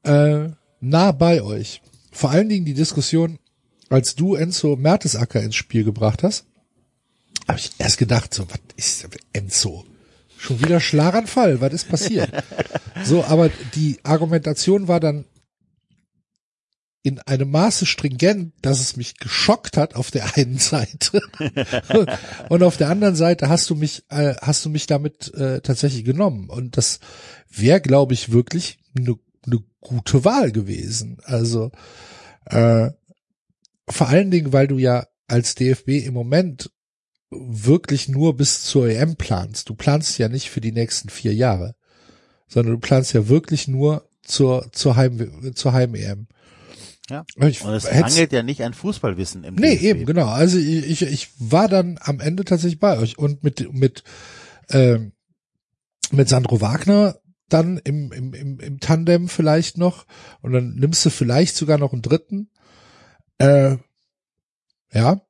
äh, 0.04 0.50
nah 0.82 1.12
bei 1.14 1.42
euch. 1.42 1.82
Vor 2.12 2.32
allen 2.32 2.50
Dingen 2.50 2.66
die 2.66 2.74
Diskussion, 2.74 3.40
als 3.90 4.16
du 4.16 4.36
Enzo 4.36 4.76
Mertesacker 4.76 5.42
ins 5.42 5.56
Spiel 5.56 5.84
gebracht 5.84 6.24
hast, 6.24 6.46
habe 7.48 7.60
ich 7.60 7.72
erst 7.78 7.98
gedacht, 7.98 8.34
so, 8.34 8.48
was 8.50 8.60
ist 8.76 9.08
Enzo? 9.32 9.86
Schon 10.38 10.62
wieder 10.62 10.80
Schlaganfall, 10.80 11.62
was 11.62 11.74
ist 11.74 11.90
passiert? 11.90 12.30
so, 13.04 13.24
aber 13.24 13.50
die 13.76 14.00
Argumentation 14.04 14.88
war 14.88 15.00
dann 15.00 15.26
in 17.06 17.20
einem 17.20 17.52
Maße 17.52 17.86
stringent, 17.86 18.54
dass 18.62 18.80
es 18.80 18.98
mich 18.98 19.18
geschockt 19.18 19.78
hat 19.78 19.96
auf 19.96 20.10
der 20.10 20.36
einen 20.36 20.58
Seite 20.58 21.22
und 22.50 22.64
auf 22.64 22.78
der 22.78 22.90
anderen 22.90 23.16
Seite 23.16 23.48
hast 23.48 23.70
du 23.70 23.76
mich 23.76 24.04
äh, 24.10 24.36
hast 24.42 24.66
du 24.66 24.70
mich 24.70 24.88
damit 24.88 25.34
äh, 25.36 25.62
tatsächlich 25.62 26.04
genommen 26.04 26.50
und 26.50 26.78
das 26.78 27.00
wäre 27.50 27.80
glaube 27.80 28.14
ich 28.14 28.32
wirklich 28.32 28.80
eine 28.98 29.16
ne 29.46 29.64
gute 29.80 30.26
Wahl 30.26 30.52
gewesen. 30.52 31.18
Also 31.24 31.72
äh, 32.46 32.90
vor 33.88 34.08
allen 34.08 34.32
Dingen, 34.32 34.52
weil 34.52 34.68
du 34.68 34.80
ja 34.80 35.06
als 35.28 35.54
DFB 35.54 35.90
im 36.06 36.14
Moment 36.14 36.72
wirklich 37.30 38.08
nur 38.08 38.36
bis 38.36 38.64
zur 38.64 38.90
EM 38.90 39.16
planst. 39.16 39.70
Du 39.70 39.76
planst 39.76 40.18
ja 40.18 40.28
nicht 40.28 40.50
für 40.50 40.62
die 40.62 40.72
nächsten 40.72 41.10
vier 41.10 41.34
Jahre, 41.34 41.76
sondern 42.48 42.74
du 42.74 42.80
planst 42.80 43.14
ja 43.14 43.28
wirklich 43.28 43.68
nur 43.68 44.10
zur 44.24 44.72
zur 44.72 44.96
Heim 44.96 45.54
zur 45.54 45.74
Heim 45.74 45.94
EM. 45.96 46.28
Ja. 47.10 47.24
Ich 47.38 47.64
Und 47.64 47.74
es 47.74 47.84
mangelt 47.92 48.32
ja 48.32 48.42
nicht 48.44 48.64
an 48.64 48.74
Fußballwissen 48.74 49.44
im 49.44 49.56
Nee, 49.56 49.76
DFB. 49.76 49.84
eben, 49.84 50.06
genau. 50.06 50.28
Also 50.28 50.58
ich, 50.58 50.90
ich, 50.90 51.02
ich 51.04 51.30
war 51.38 51.68
dann 51.68 52.00
am 52.02 52.20
Ende 52.20 52.46
tatsächlich 52.46 52.80
bei 52.80 52.98
euch 52.98 53.18
und 53.18 53.44
mit, 53.44 53.72
mit, 53.74 54.04
ähm, 54.70 55.12
mit 56.12 56.30
Sandro 56.30 56.62
Wagner 56.62 57.20
dann 57.48 57.78
im, 57.78 58.12
im, 58.12 58.34
im, 58.34 58.60
im 58.60 58.80
Tandem 58.80 59.30
vielleicht 59.30 59.78
noch 59.78 60.06
und 60.42 60.52
dann 60.54 60.74
nimmst 60.76 61.06
du 61.06 61.10
vielleicht 61.12 61.56
sogar 61.56 61.78
noch 61.78 61.94
einen 61.94 62.02
dritten. 62.02 62.50
Äh, 63.38 63.78
ja. 64.92 65.22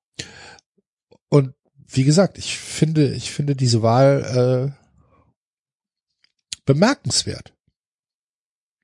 Und 1.29 1.55
wie 1.87 2.03
gesagt, 2.03 2.37
ich 2.37 2.57
finde, 2.57 3.13
ich 3.13 3.31
finde 3.31 3.55
diese 3.55 3.81
Wahl 3.81 4.73
äh, 4.73 4.85
bemerkenswert. 6.65 7.54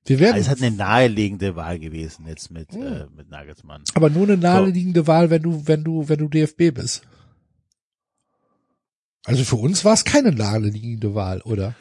Wir 0.05 0.19
werden 0.19 0.33
Also 0.35 0.45
es 0.45 0.49
hat 0.49 0.61
eine 0.65 0.75
naheliegende 0.75 1.55
Wahl 1.55 1.77
gewesen 1.79 2.25
jetzt 2.27 2.49
mit, 2.51 2.71
Hm. 2.73 2.81
äh, 2.81 3.05
mit 3.15 3.29
Nagelsmann. 3.29 3.83
aber 3.93 4.09
nur 4.09 4.23
eine 4.23 4.37
naheliegende 4.37 5.05
Wahl, 5.07 5.29
wenn 5.29 5.43
du, 5.43 5.67
wenn 5.67 5.83
du, 5.83 6.09
wenn 6.09 6.17
du 6.19 6.27
DFB 6.27 6.71
bist. 6.73 7.03
Also 9.25 9.43
für 9.43 9.57
uns 9.57 9.85
war 9.85 9.93
es 9.93 10.03
keine 10.03 10.31
naheliegende 10.31 11.13
Wahl, 11.13 11.41
oder? 11.41 11.75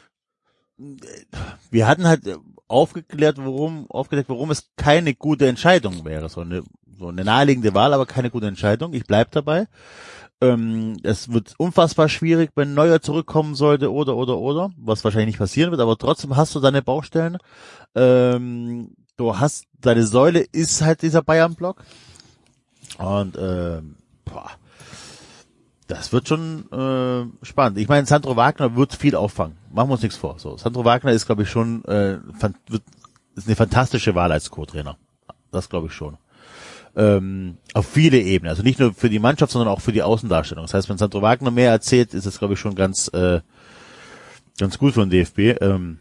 Wir 1.69 1.87
hatten 1.87 2.05
halt 2.07 2.21
aufgeklärt, 2.67 3.37
warum, 3.37 3.89
aufgedeckt, 3.89 4.29
warum 4.29 4.51
es 4.51 4.69
keine 4.77 5.13
gute 5.15 5.47
Entscheidung 5.47 6.05
wäre. 6.05 6.29
So 6.29 6.41
eine, 6.41 6.63
so 6.97 7.07
eine 7.07 7.23
naheliegende 7.23 7.73
Wahl, 7.73 7.93
aber 7.93 8.05
keine 8.05 8.29
gute 8.29 8.47
Entscheidung. 8.47 8.93
Ich 8.93 9.05
bleib 9.05 9.31
dabei. 9.31 9.67
Ähm, 10.41 10.97
es 11.03 11.31
wird 11.31 11.53
unfassbar 11.57 12.09
schwierig, 12.09 12.51
wenn 12.55 12.73
Neuer 12.73 13.01
zurückkommen 13.01 13.53
sollte 13.53 13.91
oder, 13.91 14.15
oder, 14.15 14.37
oder, 14.37 14.71
was 14.77 15.03
wahrscheinlich 15.03 15.27
nicht 15.27 15.39
passieren 15.39 15.69
wird, 15.69 15.81
aber 15.81 15.97
trotzdem 15.97 16.35
hast 16.35 16.55
du 16.55 16.59
deine 16.59 16.81
Baustellen. 16.81 17.37
Ähm, 17.93 18.95
du 19.17 19.37
hast, 19.37 19.65
deine 19.79 20.05
Säule 20.05 20.39
ist 20.51 20.81
halt 20.81 21.03
dieser 21.03 21.21
Bayern-Block. 21.21 21.83
Und, 22.97 23.37
ähm, 23.39 23.97
boah, 24.25 24.49
das 25.87 26.11
wird 26.13 26.27
schon 26.27 26.71
äh, 26.71 27.45
spannend. 27.45 27.77
Ich 27.77 27.89
meine, 27.89 28.07
Sandro 28.07 28.35
Wagner 28.35 28.75
wird 28.75 28.95
viel 28.95 29.15
auffangen. 29.15 29.57
Machen 29.71 29.89
wir 29.89 29.93
uns 29.93 30.01
nichts 30.01 30.17
vor. 30.17 30.39
So, 30.39 30.57
Sandro 30.57 30.85
Wagner 30.85 31.11
ist, 31.11 31.25
glaube 31.25 31.43
ich, 31.43 31.49
schon 31.49 31.83
äh, 31.85 32.17
wird, 32.67 32.83
ist 33.35 33.47
eine 33.47 33.55
fantastische 33.55 34.15
Wahl 34.15 34.31
als 34.31 34.49
Co-Trainer. 34.49 34.97
Das 35.51 35.69
glaube 35.69 35.87
ich 35.87 35.93
schon. 35.93 36.17
Ähm, 36.95 37.57
auf 37.73 37.87
viele 37.87 38.19
Ebenen. 38.19 38.49
Also 38.49 38.63
nicht 38.63 38.79
nur 38.79 38.93
für 38.93 39.09
die 39.09 39.19
Mannschaft, 39.19 39.53
sondern 39.53 39.69
auch 39.69 39.79
für 39.79 39.93
die 39.93 40.03
Außendarstellung. 40.03 40.65
Das 40.65 40.73
heißt, 40.73 40.89
wenn 40.89 40.97
Sandro 40.97 41.21
Wagner 41.21 41.51
mehr 41.51 41.71
erzählt, 41.71 42.13
ist 42.13 42.25
es, 42.25 42.39
glaube 42.39 42.55
ich, 42.55 42.59
schon 42.59 42.75
ganz 42.75 43.07
äh, 43.13 43.39
ganz 44.59 44.77
gut 44.77 44.93
für 44.93 45.05
den 45.05 45.09
DFB. 45.09 45.61
Ähm, 45.61 45.99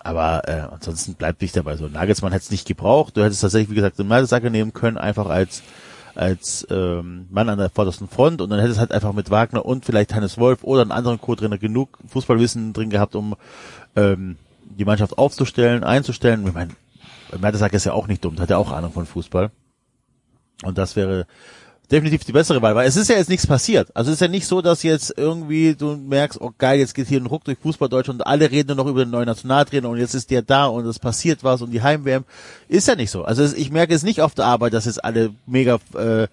aber 0.00 0.48
äh, 0.48 0.62
ansonsten 0.72 1.14
bleibt 1.14 1.42
dich 1.42 1.52
dabei 1.52 1.76
so. 1.76 1.86
Nagelsmann 1.86 2.32
hätte 2.32 2.42
es 2.42 2.50
nicht 2.50 2.66
gebraucht. 2.66 3.16
Du 3.16 3.22
hättest 3.22 3.42
tatsächlich, 3.42 3.70
wie 3.70 3.76
gesagt, 3.76 3.98
den 3.98 4.08
Mertesacker 4.08 4.50
nehmen 4.50 4.72
können, 4.72 4.98
einfach 4.98 5.26
als 5.26 5.62
als 6.14 6.66
ähm, 6.70 7.26
Mann 7.30 7.48
an 7.48 7.58
der 7.58 7.70
vordersten 7.70 8.06
Front 8.06 8.42
und 8.42 8.50
dann 8.50 8.60
hätte 8.60 8.72
es 8.72 8.78
halt 8.78 8.92
einfach 8.92 9.14
mit 9.14 9.30
Wagner 9.30 9.64
und 9.64 9.86
vielleicht 9.86 10.14
Hannes 10.14 10.36
Wolf 10.36 10.62
oder 10.62 10.82
einen 10.82 10.92
anderen 10.92 11.18
Co-Trainer 11.18 11.56
genug 11.56 11.98
Fußballwissen 12.06 12.74
drin 12.74 12.90
gehabt, 12.90 13.14
um 13.14 13.34
ähm, 13.96 14.36
die 14.62 14.84
Mannschaft 14.84 15.16
aufzustellen, 15.16 15.84
einzustellen. 15.84 16.46
Ich 16.46 16.52
meine, 16.52 16.72
Mertesacker 17.40 17.76
ist 17.76 17.84
ja 17.84 17.94
auch 17.94 18.08
nicht 18.08 18.24
dumm, 18.24 18.38
hat 18.38 18.50
ja 18.50 18.58
auch 18.58 18.72
Ahnung 18.72 18.92
von 18.92 19.06
Fußball. 19.06 19.50
Und 20.62 20.78
das 20.78 20.96
wäre 20.96 21.26
definitiv 21.92 22.24
die 22.24 22.32
bessere 22.32 22.62
Wahl, 22.62 22.74
weil 22.74 22.88
es 22.88 22.96
ist 22.96 23.08
ja 23.08 23.16
jetzt 23.16 23.28
nichts 23.28 23.46
passiert. 23.46 23.94
Also 23.94 24.10
es 24.10 24.16
ist 24.16 24.20
ja 24.20 24.28
nicht 24.28 24.46
so, 24.46 24.62
dass 24.62 24.82
jetzt 24.82 25.12
irgendwie 25.16 25.74
du 25.74 25.96
merkst, 25.96 26.40
oh 26.40 26.50
geil, 26.56 26.78
jetzt 26.78 26.94
geht 26.94 27.06
hier 27.06 27.20
ein 27.20 27.26
Ruck 27.26 27.44
durch 27.44 27.58
Fußball 27.58 27.88
Deutschland 27.88 28.20
und 28.20 28.26
alle 28.26 28.50
reden 28.50 28.68
nur 28.68 28.76
noch 28.76 28.90
über 28.90 29.04
den 29.04 29.10
neuen 29.10 29.26
Nationaltrainer 29.26 29.88
und 29.88 29.98
jetzt 29.98 30.14
ist 30.14 30.30
der 30.30 30.42
da 30.42 30.66
und 30.66 30.86
es 30.86 30.98
passiert 30.98 31.44
was 31.44 31.60
und 31.60 31.70
die 31.70 31.82
Heim-WM. 31.82 32.24
Ist 32.68 32.88
ja 32.88 32.94
nicht 32.94 33.10
so. 33.10 33.24
Also 33.24 33.44
ich 33.44 33.70
merke 33.70 33.94
es 33.94 34.02
nicht 34.02 34.22
auf 34.22 34.34
der 34.34 34.46
Arbeit, 34.46 34.72
dass 34.72 34.86
jetzt 34.86 35.04
alle 35.04 35.34
mega 35.46 35.78
äh, 35.94 36.28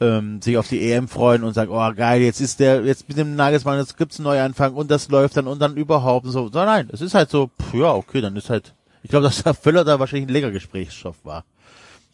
ähm, 0.00 0.42
sich 0.42 0.58
auf 0.58 0.68
die 0.68 0.90
EM 0.90 1.06
freuen 1.06 1.44
und 1.44 1.54
sagen, 1.54 1.70
oh 1.72 1.92
geil, 1.94 2.20
jetzt 2.22 2.40
ist 2.40 2.58
der, 2.58 2.84
jetzt 2.84 3.08
mit 3.08 3.18
dem 3.18 3.36
Nagelsmann, 3.36 3.78
jetzt 3.78 3.96
gibt's 3.96 4.18
einen 4.18 4.24
Neuanfang 4.24 4.74
und 4.74 4.90
das 4.90 5.08
läuft 5.08 5.36
dann 5.36 5.46
und 5.46 5.60
dann 5.60 5.76
überhaupt 5.76 6.26
und 6.26 6.32
so. 6.32 6.48
so 6.48 6.64
nein, 6.64 6.88
es 6.92 7.00
ist 7.00 7.14
halt 7.14 7.30
so, 7.30 7.50
pff, 7.60 7.74
ja, 7.74 7.92
okay, 7.92 8.20
dann 8.20 8.36
ist 8.36 8.50
halt, 8.50 8.74
ich 9.02 9.10
glaube, 9.10 9.24
dass 9.24 9.42
der 9.42 9.54
Völler 9.54 9.84
da 9.84 9.98
wahrscheinlich 9.98 10.28
ein 10.28 10.32
lecker 10.32 10.50
Gesprächsstoff 10.50 11.16
war. 11.24 11.44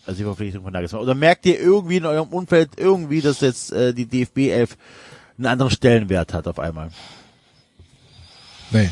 Also 0.07 0.19
die 0.19 0.25
Verpflichtung 0.25 0.65
von 0.65 0.73
Nagelsmann. 0.73 1.03
Oder 1.03 1.15
merkt 1.15 1.47
ihr 1.47 1.59
irgendwie 1.59 1.97
in 1.97 2.07
eurem 2.07 2.29
Umfeld 2.29 2.71
irgendwie, 2.77 3.21
dass 3.21 3.41
jetzt 3.41 3.73
äh, 3.73 3.95
die 3.95 4.07
DFB 4.07 4.51
11 4.51 4.77
einen 5.39 5.47
anderen 5.47 5.71
Stellenwert 5.71 6.35
hat 6.35 6.47
auf 6.47 6.59
einmal? 6.59 6.91
Nee. 8.71 8.91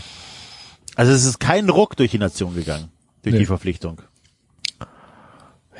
Also 0.96 1.12
es 1.12 1.24
ist 1.24 1.38
kein 1.40 1.68
Ruck 1.68 1.96
durch 1.96 2.10
die 2.10 2.18
Nation 2.18 2.54
gegangen, 2.54 2.90
durch 3.22 3.32
Nee. 3.34 3.40
die 3.40 3.46
Verpflichtung. 3.46 4.00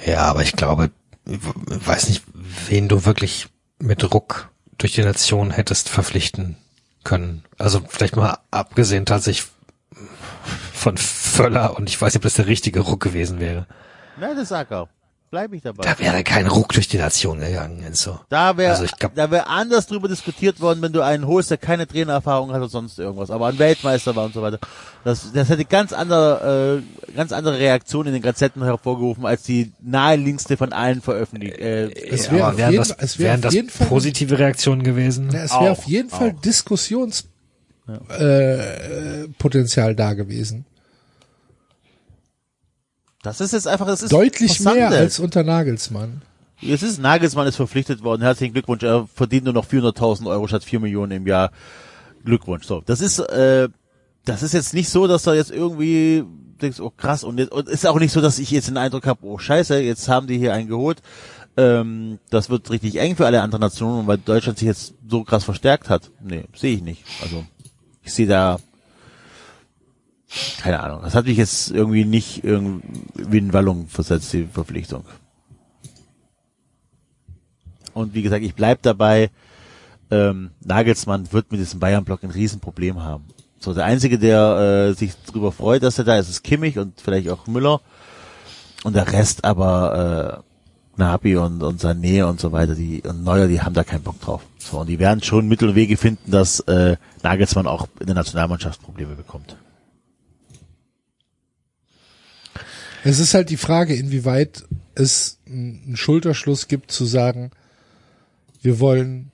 Ja, 0.07 0.23
aber 0.25 0.43
ich 0.43 0.53
glaube, 0.53 0.91
ich 1.27 1.39
weiß 1.87 2.09
nicht, 2.09 2.25
wen 2.69 2.89
du 2.89 3.05
wirklich 3.05 3.49
mit 3.79 4.13
Ruck 4.13 4.51
durch 4.79 4.93
die 4.93 5.03
Nation 5.03 5.51
hättest 5.51 5.89
verpflichten 5.89 6.57
können. 7.05 7.45
Also 7.59 7.83
vielleicht 7.89 8.17
mal 8.17 8.39
abgesehen 8.51 9.07
tatsächlich 9.07 9.47
von 10.73 10.97
Völler 10.97 11.77
und 11.77 11.89
ich 11.89 12.01
weiß 12.01 12.13
nicht, 12.15 12.19
ob 12.21 12.23
das 12.23 12.35
der 12.35 12.47
richtige 12.47 12.81
Ruck 12.81 13.01
gewesen 13.03 13.39
wäre. 13.39 13.67
Nein, 14.19 14.37
das 14.37 14.49
sag 14.49 14.73
auch. 14.73 14.89
Bleib 15.33 15.51
ich 15.55 15.63
dabei. 15.63 15.83
Da 15.83 15.99
wäre 15.99 16.23
kein 16.25 16.47
Ruck 16.47 16.75
durch 16.75 16.89
die 16.89 16.99
Nation 16.99 17.41
gegangen, 17.41 17.83
Enzo. 17.83 18.21
Da 18.29 18.55
wäre 18.59 18.75
Also 18.75 18.85
glaub- 18.99 19.15
da 19.15 19.31
wäre 19.31 19.47
anders 19.47 19.87
drüber 19.87 20.07
diskutiert 20.07 20.61
worden, 20.61 20.83
wenn 20.83 20.93
du 20.93 21.01
einen 21.01 21.27
holst, 21.27 21.51
der 21.51 21.57
keine 21.57 21.87
Trainererfahrung 21.87 22.51
hat 22.51 22.59
oder 22.59 22.69
sonst 22.69 22.99
irgendwas, 22.99 23.31
aber 23.31 23.47
ein 23.47 23.59
Weltmeister 23.59 24.15
war 24.15 24.27
und 24.27 24.35
so 24.35 24.43
weiter. 24.43 24.59
Das, 25.05 25.33
das 25.33 25.49
hätte 25.49 25.65
ganz 25.65 25.95
andere, 25.95 26.83
äh, 27.09 27.13
ganz 27.17 27.33
andere 27.33 27.59
Reaktionen 27.59 28.09
in 28.09 28.13
den 28.13 28.23
Gazetten 28.23 28.63
hervorgerufen 28.63 29.25
als 29.25 29.43
die 29.45 29.73
naheliegendste 29.81 30.59
von 30.59 30.75
allen 30.75 31.01
veröffentlich. 31.01 31.59
Äh, 31.59 31.85
Es 32.11 32.27
Ja, 32.27 32.33
wäre 32.35 32.49
auf 32.49 32.57
wären 32.59 32.73
jeden, 32.73 32.85
das, 32.85 32.95
es 32.99 33.19
wäre 33.19 33.29
wären 33.31 33.37
auf 33.39 33.43
das 33.45 33.55
jeden 33.55 33.71
Fall, 33.71 33.87
positive 33.87 34.39
Reaktionen 34.39 34.83
gewesen? 34.83 35.31
ja, 35.33 35.45
es 35.45 35.51
wäre 35.53 35.61
Auch, 35.63 35.71
auf 35.71 35.85
jeden 35.87 36.11
Fall 36.11 36.35
Diskussionspotenzial 36.45 37.31
äh, 38.19 39.29
Potenzial 39.39 39.97
da 39.97 40.13
gewesen. 40.13 40.67
Das 43.23 43.40
ist 43.40 43.53
jetzt 43.53 43.69
einfach, 43.69 43.86
das 43.86 44.03
ist 44.03 44.12
Deutlich 44.12 44.61
mehr 44.61 44.90
als 44.90 45.19
unter 45.19 45.43
Nagelsmann. 45.43 46.23
Es 46.61 46.82
ist 46.82 47.01
Nagelsmann 47.01 47.47
ist 47.47 47.57
verpflichtet 47.57 48.05
worden. 48.05 48.23
Herzlichen 48.23 48.53
Glückwunsch. 48.53 48.82
Er 48.85 49.09
verdient 49.12 49.44
nur 49.44 49.55
noch 49.55 49.66
400.000 49.66 50.27
Euro 50.27 50.47
statt 50.47 50.65
4 50.65 50.81
Millionen 50.81 51.12
im 51.12 51.27
Jahr. 51.27 51.51
Glückwunsch. 52.24 52.66
So, 52.66 52.82
das 52.85 53.01
ist 53.01 53.19
äh, 53.19 53.69
das 54.24 54.43
ist 54.43 54.55
jetzt 54.55 54.74
nicht 54.74 54.89
so, 54.89 55.07
dass 55.07 55.24
da 55.24 55.35
jetzt 55.35 55.51
irgendwie 55.51 56.24
denkst, 56.61 56.81
oh 56.81 56.90
krass 56.90 57.24
und, 57.24 57.39
jetzt, 57.39 57.51
und 57.53 57.69
ist 57.69 57.86
auch 57.86 57.99
nicht 57.99 58.12
so, 58.12 58.20
dass 58.20 58.39
ich 58.39 58.51
jetzt 58.51 58.69
den 58.69 58.77
Eindruck 58.77 59.07
habe, 59.07 59.27
oh 59.27 59.39
scheiße, 59.39 59.81
jetzt 59.81 60.09
haben 60.09 60.28
die 60.28 60.39
hier 60.39 60.55
einen 60.55 60.69
geholt. 60.69 61.03
Ähm, 61.57 62.19
das 62.31 62.49
wird 62.49 62.70
richtig 62.70 62.97
eng 62.97 63.16
für 63.16 63.27
alle 63.27 63.43
anderen 63.43 63.61
Nationen, 63.61 64.07
weil 64.07 64.19
Deutschland 64.19 64.59
sich 64.59 64.66
jetzt 64.66 64.94
so 65.09 65.24
krass 65.24 65.44
verstärkt 65.44 65.90
hat. 65.90 66.11
Nee, 66.23 66.44
sehe 66.55 66.77
ich 66.77 66.82
nicht. 66.82 67.05
Also 67.23 67.44
Ich 68.05 68.12
sehe 68.12 68.27
da 68.27 68.59
keine 70.61 70.81
Ahnung. 70.81 71.01
Das 71.03 71.15
hat 71.15 71.27
mich 71.27 71.37
jetzt 71.37 71.71
irgendwie 71.71 72.05
nicht 72.05 72.45
irgendwie 72.45 73.39
in 73.39 73.53
Wallung 73.53 73.89
versetzt, 73.89 74.33
die 74.33 74.45
Verpflichtung. 74.45 75.05
Und 77.95 78.15
wie 78.15 78.23
gesagt, 78.23 78.43
ich 78.43 78.55
bleib 78.55 78.83
dabei, 78.83 79.31
ähm, 80.11 80.51
Nagelsmann 80.65 81.33
wird 81.33 81.53
mit 81.53 81.61
diesem 81.61 81.81
Bayern-Block 81.81 82.23
ein 82.23 82.31
Riesenproblem 82.31 83.03
haben. 83.03 83.25
So, 83.59 83.75
der 83.75 83.85
Einzige, 83.85 84.19
der 84.19 84.91
äh, 84.91 84.95
sich 84.95 85.13
darüber 85.27 85.53
freut, 85.53 85.83
dass 85.83 85.99
er 85.99 86.05
da 86.05 86.19
ist, 86.19 86.29
ist 86.29 86.43
Kimmich 86.43 86.79
und 86.79 87.01
vielleicht 87.01 87.29
auch 87.29 87.47
Müller. 87.47 87.81
Und 88.85 88.97
der 88.97 89.13
Rest 89.13 89.45
aber 89.45 90.43
äh, 90.43 90.99
Nabi 91.01 91.37
und, 91.37 91.63
und 91.63 91.81
Sané 91.81 92.25
und 92.25 92.41
so 92.41 92.53
weiter, 92.53 92.75
die 92.75 93.03
und 93.03 93.23
Neuer, 93.23 93.47
die 93.47 93.61
haben 93.61 93.75
da 93.75 93.85
keinen 93.85 94.03
Bock 94.03 94.21
drauf. 94.21 94.43
So, 94.59 94.81
und 94.81 94.89
die 94.89 94.99
werden 94.99 95.23
schon 95.23 95.49
Mittel 95.49 95.69
und 95.69 95.75
Wege 95.75 95.97
finden, 95.97 96.31
dass 96.31 96.61
äh, 96.61 96.97
Nagelsmann 97.23 97.67
auch 97.67 97.87
in 98.01 98.07
der 98.07 98.17
Nationalmannschaft 98.17 98.83
Probleme 98.83 99.15
bekommt. 99.15 99.57
Es 103.05 103.19
ist 103.19 103.35
halt 103.35 103.51
die 103.51 103.57
Frage, 103.57 103.95
inwieweit 103.95 104.65
es 104.95 105.39
einen 105.47 105.97
Schulterschluss 105.97 106.69
gibt 106.69 106.93
zu 106.93 107.05
sagen, 107.05 107.51
wir 108.61 108.79
wollen 108.79 109.33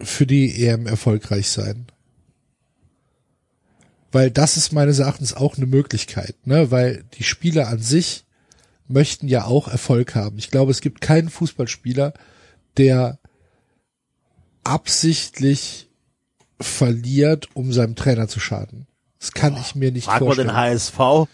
für 0.00 0.26
die 0.26 0.66
EM 0.66 0.86
erfolgreich 0.86 1.48
sein. 1.48 1.86
Weil 4.10 4.30
das 4.30 4.58
ist 4.58 4.72
meines 4.72 4.98
Erachtens 4.98 5.32
auch 5.32 5.56
eine 5.56 5.66
Möglichkeit, 5.66 6.34
ne? 6.44 6.70
Weil 6.70 7.04
die 7.14 7.22
Spieler 7.22 7.68
an 7.68 7.78
sich 7.78 8.24
möchten 8.88 9.26
ja 9.26 9.44
auch 9.44 9.68
Erfolg 9.68 10.14
haben. 10.14 10.36
Ich 10.36 10.50
glaube, 10.50 10.70
es 10.70 10.82
gibt 10.82 11.00
keinen 11.00 11.30
Fußballspieler, 11.30 12.12
der 12.76 13.18
absichtlich 14.64 15.88
verliert, 16.60 17.48
um 17.54 17.72
seinem 17.72 17.96
Trainer 17.96 18.28
zu 18.28 18.38
schaden. 18.38 18.86
Das 19.22 19.30
kann 19.30 19.56
ich 19.56 19.76
mir 19.76 19.92
nicht 19.92 20.06
Frag 20.06 20.18
vorstellen. 20.18 20.48
mal 20.48 20.68
den 20.68 20.74
HSV 20.74 20.98
und 20.98 21.28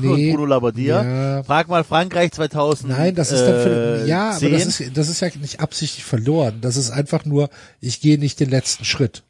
Nee, 0.00 0.30
Bruno 0.30 0.46
Labbadia. 0.46 1.02
ja. 1.02 1.42
Frag 1.42 1.66
mal 1.66 1.82
Frankreich 1.82 2.30
2000. 2.30 2.92
Nein, 2.92 3.16
das 3.16 3.32
ist 3.32 3.40
dann 3.40 3.62
für, 3.64 4.04
äh, 4.04 4.08
ja, 4.08 4.30
aber 4.30 4.38
10. 4.38 4.52
das 4.52 4.66
ist, 4.66 4.96
das 4.96 5.08
ist 5.08 5.20
ja 5.20 5.28
nicht 5.40 5.58
absichtlich 5.58 6.04
verloren. 6.04 6.60
Das 6.60 6.76
ist 6.76 6.92
einfach 6.92 7.24
nur, 7.24 7.50
ich 7.80 8.00
gehe 8.00 8.16
nicht 8.16 8.38
den 8.38 8.48
letzten 8.48 8.84
Schritt. 8.84 9.24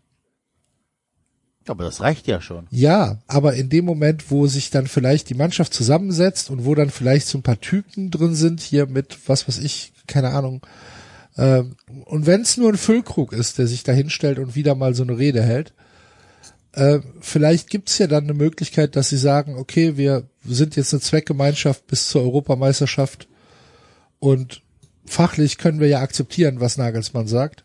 aber 1.66 1.84
das 1.84 2.02
reicht 2.02 2.26
ja 2.26 2.42
schon. 2.42 2.66
Ja, 2.70 3.22
aber 3.28 3.54
in 3.54 3.70
dem 3.70 3.86
Moment, 3.86 4.30
wo 4.30 4.46
sich 4.46 4.68
dann 4.68 4.86
vielleicht 4.88 5.30
die 5.30 5.34
Mannschaft 5.34 5.72
zusammensetzt 5.72 6.50
und 6.50 6.66
wo 6.66 6.74
dann 6.74 6.90
vielleicht 6.90 7.26
so 7.28 7.38
ein 7.38 7.42
paar 7.42 7.60
Typen 7.62 8.10
drin 8.10 8.34
sind, 8.34 8.60
hier 8.60 8.86
mit, 8.86 9.16
was 9.26 9.48
weiß 9.48 9.56
ich, 9.60 9.94
keine 10.06 10.32
Ahnung, 10.32 10.60
ähm, 11.38 11.76
und 12.04 12.26
wenn 12.26 12.42
es 12.42 12.58
nur 12.58 12.68
ein 12.70 12.76
Füllkrug 12.78 13.32
ist, 13.32 13.56
der 13.58 13.66
sich 13.66 13.82
da 13.84 13.92
hinstellt 13.92 14.38
und 14.38 14.54
wieder 14.54 14.74
mal 14.74 14.94
so 14.94 15.02
eine 15.02 15.16
Rede 15.18 15.42
hält, 15.42 15.72
äh, 16.76 17.00
vielleicht 17.20 17.70
gibt's 17.70 17.96
ja 17.98 18.06
dann 18.06 18.24
eine 18.24 18.34
Möglichkeit, 18.34 18.96
dass 18.96 19.08
sie 19.08 19.16
sagen, 19.16 19.56
okay, 19.56 19.96
wir 19.96 20.24
sind 20.44 20.76
jetzt 20.76 20.92
eine 20.92 21.00
Zweckgemeinschaft 21.00 21.86
bis 21.86 22.08
zur 22.08 22.22
Europameisterschaft 22.22 23.28
und 24.18 24.62
fachlich 25.06 25.56
können 25.56 25.80
wir 25.80 25.88
ja 25.88 26.00
akzeptieren, 26.00 26.60
was 26.60 26.76
Nagelsmann 26.76 27.28
sagt. 27.28 27.64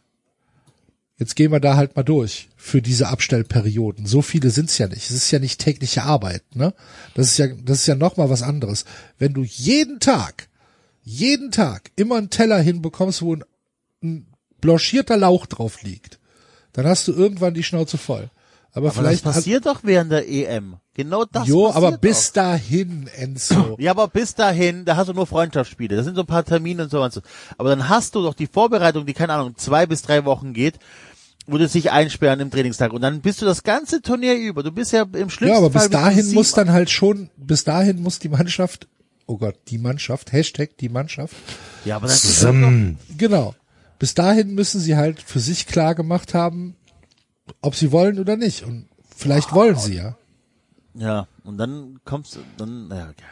Jetzt 1.18 1.36
gehen 1.36 1.52
wir 1.52 1.60
da 1.60 1.76
halt 1.76 1.96
mal 1.96 2.04
durch 2.04 2.48
für 2.56 2.82
diese 2.82 3.10
Abstellperioden. 3.10 4.06
So 4.06 4.22
viele 4.22 4.50
sind's 4.50 4.78
ja 4.78 4.88
nicht. 4.88 5.04
Es 5.04 5.12
ist 5.12 5.30
ja 5.30 5.40
nicht 5.40 5.60
tägliche 5.60 6.04
Arbeit, 6.04 6.44
ne? 6.56 6.74
Das 7.14 7.28
ist 7.28 7.38
ja, 7.38 7.48
das 7.48 7.82
ist 7.82 7.88
ja 7.88 7.96
noch 7.96 8.16
mal 8.16 8.30
was 8.30 8.42
anderes. 8.42 8.86
Wenn 9.20 9.34
du 9.34 9.44
jeden 9.44 10.00
Tag, 10.00 10.48
jeden 11.04 11.52
Tag 11.52 11.92
immer 11.98 12.16
einen 12.16 12.30
Teller 12.30 12.60
hinbekommst, 12.60 13.22
wo 13.22 13.36
ein, 13.36 13.44
ein 14.02 14.26
blanchierter 14.62 15.18
Lauch 15.18 15.48
drauf 15.48 15.84
liegt, 15.84 16.18
dann 16.72 16.86
hast 16.88 17.08
du 17.10 17.14
irgendwann 17.14 17.54
die 17.54 17.64
Schnauze 17.64 17.98
voll. 17.98 18.32
Aber, 18.74 18.88
Aber 18.90 18.92
vielleicht 19.02 19.26
das 19.26 19.36
passiert 19.36 19.66
doch 19.66 19.82
während 19.84 20.12
der 20.12 20.30
EM. 20.30 20.78
Genau 20.94 21.26
das 21.26 21.48
jo, 21.48 21.66
passiert 21.68 21.76
aber 21.86 21.98
bis 21.98 22.28
doch. 22.28 22.34
dahin, 22.44 23.08
Enzo. 23.16 23.76
Ja, 23.80 23.92
aber 23.92 24.08
bis 24.08 24.34
dahin, 24.36 24.86
da 24.86 24.96
hast 24.96 25.08
du 25.08 25.14
nur 25.14 25.28
Freundschaftsspiele. 25.28 25.96
Das 25.96 26.06
sind 26.06 26.16
so 26.16 26.22
ein 26.22 26.28
paar 26.28 26.46
Termine 26.46 26.84
und 26.84 26.90
so 26.92 27.02
und 27.04 27.12
so. 27.12 27.22
Aber 27.58 27.70
dann 27.70 27.90
hast 27.90 28.16
du 28.16 28.22
doch 28.22 28.34
die 28.34 28.48
Vorbereitung, 28.48 29.06
die, 29.06 29.14
keine 29.14 29.34
Ahnung, 29.34 29.56
zwei 29.58 29.86
bis 29.86 30.02
drei 30.04 30.24
Wochen 30.26 30.54
geht, 30.54 30.80
wo 31.48 31.58
du 31.58 31.68
dich 31.68 31.92
einsperren 31.92 32.40
im 32.40 32.50
Trainingstag. 32.52 32.94
Und 32.94 33.02
dann 33.02 33.22
bist 33.22 33.42
du 33.42 33.46
das 33.46 33.64
ganze 33.64 34.02
Turnier 34.02 34.36
über. 34.36 34.64
Du 34.64 34.72
bist 34.72 34.94
ja 34.94 35.02
im 35.02 35.30
schlimmsten 35.30 35.48
Ja, 35.48 35.58
aber 35.58 35.70
bis 35.70 35.82
Fall 35.82 35.90
dahin 35.90 36.34
muss 36.34 36.52
dann 36.54 36.72
halt 36.72 36.90
schon, 36.90 37.30
bis 37.36 37.64
dahin 37.66 38.02
muss 38.02 38.20
die 38.20 38.30
Mannschaft, 38.30 38.88
oh 39.26 39.38
Gott, 39.38 39.56
die 39.68 39.80
Mannschaft, 39.80 40.32
Hashtag 40.32 40.78
die 40.78 40.90
Mannschaft, 40.90 41.36
Ja, 41.84 41.98
aber 41.98 42.08
dann 42.08 42.16
Zusammen. 42.16 43.00
genau. 43.18 43.54
Bis 44.00 44.14
dahin 44.14 44.56
müssen 44.56 44.80
sie 44.80 44.96
halt 44.96 45.22
für 45.22 45.40
sich 45.40 45.68
klar 45.68 45.94
gemacht 45.94 46.34
haben, 46.34 46.76
ob 47.62 47.76
sie 47.76 47.92
wollen 47.92 48.20
oder 48.20 48.38
nicht. 48.38 48.64
Und 48.64 48.88
vielleicht 49.16 49.54
wollen 49.54 49.78
sie 49.78 49.96
ja. 49.96 50.16
Ja, 50.94 51.28
und 51.44 51.58
dann 51.58 52.00
kommst 52.06 52.36
du, 52.36 52.40
dann, 52.58 52.90
ja, 52.90 53.10
okay. 53.10 53.24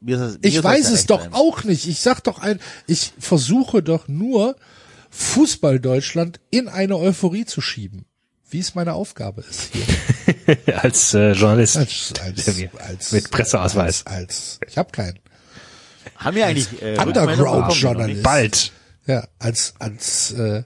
Mir 0.00 0.16
ist 0.16 0.20
das, 0.20 0.32
mir 0.40 0.48
Ich 0.48 0.62
weiß 0.62 0.90
es 0.90 1.06
doch 1.06 1.22
sein. 1.22 1.32
auch 1.34 1.64
nicht. 1.64 1.86
Ich 1.86 2.00
sag 2.00 2.22
doch 2.24 2.38
ein, 2.38 2.60
ich 2.86 3.12
versuche 3.18 3.82
doch 3.82 4.08
nur, 4.08 4.56
Fußball 5.10 5.78
Deutschland 5.78 6.40
in 6.50 6.68
eine 6.68 6.96
Euphorie 6.96 7.44
zu 7.44 7.60
schieben. 7.60 8.06
Wie 8.48 8.58
es 8.60 8.74
meine 8.74 8.94
Aufgabe 8.94 9.42
ist 9.42 9.70
hier. 9.72 10.76
als 10.82 11.14
äh, 11.14 11.32
Journalist 11.32 11.76
Als, 11.76 12.12
als, 12.22 12.48
als, 12.78 13.12
mit 13.12 13.30
Presseausweis. 13.30 14.06
Als, 14.06 14.58
als 14.60 14.60
ich 14.66 14.78
habe 14.78 14.90
keinen. 14.90 15.18
Haben 16.16 16.36
wir 16.36 16.46
eigentlich, 16.46 16.82
äh? 16.82 16.98
Underground-Journalist. 16.98 18.22
Bald. 18.22 18.72
Ja, 19.06 19.26
als, 19.38 19.74
als 19.78 20.32
äh, 20.32 20.64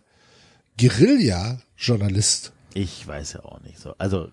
Guerilla-Journalist. 0.78 2.52
Ich 2.76 3.08
weiß 3.08 3.32
ja 3.32 3.44
auch 3.46 3.60
nicht 3.62 3.78
so. 3.78 3.94
Also, 3.96 4.28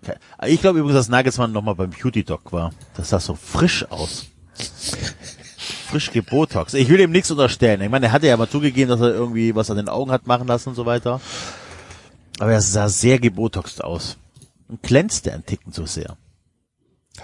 ich 0.46 0.60
glaube 0.60 0.80
übrigens, 0.80 0.98
dass 0.98 1.08
Nagelsmann 1.08 1.54
nochmal 1.54 1.76
beim 1.76 1.92
Beauty 1.92 2.26
Doc 2.26 2.52
war. 2.52 2.74
Das 2.94 3.08
sah 3.08 3.22
so 3.22 3.36
frisch 3.36 3.90
aus. 3.90 4.26
Frisch 5.88 6.12
gebotox. 6.12 6.74
Ich 6.74 6.90
will 6.90 7.00
ihm 7.00 7.12
nichts 7.12 7.32
unterstellen. 7.32 7.80
Ich 7.80 7.90
meine, 7.90 8.08
er 8.08 8.12
hatte 8.12 8.28
ja 8.28 8.36
mal 8.36 8.50
zugegeben, 8.50 8.90
dass 8.90 9.00
er 9.00 9.14
irgendwie 9.14 9.56
was 9.56 9.72
an 9.72 9.78
den 9.78 9.88
Augen 9.88 10.12
hat 10.12 10.28
machen 10.28 10.46
lassen 10.46 10.70
und 10.70 10.76
so 10.76 10.86
weiter. 10.86 11.22
Aber 12.38 12.52
er 12.52 12.60
sah 12.60 12.90
sehr 12.90 13.18
gebotoxt 13.18 13.82
aus. 13.82 14.18
Und 14.68 14.84
glänzte 14.84 15.32
ein 15.32 15.46
Ticken 15.46 15.72
zu 15.72 15.86
sehr. 15.86 16.18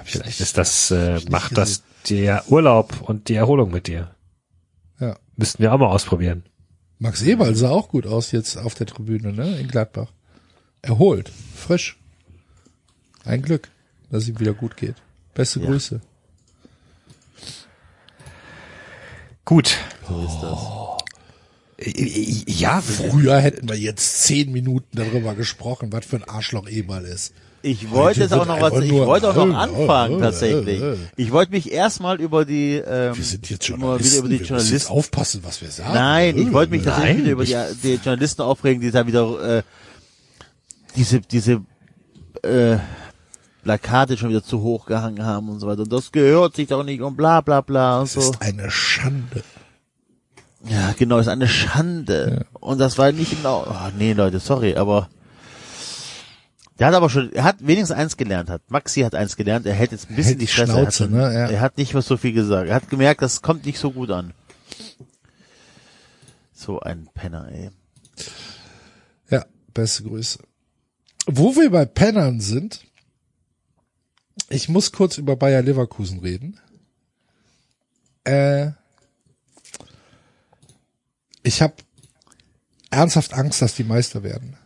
Vielleicht 0.06 0.40
ist 0.40 0.58
das, 0.58 0.90
äh, 0.92 1.20
macht 1.30 1.58
das 1.58 1.84
der 2.08 2.50
Urlaub 2.50 3.02
und 3.02 3.28
die 3.28 3.36
Erholung 3.36 3.72
mit 3.72 3.88
dir. 3.88 4.16
Ja. 5.02 5.18
Müssten 5.36 5.62
wir 5.62 5.74
auch 5.74 5.80
mal 5.80 5.88
ausprobieren. 5.88 6.44
Max 6.98 7.22
Eberl 7.24 7.56
sah 7.56 7.72
auch 7.72 7.90
gut 7.90 8.08
aus 8.08 8.32
jetzt 8.32 8.56
auf 8.58 8.74
der 8.74 8.88
Tribüne, 8.88 9.34
ne, 9.34 9.60
in 9.60 9.68
Gladbach. 9.68 10.14
Erholt, 10.82 11.32
frisch. 11.56 11.98
Ein 13.26 13.42
Glück, 13.42 13.70
dass 14.12 14.24
es 14.24 14.30
ihm 14.30 14.40
wieder 14.40 14.54
gut 14.54 14.78
geht. 14.78 14.96
Beste 15.34 15.60
Ja. 15.60 15.66
Grüße. 15.68 16.02
Gut. 19.46 19.78
So 20.08 20.22
ist 20.26 20.40
das. 20.42 20.60
Äh, 21.96 22.44
Ja, 22.52 22.82
Früher 22.82 23.38
hätten 23.40 23.68
wir 23.70 23.78
jetzt 23.78 24.24
zehn 24.24 24.52
Minuten 24.52 24.98
darüber 24.98 25.34
gesprochen, 25.36 25.92
was 25.92 26.06
für 26.06 26.18
ein 26.18 26.24
Arschloch 26.24 26.68
Eberl 26.70 27.06
ist. 27.06 27.34
Ich 27.62 27.90
wollte 27.92 28.22
jetzt 28.22 28.34
auch 28.34 28.46
noch 28.46 28.62
was, 28.62 28.82
ich 28.82 28.92
wollte 28.94 29.30
auch 29.32 29.36
noch 29.36 29.54
anfangen, 29.54 30.20
äh, 30.20 30.22
tatsächlich. 30.22 30.80
äh, 30.82 30.94
äh. 30.94 30.98
Ich 31.18 31.32
wollte 31.34 31.52
mich 31.52 31.70
erstmal 31.72 32.22
über 32.22 32.46
die, 32.46 32.76
ähm, 32.76 33.18
Wir 33.18 33.24
sind 33.24 33.50
jetzt 33.50 33.68
Journalisten. 33.68 34.12
wieder 34.14 34.20
über 34.20 34.30
die 34.30 34.34
wir 34.36 34.40
müssen 34.40 34.42
jetzt 34.44 34.50
Journalisten 34.50 34.92
aufpassen, 34.94 35.42
was 35.44 35.62
wir 35.62 35.70
sagen. 35.70 35.94
Nein, 35.94 36.38
ich 36.38 36.54
wollte 36.54 36.72
mich 36.72 36.84
tatsächlich 36.84 37.16
Nein, 37.18 37.24
wieder 37.26 37.32
über 37.34 37.44
die, 37.74 37.76
die 37.84 37.94
Journalisten 37.96 38.42
aufregen, 38.44 38.82
die 38.82 38.92
da 38.92 39.06
wieder 39.06 39.58
äh, 39.58 39.64
diese 41.00 41.22
diese 41.22 41.62
äh, 42.44 42.78
Plakate 43.64 44.18
schon 44.18 44.30
wieder 44.30 44.44
zu 44.44 44.62
hoch 44.62 44.86
gehangen 44.86 45.26
haben 45.26 45.50
und 45.50 45.60
so 45.60 45.68
weiter. 45.68 45.84
Und 45.84 45.94
das 45.94 46.12
gehört 46.12 46.56
sich 46.56 46.68
doch 46.68 46.84
nicht 46.84 47.02
und 47.02 47.16
bla 47.16 47.40
bla 47.42 47.62
bla 47.62 48.00
und 48.00 48.14
Das 48.14 48.14
so. 48.26 48.32
ist 48.32 48.42
eine 48.42 48.70
Schande. 48.70 49.44
Ja, 50.66 50.94
genau, 50.98 51.20
ist 51.20 51.30
eine 51.30 51.48
Schande. 51.48 52.46
Und 52.60 52.80
das 52.80 52.98
war 52.98 53.12
nicht 53.14 53.32
genau. 53.38 53.66
Oh, 53.66 53.90
nee, 53.98 54.12
Leute, 54.12 54.40
sorry, 54.40 54.76
aber 54.76 55.08
der 56.80 56.88
hat 56.88 56.94
aber 56.96 57.10
schon, 57.10 57.32
er 57.32 57.46
hat 57.46 57.66
wenigstens 57.66 57.98
eins 57.98 58.18
gelernt 58.18 58.50
hat. 58.50 58.62
Maxi 58.70 59.02
hat 59.02 59.16
eins 59.16 59.38
gelernt, 59.38 59.66
er 59.66 59.74
hält 59.74 59.92
jetzt 59.94 60.10
ein 60.10 60.16
bisschen 60.18 60.32
Hält 60.38 60.42
die 60.42 60.46
die 60.46 60.52
Fresse. 60.52 60.72
Schnauze, 60.74 61.04
er, 61.04 61.08
hat, 61.08 61.12
ne? 61.12 61.34
Ja. 61.34 61.48
er 61.48 61.62
hat 61.62 61.78
nicht 61.78 61.94
mehr 61.94 62.02
so 62.02 62.18
viel 62.18 62.34
gesagt. 62.34 62.68
Er 62.68 62.76
hat 62.76 62.90
gemerkt, 62.90 63.22
das 63.22 63.42
kommt 63.42 63.66
nicht 63.66 63.80
so 63.80 63.92
gut 63.92 64.12
an. 64.12 64.34
So 66.54 66.80
ein 66.82 67.08
Penner, 67.14 67.48
ey. 67.52 67.70
Ja, 69.30 69.46
beste 69.74 70.04
Grüße. 70.04 70.40
Wo 71.32 71.56
wir 71.56 71.70
bei 71.70 71.86
Pennern 71.86 72.40
sind, 72.42 72.84
ich 74.50 74.68
muss 74.68 74.92
kurz 74.92 75.20
über 75.20 75.36
Bayer 75.36 75.62
Leverkusen 75.62 76.22
reden. 76.22 76.60
Äh, 78.24 78.72
ich 81.44 81.62
habe 81.62 81.76
ernsthaft 82.90 83.34
Angst, 83.34 83.62
dass 83.62 83.76
die 83.76 83.84
Meister 83.84 84.24
werden. 84.24 84.58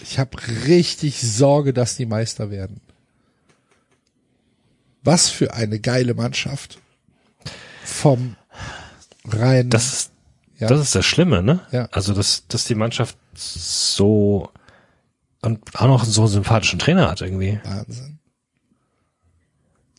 Ich 0.00 0.18
habe 0.18 0.38
richtig 0.66 1.20
Sorge, 1.20 1.74
dass 1.74 1.96
die 1.96 2.06
Meister 2.06 2.50
werden. 2.50 2.80
Was 5.02 5.28
für 5.28 5.52
eine 5.52 5.80
geile 5.80 6.14
Mannschaft. 6.14 6.78
Vom 7.84 8.36
rein. 9.24 9.68
das 9.68 9.92
ist, 9.92 10.10
Ja. 10.60 10.68
das 10.68 10.80
ist 10.80 10.94
das 10.94 11.06
Schlimme, 11.06 11.42
ne? 11.42 11.60
Ja. 11.72 11.88
Also, 11.90 12.14
dass, 12.14 12.46
dass 12.46 12.64
die 12.64 12.74
Mannschaft 12.74 13.16
so 13.34 14.50
und 15.42 15.74
auch 15.74 15.86
noch 15.86 16.04
so 16.04 16.22
einen 16.22 16.30
sympathischen 16.30 16.78
Trainer 16.78 17.10
hat 17.10 17.22
irgendwie. 17.22 17.58
Wahnsinn. 17.64 18.18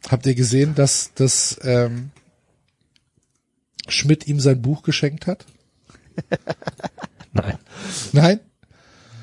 Habt 0.09 0.25
ihr 0.25 0.35
gesehen, 0.35 0.75
dass, 0.75 1.13
dass 1.13 1.59
ähm, 1.63 2.11
Schmidt 3.87 4.27
ihm 4.27 4.39
sein 4.39 4.61
Buch 4.61 4.83
geschenkt 4.83 5.27
hat? 5.27 5.45
Nein, 7.33 7.57
Nein? 8.11 8.39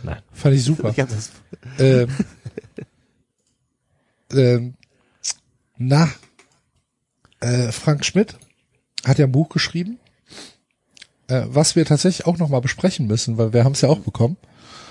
nein. 0.03 0.23
Fand 0.33 0.55
ich 0.55 0.65
super. 0.65 0.91
Ich 0.91 0.99
hab 1.01 1.11
das, 1.11 1.31
ähm, 1.79 2.09
ähm, 4.33 4.75
na, 5.77 6.11
äh, 7.41 7.71
Frank 7.71 8.07
Schmidt 8.07 8.39
hat 9.05 9.19
ja 9.19 9.27
ein 9.27 9.33
Buch 9.33 9.51
geschrieben, 9.51 10.01
äh, 11.29 11.43
was 11.47 11.77
wir 11.77 11.85
tatsächlich 11.85 12.27
auch 12.27 12.39
nochmal 12.39 12.61
besprechen 12.61 13.07
müssen, 13.07 13.39
weil 13.39 13.53
wir 13.53 13.65
haben 13.65 13.73
es 13.73 13.81
ja 13.81 13.89
auch 13.89 14.01
bekommen. 14.01 14.37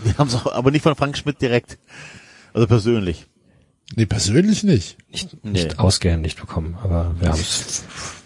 wir 0.04 0.18
haben 0.18 0.28
es 0.30 0.36
aber 0.46 0.72
nicht 0.72 0.84
von 0.84 0.96
Frank 0.96 1.18
Schmidt 1.18 1.42
direkt. 1.42 1.78
Also 2.54 2.68
persönlich. 2.68 3.28
Nee, 3.96 4.06
persönlich 4.06 4.64
nicht. 4.64 4.98
Nicht, 5.10 5.44
Nee. 5.44 5.52
nicht 5.52 5.80
ausgehend 5.80 6.22
nicht 6.22 6.40
bekommen, 6.40 6.78
aber 6.82 7.16
wir 7.20 7.30
haben 7.30 7.40
es 7.40 7.84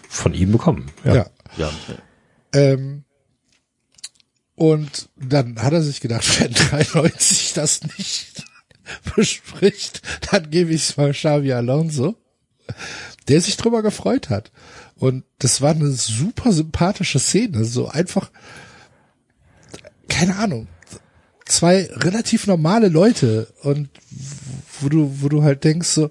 von 0.08 0.34
ihm 0.34 0.52
bekommen. 0.52 0.90
Ja. 1.04 1.14
Ja. 1.14 1.26
Ja. 1.56 1.70
Ähm, 2.52 3.04
und 4.54 5.08
dann 5.16 5.60
hat 5.60 5.72
er 5.72 5.82
sich 5.82 6.00
gedacht, 6.00 6.40
wenn 6.40 6.52
93 6.52 7.52
das 7.54 7.80
nicht 7.96 8.44
bespricht, 9.16 10.02
dann 10.30 10.50
gebe 10.50 10.72
ich 10.72 10.82
es 10.82 10.96
mal 10.96 11.12
Xavi 11.12 11.52
Alonso, 11.52 12.16
der 13.28 13.40
sich 13.40 13.56
drüber 13.56 13.82
gefreut 13.82 14.28
hat. 14.30 14.50
Und 15.02 15.24
das 15.40 15.60
war 15.60 15.72
eine 15.72 15.90
super 15.90 16.52
sympathische 16.52 17.18
Szene, 17.18 17.64
so 17.64 17.88
einfach, 17.88 18.30
keine 20.08 20.36
Ahnung, 20.36 20.68
zwei 21.44 21.90
relativ 21.90 22.46
normale 22.46 22.86
Leute 22.86 23.52
und 23.62 23.88
wo 24.80 24.88
du, 24.88 25.20
wo 25.20 25.28
du 25.28 25.42
halt 25.42 25.64
denkst 25.64 25.88
so, 25.88 26.08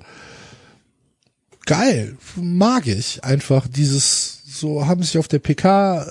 geil, 1.66 2.18
mag 2.36 2.86
ich 2.86 3.24
einfach 3.24 3.66
dieses, 3.66 4.42
so 4.46 4.86
haben 4.86 5.04
sich 5.04 5.18
auf 5.18 5.30
der 5.30 5.40
PK 5.40 6.06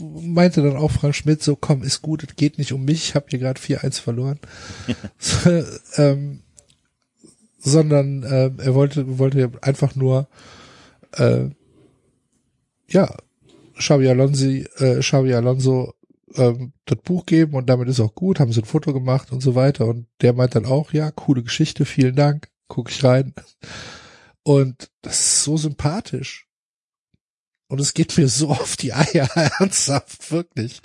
meinte 0.00 0.60
dann 0.60 0.76
auch 0.76 0.90
Frank 0.90 1.14
Schmidt 1.14 1.40
so, 1.40 1.54
komm, 1.54 1.84
ist 1.84 2.02
gut, 2.02 2.24
es 2.24 2.34
geht 2.34 2.58
nicht 2.58 2.72
um 2.72 2.84
mich, 2.84 3.10
ich 3.10 3.14
habe 3.14 3.26
hier 3.30 3.38
gerade 3.38 3.60
4-1 3.60 4.00
verloren. 4.00 4.40
so, 5.20 5.62
ähm, 5.98 6.40
sondern 7.60 8.24
äh, 8.24 8.50
er 8.58 8.74
wollte 8.74 9.18
wollte 9.18 9.52
einfach 9.62 9.94
nur 9.94 10.26
äh, 11.12 11.50
ja, 12.88 13.14
Xabi 13.76 14.08
Alonso, 14.08 14.46
äh, 14.46 15.00
Xabi 15.00 15.34
Alonso 15.34 15.94
ähm, 16.34 16.72
das 16.84 16.98
Buch 16.98 17.26
geben 17.26 17.54
und 17.54 17.68
damit 17.68 17.88
ist 17.88 18.00
auch 18.00 18.14
gut, 18.14 18.40
haben 18.40 18.52
sie 18.52 18.60
ein 18.60 18.66
Foto 18.66 18.92
gemacht 18.92 19.32
und 19.32 19.40
so 19.40 19.54
weiter 19.54 19.86
und 19.86 20.06
der 20.20 20.32
meint 20.32 20.54
dann 20.54 20.66
auch, 20.66 20.92
ja, 20.92 21.10
coole 21.10 21.42
Geschichte, 21.42 21.84
vielen 21.84 22.16
Dank, 22.16 22.48
guck 22.66 22.90
ich 22.90 23.02
rein. 23.04 23.34
Und 24.42 24.90
das 25.02 25.20
ist 25.20 25.44
so 25.44 25.56
sympathisch. 25.56 26.46
Und 27.68 27.80
es 27.80 27.92
geht 27.92 28.16
mir 28.16 28.28
so 28.28 28.48
auf 28.48 28.76
die 28.76 28.94
Eier, 28.94 29.28
ernsthaft, 29.58 30.30
wirklich. 30.30 30.80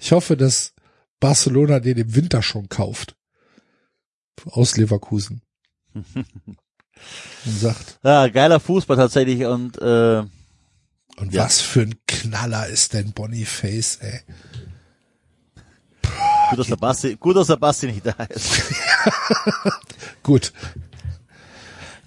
Ich 0.00 0.12
hoffe, 0.12 0.36
dass 0.36 0.72
Barcelona 1.20 1.80
den 1.80 1.98
im 1.98 2.14
Winter 2.14 2.42
schon 2.42 2.68
kauft. 2.68 3.16
Aus 4.46 4.76
Leverkusen. 4.76 5.42
Und 5.94 7.58
sagt, 7.58 7.98
ja, 8.02 8.28
geiler 8.28 8.60
Fußball 8.60 8.96
tatsächlich 8.96 9.44
und 9.44 9.76
äh, 9.82 10.22
und 11.16 11.32
Ja. 11.32 11.44
was 11.44 11.60
für 11.60 11.82
ein 11.82 11.94
Knaller 12.06 12.66
ist 12.68 12.92
denn 12.92 13.12
Boniface, 13.12 13.96
ey. 14.00 14.20
gut, 16.50 16.58
dass 16.58 16.66
der 16.68 16.76
Basti, 16.76 17.16
gut, 17.16 17.36
dass 17.36 17.46
der 17.48 17.56
Basti 17.56 17.86
nicht 17.86 18.04
da 18.06 18.12
ist. 18.28 18.62
Gut. 20.22 20.52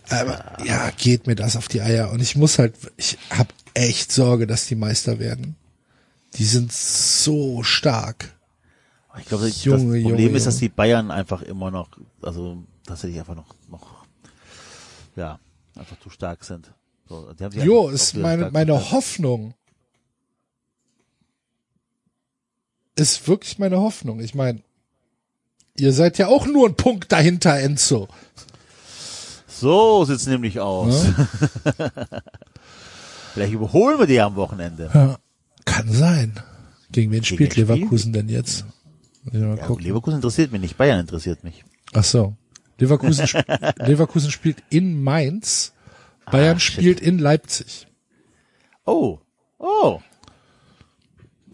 Aber 0.10 0.64
ja, 0.64 0.90
geht 0.92 1.28
mir 1.28 1.36
das 1.36 1.56
auf 1.56 1.68
die 1.68 1.82
Eier. 1.82 2.12
Und 2.12 2.22
ich 2.22 2.36
muss 2.36 2.58
halt, 2.60 2.76
ich 2.96 3.18
habe 3.30 3.50
echt 3.74 4.12
Sorge, 4.12 4.48
dass 4.48 4.66
die 4.66 4.76
Meister 4.76 5.20
werden. 5.20 5.56
Die 6.36 6.46
sind 6.46 6.72
so 6.72 7.62
stark. 7.64 8.34
Ich 9.20 9.26
glaube, 9.26 9.46
das 9.48 9.64
Junge, 9.64 10.02
Problem 10.02 10.20
Junge, 10.20 10.38
ist, 10.38 10.48
dass 10.48 10.58
die 10.58 10.70
Bayern 10.70 11.12
einfach 11.12 11.42
immer 11.42 11.72
noch, 11.72 11.90
also 12.22 12.64
tatsächlich 12.86 13.20
einfach 13.20 13.36
noch, 13.36 13.54
noch, 13.70 14.06
ja, 15.16 15.40
einfach 15.76 16.00
zu 16.00 16.10
stark 16.10 16.44
sind. 16.44 16.72
So, 17.08 17.34
Jo, 17.64 17.90
ist 17.90 18.16
meine, 18.16 18.52
meine. 18.52 18.92
Hoffnung. 18.92 19.54
Ist 22.96 23.28
wirklich 23.28 23.60
meine 23.60 23.80
Hoffnung. 23.80 24.20
Ich 24.20 24.36
meine, 24.36 24.62
ihr 25.78 25.94
seid 25.94 26.18
ja 26.18 26.28
auch 26.28 26.48
nur 26.48 26.68
ein 26.68 26.76
Punkt 26.76 27.12
dahinter, 27.12 27.60
Enzo. 27.60 28.08
So 29.48 30.06
sieht's 30.06 30.28
nämlich 30.28 30.60
aus. 30.60 31.04
Ne? 31.04 31.28
Vielleicht 33.34 33.54
überholen 33.54 34.00
wir 34.00 34.08
die 34.08 34.20
am 34.20 34.36
Wochenende. 34.36 34.90
Ja, 34.94 35.18
kann 35.66 35.92
sein. 35.92 36.34
Gegen 36.92 37.12
wen 37.12 37.24
spielt 37.24 37.56
wen 37.56 37.66
spielen 37.66 37.68
Leverkusen 37.80 38.14
denn 38.14 38.30
jetzt? 38.30 38.66
Ja. 39.32 39.56
Leverkusen 39.80 40.18
interessiert 40.18 40.52
mich 40.52 40.62
nicht, 40.62 40.78
Bayern 40.78 41.00
interessiert 41.00 41.44
mich. 41.44 41.64
Ach 41.94 42.04
so. 42.04 42.36
Leverkusen, 42.80 43.26
sp 43.26 43.44
Leverkusen 43.78 44.32
spielt 44.32 44.64
in 44.70 45.02
Mainz. 45.04 45.74
Bayern 46.32 46.58
Ah, 46.58 46.60
spielt 46.60 47.00
in 47.00 47.20
Leipzig. 47.20 47.88
Oh, 48.86 49.20
oh. 49.58 50.02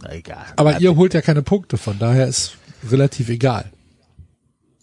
Na 0.01 0.13
egal. 0.13 0.45
Aber 0.55 0.79
ihr 0.79 0.95
holt 0.95 1.13
ja 1.13 1.21
keine 1.21 1.43
Punkte, 1.43 1.77
von 1.77 1.99
daher 1.99 2.27
ist 2.27 2.57
relativ 2.89 3.29
egal. 3.29 3.71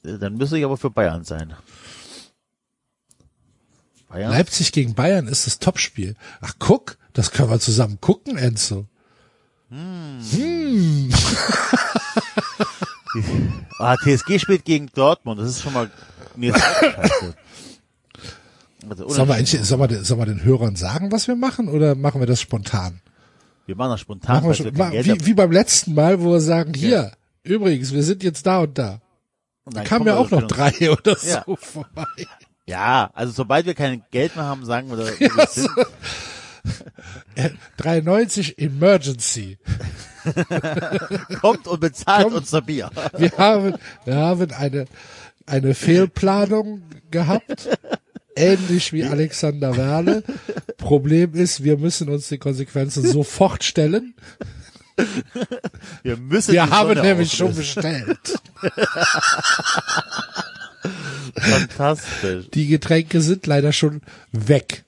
Dann 0.02 0.36
müsste 0.36 0.58
ich 0.58 0.64
aber 0.64 0.76
für 0.76 0.90
Bayern 0.90 1.24
sein. 1.24 1.54
Bayern? 4.08 4.30
Leipzig 4.30 4.72
gegen 4.72 4.94
Bayern 4.94 5.28
ist 5.28 5.46
das 5.46 5.58
Topspiel. 5.58 6.16
Ach 6.40 6.54
guck, 6.58 6.96
das 7.12 7.30
können 7.30 7.50
wir 7.50 7.60
zusammen 7.60 8.00
gucken, 8.00 8.36
Enzo. 8.38 8.86
Ah, 13.78 13.96
TSG 13.96 14.38
spielt 14.38 14.64
gegen 14.64 14.88
Dortmund. 14.94 15.40
Das 15.40 15.48
ist 15.48 15.62
schon 15.62 15.72
mal, 15.72 15.90
auch 15.90 16.56
scheiße. 16.80 17.34
Also, 18.89 19.09
Sollen 19.09 19.28
wir, 19.28 19.35
eigentlich- 19.35 19.61
sollen, 19.65 19.81
wir, 19.81 19.89
den- 19.89 20.05
sollen 20.05 20.20
wir 20.20 20.27
den 20.27 20.43
Hörern 20.44 20.77
sagen, 20.77 21.12
was 21.12 21.28
wir 21.28 21.36
machen, 21.36 21.69
oder 21.69 21.94
machen 21.94 22.20
wir 22.20 22.27
das 22.27 22.40
spontan? 22.40 23.01
wir 23.66 23.77
machen 23.77 23.90
das 23.93 24.01
spontan, 24.01 24.36
Machen 24.36 24.48
wir 24.48 24.55
schon, 24.55 24.66
wir 24.66 24.74
wie, 25.05 25.11
haben. 25.12 25.27
wie 25.27 25.35
beim 25.35 25.52
letzten 25.52 25.94
Mal, 25.94 26.20
wo 26.20 26.32
wir 26.32 26.40
sagen, 26.40 26.74
hier, 26.74 27.12
übrigens, 27.44 27.93
wir 27.93 28.02
sind 28.02 28.23
jetzt 28.24 28.44
da 28.47 28.61
und 28.61 28.77
da. 28.77 29.01
Und 29.65 29.77
dann 29.77 29.85
Kamen 29.85 30.07
ja 30.09 30.16
auch 30.16 30.31
noch 30.31 30.43
drei 30.48 30.90
oder 30.90 31.15
so 31.15 31.27
Ja. 31.28 31.44
vorbei. 31.57 32.05
Ja, 32.66 33.11
also 33.15 33.32
sobald 33.32 33.66
wir 33.66 33.74
kein 33.74 34.02
Geld 34.11 34.35
mehr 34.35 34.44
haben, 34.47 34.65
sagen 34.65 34.89
wir, 34.90 34.97
da- 34.97 35.05
wo 35.05 35.36
wir 35.36 35.47
sind. 35.47 35.70
93 37.77 38.59
Emergency. 38.59 39.59
kommt 41.40 41.66
und 41.66 41.81
bezahlt 41.81 42.24
Kommt. 42.24 42.36
unser 42.36 42.61
Bier. 42.62 42.90
Wir 43.16 43.31
haben, 43.39 43.74
wir 44.05 44.16
haben 44.16 44.51
eine, 44.52 44.85
eine 45.47 45.74
Fehlplanung 45.74 46.82
gehabt. 47.11 47.69
Ähnlich 48.36 48.93
wie 48.93 49.05
Alexander 49.05 49.77
Werle. 49.77 50.23
Problem 50.77 51.35
ist, 51.35 51.65
wir 51.65 51.77
müssen 51.77 52.09
uns 52.09 52.28
den 52.28 52.39
Konsequenzen 52.40 53.07
sofort 53.07 53.65
stellen. 53.65 54.15
Wir 56.02 56.16
müssen 56.16 56.52
Wir 56.52 56.65
die 56.65 56.70
haben 56.70 56.89
Sonne 56.89 57.02
nämlich 57.02 57.32
schon 57.32 57.48
auflösen. 57.48 57.82
bestellt. 57.82 58.40
Fantastisch. 61.36 62.47
Die 62.52 62.66
Getränke 62.66 63.20
sind 63.20 63.47
leider 63.47 63.73
schon 63.73 64.02
weg. 64.32 64.85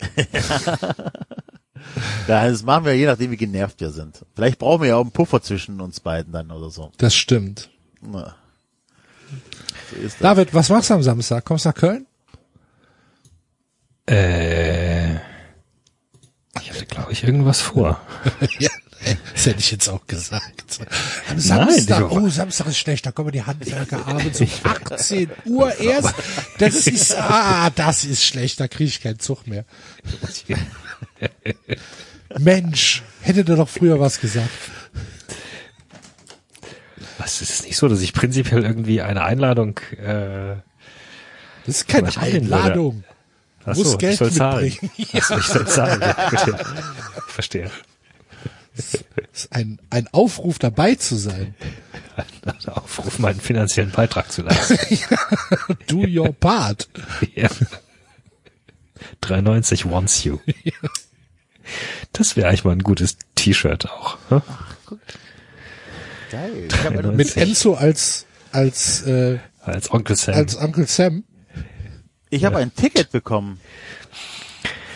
Ja, 2.28 2.46
das 2.50 2.62
machen 2.64 2.84
wir 2.84 2.94
je 2.96 3.06
nachdem, 3.06 3.30
wie 3.30 3.36
genervt 3.36 3.80
wir 3.80 3.90
sind. 3.90 4.24
Vielleicht 4.34 4.58
brauchen 4.58 4.82
wir 4.82 4.88
ja 4.88 4.96
auch 4.96 5.02
einen 5.02 5.12
Puffer 5.12 5.40
zwischen 5.40 5.80
uns 5.80 6.00
beiden 6.00 6.32
dann 6.32 6.50
oder 6.50 6.68
so. 6.68 6.90
Das 6.98 7.14
stimmt. 7.14 7.70
Na. 8.02 8.34
So. 9.92 10.08
David, 10.20 10.52
was 10.52 10.68
machst 10.68 10.90
du 10.90 10.94
am 10.94 11.02
Samstag? 11.02 11.44
Kommst 11.44 11.64
du 11.64 11.68
nach 11.70 11.74
Köln? 11.76 12.05
Äh, 14.08 15.14
ich 15.14 16.70
hatte, 16.70 16.86
glaube 16.86 17.12
ich, 17.12 17.24
irgendwas 17.24 17.60
vor. 17.60 18.00
ja, 18.58 18.70
das 19.34 19.46
hätte 19.46 19.58
ich 19.60 19.70
jetzt 19.70 19.88
auch 19.88 20.06
gesagt. 20.06 20.78
Am 21.28 21.36
Nein, 21.36 21.40
Samstag, 21.40 22.08
die- 22.08 22.16
oh, 22.16 22.28
Samstag 22.28 22.66
ist 22.68 22.78
schlecht, 22.78 23.04
da 23.06 23.12
kommen 23.12 23.32
die 23.32 23.42
Handwerker 23.42 24.06
abends 24.06 24.40
um 24.40 24.48
18 24.64 25.30
Uhr 25.46 25.76
erst. 25.78 26.14
Das 26.58 26.86
ist, 26.86 27.14
ah, 27.18 27.70
das 27.70 28.04
ist 28.04 28.24
schlecht, 28.24 28.60
da 28.60 28.68
kriege 28.68 28.88
ich 28.88 29.00
keinen 29.02 29.18
Zug 29.18 29.46
mehr. 29.46 29.64
Mensch, 32.38 33.02
hätte 33.22 33.44
dir 33.44 33.56
doch 33.56 33.68
früher 33.68 34.00
was 34.00 34.20
gesagt. 34.20 34.50
Was 37.18 37.40
ist 37.40 37.50
es 37.50 37.64
nicht 37.64 37.76
so, 37.76 37.88
dass 37.88 38.00
ich 38.00 38.12
prinzipiell 38.12 38.62
irgendwie 38.64 39.02
eine 39.02 39.22
Einladung, 39.24 39.78
äh, 39.98 40.56
Das 41.66 41.76
ist 41.76 41.88
keine 41.88 42.08
machen 42.08 42.50
würde. 42.50 42.94
Ach 43.66 43.74
Muss 43.76 43.90
so, 43.92 43.98
Geld 43.98 44.12
ich 44.14 44.18
soll 44.18 44.32
zahlen. 44.32 44.64
mitbringen. 44.64 45.08
Ach 45.14 45.22
so, 45.28 45.36
ich 45.38 45.46
soll 45.46 45.66
zahlen. 45.66 46.00
Ja, 46.00 46.16
ja. 46.16 46.58
Ich 47.16 47.22
verstehe. 47.32 47.70
Das 48.76 48.94
ist 49.32 49.52
ein, 49.52 49.78
ein 49.90 50.06
Aufruf 50.12 50.58
dabei 50.58 50.94
zu 50.94 51.16
sein. 51.16 51.54
aufrufen, 52.66 53.22
meinen 53.22 53.40
finanziellen 53.40 53.90
Beitrag 53.90 54.30
zu 54.32 54.42
leisten. 54.42 54.78
Do 55.86 56.04
your 56.06 56.32
part. 56.32 56.88
ja. 57.34 57.48
390 59.20 59.88
wants 59.90 60.24
you. 60.24 60.38
Das 62.12 62.36
wäre 62.36 62.48
eigentlich 62.48 62.64
mal 62.64 62.72
ein 62.72 62.82
gutes 62.82 63.16
T-Shirt 63.34 63.90
auch. 63.90 64.16
Ne? 64.30 64.42
Geil. 66.30 66.68
Mit 67.14 67.36
Enzo 67.36 67.74
als 67.74 68.26
als 68.52 69.02
äh, 69.02 69.38
Als 69.60 69.90
Onkel 69.90 70.16
Sam. 70.16 70.34
als 70.34 70.54
Uncle 70.54 70.86
Sam. 70.86 71.24
Ich 72.30 72.44
hab 72.44 72.54
ein 72.54 72.74
Ticket 72.74 73.10
bekommen 73.10 73.60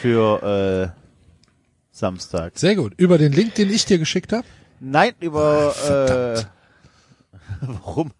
für 0.01 0.94
äh, 0.94 1.01
Samstag. 1.93 2.59
Sehr 2.59 2.77
gut. 2.77 2.94
Über 2.97 3.19
den 3.19 3.32
Link, 3.32 3.55
den 3.55 3.70
ich 3.70 3.85
dir 3.85 3.98
geschickt 3.98 4.32
habe. 4.32 4.47
Nein, 4.81 5.12
über 5.20 5.74
äh, 6.40 6.44
warum? 7.61 8.12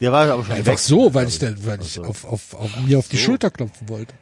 Der 0.00 0.12
war 0.12 0.30
aber 0.30 0.44
schon 0.44 0.52
Einfach 0.54 0.72
weg. 0.72 0.78
so, 0.78 1.14
weil 1.14 1.26
ich 1.26 1.38
dann, 1.38 1.64
weil 1.64 1.80
ich 1.80 1.98
auf, 1.98 2.24
auf, 2.24 2.54
auf 2.54 2.76
mir 2.80 2.98
auf 2.98 3.08
die 3.08 3.16
Schulter 3.16 3.50
klopfen 3.50 3.88
wollte. 3.88 4.14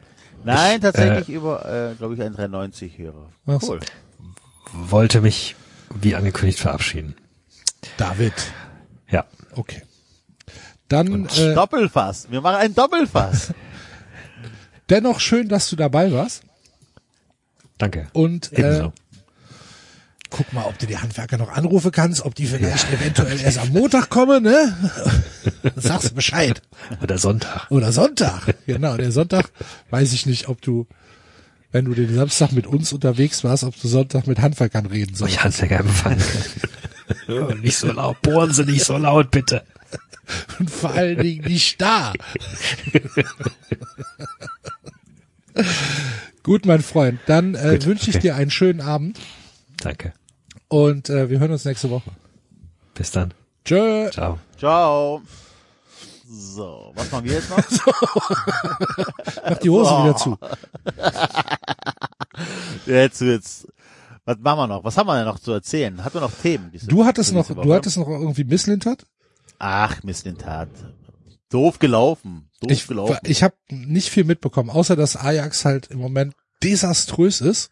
Nein, 0.43 0.79
tatsächlich 0.81 1.29
über, 1.29 1.65
äh, 1.91 1.95
glaube 1.95 2.13
ich, 2.13 2.21
ein 2.21 2.33
390 2.33 2.97
Hörer. 2.97 3.31
Ach 3.47 3.61
so. 3.61 3.73
Cool. 3.73 3.79
wollte 4.73 5.21
mich, 5.21 5.55
wie 6.01 6.15
angekündigt, 6.15 6.59
verabschieden. 6.59 7.15
David. 7.97 8.33
Ja. 9.09 9.25
Okay. 9.53 9.81
Dann 10.87 11.25
äh, 11.27 11.53
Doppelfass. 11.53 12.27
Wir 12.29 12.41
machen 12.41 12.57
ein 12.57 12.75
Doppelfass. 12.75 13.53
dennoch 14.89 15.19
schön, 15.19 15.49
dass 15.49 15.69
du 15.69 15.75
dabei 15.75 16.11
warst. 16.11 16.43
Danke. 17.77 18.07
Und 18.13 18.53
äh, 18.53 18.61
Ebenso. 18.61 18.93
guck 20.29 20.53
mal, 20.53 20.65
ob 20.65 20.77
du 20.79 20.85
die 20.85 20.97
Handwerker 20.97 21.37
noch 21.37 21.49
anrufen 21.49 21.91
kannst, 21.91 22.23
ob 22.23 22.35
die 22.35 22.45
vielleicht 22.45 22.91
eventuell 22.91 23.39
erst 23.41 23.57
am 23.57 23.69
Montag 23.69 24.09
kommen, 24.09 24.43
ne? 24.43 24.75
Sagst 25.75 26.11
du 26.11 26.15
Bescheid. 26.15 26.61
Oder 27.01 27.17
Sonntag. 27.17 27.69
Oder 27.69 27.91
Sonntag. 27.91 28.55
Genau, 28.65 28.95
der 28.95 29.11
Sonntag 29.11 29.51
weiß 29.89 30.13
ich 30.13 30.25
nicht, 30.25 30.47
ob 30.47 30.61
du, 30.61 30.87
wenn 31.71 31.85
du 31.85 31.93
den 31.93 32.15
Samstag 32.15 32.53
mit 32.53 32.65
uns 32.65 32.93
unterwegs 32.93 33.43
warst, 33.43 33.65
ob 33.65 33.79
du 33.79 33.87
Sonntag 33.87 34.27
mit 34.27 34.39
Handwerkern 34.39 34.85
reden 34.85 35.15
sollst. 35.15 35.35
Ich 35.35 35.43
Handwerker 35.43 35.79
empfangen. 35.79 36.23
nicht 37.61 37.77
so 37.77 37.91
laut. 37.91 38.21
Bohren 38.21 38.53
Sie 38.53 38.63
nicht 38.63 38.85
so 38.85 38.97
laut, 38.97 39.31
bitte. 39.31 39.63
Und 40.59 40.69
vor 40.69 40.91
allen 40.91 41.19
Dingen 41.19 41.45
nicht 41.45 41.81
da. 41.81 42.13
Gut, 46.43 46.65
mein 46.65 46.81
Freund, 46.81 47.19
dann 47.27 47.55
äh, 47.55 47.71
Gut, 47.71 47.85
wünsche 47.85 48.09
ich 48.09 48.17
okay. 48.17 48.27
dir 48.27 48.35
einen 48.35 48.51
schönen 48.51 48.81
Abend 48.81 49.19
Danke. 49.77 50.13
und 50.67 51.09
äh, 51.09 51.29
wir 51.29 51.39
hören 51.39 51.51
uns 51.51 51.65
nächste 51.65 51.89
Woche. 51.89 52.11
Bis 52.93 53.11
dann. 53.11 53.33
Tschö. 53.63 54.09
Ciao. 54.11 54.39
Ciao. 54.57 55.21
So, 56.27 56.91
was 56.95 57.11
machen 57.11 57.25
wir 57.25 57.33
jetzt 57.33 57.49
noch? 57.49 57.57
Mach 59.49 59.57
die 59.57 59.69
Hose 59.69 59.91
wieder 59.91 60.17
zu. 60.17 60.37
Jetzt 62.91 63.21
wird's. 63.21 63.67
Was 64.25 64.37
machen 64.39 64.57
wir 64.59 64.67
noch? 64.67 64.83
Was 64.83 64.97
haben 64.97 65.07
wir 65.07 65.15
denn 65.15 65.25
noch 65.25 65.39
zu 65.39 65.51
erzählen? 65.51 66.03
Hat 66.03 66.13
wir 66.15 66.21
noch 66.21 66.31
Themen? 66.31 66.71
Du 66.87 67.05
hattest 67.05 67.31
noch, 67.31 67.47
du 67.47 67.73
hattest 67.73 67.97
noch 67.97 68.07
irgendwie 68.07 68.43
Misslintert? 68.43 69.05
Ach, 69.59 70.03
Mist 70.03 70.25
in 70.25 70.37
Tat. 70.37 70.69
Doof 71.49 71.79
gelaufen. 71.79 72.49
Doof 72.61 72.71
Ich, 72.71 72.87
gelaufen. 72.87 73.17
ich 73.23 73.43
habe 73.43 73.55
nicht 73.69 74.09
viel 74.09 74.23
mitbekommen, 74.23 74.69
außer 74.69 74.95
dass 74.95 75.15
Ajax 75.15 75.65
halt 75.65 75.87
im 75.87 75.99
Moment 75.99 76.33
desaströs 76.63 77.41
ist, 77.41 77.69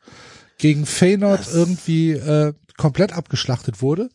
gegen 0.58 0.86
Feyenoord 0.86 1.48
irgendwie 1.52 2.12
äh, 2.12 2.54
komplett 2.78 3.14
abgeschlachtet 3.14 3.82
wurde, 3.82 4.10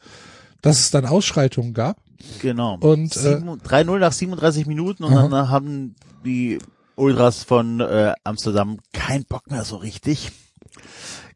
dass 0.63 0.79
es 0.79 0.91
dann 0.91 1.07
Ausschreitungen 1.07 1.75
gab. 1.75 1.99
Genau. 2.41 2.77
Und, 2.81 3.15
äh, 3.17 3.19
Sieben- 3.37 3.49
3-0 3.61 3.99
nach 3.99 4.13
37 4.13 4.67
Minuten 4.67 5.05
und 5.05 5.15
Aha. 5.17 5.29
dann 5.29 5.49
haben 5.51 5.97
die 6.25 6.59
Ultras 6.97 7.45
von 7.45 7.81
äh, 7.81 8.13
Amsterdam 8.25 8.79
keinen 8.93 9.25
Bock 9.25 9.51
mehr 9.51 9.65
so 9.65 9.77
richtig. 9.77 10.31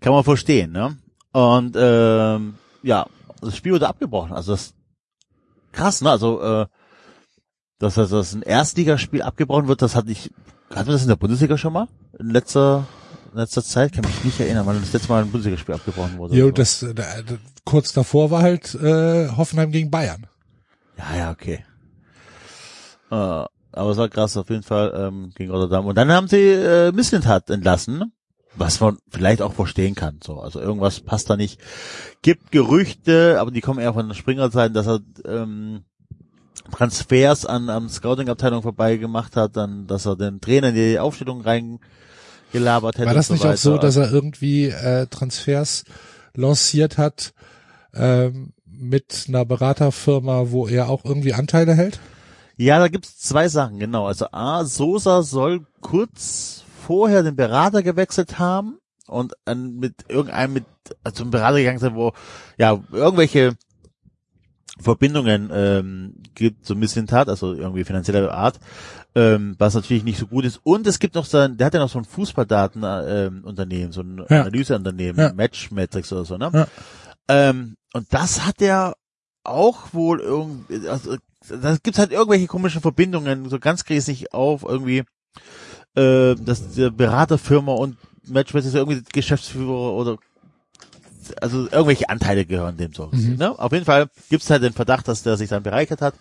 Kann 0.01 0.13
man 0.13 0.25
verstehen, 0.25 0.73
ne? 0.73 0.97
Und 1.33 1.77
ähm, 1.79 2.55
ja, 2.83 3.07
das 3.41 3.57
Spiel 3.57 3.73
wurde 3.73 3.89
abgebrochen. 3.89 4.33
Also 4.33 4.53
das 4.53 4.75
krass, 5.73 6.01
ne? 6.03 6.11
Also 6.11 6.41
äh, 6.43 6.67
dass 7.79 7.95
das, 7.95 8.11
das 8.11 8.33
ein 8.35 8.43
Erstligaspiel 8.43 9.23
abgebrochen 9.23 9.67
wird, 9.69 9.83
das 9.83 9.97
hatte 9.97 10.11
ich, 10.13 10.31
hatten 10.75 10.87
wir 10.87 10.93
das 10.93 11.03
in 11.03 11.09
der 11.09 11.17
Bundesliga 11.17 11.59
schon 11.59 11.73
mal? 11.73 11.89
In 12.19 12.31
letzter, 12.31 12.87
in 13.33 13.39
letzter 13.39 13.63
Zeit 13.65 13.93
kann 13.93 14.05
mich 14.05 14.23
nicht 14.25 14.39
erinnern, 14.39 14.67
wann 14.67 14.81
das 14.81 14.93
letzte 14.93 15.09
Mal 15.09 15.23
ein 15.23 15.31
Bundesligaspiel 15.31 15.75
abgebrochen 15.75 16.17
wurde. 16.19 16.37
Jo, 16.37 16.51
das, 16.53 16.83
äh, 16.83 16.95
da- 16.95 17.23
da- 17.23 17.39
kurz 17.65 17.93
davor 17.93 18.31
war 18.31 18.43
halt 18.43 18.75
äh, 18.77 19.29
Hoffenheim 19.31 19.73
gegen 19.73 19.91
Bayern. 19.91 20.27
Ja, 20.99 21.17
ja, 21.17 21.31
okay. 21.33 21.65
Äh, 23.11 23.15
aber 23.75 23.91
es 23.91 23.97
war 23.97 24.09
krass 24.09 24.37
auf 24.37 24.49
jeden 24.51 24.63
Fall 24.63 24.93
ähm, 24.97 25.33
gegen 25.35 25.51
Rotterdam. 25.51 25.87
Und 25.87 25.97
dann 25.97 26.11
haben 26.13 26.29
sie 26.29 26.37
äh, 26.51 26.93
Misslintat 26.93 27.51
entlassen, 27.51 28.13
was 28.55 28.81
man 28.81 28.99
vielleicht 29.11 29.43
auch 29.43 29.53
verstehen 29.53 29.95
kann. 29.95 30.21
So, 30.23 30.41
also 30.41 30.61
irgendwas 30.61 31.01
passt 31.01 31.31
da 31.31 31.37
nicht. 31.37 31.61
Gibt 32.23 32.53
Gerüchte, 32.53 33.39
aber 33.41 33.51
die 33.51 33.61
kommen 33.61 33.81
eher 33.81 33.95
von 33.95 34.09
der 34.09 34.15
Springer-Seite, 34.15 34.75
dass 34.75 34.87
er 34.87 35.01
ähm, 35.25 35.85
Transfers 36.71 37.47
an 37.47 37.69
am 37.71 37.89
Scouting-Abteilung 37.89 38.63
vorbei 38.63 38.97
gemacht 38.97 39.37
hat, 39.37 39.57
dann, 39.57 39.87
dass 39.87 40.07
er 40.07 40.17
den 40.17 40.41
Trainer 40.41 40.69
in 40.69 40.75
die 40.75 40.99
Aufstellung 40.99 41.43
reingelabert 41.43 42.99
hätte. 42.99 43.07
War 43.07 43.15
das 43.15 43.31
nicht 43.31 43.43
so 43.43 43.49
auch 43.49 43.57
so, 43.57 43.79
dass 43.79 43.97
er 43.97 44.11
irgendwie 44.13 44.67
äh, 44.67 45.07
Transfers 45.07 45.85
lanciert 46.35 46.99
hat 46.99 47.35
ähm, 47.95 48.53
mit 48.65 49.27
einer 49.29 49.45
Beraterfirma, 49.45 50.51
wo 50.51 50.67
er 50.67 50.89
auch 50.89 51.05
irgendwie 51.05 51.35
Anteile 51.35 51.75
hält? 51.75 52.01
Ja, 52.57 52.79
da 52.79 52.89
gibt's 52.89 53.19
zwei 53.19 53.49
Sachen, 53.49 53.79
genau. 53.79 54.07
Also 54.07 54.27
A, 54.31 54.65
Sosa 54.65 55.23
soll 55.23 55.67
kurz 55.81 56.62
vorher 56.87 57.23
den 57.23 57.37
Berater 57.37 57.83
gewechselt 57.83 58.39
haben 58.39 58.79
und 59.07 59.35
an, 59.47 59.77
mit 59.77 59.95
irgendeinem 60.09 60.53
mit 60.55 60.65
also 61.05 61.23
zum 61.23 61.31
Berater 61.31 61.59
gegangen 61.59 61.79
sein, 61.79 61.95
wo 61.95 62.13
ja 62.59 62.79
irgendwelche 62.93 63.55
Verbindungen 64.81 65.51
ähm, 65.53 66.15
gibt, 66.35 66.65
so 66.67 66.75
ein 66.75 66.81
bisschen 66.81 67.07
Tat, 67.07 67.29
also 67.29 67.53
irgendwie 67.53 67.85
finanzieller 67.85 68.33
Art, 68.33 68.59
ähm, 69.15 69.55
was 69.59 69.75
natürlich 69.75 70.03
nicht 70.03 70.19
so 70.19 70.27
gut 70.27 70.45
ist. 70.47 70.61
Und 70.65 70.87
es 70.87 70.99
gibt 70.99 71.15
noch 71.15 71.27
so, 71.27 71.39
ein- 71.39 71.57
der 71.59 71.67
hat 71.67 71.75
ja 71.75 71.81
noch 71.81 71.91
so 71.91 71.99
ein 71.99 72.05
Fußballdatenunternehmen, 72.07 73.87
ähm, 73.87 73.93
so 73.93 74.01
ein 74.01 74.25
Ja. 74.31 74.41
Analyseunternehmen, 74.43 75.21
Ja. 75.21 75.33
Matchmetrics 75.35 76.11
oder 76.13 76.25
so, 76.25 76.39
ne? 76.39 76.51
Ja. 76.53 76.67
Ähm, 77.29 77.77
und 77.93 78.07
das 78.13 78.47
hat 78.47 78.63
er 78.63 78.95
auch 79.45 79.93
wohl 79.93 80.21
irgendwie, 80.21 80.89
also 80.89 81.17
da 81.49 81.77
gibt's 81.83 81.99
halt 81.99 82.13
irgendwelche 82.13 82.47
komischen 82.47 82.81
Verbindungen, 82.81 83.49
so 83.51 83.59
ganz 83.59 83.85
gräßig 83.85 84.33
auf 84.33 84.63
irgendwie, 84.63 85.05
äh, 85.97 86.35
dass 86.35 86.73
die 86.73 86.91
Beraterfirma 86.91 87.73
und 87.73 87.97
Matchmetrics 88.27 88.75
irgendwie 88.75 89.03
Geschäftsführer 89.13 89.93
oder 89.93 90.19
also 91.41 91.65
irgendwelche 91.65 92.09
Anteile 92.09 92.45
gehören 92.45 92.77
dem 92.77 92.93
so. 92.93 93.09
Mhm. 93.13 93.37
Ne? 93.37 93.59
Auf 93.59 93.73
jeden 93.73 93.85
Fall 93.85 94.09
gibt's 94.29 94.51
halt 94.51 94.63
den 94.63 94.73
Verdacht, 94.73 95.09
dass 95.09 95.23
der 95.23 95.37
sich 95.37 95.49
dann 95.49 95.63
bereichert 95.63 96.01
hat. 96.01 96.15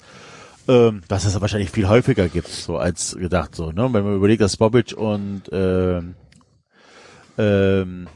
Ähm, 0.67 1.01
was 1.09 1.25
es 1.25 1.39
wahrscheinlich 1.41 1.71
viel 1.71 1.87
häufiger 1.87 2.29
gibt, 2.29 2.47
so 2.47 2.77
als 2.77 3.15
gedacht 3.15 3.55
so, 3.55 3.71
ne? 3.71 3.89
Wenn 3.91 4.03
man 4.03 4.15
überlegt, 4.15 4.41
dass 4.41 4.57
Bobic 4.57 4.93
und 4.95 5.43
ähm, 5.51 6.13
ähm, 7.39 8.07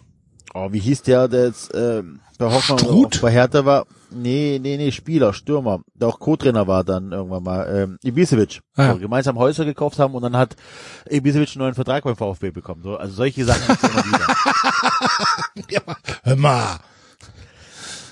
oh, 0.53 0.71
wie 0.71 0.79
hieß 0.79 1.01
der, 1.01 1.27
der 1.27 1.47
jetzt 1.47 1.71
ähm, 1.73 2.19
bei 2.37 2.51
Hoffmann 2.51 3.09
bei 3.19 3.31
Hertha 3.31 3.65
war? 3.65 3.87
Nee, 4.15 4.59
nee, 4.61 4.77
nee, 4.77 4.91
Spieler, 4.91 5.33
Stürmer, 5.33 5.81
der 5.93 6.07
auch 6.07 6.19
Co-Trainer 6.19 6.67
war 6.67 6.83
dann 6.83 7.11
irgendwann 7.11 7.43
mal, 7.43 7.67
ähm, 7.75 7.97
Ibisevic, 8.03 8.61
Ah, 8.75 8.85
ja. 8.87 8.93
gemeinsam 8.93 9.37
Häuser 9.37 9.65
gekauft 9.65 9.99
haben 9.99 10.13
und 10.15 10.21
dann 10.23 10.37
hat 10.37 10.55
Ibisevic 11.09 11.49
einen 11.49 11.59
neuen 11.59 11.75
Vertrag 11.75 12.03
beim 12.03 12.15
VfB 12.15 12.51
bekommen. 12.51 12.81
So, 12.83 12.95
also 12.97 13.13
solche 13.13 13.45
Sachen 13.45 13.77
immer 13.81 14.05
wieder. 14.05 14.27
Hör 16.23 16.35
mal. 16.35 16.79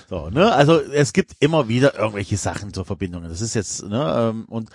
So, 0.08 0.28
ne? 0.30 0.52
Also 0.52 0.80
es 0.80 1.12
gibt 1.12 1.32
immer 1.40 1.68
wieder 1.68 1.98
irgendwelche 1.98 2.36
Sachen 2.36 2.72
zur 2.72 2.84
Verbindungen. 2.84 3.28
Das 3.28 3.40
ist 3.40 3.54
jetzt, 3.54 3.84
ne, 3.88 4.14
ähm, 4.16 4.44
und 4.48 4.68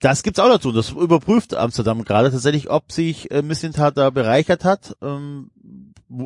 das 0.00 0.22
gibt's 0.22 0.40
auch 0.40 0.48
dazu. 0.48 0.72
Das 0.72 0.90
überprüft 0.90 1.54
Amsterdam 1.54 2.04
gerade 2.04 2.30
tatsächlich, 2.30 2.70
ob 2.70 2.90
sich 2.92 3.30
äh, 3.30 3.42
Mislintat 3.42 3.96
da 3.96 4.10
bereichert 4.10 4.64
hat. 4.64 4.96
Ähm, 5.02 5.50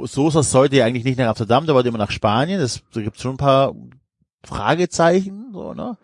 Sosa 0.05 0.43
sollte 0.43 0.77
ja 0.77 0.85
eigentlich 0.85 1.05
nicht 1.05 1.19
nach 1.19 1.29
Amsterdam, 1.29 1.67
der 1.67 1.75
wollte 1.75 1.89
immer 1.91 1.99
nach 1.99 2.11
Spanien. 2.11 2.61
Das, 2.61 2.83
da 2.93 3.01
gibt's 3.03 3.23
schon 3.23 3.35
ein 3.35 3.39
paar 3.39 3.75
Fragezeichen, 4.47 5.51
so, 5.53 5.75
ne? 5.75 5.99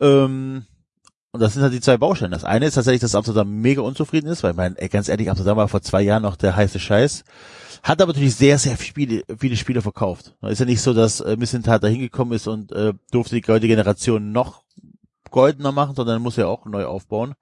Ähm, 0.00 0.66
und 1.30 1.40
das 1.40 1.54
sind 1.54 1.62
halt 1.62 1.74
die 1.74 1.80
zwei 1.80 1.98
Baustellen. 1.98 2.32
Das 2.32 2.44
eine 2.44 2.66
ist 2.66 2.74
tatsächlich, 2.74 3.02
dass 3.02 3.14
Amsterdam 3.14 3.60
mega 3.60 3.82
unzufrieden 3.82 4.28
ist, 4.28 4.42
weil, 4.42 4.54
mein, 4.54 4.76
ey, 4.76 4.88
ganz 4.88 5.08
ehrlich, 5.08 5.28
Amsterdam 5.28 5.56
war 5.56 5.68
vor 5.68 5.82
zwei 5.82 6.02
Jahren 6.02 6.22
noch 6.22 6.36
der 6.36 6.56
heiße 6.56 6.78
Scheiß. 6.78 7.24
Hat 7.82 8.02
aber 8.02 8.12
natürlich 8.12 8.34
sehr, 8.34 8.58
sehr 8.58 8.76
viele, 8.76 9.22
viele 9.38 9.56
Spiele 9.56 9.82
verkauft. 9.82 10.34
Ist 10.42 10.58
ja 10.58 10.64
nicht 10.64 10.80
so, 10.80 10.94
dass 10.94 11.20
äh, 11.20 11.36
Missentat 11.36 11.82
da 11.84 11.88
hingekommen 11.88 12.34
ist 12.34 12.48
und 12.48 12.72
äh, 12.72 12.94
durfte 13.10 13.34
die 13.34 13.40
goldene 13.40 13.68
Generation 13.68 14.32
noch 14.32 14.62
goldener 15.30 15.72
machen, 15.72 15.94
sondern 15.94 16.22
muss 16.22 16.36
ja 16.36 16.46
auch 16.46 16.64
neu 16.64 16.86
aufbauen. 16.86 17.34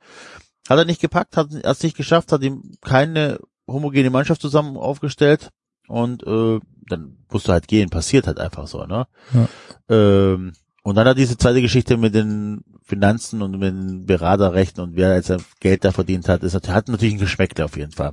Hat 0.68 0.78
er 0.78 0.84
nicht 0.84 1.00
gepackt, 1.00 1.36
hat 1.36 1.52
es 1.52 1.82
nicht 1.82 1.96
geschafft, 1.96 2.32
hat 2.32 2.42
ihm 2.42 2.72
keine 2.82 3.38
homogene 3.68 4.10
Mannschaft 4.10 4.40
zusammen 4.40 4.76
aufgestellt 4.76 5.50
und 5.88 6.26
äh, 6.26 6.60
dann 6.88 7.16
musste 7.30 7.52
halt 7.52 7.68
gehen, 7.68 7.90
passiert 7.90 8.26
halt 8.26 8.38
einfach 8.38 8.66
so, 8.66 8.84
ne? 8.86 9.06
Ja. 9.34 9.48
Ähm, 9.88 10.52
Und 10.82 10.94
dann 10.94 11.08
hat 11.08 11.18
diese 11.18 11.36
zweite 11.36 11.60
Geschichte 11.60 11.96
mit 11.96 12.14
den 12.14 12.62
Finanzen 12.84 13.42
und 13.42 13.58
mit 13.58 13.74
den 13.74 14.06
Beraterrechten 14.06 14.84
und 14.84 14.94
wer 14.94 15.14
jetzt 15.16 15.32
Geld 15.58 15.84
da 15.84 15.90
verdient 15.90 16.28
hat, 16.28 16.44
ist, 16.44 16.54
hat 16.68 16.88
natürlich 16.88 17.14
ein 17.14 17.18
Geschmäckle 17.18 17.64
auf 17.64 17.76
jeden 17.76 17.90
Fall. 17.90 18.12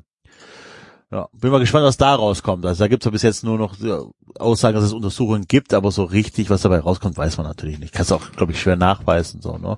Ja, 1.11 1.29
bin 1.33 1.51
mal 1.51 1.59
gespannt, 1.59 1.85
was 1.85 1.97
da 1.97 2.15
rauskommt. 2.15 2.65
Also 2.65 2.83
da 2.83 2.87
gibt 2.87 3.03
es 3.03 3.05
ja 3.05 3.11
bis 3.11 3.21
jetzt 3.21 3.43
nur 3.43 3.59
noch 3.59 3.75
Aussagen, 4.39 4.73
dass 4.73 4.85
es 4.85 4.93
Untersuchungen 4.93 5.45
gibt, 5.47 5.75
aber 5.75 5.91
so 5.91 6.03
richtig, 6.05 6.49
was 6.49 6.63
dabei 6.63 6.79
rauskommt, 6.79 7.15
weiß 7.15 7.37
man 7.37 7.45
natürlich 7.45 7.77
nicht. 7.77 7.93
Kannst 7.93 8.11
auch, 8.11 8.31
glaube 8.31 8.53
ich, 8.53 8.59
schwer 8.59 8.77
nachweisen, 8.77 9.39
so, 9.39 9.59
ne? 9.59 9.77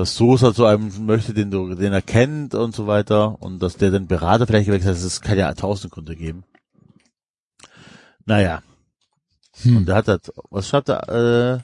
Dass 0.00 0.16
Sosa 0.16 0.54
zu 0.54 0.64
einem 0.64 1.04
möchte, 1.04 1.34
den 1.34 1.50
du, 1.50 1.74
den 1.74 1.92
er 1.92 2.00
kennt 2.00 2.54
und 2.54 2.74
so 2.74 2.86
weiter 2.86 3.36
und 3.42 3.62
dass 3.62 3.76
der 3.76 3.90
den 3.90 4.06
Berater 4.06 4.46
vielleicht 4.46 4.64
gewechselt 4.64 4.96
hat, 4.96 5.04
das 5.04 5.20
kann 5.20 5.36
ja 5.36 5.52
tausend 5.52 5.92
Gründe 5.92 6.16
geben. 6.16 6.44
Naja. 8.24 8.62
Hm. 9.60 9.76
Und 9.76 9.88
der 9.88 9.96
hat 9.96 10.08
das, 10.08 10.32
was 10.48 10.66
schreibt 10.66 10.88
er, 10.88 11.02
äh, 11.08 11.58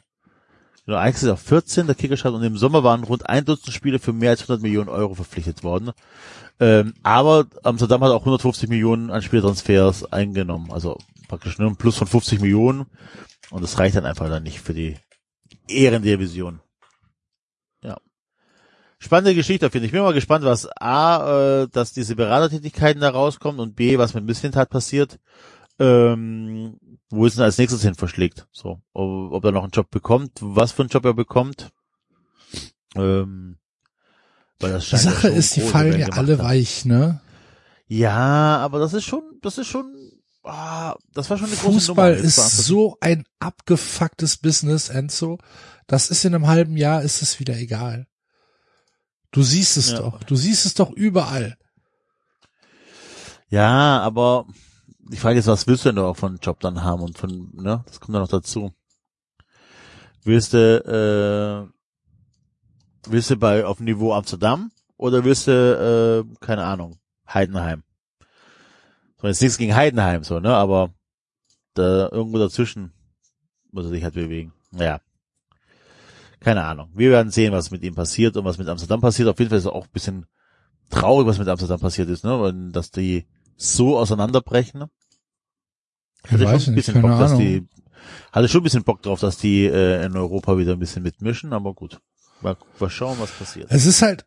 genau, 0.85 0.99
eigentlich 0.99 1.17
ist 1.17 1.23
er 1.23 1.33
auf 1.33 1.41
14, 1.41 1.87
der 1.87 1.95
Kicker 1.95 2.19
schreibt, 2.19 2.35
und 2.35 2.43
im 2.43 2.59
Sommer 2.59 2.85
waren 2.85 3.05
rund 3.05 3.27
ein 3.27 3.47
Dutzend 3.47 3.73
Spiele 3.73 3.99
für 3.99 4.13
mehr 4.13 4.33
als 4.33 4.43
100 4.43 4.61
Millionen 4.61 4.91
Euro 4.91 5.15
verpflichtet 5.15 5.65
worden. 5.65 5.93
Ähm, 6.61 6.93
aber 7.03 7.47
Amsterdam 7.63 8.05
hat 8.05 8.11
auch 8.11 8.21
150 8.21 8.69
Millionen 8.69 9.11
an 9.11 9.23
Spieltransfers 9.23 10.13
eingenommen, 10.13 10.71
also 10.73 10.99
praktisch 11.27 11.57
nur 11.59 11.71
ein 11.71 11.77
Plus 11.77 11.97
von 11.97 12.07
50 12.07 12.43
Millionen. 12.43 12.85
Und 13.49 13.63
das 13.63 13.79
reicht 13.79 13.97
dann 13.97 14.05
einfach 14.05 14.29
dann 14.29 14.43
nicht 14.43 14.61
für 14.61 14.75
die 14.75 14.99
Ehrendivision. 15.69 16.61
Ja. 19.01 19.05
Spannende 19.07 19.35
Geschichte, 19.35 19.71
finde 19.71 19.87
ich. 19.87 19.91
Ich 19.91 19.93
bin 19.93 20.03
mal 20.03 20.15
gespannt, 20.15 20.45
was 20.45 20.67
A, 20.81 21.63
äh, 21.63 21.69
dass 21.69 21.93
diese 21.93 22.17
Beratertätigkeiten 22.17 23.01
da 23.03 23.11
rauskommen 23.11 23.61
und 23.61 23.77
B, 23.77 23.99
was 23.99 24.15
mit 24.15 24.25
Misslintat 24.25 24.71
passiert. 24.71 25.19
Ähm, 25.79 26.79
wo 27.11 27.27
es 27.27 27.35
denn 27.35 27.45
als 27.45 27.59
nächstes 27.59 27.83
hin 27.83 27.95
verschlägt. 27.95 28.47
So, 28.51 28.81
ob, 28.95 29.33
ob 29.33 29.45
er 29.45 29.53
noch 29.53 29.63
einen 29.63 29.73
Job 29.73 29.91
bekommt, 29.91 30.33
was 30.41 30.73
für 30.73 30.83
einen 30.83 30.89
Job 30.89 31.05
er 31.05 31.15
bekommt. 31.15 31.71
Ähm, 32.95 33.59
weil 34.59 34.73
das 34.73 34.85
Die 34.85 34.91
scheint 34.91 35.05
ja 35.05 35.11
Sache 35.11 35.29
schon 35.29 35.37
ist, 35.37 35.57
die 35.57 35.61
fallen 35.61 36.01
ja 36.01 36.09
alle 36.09 36.39
haben. 36.39 36.45
weich, 36.45 36.85
ne? 36.87 37.21
Ja, 37.89 38.57
aber 38.59 38.79
das 38.79 38.95
ist 38.95 39.05
schon, 39.05 39.23
das 39.43 39.59
ist 39.59 39.67
schon, 39.69 39.95
ah, 40.45 40.97
das 41.13 41.29
war 41.29 41.37
schon 41.37 41.49
eine 41.49 41.57
große 41.57 41.75
Fußball 41.75 42.15
Nummer. 42.17 42.25
Ist 42.25 42.65
so 42.65 42.97
ein 43.01 43.25
abgefucktes 43.39 44.39
Business, 44.39 44.89
Enzo. 44.89 45.39
Das 45.87 46.11
ist 46.11 46.25
in 46.25 46.35
einem 46.35 46.47
halben 46.47 46.77
Jahr, 46.77 47.03
ist 47.03 47.21
es 47.21 47.39
wieder 47.39 47.57
egal. 47.57 48.07
Du 49.33 49.43
siehst 49.43 49.77
es 49.77 49.91
Ja. 49.93 49.99
doch. 49.99 50.23
Du 50.25 50.37
siehst 50.37 50.67
es 50.67 50.75
doch 50.75 50.91
überall. 50.93 51.57
Ja, 53.49 54.01
aber 54.01 54.47
die 54.99 55.17
Frage 55.17 55.39
ist, 55.39 55.47
was 55.47 55.67
willst 55.67 55.85
du 55.85 55.91
denn 55.93 55.99
auch 56.03 56.17
von 56.17 56.39
Job 56.39 56.61
dann 56.61 56.83
haben 56.83 57.03
und 57.03 57.17
von, 57.19 57.51
ne, 57.53 57.85
das 57.87 58.01
kommt 58.01 58.15
dann 58.15 58.23
noch 58.23 58.29
dazu. 58.29 58.73
Willst 60.25 60.53
du, 60.53 61.69
äh, 61.69 63.09
willst 63.09 63.31
du 63.31 63.37
bei, 63.37 63.65
auf 63.65 63.77
dem 63.77 63.85
Niveau 63.87 64.13
Amsterdam 64.13 64.73
oder 64.97 65.23
willst 65.25 65.47
du, 65.47 65.53
äh, 66.29 66.45
keine 66.45 66.65
Ahnung, 66.65 66.99
Heidenheim? 67.33 67.85
So, 69.21 69.29
jetzt 69.29 69.41
nichts 69.41 69.59
gegen 69.59 69.77
Heidenheim, 69.77 70.25
so, 70.25 70.41
ne, 70.41 70.55
aber 70.55 70.93
da, 71.75 72.09
irgendwo 72.11 72.39
dazwischen 72.39 72.93
muss 73.71 73.85
er 73.85 73.91
sich 73.91 74.03
halt 74.03 74.15
bewegen. 74.15 74.53
Ja. 74.73 75.01
Keine 76.41 76.65
Ahnung. 76.65 76.91
Wir 76.95 77.11
werden 77.11 77.31
sehen, 77.31 77.53
was 77.53 77.71
mit 77.71 77.83
ihm 77.83 77.95
passiert 77.95 78.37
und 78.37 78.45
was 78.45 78.59
mit 78.59 78.69
Amsterdam 78.69 79.01
passiert. 79.01 79.29
Auf 79.29 79.39
jeden 79.39 79.49
Fall 79.49 79.59
ist 79.59 79.65
es 79.65 79.71
auch 79.71 79.85
ein 79.85 79.93
bisschen 79.93 80.27
traurig, 80.91 81.27
was 81.27 81.39
mit 81.39 81.49
Amsterdam 81.49 81.81
passiert 81.81 82.09
ist, 82.09 82.25
ne, 82.25 82.41
weil, 82.41 82.73
dass 82.73 82.91
die 82.91 83.27
so 83.57 83.99
auseinanderbrechen. 83.99 84.85
Ich 86.25 86.33
Hatte 86.33 86.43
schon 86.45 86.53
weiß 86.53 86.67
ein 86.69 86.75
nicht, 86.75 86.87
bisschen 86.87 86.95
keine 87.03 87.09
Bock, 87.09 87.19
dass 87.19 87.33
Ahnung. 87.33 87.43
die, 87.43 87.69
hatte 88.33 88.49
schon 88.49 88.61
ein 88.61 88.65
bisschen 88.65 88.85
Bock 88.85 89.03
drauf, 89.03 89.21
dass 89.21 89.39
die 89.39 89.65
äh, 89.65 90.05
in 90.05 90.17
Europa 90.17 90.59
wieder 90.59 90.73
ein 90.73 90.79
bisschen 90.79 91.03
mitmischen, 91.03 91.53
aber 91.53 91.75
gut. 91.75 92.01
Mal, 92.43 92.57
mal 92.79 92.91
schauen, 92.91 93.17
was 93.19 93.31
passiert. 93.31 93.67
Es 93.71 93.87
ist 93.87 94.03
halt, 94.03 94.25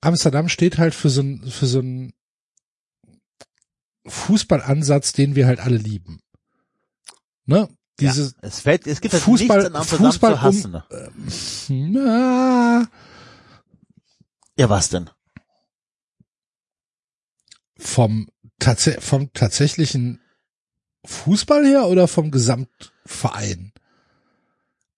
Amsterdam 0.00 0.48
steht 0.48 0.78
halt 0.78 0.94
für 0.94 1.10
so 1.10 1.20
ein, 1.20 1.42
für 1.50 1.66
so 1.66 1.80
ein 1.80 2.12
Fußballansatz, 4.06 5.12
den 5.12 5.34
wir 5.36 5.46
halt 5.46 5.60
alle 5.60 5.76
lieben. 5.76 6.20
Ne? 7.44 7.68
Diese, 8.00 8.34
Es 8.42 8.60
fällt, 8.60 8.86
es 8.86 9.00
gibt 9.00 9.14
halt 9.14 9.22
Fußball- 9.22 9.70
nichts 9.70 9.92
in 9.92 9.98
Fußball 9.98 10.34
zu 10.34 10.42
hassen. 10.42 10.72
ne? 10.72 10.84
na, 11.68 12.88
Ja, 14.58 14.68
was 14.70 14.88
denn? 14.88 15.08
vom, 17.78 18.28
tats 18.58 18.90
vom 19.00 19.32
tatsächlichen 19.32 20.20
Fußball 21.04 21.64
her 21.64 21.86
oder 21.86 22.08
vom 22.08 22.30
Gesamtverein? 22.30 23.72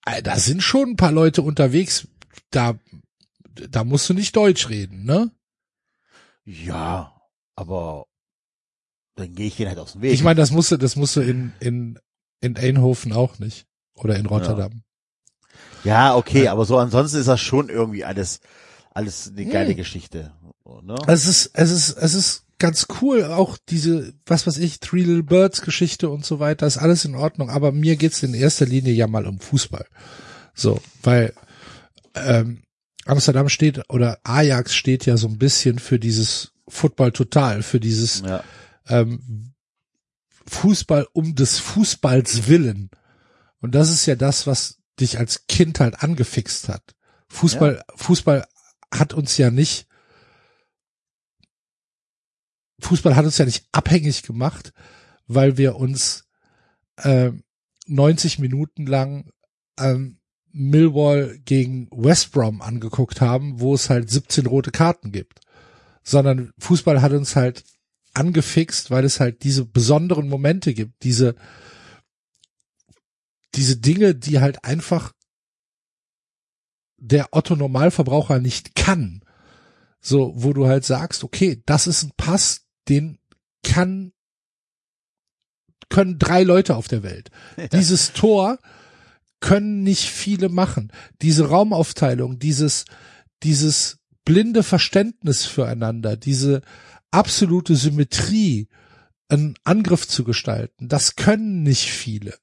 Äh, 0.04 0.22
Da 0.22 0.36
sind 0.36 0.62
schon 0.62 0.90
ein 0.90 0.96
paar 0.96 1.12
Leute 1.12 1.42
unterwegs, 1.42 2.08
da, 2.50 2.74
da 3.70 3.84
musst 3.84 4.08
du 4.08 4.14
nicht 4.14 4.34
Deutsch 4.34 4.68
reden, 4.68 5.04
ne? 5.04 5.30
Ja, 6.44 7.14
aber 7.54 8.06
dann 9.14 9.32
gehe 9.34 9.46
ich 9.46 9.56
den 9.56 9.68
halt 9.68 9.78
aus 9.78 9.92
dem 9.92 10.02
Weg. 10.02 10.12
Ich 10.12 10.24
meine, 10.24 10.40
das 10.40 10.50
musst 10.50 10.72
du, 10.72 10.76
das 10.76 10.96
musst 10.96 11.14
du 11.14 11.20
in, 11.20 11.52
in, 11.60 11.98
in 12.42 12.56
Eindhoven 12.58 13.12
auch 13.14 13.38
nicht. 13.38 13.66
Oder 13.94 14.16
in 14.16 14.26
Rotterdam. 14.26 14.82
ja, 15.84 16.14
okay, 16.16 16.48
aber 16.48 16.64
so 16.64 16.76
ansonsten 16.78 17.18
ist 17.18 17.28
das 17.28 17.40
schon 17.40 17.68
irgendwie 17.68 18.04
alles, 18.04 18.40
alles 18.92 19.28
eine 19.28 19.46
geile 19.46 19.70
Hm. 19.70 19.76
Geschichte. 19.76 20.32
Ne? 20.82 20.96
Es 21.06 21.26
ist, 21.26 21.50
es 21.54 21.70
ist, 21.70 21.96
es 21.96 22.14
ist 22.14 22.44
ganz 22.58 22.86
cool, 23.00 23.24
auch 23.24 23.58
diese, 23.68 24.14
was 24.26 24.46
weiß 24.46 24.58
ich, 24.58 24.80
Three 24.80 25.02
Little 25.02 25.22
Birds 25.22 25.62
Geschichte 25.62 26.08
und 26.08 26.24
so 26.24 26.40
weiter, 26.40 26.66
ist 26.66 26.78
alles 26.78 27.04
in 27.04 27.14
Ordnung, 27.14 27.50
aber 27.50 27.72
mir 27.72 27.96
geht's 27.96 28.22
in 28.22 28.34
erster 28.34 28.66
Linie 28.66 28.92
ja 28.92 29.06
mal 29.06 29.26
um 29.26 29.38
Fußball. 29.40 29.86
So, 30.54 30.80
weil 31.02 31.32
ähm, 32.14 32.62
Amsterdam 33.04 33.48
steht 33.48 33.82
oder 33.90 34.18
Ajax 34.24 34.74
steht 34.74 35.06
ja 35.06 35.16
so 35.16 35.28
ein 35.28 35.38
bisschen 35.38 35.78
für 35.78 35.98
dieses 35.98 36.52
Football 36.68 37.12
total, 37.12 37.62
für 37.62 37.80
dieses 37.80 38.20
Ja. 38.20 38.42
ähm, 38.88 39.51
Fußball 40.46 41.06
um 41.12 41.34
des 41.34 41.58
Fußballs 41.58 42.48
willen. 42.48 42.90
Und 43.60 43.74
das 43.74 43.90
ist 43.90 44.06
ja 44.06 44.16
das, 44.16 44.46
was 44.46 44.78
dich 45.00 45.18
als 45.18 45.46
Kind 45.46 45.80
halt 45.80 46.02
angefixt 46.02 46.68
hat. 46.68 46.94
Fußball, 47.28 47.82
Fußball 47.96 48.46
hat 48.92 49.14
uns 49.14 49.36
ja 49.38 49.50
nicht, 49.50 49.86
Fußball 52.80 53.16
hat 53.16 53.24
uns 53.24 53.38
ja 53.38 53.44
nicht 53.44 53.66
abhängig 53.72 54.22
gemacht, 54.22 54.72
weil 55.26 55.56
wir 55.56 55.76
uns 55.76 56.24
ähm, 56.98 57.44
90 57.86 58.38
Minuten 58.38 58.86
lang 58.86 59.30
ähm, 59.78 60.18
Millwall 60.52 61.38
gegen 61.44 61.88
West 61.90 62.32
Brom 62.32 62.60
angeguckt 62.60 63.20
haben, 63.20 63.60
wo 63.60 63.74
es 63.74 63.88
halt 63.88 64.10
17 64.10 64.46
rote 64.46 64.70
Karten 64.70 65.12
gibt. 65.12 65.40
Sondern 66.02 66.52
Fußball 66.58 67.00
hat 67.00 67.12
uns 67.12 67.36
halt 67.36 67.64
angefixt, 68.14 68.90
weil 68.90 69.04
es 69.04 69.20
halt 69.20 69.42
diese 69.44 69.64
besonderen 69.64 70.28
Momente 70.28 70.74
gibt, 70.74 71.02
diese, 71.02 71.34
diese 73.54 73.76
Dinge, 73.76 74.14
die 74.14 74.40
halt 74.40 74.64
einfach 74.64 75.12
der 76.98 77.28
Otto 77.32 77.56
Normalverbraucher 77.56 78.38
nicht 78.38 78.74
kann. 78.74 79.22
So, 80.00 80.32
wo 80.36 80.52
du 80.52 80.66
halt 80.66 80.84
sagst, 80.84 81.24
okay, 81.24 81.62
das 81.66 81.86
ist 81.86 82.02
ein 82.02 82.12
Pass, 82.16 82.66
den 82.88 83.18
kann, 83.62 84.12
können 85.88 86.18
drei 86.18 86.42
Leute 86.42 86.76
auf 86.76 86.88
der 86.88 87.02
Welt. 87.02 87.30
Dieses 87.72 88.12
Tor 88.12 88.58
können 89.40 89.82
nicht 89.82 90.08
viele 90.08 90.48
machen. 90.48 90.92
Diese 91.20 91.48
Raumaufteilung, 91.48 92.38
dieses, 92.38 92.84
dieses 93.42 93.98
blinde 94.24 94.62
Verständnis 94.62 95.46
füreinander, 95.46 96.16
diese 96.16 96.62
absolute 97.12 97.76
Symmetrie, 97.76 98.68
einen 99.28 99.54
Angriff 99.64 100.08
zu 100.08 100.24
gestalten, 100.24 100.88
das 100.88 101.16
können 101.16 101.62
nicht 101.62 101.90
viele. 101.90 102.34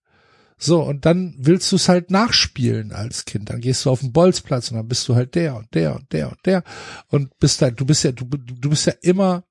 So, 0.58 0.82
und 0.82 1.06
dann 1.06 1.36
willst 1.38 1.72
du 1.72 1.78
es 1.78 1.88
halt 1.88 2.12
nachspielen 2.12 2.92
als 2.92 3.26
Kind. 3.26 3.50
Dann 3.50 3.62
gehst 3.62 3.86
du 3.86 3.90
auf 3.90 4.02
den 4.02 4.12
Bolzplatz 4.12 4.72
und 4.72 4.78
dann 4.78 4.88
bist 4.88 5.08
du 5.08 5.16
halt 5.16 5.36
der 5.36 5.56
und 5.56 5.74
der 5.74 5.96
und 5.96 6.12
der 6.12 6.30
und 6.30 6.46
der 6.46 6.64
und 7.08 7.38
bist 7.40 7.62
halt, 7.62 7.80
du 7.80 7.86
bist 7.86 8.04
ja, 8.04 8.12
du, 8.12 8.26
du 8.26 8.70
bist 8.70 8.86
ja 8.86 8.94
immer 9.02 9.44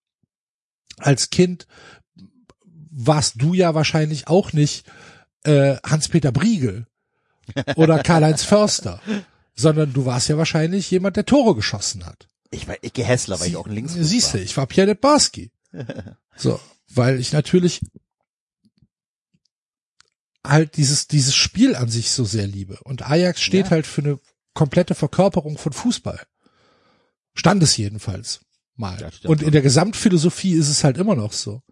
als 0.98 1.30
Kind 1.30 1.66
warst 2.90 3.40
du 3.40 3.54
ja 3.54 3.74
wahrscheinlich 3.74 4.28
auch 4.28 4.52
nicht 4.52 4.86
äh, 5.44 5.76
Hans-Peter 5.84 6.32
Briegel 6.32 6.86
oder 7.76 8.02
Karl-Heinz 8.02 8.44
Förster, 8.44 9.00
sondern 9.54 9.92
du 9.92 10.04
warst 10.04 10.28
ja 10.28 10.36
wahrscheinlich 10.36 10.90
jemand, 10.90 11.16
der 11.16 11.24
Tore 11.24 11.54
geschossen 11.54 12.04
hat. 12.04 12.27
Ich 12.50 12.66
war 12.66 12.76
Icke 12.82 13.04
Hessler, 13.04 13.38
weil 13.40 13.48
ich 13.48 13.56
auch 13.56 13.66
links 13.66 13.94
Siehst 13.94 14.34
du, 14.34 14.38
ich 14.38 14.56
war 14.56 14.66
Pierre 14.66 14.94
Barski. 14.94 15.50
So, 16.40 16.60
weil 16.94 17.18
ich 17.18 17.32
natürlich 17.32 17.80
halt 20.46 20.76
dieses, 20.76 21.08
dieses 21.08 21.34
Spiel 21.34 21.74
an 21.74 21.88
sich 21.88 22.10
so 22.10 22.24
sehr 22.24 22.46
liebe. 22.46 22.78
Und 22.84 23.02
Ajax 23.02 23.42
steht 23.42 23.66
Ja. 23.66 23.70
halt 23.72 23.86
für 23.88 24.02
eine 24.02 24.20
komplette 24.54 24.94
Verkörperung 24.94 25.58
von 25.58 25.72
Fußball. 25.72 26.24
Stand 27.34 27.62
es 27.62 27.76
jedenfalls 27.76 28.40
mal. 28.76 29.00
Ja, 29.00 29.10
stimmt 29.10 29.30
Und 29.30 29.42
in 29.42 29.50
der 29.50 29.62
Gesamtphilosophie 29.62 30.52
ist 30.54 30.68
es 30.68 30.84
halt 30.84 30.96
immer 30.96 31.16
noch 31.16 31.32
so. 31.32 31.62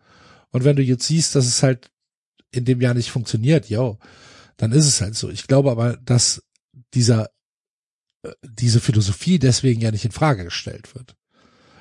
Und 0.51 0.65
wenn 0.65 0.77
du 0.77 0.83
jetzt 0.83 1.07
siehst, 1.07 1.35
dass 1.37 1.47
es 1.47 1.63
halt 1.63 1.91
in 2.51 2.65
dem 2.65 2.81
Jahr 2.81 2.95
nicht 2.95 3.11
funktioniert, 3.11 3.69
yo, 3.69 3.99
dann 4.57 4.73
ist 4.73 4.87
es 4.87 5.01
halt 5.01 5.15
so. 5.15 5.31
Ich 5.31 5.47
glaube 5.47 5.71
aber, 5.71 5.97
dass 5.99 6.43
dieser 6.95 7.31
diese 8.43 8.81
Philosophie 8.81 9.39
deswegen 9.39 9.81
ja 9.81 9.91
nicht 9.91 10.05
in 10.05 10.13
Frage 10.13 10.45
gestellt 10.45 10.95
wird. 10.95 11.15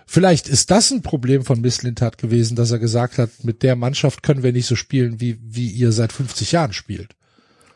Vielleicht 0.07 0.47
ist 0.47 0.69
das 0.69 0.91
ein 0.91 1.01
Problem 1.01 1.43
von 1.45 1.61
Misslintat 1.61 2.17
gewesen, 2.19 2.55
dass 2.55 2.69
er 2.71 2.77
gesagt 2.79 3.17
hat, 3.17 3.29
mit 3.43 3.63
der 3.63 3.75
Mannschaft 3.75 4.21
können 4.21 4.43
wir 4.43 4.53
nicht 4.53 4.67
so 4.67 4.75
spielen, 4.75 5.19
wie, 5.19 5.39
wie 5.41 5.69
ihr 5.69 5.91
seit 5.91 6.13
50 6.13 6.51
Jahren 6.51 6.73
spielt. 6.73 7.15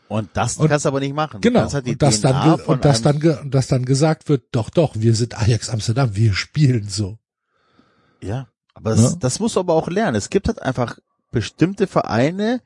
Und 0.08 0.28
das 0.34 0.56
Und- 0.56 0.68
kannst 0.68 0.84
du 0.84 0.88
aber 0.90 1.00
nicht 1.00 1.14
machen. 1.14 1.40
Genau. 1.40 1.72
halt 1.72 1.86
und 1.86 2.02
das 2.02 2.20
DNA 2.20 2.56
dann, 2.56 2.60
und 2.66 2.84
das 2.84 3.02
dann, 3.02 3.16
und 3.22 3.54
das 3.54 3.66
dann 3.66 3.84
gesagt 3.84 4.28
wird, 4.28 4.44
doch, 4.52 4.70
doch, 4.70 4.94
wir 4.96 5.14
sind 5.14 5.38
Ajax 5.40 5.70
Amsterdam, 5.70 6.14
wir 6.14 6.34
spielen 6.34 6.88
so. 6.88 7.18
Ja, 8.22 8.48
aber 8.74 8.90
das, 8.90 9.12
Ja. 9.12 9.16
das 9.20 9.40
musst 9.40 9.56
du 9.56 9.60
aber 9.60 9.74
auch 9.74 9.88
lernen. 9.88 10.16
Es 10.16 10.30
gibt 10.30 10.46
halt 10.48 10.62
einfach 10.62 10.98
bestimmte 11.32 11.86
Vereine, 11.86 12.60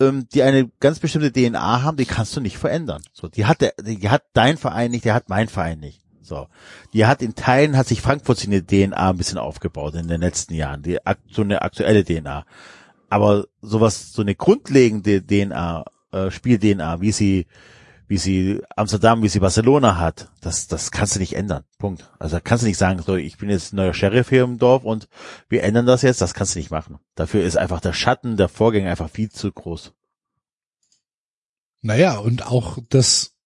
ähm, 0.00 0.26
die 0.32 0.42
eine 0.42 0.70
ganz 0.80 0.98
bestimmte 0.98 1.32
DNA 1.32 1.82
haben, 1.82 1.96
die 1.96 2.06
kannst 2.06 2.36
du 2.36 2.40
nicht 2.40 2.58
verändern. 2.58 3.02
So, 3.12 3.28
die 3.28 3.46
hat 3.46 3.60
der, 3.60 3.74
die 3.80 4.08
hat 4.08 4.24
dein 4.32 4.56
Verein 4.56 4.90
nicht, 4.90 5.04
der 5.04 5.14
hat 5.14 5.28
mein 5.28 5.48
Verein 5.48 5.78
nicht. 5.78 6.00
So, 6.22 6.48
die 6.92 7.06
hat 7.06 7.22
in 7.22 7.34
Teilen 7.34 7.76
hat 7.76 7.88
sich 7.88 8.00
Frankfurt 8.00 8.38
seine 8.38 8.64
DNA 8.64 9.10
ein 9.10 9.16
bisschen 9.16 9.38
aufgebaut 9.38 9.94
in 9.94 10.08
den 10.08 10.20
letzten 10.20 10.54
Jahren, 10.54 10.82
die 10.82 10.98
so 11.30 11.42
eine 11.42 11.62
aktuelle 11.62 12.04
DNA. 12.04 12.44
Aber 13.08 13.46
sowas, 13.60 14.12
so 14.12 14.22
eine 14.22 14.36
grundlegende 14.36 15.26
DNA, 15.26 15.84
äh, 16.12 16.30
Spiel-DNA, 16.30 17.00
wie 17.00 17.12
sie, 17.12 17.46
wie 18.10 18.18
sie 18.18 18.60
Amsterdam, 18.74 19.22
wie 19.22 19.28
sie 19.28 19.38
Barcelona 19.38 19.96
hat, 19.96 20.32
das, 20.40 20.66
das 20.66 20.90
kannst 20.90 21.14
du 21.14 21.20
nicht 21.20 21.36
ändern. 21.36 21.62
Punkt. 21.78 22.10
Also 22.18 22.34
da 22.36 22.40
kannst 22.40 22.62
du 22.64 22.66
nicht 22.66 22.76
sagen, 22.76 23.00
so, 23.00 23.14
ich 23.14 23.38
bin 23.38 23.48
jetzt 23.48 23.72
neuer 23.72 23.94
Sheriff 23.94 24.28
hier 24.30 24.42
im 24.42 24.58
Dorf 24.58 24.82
und 24.82 25.08
wir 25.48 25.62
ändern 25.62 25.86
das 25.86 26.02
jetzt, 26.02 26.20
das 26.20 26.34
kannst 26.34 26.56
du 26.56 26.58
nicht 26.58 26.72
machen. 26.72 26.98
Dafür 27.14 27.44
ist 27.44 27.56
einfach 27.56 27.80
der 27.80 27.92
Schatten 27.92 28.36
der 28.36 28.48
Vorgänge 28.48 28.90
einfach 28.90 29.08
viel 29.08 29.30
zu 29.30 29.52
groß. 29.52 29.92
Naja, 31.82 32.18
und 32.18 32.44
auch 32.44 32.78
das, 32.88 33.36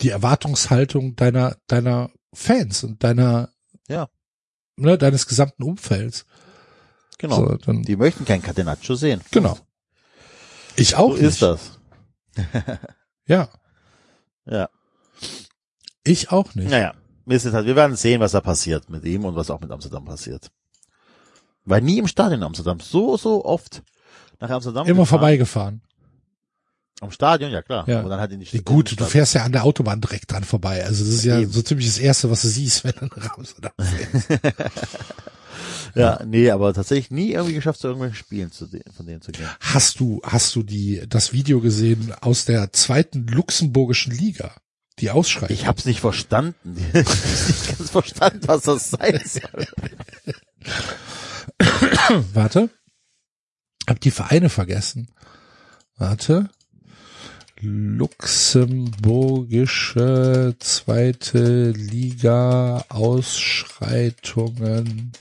die 0.00 0.08
Erwartungshaltung 0.10 1.14
deiner, 1.14 1.56
deiner 1.68 2.10
Fans 2.32 2.82
und 2.82 3.04
deiner, 3.04 3.50
Ja. 3.88 4.08
ne, 4.74 4.98
deines 4.98 5.28
gesamten 5.28 5.62
Umfelds. 5.62 6.26
Genau. 7.18 7.36
So, 7.36 7.56
dann, 7.58 7.82
Die 7.84 7.94
möchten 7.94 8.24
kein 8.24 8.42
Catenaccio 8.42 8.96
sehen. 8.96 9.20
genau. 9.30 9.56
Ich 10.74 10.96
auch 10.96 11.10
So 11.12 11.22
nicht. 11.22 11.22
ist 11.22 11.42
das. 11.42 11.78
Ja, 13.26 13.48
Ja. 14.46 14.68
ich 16.02 16.30
auch 16.30 16.54
nicht. 16.54 16.70
Naja, 16.70 16.94
wir, 17.26 17.40
sind 17.40 17.54
halt, 17.54 17.66
wir 17.66 17.76
werden 17.76 17.96
sehen, 17.96 18.20
was 18.20 18.32
da 18.32 18.40
passiert 18.40 18.90
mit 18.90 19.04
ihm 19.04 19.24
und 19.24 19.34
was 19.36 19.50
auch 19.50 19.60
mit 19.60 19.70
Amsterdam 19.70 20.04
passiert. 20.04 20.50
Weil 21.64 21.80
nie 21.80 21.98
im 21.98 22.06
Stadion 22.08 22.40
in 22.40 22.46
Amsterdam, 22.46 22.80
so, 22.80 23.16
so 23.16 23.44
oft 23.44 23.82
nach 24.40 24.50
Amsterdam. 24.50 24.86
Immer 24.86 25.00
gefahren. 25.02 25.06
vorbeigefahren. 25.06 25.80
Am 27.00 27.10
Stadion, 27.10 27.50
ja 27.50 27.62
klar. 27.62 27.88
Ja. 27.88 28.00
Aber 28.00 28.08
dann 28.10 28.20
halt 28.20 28.32
in 28.32 28.40
die 28.40 28.46
Stadt- 28.46 28.64
gut, 28.64 28.98
du 29.00 29.04
fährst 29.04 29.34
ja 29.34 29.44
an 29.44 29.52
der 29.52 29.64
Autobahn 29.64 30.00
direkt 30.00 30.30
dran 30.30 30.44
vorbei. 30.44 30.84
Also 30.84 31.04
das 31.04 31.12
ist 31.14 31.24
ja 31.24 31.38
Eben. 31.40 31.50
so 31.50 31.60
ziemlich 31.62 31.86
das 31.86 31.98
Erste, 31.98 32.30
was 32.30 32.42
du 32.42 32.48
siehst, 32.48 32.84
wenn 32.84 32.92
du 32.92 33.06
nach 33.18 33.36
Amsterdam 33.38 33.72
fährst. 33.80 34.28
Ja, 35.94 36.20
nee, 36.24 36.50
aber 36.50 36.74
tatsächlich 36.74 37.10
nie 37.10 37.32
irgendwie 37.32 37.54
geschafft, 37.54 37.80
zu 37.80 37.86
irgendwelchen 37.86 38.16
Spielen 38.16 38.50
zu 38.50 38.66
de 38.66 38.82
von 38.96 39.06
denen 39.06 39.22
zu 39.22 39.32
gehen. 39.32 39.48
Hast 39.60 40.00
du, 40.00 40.20
hast 40.24 40.54
du 40.56 40.62
die, 40.62 41.02
das 41.08 41.32
Video 41.32 41.60
gesehen 41.60 42.12
aus 42.20 42.44
der 42.44 42.72
zweiten 42.72 43.26
luxemburgischen 43.26 44.12
Liga? 44.12 44.52
Die 45.00 45.10
Ausschreitung. 45.10 45.56
Ich 45.56 45.66
hab's 45.66 45.84
nicht 45.84 46.00
verstanden. 46.00 46.54
Ich 46.94 47.04
hab's 47.04 47.48
nicht 47.48 47.78
ganz 47.78 47.90
verstanden, 47.90 48.40
was 48.46 48.62
das 48.62 48.90
sein 48.90 49.20
soll. 49.24 49.66
Warte. 52.32 52.70
Hab 53.88 54.00
die 54.00 54.10
Vereine 54.10 54.48
vergessen. 54.48 55.08
Warte. 55.96 56.50
Luxemburgische 57.60 60.56
zweite 60.58 61.70
Liga 61.70 62.84
Ausschreitungen. 62.88 65.12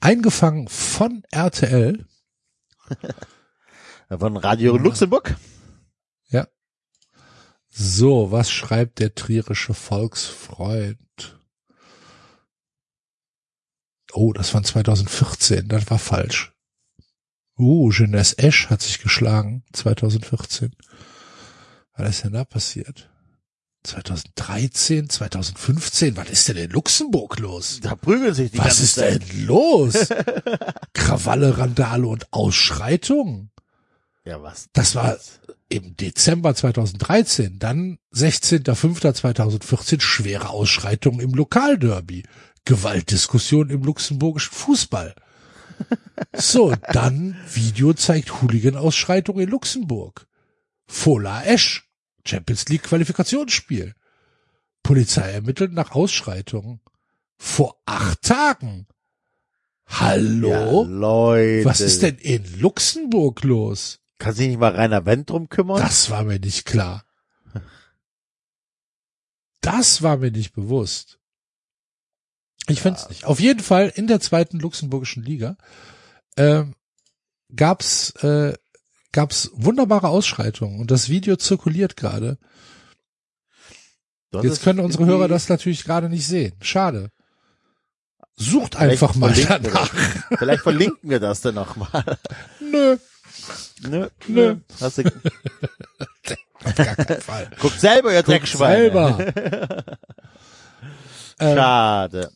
Eingefangen 0.00 0.68
von 0.68 1.22
RTL. 1.30 2.06
Von 4.10 4.38
Radio 4.38 4.78
Luxemburg. 4.78 5.36
Ja. 6.30 6.48
So, 7.68 8.30
was 8.30 8.50
schreibt 8.50 9.00
der 9.00 9.14
trierische 9.14 9.74
Volksfreund? 9.74 10.98
Oh, 14.12 14.32
das 14.32 14.54
war 14.54 14.62
2014, 14.62 15.68
das 15.68 15.90
war 15.90 15.98
falsch. 15.98 16.54
Uh, 17.58 17.90
Jeunesse 17.90 18.38
Esch 18.38 18.70
hat 18.70 18.80
sich 18.80 19.00
geschlagen, 19.00 19.64
2014. 19.74 20.74
Was 21.92 22.08
ist 22.08 22.24
denn 22.24 22.32
da 22.32 22.44
passiert? 22.44 23.10
2013, 23.84 25.08
2015, 25.08 26.16
was 26.16 26.28
ist 26.30 26.48
denn 26.48 26.56
in 26.56 26.70
Luxemburg 26.70 27.38
los? 27.38 27.80
Da 27.80 27.94
prügeln 27.94 28.34
sich 28.34 28.50
die 28.50 28.58
Was 28.58 28.80
ist 28.80 28.96
Zeit. 28.96 29.22
denn 29.22 29.46
los? 29.46 29.94
Krawalle, 30.92 31.56
Randale 31.58 32.06
und 32.06 32.32
Ausschreitungen? 32.32 33.50
Ja, 34.24 34.42
was? 34.42 34.68
Das 34.72 34.94
war 34.94 35.16
im 35.68 35.96
Dezember 35.96 36.54
2013, 36.54 37.58
dann 37.58 37.98
16.05.2014 38.14 40.00
schwere 40.00 40.50
Ausschreitungen 40.50 41.20
im 41.20 41.32
Lokalderby, 41.32 42.24
Gewaltdiskussion 42.64 43.70
im 43.70 43.82
luxemburgischen 43.82 44.52
Fußball. 44.52 45.14
So, 46.34 46.74
dann 46.92 47.36
Video 47.52 47.92
zeigt 47.92 48.42
Hooligan-Ausschreitung 48.42 49.38
in 49.38 49.48
Luxemburg. 49.48 50.26
Fola 50.88 51.44
Esch, 51.44 51.87
Champions 52.28 52.68
League 52.68 52.82
Qualifikationsspiel. 52.82 53.94
Polizei 54.82 55.30
ermittelt 55.30 55.72
nach 55.72 55.92
Ausschreitungen. 55.92 56.80
Vor 57.36 57.80
acht 57.86 58.22
Tagen. 58.22 58.86
Ja, 59.88 60.00
Hallo? 60.00 60.84
Leute. 60.84 61.64
Was 61.64 61.80
ist 61.80 62.02
denn 62.02 62.16
in 62.16 62.60
Luxemburg 62.60 63.42
los? 63.44 64.00
Kann 64.18 64.34
sich 64.34 64.48
nicht 64.48 64.58
mal 64.58 64.74
Rainer 64.74 65.06
Wendt 65.06 65.30
drum 65.30 65.48
kümmern? 65.48 65.80
Das 65.80 66.10
war 66.10 66.24
mir 66.24 66.38
nicht 66.38 66.64
klar. 66.64 67.04
Das 69.60 70.02
war 70.02 70.16
mir 70.16 70.30
nicht 70.30 70.52
bewusst. 70.52 71.18
Ich 72.68 72.80
find's 72.80 73.08
nicht. 73.08 73.24
Auf 73.24 73.40
jeden 73.40 73.60
Fall 73.60 73.92
in 73.94 74.06
der 74.06 74.20
zweiten 74.20 74.58
luxemburgischen 74.58 75.22
Liga 75.22 75.56
ähm, 76.36 76.74
gab's 77.54 78.10
äh, 78.22 78.54
gab's 79.12 79.50
wunderbare 79.54 80.08
Ausschreitungen 80.08 80.80
und 80.80 80.90
das 80.90 81.08
Video 81.08 81.36
zirkuliert 81.36 81.96
gerade. 81.96 82.38
Jetzt 84.42 84.62
können 84.62 84.80
unsere 84.80 85.06
Hörer 85.06 85.28
das 85.28 85.48
natürlich 85.48 85.84
gerade 85.84 86.08
nicht 86.08 86.26
sehen. 86.26 86.54
Schade. 86.60 87.10
Sucht 88.36 88.76
einfach 88.76 89.14
mal 89.14 89.32
danach. 89.32 89.90
Vielleicht 90.38 90.62
verlinken 90.62 91.10
wir 91.10 91.18
das 91.18 91.40
dann 91.40 91.54
nochmal. 91.56 92.18
Nö, 92.60 92.98
Nö, 93.88 94.08
Nö. 94.26 94.56
Hast 94.80 94.98
du, 94.98 95.02
auf 96.64 96.74
gar 96.74 96.94
keinen 96.96 97.20
Fall. 97.20 97.50
guckt 97.58 97.80
selber, 97.80 98.12
ihr 98.12 98.18
Guckt 98.18 98.28
Dreckschweine. 98.28 98.76
selber. 98.78 99.18
ähm, 101.40 101.56
Schade. 101.56 102.30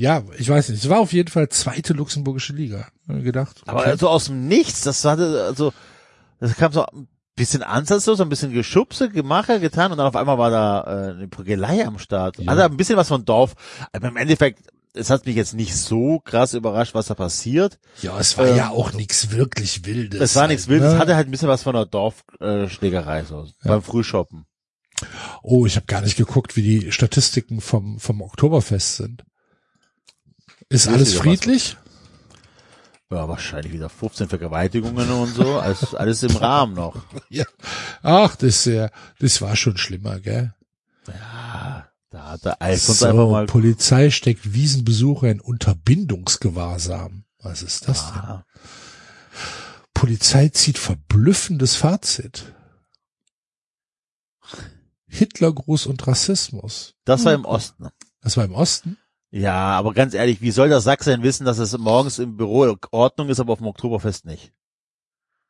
Ja, 0.00 0.22
ich 0.38 0.48
weiß 0.48 0.70
nicht. 0.70 0.82
Es 0.82 0.88
war 0.88 1.00
auf 1.00 1.12
jeden 1.12 1.28
Fall 1.28 1.50
zweite 1.50 1.92
luxemburgische 1.92 2.54
Liga. 2.54 2.88
Gedacht. 3.06 3.60
Aber 3.66 3.80
okay. 3.80 3.90
also 3.90 4.08
aus 4.08 4.26
dem 4.26 4.48
Nichts, 4.48 4.80
das 4.80 5.04
hatte, 5.04 5.44
also, 5.46 5.74
das 6.38 6.56
kam 6.56 6.72
so 6.72 6.86
ein 6.86 7.06
bisschen 7.36 7.62
ansatzlos, 7.62 8.18
ein 8.22 8.30
bisschen 8.30 8.50
Geschubse, 8.52 9.10
Gemache 9.10 9.60
getan 9.60 9.92
und 9.92 9.98
dann 9.98 10.06
auf 10.06 10.16
einmal 10.16 10.38
war 10.38 10.50
da 10.50 10.84
äh, 10.84 11.10
eine 11.10 11.28
Prügelei 11.28 11.86
am 11.86 11.98
Start. 11.98 12.38
Ja. 12.38 12.50
Also 12.50 12.62
ein 12.62 12.78
bisschen 12.78 12.96
was 12.96 13.08
von 13.08 13.26
Dorf. 13.26 13.52
Aber 13.92 14.08
im 14.08 14.16
Endeffekt, 14.16 14.62
es 14.94 15.10
hat 15.10 15.26
mich 15.26 15.36
jetzt 15.36 15.52
nicht 15.52 15.76
so 15.76 16.18
krass 16.20 16.54
überrascht, 16.54 16.94
was 16.94 17.08
da 17.08 17.14
passiert. 17.14 17.78
ja, 18.00 18.18
es 18.18 18.38
war 18.38 18.46
ähm, 18.46 18.56
ja 18.56 18.70
auch 18.70 18.94
nichts 18.94 19.32
wirklich 19.32 19.84
Wildes. 19.84 20.18
Es 20.18 20.34
war 20.34 20.48
nichts 20.48 20.62
halt, 20.62 20.70
Wildes, 20.70 20.94
ne? 20.94 20.98
hatte 20.98 21.14
halt 21.14 21.28
ein 21.28 21.30
bisschen 21.30 21.48
was 21.48 21.62
von 21.62 21.76
einer 21.76 21.84
Dorfschlägerei, 21.84 23.20
äh, 23.20 23.24
so 23.24 23.46
beim 23.62 23.82
Frühshoppen. 23.82 24.46
Oh, 25.42 25.66
ich 25.66 25.76
habe 25.76 25.84
gar 25.84 26.00
nicht 26.00 26.16
geguckt, 26.16 26.56
wie 26.56 26.62
die 26.62 26.92
Statistiken 26.92 27.60
vom 27.60 27.98
vom 27.98 28.22
Oktoberfest 28.22 28.96
sind. 28.96 29.24
Ist 30.70 30.88
alles 30.88 31.14
was? 31.14 31.20
friedlich? 31.20 31.76
Ja, 33.10 33.28
wahrscheinlich 33.28 33.72
wieder 33.72 33.88
15 33.88 34.28
Vergewaltigungen 34.28 35.10
und 35.10 35.34
so, 35.34 35.58
alles, 35.58 35.94
alles 35.96 36.22
im 36.22 36.36
Rahmen 36.36 36.74
noch. 36.74 36.96
Ja. 37.28 37.44
Ach, 38.02 38.36
das 38.36 38.64
ja, 38.64 38.88
das 39.18 39.42
war 39.42 39.56
schon 39.56 39.76
schlimmer, 39.76 40.20
gell? 40.20 40.54
Ja, 41.08 41.88
da 42.10 42.30
hat 42.30 42.44
der 42.44 42.62
Alfons 42.62 43.00
So, 43.00 43.06
einfach 43.06 43.28
mal 43.28 43.46
Polizei 43.46 44.10
steckt 44.10 44.54
Wiesenbesucher 44.54 45.28
in 45.28 45.40
Unterbindungsgewahrsam. 45.40 47.24
Was 47.40 47.62
ist 47.62 47.88
das 47.88 48.06
denn? 48.12 48.20
Ah, 48.20 48.44
Polizei 49.92 50.48
zieht 50.48 50.78
verblüffendes 50.78 51.74
Fazit. 51.76 52.54
Hitlergruß 55.08 55.86
und 55.86 56.06
Rassismus. 56.06 56.94
das 57.04 57.24
war 57.24 57.34
im 57.34 57.44
Osten. 57.44 57.88
Das 58.20 58.36
war 58.36 58.44
im 58.44 58.54
Osten? 58.54 58.98
Ja, 59.32 59.78
aber 59.78 59.92
ganz 59.94 60.12
ehrlich, 60.14 60.40
wie 60.40 60.50
soll 60.50 60.68
der 60.68 60.80
Sachse 60.80 61.10
denn 61.10 61.22
wissen, 61.22 61.44
dass 61.44 61.58
es 61.58 61.76
morgens 61.78 62.18
im 62.18 62.36
Büro 62.36 62.76
Ordnung 62.90 63.28
ist, 63.28 63.38
aber 63.40 63.52
auf 63.52 63.58
dem 63.60 63.68
Oktoberfest 63.68 64.24
nicht? 64.24 64.52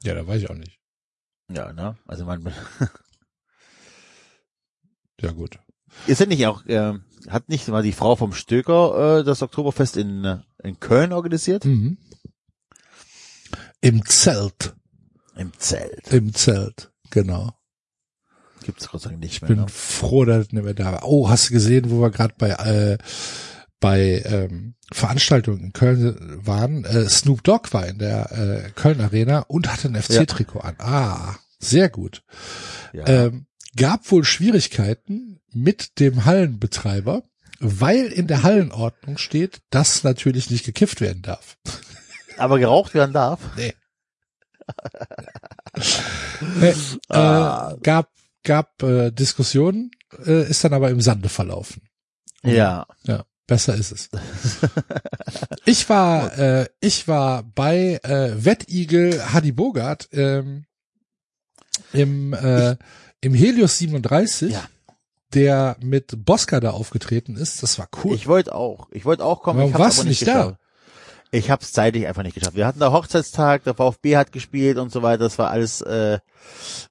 Ja, 0.02 0.14
da 0.14 0.26
weiß 0.26 0.42
ich 0.42 0.50
auch 0.50 0.54
nicht. 0.54 0.78
Ja, 1.50 1.72
ne? 1.72 1.96
Also 2.06 2.24
man 2.26 2.42
Ja, 5.20 5.32
gut. 5.32 5.58
ist 6.06 6.20
ja 6.20 6.26
nicht 6.26 6.46
auch, 6.46 6.64
äh, 6.66 6.94
hat 7.28 7.48
nicht 7.48 7.68
mal 7.68 7.82
die 7.82 7.92
Frau 7.92 8.16
vom 8.16 8.32
Stöker 8.32 9.18
äh, 9.20 9.24
das 9.24 9.42
Oktoberfest 9.42 9.96
in, 9.96 10.24
äh, 10.24 10.38
in 10.62 10.78
Köln 10.80 11.12
organisiert? 11.12 11.64
Mhm. 11.64 11.98
Im 13.80 14.04
Zelt. 14.06 14.74
Im 15.36 15.52
Zelt. 15.58 16.12
Im 16.12 16.34
Zelt, 16.34 16.90
genau. 17.10 17.52
Gibt's 18.62 18.88
Gott 18.88 19.00
sei 19.00 19.10
Dank 19.10 19.20
nicht 19.20 19.36
Ich 19.36 19.42
mehr. 19.42 19.48
bin 19.48 19.60
Ne? 19.60 19.68
froh, 19.68 20.24
dass 20.26 20.46
es 20.46 20.52
nicht 20.52 20.62
mehr 20.64 20.74
da 20.74 20.92
war. 20.92 21.02
Oh, 21.04 21.28
hast 21.30 21.48
du 21.48 21.54
gesehen, 21.54 21.90
wo 21.90 22.00
wir 22.00 22.10
gerade 22.10 22.34
bei 22.36 22.50
äh, 22.50 22.98
bei 23.80 24.22
ähm, 24.24 24.74
Veranstaltungen 24.92 25.60
in 25.60 25.72
Köln 25.72 26.46
waren? 26.46 26.84
Äh, 26.84 27.08
Snoop 27.08 27.42
Dogg 27.42 27.72
war 27.72 27.86
in 27.86 27.98
der 27.98 28.30
äh, 28.32 28.70
Köln 28.72 29.00
Arena 29.00 29.40
und 29.40 29.70
hatte 29.70 29.88
ein 29.88 30.00
FC-Trikot 30.00 30.60
an. 30.60 30.76
Ah, 30.78 31.36
sehr 31.58 31.88
gut. 31.88 32.22
Ja. 32.92 33.06
Ähm, 33.06 33.46
gab 33.76 34.10
wohl 34.10 34.24
Schwierigkeiten 34.24 35.40
mit 35.52 35.98
dem 35.98 36.24
Hallenbetreiber, 36.24 37.22
weil 37.58 38.06
in 38.06 38.26
der 38.26 38.42
Hallenordnung 38.42 39.18
steht, 39.18 39.60
dass 39.70 40.04
natürlich 40.04 40.50
nicht 40.50 40.64
gekifft 40.64 41.00
werden 41.00 41.22
darf. 41.22 41.56
Aber 42.38 42.58
geraucht 42.58 42.94
werden 42.94 43.12
darf. 43.12 43.40
Nee. 43.56 43.74
Nee, 46.60 46.74
Ah. 47.08 47.72
äh, 47.72 47.80
gab 47.82 48.10
gab 48.44 48.82
äh, 48.82 49.10
Diskussionen, 49.10 49.90
äh, 50.24 50.48
ist 50.48 50.64
dann 50.64 50.72
aber 50.72 50.90
im 50.90 51.00
Sande 51.00 51.28
verlaufen. 51.28 51.82
Ja. 52.42 52.86
Ja, 53.02 53.24
besser 53.50 53.74
ist 53.74 53.90
es. 53.90 54.08
ich 55.66 55.88
war 55.88 56.38
äh, 56.38 56.66
ich 56.80 57.08
war 57.08 57.42
bei 57.42 57.98
äh, 58.04 58.44
Wettigel 58.44 59.20
Hadi 59.32 59.50
Bogart 59.50 60.08
ähm, 60.12 60.66
im 61.92 62.32
äh, 62.32 62.76
im 63.20 63.34
Helios 63.34 63.76
37, 63.78 64.52
Ja. 64.52 64.62
der 65.34 65.76
mit 65.82 66.24
Bosca 66.24 66.60
da 66.60 66.70
aufgetreten 66.70 67.36
ist. 67.36 67.62
Das 67.64 67.76
war 67.80 67.88
cool. 68.04 68.14
Ich 68.14 68.28
wollte 68.28 68.54
auch. 68.54 68.88
Ich 68.92 69.04
wollte 69.04 69.24
auch 69.24 69.42
kommen. 69.42 69.58
Warum 69.58 69.74
warst 69.74 69.98
du 69.98 70.04
nicht 70.04 70.20
nicht 70.22 70.28
da? 70.32 70.56
Ich 71.32 71.50
hab's 71.50 71.72
zeitlich 71.72 72.06
einfach 72.08 72.24
nicht 72.24 72.34
geschafft. 72.34 72.56
Wir 72.56 72.66
hatten 72.66 72.80
da 72.80 72.90
Hochzeitstag, 72.92 73.62
der 73.64 73.74
VfB 73.74 74.16
hat 74.16 74.32
gespielt 74.32 74.78
und 74.78 74.90
so 74.90 75.02
weiter. 75.02 75.22
Das 75.24 75.38
war 75.38 75.50
alles 75.50 75.80
äh, 75.80 76.18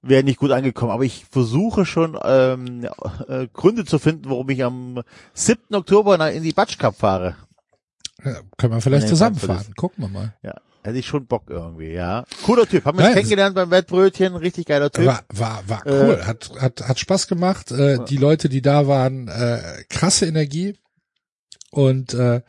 wäre 0.01 0.24
nicht 0.24 0.40
gut 0.40 0.51
angekommen. 0.51 0.92
Aber 0.92 1.03
ich 1.03 1.26
versuche 1.30 1.85
schon 1.85 2.18
ähm, 2.24 2.88
äh, 3.27 3.48
Gründe 3.51 3.84
zu 3.85 4.00
finden, 4.00 4.30
warum 4.30 4.50
ich 4.50 4.64
am 4.64 5.01
7. 5.34 5.76
Oktober 5.76 6.32
in 6.32 6.43
die 6.43 6.53
Batsch 6.53 6.77
Cup 6.77 6.95
fahre. 6.95 7.35
ja, 8.24 8.40
können 8.58 8.74
wir 8.74 8.82
vielleicht 8.82 9.09
zusammenfahren. 9.09 9.74
Gucken 9.76 10.06
wir 10.06 10.09
mal. 10.09 10.34
Ja, 10.42 10.56
hätte 10.84 10.98
ich 11.00 11.08
schon 11.08 11.26
Bock 11.26 11.43
irgendwie. 11.50 11.92
Ja, 11.92 12.24
cooler 12.45 12.66
Typ. 12.66 12.85
Haben 12.85 12.98
wir 12.98 13.03
uns 13.06 13.09
Nein, 13.09 13.18
kennengelernt 13.24 13.56
beim 13.56 13.72
Wettbrötchen. 13.72 14.35
Richtig 14.38 14.68
geiler 14.68 14.90
Typ. 14.90 15.06
War, 15.06 15.24
war, 15.34 15.64
war 15.68 15.82
cool, 15.85 16.18
Äh, 16.22 16.24
hat, 16.26 16.50
hat, 16.59 16.88
hat 16.88 16.98
Spaß 17.00 17.27
gemacht. 17.27 17.72
Äh, 17.72 18.06
Die 18.06 18.18
Leute, 18.18 18.48
die 18.48 18.61
da 18.61 18.88
waren, 18.88 19.27
äh, 19.27 19.84
krasse 19.90 20.27
Energie 20.27 20.77
und 21.72 22.14
äh, 22.14 22.42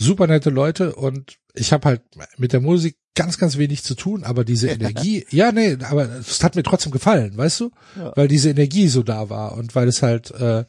super 0.00 0.26
nette 0.26 0.50
Leute 0.50 0.94
und 0.94 1.38
ich 1.54 1.72
habe 1.72 1.88
halt 1.88 2.02
mit 2.38 2.52
der 2.52 2.60
Musik 2.60 2.96
ganz, 3.14 3.38
ganz 3.38 3.58
wenig 3.58 3.84
zu 3.84 3.94
tun, 3.94 4.24
aber 4.24 4.44
diese 4.44 4.68
Energie, 4.70 5.26
ja, 5.30 5.52
nee, 5.52 5.76
aber 5.82 6.08
es 6.18 6.42
hat 6.42 6.56
mir 6.56 6.62
trotzdem 6.62 6.92
gefallen, 6.92 7.36
weißt 7.36 7.60
du? 7.60 7.70
Ja. 7.96 8.12
Weil 8.16 8.28
diese 8.28 8.50
Energie 8.50 8.88
so 8.88 9.02
da 9.02 9.30
war 9.30 9.56
und 9.56 9.74
weil 9.74 9.88
es 9.88 10.02
halt 10.02 10.30
äh, 10.32 10.64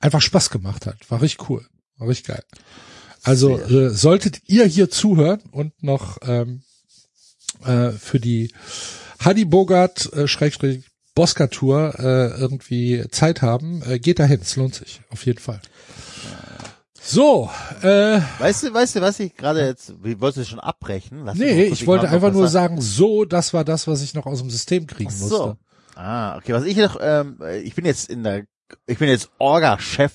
einfach 0.00 0.20
Spaß 0.20 0.50
gemacht 0.50 0.86
hat. 0.86 1.10
War 1.10 1.22
richtig 1.22 1.48
cool. 1.48 1.66
War 1.96 2.08
richtig 2.08 2.26
geil. 2.26 2.42
Also 3.22 3.58
äh, 3.58 3.90
solltet 3.90 4.42
ihr 4.46 4.66
hier 4.66 4.90
zuhören 4.90 5.40
und 5.50 5.82
noch 5.82 6.18
ähm, 6.26 6.62
äh, 7.64 7.90
für 7.92 8.20
die 8.20 8.52
Hadi 9.18 9.46
Bogart 9.46 10.12
äh, 10.12 10.28
Schrägstrich 10.28 10.84
Bosca 11.14 11.46
Tour 11.46 11.94
äh, 11.98 12.38
irgendwie 12.38 13.04
Zeit 13.10 13.40
haben, 13.40 13.82
äh, 13.88 13.98
geht 13.98 14.18
dahin. 14.18 14.40
Es 14.42 14.56
lohnt 14.56 14.74
sich 14.74 15.00
auf 15.10 15.24
jeden 15.24 15.38
Fall. 15.38 15.60
So, 17.06 17.50
äh, 17.82 18.18
Weißt 18.38 18.62
du, 18.62 18.72
weißt 18.72 18.96
du, 18.96 19.00
was 19.02 19.20
ich 19.20 19.36
gerade 19.36 19.60
jetzt, 19.66 19.92
wie 20.02 20.18
wolltest 20.22 20.46
du 20.46 20.50
schon 20.52 20.60
abbrechen? 20.60 21.22
Lass 21.26 21.36
nee, 21.36 21.64
ich 21.64 21.86
wollte 21.86 22.08
einfach 22.08 22.32
nur 22.32 22.48
sagen. 22.48 22.80
so, 22.80 23.26
das 23.26 23.52
war 23.52 23.62
das, 23.62 23.86
was 23.86 24.00
ich 24.00 24.14
noch 24.14 24.24
aus 24.24 24.38
dem 24.38 24.48
System 24.48 24.86
kriegen 24.86 25.10
Ach 25.14 25.20
musste. 25.20 25.36
so. 25.36 25.56
Ah, 25.96 26.38
okay. 26.38 26.54
Was 26.54 26.64
ich 26.64 26.78
noch, 26.78 26.96
ähm, 26.98 27.38
ich 27.62 27.74
bin 27.74 27.84
jetzt 27.84 28.08
in 28.08 28.24
der, 28.24 28.46
ich 28.86 28.98
bin 28.98 29.10
jetzt 29.10 29.30
Orga-Chef 29.38 30.12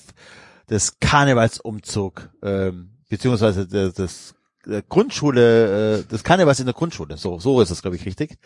des 0.68 0.98
Karnevalsumzug, 0.98 2.28
ähm, 2.42 2.90
beziehungsweise 3.08 3.68
des, 3.68 3.94
des 3.94 4.34
der 4.66 4.82
Grundschule, 4.82 6.00
äh, 6.00 6.04
des 6.04 6.22
Karnevals 6.22 6.60
in 6.60 6.66
der 6.66 6.74
Grundschule. 6.74 7.16
So, 7.16 7.38
so 7.38 7.60
ist 7.60 7.70
es, 7.70 7.82
glaube 7.82 7.96
ich, 7.96 8.04
richtig. 8.04 8.36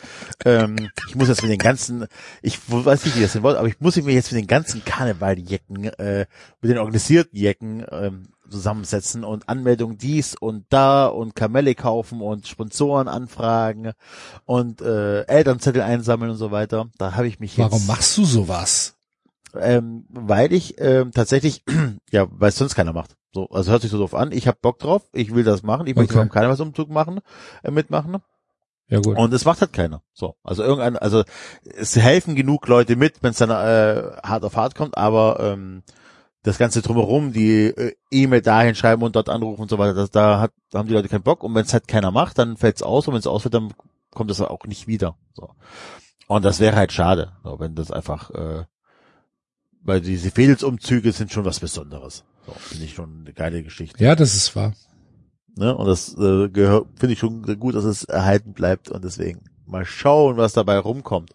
Ähm, 0.45 0.77
ich 1.09 1.17
muss 1.17 1.29
jetzt 1.29 1.43
mit 1.43 1.51
den 1.51 1.59
ganzen, 1.59 2.07
ich 2.41 2.61
weiß 2.69 3.05
nicht, 3.05 3.17
wie 3.17 3.23
das 3.23 3.33
denn 3.33 3.43
Wort, 3.43 3.57
aber 3.57 3.69
ich 3.69 3.81
muss 3.81 3.97
mich 3.97 4.15
jetzt 4.15 4.31
mit 4.31 4.41
den 4.41 4.47
ganzen 4.47 4.85
Karnevaljecken, 4.85 5.85
äh, 5.85 6.27
mit 6.61 6.71
den 6.71 6.79
organisierten 6.79 7.37
Jecken 7.37 7.85
ähm, 7.91 8.29
zusammensetzen 8.49 9.25
und 9.25 9.49
Anmeldung 9.49 9.97
dies 9.99 10.35
und 10.35 10.67
da 10.71 11.07
und 11.07 11.35
Kamelle 11.35 11.75
kaufen 11.75 12.21
und 12.21 12.47
Sponsoren 12.47 13.09
anfragen 13.09 13.93
und 14.45 14.81
äh, 14.81 15.23
Elternzettel 15.23 15.83
einsammeln 15.83 16.31
und 16.31 16.37
so 16.37 16.51
weiter. 16.51 16.89
Da 16.99 17.15
habe 17.15 17.27
ich 17.29 17.41
mich 17.41 17.57
jetzt, 17.57 17.73
Warum 17.73 17.87
machst 17.87 18.17
du 18.19 18.25
sowas? 18.25 18.97
ähm, 19.59 20.05
weil 20.11 20.53
ich 20.53 20.81
ähm, 20.81 21.13
tatsächlich, 21.13 21.65
ja, 22.11 22.27
weil 22.31 22.49
es 22.49 22.57
sonst 22.57 22.75
keiner 22.75 22.93
macht. 22.93 23.17
So, 23.33 23.49
also 23.49 23.71
hört 23.73 23.83
sich 23.83 23.91
so 23.91 23.99
doof 23.99 24.15
an. 24.15 24.31
Ich 24.33 24.47
habe 24.47 24.59
Bock 24.61 24.79
drauf. 24.79 25.03
Ich 25.13 25.35
will 25.35 25.43
das 25.45 25.63
machen. 25.63 25.87
Ich 25.87 25.97
möchte 25.97 26.13
Okay. 26.15 26.21
beim 26.21 26.31
Karnevalsumzug 26.31 26.89
machen, 26.89 27.21
äh, 27.65 27.71
mitmachen. 27.71 28.19
Ja 28.89 29.01
gut. 29.01 29.17
Und 29.17 29.33
es 29.33 29.45
macht 29.45 29.61
halt 29.61 29.73
keiner. 29.73 30.03
So, 30.13 30.37
also 30.45 30.63
irgendein, 30.63 30.97
also 30.99 31.25
es 31.65 31.97
helfen 31.97 32.35
genug 32.37 32.69
Leute 32.69 32.97
mit, 32.97 33.23
wenn 33.23 33.31
es 33.31 33.39
dann 33.39 33.51
äh, 33.51 34.13
hart 34.23 34.45
auf 34.45 34.57
hart 34.57 34.75
kommt, 34.75 34.97
aber 34.99 35.39
ähm, 35.41 35.83
das 36.45 36.59
ganze 36.59 36.83
drumherum, 36.83 37.33
die 37.33 37.67
äh, 37.67 37.97
E-Mail 38.11 38.43
dahin 38.43 38.75
schreiben 38.75 39.03
und 39.03 39.17
dort 39.17 39.29
anrufen 39.29 39.63
und 39.63 39.71
so 39.71 39.79
weiter, 39.79 39.95
das, 39.95 40.11
da, 40.11 40.41
hat, 40.41 40.53
da 40.71 40.79
haben 40.79 40.89
die 40.89 40.95
Leute 40.95 41.09
keinen 41.09 41.23
Bock. 41.23 41.43
Und 41.43 41.55
wenn 41.55 41.65
es 41.65 41.73
halt 41.73 41.89
keiner 41.89 42.11
macht, 42.11 42.39
dann 42.39 42.57
fällt's 42.57 42.83
aus 42.83 43.09
und 43.09 43.15
wenn 43.15 43.21
es 43.21 43.27
ausfällt, 43.27 43.55
dann 43.55 43.73
kommt 44.11 44.31
es 44.31 44.41
auch 44.41 44.67
nicht 44.67 44.87
wieder. 44.87 45.17
So. 45.33 45.51
Und 46.29 46.45
das 46.45 46.61
wäre 46.61 46.77
halt 46.77 46.93
schade, 46.93 47.33
so, 47.43 47.59
wenn 47.59 47.75
das 47.75 47.91
einfach, 47.91 48.31
äh, 48.31 48.65
weil 49.83 50.03
diese 50.03 50.31
Fädelsumzüge 50.31 51.13
sind 51.13 51.33
schon 51.33 51.47
was 51.47 51.61
Besonderes. 51.61 52.25
So, 52.47 52.53
finde 52.53 52.85
ich 52.85 52.95
schon 52.95 53.21
eine 53.21 53.33
geile 53.33 53.63
Geschichte. 53.63 54.03
ja, 54.05 54.15
das 54.15 54.35
ist 54.35 54.55
wahr. 54.55 54.75
Ne? 55.57 55.75
Und 55.75 55.87
das 55.87 56.15
äh, 56.19 56.51
gehört, 56.51 56.89
finde 56.97 57.15
ich 57.15 57.19
schon 57.19 57.43
gut, 57.59 57.75
dass 57.75 57.85
es 57.85 58.05
erhalten 58.05 58.53
bleibt 58.53 58.91
und 58.91 59.03
deswegen 59.03 59.45
mal 59.67 59.87
schauen, 59.87 60.37
was 60.37 60.53
dabei 60.53 60.79
rumkommt. 60.79 61.31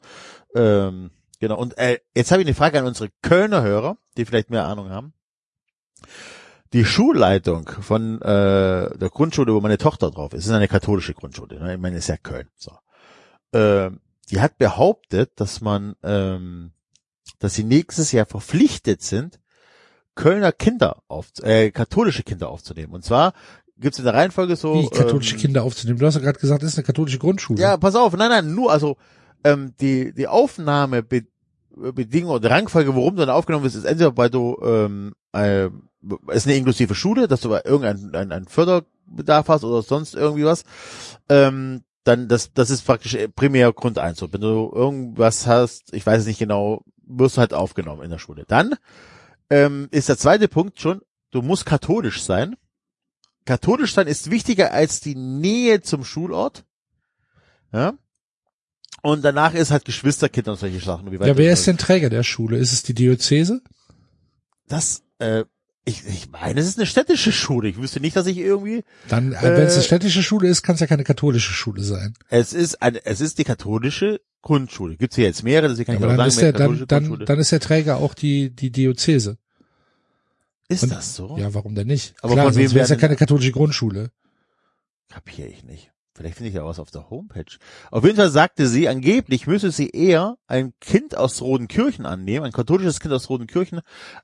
Ähm, 0.53 1.09
genau. 1.39 1.57
Und 1.57 1.77
äh, 1.79 1.97
jetzt 2.15 2.31
habe 2.31 2.41
ich 2.41 2.47
eine 2.47 2.55
Frage 2.55 2.79
an 2.79 2.85
unsere 2.85 3.09
Kölner 3.23 3.63
Hörer, 3.63 3.97
die 4.19 4.25
vielleicht 4.25 4.49
mehr 4.49 4.65
Ahnung 4.65 4.89
haben. 4.89 5.13
Die 6.73 6.85
Schulleitung 6.85 7.67
von 7.81 8.21
äh, 8.21 8.97
der 8.97 9.09
Grundschule, 9.09 9.53
wo 9.53 9.59
meine 9.59 9.79
Tochter 9.79 10.11
drauf 10.11 10.33
ist, 10.33 10.45
ist 10.45 10.51
eine 10.51 10.67
katholische 10.67 11.15
Grundschule. 11.15 11.59
Ne? 11.59 11.73
Ich 11.73 11.79
meine, 11.79 11.97
ist 11.97 12.09
ja 12.09 12.17
Köln. 12.17 12.47
So. 12.55 12.71
Ähm, 13.53 14.01
die 14.29 14.39
hat 14.39 14.59
behauptet, 14.59 15.31
dass 15.37 15.61
man, 15.61 15.95
ähm, 16.03 16.71
dass 17.39 17.55
sie 17.55 17.63
nächstes 17.63 18.11
Jahr 18.11 18.27
verpflichtet 18.27 19.01
sind, 19.01 19.39
Kölner 20.13 20.51
Kinder 20.51 21.01
auf, 21.07 21.31
äh, 21.41 21.71
katholische 21.71 22.23
Kinder 22.23 22.49
aufzunehmen. 22.49 22.93
Und 22.93 23.03
zwar 23.03 23.33
gibt's 23.77 23.97
in 23.97 24.05
der 24.05 24.13
Reihenfolge 24.13 24.55
so. 24.55 24.75
Wie 24.75 24.89
katholische 24.89 25.35
ähm, 25.35 25.41
Kinder 25.41 25.63
aufzunehmen. 25.63 25.97
Du 25.97 26.05
hast 26.05 26.15
ja 26.15 26.21
gerade 26.21 26.39
gesagt, 26.39 26.61
das 26.61 26.73
ist 26.73 26.77
eine 26.77 26.85
katholische 26.85 27.17
Grundschule. 27.17 27.59
Ja, 27.59 27.77
pass 27.77 27.95
auf, 27.95 28.13
nein, 28.15 28.29
nein, 28.29 28.53
nur, 28.53 28.71
also 28.71 28.97
ähm, 29.43 29.73
die, 29.79 30.13
die 30.13 30.27
Aufnahmebedingung 31.79 32.31
oder 32.31 32.51
Rangfolge, 32.51 32.95
worum 32.95 33.15
du 33.15 33.25
dann 33.25 33.35
aufgenommen 33.35 33.63
wirst, 33.63 33.75
ist 33.75 33.85
entweder, 33.85 34.15
weil 34.17 34.29
du 34.29 34.57
ähm, 34.63 35.13
äh, 35.33 35.69
ist 36.31 36.47
eine 36.47 36.55
inklusive 36.55 36.95
Schule, 36.95 37.27
dass 37.27 37.41
du 37.41 37.49
irgendeinen 37.51 38.15
einen, 38.15 38.31
einen 38.31 38.47
Förderbedarf 38.47 39.47
hast 39.47 39.63
oder 39.63 39.81
sonst 39.81 40.15
irgendwie 40.15 40.45
was. 40.45 40.63
Ähm, 41.27 41.83
dann 42.03 42.27
das, 42.27 42.53
das 42.53 42.69
ist 42.69 42.85
praktisch 42.85 43.17
primär 43.35 43.71
Grund 43.73 43.97
eins. 43.97 44.21
Wenn 44.21 44.41
du 44.41 44.71
irgendwas 44.73 45.47
hast, 45.47 45.93
ich 45.93 46.05
weiß 46.05 46.21
es 46.21 46.27
nicht 46.27 46.39
genau, 46.39 46.83
wirst 47.05 47.37
du 47.37 47.41
halt 47.41 47.53
aufgenommen 47.53 48.03
in 48.03 48.09
der 48.09 48.19
Schule. 48.19 48.45
Dann 48.47 48.75
ähm, 49.49 49.87
ist 49.91 50.09
der 50.09 50.17
zweite 50.17 50.47
Punkt 50.47 50.79
schon, 50.79 51.01
du 51.31 51.41
musst 51.41 51.65
katholisch 51.65 52.23
sein. 52.23 52.55
Katholisch 53.45 53.93
sein 53.93 54.07
ist 54.07 54.31
wichtiger 54.31 54.71
als 54.71 55.01
die 55.01 55.15
Nähe 55.15 55.81
zum 55.81 56.03
Schulort. 56.05 56.65
Ja. 57.73 57.93
Und 59.01 59.23
danach 59.23 59.53
ist 59.53 59.71
halt 59.71 59.85
Geschwisterkind 59.85 60.47
und 60.47 60.59
solche 60.59 60.79
Sachen. 60.79 61.11
Ja, 61.11 61.37
wer 61.37 61.53
ist 61.53 61.65
denn 61.67 61.77
Träger 61.77 62.09
der 62.09 62.23
Schule? 62.23 62.57
Ist 62.57 62.73
es 62.73 62.83
die 62.83 62.93
Diözese? 62.93 63.61
Das, 64.67 65.03
äh, 65.19 65.45
ich, 65.85 66.05
ich 66.05 66.29
meine, 66.31 66.59
es 66.59 66.67
ist 66.67 66.77
eine 66.77 66.85
städtische 66.85 67.31
Schule. 67.31 67.69
Ich 67.69 67.77
wüsste 67.77 67.99
nicht, 67.99 68.15
dass 68.15 68.27
ich 68.27 68.37
irgendwie, 68.37 68.83
Dann, 69.07 69.31
äh, 69.33 69.41
wenn 69.41 69.63
es 69.63 69.73
Äh, 69.73 69.75
eine 69.77 69.83
städtische 69.83 70.21
Schule 70.21 70.47
ist, 70.49 70.61
kann 70.63 70.75
es 70.75 70.81
ja 70.81 70.87
keine 70.87 71.03
katholische 71.03 71.53
Schule 71.53 71.81
sein. 71.83 72.13
es 72.29 72.53
ist 72.53 72.81
eine, 72.81 73.03
es 73.05 73.21
ist 73.21 73.37
die 73.39 73.43
katholische 73.45 74.21
Grundschule. 74.41 74.95
Gibt's 74.97 75.15
hier 75.15 75.25
jetzt 75.25 75.43
mehrere, 75.43 75.69
deswegen 75.69 75.93
kann 75.93 76.03
Aber 76.03 76.11
ich 76.13 76.17
dann 76.17 76.21
auch 76.21 76.27
ist 76.27 76.35
sagen, 76.35 76.43
der, 76.45 76.53
dann, 76.53 76.67
katholische 76.69 76.85
dann, 76.87 77.25
dann 77.25 77.39
ist 77.39 77.51
der 77.51 77.59
Träger 77.59 77.97
auch 77.97 78.13
die, 78.13 78.49
die 78.51 78.71
Diözese. 78.71 79.37
ist 80.67 80.83
und- 80.83 80.91
das 80.91 81.15
so? 81.15 81.37
Ja, 81.39 81.53
warum 81.53 81.73
denn 81.73 81.87
nicht? 81.87 82.13
Aber 82.21 82.33
Klar, 82.33 82.45
von 82.47 82.55
wem 82.55 82.67
sonst 82.67 82.75
wäre 82.75 82.83
es 82.83 82.89
ja 82.89 82.95
keine 82.97 83.15
katholische 83.15 83.51
Grundschule. 83.51 84.11
Kapier 85.09 85.47
ich 85.47 85.63
nicht. 85.63 85.91
Vielleicht 86.19 86.35
finde 86.35 86.49
ich 86.49 86.55
ja 86.55 86.65
was 86.65 86.79
auf 86.79 86.91
der 86.91 87.09
Homepage. 87.09 87.45
Auf 87.91 88.03
jeden 88.03 88.17
Fall 88.17 88.29
sagte 88.29 88.67
sie, 88.67 88.89
angeblich 88.89 89.47
müsse 89.47 89.71
sie 89.71 89.89
eher 89.91 90.37
ein 90.47 90.73
Kind 90.81 91.15
aus 91.15 91.41
Rodenkirchen 91.41 92.05
annehmen, 92.05 92.45
ein 92.45 92.51
katholisches 92.51 92.99
Kind 92.99 93.13
aus 93.13 93.29
Rodenkirchen, 93.29 93.79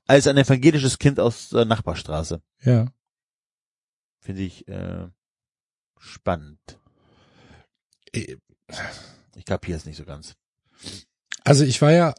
als 0.06 0.26
ein 0.26 0.36
evangelisches 0.36 0.98
Kind 0.98 1.18
aus 1.18 1.48
der 1.48 1.64
Nachbarstraße. 1.64 2.42
Ja. 2.60 2.88
Finde 4.20 4.42
ich 4.42 4.68
äh, 4.68 5.08
spannend. 5.98 6.60
Äh, 8.12 8.36
Ich 9.34 9.44
hier 9.64 9.76
ist 9.76 9.86
nicht 9.86 9.96
so 9.96 10.04
ganz. 10.04 10.34
Also 11.44 11.64
ich 11.64 11.80
war 11.80 11.92
ja 11.92 12.12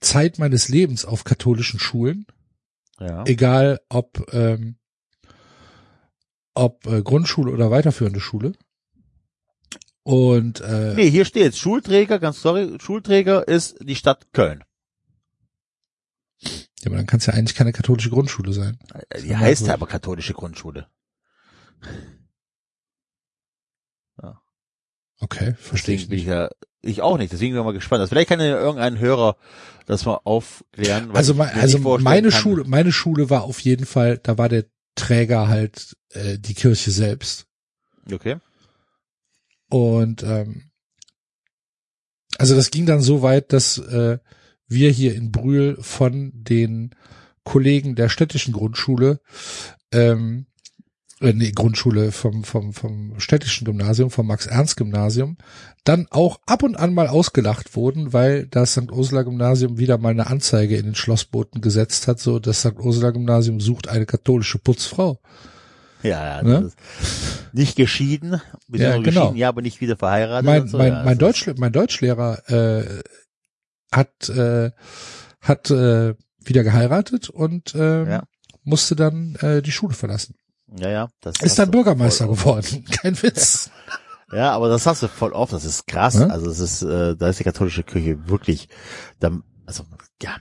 Zeit 0.00 0.40
meines 0.40 0.66
Lebens 0.68 1.04
auf 1.04 1.22
katholischen 1.22 1.78
Schulen, 1.78 2.26
Ja. 2.98 3.22
egal 3.26 3.78
ob 3.88 4.26
ähm, 4.34 4.76
ob 6.56 6.86
äh, 6.86 7.02
Grundschule 7.02 7.52
oder 7.52 7.70
weiterführende 7.70 8.20
Schule. 8.20 8.52
Und 10.02 10.60
äh, 10.60 10.94
Nee, 10.94 11.10
hier 11.10 11.24
steht 11.24 11.56
Schulträger, 11.56 12.18
ganz 12.18 12.40
sorry, 12.40 12.76
Schulträger 12.80 13.46
ist 13.48 13.76
die 13.82 13.96
Stadt 13.96 14.32
Köln. 14.32 14.62
ja, 16.40 16.50
aber 16.86 16.96
dann 16.96 17.06
kann 17.06 17.18
es 17.18 17.26
ja 17.26 17.34
eigentlich 17.34 17.56
keine 17.56 17.72
katholische 17.72 18.10
Grundschule 18.10 18.52
sein. 18.52 18.78
Äh, 19.10 19.22
Die 19.22 19.36
heißt 19.36 19.68
aber 19.68 19.86
katholische 19.86 20.34
Grundschule. 20.34 20.86
Okay, 25.18 25.54
verstehe 25.58 25.94
ich 25.94 26.08
bin 26.08 26.18
ich 26.18 26.26
nicht. 26.26 26.30
ja, 26.30 26.50
ich 26.82 27.00
auch 27.00 27.16
nicht, 27.16 27.32
deswegen 27.32 27.54
bin 27.54 27.60
ich 27.62 27.64
mal 27.64 27.72
gespannt. 27.72 28.00
Also 28.00 28.10
vielleicht 28.10 28.28
kann 28.28 28.38
ja 28.38 28.60
irgendein 28.60 28.98
Hörer 28.98 29.36
das 29.86 30.04
mal 30.04 30.20
aufklären. 30.24 31.10
Also, 31.14 31.34
also 31.40 31.78
nicht 31.78 32.04
meine 32.04 32.28
kann. 32.28 32.38
Schule, 32.38 32.64
meine 32.64 32.92
Schule 32.92 33.30
war 33.30 33.44
auf 33.44 33.60
jeden 33.60 33.86
Fall, 33.86 34.18
da 34.18 34.36
war 34.36 34.50
der 34.50 34.66
Träger 34.96 35.48
halt 35.48 35.96
äh, 36.10 36.38
die 36.38 36.54
Kirche 36.54 36.90
selbst. 36.90 37.46
Okay. 38.10 38.36
Und 39.68 40.22
ähm, 40.22 40.70
also 42.38 42.54
das 42.54 42.70
ging 42.70 42.86
dann 42.86 43.00
so 43.00 43.22
weit, 43.22 43.52
dass 43.52 43.78
äh, 43.78 44.18
wir 44.68 44.90
hier 44.90 45.14
in 45.14 45.32
Brühl 45.32 45.76
von 45.80 46.32
den 46.34 46.94
Kollegen 47.44 47.94
der 47.94 48.08
städtischen 48.08 48.52
Grundschule, 48.52 49.20
ähm, 49.92 50.46
äh, 51.20 51.32
nee, 51.32 51.50
Grundschule 51.52 52.12
vom, 52.12 52.44
vom, 52.44 52.72
vom 52.72 53.18
städtischen 53.18 53.64
Gymnasium, 53.64 54.10
vom 54.10 54.26
Max-Ernst-Gymnasium, 54.26 55.36
dann 55.84 56.06
auch 56.10 56.40
ab 56.46 56.62
und 56.62 56.76
an 56.76 56.92
mal 56.94 57.08
ausgelacht 57.08 57.74
wurden, 57.76 58.12
weil 58.12 58.46
das 58.46 58.72
St. 58.72 58.90
Ursula 58.92 59.22
Gymnasium 59.22 59.78
wieder 59.78 59.98
mal 59.98 60.10
eine 60.10 60.26
Anzeige 60.26 60.76
in 60.76 60.84
den 60.84 60.94
Schlossboten 60.94 61.60
gesetzt 61.60 62.06
hat, 62.08 62.20
so 62.20 62.38
das 62.38 62.60
St. 62.60 62.78
Ursula 62.78 63.10
Gymnasium 63.10 63.60
sucht 63.60 63.88
eine 63.88 64.04
katholische 64.06 64.58
Putzfrau. 64.58 65.20
Ja, 66.02 66.36
ja, 66.38 66.42
Ne? 66.42 66.70
nicht 67.52 67.76
geschieden, 67.76 68.42
Ja, 68.68 68.98
genau. 68.98 69.02
geschieden, 69.02 69.36
ja, 69.36 69.48
aber 69.48 69.62
nicht 69.62 69.80
wieder 69.80 69.96
verheiratet. 69.96 70.44
mein, 70.44 70.68
so, 70.68 70.76
mein, 70.76 70.92
ja, 70.92 71.02
mein, 71.04 71.18
Deutsch, 71.18 71.48
mein 71.56 71.72
Deutschlehrer 71.72 72.42
äh, 72.50 72.84
hat 73.90 74.28
äh, 74.28 74.70
hat 75.40 75.70
äh, 75.70 76.14
wieder 76.44 76.62
geheiratet 76.64 77.30
und 77.30 77.74
ähm, 77.74 78.06
Ja. 78.08 78.22
musste 78.62 78.94
dann 78.96 79.36
äh, 79.36 79.62
die 79.62 79.72
Schule 79.72 79.94
verlassen. 79.94 80.34
Ja, 80.68 80.90
ja. 80.90 81.08
Das 81.20 81.36
Ist 81.42 81.58
dann 81.58 81.70
Bürgermeister 81.70 82.26
geworden. 82.26 82.84
Kein 82.90 83.20
Witz. 83.22 83.70
Ja, 84.32 84.52
aber 84.52 84.68
das 84.68 84.86
hast 84.86 85.02
du 85.02 85.08
voll 85.08 85.32
oft, 85.32 85.52
das 85.52 85.64
ist 85.64 85.86
krass. 85.86 86.14
Ja? 86.14 86.26
Also 86.26 86.50
es 86.50 86.58
ist, 86.58 86.82
äh, 86.82 87.16
da 87.16 87.28
ist 87.28 87.38
die 87.38 87.44
katholische 87.44 87.84
Kirche 87.84 88.28
wirklich, 88.28 88.68
da, 89.20 89.30
also 89.66 89.84
ja, 90.20 90.36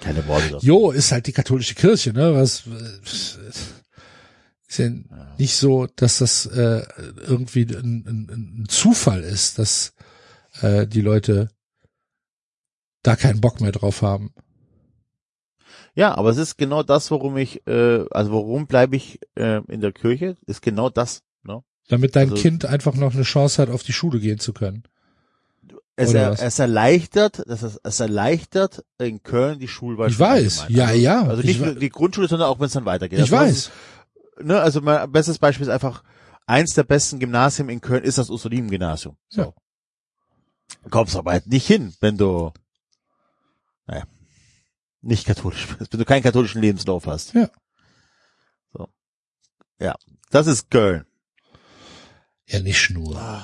keine 0.00 0.26
Worte. 0.26 0.52
dazu. 0.52 0.66
Jo, 0.66 0.90
ist 0.90 1.12
halt 1.12 1.26
die 1.26 1.32
katholische 1.32 1.74
Kirche, 1.74 2.12
ne? 2.12 2.34
Was 2.34 2.66
äh, 2.66 3.48
ist 4.68 4.78
ja 4.78 4.90
nicht 5.38 5.56
so, 5.56 5.86
dass 5.86 6.18
das 6.18 6.46
äh, 6.46 6.82
irgendwie 7.26 7.62
ein, 7.62 8.04
ein, 8.06 8.62
ein 8.62 8.64
Zufall 8.68 9.22
ist, 9.22 9.58
dass 9.58 9.92
äh, 10.62 10.86
die 10.86 11.02
Leute 11.02 11.50
da 13.02 13.16
keinen 13.16 13.40
Bock 13.40 13.60
mehr 13.60 13.72
drauf 13.72 14.02
haben. 14.02 14.32
Ja, 15.96 16.14
aber 16.14 16.28
es 16.30 16.36
ist 16.36 16.56
genau 16.58 16.82
das, 16.82 17.10
worum 17.10 17.36
ich, 17.38 17.66
äh, 17.66 18.04
also 18.10 18.30
warum 18.30 18.66
bleibe 18.66 18.94
ich 18.96 19.18
äh, 19.34 19.62
in 19.66 19.80
der 19.80 19.92
Kirche, 19.92 20.36
ist 20.46 20.60
genau 20.62 20.90
das. 20.90 21.22
Ne? 21.42 21.62
Damit 21.88 22.14
dein 22.14 22.30
Also- 22.30 22.40
Kind 22.40 22.64
einfach 22.66 22.94
noch 22.94 23.14
eine 23.14 23.22
Chance 23.22 23.62
hat, 23.62 23.70
auf 23.70 23.82
die 23.82 23.94
Schule 23.94 24.20
gehen 24.20 24.38
zu 24.38 24.52
können. 24.52 24.84
Es, 25.98 26.12
er, 26.12 26.32
es 26.32 26.58
erleichtert, 26.58 27.42
das 27.48 27.62
ist, 27.62 27.80
es 27.82 28.00
erleichtert 28.00 28.84
in 28.98 29.22
Köln 29.22 29.58
die 29.58 29.66
Schulwahl. 29.68 30.10
Ich 30.10 30.18
weiß. 30.20 30.66
Ja, 30.68 30.84
also, 30.88 30.98
ja. 31.00 31.22
Also 31.24 31.40
Ich 31.40 31.46
nicht 31.46 31.60
nur 31.60 31.74
die 31.74 31.88
Grundschule, 31.88 32.28
sondern 32.28 32.48
auch 32.50 32.60
wenn 32.60 32.66
es 32.66 32.74
dann 32.74 32.84
weitergeht. 32.84 33.18
Ich 33.18 33.24
Das 33.30 33.32
war- 33.32 33.46
weiß. 33.46 33.70
Ne, 34.42 34.60
also 34.60 34.82
mein 34.82 35.10
bestes 35.10 35.38
Beispiel 35.38 35.66
ist 35.66 35.72
einfach, 35.72 36.02
eins 36.46 36.74
der 36.74 36.82
besten 36.84 37.18
Gymnasien 37.18 37.70
in 37.70 37.80
Köln 37.80 38.04
ist 38.04 38.18
das 38.18 38.28
Ursulinengymnasium. 38.28 39.16
So. 39.30 39.40
Ja. 39.40 39.52
Kommst 40.90 41.16
aber 41.16 41.32
halt 41.32 41.46
nicht 41.46 41.66
hin, 41.66 41.94
wenn 42.00 42.18
du, 42.18 42.52
nicht 45.06 45.26
katholisch 45.26 45.66
bist, 45.78 45.92
wenn 45.92 46.00
du 46.00 46.04
keinen 46.04 46.22
katholischen 46.22 46.60
Lebenslauf 46.60 47.06
hast. 47.06 47.34
Ja. 47.34 47.50
So. 48.72 48.88
Ja. 49.80 49.94
Das 50.30 50.46
ist 50.46 50.70
Köln. 50.70 51.06
Ja, 52.46 52.60
nicht 52.60 52.90
nur. 52.90 53.42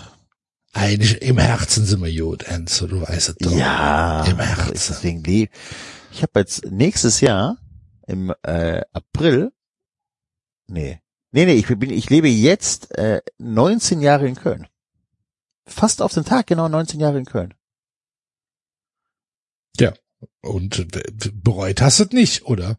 Eigentlich 0.72 1.20
im 1.20 1.38
Herzen 1.38 1.84
sind 1.84 2.02
wir 2.02 2.24
gut, 2.24 2.44
Enzo, 2.44 2.86
du 2.86 3.02
weißt 3.02 3.30
es 3.30 3.36
doch. 3.36 3.52
Ja. 3.52 4.24
Im 4.24 4.38
Herzen. 4.38 4.74
ich 4.74 4.86
deswegen 4.86 5.22
lieb. 5.22 5.50
Ich 6.12 6.22
habe 6.22 6.40
jetzt 6.40 6.64
nächstes 6.70 7.20
Jahr 7.20 7.58
im 8.06 8.32
äh, 8.42 8.82
April, 8.92 9.52
nee, 10.66 11.00
nee, 11.30 11.46
nee, 11.46 11.54
ich 11.54 11.66
bin, 11.66 11.90
ich 11.90 12.10
lebe 12.10 12.28
jetzt 12.28 12.96
äh, 12.96 13.20
19 13.38 14.00
Jahre 14.00 14.26
in 14.26 14.34
Köln. 14.34 14.66
Fast 15.66 16.02
auf 16.02 16.12
den 16.12 16.24
Tag 16.24 16.46
genau 16.46 16.68
19 16.68 17.00
Jahre 17.00 17.18
in 17.18 17.24
Köln. 17.24 17.54
Und 20.40 20.78
äh, 20.78 20.86
bereut 21.32 21.80
hast 21.80 22.00
du 22.00 22.04
es 22.04 22.10
nicht, 22.12 22.44
oder? 22.46 22.78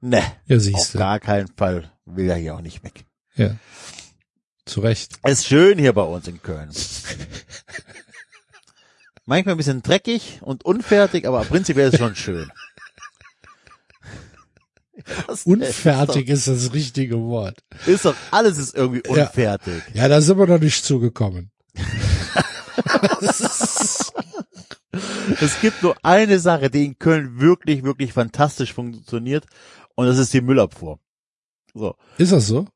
Ne, 0.00 0.22
Ja, 0.46 0.56
auf 0.56 0.62
siehst 0.62 0.94
du. 0.94 0.98
gar 0.98 1.20
keinen 1.20 1.48
Fall. 1.56 1.92
Will 2.04 2.26
ja 2.26 2.34
hier 2.34 2.54
auch 2.56 2.60
nicht 2.60 2.82
weg. 2.84 3.04
Ja. 3.36 3.56
Zu 4.66 4.80
Recht. 4.80 5.14
Es 5.22 5.40
ist 5.40 5.46
schön 5.46 5.78
hier 5.78 5.92
bei 5.92 6.02
uns 6.02 6.26
in 6.28 6.42
Köln. 6.42 6.70
Manchmal 9.26 9.54
ein 9.54 9.58
bisschen 9.58 9.82
dreckig 9.82 10.40
und 10.42 10.64
unfertig, 10.64 11.26
aber 11.26 11.44
prinzipiell 11.44 11.88
ist 11.88 11.94
es 11.94 12.00
schon 12.00 12.16
schön. 12.16 12.50
Das 15.26 15.42
Unfertig 15.44 16.30
ist 16.30 16.48
das 16.48 16.72
richtige 16.72 17.20
Wort. 17.20 17.62
Ist 17.84 18.06
doch, 18.06 18.12
ist 18.12 18.16
doch 18.16 18.16
alles 18.30 18.56
ist 18.56 18.74
irgendwie 18.74 19.02
Ja. 19.14 19.26
unfertig. 19.26 19.82
Ja, 19.92 20.08
da 20.08 20.22
sind 20.22 20.38
wir 20.38 20.46
noch 20.46 20.58
nicht 20.60 20.82
zugekommen. 20.82 21.50
Es 25.40 25.60
gibt 25.60 25.82
nur 25.82 25.96
eine 26.02 26.38
Sache, 26.38 26.70
die 26.70 26.84
in 26.86 26.98
Köln 26.98 27.40
wirklich, 27.40 27.84
wirklich 27.84 28.12
fantastisch 28.12 28.72
funktioniert, 28.72 29.46
und 29.94 30.06
das 30.06 30.18
ist 30.18 30.32
die 30.34 30.40
Müllabfuhr. 30.40 30.98
So. 31.74 31.94
Ist 32.18 32.32
das 32.32 32.46
so? 32.46 32.66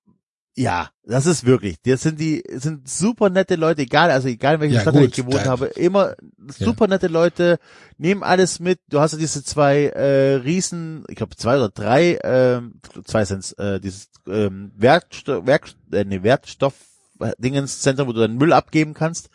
Ja, 0.57 0.91
das 1.05 1.27
ist 1.27 1.47
wirklich. 1.47 1.77
Das 1.85 2.03
sind 2.03 2.19
die, 2.19 2.43
sind 2.49 2.89
super 2.89 3.31
nette 3.31 3.55
Leute, 3.55 3.83
egal, 3.83 4.11
also 4.11 4.27
egal 4.27 4.57
in 4.57 4.61
welcher 4.63 4.75
Ja, 4.75 4.81
Stadt 4.81 4.95
gut, 4.95 5.05
ich 5.05 5.15
gewohnt 5.25 5.47
habe, 5.47 5.67
immer 5.67 6.17
super 6.49 6.89
nette 6.89 7.07
Leute, 7.07 7.61
nehmen 7.97 8.25
alles 8.25 8.59
mit. 8.59 8.81
Du 8.89 8.99
hast 8.99 9.13
ja 9.13 9.19
diese 9.19 9.45
zwei 9.45 9.85
äh, 9.87 10.35
Riesen, 10.35 11.05
ich 11.09 11.15
glaube 11.15 11.37
zwei 11.37 11.59
oder 11.59 11.69
drei, 11.69 12.19
ähm, 12.25 12.81
zwei 13.05 13.25
sind's, 13.25 13.53
äh, 13.53 13.79
dieses 13.79 14.09
ähm, 14.27 14.73
Werkstoff, 14.77 15.47
Werk, 15.47 15.71
äh, 15.93 16.05
nee, 16.05 16.25
Wertstoff 16.25 16.75
Dingenszentrum, 17.39 18.09
wo 18.09 18.13
du 18.13 18.21
deinen 18.21 18.39
Müll 18.39 18.53
abgeben 18.53 18.95
kannst. 18.95 19.31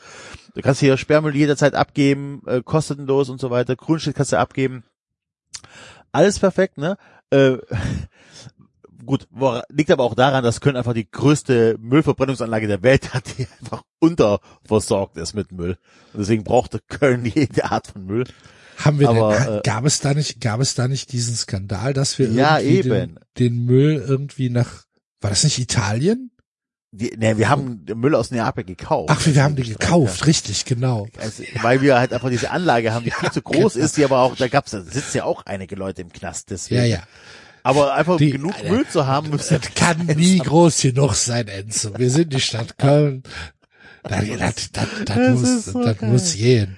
Du 0.56 0.62
kannst 0.62 0.80
hier 0.80 0.98
Sperrmüll 0.98 1.36
jederzeit 1.36 1.76
abgeben, 1.76 2.42
äh, 2.46 2.62
kostenlos 2.64 3.30
und 3.30 3.40
so 3.40 3.50
weiter. 3.50 3.76
Grundstück 3.76 4.16
kannst 4.16 4.32
du 4.32 4.40
abgeben. 4.40 4.84
Alles 6.12 6.40
perfekt, 6.40 6.78
ne? 6.78 6.98
Äh, 7.32 7.58
gut, 9.06 9.28
liegt 9.70 9.92
aber 9.92 10.04
auch 10.04 10.16
daran, 10.16 10.44
dass 10.44 10.62
Köln 10.62 10.78
einfach 10.78 10.94
die 10.94 11.10
größte 11.10 11.78
Müllverbrennungsanlage 11.80 12.68
der 12.68 12.84
Welt 12.84 13.14
hat, 13.14 13.38
die 13.38 13.48
einfach 13.62 13.82
unterversorgt 14.00 15.18
ist 15.18 15.34
mit 15.34 15.52
Müll. 15.52 15.78
Und 16.14 16.20
deswegen 16.20 16.44
brauchte 16.44 16.80
Köln 16.88 17.26
jede 17.34 17.66
Art 17.72 17.88
von 17.88 18.06
Müll. 18.06 18.26
Haben 18.78 19.00
wir 19.00 19.10
Aber, 19.10 19.38
denn, 19.38 19.58
äh, 19.58 19.62
gab 19.64 19.86
es 19.86 20.00
da 20.00 20.14
nicht, 20.14 20.42
gab 20.42 20.60
es 20.60 20.76
da 20.76 20.88
nicht 20.88 21.12
diesen 21.12 21.36
Skandal, 21.36 21.94
dass 21.94 22.18
wir 22.20 22.30
Ja, 22.30 22.60
irgendwie 22.60 22.90
eben. 22.90 22.90
Den, 22.90 23.20
den 23.40 23.66
Müll 23.66 24.04
irgendwie 24.08 24.50
nach, 24.50 24.84
war 25.22 25.30
das 25.30 25.44
nicht 25.44 25.60
Italien? 25.60 26.32
Die, 26.96 27.10
ne, 27.18 27.40
wir 27.40 27.50
haben 27.50 27.84
Müll 27.96 28.14
aus 28.14 28.30
Neapel 28.30 28.64
gekauft. 28.64 29.10
Ach, 29.12 29.26
wir, 29.26 29.42
haben 29.44 29.56
den 29.56 29.66
gekauft, 29.66 30.28
richtig, 30.28 30.64
genau. 30.64 31.08
Also, 31.20 31.42
weil 31.64 31.82
wir 31.82 31.98
halt 31.98 32.14
einfach 32.14 32.30
diese 32.30 32.52
Anlage 32.52 32.94
haben, 32.94 33.04
die 33.04 33.10
viel 33.10 33.32
zu 33.32 33.42
groß 33.42 33.78
ist, 33.78 33.98
die 33.98 34.06
aber 34.06 34.20
auch, 34.20 34.36
da 34.36 34.48
gab's, 34.48 34.72
da 34.72 34.82
sitzen 34.82 35.18
ja 35.18 35.24
auch 35.24 35.44
einige 35.48 35.76
Leute 35.76 36.04
im 36.04 36.14
Knast, 36.14 36.52
deswegen. 36.52 36.82
Ja, 36.82 36.86
ja. 36.86 37.04
Aber 37.64 37.96
einfach 37.96 38.14
um 38.14 38.18
Die- 38.20 38.30
genug 38.30 38.54
Alter, 38.56 38.70
Müll 38.70 38.86
zu 38.88 39.08
haben, 39.08 39.32
müsste 39.32 39.58
Das 39.60 39.74
kann 39.76 40.06
nie 40.06 40.38
groß 40.38 40.82
genug 40.82 41.16
sein, 41.16 41.48
Enzo. 41.48 41.98
Wir 41.98 42.12
sind 42.12 42.32
die 42.32 42.40
Stadt 42.42 42.78
Köln. 42.78 43.24
Das, 44.04 44.20
das, 44.38 44.72
das, 44.74 44.88
das, 45.06 45.16
Das 45.16 45.40
muss, 45.40 45.66
so 45.66 45.84
das 45.86 46.02
muss 46.02 46.34
gehen. 46.36 46.78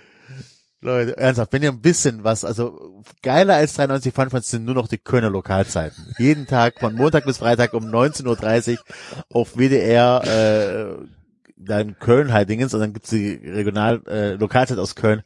Leute, 0.86 1.18
ernsthaft, 1.18 1.52
wenn 1.54 1.64
ihr 1.64 1.72
ein 1.72 1.82
bisschen 1.82 2.24
was, 2.24 2.46
also 2.46 3.04
geiler 3.22 3.56
als 3.56 3.74
93 3.74 4.14
Funfans 4.14 4.50
sind 4.50 4.66
nur 4.66 4.76
noch 4.76 4.88
die 4.88 4.98
Kölner 4.98 5.30
Lokalzeiten. 5.30 6.14
Jeden 6.18 6.48
Tag 6.48 6.80
von 6.80 6.96
Montag 6.96 7.26
bis 7.26 7.40
Freitag 7.40 7.74
um 7.74 7.86
19.30 7.86 8.74
Uhr 8.74 8.78
auf 9.30 9.56
WDR, 9.58 10.98
äh, 11.00 11.06
dann 11.58 11.98
Köln 12.00 12.32
halt 12.34 12.50
Dingens 12.50 12.74
und 12.74 12.80
dann 12.82 12.94
gibt's 12.94 13.10
die 13.10 13.34
Regional, 13.34 14.02
äh, 14.08 14.34
Lokalzeit 14.36 14.78
aus 14.78 14.96
Köln. 14.96 15.24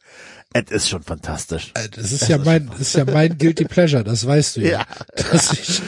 Es 0.53 0.71
ist 0.71 0.89
schon 0.89 1.03
fantastisch. 1.03 1.71
Äh, 1.75 1.89
Das 1.89 2.11
ist 2.11 2.27
ja 2.27 2.37
mein, 2.37 2.67
das 2.67 2.79
ist 2.81 2.95
ja 2.95 3.05
mein 3.05 3.37
guilty 3.37 3.65
pleasure, 3.65 4.03
das 4.03 4.25
weißt 4.25 4.57
du 4.57 4.61
ja. 4.61 4.69
Ja. 4.79 4.85
Dass 5.31 5.51
ich, 5.53 5.81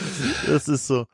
Das 0.46 0.68
ist 0.68 0.86
so. 0.86 1.06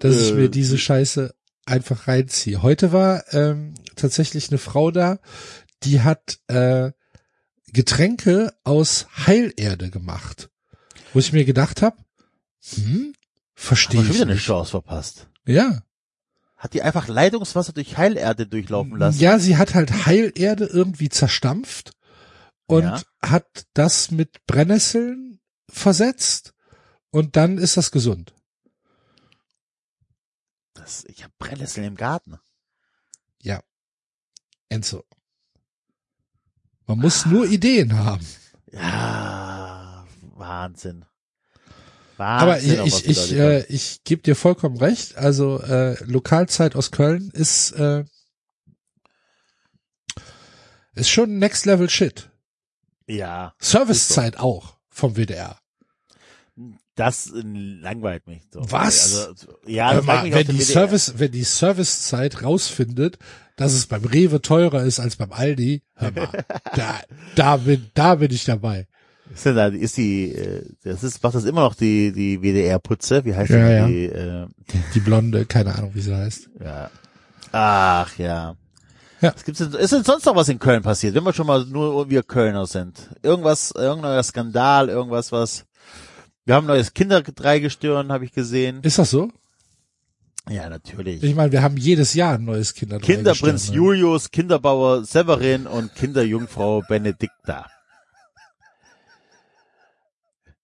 dass 0.00 0.16
ich 0.16 0.34
mir 0.34 0.44
Äh, 0.44 0.48
diese 0.50 0.78
Scheiße 0.78 1.34
einfach 1.66 2.08
reinziehe. 2.08 2.62
Heute 2.62 2.92
war 2.92 3.24
ähm, 3.32 3.74
tatsächlich 3.96 4.50
eine 4.50 4.58
Frau 4.58 4.90
da, 4.90 5.18
die 5.82 6.00
hat 6.02 6.38
äh, 6.48 6.90
Getränke 7.74 8.56
aus 8.64 9.06
Heilerde 9.26 9.90
gemacht. 9.90 10.48
Wo 11.12 11.18
ich 11.18 11.32
mir 11.32 11.44
gedacht 11.44 11.82
habe, 11.82 11.98
hm, 12.74 13.14
verstehe 13.54 14.00
ich 14.00 14.06
schon 14.06 14.14
wieder 14.14 14.24
eine 14.24 14.34
nicht. 14.34 14.44
Chance 14.44 14.70
verpasst. 14.70 15.28
Ja. 15.44 15.82
Hat 16.56 16.72
die 16.72 16.80
einfach 16.80 17.08
Leitungswasser 17.08 17.74
durch 17.74 17.98
Heilerde 17.98 18.46
durchlaufen 18.46 18.96
lassen? 18.96 19.20
Ja, 19.20 19.38
sie 19.38 19.58
hat 19.58 19.74
halt 19.74 20.06
Heilerde 20.06 20.64
irgendwie 20.64 21.10
zerstampft 21.10 21.92
und 22.66 22.84
Ja. 22.84 23.02
hat 23.22 23.66
das 23.74 24.10
mit 24.10 24.46
Brennnesseln 24.46 25.40
versetzt 25.68 26.54
und 27.10 27.36
dann 27.36 27.58
ist 27.58 27.76
das 27.76 27.90
gesund. 27.90 28.32
Das, 30.72 31.04
ich 31.04 31.22
habe 31.22 31.34
Brennnesseln 31.38 31.86
im 31.86 31.96
Garten. 31.96 32.38
Enzo. 34.70 35.04
Man 36.86 36.98
muss 36.98 37.26
nur 37.26 37.46
Ideen 37.46 37.96
haben. 37.98 38.26
Ja, 38.72 40.06
Wahnsinn. 40.34 41.04
Aber 42.18 42.52
Wahnsinn, 42.52 42.72
ich, 42.72 42.80
auf 42.80 42.92
was 42.92 43.00
ich, 43.00 43.04
die 43.04 43.10
ich, 43.10 43.32
äh, 43.32 43.64
ich 43.66 44.04
gebe 44.04 44.22
dir 44.22 44.36
vollkommen 44.36 44.76
recht. 44.76 45.16
Also 45.16 45.60
äh, 45.60 46.02
Lokalzeit 46.04 46.76
aus 46.76 46.90
Köln 46.90 47.30
ist 47.32 47.72
äh, 47.72 48.04
ist 50.94 51.10
schon 51.10 51.38
Next 51.38 51.66
Level 51.66 51.90
Shit. 51.90 52.30
Ja, 53.06 53.54
Servicezeit 53.58 54.38
auch 54.38 54.76
vom 54.88 55.16
WDR. 55.16 55.58
Das 56.96 57.26
äh, 57.32 57.42
langweilt 57.44 58.26
mich. 58.26 58.42
So. 58.52 58.60
Was? 58.70 59.28
Also, 59.28 59.52
ja, 59.66 59.94
das 59.94 60.04
mal, 60.04 60.30
wenn 60.30 60.46
die. 60.46 60.60
Service, 60.62 61.14
wenn 61.18 61.32
die 61.32 61.44
Servicezeit 61.44 62.42
rausfindet, 62.42 63.18
dass 63.56 63.72
es 63.72 63.86
beim 63.86 64.04
Rewe 64.04 64.40
teurer 64.42 64.82
ist 64.82 65.00
als 65.00 65.16
beim 65.16 65.32
Aldi, 65.32 65.82
hör 65.94 66.10
mal, 66.12 66.28
da, 66.74 67.00
da 67.36 67.56
bin, 67.56 67.86
da 67.94 68.14
bin 68.16 68.30
ich 68.32 68.44
dabei. 68.44 68.86
Ist, 69.32 69.46
denn 69.46 69.56
da, 69.56 69.66
ist 69.68 69.96
die, 69.96 70.32
äh, 70.32 70.64
das 70.84 71.02
ist, 71.02 71.22
macht 71.22 71.34
das 71.34 71.44
immer 71.44 71.62
noch 71.62 71.74
die, 71.74 72.12
die 72.12 72.42
WDR-Putze? 72.42 73.24
Wie 73.24 73.34
heißt 73.34 73.50
Ja, 73.50 73.70
ja. 73.70 73.86
die? 73.86 74.04
Äh, 74.04 74.46
Die 74.94 75.00
Blonde, 75.00 75.46
keine 75.46 75.74
Ahnung, 75.74 75.92
wie 75.94 76.00
sie 76.00 76.14
heißt. 76.14 76.50
ja. 76.62 76.90
Ach, 77.52 78.18
ja. 78.18 78.56
Ja. 79.20 79.34
Gibt's 79.44 79.60
denn, 79.60 79.72
ist 79.74 79.92
denn 79.92 80.02
sonst 80.04 80.26
noch 80.26 80.34
was 80.36 80.48
in 80.48 80.58
Köln 80.58 80.82
passiert, 80.82 81.14
wenn 81.14 81.24
wir 81.24 81.32
schon 81.32 81.46
mal 81.46 81.64
nur 81.64 82.10
wir 82.10 82.22
Kölner 82.24 82.66
sind? 82.66 83.08
Irgendwas, 83.22 83.70
irgendein 83.70 84.22
Skandal, 84.24 84.88
irgendwas, 84.88 85.30
was, 85.32 85.64
wir 86.44 86.54
haben 86.54 86.64
ein 86.64 86.68
neues 86.68 86.94
Kinderdreigestirn, 86.94 88.12
habe 88.12 88.24
ich 88.24 88.32
gesehen. 88.32 88.82
Ist 88.82 88.98
das 88.98 89.10
so? 89.10 89.30
Ja, 90.48 90.68
natürlich. 90.68 91.22
Ich 91.22 91.34
meine, 91.34 91.52
wir 91.52 91.62
haben 91.62 91.76
jedes 91.78 92.12
Jahr 92.14 92.34
ein 92.34 92.44
neues 92.44 92.74
Kinder. 92.74 92.98
Kinderprinz 92.98 93.70
ne? 93.70 93.76
Julius, 93.76 94.30
Kinderbauer 94.30 95.04
Severin 95.04 95.66
und 95.66 95.94
Kinderjungfrau 95.94 96.82
Benedikta. 96.86 97.66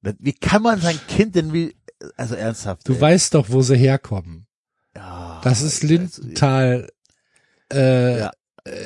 Wie 0.03 0.33
kann 0.33 0.63
man 0.63 0.81
sein 0.81 0.99
Kind 1.09 1.35
denn 1.35 1.53
wie, 1.53 1.77
also 2.17 2.35
ernsthaft? 2.35 2.89
Du 2.89 2.95
ey. 2.95 3.01
weißt 3.01 3.35
doch, 3.35 3.51
wo 3.51 3.63
sie 3.63 3.77
herkommen. 3.77 4.47
Ja, 4.95 5.41
Das 5.45 5.63
ist 5.63 5.83
weiß, 5.83 5.89
Lindenthal, 5.91 6.91
äh, 7.73 8.19
Ja. 8.21 8.31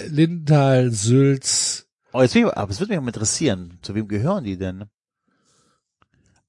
Lindenthal, 0.06 0.92
Sülz. 0.92 1.86
Oh, 2.12 2.22
jetzt 2.22 2.34
will 2.36 2.46
ich, 2.46 2.56
aber 2.56 2.70
es 2.70 2.78
würde 2.78 2.92
mich 2.92 3.00
mal 3.00 3.08
interessieren. 3.08 3.78
Zu 3.82 3.94
wem 3.96 4.06
gehören 4.06 4.44
die 4.44 4.56
denn? 4.56 4.84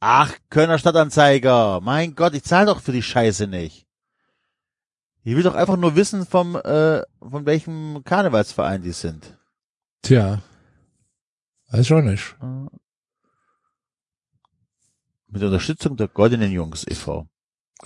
Ach, 0.07 0.31
Kölner 0.51 0.77
Stadtanzeiger. 0.77 1.81
Mein 1.81 2.13
Gott, 2.13 2.35
ich 2.35 2.43
zahle 2.43 2.67
doch 2.67 2.79
für 2.79 2.91
die 2.91 3.01
Scheiße 3.01 3.47
nicht. 3.47 3.87
Ich 5.23 5.35
will 5.35 5.41
doch 5.41 5.55
einfach 5.55 5.77
nur 5.77 5.95
wissen 5.95 6.27
vom, 6.27 6.55
äh, 6.57 7.01
von 7.19 7.47
welchem 7.47 8.03
Karnevalsverein 8.03 8.83
die 8.83 8.91
sind. 8.91 9.35
Tja. 10.03 10.43
Weiß 11.69 11.87
schon 11.87 12.05
nicht. 12.05 12.35
Mit 15.27 15.41
Unterstützung 15.41 15.97
der 15.97 16.07
Goldenen 16.07 16.51
Jungs 16.51 16.85
e.V. 16.87 17.27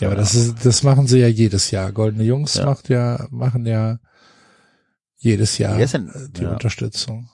Ja, 0.02 0.10
aber 0.10 0.18
das 0.18 0.36
ist, 0.36 0.66
das 0.66 0.84
machen 0.84 1.08
sie 1.08 1.20
ja 1.20 1.28
jedes 1.30 1.72
Jahr. 1.72 1.94
Goldene 1.94 2.26
Jungs 2.26 2.56
Ja. 2.56 2.66
macht 2.66 2.90
ja, 2.90 3.28
machen 3.32 3.66
ja 3.66 3.98
jedes 5.16 5.58
Jahr 5.58 5.78
denn- 5.78 6.10
äh, 6.10 6.30
die 6.32 6.44
ja. 6.44 6.52
Unterstützung. 6.52 7.30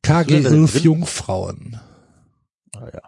KG 0.00 0.24
du 0.24 0.32
denn 0.36 0.42
da 0.44 0.50
11 0.52 0.72
drin? 0.72 0.82
Jungfrauen. 0.84 1.80
Ah, 2.74 2.88
ja. 2.94 3.02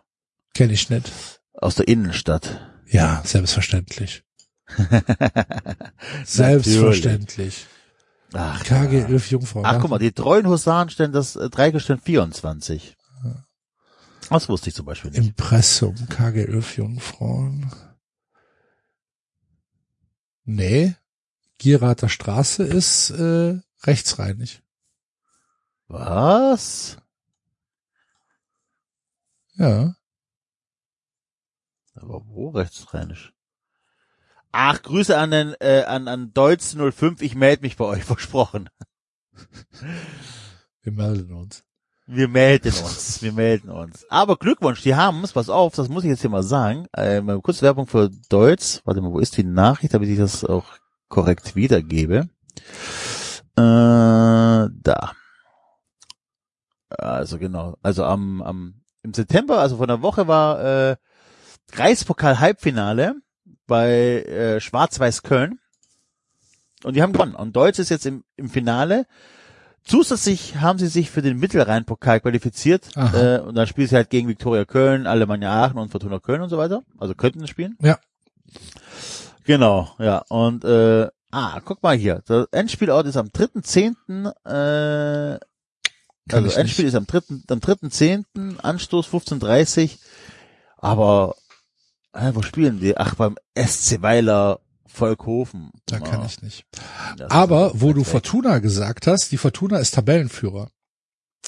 Kenne 0.58 0.72
ich 0.72 0.90
nicht. 0.90 1.12
Aus 1.52 1.76
der 1.76 1.86
Innenstadt. 1.86 2.60
Ja, 2.88 3.22
selbstverständlich. 3.24 4.24
Selbstverständlich. 6.24 7.68
Ach, 8.32 8.64
KG 8.64 8.98
ja. 8.98 9.06
11 9.06 9.30
Jungfrauen. 9.30 9.64
Ach, 9.64 9.78
guck 9.80 9.90
mal, 9.90 10.00
die 10.00 10.10
treuen 10.10 10.48
Husaren 10.48 10.90
stellen 10.90 11.12
das 11.12 11.36
äh, 11.36 11.48
Dreigestirn 11.48 12.00
24. 12.00 12.96
Das 14.30 14.48
wusste 14.48 14.70
ich 14.70 14.74
zum 14.74 14.84
Beispiel 14.84 15.12
nicht. 15.12 15.28
Impressum, 15.28 15.94
KG 16.08 16.46
11 16.46 16.76
Jungfrauen. 16.76 17.70
Nee. 20.44 20.96
Gierater 21.58 22.08
Straße 22.08 22.64
ist 22.64 23.10
äh, 23.10 23.60
rechtsreinig. 23.84 24.60
Was? 25.86 26.96
Ja. 29.54 29.94
Aber 32.00 32.22
wo 32.26 32.50
rechtsrheinisch? 32.50 33.32
Ach, 34.52 34.82
Grüße 34.82 35.16
an 35.16 35.30
den, 35.30 35.54
äh, 35.60 35.84
an, 35.84 36.08
an 36.08 36.32
Deutz 36.32 36.74
05, 36.74 37.22
ich 37.22 37.34
melde 37.34 37.62
mich 37.62 37.76
bei 37.76 37.84
euch, 37.84 38.04
versprochen. 38.12 38.70
Wir 40.82 40.92
melden 40.92 41.32
uns. 41.32 41.64
Wir 42.06 42.28
melden 42.28 42.68
uns, 42.68 43.20
wir 43.20 43.32
melden 43.32 43.68
uns. 43.68 44.06
Aber 44.08 44.36
Glückwunsch, 44.38 44.82
die 44.82 44.94
haben's, 44.94 45.32
pass 45.32 45.50
auf, 45.50 45.74
das 45.74 45.90
muss 45.90 46.04
ich 46.04 46.08
jetzt 46.08 46.22
hier 46.22 46.30
mal 46.30 46.42
sagen. 46.42 46.86
Äh, 46.96 47.20
mal 47.20 47.38
kurz 47.42 47.60
Werbung 47.60 47.86
für 47.86 48.08
Deutz. 48.30 48.80
Warte 48.86 49.02
mal, 49.02 49.12
wo 49.12 49.18
ist 49.18 49.36
die 49.36 49.44
Nachricht, 49.44 49.92
damit 49.92 50.08
ich 50.08 50.16
das 50.16 50.42
auch 50.42 50.64
korrekt 51.08 51.54
wiedergebe? 51.54 52.30
Äh, 53.56 53.60
da. 53.60 55.12
Also 56.88 57.38
genau, 57.38 57.76
also 57.82 58.04
am, 58.04 58.40
am 58.40 58.80
im 59.02 59.12
September, 59.12 59.58
also 59.60 59.76
vor 59.76 59.86
einer 59.86 60.02
Woche 60.02 60.26
war 60.26 60.60
äh, 60.64 60.96
Reichspokal 61.74 62.40
Halbfinale 62.40 63.14
bei 63.66 64.22
äh, 64.22 64.60
Schwarz-Weiß 64.60 65.22
Köln 65.22 65.58
und 66.84 66.94
die 66.94 67.02
haben 67.02 67.12
gewonnen. 67.12 67.34
Und 67.34 67.56
Deutsch 67.56 67.78
ist 67.78 67.88
jetzt 67.90 68.06
im, 68.06 68.24
im 68.36 68.48
Finale. 68.48 69.06
Zusätzlich 69.84 70.56
haben 70.56 70.78
sie 70.78 70.86
sich 70.86 71.10
für 71.10 71.22
den 71.22 71.38
Mittelrhein-Pokal 71.38 72.20
qualifiziert 72.20 72.88
Aha. 72.94 73.36
äh, 73.36 73.40
und 73.40 73.54
dann 73.54 73.66
spielen 73.66 73.88
sie 73.88 73.96
halt 73.96 74.10
gegen 74.10 74.28
Viktoria 74.28 74.64
Köln, 74.64 75.06
Alemannia 75.06 75.64
Aachen 75.64 75.78
und 75.78 75.90
Fortuna 75.90 76.18
Köln 76.18 76.42
und 76.42 76.50
so 76.50 76.58
weiter. 76.58 76.82
Also 76.98 77.14
könnten 77.14 77.40
sie 77.40 77.48
spielen. 77.48 77.76
Ja. 77.80 77.98
Genau, 79.44 79.90
ja. 79.98 80.24
Und 80.28 80.64
äh, 80.64 81.08
ah, 81.30 81.60
guck 81.64 81.82
mal 81.82 81.96
hier. 81.96 82.22
Der 82.28 82.48
Endspielort 82.52 83.06
ist 83.06 83.16
am 83.16 83.28
3.10. 83.28 84.28
Äh, 84.44 85.38
Kann 86.28 86.44
also 86.44 86.58
Endspiel 86.58 86.84
nicht. 86.84 86.94
ist 86.94 86.98
am 86.98 87.06
3. 87.06 87.18
am 87.48 87.58
3.10. 87.58 88.58
Anstoß 88.58 89.08
15.30 89.08 89.96
Aber 90.76 91.34
äh, 92.18 92.34
wo 92.34 92.42
spielen 92.42 92.80
die? 92.80 92.96
Ach, 92.96 93.14
beim 93.14 93.36
SC 93.56 94.02
Weiler 94.02 94.60
Volkhofen. 94.86 95.70
Da 95.86 96.00
kann 96.00 96.24
ich 96.24 96.42
nicht. 96.42 96.64
das 97.16 97.30
Aber 97.30 97.72
wo 97.74 97.92
du. 97.92 98.04
Fortuna 98.04 98.58
gesagt 98.58 99.06
hast, 99.06 99.30
die 99.30 99.36
Fortuna 99.36 99.78
ist 99.78 99.94
Tabellenführer 99.94 100.70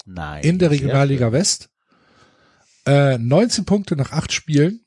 Nein, 0.06 0.44
in 0.44 0.58
der 0.58 0.70
Regionalliga. 0.70 1.32
West. 1.32 1.70
Äh, 2.86 3.18
19 3.18 3.64
Punkte 3.64 3.96
nach 3.96 4.12
acht 4.12 4.32
Spielen. 4.32 4.84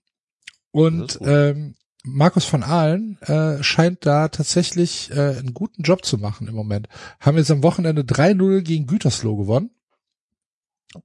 Das 0.72 0.82
Und 0.82 1.20
ähm, 1.22 1.76
Markus 2.04 2.46
von 2.46 2.64
Ahlen 2.64 3.18
äh, 3.22 3.62
scheint 3.64 4.06
da 4.06 4.28
tatsächlich 4.28 5.12
äh, 5.12 5.38
einen 5.38 5.54
guten 5.54 5.84
Job 5.84 6.04
zu 6.06 6.18
machen 6.18 6.48
im 6.48 6.56
Moment. 6.56 6.88
Haben 7.20 7.38
jetzt 7.38 7.52
am 7.52 7.64
Wochenende 7.64 8.02
3-0 8.02 8.62
gegen 8.62 8.88
Gütersloh 8.88 9.36
gewonnen. 9.36 9.72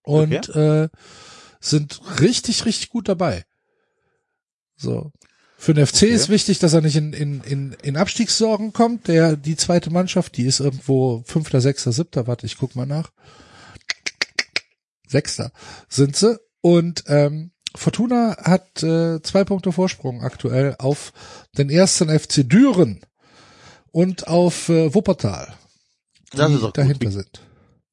Und 0.03 0.49
äh, 0.55 0.89
sind 1.61 2.01
richtig, 2.21 2.67
richtig 2.67 2.91
gut 2.91 3.09
dabei. 3.09 3.45
So. 4.79 5.13
Für 5.61 5.75
den 5.75 5.85
FC 5.87 6.05
Okay. 6.05 6.11
ist 6.13 6.29
wichtig, 6.29 6.61
dass 6.61 6.73
er 6.73 6.83
nicht 6.83 6.95
in, 6.95 7.13
in, 7.13 7.41
in, 7.43 7.73
in 7.83 7.97
Abstiegssorgen 7.97 8.73
kommt. 8.73 9.09
Der, 9.09 9.37
die 9.37 9.57
zweite 9.57 9.91
Mannschaft, 9.91 10.37
die 10.37 10.45
ist 10.45 10.61
irgendwo 10.61 11.25
fünfter, 11.27 11.61
sechster, 11.61 11.91
siebter. 11.91 12.29
Warte, 12.29 12.47
ich 12.47 12.59
guck 12.59 12.77
mal 12.77 12.87
nach. 12.87 13.11
Sechster 15.09 15.51
sind 15.89 16.15
sie. 16.15 16.39
Und 16.61 17.05
ähm, 17.09 17.51
Fortuna 17.75 18.37
hat 18.41 18.83
äh, 18.83 19.21
zwei 19.23 19.45
Punkte 19.45 19.73
Vorsprung 19.73 20.23
aktuell 20.23 20.77
auf 20.79 21.13
den 21.57 21.71
ersten 21.71 22.09
FC 22.09 22.49
Düren 22.49 23.01
und 23.91 24.29
auf 24.29 24.69
äh, 24.69 24.95
Wuppertal. 24.95 25.55
Das 26.31 26.51
die 26.51 26.71
dahinter 26.73 27.11
sind. 27.11 27.41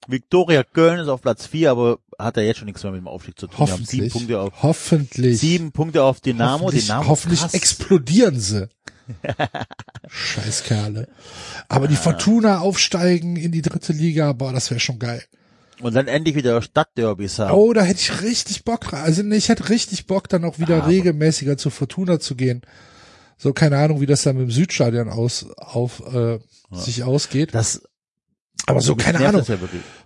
Viktoria 0.08 0.64
Köln 0.64 1.00
ist 1.00 1.08
auf 1.08 1.22
Platz 1.22 1.46
4, 1.48 1.72
aber 1.72 2.00
hat 2.20 2.38
ja 2.38 2.44
jetzt 2.44 2.58
schon 2.58 2.66
nichts 2.68 2.84
mehr 2.84 2.92
mit 2.92 3.02
dem 3.02 3.08
Aufstieg 3.08 3.38
zu 3.40 3.48
tun. 3.48 3.70
Haben 3.70 3.84
sieben 3.86 4.06
Hoffentlich. 4.06 4.14
Punkte 4.14 4.40
auf, 4.40 4.54
Hoffentlich. 4.64 5.40
sieben 5.40 5.72
Punkte 5.72 6.04
auf 6.04 6.22
Dynamo. 6.22 6.66
hoffentlich, 6.66 6.86
Dynamo 6.86 7.08
hoffentlich 7.10 7.40
krass. 7.42 7.54
explodieren 7.54 8.40
sie. 8.40 8.68
Scheißkerle. 10.08 11.08
Aber 11.68 11.88
die 11.88 11.96
Fortuna 11.96 12.60
aufsteigen 12.60 13.36
in 13.36 13.52
die 13.52 13.62
dritte 13.62 13.94
Liga, 13.94 14.34
boah, 14.34 14.54
das 14.54 14.70
wäre 14.72 14.80
schon 14.80 15.00
geil. 15.00 15.24
Und 15.82 15.94
dann 15.94 16.08
endlich 16.08 16.36
wieder 16.36 16.62
Stadtderbys 16.62 17.40
haben. 17.40 17.54
Oh, 17.54 17.74
da 17.74 17.82
hätte 17.84 18.00
ich 18.00 18.22
richtig 18.22 18.64
Bock 18.64 18.82
drauf. 18.82 19.02
Also 19.02 19.24
nee, 19.24 19.36
ich 19.36 19.50
hätte 19.50 19.70
richtig 19.70 20.08
Bock, 20.08 20.30
dann 20.30 20.46
auch 20.46 20.58
wieder 20.60 20.78
Aber- 20.78 20.88
regelmäßiger 20.88 21.58
zur 21.58 21.72
Fortuna 21.72 22.20
zu 22.20 22.36
gehen. 22.36 22.62
So, 23.38 23.52
keine 23.52 23.78
Ahnung, 23.78 24.00
wie 24.00 24.06
das 24.06 24.22
dann 24.24 24.38
mit 24.38 24.48
dem 24.48 24.52
Südstadion 24.52 25.10
aus, 25.10 25.46
auf, 25.58 26.02
äh, 26.14 26.40
sich 26.72 27.04
ausgeht. 27.04 27.54
Das, 27.54 27.82
Aber 28.66 28.82
so, 28.82 28.96
mich 28.96 29.06
keine 29.06 29.20
Ahnung. 29.20 29.44
Das 29.46 29.48
ja. 29.48 29.58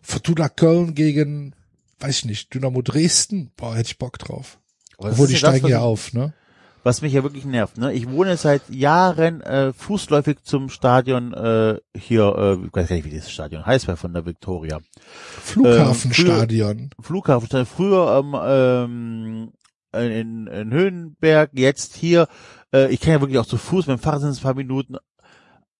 Fortuna 0.01 0.49
Köln 0.49 0.95
gegen, 0.95 1.55
weiß 1.99 2.19
ich 2.19 2.25
nicht, 2.25 2.53
Dynamo 2.53 2.81
Dresden, 2.81 3.51
boah, 3.55 3.75
hätte 3.75 3.91
ich 3.91 3.97
Bock 3.97 4.17
drauf. 4.19 4.59
Aber 4.97 5.09
das 5.09 5.17
Obwohl, 5.17 5.27
die 5.27 5.33
ja 5.33 5.39
das, 5.39 5.49
steigen 5.49 5.63
was 5.63 5.71
ja 5.71 5.79
auf, 5.79 6.13
ne? 6.13 6.33
Was 6.83 7.01
mich 7.01 7.11
ja 7.11 7.23
wirklich 7.23 7.45
nervt, 7.45 7.77
ne? 7.77 7.93
Ich 7.93 8.09
wohne 8.09 8.37
seit 8.37 8.69
Jahren 8.69 9.41
äh, 9.41 9.73
fußläufig 9.73 10.43
zum 10.43 10.69
Stadion 10.69 11.33
äh, 11.33 11.77
hier, 11.95 12.35
äh, 12.37 12.65
ich 12.65 12.73
weiß 12.73 12.87
gar 12.87 12.95
nicht, 12.95 13.05
wie 13.05 13.09
dieses 13.09 13.31
Stadion 13.31 13.65
heißt, 13.65 13.87
bei 13.87 13.95
von 13.95 14.13
der 14.13 14.25
Victoria. 14.25 14.79
Flughafenstadion. 15.43 16.91
Flughafen, 17.01 17.65
früher 17.65 18.23
ähm, 18.23 19.51
ähm, 19.93 20.09
in, 20.11 20.47
in 20.47 20.71
Höhenberg, 20.71 21.51
jetzt 21.53 21.95
hier. 21.95 22.27
Äh, 22.73 22.93
ich 22.93 22.99
kann 22.99 23.13
ja 23.13 23.21
wirklich 23.21 23.39
auch 23.39 23.45
zu 23.45 23.57
Fuß, 23.57 23.87
mit 23.87 23.97
dem 23.97 24.01
Fahrrad 24.01 24.21
sind 24.21 24.29
es 24.31 24.39
ein 24.39 24.43
paar 24.43 24.53
Minuten. 24.53 24.97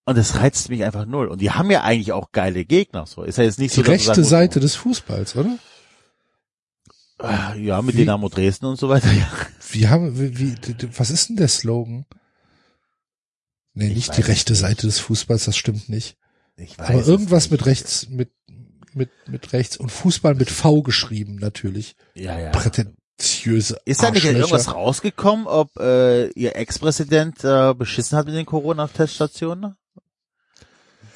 Und 0.09 0.17
das 0.17 0.35
reizt 0.37 0.69
mich 0.69 0.83
einfach 0.83 1.05
null. 1.05 1.27
Und 1.27 1.39
die 1.39 1.51
haben 1.51 1.69
ja 1.69 1.83
eigentlich 1.83 2.13
auch 2.13 2.31
geile 2.31 2.65
Gegner. 2.65 3.05
So 3.05 3.21
ist 3.21 3.37
ja 3.37 3.43
jetzt 3.43 3.59
nicht 3.59 3.73
die 3.73 3.75
so, 3.77 3.83
du 3.83 3.91
rechte 3.91 4.05
sagen 4.07 4.19
musst, 4.21 4.29
Seite 4.31 4.59
des 4.59 4.75
Fußballs, 4.75 5.35
oder? 5.35 5.59
Ja, 7.57 7.81
mit 7.83 7.93
Wie- 7.95 7.99
Dynamo 7.99 8.27
Dresden 8.29 8.65
und 8.65 8.79
so 8.79 8.89
weiter. 8.89 9.11
Ja. 9.13 9.27
Wie 9.71 9.87
haben, 9.87 10.19
wie, 10.19 10.35
wie, 10.39 10.55
was 10.97 11.11
ist 11.11 11.29
denn 11.29 11.35
der 11.35 11.47
Slogan? 11.47 12.07
Nee, 13.75 13.89
Ich 13.89 13.95
nicht 13.95 14.17
die 14.17 14.21
rechte 14.21 14.53
nicht. 14.53 14.61
Seite 14.61 14.87
des 14.87 14.97
Fußballs, 14.97 15.45
das 15.45 15.55
stimmt 15.55 15.89
nicht. 15.89 16.17
Ich 16.55 16.79
weiß 16.79 16.89
Aber 16.89 17.05
irgendwas 17.05 17.51
mit 17.51 17.67
rechts, 17.67 18.09
mit, 18.09 18.31
mit, 18.93 19.11
mit 19.27 19.53
rechts 19.53 19.77
und 19.77 19.91
Fußball 19.91 20.33
mit 20.33 20.49
V 20.49 20.81
geschrieben, 20.81 21.35
natürlich. 21.35 21.95
Ja, 22.15 22.39
ja. 22.39 22.49
Prätentiöse 22.49 23.79
Ist 23.85 24.01
da 24.01 24.09
nicht 24.09 24.25
irgendwas 24.25 24.73
rausgekommen, 24.73 25.45
ob 25.45 25.77
äh, 25.77 26.29
ihr 26.31 26.55
Ex-Präsident 26.55 27.43
äh, 27.43 27.75
beschissen 27.75 28.17
hat 28.17 28.25
mit 28.25 28.33
den 28.33 28.47
Corona-Teststationen? 28.47 29.75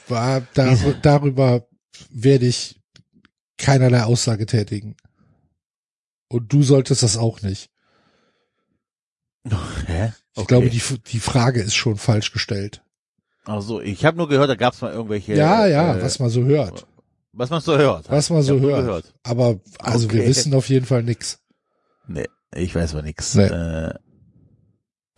War, 0.07 0.41
dar 0.53 0.75
darüber 1.01 1.67
werde 2.09 2.45
ich 2.45 2.79
keinerlei 3.57 4.03
Aussage 4.03 4.45
tätigen. 4.45 4.95
Und 6.29 6.51
du 6.51 6.63
solltest 6.63 7.03
das 7.03 7.17
auch 7.17 7.41
nicht. 7.41 7.69
Hä? 9.87 10.13
Ich 10.35 10.47
glaube, 10.47 10.69
die, 10.69 10.81
die 11.11 11.19
Frage 11.19 11.61
ist 11.61 11.75
schon 11.75 11.97
falsch 11.97 12.31
gestellt. 12.31 12.81
Also 13.45 13.81
ich 13.81 14.05
habe 14.05 14.17
nur 14.17 14.29
gehört, 14.29 14.49
da 14.49 14.55
gab 14.55 14.73
es 14.73 14.81
mal 14.81 14.91
irgendwelche. 14.93 15.35
ja, 15.35 15.67
ja, 15.67 15.95
äh, 15.97 16.01
was 16.01 16.17
man 16.19 16.29
so 16.29 16.43
hört. 16.45 16.87
was 17.33 17.49
man 17.49 17.61
so 17.61 17.77
hört. 17.77 18.09
Was 18.09 18.29
man 18.29 18.41
so 18.41 18.59
hört. 18.59 18.85
Gehört. 18.85 19.13
Aber, 19.23 19.59
also 19.79 20.09
wir 20.11 20.21
Okay. 20.21 20.29
wissen 20.29 20.53
auf 20.53 20.69
jeden 20.69 20.85
Fall 20.85 21.03
nix. 21.03 21.39
Nee, 22.07 22.27
ich 22.55 22.73
weiß 22.73 22.93
aber 22.93 23.03
nix. 23.03 23.35
Nee. 23.35 23.43
Äh, 23.43 23.93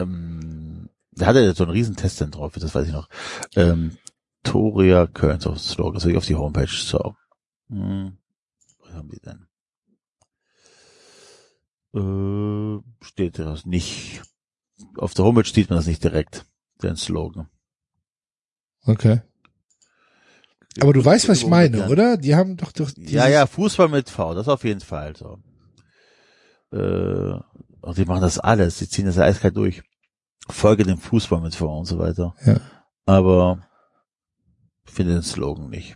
ähm, 0.01 0.89
da 1.11 1.27
hatte 1.27 1.39
er 1.45 1.53
so 1.55 1.63
einen 1.63 1.71
riesen 1.71 1.95
Test 1.95 2.19
dann 2.19 2.31
drauf, 2.31 2.53
das 2.59 2.73
weiß 2.75 2.87
ich 2.87 2.93
noch. 2.93 3.07
Ähm, 3.55 3.97
Toria 4.45 5.07
Köln, 5.07 5.39
so 5.41 5.55
Slogan, 5.55 6.09
ich 6.09 6.17
auf 6.17 6.25
die 6.25 6.35
Homepage. 6.35 6.67
So. 6.67 7.15
Hm, 7.69 8.17
was 8.79 8.93
haben 8.93 9.09
die 9.09 9.19
denn? 9.19 9.47
Äh, 11.93 13.05
steht 13.05 13.39
das 13.39 13.65
nicht. 13.65 14.21
Auf 14.97 15.13
der 15.13 15.25
Homepage 15.25 15.49
sieht 15.49 15.69
man 15.69 15.77
das 15.77 15.87
nicht 15.87 16.03
direkt, 16.03 16.45
den 16.81 16.95
Slogan. 16.95 17.49
Okay. 18.85 19.21
Aber 20.81 20.93
du 20.93 21.03
weißt, 21.03 21.29
was 21.29 21.39
ich 21.39 21.47
meine, 21.47 21.87
oder? 21.89 22.17
Die 22.17 22.35
haben 22.35 22.57
doch 22.57 22.71
doch 22.71 22.91
Ja, 22.97 23.27
ja, 23.27 23.47
Fußball 23.47 23.87
mit 23.87 24.09
V, 24.09 24.33
das 24.33 24.47
auf 24.47 24.63
jeden 24.63 24.81
Fall 24.81 25.15
so. 25.15 25.39
Äh, 26.71 27.39
und 27.81 27.97
die 27.97 28.05
machen 28.05 28.21
das 28.21 28.39
alles, 28.39 28.79
die 28.79 28.89
ziehen 28.89 29.05
das 29.05 29.17
eiskalt 29.17 29.55
durch. 29.55 29.83
Folge 30.49 30.83
dem 30.83 30.97
Fußball 30.97 31.41
mit 31.41 31.55
V 31.55 31.79
und 31.79 31.85
so 31.85 31.97
weiter. 31.97 32.35
Ja. 32.45 32.59
Aber 33.05 33.65
finde 34.85 35.13
den 35.13 35.23
Slogan 35.23 35.69
nicht. 35.69 35.95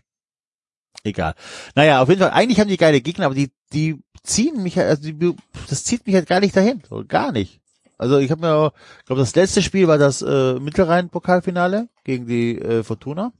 Egal. 1.03 1.35
Naja, 1.76 2.01
auf 2.01 2.09
jeden 2.09 2.22
Fall, 2.22 2.32
eigentlich 2.32 2.59
haben 2.59 2.68
die 2.68 2.77
geile 2.77 3.01
Gegner, 3.01 3.26
aber 3.26 3.35
die, 3.35 3.51
die 3.72 4.01
ziehen 4.24 4.61
mich 4.64 4.77
halt, 4.77 4.90
also 4.90 5.11
die, 5.11 5.35
das 5.69 5.84
zieht 5.84 6.06
mich 6.06 6.16
halt 6.16 6.27
gar 6.27 6.40
nicht 6.40 6.56
dahin. 6.56 6.82
So, 6.90 7.03
gar 7.08 7.32
nicht. 7.32 7.61
Also 7.98 8.18
ich 8.18 8.32
habe 8.32 8.42
mir, 8.42 8.74
ich 9.00 9.06
glaube, 9.06 9.22
das 9.22 9.35
letzte 9.35 9.61
Spiel 9.61 9.88
war 9.88 9.98
das 9.98 10.22
äh, 10.22 10.59
Mittelrhein-Pokalfinale 10.59 11.90
gegen 12.03 12.27
die 12.27 12.58
äh, 12.58 12.84
Fortuna. 12.84 13.34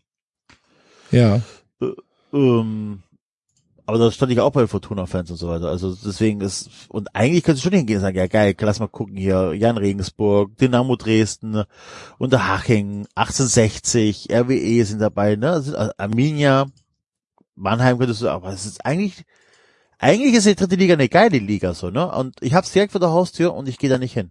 Ja. 1.11 1.42
Ähm, 2.34 3.03
aber 3.90 3.98
da 3.98 4.11
stand 4.11 4.32
ich 4.32 4.40
auch 4.40 4.51
bei 4.51 4.68
Fortuna-Fans 4.68 5.32
und 5.32 5.38
so 5.38 5.50
weiter. 5.50 5.68
Also 5.68 5.95
deswegen 5.95 6.42
ist, 6.42 6.69
und 6.90 7.16
eigentlich 7.16 7.43
könntest 7.43 7.66
du 7.66 7.69
schon 7.69 7.77
hingehen 7.77 7.98
und 7.98 8.03
sagen, 8.03 8.18
ja 8.18 8.27
geil, 8.27 8.56
lass 8.59 8.80
mal 8.80 8.88
gucken 8.88 9.18
hier, 9.18 9.56
Jan 9.56 9.77
Regensburg, 9.77 10.56
Dynamo 10.58 10.95
Dresden, 10.95 11.64
Unterhaching, 12.19 13.08
1860, 13.16 14.32
RWE 14.32 14.85
sind 14.85 15.00
dabei, 15.00 15.35
ne, 15.38 15.50
also 15.50 15.76
Arminia, 15.98 16.68
Mannheim 17.56 17.98
könntest 17.98 18.22
du, 18.22 18.30
aber 18.30 18.53
es 18.53 18.68
ist 18.68 18.85
eigentlich, 18.85 19.26
eigentlich 19.98 20.35
ist 20.35 20.45
die 20.45 20.53
dritte 20.53 20.76
Liga 20.76 20.93
eine 20.93 21.09
geile 21.09 21.40
Liga, 21.40 21.74
so, 21.74 21.90
ne, 21.90 22.11
und 22.11 22.35
ich 22.42 22.53
hab's 22.53 22.72
direkt 22.72 22.92
vor 22.92 23.01
der 23.01 23.09
Haustür 23.09 23.56
und 23.56 23.68
ich 23.68 23.80
gehe 23.80 23.90
da 23.90 23.98
nicht 23.98 24.14
hin. 24.14 24.30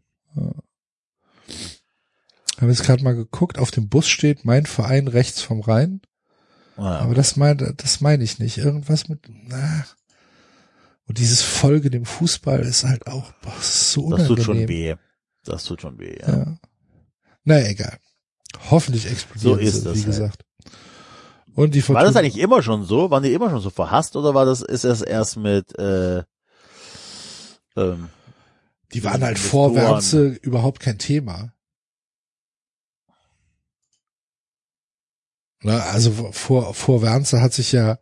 Habe 2.60 2.70
jetzt 2.70 2.84
gerade 2.84 3.02
mal 3.02 3.16
geguckt, 3.16 3.58
auf 3.58 3.72
dem 3.72 3.88
Bus 3.88 4.06
steht 4.06 4.44
mein 4.44 4.66
Verein 4.66 5.08
rechts 5.08 5.42
vom 5.42 5.62
Rhein. 5.62 6.00
Ja. 6.78 7.00
Aber 7.00 7.14
das 7.14 7.36
meine 7.36 7.74
das 7.74 8.00
meine 8.00 8.24
ich 8.24 8.38
nicht. 8.38 8.58
Irgendwas 8.58 9.08
mit 9.08 9.20
na. 9.28 9.84
und 11.06 11.18
dieses 11.18 11.42
Folge 11.42 11.90
dem 11.90 12.04
Fußball 12.04 12.60
ist 12.60 12.84
halt 12.84 13.06
auch 13.08 13.32
boah, 13.42 13.52
das 13.56 13.92
so 13.92 14.10
das 14.10 14.28
unangenehm. 14.28 14.36
tut 14.36 14.44
schon 14.44 14.68
weh. 14.68 14.94
Das 15.44 15.64
tut 15.64 15.80
schon 15.82 15.98
weh, 15.98 16.16
ja. 16.20 16.36
Ja. 16.38 16.58
Na 17.44 17.66
egal. 17.66 17.98
Hoffentlich 18.70 19.06
explodieren 19.10 19.58
So 19.58 19.60
ist 19.60 19.74
sie, 19.74 19.84
das 19.84 19.94
wie 19.94 19.98
halt. 19.98 20.06
gesagt. 20.06 20.44
Und 21.54 21.74
die 21.74 21.88
War 21.88 22.04
das 22.04 22.14
eigentlich 22.14 22.38
immer 22.38 22.62
schon 22.62 22.84
so? 22.84 23.10
Waren 23.10 23.24
die 23.24 23.32
immer 23.32 23.50
schon 23.50 23.60
so 23.60 23.70
verhasst 23.70 24.14
oder 24.14 24.32
war 24.34 24.44
das, 24.46 24.62
ist 24.62 24.84
das 24.84 25.02
erst 25.02 25.36
mit, 25.38 25.76
äh, 25.78 26.22
ähm, 27.76 28.08
die 28.92 29.02
waren 29.02 29.22
halt 29.22 29.36
Investoren? 29.36 29.74
vor 29.74 29.74
Wernze 29.74 30.28
überhaupt 30.42 30.78
kein 30.80 30.98
Thema. 30.98 31.52
Also 35.64 36.32
vor, 36.32 36.74
vor 36.74 37.02
Wernze 37.02 37.40
hat 37.40 37.52
sich 37.52 37.72
ja 37.72 37.98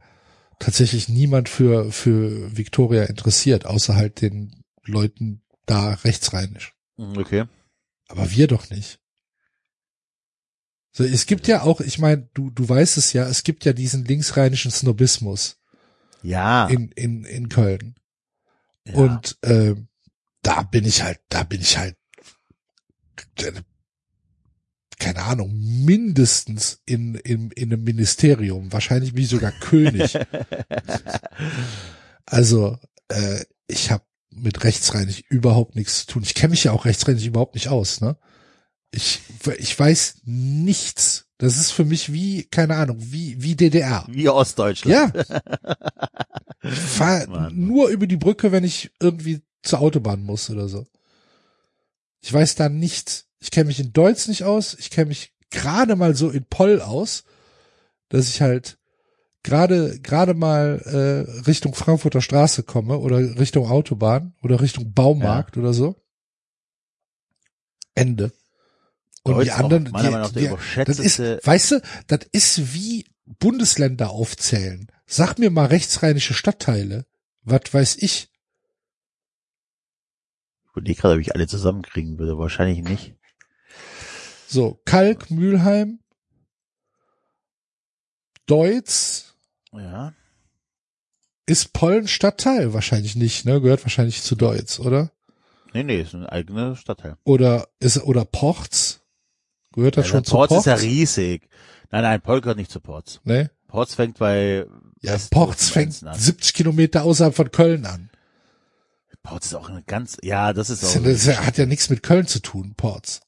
tatsächlich 0.59 1.09
niemand 1.09 1.49
für, 1.49 1.91
für 1.93 2.57
Victoria 2.57 3.05
interessiert, 3.05 3.67
außer 3.67 3.95
halt 3.95 4.21
den 4.21 4.63
Leuten 4.85 5.43
da 5.67 5.95
rechtsrheinisch. 5.95 6.75
hm, 6.97 7.17
okay. 7.19 7.45
Aber 8.09 8.31
wir 8.31 8.47
doch 8.47 8.71
nicht. 8.71 9.01
So, 10.93 11.05
es 11.05 11.27
gibt 11.27 11.47
ja 11.49 11.63
auch, 11.63 11.81
ich 11.81 11.99
meine, 11.99 12.29
du, 12.35 12.51
du 12.51 12.67
weißt 12.69 12.97
es 12.97 13.13
ja, 13.13 13.27
es 13.29 13.43
gibt 13.43 13.65
ja 13.65 13.73
diesen 13.73 14.05
linksrheinischen 14.05 14.71
Snobismus 14.71 15.59
Ja. 16.23 16.69
in, 16.69 16.91
in, 16.93 17.25
in 17.25 17.49
Köln. 17.49 17.97
ja. 18.87 18.95
Und 18.95 19.37
äh, 19.43 19.75
da 20.43 20.63
bin 20.63 20.85
ich 20.87 21.03
halt, 21.03 21.21
da 21.29 21.43
bin 21.43 21.61
ich 21.61 21.77
halt, 21.77 21.97
keine 24.99 25.23
Ahnung, 25.23 25.53
mindestens 25.85 26.81
in, 26.87 27.17
in, 27.17 27.51
in 27.51 27.73
einem 27.73 27.85
Ministerium. 27.85 28.73
Wahrscheinlich 28.73 29.15
ich 29.17 29.29
sogar 29.29 29.53
König. 29.53 30.19
Also, 32.29 32.77
äh, 33.07 33.45
ich 33.69 33.93
habe 33.93 34.03
mit 34.31 34.65
rechtsreinig 34.65 35.27
überhaupt 35.31 35.77
nichts 35.77 36.01
zu 36.01 36.07
tun. 36.07 36.23
Ich 36.25 36.35
kenne 36.35 36.51
mich 36.51 36.65
ja 36.65 36.73
auch 36.73 36.85
rechtsreinig 36.85 37.25
überhaupt 37.25 37.55
nicht 37.55 37.69
aus, 37.69 38.01
ne? 38.01 38.17
Ich, 38.91 39.21
ich 39.59 39.79
weiß 39.79 40.23
nichts. 40.25 41.27
Das 41.39 41.57
ist 41.57 41.71
für 41.71 41.85
mich 41.85 42.13
wie, 42.13 42.45
keine 42.45 42.77
Ahnung, 42.77 42.97
wie, 42.99 43.41
wie 43.43 43.55
DDR. 43.55 44.07
Wie 44.09 44.29
Ostdeutschland. 44.29 45.15
Ja. 45.15 45.41
Ich 46.63 46.81
fahr 46.81 47.51
nur 47.53 47.91
über 47.91 48.09
die 48.09 48.17
Brücke, 48.17 48.51
wenn 48.51 48.65
ich 48.65 48.91
irgendwie 48.99 49.43
zur 49.63 49.79
Autobahn 49.79 50.25
muss 50.25 50.51
oder 50.51 50.69
so. 50.69 50.85
Ich 52.21 52.33
weiß 52.33 52.57
da 52.57 52.69
nichts. 52.69 53.26
Ich 53.47 53.53
kenne 53.53 53.69
mich 53.69 53.79
in 53.79 53.93
Deutsch 53.93 54.27
nicht 54.27 54.43
aus. 54.43 54.75
Ich 54.75 54.91
kenne 54.91 55.07
mich 55.07 55.33
gerade 55.51 55.95
mal 55.95 56.17
so 56.17 56.31
in 56.31 56.45
Poll 56.45 56.81
aus, 56.81 57.23
dass 58.09 58.29
ich 58.29 58.43
halt 58.43 58.77
gerade 59.45 60.01
gerade 60.01 60.35
mal 60.35 60.83
äh, 60.85 61.43
Richtung 61.47 61.73
Frankfurter 61.73 62.21
Straße 62.21 62.65
komme 62.65 62.99
oder 62.99 63.19
Richtung 63.39 63.71
Autobahn 63.71 64.35
oder 64.43 64.61
Richtung 64.61 64.93
Baumarkt 64.93 65.57
oder 65.57 65.73
so. 65.73 65.95
Ende. 67.95 68.33
Und 69.23 69.35
Deutsch 69.35 69.45
die 69.45 69.53
anderen, 69.53 69.95
auch 69.95 70.33
die, 70.33 70.41
der 70.41 70.57
die, 70.57 70.85
das 70.85 70.99
ist, 70.99 71.21
weißt 71.21 71.71
du, 71.71 71.81
das 72.09 72.21
ist 72.33 72.75
wie 72.75 73.07
Bundesländer 73.27 74.11
aufzählen. 74.11 74.91
Sag 75.07 75.39
mir 75.39 75.51
mal 75.51 75.67
rechtsrheinische 75.67 76.35
Stadtteile. 76.35 77.07
Was 77.45 77.73
weiß 77.73 77.99
ich? 77.99 78.29
Ich 80.65 80.71
überlege 80.73 81.01
gerade, 81.01 81.15
ob 81.15 81.21
ich 81.21 81.33
alle 81.33 81.47
zusammenkriegen 81.47 82.19
würde. 82.19 82.39
Wahrscheinlich 82.39 82.83
nicht. 82.83 83.16
So, 84.47 84.81
Kalk, 84.85 85.31
Mülheim, 85.31 85.99
Deutz, 88.47 89.35
Ja. 89.73 90.13
ist 91.47 91.73
Pollen 91.73 92.07
Stadtteil? 92.09 92.73
Wahrscheinlich 92.73 93.17
nicht, 93.17 93.45
ne? 93.45 93.61
Gehört 93.61 93.83
wahrscheinlich 93.85 94.23
zu 94.23 94.37
Deutz, 94.37 94.79
oder? 94.79 95.11
Nee, 95.73 95.83
nee, 95.83 96.01
ist 96.01 96.15
ein 96.15 96.27
eigener 96.27 96.77
Stadtteil. 96.77 97.17
Oder 97.25 97.69
ist 97.81 97.99
oder 98.05 98.25
Porz? 98.25 99.01
Gehört 99.73 99.97
das 99.97 100.07
Ja, 100.07 100.13
schon 100.13 100.25
zu 100.25 100.31
Ports 100.37 100.49
Porz? 100.55 100.61
ist 100.61 100.67
ja 100.67 100.75
riesig. 100.75 101.49
Nein, 101.91 102.03
nein, 102.03 102.21
Pol 102.21 102.41
gehört 102.41 102.57
nicht 102.59 102.71
zu 102.71 102.81
Ports. 102.81 103.21
ne? 103.25 103.51
Ports 103.69 103.95
fängt 103.95 104.19
bei 104.19 104.65
Ja, 105.03 105.13
West- 105.15 105.31
Porz 105.33 105.69
fängt 105.69 105.87
Grenzen 105.91 106.09
an. 106.09 106.19
70 106.19 106.55
Kilometer 106.55 107.03
außerhalb 107.03 107.35
von 107.35 107.51
Köln 107.51 107.85
an. 107.85 108.11
Ports 109.23 109.47
ist 109.49 109.55
auch 109.55 109.69
eine 109.69 109.83
ganz, 109.83 110.17
ja, 110.23 110.53
das 110.53 110.71
ist 110.71 110.85
Das, 110.85 110.97
auch, 110.97 111.05
ist 111.05 111.27
ja- 111.27 111.33
das 111.35 111.47
hat 111.47 111.59
ja 111.59 111.67
nichts 111.67 111.91
mit 111.91 112.05
Köln 112.05 112.29
zu 112.29 112.41
tun, 112.41 112.75
Porz. 112.77 113.21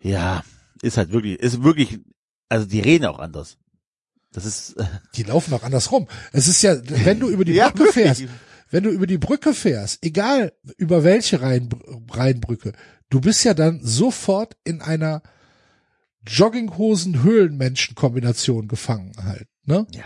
Ja, 0.00 0.42
ist 0.82 0.96
halt 0.96 1.12
wirklich, 1.12 1.38
ist 1.38 1.62
wirklich, 1.62 2.00
also 2.48 2.66
die 2.66 2.80
reden 2.80 3.06
auch 3.06 3.18
anders. 3.18 3.58
Das 4.32 4.44
ist, 4.44 4.76
äh, 4.76 4.84
Die 5.16 5.24
laufen 5.24 5.52
auch 5.54 5.64
andersrum. 5.64 6.06
Es 6.32 6.46
ist 6.48 6.62
ja, 6.62 6.76
wenn 7.04 7.20
du 7.20 7.28
über 7.28 7.44
die 7.44 7.52
Ja, 7.54 7.70
Brücke 7.70 7.92
fährst, 7.92 8.24
wenn 8.70 8.84
du 8.84 8.90
über 8.90 9.06
die 9.06 9.18
Brücke 9.18 9.52
fährst, 9.54 10.04
egal 10.04 10.52
über 10.76 11.04
welche 11.04 11.42
Rhein, 11.42 11.68
Rheinbrücke, 12.10 12.72
du 13.10 13.20
bist 13.20 13.44
ja 13.44 13.54
dann 13.54 13.80
sofort 13.82 14.56
in 14.64 14.80
einer 14.80 15.22
Jogginghosen-Höhlenmenschen-Kombination 16.26 18.68
gefangen 18.68 19.12
halt, 19.22 19.48
ne? 19.64 19.86
ja. 19.92 20.04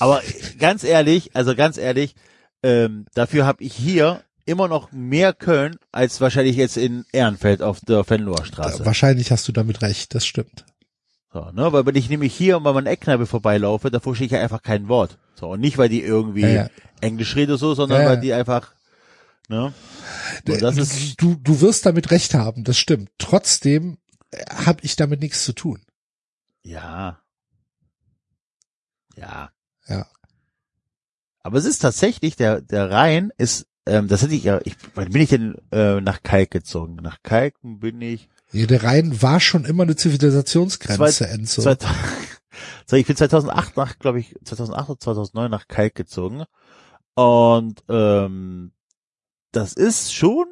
Aber 0.00 0.22
ganz 0.58 0.84
ehrlich, 0.84 1.34
also 1.34 1.56
ganz 1.56 1.76
ehrlich, 1.76 2.14
ähm, 2.62 3.06
dafür 3.14 3.46
habe 3.46 3.64
ich 3.64 3.74
hier 3.74 4.22
immer 4.48 4.68
noch 4.68 4.90
mehr 4.92 5.32
Köln 5.32 5.78
als 5.92 6.20
wahrscheinlich 6.20 6.56
jetzt 6.56 6.76
in 6.76 7.04
Ehrenfeld 7.12 7.62
auf 7.62 7.80
der 7.80 8.08
Venloer 8.08 8.44
Straße. 8.44 8.84
Wahrscheinlich 8.84 9.30
hast 9.30 9.46
du 9.48 9.52
damit 9.52 9.82
recht, 9.82 10.14
das 10.14 10.26
stimmt. 10.26 10.64
So, 11.32 11.50
ne, 11.52 11.72
weil 11.72 11.84
wenn 11.84 11.94
ich 11.96 12.08
nämlich 12.08 12.34
hier 12.34 12.58
bei 12.60 12.72
meiner 12.72 12.90
Eckkneipe 12.90 13.26
vorbeilaufe, 13.26 13.90
da 13.90 14.00
verstehe 14.00 14.26
ich 14.26 14.32
ja 14.32 14.40
einfach 14.40 14.62
kein 14.62 14.88
Wort. 14.88 15.18
So, 15.34 15.50
und 15.50 15.60
nicht, 15.60 15.76
weil 15.78 15.90
die 15.90 16.02
irgendwie 16.02 16.40
Ja, 16.42 16.48
ja. 16.48 16.68
Englisch 17.00 17.36
reden 17.36 17.52
oder 17.52 17.58
so, 17.58 17.74
sondern 17.74 17.98
Ja, 17.98 18.04
ja. 18.04 18.10
weil 18.10 18.20
die 18.20 18.32
einfach, 18.32 18.72
ne, 19.48 19.72
und 20.48 20.62
das 20.62 20.76
ist, 20.78 21.20
du, 21.20 21.34
du 21.36 21.60
wirst 21.60 21.84
damit 21.86 22.10
recht 22.10 22.34
haben, 22.34 22.64
das 22.64 22.78
stimmt. 22.78 23.10
Trotzdem 23.18 23.98
habe 24.50 24.80
ich 24.82 24.96
damit 24.96 25.20
nichts 25.20 25.44
zu 25.44 25.52
tun. 25.52 25.80
ja, 26.62 27.20
ja. 29.16 29.50
Ja. 29.86 30.06
Aber 31.42 31.58
es 31.58 31.64
ist 31.64 31.78
tatsächlich, 31.78 32.36
der, 32.36 32.60
der 32.60 32.90
Rhein 32.90 33.32
ist, 33.38 33.66
ähm, 33.88 34.08
das 34.08 34.22
hätte 34.22 34.34
ich 34.34 34.44
ja, 34.44 34.60
ich, 34.64 34.76
wann 34.94 35.10
bin 35.10 35.22
ich 35.22 35.30
denn 35.30 35.56
äh, 35.72 36.00
nach 36.00 36.22
Kalk 36.22 36.50
gezogen? 36.50 36.96
Nach 37.02 37.22
Kalken 37.22 37.80
bin 37.80 38.00
ich, 38.00 38.28
Ja, 38.52 38.66
der 38.66 38.82
Rhein 38.84 39.20
war 39.22 39.40
schon 39.40 39.64
immer 39.64 39.82
eine 39.84 39.96
Zivilisationsgrenze, 39.96 41.12
Zwei- 41.24 41.24
Enzo. 41.26 41.62
Zweit- 41.62 41.84
so, 42.86 42.96
ich 42.96 43.06
bin 43.06 43.16
2008 43.16 43.76
nach, 43.76 43.98
glaube 43.98 44.20
ich, 44.20 44.34
2008 44.44 44.90
oder 44.90 44.98
2009 45.00 45.50
nach 45.50 45.68
Kalk 45.68 45.94
gezogen. 45.94 46.44
Und 47.14 47.82
ähm, 47.88 48.72
das 49.52 49.72
ist 49.72 50.14
schon, 50.14 50.46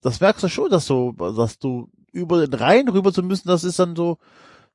das 0.00 0.20
merkst 0.20 0.42
du 0.42 0.48
schon, 0.48 0.70
dass 0.70 0.86
du, 0.86 1.12
dass 1.12 1.58
du 1.58 1.90
über 2.12 2.44
den 2.46 2.54
Rhein 2.58 2.88
rüber 2.88 3.12
zu 3.12 3.22
müssen, 3.22 3.48
das 3.48 3.62
ist 3.64 3.78
dann 3.78 3.94
so 3.94 4.18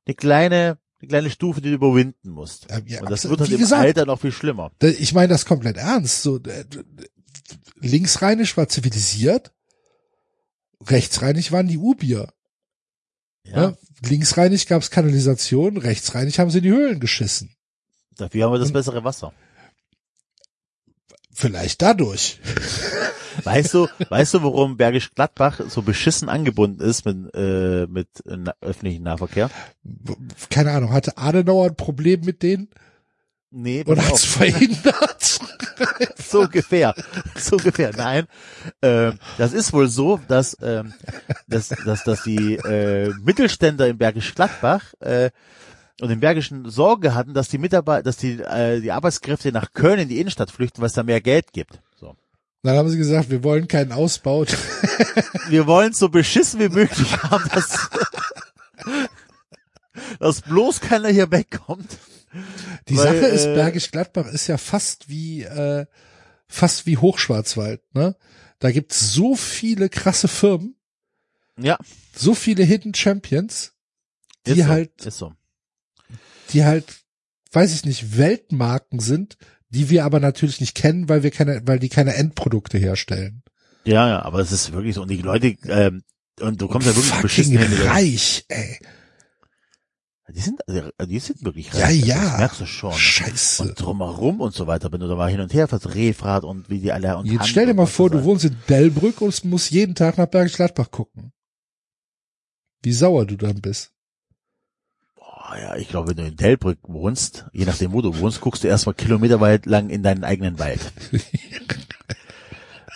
eine 0.06 0.14
kleine, 0.14 0.78
eine 1.00 1.08
kleine 1.08 1.30
Stufe, 1.30 1.60
die 1.60 1.68
du 1.70 1.74
überwinden 1.74 2.30
musst. 2.30 2.70
Ja, 2.70 2.78
ja, 2.86 3.00
Und 3.00 3.10
das 3.10 3.28
wird 3.28 3.40
halt 3.40 3.50
im 3.50 3.58
gesagt, 3.58 3.82
Alter 3.84 4.06
noch 4.06 4.20
viel 4.20 4.32
schlimmer. 4.32 4.70
Ich 4.80 5.12
meine 5.12 5.28
das 5.28 5.44
komplett 5.44 5.76
ernst. 5.76 6.22
So, 6.22 6.36
äh, 6.38 6.64
linksrheinisch 7.80 8.56
war 8.56 8.68
zivilisiert, 8.68 9.52
rechtsrheinig 10.86 11.52
waren 11.52 11.68
die 11.68 11.78
Ubier. 11.78 12.28
Ja, 13.44 13.70
Ne? 13.70 13.78
Linksrheinig 14.04 14.66
gab's 14.66 14.90
Kanalisation, 14.90 15.76
rechtsrheinig 15.76 16.38
haben 16.40 16.50
sie 16.50 16.58
in 16.58 16.64
die 16.64 16.70
Höhlen 16.72 16.98
geschissen. 17.00 17.54
dafür 18.16 18.44
haben 18.46 18.52
wir 18.52 18.58
das 18.58 18.68
Und- 18.68 18.74
bessere 18.74 19.04
Wasser. 19.04 19.32
Vielleicht 21.32 21.80
dadurch. 21.82 22.38
Weißt 23.44 23.72
du, 23.72 23.88
weißt 24.10 24.34
du, 24.34 24.42
warum 24.42 24.76
Bergisch 24.76 25.14
Gladbach 25.14 25.58
so 25.66 25.80
beschissen 25.80 26.28
angebunden 26.28 26.82
ist 26.82 27.06
mit, 27.06 27.34
äh, 27.34 27.86
mit 27.86 28.08
äh, 28.26 28.36
na- 28.36 28.54
öffentlichen 28.60 29.04
Nahverkehr? 29.04 29.50
Keine 30.50 30.72
Ahnung, 30.72 30.92
hatte 30.92 31.16
Adenauer 31.16 31.68
ein 31.68 31.74
Problem 31.76 32.20
mit 32.26 32.42
denen 32.42 32.68
Nee, 33.54 33.84
und 33.84 34.02
hat's 34.02 34.24
verhindert? 34.24 35.38
so 36.18 36.40
ungefähr. 36.40 36.94
So 37.36 37.56
ungefähr. 37.56 37.92
Nein. 37.94 38.26
Ähm, 38.80 39.18
das 39.36 39.52
ist 39.52 39.74
wohl 39.74 39.88
so, 39.88 40.18
dass, 40.26 40.56
ähm, 40.62 40.94
dass, 41.48 41.68
dass, 41.68 42.02
dass 42.02 42.22
die 42.22 42.54
äh, 42.54 43.12
Mittelständler 43.22 43.88
im 43.88 43.98
Bergisch 43.98 44.34
Gladbach 44.34 44.94
äh, 45.00 45.30
und 46.00 46.10
im 46.10 46.20
Bergischen 46.20 46.70
Sorge 46.70 47.14
hatten, 47.14 47.34
dass 47.34 47.50
die 47.50 47.58
Mitarbeiter, 47.58 48.04
dass 48.04 48.16
die, 48.16 48.40
äh, 48.40 48.80
die 48.80 48.90
Arbeitskräfte 48.90 49.52
nach 49.52 49.74
Köln 49.74 50.00
in 50.00 50.08
die 50.08 50.18
Innenstadt 50.18 50.50
flüchten, 50.50 50.80
weil 50.80 50.86
es 50.86 50.94
da 50.94 51.02
mehr 51.02 51.20
Geld 51.20 51.52
gibt. 51.52 51.82
So. 52.00 52.16
Dann 52.62 52.78
haben 52.78 52.88
sie 52.88 52.96
gesagt, 52.96 53.28
wir 53.28 53.44
wollen 53.44 53.68
keinen 53.68 53.92
Ausbau. 53.92 54.46
Wir 55.48 55.66
wollen 55.66 55.92
so 55.92 56.08
beschissen 56.08 56.58
wie 56.58 56.70
möglich 56.70 57.22
haben, 57.22 57.44
dass, 57.52 57.90
dass 60.20 60.40
bloß 60.40 60.80
keiner 60.80 61.10
hier 61.10 61.30
wegkommt. 61.30 61.98
Die 62.88 62.96
Weil, 62.96 63.04
Sache 63.04 63.26
ist, 63.26 63.44
äh, 63.46 63.54
Bergisch 63.54 63.90
Gladbach 63.90 64.26
ist 64.26 64.46
ja 64.46 64.56
fast 64.58 65.08
wie 65.08 65.42
äh, 65.42 65.86
fast 66.48 66.86
wie 66.86 66.98
Hochschwarzwald, 66.98 67.82
ne? 67.94 68.16
Da 68.58 68.70
gibt's 68.70 69.12
so 69.12 69.34
viele 69.34 69.88
krasse 69.88 70.28
Firmen, 70.28 70.76
Ja, 71.58 71.78
so 72.14 72.34
viele 72.34 72.62
Hidden 72.62 72.94
Champions, 72.94 73.72
ist 74.44 74.56
die 74.56 74.62
so, 74.62 74.68
halt, 74.68 75.04
ist 75.04 75.18
so. 75.18 75.32
die 76.50 76.64
halt, 76.64 77.00
weiß 77.52 77.74
ich 77.74 77.84
nicht, 77.84 78.16
Weltmarken 78.16 79.00
sind, 79.00 79.36
die 79.70 79.90
wir 79.90 80.04
aber 80.04 80.20
natürlich 80.20 80.60
nicht 80.60 80.74
kennen, 80.74 81.08
weil 81.08 81.22
wir 81.22 81.30
keine, 81.30 81.62
weil 81.66 81.78
die 81.78 81.88
keine 81.88 82.14
Endprodukte 82.14 82.78
herstellen. 82.78 83.42
Ja, 83.84 84.08
ja, 84.08 84.22
aber 84.22 84.38
es 84.38 84.52
ist 84.52 84.72
wirklich 84.72 84.94
so. 84.94 85.02
Und 85.02 85.10
die 85.10 85.22
Leute, 85.22 85.56
ähm, 85.66 86.04
und 86.40 86.60
du 86.60 86.68
kommst 86.68 86.86
ja 86.86 86.94
wirklich 86.94 87.20
beschissen 87.20 87.56
reich, 87.56 88.44
ey. 88.48 88.78
Die 90.34 90.40
sind, 90.40 90.66
also, 90.66 90.88
die 91.06 91.18
sind 91.18 91.44
wirklich 91.44 91.72
Ja, 91.74 91.84
reich. 91.86 92.04
ja. 92.06 92.22
Das 92.22 92.38
merkst 92.38 92.60
du 92.62 92.66
schon. 92.66 92.92
Scheiße. 92.92 93.62
Und 93.62 93.74
drumherum 93.80 94.40
und 94.40 94.54
so 94.54 94.66
weiter, 94.66 94.90
wenn 94.90 95.00
du 95.00 95.08
da 95.08 95.14
mal 95.14 95.30
hin 95.30 95.40
und 95.40 95.52
her 95.52 95.68
fährst, 95.68 95.94
Refrat 95.94 96.44
und 96.44 96.70
wie 96.70 96.78
die 96.80 96.90
alle 96.90 97.16
und 97.18 97.26
Jetzt 97.26 97.40
Hand 97.40 97.48
stell 97.50 97.66
dir 97.66 97.74
mal 97.74 97.86
vor, 97.86 98.08
du 98.08 98.24
wohnst 98.24 98.44
in 98.46 98.56
Delbrück 98.68 99.20
und 99.20 99.44
musst 99.44 99.70
jeden 99.70 99.94
Tag 99.94 100.16
nach 100.16 100.26
Bergisch 100.26 100.54
Gladbach 100.54 100.90
gucken. 100.90 101.32
Wie 102.82 102.92
sauer 102.92 103.26
du 103.26 103.36
dann 103.36 103.60
bist. 103.60 103.92
Boah, 105.14 105.56
ja, 105.60 105.76
ich 105.76 105.88
glaube, 105.88 106.08
wenn 106.08 106.16
du 106.16 106.26
in 106.26 106.36
Delbrück 106.36 106.78
wohnst, 106.84 107.46
je 107.52 107.64
nachdem 107.66 107.92
wo 107.92 108.00
du 108.00 108.18
wohnst, 108.18 108.40
guckst 108.40 108.64
du 108.64 108.68
erstmal 108.68 108.94
kilometerweit 108.94 109.66
lang 109.66 109.90
in 109.90 110.02
deinen 110.02 110.24
eigenen 110.24 110.58
Wald. 110.58 110.80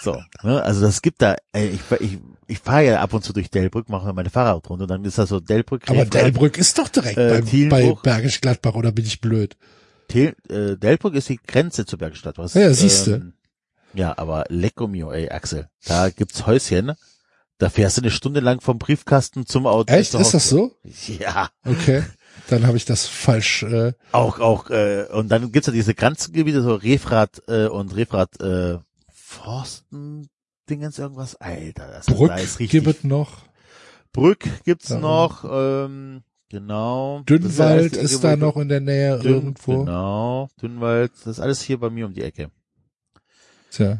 so, 0.07 0.23
ne? 0.49 0.63
also 0.63 0.81
das 0.81 1.03
gibt 1.03 1.21
da, 1.21 1.37
ey, 1.53 1.69
ich, 1.69 2.01
ich, 2.01 2.19
ich 2.47 2.59
fahre 2.59 2.85
ja 2.85 3.01
ab 3.01 3.13
und 3.13 3.25
zu 3.25 3.33
durch 3.33 3.51
Delbrück, 3.51 3.89
mache 3.89 4.13
meine 4.13 4.31
Fahrradrunde 4.31 4.85
und 4.85 4.91
dann 4.91 5.05
ist 5.05 5.19
da 5.19 5.27
so 5.27 5.41
Delbrück. 5.41 5.83
Aber 5.91 6.05
Delbrück 6.05 6.57
ist 6.59 6.79
doch 6.79 6.89
direkt 6.89 7.19
äh, 7.19 7.43
bei, 7.43 7.69
bei. 7.69 7.99
Bergisch 8.03 8.41
Gladbach, 8.41 8.75
oder 8.75 8.93
bin 8.93 9.05
ich 9.05 9.21
blöd? 9.21 9.57
Tel, 10.09 10.35
äh, 10.49 10.77
Delbrück 10.77 11.15
ist 11.15 11.29
die 11.29 11.41
Grenze 11.45 11.85
zu 11.85 11.99
Bergstadt. 11.99 12.39
Was, 12.39 12.55
Ja, 12.55 12.73
siehste. 12.73 13.15
Ähm, 13.15 13.33
ja, 13.95 14.17
aber 14.17 14.45
lecco 14.49 14.87
mio, 14.87 15.11
ey, 15.11 15.29
Axel. 15.29 15.69
Da 15.85 16.11
gibt's 16.11 16.47
Häuschen, 16.47 16.93
da 17.59 17.69
fährst 17.69 17.97
du 17.97 18.03
eine 18.03 18.11
Stunde 18.11 18.41
lang 18.41 18.61
vom 18.61 18.79
Briefkasten 18.79 19.47
zum 19.47 19.67
Auto. 19.67 19.93
Echt? 19.93 20.15
Ist 20.15 20.35
das 20.35 20.49
so? 20.49 20.77
Ja, 21.19 21.51
Okay. 21.65 22.05
Dann 22.49 22.67
habe 22.67 22.77
ich 22.77 22.85
das 22.85 23.07
falsch. 23.07 23.63
Äh, 23.65 23.93
auch, 24.13 24.39
auch, 24.39 24.71
äh, 24.71 25.07
und 25.13 25.29
dann 25.29 25.51
gibt's 25.51 25.67
ja 25.67 25.73
diese 25.73 25.95
Grenzgebiete, 25.95 26.63
so 26.63 26.75
Refrat 26.75 27.43
äh, 27.49 27.67
und 27.67 27.97
Refrat 27.97 28.41
äh, 28.41 28.79
Forsten, 29.37 30.29
Dingens 30.69 30.99
irgendwas. 30.99 31.37
Alter, 31.37 31.89
das 31.89 32.07
Brück 32.07 32.29
da 32.29 32.37
ist 32.37 32.59
richtig. 32.59 32.85
gibt 32.85 33.05
noch. 33.05 33.43
Brück 34.13 34.45
gibt's 34.65 34.89
Ja. 34.89 34.99
noch, 34.99 35.45
ähm, 35.49 36.23
genau. 36.49 37.21
Dünnwald 37.29 37.95
ist, 37.97 38.19
die 38.19 38.23
da 38.23 38.37
noch 38.37 38.57
in 38.57 38.69
der 38.69 38.81
Nähe 38.81 39.19
Dünn, 39.19 39.33
irgendwo. 39.35 39.81
Genau, 39.85 40.49
Dünnwald, 40.61 41.13
das 41.21 41.27
ist 41.39 41.41
alles 41.41 41.61
hier 41.63 41.79
bei 41.79 41.91
mir 41.91 42.07
um 42.07 42.15
die 42.15 42.23
Ecke. 42.23 42.51
Tja. 43.71 43.99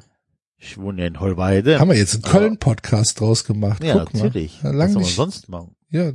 Ich 0.59 0.79
wohne 0.79 1.03
ja 1.03 1.09
in 1.09 1.21
Holweide. 1.21 1.79
Haben 1.79 1.91
wir 1.91 1.99
jetzt 1.99 2.15
einen 2.15 2.23
Köln-Podcast 2.23 3.21
draus 3.21 3.45
gemacht. 3.45 3.85
Ja, 3.85 3.99
Guck 4.05 4.15
natürlich. 4.15 4.63
Mal. 4.63 4.73
Ja, 4.73 4.79
Was 4.79 4.79
lang 4.79 4.93
soll 4.93 5.03
man 5.03 5.11
sonst 5.11 5.49
machen? 5.51 5.77
Ja. 5.91 6.13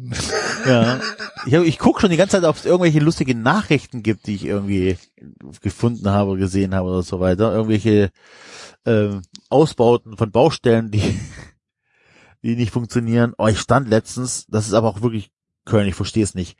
Ja. 0.67 0.99
Ich, 1.45 1.55
hab, 1.55 1.63
ich 1.63 1.77
guck 1.79 2.01
schon 2.01 2.09
die 2.09 2.17
ganze 2.17 2.37
Zeit, 2.37 2.43
ob 2.49 2.55
es 2.55 2.65
irgendwelche 2.65 2.99
lustigen 2.99 3.41
Nachrichten 3.43 4.03
gibt, 4.03 4.27
die 4.27 4.35
ich 4.35 4.45
irgendwie 4.45 4.97
gefunden 5.61 6.09
habe, 6.09 6.37
gesehen 6.37 6.73
habe 6.75 6.89
oder 6.89 7.03
so 7.03 7.19
weiter. 7.19 7.53
Irgendwelche 7.53 8.09
ähm, 8.85 9.21
Ausbauten 9.49 10.17
von 10.17 10.31
Baustellen, 10.31 10.91
die, 10.91 11.19
die 12.43 12.55
nicht 12.55 12.71
funktionieren. 12.71 13.33
Oh, 13.37 13.47
ich 13.47 13.59
stand 13.59 13.89
letztens, 13.89 14.45
das 14.47 14.67
ist 14.67 14.73
aber 14.73 14.89
auch 14.89 15.01
wirklich 15.01 15.31
Köln, 15.65 15.87
ich 15.87 15.95
verstehe 15.95 16.23
es 16.23 16.33
nicht. 16.35 16.57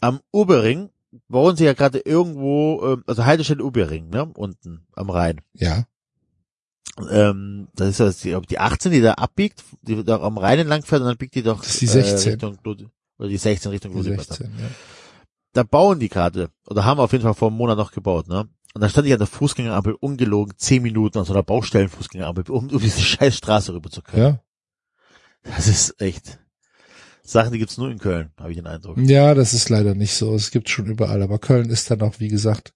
am 0.00 0.20
Ubering 0.32 0.90
bauen 1.28 1.56
sie 1.56 1.64
ja 1.64 1.74
gerade 1.74 1.98
irgendwo, 1.98 2.82
ähm, 2.84 3.04
also 3.06 3.24
Haltestelle 3.24 3.64
Ubering, 3.64 4.08
ne, 4.10 4.26
unten 4.34 4.86
am 4.94 5.10
Rhein. 5.10 5.40
Ja. 5.54 5.84
Ähm, 7.10 7.68
das 7.74 7.88
ist 7.88 7.98
ja 7.98 8.10
die, 8.10 8.34
ob 8.34 8.46
die 8.46 8.58
18, 8.58 8.92
die 8.92 9.00
da 9.00 9.14
abbiegt, 9.14 9.62
die 9.82 10.04
da 10.04 10.20
am 10.20 10.36
Rhein 10.36 10.58
entlang 10.58 10.82
fährt 10.82 11.00
und 11.00 11.08
dann 11.08 11.16
biegt 11.16 11.34
die 11.34 11.42
doch 11.42 11.60
Das 11.60 11.70
ist 11.70 11.80
die 11.80 11.86
16. 11.86 12.28
Äh, 12.28 12.32
Richtung 12.32 12.58
oder 13.18 13.28
die 13.28 13.36
16 13.36 13.70
Richtung 13.70 13.92
Die 13.92 13.98
Ludwigsburg. 13.98 14.38
16, 14.38 14.58
ja. 14.58 14.66
Da 15.54 15.62
bauen 15.64 16.00
die 16.00 16.08
gerade, 16.08 16.50
oder 16.66 16.84
haben 16.84 17.00
auf 17.00 17.12
jeden 17.12 17.22
Fall 17.22 17.34
vor 17.34 17.48
einem 17.48 17.58
Monat 17.58 17.76
noch 17.76 17.92
gebaut, 17.92 18.26
ne? 18.26 18.48
Und 18.74 18.80
dann 18.80 18.90
stand 18.90 19.06
ich 19.06 19.12
an 19.12 19.18
der 19.18 19.26
Fußgängerampel 19.26 19.94
ungelogen 19.94 20.54
zehn 20.56 20.82
Minuten 20.82 21.18
an 21.18 21.24
so 21.24 21.32
einer 21.32 21.42
Baustellenfußgängerampel, 21.42 22.50
um, 22.50 22.68
um 22.68 22.80
diese 22.80 23.00
scheiß 23.02 23.36
Straße 23.36 23.74
rüber 23.74 23.90
zu 23.90 24.02
können. 24.02 24.22
Ja. 24.22 24.40
Das 25.44 25.66
ist 25.66 26.00
echt 26.00 26.38
Sachen, 27.24 27.52
die 27.52 27.58
gibt's 27.58 27.78
nur 27.78 27.90
in 27.90 27.98
Köln, 27.98 28.30
habe 28.38 28.50
ich 28.50 28.56
den 28.56 28.66
Eindruck. 28.66 28.98
Ja, 28.98 29.34
das 29.34 29.54
ist 29.54 29.68
leider 29.68 29.94
nicht 29.94 30.14
so. 30.14 30.34
Es 30.34 30.50
gibt 30.50 30.68
schon 30.68 30.86
überall, 30.86 31.22
aber 31.22 31.38
Köln 31.38 31.70
ist 31.70 31.90
dann 31.90 32.02
auch, 32.02 32.18
wie 32.18 32.28
gesagt, 32.28 32.72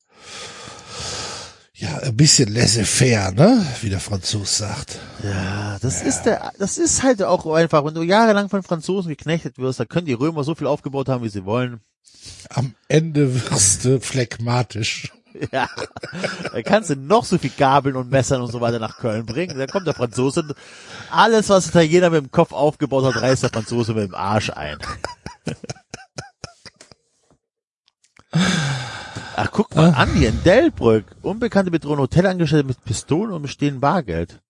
ja, 1.74 1.98
ein 1.98 2.16
bisschen 2.16 2.54
laissez-faire, 2.54 3.32
ne? 3.32 3.66
Wie 3.82 3.90
der 3.90 4.00
Franzos 4.00 4.56
sagt. 4.56 4.98
Ja, 5.22 5.78
das 5.80 6.00
ist 6.02 6.22
der, 6.22 6.52
das 6.58 6.78
ist 6.78 7.02
halt 7.02 7.22
auch 7.22 7.44
einfach, 7.52 7.84
wenn 7.84 7.92
du 7.92 8.02
jahrelang 8.02 8.48
von 8.48 8.62
Franzosen 8.62 9.10
geknechtet 9.10 9.58
wirst, 9.58 9.78
da 9.80 9.84
können 9.84 10.06
die 10.06 10.14
Römer 10.14 10.42
so 10.42 10.54
viel 10.54 10.68
aufgebaut 10.68 11.08
haben, 11.08 11.22
wie 11.22 11.28
sie 11.28 11.44
wollen. 11.44 11.80
Am 12.48 12.74
Ende 12.88 13.50
wirst 13.50 13.84
du 13.84 14.00
phlegmatisch. 14.00 15.12
Ja, 15.52 15.68
da 16.52 16.62
kannst 16.62 16.90
du 16.90 16.96
noch 16.96 17.24
so 17.24 17.38
viel 17.38 17.50
Gabeln 17.56 17.96
und 17.96 18.10
Messern 18.10 18.40
und 18.40 18.50
so 18.50 18.60
weiter 18.60 18.78
nach 18.78 18.98
Köln 18.98 19.26
bringen. 19.26 19.58
Dann 19.58 19.68
kommt 19.68 19.86
der 19.86 19.94
Franzose. 19.94 20.54
Alles, 21.10 21.48
was 21.48 21.70
der 21.70 21.82
Italiener 21.82 22.10
mit 22.10 22.24
dem 22.24 22.30
Kopf 22.30 22.52
aufgebaut 22.52 23.04
hat, 23.04 23.22
reißt 23.22 23.42
der 23.42 23.50
Franzose 23.50 23.94
mit 23.94 24.04
dem 24.04 24.14
Arsch 24.14 24.50
ein. 24.50 24.78
Ach, 29.36 29.50
guck 29.52 29.74
mal 29.74 29.90
an 29.90 30.12
hier 30.14 30.30
in 30.30 30.42
Delbrück. 30.42 31.16
Unbekannte 31.22 31.70
bedrohen 31.70 32.00
Hotelangestellte 32.00 32.66
mit 32.66 32.84
Pistolen 32.84 33.32
und 33.32 33.42
bestehen 33.42 33.80
Bargeld. 33.80 34.40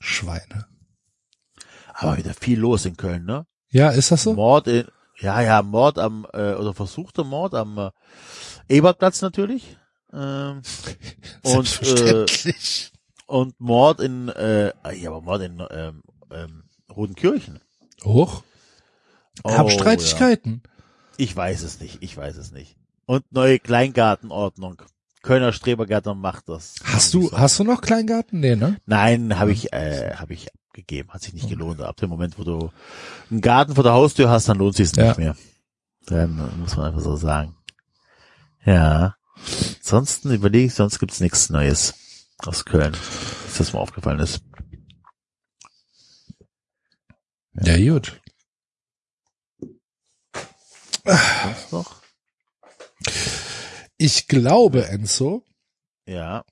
Schweine. 0.00 0.66
Aber 1.94 2.16
wieder 2.16 2.34
viel 2.34 2.58
los 2.60 2.84
in 2.86 2.96
Köln, 2.96 3.24
ne? 3.24 3.46
Ja, 3.70 3.90
ist 3.90 4.10
das 4.10 4.22
so? 4.22 4.34
Mord 4.34 4.66
in, 4.68 4.86
ja, 5.20 5.40
ja, 5.42 5.62
Mord 5.62 5.98
am, 5.98 6.26
äh, 6.32 6.54
oder 6.54 6.74
versuchter 6.74 7.24
Mord 7.24 7.54
am 7.54 7.78
äh, 7.78 7.90
Ebertplatz 8.68 9.20
natürlich. 9.22 9.76
Ähm, 10.12 10.62
und, 11.42 11.82
äh, 11.82 12.26
und 13.26 13.60
Mord 13.60 14.00
in, 14.00 14.28
äh, 14.28 14.72
ja, 14.96 15.10
aber 15.10 15.20
Mord 15.20 15.42
in 15.42 15.62
ähm, 15.70 16.02
ähm, 16.30 16.64
Rodenkirchen. 16.94 17.60
Hoch. 18.04 18.42
Oh, 19.44 19.50
Hab 19.56 19.70
Streitigkeiten. 19.70 20.62
Ja. 20.64 20.70
Ich 21.16 21.34
weiß 21.36 21.62
es 21.62 21.80
nicht, 21.80 21.98
ich 22.00 22.16
weiß 22.16 22.36
es 22.36 22.52
nicht. 22.52 22.76
Und 23.06 23.24
neue 23.32 23.58
Kleingartenordnung. 23.58 24.82
Kölner 25.22 25.52
Strebergärtner 25.52 26.14
macht 26.14 26.48
das. 26.48 26.76
Hast 26.84 27.12
du, 27.12 27.32
hast 27.32 27.58
du 27.58 27.64
noch 27.64 27.80
Kleingarten? 27.80 28.40
Nee, 28.40 28.54
ne? 28.56 28.76
Nein, 28.86 29.38
habe 29.38 29.52
ich, 29.52 29.72
äh, 29.72 30.14
habe 30.14 30.32
ich 30.32 30.48
abgegeben. 30.68 31.10
Hat 31.10 31.22
sich 31.22 31.34
nicht 31.34 31.48
gelohnt. 31.48 31.80
Ab 31.80 31.96
dem 31.96 32.08
Moment, 32.08 32.38
wo 32.38 32.44
du 32.44 32.70
einen 33.30 33.40
Garten 33.40 33.74
vor 33.74 33.82
der 33.82 33.92
Haustür 33.94 34.30
hast, 34.30 34.48
dann 34.48 34.58
lohnt 34.58 34.76
sich 34.76 34.94
Ja. 34.94 35.08
nicht 35.08 35.18
mehr. 35.18 35.36
Dann 36.06 36.60
muss 36.60 36.76
man 36.76 36.86
einfach 36.86 37.00
so 37.00 37.16
sagen. 37.16 37.56
Ja. 38.64 39.14
Ansonsten 39.78 40.32
überlege 40.32 40.66
ich, 40.66 40.74
sonst 40.74 40.98
gibt's 40.98 41.20
nichts 41.20 41.48
Neues 41.50 41.94
aus 42.38 42.64
Köln, 42.64 42.92
dass 42.92 43.58
das 43.58 43.72
mal 43.72 43.80
aufgefallen 43.80 44.20
ist. 44.20 44.40
Ja, 47.54 47.76
gut. 47.92 48.20
Sonst 51.04 51.72
noch? 51.72 52.02
Ich 53.96 54.28
glaube, 54.28 54.86
Enzo, 54.86 55.44
Ja. 56.06 56.44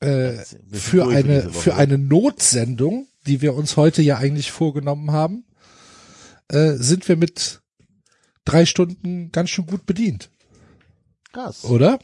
äh, 0.00 0.38
für 0.72 1.06
eine, 1.08 1.50
für 1.52 1.74
eine 1.76 1.98
Notsendung, 1.98 3.08
die 3.26 3.40
wir 3.40 3.54
uns 3.54 3.76
heute 3.76 4.02
ja 4.02 4.16
eigentlich 4.18 4.50
vorgenommen 4.50 5.12
haben, 5.12 5.44
äh, 6.48 6.72
sind 6.72 7.06
wir 7.08 7.16
mit 7.16 7.62
drei 8.44 8.66
Stunden 8.66 9.30
ganz 9.30 9.50
schön 9.50 9.66
gut 9.66 9.86
bedient, 9.86 10.30
Krass. 11.32 11.64
oder? 11.64 11.98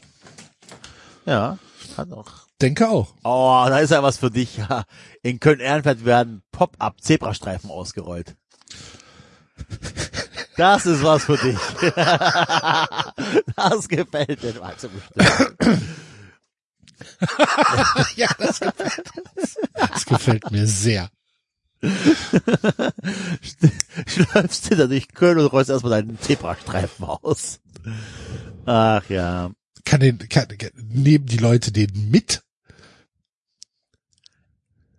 Ja. 1.25 1.57
Hat 1.97 2.09
noch. 2.09 2.47
Denke 2.61 2.89
auch. 2.89 3.13
Oh, 3.23 3.65
da 3.67 3.79
ist 3.79 3.91
ja 3.91 4.03
was 4.03 4.17
für 4.17 4.31
dich. 4.31 4.59
In 5.21 5.39
Köln-Ehrenfeld 5.39 6.03
werden 6.05 6.43
Pop-up-Zebrastreifen 6.51 7.69
ausgerollt. 7.69 8.35
Das 10.57 10.85
ist 10.85 11.03
was 11.03 11.23
für 11.25 11.37
dich. 11.37 11.57
Das 13.55 13.87
gefällt 13.89 14.41
dir 14.41 14.61
also 14.63 14.89
bestimmt. 14.89 15.77
ja, 18.15 18.29
das 18.37 18.59
gefällt, 18.59 19.11
das 19.73 20.05
gefällt 20.05 20.51
mir 20.51 20.65
sehr. 20.65 21.09
Schläufst 24.07 24.71
du 24.71 24.75
da 24.75 24.87
durch 24.87 25.09
Köln 25.09 25.39
und 25.39 25.47
rollst 25.47 25.69
erstmal 25.69 26.01
deinen 26.01 26.19
Zebrastreifen 26.19 27.05
aus. 27.05 27.59
Ach 28.71 29.09
ja. 29.09 29.49
Kann 29.83 29.99
den, 29.99 30.19
kann, 30.29 30.45
nehmen 30.75 31.25
die 31.25 31.37
Leute 31.37 31.71
den 31.71 32.11
mit? 32.11 32.43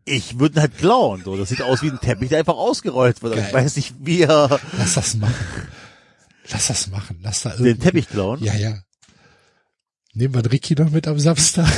Ich 0.05 0.41
würde 0.41 0.57
ihn 0.59 0.61
halt 0.63 0.77
klauen. 0.79 1.23
So. 1.23 1.37
Das 1.37 1.51
sieht 1.51 1.63
aus 1.63 1.81
wie 1.83 1.91
ein 1.91 2.01
Teppich, 2.01 2.31
der 2.31 2.41
einfach 2.41 2.57
ausgerollt 2.57 3.23
wird. 3.23 3.35
Aber 3.35 3.43
Ich 3.43 3.53
Geil. 3.53 3.63
weiß 3.65 3.77
nicht, 3.77 3.95
wie 4.01 4.23
er 4.23 4.59
Lass 4.77 4.95
das 4.95 5.15
machen. 5.15 5.69
Lass 6.51 6.67
das 6.67 6.89
machen. 6.89 7.21
Lass 7.23 7.43
da 7.43 7.51
den 7.51 7.65
irgendwie. 7.65 7.85
Teppich 7.85 8.09
klauen. 8.09 8.43
Ja, 8.43 8.55
ja. 8.55 8.83
Nehmen 10.15 10.35
wir 10.35 10.43
den 10.43 10.51
Ricky 10.51 10.75
noch 10.75 10.91
mit 10.91 11.07
am 11.07 11.21
Samstag? 11.21 11.69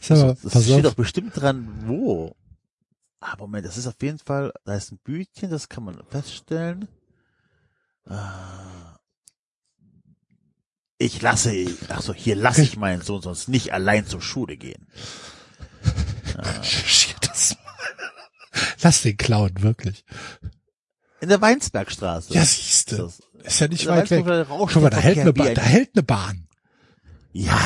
Sag 0.00 0.18
mal, 0.18 0.36
Das 0.42 0.64
steht 0.64 0.74
auf. 0.78 0.82
doch 0.82 0.94
bestimmt 0.94 1.36
dran, 1.40 1.68
wo. 1.86 2.34
Ah, 3.20 3.36
Moment, 3.38 3.64
das 3.64 3.76
ist 3.76 3.86
auf 3.86 3.94
jeden 4.02 4.18
Fall, 4.18 4.52
da 4.64 4.74
ist 4.74 4.90
ein 4.90 4.98
Bütchen, 5.04 5.50
das 5.50 5.68
kann 5.68 5.84
man 5.84 6.02
feststellen. 6.10 6.88
Ich 10.98 11.20
lasse, 11.20 11.66
ach 11.88 12.00
so, 12.00 12.14
hier 12.14 12.36
lasse 12.36 12.62
ich 12.62 12.76
meinen 12.76 13.02
Sohn 13.02 13.22
sonst 13.22 13.48
nicht 13.48 13.72
allein 13.72 14.06
zur 14.06 14.20
Schule 14.22 14.56
gehen. 14.56 14.86
Schier 16.62 17.14
das 17.22 17.56
mal. 17.56 17.72
Lass 18.82 19.02
den 19.02 19.16
klauen, 19.16 19.50
wirklich. 19.62 20.04
In 21.20 21.28
der 21.28 21.40
Weinsbergstraße. 21.40 22.32
Ja, 22.34 22.44
siehste. 22.44 22.96
Das- 22.98 23.20
Ist 23.44 23.60
ja 23.60 23.68
nicht 23.68 23.86
weit 23.86 24.10
weg. 24.10 24.24
Guck 24.48 24.76
mal, 24.76 24.90
da 24.90 24.98
hält 24.98 25.18
eine 25.18 25.32
Bahn. 25.32 25.54
Da 25.54 25.62
hält 25.62 25.90
eine 25.94 26.02
Bahn. 26.04 26.46
Ja, 27.32 27.58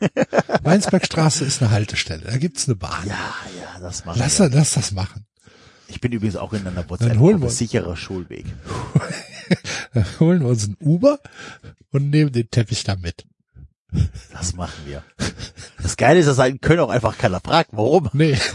Weinsbergstraße 0.62 1.44
ist 1.44 1.62
eine 1.62 1.70
Haltestelle. 1.70 2.24
Da 2.24 2.36
gibt's 2.38 2.66
eine 2.66 2.74
Bahn. 2.74 3.06
ja, 3.06 3.34
ja, 3.60 3.78
das 3.80 4.04
machen 4.04 4.18
Lass, 4.18 4.38
wir. 4.40 4.48
lass 4.50 4.72
das 4.72 4.90
machen. 4.90 5.26
Ich 5.86 6.00
bin 6.00 6.10
übrigens 6.12 6.36
auch 6.36 6.52
in 6.52 6.66
einer 6.66 6.88
WhatsApp-Gruppe, 6.90 7.50
sicherer 7.50 7.96
Schulweg. 7.96 8.46
Holen 10.20 10.40
wir 10.40 10.48
uns 10.48 10.64
einen 10.64 10.76
Uber 10.80 11.20
und 11.90 12.10
nehmen 12.10 12.32
den 12.32 12.50
Teppich 12.50 12.84
da 12.84 12.96
mit. 12.96 13.26
Das 14.32 14.54
machen 14.54 14.86
wir. 14.86 15.02
Das 15.82 15.96
Geile 15.96 16.20
ist, 16.20 16.26
dass 16.26 16.38
in 16.38 16.60
Köln 16.60 16.80
auch 16.80 16.90
einfach 16.90 17.18
keiner 17.18 17.40
fragt, 17.40 17.70
warum. 17.72 18.08
Nee. 18.12 18.38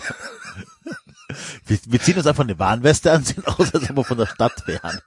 Wir, 1.66 1.80
wir 1.88 2.00
ziehen 2.00 2.18
uns 2.18 2.28
einfach 2.28 2.44
eine 2.44 2.60
Warnweste 2.60 3.12
an, 3.12 3.24
sehen 3.24 3.44
aus, 3.46 3.74
als 3.74 3.90
ob 3.90 3.96
wir 3.96 4.04
von 4.04 4.20
der 4.20 4.28
Stadt 4.28 4.68
wären. 4.68 5.00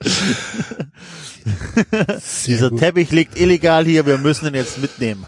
Dieser 2.46 2.70
gut. 2.70 2.78
Teppich 2.78 3.10
liegt 3.10 3.38
illegal 3.38 3.84
hier, 3.84 4.06
wir 4.06 4.18
müssen 4.18 4.46
ihn 4.46 4.54
jetzt 4.54 4.78
mitnehmen. 4.78 5.26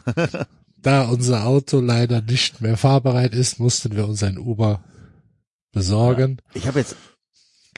Da 0.76 1.08
unser 1.08 1.44
Auto 1.44 1.80
leider 1.80 2.22
nicht 2.22 2.60
mehr 2.60 2.76
fahrbereit 2.76 3.34
ist, 3.34 3.58
mussten 3.58 3.96
wir 3.96 4.06
uns 4.06 4.22
ein 4.22 4.38
Uber 4.38 4.84
besorgen. 5.72 6.40
Ich 6.54 6.66
habe 6.66 6.78
jetzt, 6.78 6.96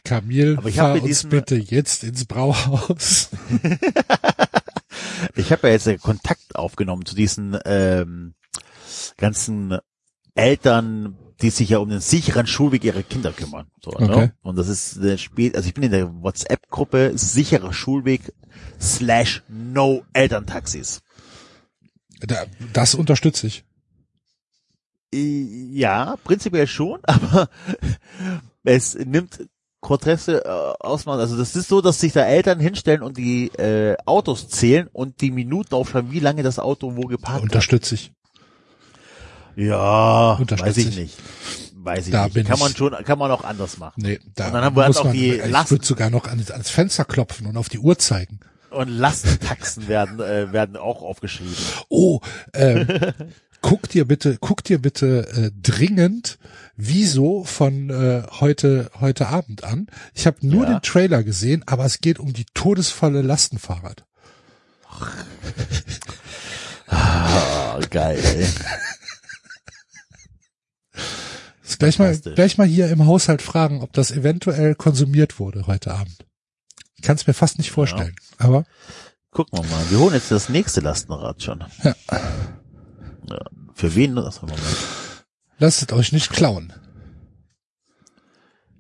Camille, 0.04 0.58
Aber 0.58 0.68
ich 0.68 0.76
fahr 0.76 0.94
uns 0.94 1.04
diesem- 1.04 1.30
bitte 1.30 1.56
jetzt 1.56 2.04
ins 2.04 2.24
Brauhaus. 2.26 3.30
ich 5.36 5.50
habe 5.52 5.68
ja 5.68 5.72
jetzt 5.74 5.86
äh, 5.86 5.96
Kontakt 5.98 6.54
aufgenommen 6.56 7.04
zu 7.06 7.14
diesen 7.14 7.58
ähm, 7.64 8.34
ganzen 9.16 9.78
Eltern, 10.34 11.16
die 11.40 11.50
sich 11.50 11.70
ja 11.70 11.78
um 11.78 11.88
den 11.88 12.00
sicheren 12.00 12.46
Schulweg 12.46 12.84
ihrer 12.84 13.02
Kinder 13.02 13.32
kümmern. 13.32 13.66
So, 13.82 13.90
Okay. 13.92 14.06
ne? 14.06 14.34
Und 14.42 14.56
das 14.56 14.68
ist 14.68 14.96
äh, 14.98 15.16
spät, 15.18 15.56
also 15.56 15.66
ich 15.68 15.74
bin 15.74 15.84
in 15.84 15.90
der 15.90 16.12
WhatsApp-Gruppe 16.22 17.12
sicherer 17.16 17.72
Schulweg 17.72 18.32
slash 18.80 19.42
no 19.48 20.04
Elterntaxis. 20.12 21.00
Da, 22.20 22.44
das 22.72 22.94
unterstütze 22.94 23.46
ich. 23.46 23.64
Ja, 25.12 26.16
prinzipiell 26.24 26.66
schon, 26.66 27.00
aber 27.04 27.48
es 28.64 28.94
nimmt 28.96 29.46
groteske 29.84 30.44
äh, 30.44 30.48
Ausmaß. 30.80 31.20
Also 31.20 31.36
das 31.36 31.54
ist 31.54 31.68
so, 31.68 31.80
dass 31.80 32.00
sich 32.00 32.12
da 32.12 32.22
Eltern 32.24 32.58
hinstellen 32.58 33.02
und 33.02 33.16
die 33.16 33.48
äh, 33.56 33.96
Autos 34.06 34.48
zählen 34.48 34.88
und 34.92 35.20
die 35.20 35.30
Minuten 35.30 35.74
aufschreiben, 35.74 36.10
wie 36.10 36.18
lange 36.20 36.42
das 36.42 36.58
Auto 36.58 36.96
wo 36.96 37.02
geparkt 37.02 37.36
hat. 37.36 37.42
Unterstütze 37.42 37.94
ich. 37.94 38.12
Ja, 39.56 40.32
Unterstütze 40.32 40.68
weiß 40.68 40.76
ich 40.78 40.88
ich. 40.88 40.96
nicht. 40.96 41.18
weiß 41.76 42.06
ich 42.06 42.12
Da 42.12 42.24
nicht. 42.24 42.34
bin 42.34 42.44
Kann 42.46 42.56
ich- 42.56 42.62
man 42.62 42.74
schon, 42.76 42.92
kann 43.04 43.18
man 43.18 43.30
auch 43.30 43.44
anders 43.44 43.78
machen. 43.78 43.94
Nee, 44.02 44.18
da 44.34 44.46
Und 44.48 44.54
dann 44.54 44.64
haben 44.64 44.76
wir 44.76 44.86
muss 44.86 44.96
auch 44.96 45.04
man, 45.04 45.12
die 45.12 45.34
ich 45.34 45.46
Lasten- 45.46 45.70
würde 45.76 45.86
sogar 45.86 46.10
noch 46.10 46.26
ans, 46.26 46.50
ans 46.50 46.70
Fenster 46.70 47.04
klopfen 47.04 47.46
und 47.46 47.56
auf 47.56 47.68
die 47.68 47.78
Uhr 47.78 47.98
zeigen. 47.98 48.40
Und 48.70 48.88
Lastentaxen 48.88 49.86
werden, 49.88 50.18
äh, 50.20 50.52
werden 50.52 50.76
auch 50.76 51.02
aufgeschrieben. 51.02 51.54
Oh, 51.88 52.20
ähm, 52.54 52.88
guck 53.60 53.88
dir 53.88 54.04
bitte, 54.06 54.38
guck 54.40 54.64
dir 54.64 54.80
bitte 54.82 55.28
äh, 55.28 55.50
dringend 55.62 56.38
Wieso 56.76 57.44
von 57.44 57.88
äh, 57.90 58.24
heute 58.40 58.90
heute 59.00 59.28
Abend 59.28 59.62
an. 59.64 59.86
Ich 60.14 60.26
habe 60.26 60.44
nur 60.46 60.64
Ja. 60.64 60.74
den 60.74 60.82
Trailer 60.82 61.22
gesehen, 61.22 61.62
aber 61.66 61.84
es 61.84 62.00
geht 62.00 62.18
um 62.18 62.32
die 62.32 62.46
todesvolle 62.54 63.22
Lastenfahrrad. 63.22 64.04
Ah, 66.86 67.78
geil. 67.90 68.20
Das 71.62 71.78
gleich 71.78 71.98
mal 71.98 72.16
gleich 72.18 72.58
mal 72.58 72.66
hier 72.66 72.88
im 72.88 73.06
Haushalt 73.06 73.42
fragen, 73.42 73.82
ob 73.82 73.92
das 73.92 74.10
eventuell 74.10 74.74
konsumiert 74.74 75.38
wurde 75.38 75.66
heute 75.66 75.92
Abend. 75.94 76.24
Ich 76.96 77.02
kann 77.02 77.16
es 77.16 77.26
mir 77.26 77.34
fast 77.34 77.58
nicht 77.58 77.70
vorstellen, 77.70 78.14
aber 78.38 78.64
Gucken 79.30 79.58
wir 79.58 79.68
mal. 79.68 79.90
Wir 79.90 79.98
holen 79.98 80.14
jetzt 80.14 80.30
das 80.30 80.48
nächste 80.48 80.80
Lastenrad 80.80 81.42
schon. 81.42 81.64
Ja. 81.82 81.94
Ja. 82.10 83.44
Für 83.74 83.94
wen? 83.96 84.14
Das 84.14 84.40
Moment. 84.42 84.60
Lasst 85.64 85.92
euch 85.92 86.12
nicht 86.12 86.30
klauen. 86.30 86.72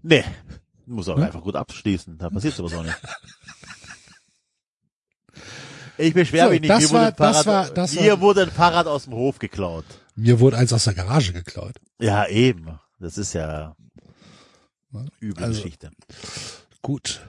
Nee. 0.02 0.24
Muss 0.86 1.08
auch 1.08 1.16
Hm? 1.16 1.22
einfach 1.24 1.40
gut 1.42 1.56
abschließen. 1.56 2.18
Da 2.18 2.28
passiert 2.30 2.54
sowas 2.54 2.74
auch 2.74 2.82
nicht. 2.82 2.96
Ich 5.96 6.12
beschwere 6.12 6.46
So, 6.46 6.50
mich 6.50 6.60
nicht. 6.60 6.70
das 6.70 6.82
Mir 6.82 6.90
wurde, 6.90 7.00
war- 7.00 7.06
ein 7.08 7.14
Fahrrad, 7.16 7.36
das 7.36 7.46
war- 7.46 7.70
das 7.70 7.94
mir 7.94 8.12
war- 8.12 8.20
wurde 8.20 8.42
ein 8.42 8.50
Fahrrad 8.50 8.86
aus 8.86 9.04
dem 9.04 9.14
Hof 9.14 9.38
geklaut. 9.38 9.84
Mir 10.16 10.40
wurde 10.40 10.58
eins 10.58 10.72
aus 10.72 10.84
der 10.84 10.94
Garage 10.94 11.32
geklaut. 11.32 11.76
Ja, 12.00 12.26
eben. 12.28 12.78
Das 12.98 13.16
ist 13.18 13.32
ja 13.32 13.74
üble 15.22 15.42
Also- 15.44 15.62
Geschichte. 15.62 15.90
Gut. 16.82 17.22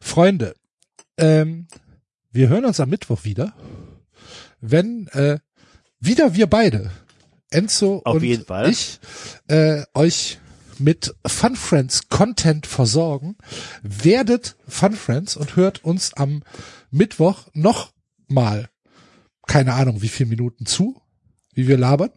Freunde, 0.00 0.54
ähm, 1.18 1.68
wir 2.30 2.48
hören 2.48 2.64
uns 2.64 2.80
am 2.80 2.88
Mittwoch 2.90 3.24
wieder, 3.24 3.52
wenn 4.60 5.06
äh, 5.08 5.38
wieder 6.00 6.34
wir 6.34 6.46
beide, 6.48 6.90
Enzo 7.50 8.02
Auf 8.04 8.16
und 8.16 8.22
ich, 8.24 9.00
äh, 9.48 9.82
euch 9.94 10.38
mit 10.78 11.14
Fun 11.26 11.56
Friends 11.56 12.08
Content 12.08 12.66
versorgen. 12.66 13.36
Werdet 13.82 14.56
Fun 14.66 14.92
Friends 14.92 15.36
und 15.36 15.56
hört 15.56 15.84
uns 15.84 16.14
am 16.14 16.42
Mittwoch 16.90 17.48
noch 17.52 17.92
mal, 18.28 18.68
keine 19.46 19.74
Ahnung 19.74 20.02
wie 20.02 20.08
viele 20.08 20.30
Minuten 20.30 20.66
zu, 20.66 21.00
wie 21.54 21.68
wir 21.68 21.76
labern. 21.76 22.10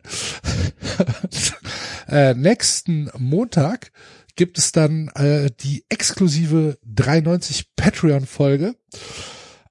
äh, 2.08 2.34
nächsten 2.34 3.10
Montag 3.18 3.92
gibt 4.36 4.58
es 4.58 4.72
dann 4.72 5.10
äh, 5.10 5.52
die 5.60 5.86
exklusive 5.90 6.78
93 6.86 7.76
Patreon 7.76 8.26
Folge. 8.26 8.76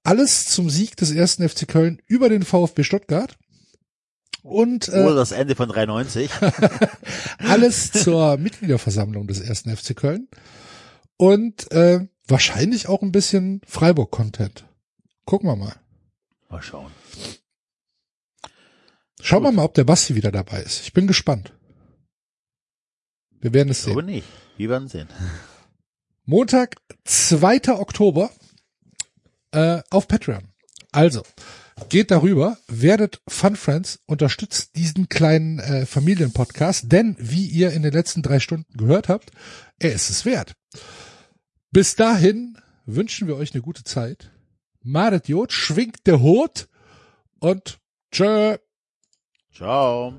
Alles 0.05 0.47
zum 0.47 0.69
Sieg 0.69 0.97
des 0.97 1.13
ersten 1.13 1.49
FC 1.49 1.67
Köln 1.67 2.01
über 2.07 2.29
den 2.29 2.43
VfB 2.43 2.83
Stuttgart. 2.83 3.37
Und 4.43 4.89
Oder 4.89 5.13
äh, 5.13 5.15
das 5.15 5.33
Ende 5.33 5.55
von 5.55 5.69
390. 5.69 6.31
alles 7.39 7.93
zur 7.93 8.37
Mitgliederversammlung 8.37 9.27
des 9.27 9.41
ersten 9.41 9.75
FC 9.75 9.97
Köln. 9.97 10.29
Und 11.17 11.71
äh, 11.71 12.07
wahrscheinlich 12.27 12.89
auch 12.89 13.03
ein 13.03 13.13
bisschen 13.13 13.61
Freiburg-Content. 13.67 14.65
Gucken 15.25 15.49
wir 15.49 15.57
mal. 15.57 15.77
Mal 16.49 16.63
schauen. 16.63 16.91
Schauen 19.21 19.45
wir 19.45 19.53
mal, 19.53 19.65
ob 19.65 19.75
der 19.75 19.85
Basti 19.85 20.17
wieder 20.17 20.33
dabei 20.33 20.61
ist. 20.63 20.83
Ich 20.83 20.93
bin 20.93 21.07
gespannt. 21.07 21.53
Wir 23.41 23.55
werden 23.55 23.71
es 23.71 23.85
sehen. 23.85 23.93
glaube 23.93 24.03
nicht. 24.07 24.27
Wir 24.57 24.69
werden 24.69 24.89
sehen. 24.89 25.09
Montag, 26.25 26.77
2. 27.05 27.79
Oktober 27.79 28.31
äh, 29.53 29.81
auf 29.91 30.09
Patreon. 30.09 30.49
Also, 30.91 31.23
geht 31.89 32.11
darüber, 32.11 32.59
werdet 32.69 33.21
Fun 33.29 33.57
Friends, 33.57 34.01
unterstützt 34.07 34.77
diesen 34.77 35.09
kleinen 35.09 35.59
äh, 35.59 35.87
Familienpodcast, 35.87 36.91
denn 36.91 37.17
wie 37.19 37.47
ihr 37.47 37.73
in 37.73 37.83
den 37.83 37.93
letzten 37.93 38.23
drei 38.23 38.41
Stunden 38.41 38.73
gehört 38.77 39.09
habt, 39.09 39.31
er 39.79 39.93
ist 39.93 40.11
es 40.11 40.25
wert. 40.25 40.55
Bis 41.71 41.97
dahin 41.97 42.59
wünschen 42.87 43.29
wir 43.29 43.37
euch 43.37 43.55
eine 43.55 43.63
gute 43.63 43.85
Zeit. 43.85 44.31
Madet 44.83 45.29
Jod, 45.29 45.53
schwingt 45.53 46.07
der 46.07 46.21
Hut 46.21 46.69
und 47.39 47.79
tschö. 48.11 48.57
Ciao. 49.55 50.15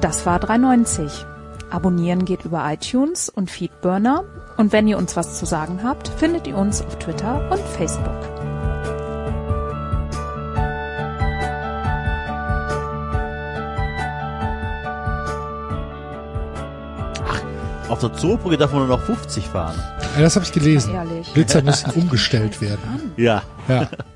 Das 0.00 0.26
war 0.26 0.40
390. 0.40 1.31
Abonnieren 1.72 2.26
geht 2.26 2.44
über 2.44 2.70
iTunes 2.70 3.30
und 3.30 3.50
Feedburner. 3.50 4.24
Und 4.58 4.72
wenn 4.72 4.86
ihr 4.86 4.98
uns 4.98 5.16
was 5.16 5.38
zu 5.38 5.46
sagen 5.46 5.80
habt, 5.82 6.08
findet 6.08 6.46
ihr 6.46 6.58
uns 6.58 6.82
auf 6.82 6.98
Twitter 6.98 7.50
und 7.50 7.60
Facebook. 7.60 8.10
Auf 17.88 18.00
der 18.00 18.12
Zoobrücke 18.12 18.58
darf 18.58 18.72
man 18.72 18.86
nur 18.86 18.98
noch 18.98 19.04
50 19.04 19.48
fahren. 19.48 19.74
Ja, 20.16 20.22
das 20.22 20.36
habe 20.36 20.44
ich 20.44 20.52
gelesen. 20.52 20.92
Ehrlich. 20.92 21.32
Blitzer 21.32 21.62
müssen 21.62 21.90
umgestellt 21.92 22.60
werden. 22.60 23.12
Ja. 23.16 23.42
Ja. 23.66 23.88